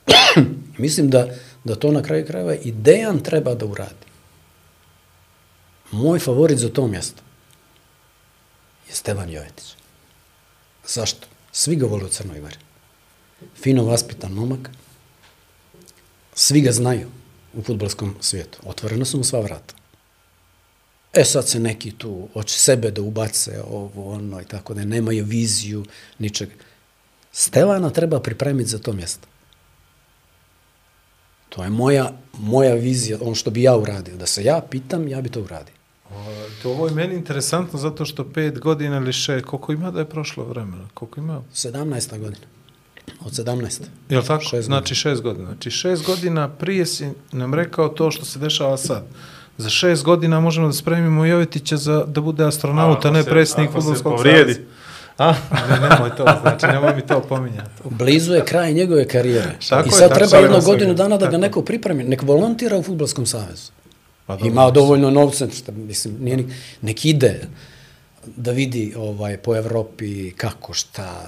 Mislim 0.79 1.11
da, 1.11 1.29
da 1.65 1.75
to 1.75 1.93
na 1.93 2.03
kraju 2.03 2.27
krajeva 2.27 2.55
i 2.55 2.73
Dejan 2.73 3.21
treba 3.21 3.55
da 3.55 3.67
uradi. 3.67 4.07
Moj 5.91 6.19
favorit 6.19 6.59
za 6.59 6.69
to 6.69 6.87
mjesto 6.87 7.23
je 8.89 8.95
Stevan 8.95 9.31
Jovetić. 9.31 9.75
Zašto? 10.87 11.32
Svi 11.53 11.77
ga 11.77 11.87
vole 11.87 12.05
u 12.05 12.09
Crnoj 12.09 12.41
Gori. 12.41 12.57
Fino 13.63 13.85
vaspitan 13.85 14.33
momak. 14.33 14.71
Svi 16.35 16.61
ga 16.61 16.73
znaju 16.73 17.09
u 17.55 17.63
futbolskom 17.63 18.15
svijetu. 18.21 18.59
Otvoreno 18.65 19.05
su 19.05 19.19
mu 19.19 19.25
sva 19.25 19.41
vrata. 19.41 19.75
E 21.13 21.25
sad 21.25 21.49
se 21.49 21.61
neki 21.61 21.91
tu 21.91 22.29
hoće 22.33 22.59
sebe 22.59 22.91
da 22.91 23.03
ubace 23.03 23.63
ovo, 23.71 24.13
ono 24.13 24.41
i 24.41 24.45
tako 24.45 24.75
da 24.75 24.85
nemaju 24.85 25.25
viziju 25.25 25.85
ničega. 26.19 26.53
Stevana 27.33 27.91
treba 27.91 28.21
pripremiti 28.21 28.71
za 28.71 28.79
to 28.79 28.93
mjesto. 28.93 29.29
To 31.49 31.65
je 31.65 31.71
moja, 31.71 32.13
moja 32.33 32.75
vizija, 32.75 33.19
ono 33.21 33.35
što 33.35 33.51
bi 33.51 33.63
ja 33.63 33.77
uradio. 33.77 34.17
Da 34.17 34.27
se 34.27 34.45
ja 34.45 34.61
pitam, 34.71 35.09
ja 35.09 35.21
bi 35.21 35.29
to 35.29 35.41
uradio. 35.41 35.72
O, 36.17 36.23
To 36.63 36.71
ovo 36.71 36.87
je 36.87 36.95
meni 36.95 37.15
interesantno 37.15 37.79
zato 37.79 38.05
što 38.05 38.25
pet 38.25 38.59
godina 38.59 38.97
ili 38.97 39.13
šest, 39.13 39.45
koliko 39.47 39.73
ima 39.73 39.91
da 39.91 39.99
je 39.99 40.05
prošlo 40.09 40.45
vremena? 40.45 40.85
Koliko 40.95 41.21
ima? 41.21 41.41
17. 41.55 42.19
godina. 42.19 42.47
Od 43.25 43.33
17. 43.33 43.81
Je 44.09 44.19
li 44.19 44.25
tako? 44.25 44.45
Šest 44.45 44.67
znači 44.67 44.95
šest 44.95 45.23
godina. 45.23 45.47
Znači 45.47 45.71
šest 45.71 46.07
godina 46.07 46.49
prije 46.49 46.87
si 46.87 47.09
nam 47.33 47.55
rekao 47.55 47.89
to 47.89 48.11
što 48.11 48.25
se 48.25 48.39
dešava 48.39 48.77
sad. 48.77 49.05
Za 49.59 49.69
šest 49.69 50.05
godina 50.05 50.41
možemo 50.41 50.67
da 50.67 50.73
spremimo 50.73 51.25
Jovetića 51.25 51.77
za, 51.77 52.05
da 52.07 52.21
bude 52.21 52.45
astronaut, 52.45 53.05
a 53.05 53.11
ne 53.11 53.25
predsjednik 53.25 53.71
futbolskog 53.73 54.13
povrijedi. 54.17 54.53
saveza. 54.53 54.69
A? 55.19 55.35
Ne, 55.71 55.89
nemoj 55.89 56.17
to, 56.17 56.25
znači 56.43 56.67
nemoj 56.67 56.95
mi 56.97 57.07
to 57.07 57.21
pominjati. 57.21 57.71
Blizu 57.91 58.35
je 58.35 58.45
kraj 58.45 58.73
njegove 58.73 59.09
karijere. 59.09 59.57
Tako 59.69 59.89
I 59.89 59.93
je, 59.93 59.93
sad 59.93 60.09
tako 60.09 60.15
treba 60.19 60.37
je, 60.37 60.43
jedno 60.43 60.57
je, 60.57 60.63
godinu 60.63 60.95
dana 60.95 61.17
da 61.17 61.27
ga 61.27 61.33
je. 61.33 61.39
neko 61.39 61.63
pripremi. 61.63 62.05
Nek 62.05 62.23
volontira 62.23 62.77
u 62.77 62.83
futbolskom 62.83 63.27
savezu. 63.27 63.71
Pa 64.27 64.37
dobro, 64.37 64.49
Ima 64.49 64.71
dovoljno 64.71 65.11
novca, 65.11 65.49
šta, 65.51 65.73
mislim, 65.73 66.17
nije 66.21 66.37
ni, 66.37 66.55
nek 66.81 67.05
ide 67.05 67.41
da 68.37 68.53
vidi 68.53 68.95
ovaj, 68.97 69.37
po 69.37 69.57
Evropi 69.57 70.33
kako, 70.37 70.73
šta, 70.73 71.27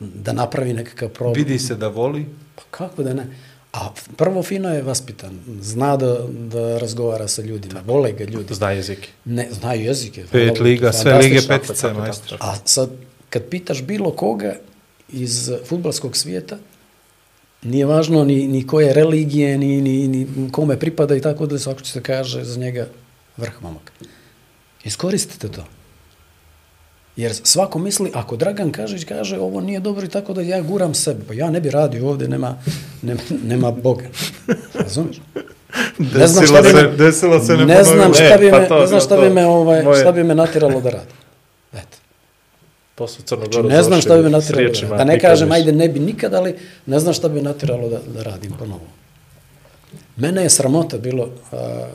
da 0.00 0.32
napravi 0.32 0.72
nekakav 0.72 1.08
problem. 1.08 1.44
Vidi 1.44 1.58
se 1.58 1.74
da 1.74 1.88
voli. 1.88 2.26
Pa 2.54 2.62
kako 2.70 3.02
da 3.02 3.14
ne? 3.14 3.26
A 3.72 3.90
prvo 4.16 4.42
fino 4.42 4.74
je 4.74 4.82
vaspitan, 4.82 5.40
zna 5.60 5.96
da, 5.96 6.18
da 6.28 6.78
razgovara 6.78 7.28
sa 7.28 7.42
ljudima, 7.42 7.80
vole 7.86 8.12
ga 8.12 8.24
ljudi. 8.24 8.54
Zna 8.54 8.70
jezike. 8.70 9.08
Ne, 9.24 9.48
znaju 9.52 9.84
jezike. 9.84 10.24
Pet 10.32 10.60
liga, 10.60 10.92
sve 10.92 11.18
lige 11.18 11.40
petice, 11.48 11.92
majstor. 11.92 12.38
A 12.40 12.54
sad, 12.64 12.90
kad 13.30 13.42
pitaš 13.48 13.82
bilo 13.82 14.10
koga 14.10 14.54
iz 15.12 15.50
futbalskog 15.68 16.16
svijeta, 16.16 16.58
nije 17.64 17.86
važno 17.86 18.24
ni, 18.24 18.46
ni 18.48 18.66
koje 18.66 18.92
religije, 18.92 19.58
ni, 19.58 19.80
ni, 19.80 20.08
ni 20.08 20.50
kome 20.50 20.78
pripada 20.78 21.16
i 21.16 21.20
tako 21.20 21.46
da 21.46 21.58
svako 21.58 21.80
će 21.80 21.92
se 21.92 22.02
kaže 22.02 22.44
za 22.44 22.60
njega 22.60 22.86
vrh 23.36 23.62
momak. 23.62 23.92
Iskoristite 24.84 25.48
to. 25.48 25.64
Jer 27.16 27.34
svako 27.34 27.78
misli, 27.78 28.10
ako 28.14 28.36
Dragan 28.36 28.72
Kažić 28.72 29.04
kaže 29.04 29.38
ovo 29.38 29.60
nije 29.60 29.80
dobro 29.80 30.04
i 30.06 30.08
tako 30.08 30.32
da 30.32 30.40
ja 30.42 30.62
guram 30.62 30.94
sebe, 30.94 31.20
pa 31.28 31.34
ja 31.34 31.50
ne 31.50 31.60
bi 31.60 31.70
radio 31.70 32.08
ovdje, 32.08 32.28
nema, 32.28 32.56
nema, 33.02 33.20
nema 33.44 33.70
Boga. 33.70 34.04
Razumiješ? 34.74 35.20
Ne 35.98 36.26
znam 36.26 36.46
šta 36.46 36.62
bi 36.62 36.68
Desilo 36.68 36.82
me, 36.82 36.90
se- 36.90 36.96
desilo 37.04 37.40
se, 37.40 37.56
ne 37.56 37.64
ne 37.66 37.84
znam 37.84 38.14
šta 38.14 38.36
bi 38.38 38.46
E, 38.46 38.50
pa 38.50 38.58
me, 38.60 38.68
to, 38.68 38.80
ne 38.80 38.86
znam 38.86 39.00
šta 39.00 39.16
bi 39.16 39.30
me, 39.30 39.46
ovaj, 39.46 39.82
šta 40.00 40.12
bi 40.12 40.24
me 40.24 40.34
natiralo 40.34 40.80
da 40.80 40.90
radim. 40.90 41.16
Su 42.98 43.22
Crnogoru 43.22 43.52
Znači, 43.52 43.76
ne 43.76 43.82
znam 43.82 44.00
šta 44.00 44.16
bi 44.16 44.22
me 44.22 44.30
natiralo 44.30 44.68
da. 44.88 44.96
Da 44.96 45.04
ne 45.04 45.20
kažem, 45.20 45.52
ajde, 45.52 45.72
ne 45.72 45.88
bi 45.88 46.00
nikad, 46.00 46.34
ali 46.34 46.54
ne 46.86 47.00
znam 47.00 47.14
šta 47.14 47.28
bi 47.28 47.34
me 47.34 47.42
natiralo 47.42 47.88
da, 47.88 47.98
da 48.14 48.22
radim 48.22 48.52
ponovo. 48.58 48.86
Mene 50.16 50.42
je 50.42 50.50
sramota 50.50 50.98
bilo, 50.98 51.28
a, 51.52 51.88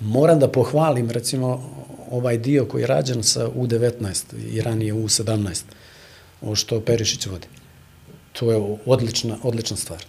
moram 0.00 0.38
da 0.38 0.48
pohvalim, 0.48 1.10
recimo, 1.10 1.70
ovaj 2.10 2.38
dio 2.38 2.64
koji 2.64 2.82
je 2.82 2.86
rađen 2.86 3.22
sa 3.22 3.48
U19 3.48 4.24
i 4.52 4.60
ranije 4.60 4.94
U17, 4.94 5.62
ovo 6.42 6.54
što 6.54 6.80
Perišić 6.80 7.26
vodi. 7.26 7.46
To 8.32 8.52
je 8.52 8.76
odlična, 8.86 9.38
odlična 9.42 9.76
stvar. 9.76 10.04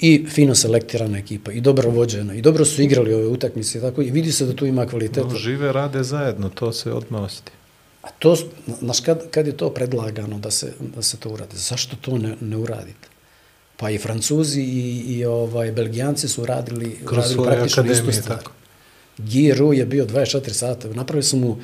I 0.00 0.26
fino 0.28 0.54
selektirana 0.54 1.18
ekipa, 1.18 1.52
i 1.52 1.60
dobro 1.60 1.90
vođena, 1.90 2.34
i 2.34 2.42
dobro 2.42 2.64
su 2.64 2.82
igrali 2.82 3.14
ove 3.14 3.26
utakmice, 3.26 3.78
i 3.78 3.80
tako, 3.80 4.02
i 4.02 4.10
vidi 4.10 4.32
se 4.32 4.46
da 4.46 4.52
tu 4.52 4.66
ima 4.66 4.86
kvaliteta. 4.86 5.26
No, 5.26 5.36
žive, 5.36 5.72
rade 5.72 6.02
zajedno, 6.02 6.48
to 6.48 6.72
se 6.72 6.92
odmah 6.92 7.22
osjeti. 7.22 7.52
A 8.06 8.10
to, 8.18 8.36
znaš, 8.80 9.00
kad, 9.00 9.30
kad 9.30 9.46
je 9.46 9.56
to 9.56 9.70
predlagano 9.70 10.38
da 10.38 10.50
se, 10.50 10.72
da 10.96 11.02
se 11.02 11.16
to 11.16 11.28
uradi? 11.28 11.56
Zašto 11.56 11.96
to 12.00 12.18
ne, 12.18 12.36
ne 12.40 12.56
uradite? 12.56 13.08
Pa 13.76 13.90
i 13.90 13.98
Francuzi 13.98 14.60
i, 14.60 15.04
i 15.16 15.24
ovaj, 15.24 15.72
Belgijanci 15.72 16.28
su 16.28 16.46
radili, 16.46 16.98
Kroz 17.04 17.24
radili 17.24 17.46
praktično 17.46 17.84
istu 17.92 18.12
stvar. 18.12 18.38
tako. 18.38 18.52
Giroud 19.18 19.78
je 19.78 19.86
bio 19.86 20.06
24 20.06 20.52
sata, 20.52 20.88
napravili 20.88 21.22
su 21.22 21.36
mu 21.36 21.56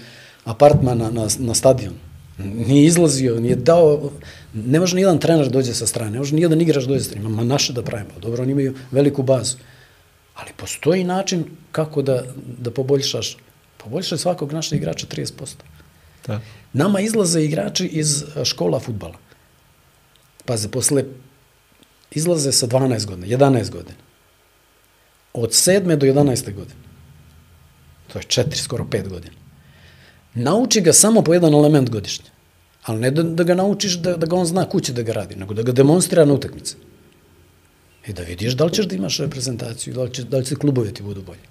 apartman 0.44 0.98
na, 0.98 1.10
na, 1.10 1.28
na 1.38 1.54
stadion. 1.54 1.94
Nije 2.38 2.84
izlazio, 2.84 3.40
nije 3.40 3.56
dao, 3.56 4.10
ne 4.54 4.80
može 4.80 4.96
nijedan 4.96 5.18
trener 5.18 5.48
dođe 5.48 5.74
sa 5.74 5.86
strane, 5.86 6.10
ne 6.10 6.18
može 6.18 6.34
nijedan 6.34 6.60
igrač 6.60 6.84
dođe 6.84 7.00
sa 7.00 7.10
strane, 7.10 7.28
ma 7.28 7.44
naše 7.44 7.72
da 7.72 7.82
pravimo, 7.82 8.18
dobro, 8.22 8.42
oni 8.42 8.52
imaju 8.52 8.74
veliku 8.90 9.22
bazu. 9.22 9.56
Ali 10.34 10.50
postoji 10.56 11.04
način 11.04 11.44
kako 11.72 12.02
da, 12.02 12.24
da 12.58 12.70
poboljšaš, 12.70 13.36
poboljšaj 13.76 14.18
svakog 14.18 14.52
našeg 14.52 14.78
igrača 14.78 15.06
30%. 15.06 15.54
Da. 16.26 16.40
Nama 16.72 17.00
izlaze 17.00 17.44
igrači 17.44 17.86
iz 17.86 18.24
a, 18.36 18.44
škola 18.44 18.80
futbala. 18.80 19.18
Paze, 20.44 20.68
posle 20.68 21.04
izlaze 22.10 22.52
sa 22.52 22.66
12 22.66 23.06
godina, 23.06 23.26
11 23.26 23.70
godina. 23.70 23.98
Od 25.32 25.50
7. 25.50 25.96
do 25.96 26.06
11. 26.06 26.54
godine. 26.54 26.80
To 28.12 28.18
je 28.18 28.22
4, 28.22 28.56
skoro 28.56 28.84
5 28.84 29.08
godina. 29.08 29.34
Nauči 30.34 30.80
ga 30.80 30.92
samo 30.92 31.22
po 31.22 31.34
jedan 31.34 31.54
element 31.54 31.90
godišnje. 31.90 32.30
Ali 32.82 33.00
ne 33.00 33.10
da, 33.10 33.22
da 33.22 33.44
ga 33.44 33.54
naučiš 33.54 33.94
da, 34.02 34.16
da 34.16 34.26
ga 34.26 34.36
on 34.36 34.46
zna 34.46 34.68
kuće 34.68 34.92
da 34.92 35.02
ga 35.02 35.12
radi, 35.12 35.36
nego 35.36 35.54
da 35.54 35.62
ga 35.62 35.72
demonstrira 35.72 36.24
na 36.24 36.34
utakmice. 36.34 36.76
I 38.06 38.12
da 38.12 38.22
vidiš 38.22 38.52
da 38.52 38.64
li 38.64 38.74
ćeš 38.74 38.86
da 38.86 38.94
imaš 38.94 39.18
reprezentaciju, 39.18 39.94
da 39.94 40.02
li, 40.02 40.14
će, 40.14 40.24
da 40.24 40.38
li 40.38 40.44
će 40.44 40.56
klubovi 40.56 40.94
ti 40.94 41.02
budu 41.02 41.22
bolji. 41.22 41.46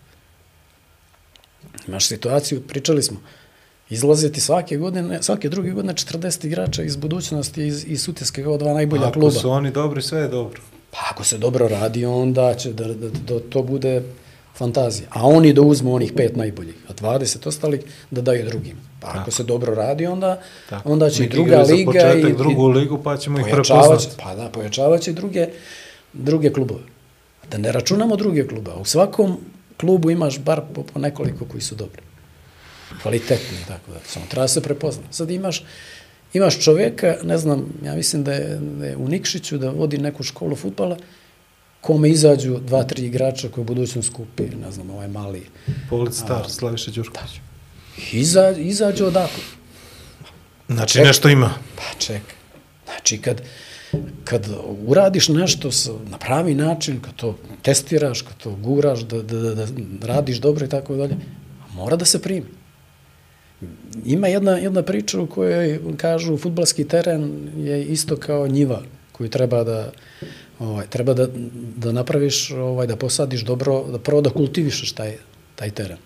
Imaš 1.87 2.07
situaciju, 2.07 2.61
pričali 2.67 3.03
smo, 3.03 3.21
izlaze 3.21 3.40
ti 4.33 4.41
svake 4.41 4.77
godine, 4.77 5.23
svake 5.23 5.49
druge 5.49 5.71
godine 5.71 5.93
40 5.93 6.45
igrača 6.45 6.83
iz 6.83 6.95
budućnosti, 6.95 7.67
iz, 7.67 7.85
iz 7.87 8.03
Sutjeske 8.03 8.43
kao 8.43 8.57
dva 8.57 8.73
najbolja 8.73 9.03
Ako 9.07 9.13
kluba. 9.13 9.31
su 9.31 9.49
oni 9.49 9.71
dobri, 9.71 10.01
sve 10.01 10.19
je 10.19 10.27
dobro. 10.27 10.61
Pa 10.91 10.97
ako 11.11 11.23
se 11.23 11.37
dobro 11.37 11.67
radi, 11.67 12.05
onda 12.05 12.53
će 12.53 12.73
da, 12.73 12.87
da, 12.87 13.09
da 13.09 13.39
to 13.39 13.63
bude 13.63 14.03
fantazija. 14.57 15.07
A 15.11 15.27
oni 15.27 15.53
da 15.53 15.61
uzmu 15.61 15.95
onih 15.95 16.13
pet 16.15 16.35
najboljih, 16.35 16.75
a 16.89 16.93
20 16.93 17.47
ostalih 17.47 17.81
da 18.11 18.21
daju 18.21 18.45
drugim. 18.45 18.77
Pa 18.99 19.07
ako 19.15 19.31
se 19.31 19.43
dobro 19.43 19.75
radi, 19.75 20.05
onda, 20.05 20.41
Tako. 20.69 20.91
onda 20.91 21.09
će 21.09 21.23
i 21.23 21.25
Nek 21.25 21.35
druga 21.35 21.65
za 21.65 21.73
liga 21.73 21.91
početak 21.91 22.31
i, 22.31 22.33
drugu 22.33 22.67
ligu, 22.67 22.99
pa 23.03 23.17
ćemo 23.17 23.39
ih 23.39 23.45
prepoznati. 23.51 24.07
pa 24.23 24.35
da, 24.35 24.49
pojačavaće 24.49 25.11
i 25.11 25.13
druge, 25.13 25.47
druge 26.13 26.53
klubove. 26.53 26.83
Da 27.51 27.57
ne 27.57 27.71
računamo 27.71 28.15
druge 28.15 28.47
klube. 28.47 28.71
U 28.71 28.85
svakom 28.85 29.37
klubu 29.77 30.11
imaš 30.11 30.39
bar 30.39 30.61
po, 30.73 30.83
po 30.83 30.99
nekoliko 30.99 31.45
koji 31.45 31.61
su 31.61 31.75
dobri. 31.75 32.01
Kvalitetni, 33.01 33.57
i 33.63 33.67
tako 33.67 33.91
da. 33.91 33.99
Samo 34.05 34.25
treba 34.29 34.47
se 34.47 34.61
prepozna. 34.61 35.03
Sad 35.11 35.31
imaš, 35.31 35.63
imaš 36.33 36.59
čoveka, 36.59 37.15
ne 37.23 37.37
znam, 37.37 37.65
ja 37.85 37.95
mislim 37.95 38.23
da 38.23 38.33
je, 38.33 38.57
da 38.57 38.85
je 38.85 38.97
u 38.97 39.07
Nikšiću 39.07 39.57
da 39.57 39.69
vodi 39.69 39.97
neku 39.97 40.23
školu 40.23 40.55
futbala, 40.55 40.97
kome 41.81 42.09
izađu 42.09 42.59
dva, 42.59 42.83
tri 42.83 43.05
igrača 43.05 43.49
koji 43.49 43.61
u 43.61 43.65
budućnost 43.65 44.13
kupi, 44.13 44.43
ne 44.43 44.71
znam, 44.71 44.89
ovaj 44.89 45.07
mali. 45.07 45.41
Pogled 45.89 46.13
star, 46.13 46.49
Slaviša 46.49 46.91
Đurković. 46.91 47.31
Iza, 48.11 48.49
izađu 48.57 49.05
odakle. 49.05 49.43
Znači, 50.69 50.93
Ček- 50.97 51.05
nešto 51.05 51.29
ima. 51.29 51.53
Pa 51.75 51.99
čekaj. 51.99 52.35
Znači, 52.85 53.17
kad, 53.17 53.41
kad 54.23 54.47
uradiš 54.87 55.27
nešto 55.27 55.71
s, 55.71 55.89
na 56.09 56.17
pravi 56.17 56.55
način, 56.55 56.99
kad 57.01 57.15
to 57.15 57.37
testiraš, 57.61 58.21
kad 58.21 58.37
to 58.37 58.51
guraš, 58.51 58.99
da, 58.99 59.21
da, 59.21 59.39
da, 59.39 59.65
da 59.65 60.07
radiš 60.07 60.37
dobro 60.37 60.65
i 60.65 60.69
tako 60.69 60.95
dalje, 60.95 61.17
mora 61.73 61.95
da 61.95 62.05
se 62.05 62.21
primi. 62.21 62.47
Ima 64.05 64.27
jedna, 64.27 64.51
jedna 64.51 64.81
priča 64.81 65.21
u 65.21 65.27
kojoj 65.27 65.79
kažu 65.97 66.37
futbalski 66.37 66.87
teren 66.87 67.49
je 67.57 67.85
isto 67.85 68.17
kao 68.17 68.47
njiva 68.47 68.81
koju 69.11 69.29
treba 69.29 69.63
da 69.63 69.91
ovaj 70.59 70.87
treba 70.87 71.13
da 71.13 71.27
da 71.77 71.91
napraviš 71.91 72.51
ovaj 72.51 72.87
da 72.87 72.95
posadiš 72.95 73.41
dobro 73.41 73.83
da 73.91 73.99
prvo 73.99 74.21
da 74.21 74.29
kultivišeš 74.29 74.91
taj 74.91 75.17
taj 75.55 75.71
teren. 75.71 75.97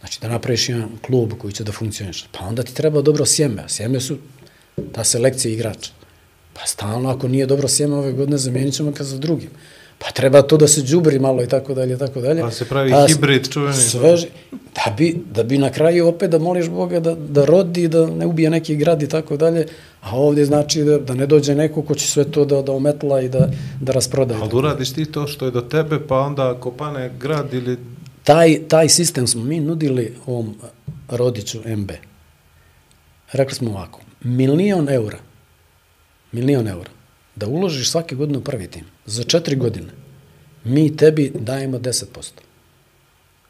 Znači 0.00 0.20
da 0.20 0.28
napraviš 0.28 0.68
jedan 0.68 0.90
klub 1.02 1.32
koji 1.38 1.52
će 1.52 1.64
da 1.64 1.72
funkcioniše. 1.72 2.26
Pa 2.32 2.44
onda 2.44 2.62
ti 2.62 2.74
treba 2.74 3.02
dobro 3.02 3.26
sjeme, 3.26 3.64
sjeme 3.68 4.00
su 4.00 4.18
ta 4.92 5.04
selekcija 5.04 5.52
igrača. 5.52 5.90
Pa 6.54 6.66
stalno 6.66 7.10
ako 7.10 7.28
nije 7.28 7.46
dobro 7.46 7.68
sjeme 7.68 7.96
ove 7.96 8.12
godine 8.12 8.38
zamijenit 8.38 8.74
ćemo 8.74 8.90
ga 8.90 9.04
za 9.04 9.18
drugim. 9.18 9.50
Pa 9.98 10.10
treba 10.10 10.42
to 10.42 10.56
da 10.56 10.68
se 10.68 10.82
đubri 10.82 11.18
malo 11.18 11.42
i 11.42 11.48
tako 11.48 11.74
dalje, 11.74 11.98
tako 11.98 12.20
dalje. 12.20 12.40
Pa 12.40 12.50
se 12.50 12.64
pravi 12.64 12.90
s- 12.92 13.08
hibrid 13.08 13.48
čuveni. 13.48 13.74
Sveži, 13.74 14.26
da 14.50 14.94
bi, 14.98 15.22
da 15.32 15.42
bi 15.42 15.58
na 15.58 15.70
kraju 15.70 16.06
opet 16.08 16.30
da 16.30 16.38
moliš 16.38 16.68
Boga 16.68 17.00
da, 17.00 17.14
da 17.14 17.44
rodi, 17.44 17.88
da 17.88 18.06
ne 18.06 18.26
ubije 18.26 18.50
neki 18.50 18.76
grad 18.76 19.02
i 19.02 19.08
tako 19.08 19.36
dalje, 19.36 19.66
a 20.02 20.16
ovdje 20.16 20.44
znači 20.44 20.82
da, 20.82 20.98
da 20.98 21.14
ne 21.14 21.26
dođe 21.26 21.54
neko 21.54 21.82
ko 21.82 21.94
će 21.94 22.06
sve 22.06 22.24
to 22.24 22.44
da, 22.44 22.62
da 22.62 22.72
ometla 22.72 23.20
i 23.20 23.28
da, 23.28 23.48
da 23.80 23.92
rasproda. 23.92 24.34
Ali 24.40 24.50
uradiš 24.54 24.92
ti 24.92 25.04
to 25.04 25.26
što 25.26 25.44
je 25.44 25.50
do 25.50 25.60
tebe, 25.60 25.98
pa 26.00 26.18
onda 26.18 26.50
ako 26.50 26.70
pane 26.70 27.10
grad 27.20 27.54
ili... 27.54 27.76
Taj, 28.24 28.58
taj 28.68 28.88
sistem 28.88 29.26
smo 29.26 29.44
mi 29.44 29.60
nudili 29.60 30.14
ovom 30.26 30.54
rodiću 31.08 31.58
MB. 31.68 31.90
Rekli 33.32 33.54
smo 33.54 33.70
ovako, 33.70 34.00
milion 34.22 34.88
eura, 34.88 35.18
milion 36.32 36.68
eura, 36.68 36.90
da 37.38 37.46
uložiš 37.46 37.90
svake 37.90 38.14
godine 38.14 38.38
u 38.38 38.44
prvi 38.44 38.66
tim, 38.66 38.84
za 39.06 39.24
četiri 39.24 39.56
godine, 39.56 39.92
mi 40.64 40.96
tebi 40.96 41.32
dajemo 41.34 41.78
10%. 41.78 42.04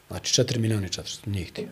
Znači 0.07 0.41
4 0.41 0.57
miliona 0.57 0.85
i 0.85 0.89
400, 0.89 1.27
njih 1.27 1.51
ti. 1.51 1.67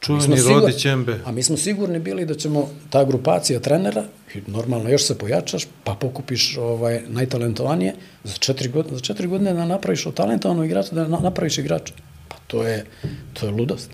Čuveni 0.00 0.42
rodić 0.42 0.84
MB. 0.84 1.08
A 1.24 1.32
mi 1.32 1.42
smo 1.42 1.56
sigurni 1.56 1.98
bili 1.98 2.26
da 2.26 2.34
ćemo 2.34 2.70
ta 2.90 3.04
grupacija 3.04 3.60
trenera, 3.60 4.04
normalno 4.46 4.90
još 4.90 5.02
se 5.02 5.18
pojačaš, 5.18 5.66
pa 5.84 5.94
pokupiš 5.94 6.56
ovaj, 6.56 7.02
najtalentovanije, 7.08 7.94
za 8.24 8.34
četiri, 8.34 8.68
godine, 8.68 8.96
za 8.96 9.02
četiri 9.02 9.26
godine 9.26 9.54
da 9.54 9.64
napraviš 9.66 10.06
od 10.06 10.14
talentovanog 10.14 10.66
igrača, 10.66 10.94
da 10.94 11.08
na- 11.08 11.20
napraviš 11.20 11.58
igrača. 11.58 11.94
Pa 12.28 12.36
to 12.46 12.62
je, 12.62 12.84
to 13.32 13.46
je 13.46 13.52
ludost. 13.52 13.90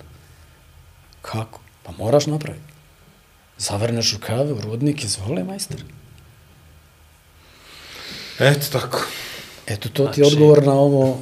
Kako? 1.22 1.60
Pa 1.82 1.92
moraš 1.92 2.26
napraviti. 2.26 2.64
Zavrneš 3.58 4.12
rukave 4.12 4.52
u 4.52 4.60
rudnik, 4.60 5.04
izvoli 5.04 5.44
majster. 5.44 5.84
Eto 8.40 8.66
tako. 8.72 9.06
Eto, 9.66 9.88
to 9.88 10.06
ti 10.06 10.20
je 10.20 10.26
odgovor 10.26 10.62
na 10.66 10.72
ovo, 10.72 11.18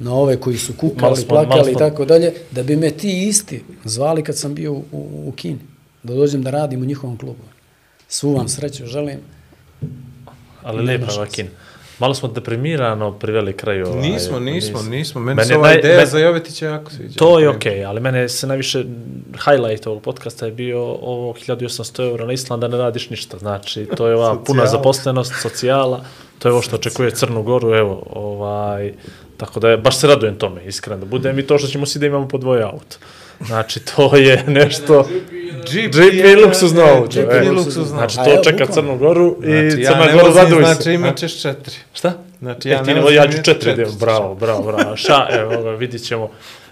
na 0.00 0.14
ove 0.14 0.36
koji 0.40 0.58
su 0.58 0.72
kukali, 0.72 1.16
smo- 1.16 1.28
plakali 1.28 1.72
i 1.72 1.76
tako 1.76 2.04
dalje, 2.04 2.32
da 2.50 2.62
bi 2.62 2.76
me 2.76 2.90
ti 2.90 3.26
isti 3.28 3.64
zvali 3.84 4.24
kad 4.24 4.38
sam 4.38 4.54
bio 4.54 4.72
u, 4.72 4.84
u, 4.92 5.28
u 5.28 5.32
Kini, 5.32 5.58
da 6.02 6.14
dođem 6.14 6.42
da 6.42 6.50
radim 6.50 6.82
u 6.82 6.84
njihovom 6.84 7.18
klubu. 7.18 7.42
Svu 8.08 8.32
vam 8.34 8.48
sreću 8.48 8.86
želim. 8.86 9.18
Ali 10.62 10.82
lijepa 10.82 11.12
Vakin. 11.12 11.48
Malo 11.98 12.14
smo 12.14 12.28
deprimirano 12.28 13.12
priveli 13.12 13.52
kraju. 13.52 13.86
ovaj, 13.86 14.00
Nismo, 14.00 14.40
nismo, 14.40 14.82
nismo. 14.82 15.20
Meni 15.20 15.34
Mene 15.36 15.46
se 15.46 15.56
ova 15.56 15.68
naj- 15.68 15.78
ideja 15.78 15.98
me- 15.98 16.06
za 16.06 16.18
Jovetića 16.18 16.66
jako 16.66 16.90
sviđa. 16.90 17.18
To 17.18 17.38
je 17.38 17.48
okej, 17.48 17.72
okay, 17.72 17.88
ali 17.88 18.00
mene 18.00 18.28
se 18.28 18.46
najviše 18.46 18.84
highlight 19.44 19.86
ovog 19.86 20.02
podcasta 20.02 20.46
je 20.46 20.52
bio 20.52 20.82
ovo 20.84 21.32
1800 21.32 22.02
eura 22.02 22.26
na 22.26 22.32
Island, 22.32 22.60
da 22.60 22.68
ne 22.68 22.76
radiš 22.76 23.10
ništa. 23.10 23.38
Znači, 23.38 23.86
to 23.96 24.06
je 24.08 24.14
ova 24.16 24.38
puna 24.46 24.66
zaposlenost, 24.66 25.32
socijala, 25.42 26.04
to 26.38 26.48
je 26.48 26.52
ovo 26.52 26.62
što 26.62 26.76
očekuje 26.76 27.10
Crnu 27.10 27.42
Goru, 27.42 27.74
evo, 27.74 28.02
ovaj, 28.10 28.92
tako 29.36 29.60
da 29.60 29.70
je, 29.70 29.76
baš 29.76 29.96
se 29.98 30.06
radujem 30.06 30.38
tome, 30.38 30.64
iskreno 30.66 31.00
da 31.00 31.06
budem 31.06 31.38
i 31.38 31.46
to 31.46 31.58
što 31.58 31.68
ćemo 31.68 31.86
svi 31.86 32.00
da 32.00 32.06
imamo 32.06 32.28
po 32.28 32.38
dvoje 32.38 32.62
auto. 32.62 32.96
Znači, 33.40 33.80
to 33.80 34.16
je 34.16 34.44
nešto... 34.46 35.08
Jeep, 35.72 35.92
GP 35.92 36.44
luksuzno 36.44 36.82
je- 36.82 36.90
auto. 36.90 37.20
GP 37.22 37.32
e. 37.32 37.50
luksuzno. 37.50 37.84
Znači, 37.84 38.16
to 38.16 38.42
čeka. 38.44 38.66
Crnu 38.66 38.96
Goru 38.98 39.36
i 39.42 39.70
Znači, 39.70 39.82
ja 39.82 39.90
Crna 39.92 40.04
ne 40.04 40.12
Gora 40.12 40.24
vozim, 40.24 40.42
raduj 40.42 40.64
se. 40.64 40.74
znači 40.74 40.92
imat 40.92 41.16
ćeš 41.16 41.42
četiri. 41.42 41.74
Šta? 41.92 42.12
Znači, 42.38 42.68
Ja, 42.68 42.74
ja 42.74 42.80
e, 42.80 42.82
ne 42.86 42.94
ti, 42.94 43.00
vozim, 43.00 43.16
ja 43.16 43.26
ću 43.26 43.42
četiri, 43.42 43.70
četiri 43.70 43.86
bravo, 44.00 44.34
bravo, 44.34 44.62
bravo. 44.62 44.96
Ša, 44.96 45.26
evo 45.30 45.62
ga, 45.62 45.70
vidit 45.70 46.02
ćemo. 46.06 46.30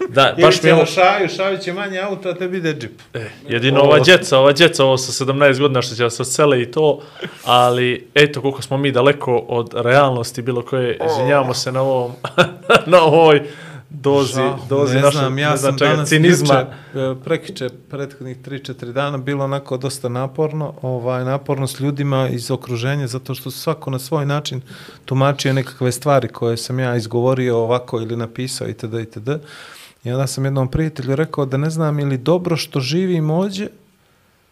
Da, 0.09 0.35
baš 0.41 0.63
mi 0.63 0.69
je 0.69 0.73
ovo, 0.75 0.85
šaju, 0.85 1.29
šaju 1.29 1.57
će 1.57 1.73
manje 1.73 1.99
auto, 1.99 2.29
a 2.29 2.33
tebi 2.33 2.57
ide 2.57 2.73
džip. 2.73 3.01
E, 3.13 3.29
jedino 3.47 3.81
ova 3.81 3.99
djeca, 3.99 4.39
ova 4.39 4.51
djeca, 4.51 4.85
ovo 4.85 4.97
sa 4.97 5.25
17 5.25 5.59
godina 5.59 5.81
što 5.81 5.95
će 5.95 6.03
da 6.03 6.09
se 6.09 6.21
odsele 6.21 6.61
i 6.61 6.71
to, 6.71 7.01
ali 7.43 8.07
eto 8.15 8.41
koliko 8.41 8.61
smo 8.61 8.77
mi 8.77 8.91
daleko 8.91 9.45
od 9.47 9.73
realnosti 9.75 10.41
bilo 10.41 10.61
koje, 10.61 10.99
izvinjavamo 11.11 11.53
se 11.53 11.71
na 11.71 11.81
ovom, 11.81 12.11
na 12.85 13.01
ovoj 13.03 13.41
dozi, 14.01 14.33
Žao, 14.33 14.59
dozi 14.69 14.95
ne 14.95 15.01
našeg, 15.01 15.19
znam, 15.19 15.39
ja 15.39 15.51
ne 15.51 15.57
sam 15.57 15.77
čega, 15.77 15.91
danas 15.91 16.09
cinizma. 16.09 16.53
Juče, 16.93 17.11
e, 17.11 17.15
prekiče, 17.23 17.69
prethodnih 17.89 18.37
3-4 18.37 18.91
dana 18.91 19.17
bilo 19.17 19.43
onako 19.43 19.77
dosta 19.77 20.09
naporno, 20.09 20.73
ovaj, 20.81 21.25
naporno 21.25 21.67
s 21.67 21.79
ljudima 21.79 22.29
iz 22.29 22.51
okruženja, 22.51 23.07
zato 23.07 23.35
što 23.35 23.51
svako 23.51 23.89
na 23.89 23.99
svoj 23.99 24.25
način 24.25 24.61
tumačio 25.05 25.53
nekakve 25.53 25.91
stvari 25.91 26.27
koje 26.27 26.57
sam 26.57 26.79
ja 26.79 26.95
izgovorio 26.95 27.57
ovako 27.57 28.01
ili 28.01 28.15
napisao 28.15 28.67
itd. 28.67 28.93
itd. 28.93 29.29
I 30.03 30.11
onda 30.11 30.27
sam 30.27 30.45
jednom 30.45 30.67
prijatelju 30.67 31.15
rekao 31.15 31.45
da 31.45 31.57
ne 31.57 31.69
znam 31.69 31.99
ili 31.99 32.17
dobro 32.17 32.57
što 32.57 32.79
živim 32.79 33.29
ovdje, 33.29 33.69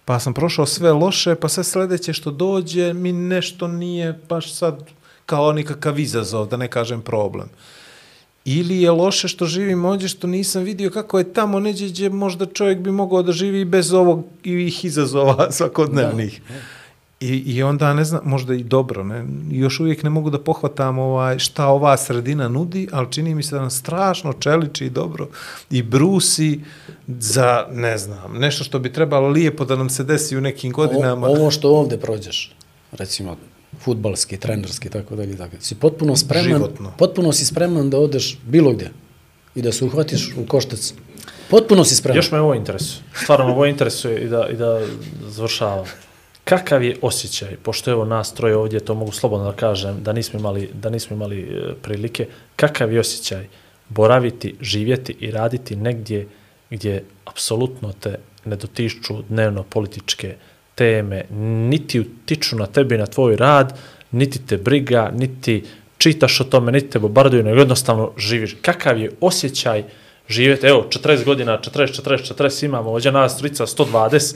pa 0.05 0.19
sam 0.19 0.33
prošao 0.33 0.65
sve 0.65 0.91
loše, 0.91 1.35
pa 1.35 1.49
sve 1.49 1.63
sledeće 1.63 2.13
što 2.13 2.31
dođe 2.31 2.93
mi 2.93 3.11
nešto 3.11 3.67
nije 3.67 4.19
baš 4.29 4.53
sad 4.53 4.79
kao 5.25 5.53
nikakav 5.53 5.99
izazov, 5.99 6.47
da 6.47 6.57
ne 6.57 6.67
kažem 6.67 7.01
problem. 7.01 7.49
Ili 8.45 8.81
je 8.81 8.91
loše 8.91 9.27
što 9.27 9.45
živim 9.45 9.85
ovdje, 9.85 10.07
što 10.07 10.27
nisam 10.27 10.63
vidio 10.63 10.89
kako 10.89 11.17
je 11.17 11.33
tamo 11.33 11.59
neđe 11.59 11.87
gdje 11.87 12.09
možda 12.09 12.45
čovjek 12.45 12.79
bi 12.79 12.91
mogao 12.91 13.23
da 13.23 13.31
živi 13.31 13.61
i 13.61 13.65
bez 13.65 13.93
ovog 13.93 14.23
ih 14.43 14.85
izazova 14.85 15.47
svakodnevnih. 15.57 16.41
I, 17.19 17.27
I 17.27 17.63
onda, 17.63 17.93
ne 17.93 18.03
znam, 18.03 18.21
možda 18.23 18.53
i 18.53 18.63
dobro, 18.63 19.03
ne? 19.03 19.25
I 19.51 19.59
još 19.59 19.79
uvijek 19.79 20.03
ne 20.03 20.09
mogu 20.09 20.29
da 20.29 20.39
pohvatam 20.39 20.99
ovaj, 20.99 21.39
šta 21.39 21.67
ova 21.67 21.97
sredina 21.97 22.47
nudi, 22.47 22.87
ali 22.91 23.11
čini 23.11 23.35
mi 23.35 23.43
se 23.43 23.55
da 23.55 23.61
nam 23.61 23.69
strašno 23.69 24.33
čeliči 24.33 24.85
i 24.85 24.89
dobro 24.89 25.27
i 25.69 25.83
brusi 25.83 26.59
za, 27.07 27.67
ne 27.71 27.97
znam, 27.97 28.37
nešto 28.37 28.63
što 28.63 28.79
bi 28.79 28.93
trebalo 28.93 29.27
lijepo 29.27 29.65
da 29.65 29.75
nam 29.75 29.89
se 29.89 30.03
desi 30.03 30.37
u 30.37 30.41
nekim 30.41 30.71
godinama. 30.71 31.27
O, 31.27 31.31
ovo 31.31 31.51
što 31.51 31.69
ovde 31.69 31.97
prođeš, 31.97 32.55
recimo 32.91 33.37
futbalski, 33.79 34.37
trenerski, 34.37 34.89
tako 34.89 35.15
dalje, 35.15 35.37
tako. 35.37 35.55
Si 35.59 35.75
potpuno 35.75 36.15
spreman, 36.15 36.57
Životno. 36.57 36.93
potpuno 36.97 37.31
si 37.31 37.45
spreman 37.45 37.89
da 37.89 37.99
odeš 37.99 38.37
bilo 38.45 38.71
gdje 38.71 38.91
i 39.55 39.61
da 39.61 39.71
se 39.71 39.85
uhvatiš 39.85 40.33
u 40.37 40.45
koštac. 40.47 40.93
Potpuno 41.49 41.83
si 41.83 41.95
spreman. 41.95 42.17
Još 42.17 42.31
me 42.31 42.39
ovo 42.39 42.53
interesuje. 42.53 43.03
Stvarno 43.23 43.45
me 43.45 43.51
ovo 43.51 43.65
interesuje 43.65 44.21
i 44.21 44.27
da, 44.27 44.47
i 44.51 44.55
da 44.55 44.81
završavam. 45.27 45.85
Kakav 46.43 46.83
je 46.83 46.97
osjećaj, 47.01 47.55
pošto 47.57 47.91
evo 47.91 48.05
nas 48.05 48.33
troje 48.33 48.55
ovdje, 48.55 48.79
to 48.79 48.93
mogu 48.93 49.11
slobodno 49.11 49.51
da 49.51 49.57
kažem, 49.57 50.03
da 50.03 50.13
nismo 50.13 50.39
imali, 50.39 50.69
da 50.73 50.89
nismo 50.89 51.15
imali 51.15 51.41
e, 51.41 51.73
prilike, 51.81 52.27
kakav 52.55 52.93
je 52.93 52.99
osjećaj 52.99 53.47
boraviti, 53.89 54.55
živjeti 54.61 55.15
i 55.19 55.31
raditi 55.31 55.75
negdje 55.75 56.27
gdje 56.69 57.03
apsolutno 57.25 57.93
te 57.93 58.17
ne 58.45 58.55
dotiču 58.55 59.21
dnevno 59.29 59.63
političke 59.63 60.35
teme, 60.75 61.23
niti 61.69 61.99
utiču 61.99 62.55
na 62.55 62.65
tebi 62.65 62.97
na 62.97 63.05
tvoj 63.05 63.35
rad, 63.35 63.77
niti 64.11 64.45
te 64.45 64.57
briga, 64.57 65.11
niti 65.13 65.63
čitaš 65.97 66.41
o 66.41 66.43
tome, 66.43 66.71
niti 66.71 66.89
te 66.89 66.99
bombarduju, 66.99 67.43
nego 67.43 67.59
jednostavno 67.59 68.11
živiš. 68.17 68.55
Kakav 68.61 68.99
je 69.01 69.11
osjećaj 69.21 69.83
živjeti, 70.29 70.67
evo, 70.67 70.85
40 70.89 71.23
godina, 71.23 71.59
40, 71.73 72.01
40, 72.01 72.33
40 72.33 72.65
imamo, 72.65 72.89
ovdje 72.89 73.11
nas 73.11 73.37
trica 73.37 73.65
120 73.65 74.35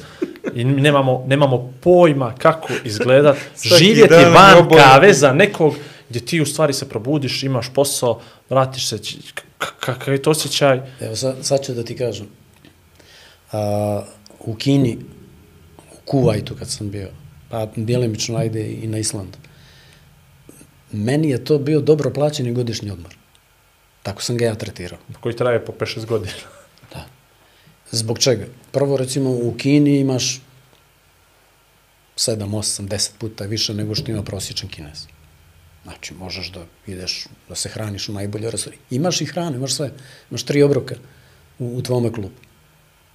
i 0.53 0.63
nemamo, 0.63 1.25
nemamo 1.27 1.73
pojma 1.81 2.35
kako 2.37 2.73
izgleda 2.83 3.35
Svaki 3.55 3.85
živjeti 3.85 4.13
van 4.33 4.57
oboje. 4.57 4.83
kave 4.83 5.13
za 5.13 5.33
nekog 5.33 5.75
gdje 6.09 6.25
ti 6.25 6.41
u 6.41 6.45
stvari 6.45 6.73
se 6.73 6.89
probudiš, 6.89 7.43
imaš 7.43 7.73
posao, 7.73 8.21
vratiš 8.49 8.87
se, 8.87 8.99
kakav 9.79 10.13
je 10.13 10.21
to 10.21 10.31
osjećaj? 10.31 10.81
Evo 10.99 11.15
sad, 11.15 11.35
sad 11.41 11.65
ću 11.65 11.73
da 11.73 11.83
ti 11.83 11.97
kažem. 11.97 12.27
A, 13.51 14.03
u 14.39 14.55
Kini, 14.55 14.97
Kuvajtu 16.09 16.55
kad 16.55 16.69
sam 16.69 16.89
bio, 16.89 17.09
pa 17.49 17.67
djelimično 17.75 18.37
ajde 18.37 18.71
i 18.71 18.87
na 18.87 18.97
Islandu, 18.97 19.37
meni 20.91 21.29
je 21.29 21.43
to 21.45 21.57
bio 21.57 21.81
dobro 21.81 22.13
plaćeni 22.13 22.53
godišnji 22.53 22.91
odmor. 22.91 23.15
Tako 24.03 24.21
sam 24.21 24.37
ga 24.37 24.45
ja 24.45 24.55
tretirao. 24.55 24.99
koji 25.19 25.35
traje 25.35 25.65
po 25.65 25.71
5-6 25.71 26.05
godina. 26.05 26.33
Da. 26.93 27.05
Zbog 27.91 28.19
čega? 28.19 28.45
Prvo, 28.71 28.97
recimo, 28.97 29.29
u 29.29 29.53
Kini 29.57 29.99
imaš 29.99 30.41
7, 32.17 32.37
8, 32.37 32.87
10 32.87 33.09
puta 33.17 33.45
više 33.45 33.73
nego 33.73 33.95
što 33.95 34.11
ima 34.11 34.23
prosječan 34.23 34.69
kinez. 34.69 35.05
Znači, 35.83 36.13
možeš 36.13 36.51
da 36.51 36.65
ideš, 36.87 37.27
da 37.49 37.55
se 37.55 37.69
hraniš 37.69 38.09
u 38.09 38.13
najbolje 38.13 38.51
restori. 38.51 38.77
Imaš 38.89 39.21
i 39.21 39.25
hranu, 39.25 39.55
imaš 39.55 39.75
sve. 39.75 39.91
Imaš 40.29 40.43
tri 40.43 40.63
obroka 40.63 40.95
u, 41.59 41.77
u 41.77 41.81
tvome 41.81 42.11
klubu. 42.13 42.35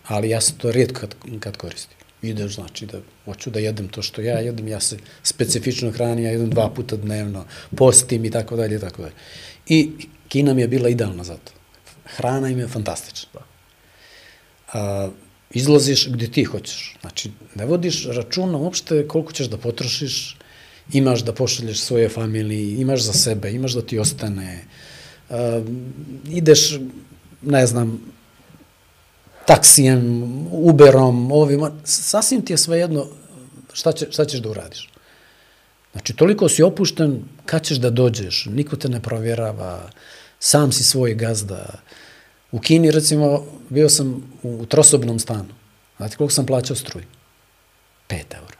Ali 0.06 0.30
ja 0.30 0.40
se 0.40 0.58
to 0.58 0.72
rijetko 0.72 1.00
kad, 1.00 1.14
kad 1.40 1.56
koristim. 1.56 2.03
Ideš, 2.24 2.54
znači, 2.54 2.86
da 2.86 3.00
hoću 3.24 3.50
da 3.50 3.60
jedem 3.60 3.88
to 3.88 4.02
što 4.02 4.20
ja 4.20 4.38
jedem, 4.38 4.68
ja 4.68 4.80
se 4.80 4.98
specifično 5.22 5.90
hranim, 5.90 6.24
ja 6.24 6.30
jedem 6.30 6.50
dva 6.50 6.68
puta 6.70 6.96
dnevno, 6.96 7.44
postim 7.76 8.24
i 8.24 8.30
tako 8.30 8.56
dalje, 8.56 8.76
i 8.76 8.80
tako 8.80 9.02
dalje. 9.02 9.14
I 9.66 9.90
Kina 10.28 10.54
mi 10.54 10.60
je 10.60 10.68
bila 10.68 10.88
idealna 10.88 11.24
za 11.24 11.36
to. 11.36 11.52
Hrana 12.04 12.48
im 12.48 12.58
je 12.58 12.68
fantastična 12.68 13.40
a, 14.74 15.08
izlaziš 15.50 16.08
gdje 16.08 16.32
ti 16.32 16.44
hoćeš. 16.44 16.96
Znači, 17.00 17.30
ne 17.54 17.66
vodiš 17.66 18.06
računa 18.06 18.58
uopšte 18.58 19.08
koliko 19.08 19.32
ćeš 19.32 19.46
da 19.46 19.56
potrošiš, 19.56 20.36
imaš 20.92 21.22
da 21.24 21.32
pošalješ 21.32 21.80
svoje 21.80 22.08
familiji, 22.08 22.76
imaš 22.80 23.02
za 23.02 23.12
sebe, 23.12 23.52
imaš 23.52 23.72
da 23.72 23.82
ti 23.82 23.98
ostane, 23.98 24.64
a, 25.30 25.62
ideš, 26.30 26.78
ne 27.42 27.66
znam, 27.66 28.13
taksijem, 29.46 30.24
Uberom, 30.52 31.32
ovima, 31.32 31.70
sasvim 31.84 32.44
ti 32.44 32.52
je 32.52 32.58
svejedno 32.58 33.06
šta, 33.72 33.92
će, 33.92 34.06
šta 34.10 34.24
ćeš 34.24 34.40
da 34.40 34.50
uradiš. 34.50 34.90
Znači, 35.92 36.16
toliko 36.16 36.48
si 36.48 36.62
opušten, 36.62 37.24
kad 37.46 37.62
ćeš 37.62 37.76
da 37.76 37.90
dođeš, 37.90 38.46
niko 38.50 38.76
te 38.76 38.88
ne 38.88 39.00
provjerava, 39.00 39.90
sam 40.38 40.72
si 40.72 40.84
svoj 40.84 41.14
gazda. 41.14 41.66
U 42.52 42.60
Kini, 42.60 42.90
recimo, 42.90 43.44
bio 43.68 43.88
sam 43.88 44.14
u, 44.42 44.56
u 44.60 44.66
trosobnom 44.66 45.18
stanu. 45.18 45.54
Znate 45.96 46.16
koliko 46.16 46.32
sam 46.32 46.46
plaćao 46.46 46.76
struj? 46.76 47.04
5 48.08 48.22
eura. 48.34 48.56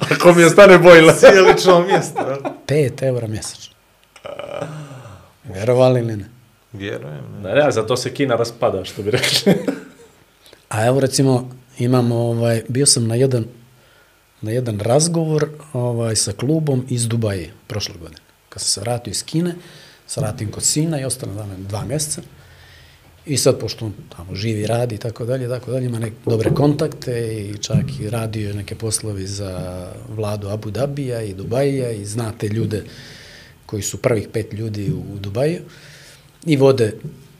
Ako 0.14 0.32
mi 0.32 0.44
ostane 0.44 0.78
bojla. 0.78 1.14
Cijelično 1.14 1.86
mjesto. 1.86 2.20
jel? 2.20 2.38
5 2.66 3.02
eura 3.02 3.26
mjesečno. 3.26 3.74
Vjerovali 5.44 6.00
ili 6.00 6.16
ne? 6.16 6.35
Vjerujem. 6.78 7.24
Ne, 7.42 7.54
ne, 7.54 7.70
zato 7.70 7.96
se 7.96 8.14
Kina 8.14 8.36
raspada, 8.36 8.84
što 8.84 9.02
bi 9.02 9.10
rekli. 9.10 9.54
A 10.68 10.86
evo 10.86 11.00
recimo 11.00 11.50
imamo 11.78 12.16
ovaj 12.16 12.62
bio 12.68 12.86
sam 12.86 13.06
na 13.06 13.14
jedan 13.14 13.44
na 14.40 14.50
jedan 14.50 14.80
razgovor 14.80 15.48
ovaj 15.72 16.16
sa 16.16 16.32
klubom 16.32 16.86
iz 16.88 17.08
Dubaje 17.08 17.52
prošle 17.66 17.94
godine. 18.00 18.20
Kad 18.48 18.62
sam 18.62 18.68
se 18.68 18.80
vratio 18.80 19.10
iz 19.10 19.24
Kine, 19.24 19.54
se 20.06 20.20
vratim 20.20 20.50
kod 20.50 20.62
sina 20.62 21.00
i 21.00 21.04
ostanem 21.04 21.36
tamo 21.36 21.54
dva 21.58 21.84
mjeseca. 21.84 22.22
I 23.26 23.36
sad, 23.36 23.58
pošto 23.58 23.84
on 23.84 23.92
tamo 24.16 24.34
živi, 24.34 24.66
radi 24.66 24.94
i 24.94 24.98
tako 24.98 25.24
dalje, 25.24 25.48
tako 25.48 25.70
dalje, 25.70 25.86
ima 25.86 25.98
neke 25.98 26.16
dobre 26.26 26.50
kontakte 26.54 27.36
i 27.38 27.58
čak 27.58 27.84
i 28.00 28.10
radio 28.10 28.54
neke 28.54 28.74
poslovi 28.74 29.26
za 29.26 29.86
vladu 30.08 30.48
Abu 30.48 30.70
Dabija 30.70 31.22
i 31.22 31.34
Dubaja 31.34 31.90
i 31.90 32.04
zna 32.06 32.32
te 32.38 32.48
ljude 32.48 32.84
koji 33.66 33.82
su 33.82 34.02
prvih 34.02 34.28
pet 34.32 34.52
ljudi 34.52 34.92
u 34.92 35.18
Dubaju 35.18 35.60
i 36.46 36.56
vode 36.56 36.92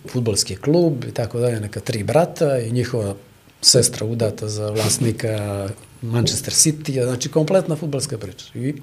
futbolski 0.09 0.57
klub 0.57 1.05
i 1.05 1.13
tako 1.13 1.41
dalje, 1.41 1.61
neka 1.61 1.81
tri 1.81 2.03
brata 2.03 2.59
i 2.59 2.73
njihova 2.73 3.15
sestra 3.61 4.07
udata 4.07 4.49
za 4.49 4.71
vlasnika 4.71 5.69
Manchester 6.03 6.53
City, 6.53 7.05
znači 7.05 7.29
kompletna 7.29 7.77
futbolska 7.77 8.19
priča. 8.19 8.47
I 8.55 8.75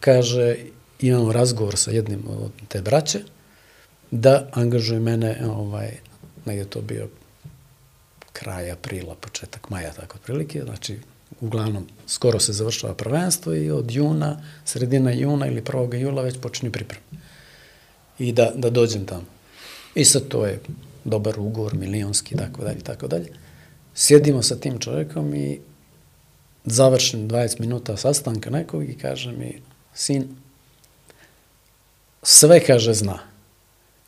kaže, 0.00 0.56
imamo 1.00 1.32
razgovor 1.32 1.76
sa 1.76 1.90
jednim 1.90 2.22
od 2.28 2.52
te 2.68 2.82
braće, 2.82 3.20
da 4.10 4.48
angažuje 4.52 5.00
mene, 5.00 5.46
ovaj, 5.46 5.90
negdje 6.44 6.64
to 6.64 6.80
bio 6.80 7.08
kraj 8.32 8.70
aprila, 8.70 9.14
početak 9.14 9.70
maja, 9.70 9.92
tako 9.92 10.16
otprilike, 10.16 10.62
znači, 10.64 10.98
uglavnom, 11.40 11.86
skoro 12.06 12.40
se 12.40 12.52
završava 12.52 12.94
prvenstvo 12.94 13.54
i 13.54 13.70
od 13.70 13.90
juna, 13.90 14.42
sredina 14.64 15.12
juna 15.12 15.46
ili 15.46 15.62
1. 15.62 15.94
jula 15.94 16.22
već 16.22 16.38
počinju 16.40 16.72
pripreme. 16.72 17.23
I 18.18 18.32
da, 18.32 18.52
da 18.54 18.70
dođem 18.70 19.06
tamo. 19.06 19.24
I 19.94 20.04
sad 20.04 20.28
to 20.28 20.46
je 20.46 20.60
dobar 21.04 21.40
ugovor, 21.40 21.74
milionski, 21.74 22.36
tako 22.36 22.64
dalje, 22.64 22.80
tako 22.80 23.06
dalje. 23.06 23.28
Sjedimo 23.94 24.42
sa 24.42 24.56
tim 24.56 24.78
čovjekom 24.78 25.34
i 25.34 25.60
završim 26.64 27.28
20 27.28 27.60
minuta 27.60 27.96
sastanka 27.96 28.50
nekog 28.50 28.88
i 28.88 28.98
kaže 28.98 29.32
mi, 29.32 29.62
sin, 29.94 30.36
sve 32.22 32.60
kaže 32.60 32.94
zna 32.94 33.18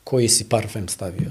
koji 0.05 0.29
si 0.29 0.49
parfem 0.49 0.89
stavio, 0.89 1.31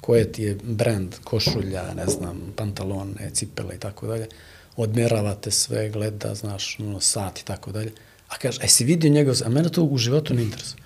koje 0.00 0.32
ti 0.32 0.42
je 0.42 0.58
brand, 0.62 1.14
košulja, 1.24 1.94
ne 1.94 2.06
znam, 2.06 2.52
pantalone, 2.56 3.30
cipele 3.32 3.74
i 3.74 3.78
tako 3.78 4.06
dalje, 4.06 4.28
odmjeravate 4.76 5.50
sve, 5.50 5.88
gleda, 5.90 6.34
znaš, 6.34 6.80
ono, 6.80 7.00
sat 7.00 7.38
i 7.38 7.44
tako 7.44 7.72
dalje. 7.72 7.92
A 8.28 8.36
kaže, 8.36 8.60
e 8.62 8.68
si 8.68 8.84
vidio 8.84 9.10
njegov, 9.10 9.36
a 9.44 9.48
mene 9.48 9.68
to 9.68 9.82
u 9.82 9.98
životu 9.98 10.34
ne 10.34 10.42
interesuje. 10.42 10.83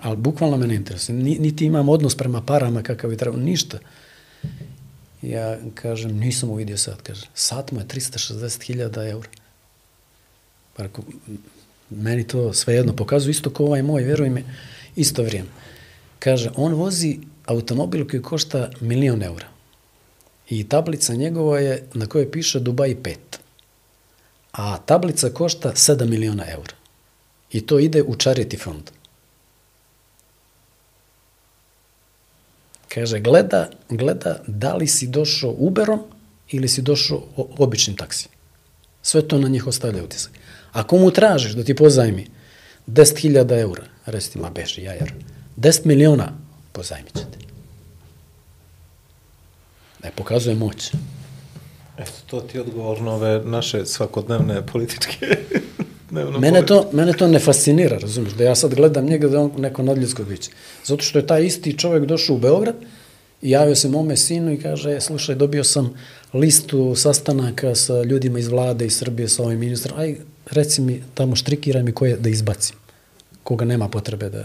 Ali 0.00 0.16
bukvalno 0.16 0.56
me 0.56 0.66
ne 0.66 0.74
interesuje. 0.74 1.18
Ni, 1.18 1.38
niti 1.38 1.64
imam 1.64 1.88
odnos 1.88 2.16
prema 2.16 2.42
parama 2.42 2.82
kakav 2.82 3.10
bi 3.10 3.16
trebao, 3.16 3.40
ništa. 3.40 3.78
Ja 5.22 5.58
kažem, 5.74 6.18
nisam 6.18 6.50
uvidio 6.50 6.78
sat. 6.78 7.02
Kaže, 7.02 7.26
sat 7.34 7.72
mu 7.72 7.80
je 7.80 7.86
360.000 7.86 9.10
eura. 9.10 9.28
Pa 10.76 10.82
rekao, 10.82 11.04
meni 11.90 12.26
to 12.26 12.52
svejedno 12.52 12.96
pokazuje 12.96 13.30
isto 13.30 13.50
kao 13.50 13.66
ovaj 13.66 13.82
moj, 13.82 14.02
vjeruj 14.02 14.30
mi, 14.30 14.44
isto 14.96 15.22
vrijeme. 15.22 15.48
Kaže, 16.18 16.50
on 16.56 16.74
vozi 16.74 17.18
automobil 17.44 18.08
koji 18.08 18.22
košta 18.22 18.70
milion 18.80 19.22
eura. 19.22 19.46
I 20.48 20.68
tablica 20.68 21.14
njegova 21.14 21.58
je 21.58 21.86
na 21.94 22.06
kojoj 22.06 22.30
piše 22.30 22.60
Dubai 22.60 22.96
5. 23.02 23.16
A 24.52 24.78
tablica 24.78 25.30
košta 25.30 25.72
7 25.72 26.06
miliona 26.06 26.44
eura. 26.50 26.74
I 27.52 27.60
to 27.60 27.78
ide 27.78 28.02
u 28.02 28.14
charity 28.14 28.58
fond. 28.58 28.90
Kaže, 32.98 33.20
gleda, 33.20 33.70
gleda 33.88 34.40
da 34.46 34.74
li 34.74 34.86
si 34.86 35.06
došao 35.06 35.54
Uberom 35.58 36.00
ili 36.50 36.68
si 36.68 36.82
došao 36.82 37.22
običnim 37.36 37.96
taksijem. 37.96 38.32
Sve 39.02 39.28
to 39.28 39.38
na 39.38 39.48
njih 39.48 39.66
ostavlja 39.66 40.04
utisak. 40.04 40.32
Ako 40.72 40.98
mu 40.98 41.10
tražiš 41.10 41.52
da 41.52 41.64
ti 41.64 41.74
pozajmi 41.74 42.26
10.000 42.86 43.60
eura, 43.60 43.84
reci 44.06 44.32
ti, 44.32 44.38
ma 44.38 44.50
beži, 44.50 44.82
jajar, 44.82 45.12
10 45.56 45.86
miliona 45.86 46.32
pozajmit 46.72 47.16
će 47.16 47.24
ti. 47.24 47.46
Ne 50.04 50.10
pokazuje 50.16 50.56
moć. 50.56 50.90
Eto, 51.98 52.12
to 52.26 52.40
ti 52.40 52.56
je 52.56 52.60
odgovor 52.60 53.00
na 53.00 53.12
ove 53.12 53.40
naše 53.44 53.86
svakodnevne 53.86 54.66
političke... 54.66 55.38
dnevno 56.18 56.38
Mene 56.38 56.66
to, 56.66 56.90
mene 56.92 57.12
to 57.12 57.28
ne 57.28 57.38
fascinira, 57.38 57.98
razumiješ, 57.98 58.34
da 58.34 58.44
ja 58.44 58.54
sad 58.54 58.74
gledam 58.74 59.06
njega 59.06 59.28
da 59.28 59.36
je 59.36 59.42
on 59.42 59.52
neko 59.58 59.82
nadljudsko 59.82 60.24
biće. 60.24 60.50
Zato 60.84 61.02
što 61.02 61.18
je 61.18 61.26
taj 61.26 61.44
isti 61.44 61.78
čovjek 61.78 62.04
došao 62.04 62.36
u 62.36 62.38
Beograd 62.38 62.74
i 63.42 63.50
javio 63.50 63.74
se 63.74 63.88
mome 63.88 64.16
sinu 64.16 64.52
i 64.52 64.60
kaže, 64.60 64.96
"E, 64.96 65.00
slušaj, 65.00 65.34
dobio 65.34 65.64
sam 65.64 65.94
listu 66.34 66.94
sastanaka 66.94 67.74
sa 67.74 68.02
ljudima 68.02 68.38
iz 68.38 68.48
vlade 68.48 68.86
iz 68.86 68.96
Srbije, 68.96 69.28
sa 69.28 69.42
ovim 69.42 69.58
ministrom, 69.58 69.98
aj, 69.98 70.16
reci 70.50 70.80
mi, 70.80 71.02
tamo 71.14 71.36
štrikiraj 71.36 71.82
mi 71.82 71.92
koje 71.92 72.16
da 72.16 72.28
izbacim, 72.28 72.76
koga 73.42 73.64
nema 73.64 73.88
potrebe 73.88 74.28
da, 74.30 74.44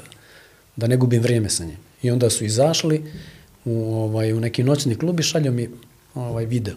da 0.75 0.87
ne 0.87 0.97
gubim 0.97 1.21
vrijeme 1.21 1.49
sa 1.49 1.65
njim. 1.65 1.77
I 2.01 2.11
onda 2.11 2.29
su 2.29 2.45
izašli 2.45 3.03
u, 3.65 3.95
ovaj, 3.95 4.33
u 4.33 4.39
neki 4.39 4.63
noćni 4.63 4.95
klub 4.95 5.19
i 5.19 5.23
šalju 5.23 5.51
mi 5.51 5.69
ovaj, 6.15 6.45
video. 6.45 6.75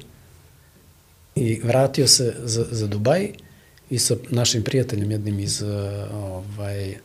I 1.34 1.60
vratio 1.64 2.06
se 2.06 2.34
za, 2.44 2.64
za 2.70 2.86
Dubaj 2.86 3.32
i 3.90 3.98
sa 3.98 4.14
našim 4.30 4.62
prijateljem 4.62 5.10
jednim 5.10 5.40
iz 5.40 5.62
uh, 5.62 5.68
ovaj 6.12 6.96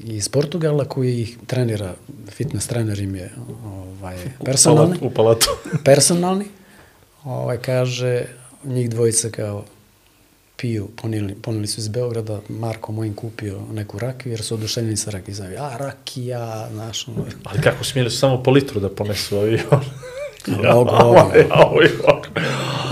iz 0.00 0.28
Portugala 0.28 0.84
koji 0.84 1.20
ih 1.20 1.38
trenira, 1.46 1.94
fitness 2.30 2.66
trener 2.66 2.98
im 3.00 3.14
je 3.14 3.30
ovaj, 3.64 4.16
personalni, 4.44 4.98
U 5.00 5.10
palatu. 5.10 5.46
personalni, 5.84 6.44
ovaj, 7.24 7.58
kaže, 7.58 8.24
njih 8.64 8.90
dvojica 8.90 9.30
kao 9.30 9.64
piju, 10.56 10.88
ponili, 10.96 11.34
ponili 11.34 11.66
su 11.66 11.80
iz 11.80 11.88
Beograda, 11.88 12.40
Marko 12.48 12.92
mojim 12.92 13.14
kupio 13.14 13.60
neku 13.72 13.98
rakiju, 13.98 14.32
jer 14.32 14.42
su 14.42 14.54
oduševljeni 14.54 14.96
sa 14.96 15.10
rakijom. 15.10 15.34
Znaju, 15.34 15.56
a, 15.58 15.76
rakija, 15.76 16.68
znaš, 16.72 17.08
ono, 17.08 17.24
Ali 17.44 17.60
kako 17.60 17.84
smijeli 17.84 18.10
su 18.10 18.18
samo 18.18 18.42
po 18.42 18.50
litru 18.50 18.80
da 18.80 18.88
ponesu 18.88 19.36
avion? 19.36 19.60
Oj. 21.72 21.88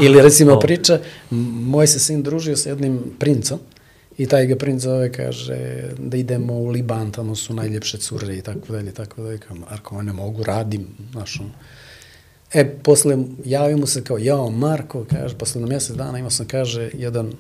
Ili 0.02 0.22
recimo 0.22 0.58
priča, 0.58 0.98
moj 1.30 1.86
se 1.86 1.98
sin 1.98 2.22
družio 2.22 2.56
sa 2.56 2.68
jednim 2.68 3.02
princom 3.18 3.58
i 4.18 4.26
taj 4.26 4.46
ga 4.46 4.56
princ 4.56 4.82
zove 4.82 5.12
kaže 5.12 5.58
da 5.98 6.16
idemo 6.16 6.54
u 6.54 6.68
Liban, 6.68 7.12
tamo 7.12 7.34
su 7.34 7.54
najljepše 7.54 7.98
cure 7.98 8.36
i 8.36 8.42
tako 8.42 8.72
dalje, 8.72 8.92
tako 8.92 9.22
dalje. 9.22 9.38
Kao, 9.38 9.56
Marko, 9.56 9.94
ma 9.94 10.02
ne 10.02 10.12
mogu, 10.12 10.42
radim, 10.42 10.86
znaš, 11.12 11.40
ono. 11.40 11.50
E, 12.52 12.68
posle 12.82 13.18
javi 13.44 13.76
mu 13.76 13.86
se 13.86 14.04
kao, 14.04 14.18
jao, 14.18 14.50
Marko, 14.50 15.04
kaže, 15.10 15.38
posle 15.38 15.60
na 15.60 15.66
mjesec 15.66 15.96
dana 15.96 16.18
imao 16.18 16.30
sam, 16.30 16.46
kaže, 16.46 16.90
jedan, 16.94 17.32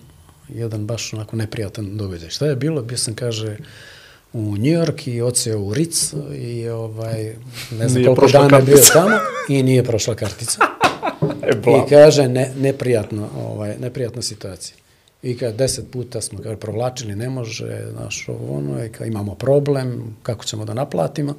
jedan 0.48 0.86
baš 0.86 1.14
onako 1.14 1.36
neprijatan 1.36 1.96
događaj. 1.96 2.30
Šta 2.30 2.46
je 2.46 2.56
bilo? 2.56 2.82
Bio 2.82 2.98
sam, 2.98 3.14
kaže, 3.14 3.56
u 4.32 4.56
New 4.56 4.72
York 4.80 5.08
i 5.08 5.20
odseo 5.22 5.60
u 5.60 5.74
Ritz 5.74 6.14
i 6.34 6.68
ovaj, 6.68 7.34
ne 7.70 7.88
znam 7.88 8.02
Nije 8.02 8.14
koliko 8.14 8.26
dana 8.32 8.56
je 8.56 8.62
bio 8.62 8.74
kartica. 8.74 8.92
tamo 8.92 9.16
i 9.48 9.62
nije 9.62 9.84
prošla 9.84 10.14
kartica. 10.14 10.60
E. 11.42 11.70
I 11.70 11.88
kaže, 11.88 12.28
ne, 12.28 12.52
neprijatno, 12.56 13.28
ovaj, 13.36 13.76
neprijatna 13.78 14.22
situacija. 14.22 14.76
I 15.22 15.38
kaže, 15.38 15.56
deset 15.56 15.90
puta 15.90 16.20
smo 16.20 16.38
kaže, 16.42 16.56
provlačili, 16.56 17.16
ne 17.16 17.28
može, 17.28 17.86
znaš, 17.92 18.28
ono, 18.28 18.84
i 18.84 18.88
kaže, 18.88 19.08
imamo 19.08 19.34
problem, 19.34 20.16
kako 20.22 20.44
ćemo 20.44 20.64
da 20.64 20.74
naplatimo. 20.74 21.34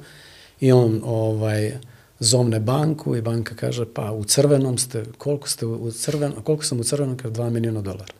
I 0.60 0.72
on, 0.72 1.00
ovaj, 1.04 1.72
zovne 2.20 2.60
banku 2.60 3.16
i 3.16 3.22
banka 3.22 3.54
kaže, 3.54 3.84
pa 3.94 4.12
u 4.12 4.24
crvenom 4.24 4.78
ste, 4.78 5.04
koliko 5.18 5.48
ste 5.48 5.66
u 5.66 5.90
crvenom, 5.90 6.42
koliko 6.42 6.64
sam 6.64 6.80
u 6.80 6.84
crvenom, 6.84 7.16
kaže, 7.16 7.32
dva 7.34 7.50
miliona 7.50 7.80
dolara. 7.80 8.14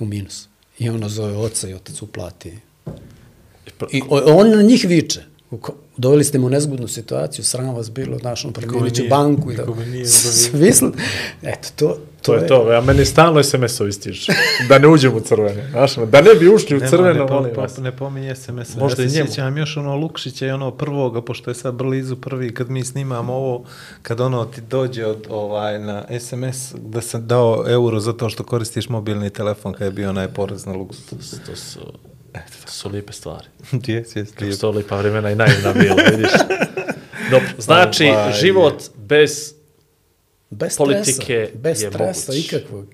U 0.00 0.04
minus. 0.04 0.48
I 0.78 0.88
ono 0.90 1.08
zove 1.08 1.36
oca 1.36 1.68
i 1.68 1.74
otac 1.74 2.02
uplati. 2.02 2.58
I 3.90 4.02
o- 4.08 4.34
on 4.34 4.50
na 4.50 4.62
njih 4.62 4.84
viče. 4.84 5.20
Doveli 5.96 6.24
ste 6.24 6.38
mu 6.38 6.48
nezgodnu 6.48 6.88
situaciju, 6.88 7.44
sram 7.44 7.74
vas 7.74 7.90
bilo, 7.90 8.18
znaš, 8.18 8.44
on 8.44 8.52
nije- 8.92 9.08
banku. 9.08 9.52
I 9.52 9.56
da, 9.56 9.62
nikome 9.62 9.86
nije 9.86 10.06
Eto, 11.42 11.68
to, 11.76 11.98
To 12.22 12.34
je 12.34 12.46
to, 12.46 12.66
a 12.70 12.80
meni 12.80 13.04
stalno 13.04 13.40
SMS-ovi 13.40 13.92
stižu. 13.92 14.32
Da 14.68 14.78
ne 14.78 14.88
uđem 14.88 15.14
u 15.14 15.20
crvene. 15.20 15.68
Znaš, 15.70 15.94
da 15.96 16.20
ne 16.20 16.34
bi 16.34 16.48
ušli 16.48 16.76
u 16.76 16.80
Nema, 16.80 16.90
crveno, 16.90 17.12
ne, 17.14 17.28
po, 17.28 17.34
molim 17.34 17.54
po, 17.54 17.60
vas. 17.60 17.76
ne 17.78 17.92
pominje 17.92 18.34
SMS. 18.34 18.76
Možda 18.76 19.02
ja 19.02 19.06
i 19.06 19.10
se 19.10 19.16
njemu. 19.16 19.26
sjećam 19.28 19.58
još 19.58 19.76
ono 19.76 19.96
Lukšića 19.96 20.46
i 20.46 20.50
ono 20.50 20.70
prvoga, 20.70 21.22
pošto 21.22 21.50
je 21.50 21.54
sad 21.54 21.74
blizu 21.74 22.16
prvi, 22.16 22.54
kad 22.54 22.70
mi 22.70 22.84
snimamo 22.84 23.32
ovo, 23.34 23.64
kad 24.02 24.20
ono 24.20 24.44
ti 24.44 24.60
dođe 24.60 25.06
od, 25.06 25.26
ovaj, 25.28 25.78
na 25.78 26.04
SMS 26.20 26.74
da 26.76 27.00
sam 27.00 27.26
dao 27.26 27.64
euro 27.68 28.00
zato 28.00 28.28
što 28.28 28.44
koristiš 28.44 28.88
mobilni 28.88 29.30
telefon 29.30 29.72
kad 29.72 29.82
je 29.82 29.90
bio 29.92 30.10
onaj 30.10 30.28
porez 30.28 30.66
na 30.66 30.72
luks. 30.72 30.96
To, 31.46 31.56
su- 31.56 31.92
to 32.34 32.52
su, 32.60 32.64
to 32.66 32.72
su 32.72 32.88
lijepe 32.88 33.12
stvari. 33.12 33.46
Jes, 33.86 34.16
jes, 34.16 34.30
Kako 34.30 34.44
lijep. 34.44 34.54
su 34.54 34.60
to 34.60 34.70
lijepa 34.70 34.96
vremena 34.96 35.30
i 35.30 35.34
naivna 35.34 35.72
bila, 35.72 35.96
vidiš. 36.10 36.30
Dobro, 37.30 37.48
znači, 37.58 38.04
Ovaj. 38.04 38.32
život 38.32 38.82
bez 38.96 39.54
bez 40.50 40.76
politike 40.76 41.12
stresa, 41.14 41.58
bez 41.58 41.82
je 41.82 41.90
stresa 41.90 42.32
moguć. 42.32 42.46
ikakvog. 42.46 42.86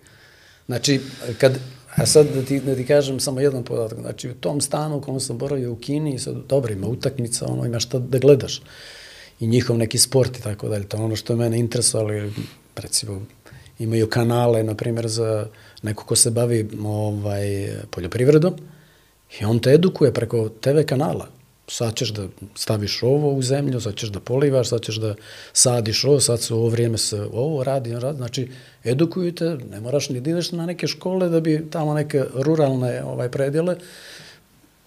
Znači, 0.67 1.01
kad, 1.39 1.59
a 1.95 2.07
sad 2.07 2.27
da 2.35 2.43
ti, 2.43 2.61
da 2.61 2.75
ti 2.75 2.87
kažem 2.87 3.21
samo 3.21 3.41
jedan 3.41 3.65
podatak, 3.65 3.99
znači 4.01 4.31
u 4.31 4.35
tom 4.35 4.61
stanu 4.61 4.97
u 4.97 5.01
kom 5.01 5.21
sam 5.21 5.39
boravio 5.39 5.73
u 5.73 5.77
Kini, 5.77 6.19
sad, 6.19 6.35
dobro, 6.49 6.73
ima 6.73 6.87
utakmica, 6.87 7.47
ono, 7.47 7.65
ima 7.67 7.81
šta 7.81 7.99
da 7.99 8.19
gledaš 8.19 8.63
i 9.41 9.47
njihov 9.47 9.79
neki 9.79 9.99
sport 9.99 10.39
i 10.39 10.43
tako 10.43 10.69
dalje, 10.69 10.85
to 10.89 10.97
je 10.97 11.03
ono 11.03 11.17
što 11.17 11.33
je 11.33 11.37
mene 11.37 11.59
interesovalo, 11.59 12.31
recimo, 12.77 13.23
imaju 13.79 14.09
kanale, 14.09 14.63
na 14.63 14.75
primjer, 14.75 15.09
za 15.09 15.47
neko 15.83 16.05
ko 16.05 16.17
se 16.17 16.31
bavi 16.31 16.69
ovaj, 16.85 17.69
poljoprivredom 17.91 18.55
i 19.41 19.45
on 19.45 19.59
te 19.59 19.71
edukuje 19.71 20.15
preko 20.15 20.49
TV 20.49 20.83
kanala. 20.87 21.29
Sad 21.69 21.95
ćeš 21.95 22.09
da 22.09 22.29
staviš 22.55 23.03
ovo 23.03 23.33
u 23.33 23.43
zemlju, 23.43 23.81
sad 23.81 23.95
ćeš 23.97 24.09
da 24.09 24.21
polivaš, 24.21 24.69
sad 24.69 24.83
ćeš 24.83 24.97
da 24.97 25.15
sadiš 25.53 26.05
ovo, 26.05 26.21
sad 26.21 26.43
se 26.43 26.55
ovo 26.55 26.69
vrijeme 26.69 26.99
se 26.99 27.23
ovo 27.33 27.65
radi, 27.65 27.93
radi. 27.93 28.17
Znači, 28.17 28.49
edukuju 28.85 29.35
te, 29.35 29.57
ne 29.71 29.81
moraš 29.81 30.09
ni 30.09 30.21
da 30.21 30.31
ideš 30.31 30.53
na 30.53 30.67
neke 30.67 30.87
škole 30.87 31.29
da 31.29 31.41
bi 31.41 31.67
tamo 31.71 31.95
neke 31.95 32.25
ruralne 32.35 33.05
ovaj, 33.05 33.31
predjele, 33.31 33.77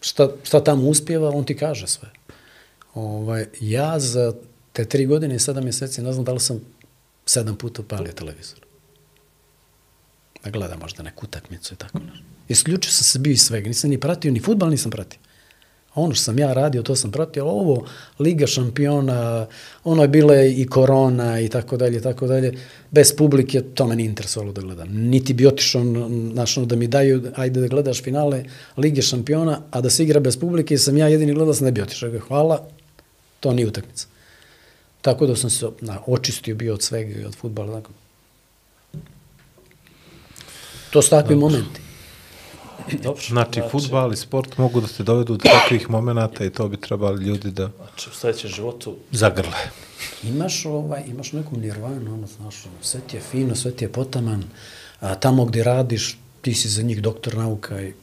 šta, 0.01 0.29
šta 0.43 0.63
tamo 0.63 0.89
uspjeva, 0.89 1.29
on 1.29 1.43
ti 1.45 1.57
kaže 1.57 1.87
sve. 1.87 2.09
Ovaj, 2.93 3.45
ja 3.59 3.99
za 3.99 4.33
te 4.73 4.85
tri 4.85 5.05
godine 5.05 5.35
i 5.35 5.39
sedam 5.39 5.63
mjeseci 5.63 6.01
ne 6.01 6.13
znam 6.13 6.25
da 6.25 6.33
li 6.33 6.39
sam 6.39 6.61
sedam 7.25 7.55
puta 7.55 7.81
upalio 7.81 8.11
televizor. 8.11 8.62
Da 10.43 10.49
gledam 10.49 10.79
možda 10.79 11.03
neku 11.03 11.25
utakmicu 11.25 11.73
i 11.73 11.77
tako 11.77 11.99
nešto. 11.99 12.25
Isključio 12.47 12.91
sam 12.91 13.03
se 13.03 13.19
bio 13.19 13.31
iz 13.31 13.41
svega, 13.41 13.67
nisam 13.67 13.89
ni 13.89 13.99
pratio, 13.99 14.31
ni 14.31 14.39
futbal 14.39 14.69
nisam 14.69 14.91
pratio. 14.91 15.19
Ono 15.95 16.13
što 16.13 16.23
sam 16.23 16.39
ja 16.39 16.53
radio, 16.53 16.81
to 16.81 16.95
sam 16.95 17.11
pratio, 17.11 17.45
ovo, 17.45 17.85
Liga 18.19 18.47
šampiona, 18.47 19.47
ono 19.83 20.01
je 20.01 20.07
bile 20.07 20.51
i 20.51 20.67
korona 20.67 21.39
i 21.39 21.49
tako 21.49 21.77
dalje, 21.77 22.01
tako 22.01 22.27
dalje, 22.27 22.53
bez 22.91 23.15
publike, 23.15 23.61
to 23.61 23.87
me 23.87 23.95
nije 23.95 24.05
interesovalo 24.05 24.51
da 24.53 24.61
gledam. 24.61 24.87
Niti 24.91 25.33
bi 25.33 25.47
otišao, 25.47 25.83
znaš, 26.33 26.55
da 26.55 26.75
mi 26.75 26.87
daju, 26.87 27.31
ajde 27.35 27.61
da 27.61 27.67
gledaš 27.67 28.03
finale 28.03 28.43
Lige 28.77 29.01
šampiona, 29.01 29.61
a 29.71 29.81
da 29.81 29.89
se 29.89 30.03
igra 30.03 30.19
bez 30.19 30.37
publike, 30.37 30.77
sam 30.77 30.97
ja 30.97 31.07
jedini 31.07 31.33
gledao, 31.33 31.53
sam 31.53 31.65
ne 31.65 31.71
bi 31.71 31.81
otišao. 31.81 32.19
Hvala, 32.27 32.67
to 33.39 33.53
nije 33.53 33.67
utakmica. 33.67 34.07
Tako 35.01 35.25
da 35.25 35.35
sam 35.35 35.49
se 35.49 35.65
na, 35.81 35.99
očistio 36.07 36.55
bio 36.55 36.73
od 36.73 36.81
svega 36.81 37.19
i 37.19 37.25
od 37.25 37.35
futbala. 37.35 37.81
Tako. 37.81 38.02
To 40.93 41.01
su 41.01 41.09
takvi 41.09 41.35
momenti. 41.35 41.81
Dobro, 43.03 43.21
Znači, 43.27 43.61
futbal 43.71 44.13
i 44.13 44.15
sport 44.17 44.57
mogu 44.57 44.81
da 44.81 44.87
te 44.87 45.03
dovedu 45.03 45.37
do 45.37 45.43
takvih 45.43 45.89
momenata 45.89 46.45
i 46.45 46.49
to 46.49 46.67
bi 46.67 46.77
trebali 46.77 47.25
ljudi 47.25 47.51
da 47.51 47.69
Znači, 47.77 48.09
u 48.09 48.13
sljedećem 48.13 48.49
životu 48.49 48.95
zagrle. 49.11 49.57
Imaš, 50.23 50.65
ovaj, 50.65 51.03
imaš 51.07 51.31
neku 51.31 51.57
nirvanu, 51.57 52.13
ono, 52.13 52.27
znaš, 52.27 52.55
sve 52.81 52.99
ti 53.07 53.17
je 53.17 53.21
fino, 53.21 53.55
sve 53.55 53.71
ti 53.71 53.85
je 53.85 53.91
potaman, 53.91 54.43
a 54.99 55.15
tamo 55.15 55.45
gdje 55.45 55.63
radiš, 55.63 56.17
ti 56.41 56.53
si 56.53 56.69
za 56.69 56.81
njih 56.81 57.01
doktor 57.01 57.35
nauka 57.35 57.81
i, 57.81 57.93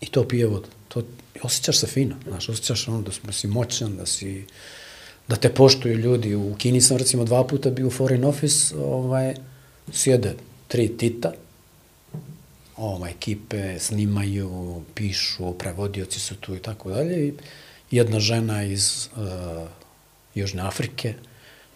i 0.00 0.06
to 0.06 0.28
pije 0.28 0.46
vodu. 0.46 0.68
To, 0.88 1.02
osjećaš 1.42 1.78
se 1.78 1.86
fino, 1.86 2.16
znaš, 2.28 2.48
osjećaš 2.48 2.88
ono 2.88 3.02
da, 3.02 3.10
da 3.22 3.32
si 3.32 3.46
moćan, 3.46 3.96
da 3.96 4.06
si, 4.06 4.44
da 5.28 5.36
te 5.36 5.48
poštuju 5.48 5.98
ljudi. 5.98 6.34
U 6.34 6.54
Kini 6.58 6.80
sam 6.80 6.96
recimo 6.96 7.24
dva 7.24 7.44
puta 7.44 7.70
bio 7.70 7.86
u 7.86 7.90
foreign 7.90 8.24
office, 8.24 8.76
ovaj, 8.76 9.34
sjede 9.92 10.34
tri 10.68 10.96
tita, 10.96 11.32
ova, 12.76 13.08
ekipe 13.08 13.78
snimaju, 13.78 14.82
pišu, 14.94 15.52
prevodioci 15.58 16.20
su 16.20 16.36
tu 16.36 16.56
i 16.56 16.58
tako 16.58 16.90
dalje 16.90 17.28
i 17.28 17.32
jedna 17.90 18.20
žena 18.20 18.62
iz 18.64 19.08
uh, 19.16 19.68
Južne 20.34 20.62
Afrike, 20.62 21.14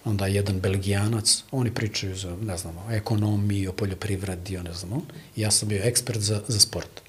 onda 0.05 0.27
jedan 0.27 0.61
belgijanac, 0.61 1.45
oni 1.51 1.75
pričaju 1.75 2.17
za, 2.17 2.37
ne 2.43 2.57
znam, 2.57 2.79
o 2.79 2.91
ekonomiji, 2.91 3.69
o 3.69 3.73
poljoprivredi, 3.73 4.57
o 4.57 4.62
ne 4.62 4.73
znam, 4.73 4.93
on. 4.93 5.03
Ja 5.37 5.51
sam 5.51 5.69
bio 5.69 5.83
ekspert 5.85 6.20
za, 6.20 6.43
za 6.49 6.61
sport. 6.61 7.01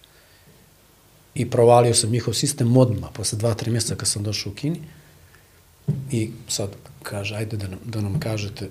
I 1.36 1.50
provalio 1.50 1.94
sam 1.94 2.10
njihov 2.10 2.34
sistem 2.34 2.78
odmah, 2.78 3.10
posle 3.14 3.38
dva, 3.38 3.54
tri 3.54 3.72
mjeseca 3.72 3.96
kad 3.96 4.08
sam 4.08 4.24
došao 4.24 4.52
u 4.52 4.56
Kini. 4.56 4.80
I 6.12 6.32
sad 6.48 6.70
kaže, 7.04 7.36
ajde 7.36 7.58
da 7.58 7.68
nam, 7.68 7.80
da 7.86 8.02
nam 8.02 8.20
kažete 8.20 8.70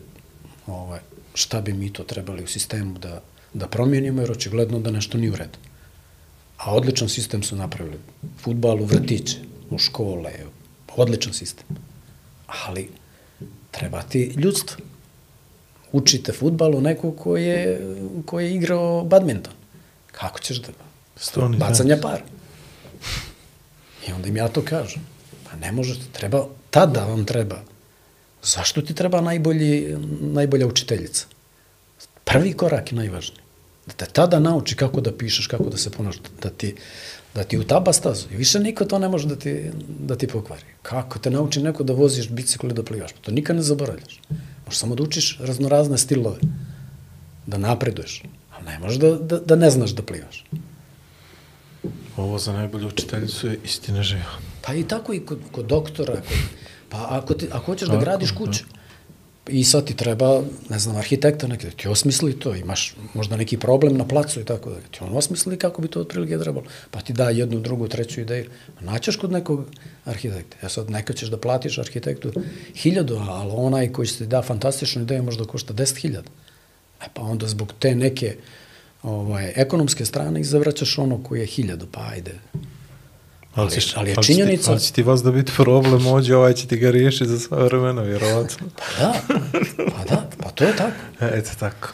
ovaj, 0.66 1.00
šta 1.34 1.60
bi 1.60 1.72
mi 1.72 1.92
to 1.92 2.04
trebali 2.04 2.44
u 2.44 2.46
sistemu 2.46 2.98
da, 2.98 3.22
da 3.54 3.68
promijenimo, 3.68 4.22
jer 4.22 4.32
očigledno 4.32 4.78
da 4.78 4.90
nešto 4.90 5.18
nije 5.18 5.30
u 5.30 5.36
redu. 5.36 5.58
A 6.56 6.74
odličan 6.74 7.08
sistem 7.08 7.42
su 7.42 7.56
napravili. 7.56 7.98
Futbal 8.38 8.80
u 8.80 8.84
vrtiće, 8.84 9.36
u 9.70 9.78
škole, 9.78 10.32
odličan 10.96 11.32
sistem. 11.32 11.66
Ali 12.66 12.88
treba 13.70 14.02
ti 14.02 14.34
ljudstvo. 14.36 14.76
Učite 15.92 16.32
futbalu 16.32 16.80
neko 16.80 17.12
ko 17.12 17.36
je, 17.36 17.80
ko 18.26 18.40
je 18.40 18.54
igrao 18.54 19.04
badminton. 19.04 19.52
Kako 20.12 20.40
ćeš 20.40 20.56
da... 20.56 20.68
Stoni 21.16 21.56
Bacanja 21.56 21.96
para. 22.02 22.24
I 24.08 24.12
onda 24.12 24.28
im 24.28 24.36
ja 24.36 24.48
to 24.48 24.64
kažem. 24.64 25.02
Pa 25.50 25.56
ne 25.56 25.72
možete, 25.72 26.04
treba, 26.12 26.46
tada 26.70 27.04
vam 27.04 27.24
treba. 27.24 27.62
Zašto 28.42 28.82
ti 28.82 28.94
treba 28.94 29.20
najbolji, 29.20 29.96
najbolja 30.20 30.66
učiteljica? 30.66 31.26
Prvi 32.24 32.52
korak 32.52 32.92
je 32.92 32.96
najvažniji. 32.96 33.40
Da 33.86 33.92
te 33.92 34.06
tada 34.06 34.38
nauči 34.38 34.76
kako 34.76 35.00
da 35.00 35.12
pišeš, 35.16 35.46
kako 35.46 35.70
da 35.70 35.76
se 35.76 35.90
ponaš, 35.90 36.16
da 36.42 36.50
ti, 36.50 36.74
da 37.34 37.44
ti 37.44 37.58
utaba 37.58 37.92
stazu. 37.92 38.26
I 38.32 38.36
više 38.36 38.60
niko 38.60 38.84
to 38.84 38.98
ne 38.98 39.08
može 39.08 39.28
da 39.28 39.36
ti, 39.36 39.70
da 39.98 40.16
ti 40.16 40.26
pokvari. 40.26 40.62
Kako 40.82 41.18
te 41.18 41.30
nauči 41.30 41.62
neko 41.62 41.82
da 41.82 41.92
voziš 41.92 42.28
bicikl 42.28 42.66
ili 42.66 42.74
da 42.74 42.82
plivaš? 42.82 43.12
Pa 43.12 43.20
to 43.20 43.32
nikad 43.32 43.56
ne 43.56 43.62
zaboravljaš. 43.62 44.20
Možeš 44.66 44.78
samo 44.78 44.94
da 44.94 45.02
učiš 45.02 45.38
raznorazne 45.40 45.98
stilove, 45.98 46.38
da 47.46 47.58
napreduješ. 47.58 48.22
A 48.52 48.62
ne 48.62 48.78
možeš 48.78 48.98
da, 48.98 49.14
da, 49.14 49.38
da 49.38 49.56
ne 49.56 49.70
znaš 49.70 49.90
da 49.90 50.02
plivaš. 50.02 50.44
Ovo 52.16 52.38
za 52.38 52.52
najbolju 52.52 52.88
učiteljicu 52.88 53.46
je 53.46 53.58
istina 53.64 54.02
živa. 54.02 54.38
Pa 54.62 54.74
i 54.74 54.84
tako 54.84 55.14
i 55.14 55.20
kod, 55.26 55.38
kod 55.52 55.66
doktora. 55.66 56.14
Kod, 56.14 56.36
pa 56.88 57.06
ako, 57.10 57.34
ti, 57.34 57.48
ako 57.52 57.64
hoćeš 57.64 57.88
da 57.88 57.96
gradiš 57.96 58.30
kuću, 58.30 58.64
i 59.48 59.64
sad 59.64 59.86
ti 59.86 59.96
treba, 59.96 60.42
ne 60.68 60.78
znam, 60.78 60.96
arhitekta 60.96 61.46
neki, 61.46 61.66
da 61.66 61.70
ti 61.70 61.88
osmisli 61.88 62.38
to, 62.38 62.54
imaš 62.54 62.94
možda 63.14 63.36
neki 63.36 63.56
problem 63.56 63.96
na 63.96 64.08
placu 64.08 64.40
i 64.40 64.44
tako 64.44 64.70
da 64.70 64.80
ti 64.80 64.98
on 65.00 65.16
osmisli 65.16 65.58
kako 65.58 65.82
bi 65.82 65.88
to 65.88 66.00
otprilike 66.00 66.38
trebalo, 66.38 66.66
pa 66.90 67.00
ti 67.00 67.12
da 67.12 67.30
jednu, 67.30 67.60
drugu, 67.60 67.88
treću 67.88 68.20
ideju. 68.20 68.50
Naćeš 68.80 69.16
kod 69.16 69.32
nekog 69.32 69.66
arhitekta. 70.04 70.56
Ja 70.62 70.68
sad 70.68 70.90
neka 70.90 71.12
ćeš 71.12 71.28
da 71.28 71.36
platiš 71.36 71.78
arhitektu 71.78 72.32
hiljadu, 72.74 73.16
ali 73.28 73.52
onaj 73.54 73.92
koji 73.92 74.08
će 74.08 74.16
ti 74.16 74.26
da 74.26 74.42
fantastičnu 74.42 75.02
ideju 75.02 75.22
možda 75.22 75.44
košta 75.44 75.72
deset 75.72 75.96
hiljada. 75.96 76.30
E 77.02 77.06
pa 77.14 77.22
onda 77.22 77.46
zbog 77.46 77.72
te 77.78 77.94
neke 77.94 78.36
ovaj, 79.02 79.52
ekonomske 79.56 80.04
strane 80.04 80.40
izavraćaš 80.40 80.98
ono 80.98 81.22
koji 81.22 81.40
je 81.40 81.46
hiljadu, 81.46 81.86
pa 81.92 82.08
ajde, 82.12 82.38
Ali, 83.54 83.70
ali 83.96 84.10
je 84.10 84.16
činjenica- 84.16 84.70
Ali 84.70 84.80
će 84.80 84.92
ti 84.92 85.02
vas 85.02 85.22
da 85.22 85.30
biti 85.30 85.52
problem, 85.54 86.06
ođe, 86.06 86.36
ovaj 86.36 86.52
će 86.52 86.66
ti 86.66 86.76
ga 86.76 86.90
riješiti 86.90 87.26
za 87.26 87.38
sva 87.38 87.58
vremena, 87.58 88.02
vjerovatno. 88.02 88.66
Pa 88.76 89.02
da, 89.02 89.14
pa 89.76 90.04
da, 90.06 90.22
pa 90.38 90.50
to 90.50 90.64
je 90.64 90.76
tako. 90.76 90.92
E, 91.20 91.30
eto 91.34 91.50
tako. 91.60 91.88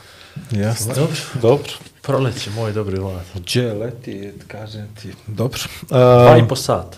Jasno. 0.51 0.95
Dobro. 0.95 1.17
Dobro. 1.35 1.73
Proleće, 2.03 2.51
moj 2.51 2.73
dobri 2.73 2.99
vlad. 2.99 3.25
Gdje 3.37 3.73
leti, 3.75 4.33
kažem 4.47 4.89
ti. 5.03 5.13
Dobro. 5.27 5.61
Dva 5.89 6.33
Uh, 6.33 6.45
i 6.45 6.49
po 6.49 6.57
sat. 6.57 6.97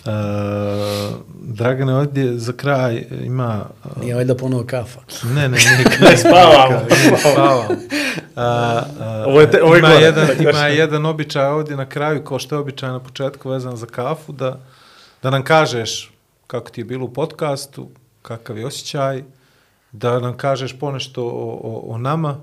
Uh, 0.00 0.12
Dragane, 1.42 1.94
ovdje 1.94 2.38
za 2.38 2.52
kraj 2.52 3.04
ima... 3.22 3.64
uh, 3.86 4.02
Nije 4.02 4.14
valjda 4.14 4.34
ponovo 4.34 4.64
kafa. 4.64 5.00
Ne, 5.24 5.48
ne, 5.48 5.48
nije 5.68 5.84
kraj. 5.86 6.16
spavamo. 6.16 6.80
Ne 6.90 7.18
spavamo. 7.20 7.68
A, 8.36 8.42
a, 9.00 9.24
Ovo 9.26 9.40
je 9.40 9.50
te- 9.50 9.62
ovo 9.62 9.74
je 9.74 9.78
ima, 9.78 9.88
gore, 9.88 10.00
jedan, 10.00 10.26
da 10.28 10.50
ima 10.50 10.58
jedan 10.60 11.06
običaj 11.06 11.46
ovdje 11.46 11.76
na 11.76 11.86
kraju, 11.86 12.24
kao 12.24 12.38
što 12.38 12.54
je 12.54 12.60
običaj 12.60 12.90
na 12.90 13.00
početku 13.00 13.50
vezan 13.50 13.76
za 13.76 13.86
kafu, 13.86 14.32
da, 14.32 14.60
da 15.22 15.30
nam 15.30 15.44
kažeš 15.44 16.12
kako 16.46 16.70
ti 16.70 16.80
je 16.80 16.84
bilo 16.84 17.04
u 17.04 17.12
podcastu, 17.12 17.88
kakav 18.22 18.58
je 18.58 18.66
osjećaj, 18.66 19.22
da 19.92 20.20
nam 20.20 20.36
kažeš 20.36 20.78
ponešto 20.78 21.24
o, 21.24 21.28
o, 21.62 21.84
o 21.86 21.98
nama, 21.98 22.36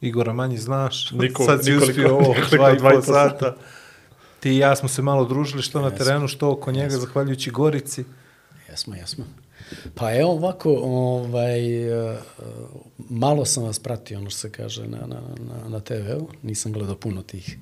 Igora 0.00 0.32
manje 0.32 0.56
znaš, 0.56 1.10
Niko- 1.10 1.46
sad 1.46 1.64
si 1.64 1.74
uspio 1.74 2.10
ovo, 2.10 2.34
dva 2.50 2.72
i 2.72 2.78
pol 2.78 3.02
sata. 3.02 3.54
Ti 4.42 4.50
i 4.50 4.58
ja 4.58 4.76
smo 4.76 4.88
se 4.88 5.02
malo 5.02 5.24
družili, 5.24 5.62
što 5.62 5.80
na 5.80 5.90
terenu, 5.90 6.28
što 6.28 6.50
oko 6.50 6.72
njega, 6.72 6.98
zahvaljujući 6.98 7.50
Gorici. 7.50 8.04
Jesmo, 8.68 8.94
jesmo. 8.94 9.24
Pa 9.94 10.14
evo 10.14 10.30
ovako, 10.30 10.72
ovaj, 10.82 11.82
eh, 12.12 12.18
malo 12.98 13.44
sam 13.44 13.64
vas 13.64 13.78
pratio, 13.78 14.18
ono 14.18 14.30
što 14.30 14.38
se 14.38 14.52
kaže 14.52 14.88
na, 14.88 14.98
na, 14.98 15.20
na, 15.38 15.68
na 15.68 15.80
TV-u, 15.80 16.28
nisam 16.42 16.72
gledao 16.72 16.96
puno 16.96 17.22
tih 17.22 17.58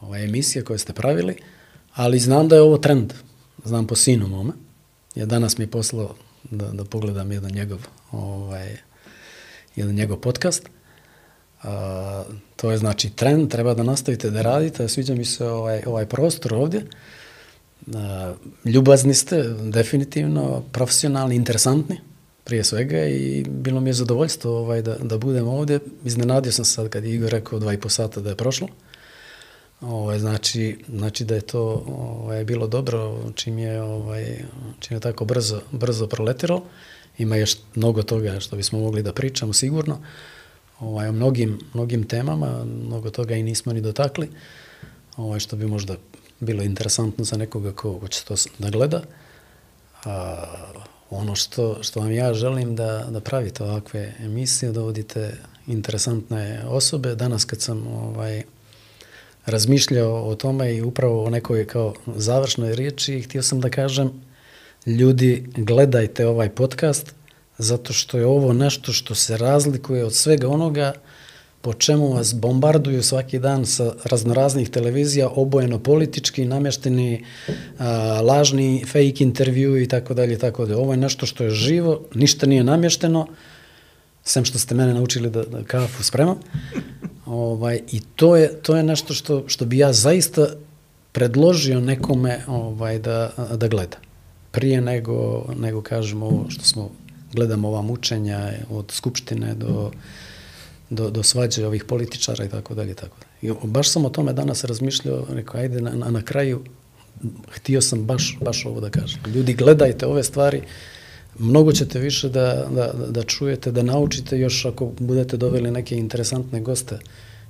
ovaj, 0.00 0.24
emisija 0.24 0.64
koje 0.64 0.78
ste 0.78 0.92
pravili, 0.92 1.36
ali 1.94 2.18
znam 2.18 2.48
da 2.48 2.56
je 2.56 2.62
ovo 2.62 2.78
trend, 2.78 3.14
znam 3.64 3.86
po 3.86 3.96
sinu 3.96 4.28
mome, 4.28 4.52
jer 5.14 5.26
danas 5.26 5.58
mi 5.58 5.64
je 5.64 5.70
poslao 5.70 6.14
da, 6.50 6.70
da 6.70 6.84
pogledam 6.84 7.32
jedan 7.32 7.52
njegov, 7.52 7.86
ovaj, 8.12 8.76
jedan 9.76 9.94
njegov 9.94 10.20
podcast, 10.20 10.68
A, 11.62 12.24
to 12.56 12.70
je 12.70 12.78
znači 12.78 13.10
trend, 13.10 13.50
treba 13.50 13.74
da 13.74 13.82
nastavite 13.82 14.30
da 14.30 14.42
radite, 14.42 14.88
sviđa 14.88 15.14
mi 15.14 15.24
se 15.24 15.46
ovaj, 15.46 15.82
ovaj 15.86 16.06
prostor 16.06 16.54
ovdje, 16.54 16.86
A, 17.94 18.34
ljubazni 18.64 19.14
ste, 19.14 19.42
definitivno, 19.60 20.62
profesionalni, 20.72 21.36
interesantni, 21.36 22.00
prije 22.44 22.64
svega 22.64 23.04
i 23.06 23.44
bilo 23.48 23.80
mi 23.80 23.90
je 23.90 23.94
zadovoljstvo 23.94 24.58
ovaj, 24.58 24.82
da, 24.82 24.94
da 24.94 25.18
budem 25.18 25.48
ovdje. 25.48 25.80
Iznenadio 26.04 26.52
sam 26.52 26.64
sad 26.64 26.88
kad 26.88 27.04
je 27.04 27.14
Igor 27.14 27.30
rekao 27.30 27.58
dva 27.58 27.72
i 27.72 27.80
po 27.80 27.88
sata 27.88 28.20
da 28.20 28.30
je 28.30 28.36
prošlo. 28.36 28.68
Ovaj, 29.80 30.18
znači, 30.18 30.78
znači 30.88 31.24
da 31.24 31.34
je 31.34 31.40
to 31.40 31.84
ovaj, 31.88 32.44
bilo 32.44 32.66
dobro 32.66 33.18
čim 33.34 33.58
je, 33.58 33.82
ovaj, 33.82 34.44
čim 34.80 34.96
je 34.96 35.00
tako 35.00 35.24
brzo, 35.24 35.60
brzo 35.72 36.06
proletilo. 36.06 36.62
Ima 37.18 37.36
još 37.36 37.56
mnogo 37.74 38.02
toga 38.02 38.40
što 38.40 38.56
bismo 38.56 38.78
mogli 38.78 39.02
da 39.02 39.12
pričamo 39.12 39.52
sigurno 39.52 39.98
ovaj, 40.80 41.08
o 41.08 41.12
mnogim, 41.12 41.58
mnogim 41.74 42.04
temama, 42.04 42.64
mnogo 42.64 43.10
toga 43.10 43.34
i 43.34 43.42
nismo 43.42 43.72
ni 43.72 43.80
dotakli, 43.80 44.28
ovaj, 45.16 45.40
što 45.40 45.56
bi 45.56 45.66
možda 45.66 45.96
bilo 46.40 46.62
interesantno 46.62 47.24
za 47.24 47.36
nekoga 47.36 47.72
ko, 47.72 47.98
ko 47.98 48.08
će 48.08 48.24
to 48.24 48.34
da 48.58 48.70
gleda. 48.70 49.02
A, 50.04 50.44
ono 51.10 51.34
što, 51.34 51.82
što 51.82 52.00
vam 52.00 52.12
ja 52.12 52.34
želim 52.34 52.76
da, 52.76 53.06
da 53.10 53.20
pravite 53.20 53.64
ovakve 53.64 54.14
emisije, 54.20 54.72
dovodite 54.72 55.36
interesantne 55.66 56.62
osobe. 56.66 57.14
Danas 57.14 57.44
kad 57.44 57.60
sam 57.60 57.86
ovaj, 57.86 58.42
razmišljao 59.46 60.28
o 60.28 60.34
tome 60.34 60.74
i 60.74 60.82
upravo 60.82 61.24
o 61.24 61.30
nekoj 61.30 61.66
kao 61.66 61.94
završnoj 62.16 62.74
riječi, 62.74 63.20
htio 63.20 63.42
sam 63.42 63.60
da 63.60 63.70
kažem 63.70 64.12
ljudi 64.86 65.44
gledajte 65.56 66.26
ovaj 66.26 66.50
podcast 66.50 67.14
zato 67.58 67.92
što 67.92 68.18
je 68.18 68.26
ovo 68.26 68.52
nešto 68.52 68.92
što 68.92 69.14
se 69.14 69.36
razlikuje 69.36 70.04
od 70.04 70.14
svega 70.14 70.48
onoga 70.48 70.92
po 71.60 71.72
čemu 71.74 72.12
vas 72.12 72.34
bombarduju 72.34 73.02
svaki 73.02 73.38
dan 73.38 73.66
sa 73.66 73.92
raznoraznih 74.04 74.70
televizija, 74.70 75.28
obojeno 75.28 75.78
politički, 75.78 76.44
namješteni, 76.44 77.24
a, 77.78 78.20
lažni 78.22 78.84
fake 78.86 79.24
intervju 79.24 79.82
i 79.82 79.88
tako 79.88 80.14
dalje 80.14 80.34
i 80.34 80.38
tako 80.38 80.66
dalje. 80.66 80.76
Ovo 80.76 80.92
je 80.92 80.96
nešto 80.96 81.26
što 81.26 81.44
je 81.44 81.50
živo, 81.50 82.00
ništa 82.14 82.46
nije 82.46 82.64
namješteno, 82.64 83.26
sem 84.24 84.44
što 84.44 84.58
ste 84.58 84.74
mene 84.74 84.94
naučili 84.94 85.30
da, 85.30 85.42
da 85.42 85.64
kafu 85.64 86.02
spremam. 86.02 86.38
Ovaj, 87.26 87.80
I 87.92 88.00
to 88.00 88.36
je, 88.36 88.62
to 88.62 88.76
je 88.76 88.82
nešto 88.82 89.14
što, 89.14 89.44
što 89.46 89.64
bi 89.64 89.78
ja 89.78 89.92
zaista 89.92 90.46
predložio 91.12 91.80
nekome 91.80 92.40
ovaj, 92.46 92.98
da, 92.98 93.30
da 93.56 93.68
gleda. 93.68 93.96
Prije 94.50 94.80
nego, 94.80 95.44
nego 95.58 95.82
kažemo 95.82 96.26
ovo 96.26 96.46
što 96.48 96.64
smo 96.64 96.90
gledamo 97.32 97.68
ova 97.68 97.82
mučenja 97.82 98.52
od 98.70 98.92
skupštine 98.92 99.54
do, 99.54 99.90
do, 100.90 101.10
do 101.10 101.22
svađe 101.22 101.66
ovih 101.66 101.84
političara 101.84 102.44
i 102.44 102.48
tako 102.48 102.74
dalje 102.74 102.94
tako 102.94 103.16
dalje. 103.20 103.54
I 103.54 103.66
baš 103.66 103.90
sam 103.90 104.04
o 104.04 104.10
tome 104.10 104.32
danas 104.32 104.64
razmišljao, 104.64 105.26
rekao, 105.28 105.60
ajde 105.60 105.80
na, 105.80 105.90
na, 105.90 106.10
na 106.10 106.22
kraju, 106.22 106.64
htio 107.50 107.80
sam 107.80 108.04
baš, 108.04 108.38
baš 108.40 108.66
ovo 108.66 108.80
da 108.80 108.90
kažem. 108.90 109.20
Ljudi, 109.34 109.54
gledajte 109.54 110.06
ove 110.06 110.24
stvari, 110.24 110.62
mnogo 111.38 111.72
ćete 111.72 111.98
više 111.98 112.28
da, 112.28 112.66
da, 112.74 112.92
da 113.10 113.22
čujete, 113.22 113.72
da 113.72 113.82
naučite 113.82 114.38
još 114.38 114.64
ako 114.64 114.92
budete 114.98 115.36
doveli 115.36 115.70
neke 115.70 115.96
interesantne 115.96 116.60
goste, 116.60 116.98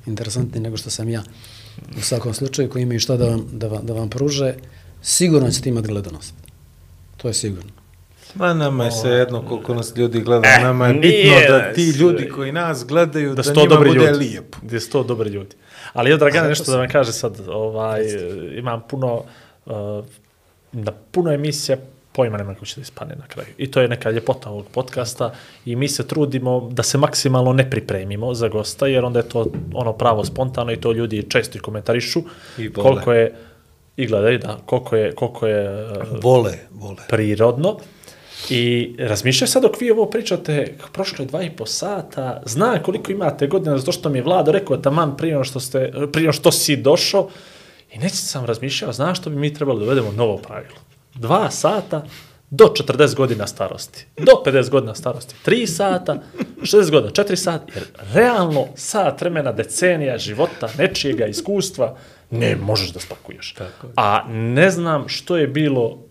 interesantni 0.07 0.61
nego 0.61 0.77
što 0.77 0.91
sam 0.91 1.09
ja. 1.09 1.23
U 1.99 2.01
svakom 2.01 2.35
slučaju 2.35 2.71
koji 2.71 2.83
imaju 2.83 3.01
šta 3.01 3.17
da 3.17 3.25
vam, 3.25 3.47
da 3.53 3.69
vam, 3.69 3.87
da 3.87 3.93
vam 3.93 4.11
pruže, 4.11 4.55
sigurno 5.03 5.51
ćete 5.51 5.69
imati 5.69 5.89
gledanost. 5.89 6.35
To 7.17 7.29
je 7.29 7.35
sigurno. 7.35 7.78
Ma 8.39 8.55
nama 8.55 8.85
je 8.85 8.91
sve 8.93 9.11
jedno 9.11 9.43
koliko 9.43 9.75
nas 9.75 9.93
ljudi 9.97 10.21
gleda, 10.21 10.49
Eh, 10.49 10.63
nama 10.63 10.87
je 10.87 10.95
bitno 10.95 11.35
da 11.49 11.73
ti 11.73 11.91
ljudi 11.91 12.29
koji 12.29 12.53
nas 12.53 12.85
gledaju, 12.87 13.35
da, 13.35 13.43
da 13.43 13.53
njima 13.53 13.67
dobri 13.67 13.89
bude 13.91 14.01
ljudi. 14.03 14.19
lijepo. 14.19 14.59
Da 14.63 14.81
su 14.81 14.91
to 14.91 15.03
dobri 15.03 15.31
ljudi. 15.31 15.57
Ali 15.93 16.11
evo, 16.11 16.19
Dragana, 16.19 16.49
nešto 16.49 16.65
sam- 16.65 16.73
da 16.73 16.79
vam 16.79 16.89
kaže 16.89 17.13
sad, 17.13 17.41
ovaj, 17.49 18.03
imam 18.55 18.83
puno 18.83 19.23
uh, 19.67 19.73
na 20.73 20.93
puno 21.11 21.33
emisija 21.33 21.77
pojma 22.13 22.37
nema 22.39 22.55
kako 22.55 22.67
će 22.67 22.75
da 22.75 22.83
ispane 22.83 23.17
na 23.17 23.27
kraju. 23.27 23.49
I 23.59 23.71
to 23.71 23.81
je 23.81 23.89
neka 23.89 24.11
ljepota 24.11 24.51
ovog 24.51 24.67
podcasta 24.67 25.33
i 25.65 25.77
mi 25.77 25.89
se 25.89 26.07
trudimo 26.07 26.69
da 26.71 26.83
se 26.83 26.99
maksimalno 26.99 27.53
ne 27.53 27.71
pripremimo 27.71 28.35
za 28.35 28.49
gosta, 28.49 28.87
jer 28.87 29.05
onda 29.05 29.19
je 29.19 29.29
to 29.29 29.47
ono 29.75 29.93
pravo 29.93 30.25
spontano 30.25 30.73
i 30.73 30.77
to 30.77 30.93
ljudi 30.93 31.23
često 31.23 31.59
i 31.59 31.61
komentarišu. 31.61 32.21
I 32.59 32.69
vole. 32.69 32.83
koliko 32.85 33.13
je, 33.13 33.35
i 33.97 34.07
gledaj, 34.07 34.39
da, 34.39 34.59
koliko 34.67 34.97
je, 34.97 35.15
koliko 35.15 35.47
je 35.47 35.85
uh, 35.87 35.91
Vole, 36.23 36.53
vole. 36.73 36.97
prirodno. 37.09 37.77
I 38.51 38.95
razmišljaj 38.99 39.49
sad 39.49 39.63
dok 39.63 39.81
vi 39.81 39.91
ovo 39.91 40.07
pričate, 40.07 40.75
prošlo 40.93 41.23
je 41.23 41.27
dva 41.27 41.43
i 41.43 41.51
po 41.51 41.67
sata, 41.67 42.43
zna 42.47 42.83
koliko 42.83 43.13
imate 43.13 43.47
godina, 43.47 43.79
zato 43.79 43.93
što 43.93 44.09
mi 44.09 44.19
je 44.19 44.23
Vlado 44.23 44.53
rekao 44.53 44.77
taman 44.77 45.17
prije 45.17 45.45
što, 45.45 45.61
ste, 45.61 45.93
prije 46.13 46.33
što 46.33 46.53
si 46.53 46.77
došao, 46.77 47.29
i 47.93 47.99
neće 47.99 48.17
sam 48.17 48.45
razmišljao, 48.45 48.93
znaš 48.93 49.19
što 49.19 49.31
bi 49.31 49.37
mi 49.37 49.55
trebalo 49.55 49.79
da 49.79 49.85
uvedemo 49.85 50.13
novo 50.13 50.37
pravilo. 50.37 50.77
Dva 51.15 51.51
sata 51.51 52.05
do 52.51 52.65
40 52.65 53.15
godina 53.15 53.47
starosti, 53.47 54.07
do 54.17 54.33
50 54.47 54.71
godina 54.71 54.95
starosti, 54.95 55.35
3 55.47 55.67
sata, 55.67 56.23
60 56.61 56.91
godina, 56.91 57.13
4 57.13 57.37
sata, 57.37 57.65
jer 57.75 57.85
realno 58.15 58.67
sat 58.75 59.21
vremena, 59.21 59.53
decenija 59.53 60.19
života, 60.19 60.69
nečijega 60.79 61.27
iskustva, 61.27 61.97
ne 62.31 62.57
možeš 62.57 62.93
da 62.93 63.01
spakuješ. 63.01 63.55
A 63.97 64.25
ne 64.29 64.71
znam 64.71 65.09
što 65.09 65.37
je 65.37 65.47
bilo 65.47 66.08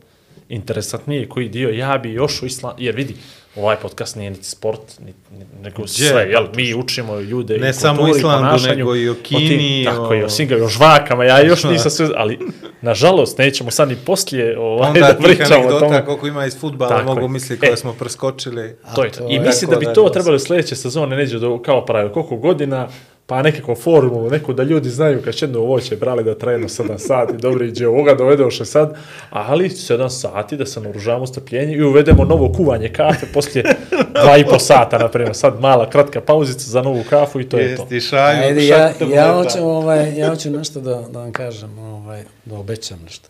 interesantnije 0.50 1.30
koji 1.30 1.50
dio, 1.50 1.70
ja 1.70 1.98
bi 1.98 2.12
još 2.12 2.42
u 2.42 2.46
islam, 2.46 2.74
jer 2.78 2.96
vidi, 2.96 3.16
ovaj 3.56 3.76
podcast 3.76 4.16
nije 4.16 4.30
niti 4.30 4.44
sport, 4.46 4.80
ni, 5.00 5.06
ni, 5.32 5.46
nego 5.62 5.84
Gdje? 5.84 6.10
sve, 6.10 6.22
jel, 6.22 6.46
mi 6.56 6.74
učimo 6.74 7.20
ljude 7.20 7.58
Ne 7.58 7.70
i 7.70 7.74
samo 7.74 7.98
kulturi, 7.98 8.14
o 8.14 8.18
Islandu, 8.18 8.40
ponašanju, 8.42 8.76
nego 8.76 8.96
i 8.96 9.10
o 9.10 9.14
tim- 9.14 9.24
Kini, 9.40 9.86
tako 9.86 10.14
i 10.14 10.22
o- 10.22 10.26
o 10.26 10.30
Singavu, 10.30 10.64
o 10.64 10.70
žvakama, 10.70 11.24
ja 11.24 11.42
još 11.42 11.64
nisam 11.64 11.92
sve, 11.92 12.10
ali 12.16 12.40
nažalost 12.82 13.38
nećemo 13.38 13.72
sad 13.72 13.90
ni 13.90 13.96
poslije 13.98 14.60
ovaj, 14.60 14.88
Onda 14.88 15.00
da 15.00 15.14
tih 15.14 15.26
pričamo 15.26 15.68
o 15.68 15.80
tome. 15.80 16.06
koliko 16.06 16.28
ima 16.28 16.46
iz 16.46 16.60
futbala, 16.60 16.90
Tako 16.92 17.06
mogu 17.06 17.22
je. 17.22 17.28
misliti 17.30 17.54
E. 17.56 17.68
koje 17.68 17.78
smo 17.78 17.94
preskočili. 17.94 18.76
To 18.96 19.04
je 19.04 19.12
to. 19.12 19.28
I 19.30 19.40
mislim 19.40 19.72
da 19.72 19.78
bi 19.78 19.86
da 19.86 19.94
to 19.94 20.10
trebalo 20.10 20.40
sljedeće 20.40 20.76
sezone 20.76 21.16
neđe 21.16 21.40
do, 21.40 21.62
kao 21.62 21.86
pravilo, 21.86 22.14
koliko 22.14 22.36
godina, 22.38 22.88
pa 23.28 23.42
nekako 23.42 23.76
formulu, 23.76 24.30
neku 24.30 24.54
da 24.54 24.64
ljudi 24.64 24.90
znaju 24.90 25.22
kad 25.22 25.36
će 25.36 25.46
jedno 25.46 25.60
voće 25.60 25.96
brali 25.96 26.24
da 26.24 26.38
traje 26.38 26.56
jedno 26.56 26.68
7 26.68 26.98
sati, 26.98 27.38
dobro 27.38 27.66
iđe 27.66 27.88
ovoga, 27.88 28.14
dovedoše 28.14 28.66
sad, 28.66 28.98
ali 29.30 29.70
7 29.70 30.10
sati 30.10 30.58
da 30.58 30.66
se 30.66 30.82
naoružavamo 30.82 31.28
strpljenje 31.28 31.74
i 31.74 31.84
uvedemo 31.84 32.26
novo 32.26 32.54
kuvanje 32.54 32.94
kafe 32.94 33.26
poslije 33.34 33.64
2,5 33.92 34.60
sata, 34.60 34.98
na 34.98 35.08
primjer, 35.08 35.36
sad 35.36 35.60
mala 35.60 35.90
kratka 35.90 36.22
pauzica 36.22 36.70
za 36.70 36.82
novu 36.82 37.04
kafu 37.10 37.40
i 37.40 37.50
to 37.50 37.58
je 37.58 37.76
to. 37.76 37.82
Jesti 37.82 38.02
šaju, 38.02 38.44
Ajde, 38.44 38.68
ja, 38.68 38.94
ja, 39.14 39.34
hoću, 39.34 39.60
ovaj, 39.60 40.18
ja 40.18 40.30
hoću 40.30 40.50
nešto 40.50 40.80
da, 40.80 41.02
da 41.12 41.20
vam 41.20 41.32
kažem, 41.32 41.80
ovaj, 41.80 42.24
da 42.46 42.56
obećam 42.56 43.00
nešto. 43.04 43.30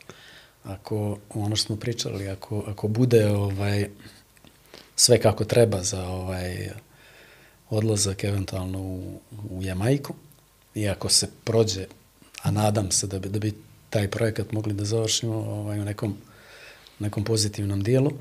Ako, 0.63 1.17
ono 1.33 1.55
što 1.55 1.65
smo 1.65 1.75
pričali, 1.75 2.29
ako, 2.29 2.63
ako 2.67 2.87
bude 2.87 3.27
ovaj, 3.27 3.87
sve 4.95 5.17
kako 5.17 5.43
treba 5.43 5.83
za 5.83 6.07
ovaj 6.07 6.69
odlazak 7.69 8.23
eventualno 8.23 8.79
u, 8.79 9.19
u 9.49 9.63
Jamajku, 9.63 10.13
i 10.75 10.89
ako 10.89 11.09
se 11.09 11.29
prođe, 11.43 11.85
a 12.41 12.51
nadam 12.51 12.91
se 12.91 13.07
da 13.07 13.19
bi, 13.19 13.29
da 13.29 13.39
bi 13.39 13.53
taj 13.89 14.07
projekat 14.07 14.51
mogli 14.51 14.73
da 14.73 14.85
završimo 14.85 15.35
ovaj, 15.35 15.79
u 15.79 15.85
nekom, 15.85 16.17
nekom 16.99 17.23
pozitivnom 17.23 17.83
dijelu, 17.83 18.11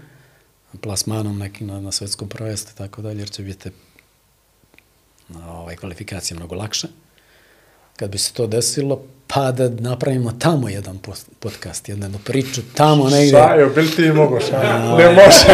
plasmanom 0.80 1.38
nekim 1.38 1.66
na, 1.66 1.80
na 1.80 1.92
svetskom 1.92 2.28
prvenstvu 2.28 2.72
i 2.74 2.78
tako 2.78 3.02
dalje, 3.02 3.18
jer 3.18 3.30
će 3.30 3.42
biti 3.42 3.70
ovaj, 5.34 5.76
kvalifikacije 5.76 6.36
mnogo 6.36 6.54
lakše. 6.54 6.88
Kad 7.96 8.10
bi 8.10 8.18
se 8.18 8.32
to 8.32 8.46
desilo, 8.46 9.02
pa 9.26 9.52
da 9.52 9.68
napravimo 9.68 10.32
tamo 10.32 10.68
jedan 10.68 10.98
post- 10.98 11.26
podcast, 11.40 11.88
jednu, 11.88 12.18
priču, 12.24 12.60
tamo 12.74 13.10
negdje. 13.10 13.30
Šajo, 13.30 13.70
bil 13.74 13.86
ti 13.96 14.12
mogo 14.12 14.40
šajo? 14.40 14.96
Ne 14.96 15.10
može, 15.10 15.46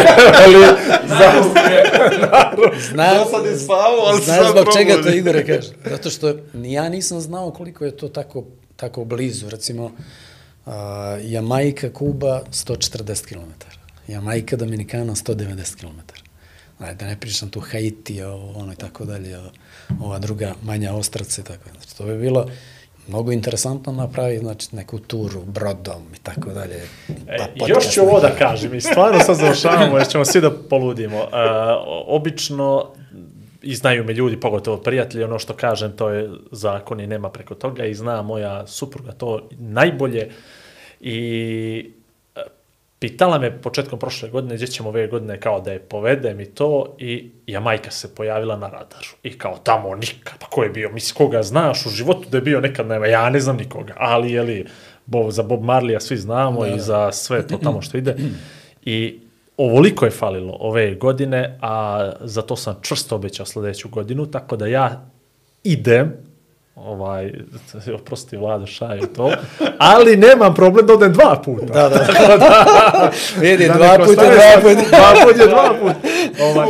ali 0.45 0.65
za... 1.07 1.43
Zna, 2.91 3.13
Dosad 3.13 3.45
je 3.45 3.59
spavao, 3.59 4.05
ali 4.05 4.21
znaš 4.21 4.37
sad 4.37 4.51
zbog 4.51 4.65
čega 4.77 4.93
to 4.93 5.01
probudi. 5.01 5.17
Igore 5.17 5.45
kaže? 5.45 5.69
Zato 5.89 6.09
što 6.09 6.33
ja 6.53 6.89
nisam 6.89 7.21
znao 7.21 7.51
koliko 7.51 7.85
je 7.85 7.97
to 7.97 8.09
tako, 8.09 8.43
tako 8.75 9.05
blizu. 9.05 9.49
Recimo, 9.49 9.83
uh, 10.65 10.73
Jamajka, 11.21 11.93
Kuba, 11.93 12.41
140 12.51 13.25
km. 13.25 13.51
Jamajka, 14.07 14.55
Dominikana, 14.55 15.15
190 15.15 15.75
km. 15.75 15.99
Ajde, 16.79 16.95
da 16.95 17.05
ne 17.05 17.19
pričam 17.19 17.49
tu 17.49 17.59
Haiti, 17.59 18.21
ovo, 18.21 18.59
ono 18.59 18.73
i 18.73 18.75
tako 18.75 19.05
dalje, 19.05 19.39
ova 20.01 20.19
druga 20.19 20.53
manja 20.63 20.93
ostraca 20.93 21.41
i 21.41 21.43
tako. 21.43 21.69
Znači, 21.71 21.97
to 21.97 22.03
bi 22.03 22.17
bilo 22.17 22.49
mnogo 23.07 23.31
interesantno 23.31 23.91
napraviti, 23.91 24.39
znači, 24.39 24.75
neku 24.75 24.99
turu 24.99 25.41
brodom 25.45 26.03
i 26.15 26.19
tako 26.23 26.49
dalje. 26.49 26.75
E, 27.27 27.37
Pa 27.37 27.67
još 27.67 27.69
podcast 27.69 27.93
ću 27.93 28.01
ovo 28.01 28.19
da 28.19 28.35
kažem 28.35 28.75
i 28.75 28.81
stvarno 28.81 29.19
sad 29.19 29.35
završavamo 29.35 29.97
jer 29.97 30.07
ćemo 30.07 30.25
svi 30.25 30.41
da 30.41 30.51
poludimo. 30.69 31.17
Uh, 31.17 31.29
obično 32.07 32.93
i 33.61 33.75
znaju 33.75 34.03
me 34.03 34.13
ljudi, 34.13 34.39
pogotovo 34.39 34.77
prijatelji, 34.77 35.23
ono 35.23 35.39
što 35.39 35.53
kažem, 35.53 35.91
to 35.91 36.09
je 36.09 36.29
zakon 36.51 36.99
i 36.99 37.07
nema 37.07 37.29
preko 37.29 37.55
toga 37.55 37.85
i 37.85 37.93
zna 37.93 38.21
moja 38.21 38.67
supruga 38.67 39.11
to 39.11 39.49
najbolje 39.51 40.29
i 40.99 41.93
e, 41.97 42.02
pitala 43.03 43.39
me 43.39 43.61
početkom 43.61 43.99
prošle 43.99 44.29
godine 44.29 44.55
gdje 44.55 44.67
ćemo 44.67 44.89
ove 44.89 45.07
godine 45.07 45.39
kao 45.39 45.61
da 45.61 45.71
je 45.71 45.79
povedem 45.79 46.39
i 46.39 46.45
to 46.45 46.95
i 46.99 47.31
Jamajka 47.47 47.91
se 47.91 48.15
pojavila 48.15 48.57
na 48.57 48.67
radaru. 48.67 49.07
I 49.23 49.37
kao 49.37 49.57
tamo 49.63 49.95
nikad, 49.95 50.33
pa 50.39 50.47
ko 50.47 50.63
je 50.63 50.69
bio, 50.69 50.91
misli 50.93 51.15
koga 51.15 51.43
znaš 51.43 51.85
u 51.85 51.89
životu 51.89 52.29
da 52.29 52.37
je 52.37 52.41
bio 52.41 52.61
nekad 52.61 52.87
nema, 52.87 53.07
ja 53.07 53.29
ne 53.29 53.39
znam 53.39 53.57
nikoga, 53.57 53.93
ali 53.97 54.31
je 54.31 54.41
li 54.41 54.65
Bob, 55.05 55.31
za 55.31 55.43
Bob 55.43 55.63
Marlija 55.63 55.99
svi 55.99 56.17
znamo 56.17 56.65
i 56.65 56.79
za 56.79 57.11
sve 57.11 57.47
to 57.47 57.57
tamo 57.57 57.81
što 57.81 57.97
ide. 57.97 58.15
I 58.85 59.19
ovoliko 59.57 60.05
je 60.05 60.11
falilo 60.11 60.57
ove 60.59 60.95
godine, 60.95 61.57
a 61.61 62.11
za 62.21 62.41
to 62.41 62.55
sam 62.55 62.79
čvrsto 62.81 63.15
obećao 63.15 63.45
sljedeću 63.45 63.89
godinu, 63.89 64.25
tako 64.25 64.55
da 64.55 64.67
ja 64.67 65.05
idem, 65.63 66.13
ovaj, 66.75 67.33
oprosti 68.01 68.37
Vlado 68.37 68.65
Šaju 68.65 69.07
to, 69.15 69.31
ali 69.77 70.17
nemam 70.17 70.53
problem 70.53 70.85
da 70.85 70.93
odem 70.93 71.13
dva 71.13 71.41
puta. 71.45 71.65
Da, 71.65 71.89
da. 71.89 73.11
Vidi, 73.41 73.67
Da 73.67 73.73
dva 73.73 73.97
puta, 74.05 74.23
dva 74.23 74.61
puta. 74.61 74.81
Dva 74.97 75.25
puta 75.25 75.43
je 75.43 75.47
dva 75.47 75.75
puta. 75.81 76.07
Ovaj, 76.43 76.67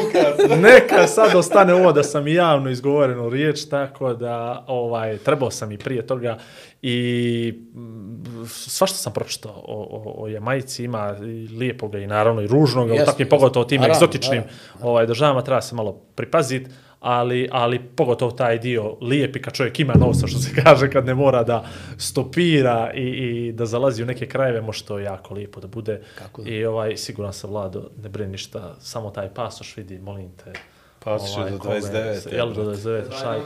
neka 0.61 1.07
sad 1.07 1.35
ostane 1.35 1.73
ovo 1.73 1.91
da 1.91 2.03
sam 2.03 2.27
i 2.27 2.33
javno 2.33 2.69
izgovorenu 2.69 3.29
riječ, 3.29 3.65
tako 3.69 4.13
da 4.13 4.63
ovaj, 4.67 5.17
trebao 5.17 5.51
sam 5.51 5.71
i 5.71 5.77
prije 5.77 6.07
toga 6.07 6.37
i 6.81 7.53
mm, 7.75 8.45
svašta 8.47 8.97
sam 8.97 9.13
pročitao 9.13 9.51
o, 9.51 9.87
o, 9.91 10.23
o 10.23 10.27
Jamajci, 10.27 10.83
ima 10.83 11.15
i 11.21 11.47
lijepoga 11.47 11.99
i 11.99 12.07
naravno 12.07 12.41
i 12.41 12.47
ružnoga, 12.47 12.91
u 12.91 12.95
Jeste, 12.95 13.05
takvim 13.05 13.25
jeste. 13.25 13.29
pogotovo 13.37 13.65
tim 13.65 13.83
egzotičnim 13.83 14.43
ovaj, 14.81 15.05
državama 15.05 15.41
treba 15.41 15.61
se 15.61 15.75
malo 15.75 15.91
pripaziti, 16.15 16.69
ali, 17.03 17.49
ali 17.51 17.79
pogotovo 17.95 18.31
taj 18.31 18.59
dio 18.59 18.97
lijepi 19.01 19.41
kad 19.41 19.53
čovjek 19.53 19.79
ima 19.79 19.93
novca, 19.93 20.27
što 20.27 20.39
se 20.39 20.49
kaže, 20.63 20.89
kad 20.89 21.05
ne 21.05 21.13
mora 21.13 21.43
da 21.43 21.65
stopira 21.97 22.91
i, 22.93 23.01
i 23.01 23.51
da 23.51 23.65
zalazi 23.65 24.03
u 24.03 24.05
neke 24.05 24.27
krajeve, 24.27 24.61
može 24.61 24.83
to 24.83 24.99
jako 24.99 25.33
lijepo 25.33 25.59
da 25.59 25.67
bude. 25.67 26.01
Kako 26.15 26.41
da. 26.41 26.49
I 26.49 26.65
ovaj, 26.65 26.97
siguran 26.97 27.33
sam, 27.33 27.49
Vlado, 27.49 27.89
ne 28.03 28.09
brini 28.09 28.31
ništa, 28.31 28.75
samo 28.79 29.09
taj 29.09 29.29
pasoš 29.29 29.77
vidi, 29.77 29.99
molim 29.99 30.29
te. 30.43 30.53
Pasoš 30.99 31.45
je 31.45 31.51
do 31.51 31.57
kome- 31.59 31.81
29, 31.81 32.33
Jel, 32.33 32.53
do 32.53 32.63
29, 32.63 33.01
šaj. 33.21 33.39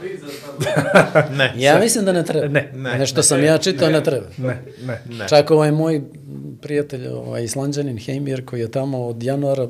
Ne. 1.38 1.52
Ja 1.56 1.78
mislim 1.78 2.04
da 2.04 2.12
ne 2.12 2.24
treba. 2.24 2.48
Ne, 2.48 2.72
ne, 2.74 2.98
Nešto 2.98 3.22
sam 3.22 3.44
ja 3.44 3.58
čitao, 3.58 3.90
ne 3.90 4.02
treba. 4.04 4.26
Ne, 4.38 4.62
ne. 4.82 5.02
Ne. 5.08 5.28
Čak 5.28 5.50
ovaj 5.50 5.72
moj 5.72 6.02
prijatelj, 6.62 7.06
ovaj 7.06 7.44
islanđanin 7.44 7.98
Heimir, 7.98 8.44
koji 8.44 8.60
je 8.60 8.70
tamo 8.70 9.06
od 9.06 9.22
januara 9.22 9.68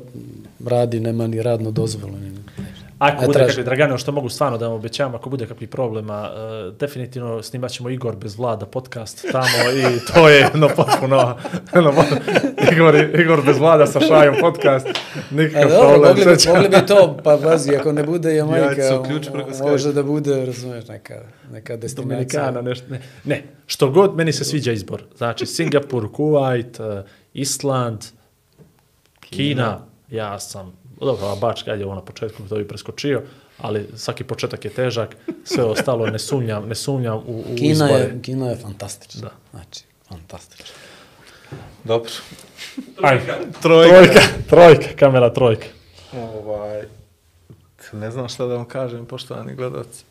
radi, 0.65 0.99
nema 0.99 1.27
ni 1.27 1.43
radnu 1.43 1.71
dozvolu. 1.71 2.13
Ni, 2.13 2.29
Ako 2.99 3.25
bude 3.25 3.39
kakvi, 3.47 3.63
Dragane, 3.63 3.97
što 3.97 4.11
mogu 4.11 4.29
stvarno 4.29 4.57
da 4.57 4.67
vam 4.67 4.75
obećavam, 4.75 5.15
ako 5.15 5.29
bude 5.29 5.47
kakvih 5.47 5.69
problema, 5.69 6.31
uh, 6.31 6.75
definitivno 6.77 7.43
snimat 7.43 7.71
ćemo 7.71 7.89
Igor 7.89 8.15
bez 8.15 8.37
vlada 8.37 8.65
podcast 8.65 9.25
tamo 9.31 9.71
i 9.77 10.13
to 10.13 10.29
je 10.29 10.39
jedno 10.39 10.69
potpuno, 10.75 11.37
jedno, 11.75 11.93
Igor, 12.71 12.95
Igor 13.19 13.41
bez 13.45 13.57
vlada 13.57 13.85
sa 13.85 13.99
šajom 13.99 14.35
podcast, 14.41 14.87
E, 14.87 15.35
nikakav 15.35 15.69
dobro, 15.69 15.89
problem. 15.89 16.17
mogli 16.17 16.35
bi, 16.35 16.51
mogli 16.53 16.69
bi 16.69 16.87
to, 16.87 17.17
pa 17.23 17.37
pazi, 17.43 17.75
ako 17.75 17.91
ne 17.91 18.03
bude 18.03 18.35
Jamajka, 18.35 18.81
Ja 18.81 19.01
može 19.61 19.93
da 19.93 20.03
bude, 20.03 20.45
razumiješ, 20.45 20.87
neka, 20.87 21.21
neka 21.51 21.77
destinacija. 21.77 22.41
Dominikana, 22.41 22.61
nešto, 22.61 22.85
ne. 22.89 23.01
ne, 23.23 23.43
što 23.65 23.89
god, 23.89 24.15
meni 24.15 24.33
se 24.33 24.43
sviđa 24.43 24.71
izbor. 24.71 25.03
Znači, 25.17 25.45
Singapur, 25.45 26.03
Kuwait, 26.11 26.99
uh, 26.99 27.05
Island, 27.33 27.99
Kina, 29.19 29.79
ja 30.09 30.39
sam, 30.39 30.78
dobro, 30.99 31.27
a 31.27 31.35
bač 31.35 31.63
kad 31.63 31.79
je 31.79 31.85
ovo 31.85 31.95
na 31.95 32.01
početku, 32.01 32.43
to 32.49 32.55
bi 32.55 32.67
preskočio, 32.67 33.21
ali 33.57 33.87
svaki 33.95 34.23
početak 34.23 34.65
je 34.65 34.71
težak, 34.71 35.15
sve 35.43 35.63
ostalo 35.63 36.05
ne 36.07 36.19
sumnjam, 36.19 36.67
ne 36.67 36.75
sumnjam 36.75 37.17
u, 37.17 37.39
u 37.41 37.55
Kina 37.55 37.71
izbore. 37.71 37.91
je, 37.93 38.19
Kina 38.21 38.47
je 38.47 38.55
fantastična. 38.55 39.21
Da. 39.21 39.31
Znači, 39.51 39.83
fantastična. 40.07 40.75
Dobro. 41.83 42.11
Ajde, 43.01 43.25
Trojka. 43.61 43.91
trojka, 43.91 44.19
trojka, 44.49 44.87
kamera 44.95 45.33
trojka. 45.33 45.65
Ovaj, 46.13 46.83
ne 47.93 48.11
znam 48.11 48.29
šta 48.29 48.45
da 48.45 48.55
vam 48.55 48.65
kažem, 48.65 49.05
poštovani 49.05 49.55
gledalci. 49.55 50.03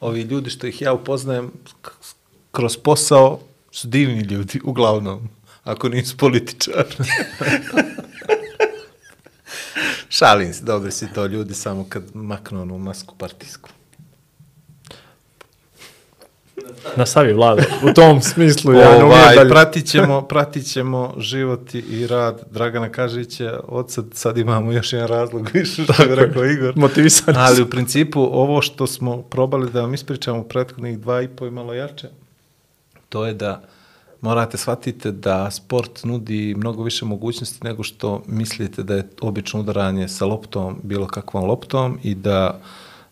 Ovi 0.00 0.20
ljudi 0.20 0.50
što 0.50 0.66
ih 0.66 0.82
ja 0.82 0.92
upoznajem 0.92 1.52
kroz 2.50 2.76
posao 2.76 3.40
su 3.70 3.88
divni 3.88 4.20
ljudi, 4.20 4.60
uglavnom. 4.64 5.28
ako 5.64 5.88
nisu 5.88 6.16
političari. 6.16 6.96
Šalim 10.12 10.54
se, 10.54 10.64
dobri 10.64 10.92
si 10.92 11.12
to 11.14 11.26
ljudi, 11.26 11.54
samo 11.54 11.86
kad 11.88 12.02
maknu 12.14 12.62
onu 12.62 12.78
masku 12.78 13.14
partijsku. 13.18 13.70
Nastavi 16.96 17.32
vlada. 17.32 17.62
U 17.90 17.92
tom 17.94 18.22
smislu 18.22 18.72
ja 18.72 18.98
ne 18.98 19.04
ovaj, 19.04 19.48
pratit, 19.48 19.86
ćemo, 19.86 20.22
pratit 20.22 20.66
ćemo 20.72 21.14
život 21.18 21.74
i- 21.74 22.06
rad 22.06 22.42
Dragana 22.50 22.88
Kažića. 22.88 23.60
Od 23.68 23.90
sad, 23.90 24.04
sad 24.12 24.38
imamo 24.38 24.72
još 24.72 24.92
jedan 24.92 25.08
razlog 25.08 25.50
više, 25.52 25.84
što 25.84 26.04
bi 26.08 26.14
rekao 26.14 26.44
Igor. 26.44 26.76
Motivisani 26.76 27.38
Ali 27.40 27.62
u 27.62 27.70
principu 27.70 28.20
ovo 28.20 28.62
što 28.62 28.86
smo 28.86 29.22
probali 29.22 29.70
da 29.70 29.80
vam 29.80 29.94
ispričamo 29.94 30.40
u 30.40 30.48
prethodnih 30.48 30.98
dva 30.98 31.22
i 31.22 31.28
po 31.28 31.46
i 31.46 31.50
malo 31.50 31.74
jače, 31.74 32.08
to 33.08 33.26
je 33.26 33.34
da 33.34 33.62
morate 34.22 34.56
shvatite 34.56 35.10
da 35.12 35.50
sport 35.50 36.04
nudi 36.04 36.54
mnogo 36.54 36.82
više 36.82 37.04
mogućnosti 37.04 37.64
nego 37.64 37.82
što 37.82 38.22
mislite 38.26 38.82
da 38.82 38.94
je 38.94 39.08
obično 39.20 39.60
udaranje 39.60 40.08
sa 40.08 40.26
loptom 40.26 40.80
bilo 40.82 41.06
kakvom 41.06 41.44
loptom 41.44 41.98
i 42.02 42.14
da 42.14 42.60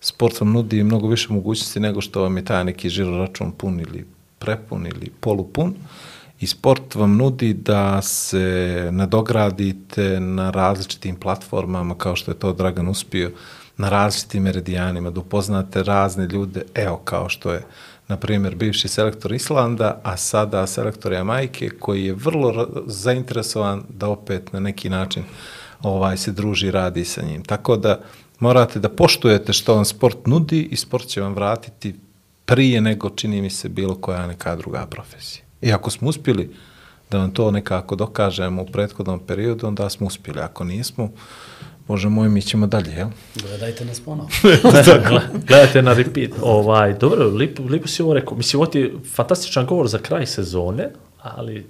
sport 0.00 0.40
vam 0.40 0.52
nudi 0.52 0.84
mnogo 0.84 1.08
više 1.08 1.32
mogućnosti 1.32 1.80
nego 1.80 2.00
što 2.00 2.22
vam 2.22 2.36
je 2.36 2.44
taj 2.44 2.64
neki 2.64 2.88
žiro 2.88 3.16
račun 3.16 3.52
pun 3.52 3.80
ili 3.80 4.06
prepun 4.38 4.86
ili 4.86 5.10
polupun. 5.20 5.74
I 6.40 6.46
sport 6.46 6.94
vam 6.94 7.16
nudi 7.16 7.54
da 7.54 8.02
se 8.02 8.88
nadogradite 8.92 10.20
na 10.20 10.50
različitim 10.50 11.16
platformama, 11.16 11.94
kao 11.94 12.16
što 12.16 12.30
je 12.30 12.38
to 12.38 12.52
Dragan 12.52 12.88
uspio, 12.88 13.30
na 13.76 13.88
različitim 13.88 14.42
meridijanima, 14.42 15.10
da 15.10 15.20
upoznate 15.20 15.82
razne 15.82 16.26
ljude, 16.26 16.62
evo 16.74 16.96
kao 16.96 17.28
što 17.28 17.52
je 17.52 17.62
na 18.10 18.16
primjer, 18.16 18.54
bivši 18.54 18.88
selektor 18.88 19.32
Islanda, 19.32 20.00
a 20.02 20.16
sada 20.16 20.66
selektor 20.66 21.12
Jamajke, 21.12 21.70
koji 21.70 22.04
je 22.04 22.14
vrlo 22.14 22.68
zainteresovan 22.86 23.82
da 23.88 24.08
opet 24.08 24.52
na 24.52 24.60
neki 24.60 24.88
način 24.88 25.24
ovaj 25.82 26.16
se 26.16 26.32
druži 26.32 26.70
radi 26.70 27.04
sa 27.04 27.22
njim. 27.22 27.44
Tako 27.44 27.76
da 27.76 28.00
morate 28.38 28.80
da 28.80 28.88
poštujete 28.88 29.52
što 29.52 29.74
vam 29.74 29.84
sport 29.84 30.26
nudi 30.26 30.62
i 30.62 30.76
sport 30.76 31.06
će 31.06 31.20
vam 31.20 31.34
vratiti 31.34 31.94
prije 32.44 32.80
nego 32.80 33.10
čini 33.10 33.42
mi 33.42 33.50
se 33.50 33.68
bilo 33.68 33.94
koja 33.94 34.26
neka 34.26 34.56
druga 34.56 34.86
profesija. 34.86 35.44
I 35.62 35.72
ako 35.72 35.90
smo 35.90 36.08
uspjeli 36.08 36.54
da 37.10 37.18
vam 37.18 37.30
to 37.30 37.50
nekako 37.50 37.96
dokažemo 37.96 38.62
u 38.62 38.66
prethodnom 38.66 39.20
periodu, 39.26 39.66
onda 39.66 39.90
smo 39.90 40.06
uspjeli. 40.06 40.40
Ako 40.40 40.64
nismo, 40.64 41.10
Bože 41.90 42.08
moj, 42.08 42.28
mi 42.28 42.42
ćemo 42.42 42.66
dalje, 42.66 42.90
jel? 42.92 43.08
Gledajte 43.36 43.84
nas 43.84 44.00
ponovo. 44.00 44.28
Gle- 45.08 45.28
Gledajte 45.46 45.82
na 45.82 45.92
repeat. 45.92 46.30
Ovaj, 46.42 46.94
dobro, 46.94 47.26
lipo, 47.26 47.62
lipo 47.62 47.88
si 47.88 48.02
ovo 48.02 48.14
rekao. 48.14 48.36
Mislim, 48.36 48.60
ovo 48.60 48.66
ti 48.66 48.78
je 48.80 48.92
fantastičan 49.14 49.66
govor 49.66 49.88
za 49.88 49.98
kraj 49.98 50.26
sezone, 50.26 50.90
ali 51.22 51.66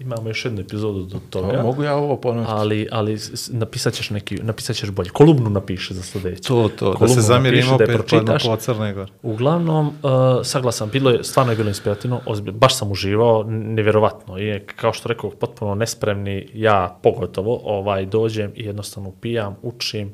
imamo 0.00 0.28
još 0.28 0.44
jednu 0.44 0.60
epizodu 0.60 1.02
do 1.02 1.18
toga. 1.30 1.62
Mogu 1.62 1.82
ja 1.82 1.96
ovo 1.96 2.16
ponoviti? 2.16 2.52
Ali, 2.54 2.88
ali 2.92 3.18
napisat 3.50 3.94
ćeš, 3.94 4.10
neki, 4.10 4.34
napisat 4.34 4.76
ćeš 4.76 4.90
bolje. 4.90 5.10
Kolumnu 5.10 5.50
napiše 5.50 5.94
za 5.94 6.02
sljedeće. 6.02 6.42
To, 6.42 6.68
to, 6.68 6.90
da 6.90 6.96
Kolumnu 6.96 7.14
se 7.14 7.20
zamjerim 7.20 7.58
napiši, 7.58 7.78
da 7.78 7.84
opet 7.84 7.96
pročitaš. 7.96 8.42
pola 8.42 8.56
Crne 8.56 8.92
Gore. 8.92 9.12
Uglavnom, 9.22 9.86
uh, 9.86 9.92
saglasan, 10.42 10.90
bilo 10.90 11.10
je, 11.10 11.24
stvarno 11.24 11.52
je 11.52 11.56
bilo 11.56 11.68
inspirativno, 11.68 12.20
ozbilj, 12.26 12.52
baš 12.52 12.76
sam 12.76 12.92
uživao, 12.92 13.44
nevjerovatno. 13.48 14.38
I 14.38 14.60
kao 14.76 14.92
što 14.92 15.08
rekao, 15.08 15.30
potpuno 15.30 15.74
nespremni, 15.74 16.48
ja 16.54 16.98
pogotovo, 17.02 17.60
ovaj, 17.64 18.06
dođem 18.06 18.52
i 18.54 18.64
jednostavno 18.64 19.12
pijam, 19.20 19.56
učim 19.62 20.12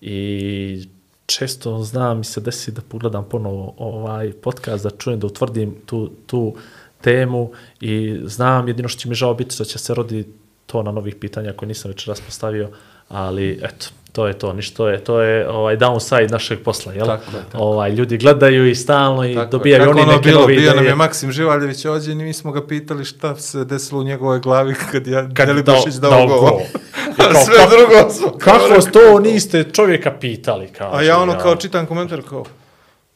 i 0.00 0.88
često 1.26 1.82
znam 1.82 2.18
mi 2.18 2.24
se 2.24 2.40
desi 2.40 2.72
da 2.72 2.80
pogledam 2.88 3.24
ponovo 3.30 3.74
ovaj 3.78 4.32
podcast, 4.32 4.84
da 4.84 4.90
čujem, 4.90 5.20
da 5.20 5.26
utvrdim 5.26 5.74
tu, 5.86 6.10
tu 6.26 6.54
temu 7.00 7.50
i 7.80 8.20
znam 8.24 8.68
jedino 8.68 8.88
što 8.88 9.00
će 9.00 9.08
mi 9.08 9.14
žao 9.14 9.34
biti 9.34 9.54
što 9.54 9.64
će 9.64 9.78
se 9.78 9.94
rodi 9.94 10.24
to 10.66 10.82
na 10.82 10.92
novih 10.92 11.14
pitanja 11.14 11.52
koje 11.52 11.66
nisam 11.66 11.90
već 11.90 12.08
postavio, 12.26 12.68
ali 13.08 13.60
eto, 13.62 13.86
to 14.12 14.26
je 14.26 14.38
to, 14.38 14.52
ništa 14.52 14.90
je, 14.90 15.04
to 15.04 15.20
je 15.20 15.48
ovaj 15.48 15.76
downside 15.76 16.30
našeg 16.30 16.58
posla, 16.62 16.92
jel? 16.92 17.06
Tako 17.06 17.36
je, 17.36 17.42
tako 17.52 17.64
Ovaj, 17.64 17.90
ljudi 17.90 18.18
gledaju 18.18 18.68
i 18.70 18.74
stalno 18.74 19.24
i 19.24 19.34
Tako, 19.34 19.50
dobijaju 19.50 19.90
oni 19.90 20.00
ono 20.00 20.12
neke 20.12 20.28
bilo, 20.28 20.40
nove 20.40 20.54
bio 20.54 20.74
nam 20.74 20.84
je 20.84 20.94
Maksim 20.94 21.32
Živaljević 21.32 21.84
ovdje 21.84 22.12
i 22.12 22.16
mi 22.16 22.32
smo 22.32 22.52
ga 22.52 22.66
pitali 22.66 23.04
šta 23.04 23.36
se 23.36 23.64
desilo 23.64 24.00
u 24.00 24.04
njegovoj 24.04 24.40
glavi 24.40 24.74
kad 24.92 25.06
je 25.06 25.28
Kad 25.34 25.46
Delibašić 25.46 25.94
dao- 25.94 26.10
dao, 26.10 26.26
dao 26.26 26.40
gol. 26.40 26.58
kao, 27.16 27.44
sve 27.44 27.56
kako- 27.56 27.70
drugo 27.70 28.10
smo 28.10 28.26
kao 28.28 28.58
Kako 28.58 28.80
to 28.82 29.20
niste 29.20 29.64
čovjeka 29.64 30.12
pitali? 30.20 30.68
Kaže, 30.68 30.96
A 30.96 31.02
ja 31.02 31.18
ono 31.18 31.38
kao 31.38 31.56
čitam 31.56 31.86
komentar 31.86 32.22
kao, 32.28 32.44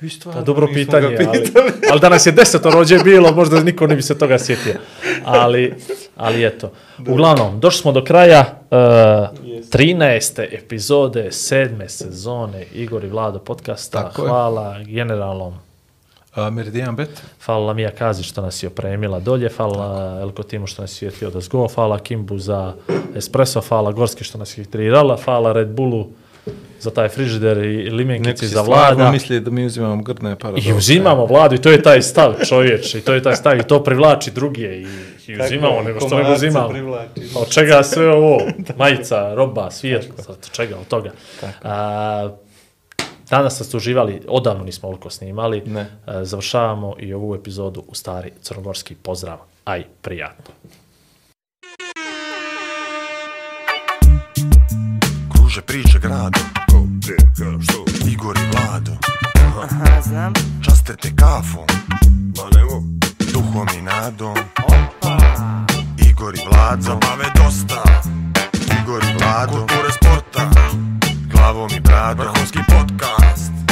vi 0.03 0.11
stvarno 0.11 0.41
Pa 0.41 0.45
dobro 0.45 0.69
pitanje, 0.75 1.07
ali, 1.07 1.53
ali 1.91 2.01
da 2.01 2.09
nas 2.09 2.27
je 2.27 2.33
deseto 2.33 2.71
rođe 2.71 2.99
bilo, 2.99 3.33
možda 3.33 3.61
niko 3.61 3.87
ne 3.87 3.97
bi 3.97 4.03
se 4.03 4.19
toga 4.19 4.39
sjetio. 4.39 4.75
Ali, 5.25 5.75
ali 6.17 6.47
eto. 6.47 6.73
Uglavnom, 7.09 7.61
došli 7.61 7.81
smo 7.81 7.93
do 7.93 8.05
kraja 8.05 8.41
uh, 8.41 8.77
13. 9.73 10.47
epizode 10.51 11.33
sedme 11.33 11.89
sezone 11.89 12.65
Igor 12.75 13.05
i 13.05 13.09
Vlado 13.09 13.39
podcasta. 13.39 14.03
Tako 14.03 14.23
je. 14.23 14.29
Hvala 14.29 14.83
generalnom 14.87 15.55
A, 16.35 16.51
Meridian 16.51 16.97
Bet? 16.97 17.23
Hvala 17.45 17.75
Mija 17.75 17.91
Kazi 17.91 18.23
što 18.23 18.43
nas 18.43 18.63
je 18.63 18.67
opremila 18.67 19.21
dolje, 19.21 19.51
hvala 19.57 20.19
Elko 20.21 20.43
Timu 20.43 20.67
što 20.67 20.83
nas 20.83 20.93
je 20.93 20.97
svijetio 20.97 21.31
da 21.31 21.41
zgo, 21.41 21.69
hvala 21.75 21.99
Kimbu 21.99 22.39
za 22.39 22.75
espresso, 23.17 23.61
hvala 23.61 23.93
Gorski 23.93 24.25
što 24.25 24.39
nas 24.39 24.59
je 24.59 24.65
hitrirala, 24.65 25.19
hvala 25.25 25.53
Red 25.53 25.69
Bullu 25.69 26.07
za 26.83 26.91
taj 26.91 27.09
frižider 27.09 27.59
i 27.59 27.91
limenkici 27.91 28.47
za 28.47 28.63
vlada. 28.63 29.11
misli 29.11 29.41
da 29.41 29.51
mi 29.51 29.67
uzimamo 29.67 30.03
grdne 30.03 30.39
para. 30.39 30.57
I 30.65 30.73
uzimamo 30.73 31.27
vladu 31.27 31.55
i 31.55 31.59
to 31.59 31.71
je 31.71 31.83
taj 31.83 32.03
stav 32.03 32.35
čovječ 32.49 32.95
i 32.95 33.01
to 33.01 33.15
je 33.15 33.23
taj 33.23 33.37
stav 33.37 33.59
i 33.59 33.63
to 33.63 33.83
privlači 33.85 34.31
druge 34.31 34.63
i, 34.63 34.87
i 35.27 35.41
uzimamo 35.45 35.83
nego 35.83 36.01
što 36.01 36.19
ne 36.19 36.33
uzimamo. 36.33 36.69
Pa 37.35 37.41
Od 37.41 37.49
čega 37.49 37.83
sve 37.83 38.09
ovo? 38.09 38.41
Majica, 38.79 39.35
roba, 39.35 39.71
svijet, 39.71 40.09
od 40.29 40.51
čega 40.53 40.77
od 40.77 40.87
toga. 40.87 41.11
A, 41.63 42.29
danas 43.31 43.63
ste 43.63 43.77
uživali, 43.77 44.21
odavno 44.29 44.65
nismo 44.65 44.89
ovoliko 44.89 45.11
snimali. 45.11 45.63
Ne. 45.67 45.87
Završavamo 46.23 46.95
i 46.99 47.15
ovu 47.15 47.35
epizodu 47.35 47.85
u 47.89 47.95
stari 47.95 48.31
crnogorski 48.43 48.95
pozdrav. 48.95 49.39
Aj, 49.65 49.85
prijatno. 50.03 50.55
kruže 55.53 55.63
priče 55.63 55.99
gradom 55.99 56.43
Ko, 56.71 56.83
gde, 56.87 57.17
kada, 57.37 57.63
što? 57.63 57.85
Igor 58.09 58.37
i 58.37 58.47
Vlado. 58.53 58.93
Aha, 59.35 59.63
Aha 59.63 60.01
znam. 60.03 60.33
Časte 60.65 60.97
te 60.97 61.17
kafom. 61.17 61.67
Ma 62.37 62.45
nemo. 62.57 62.83
Duhom 63.33 63.69
i 63.79 63.83
nadom. 63.83 64.37
Opa. 64.65 65.19
Igor 66.09 66.35
i 66.35 66.39
Vlado. 66.51 66.83
Zabave 66.83 67.25
dosta. 67.37 67.83
Igor 68.83 69.03
i 69.03 69.19
Vlado. 69.19 69.53
Kulture 69.53 69.93
sporta. 69.93 70.51
Glavom 71.33 71.71
i 71.77 71.81
bradom. 71.81 72.27
Vrhovski 72.27 72.59
podcast. 72.69 73.72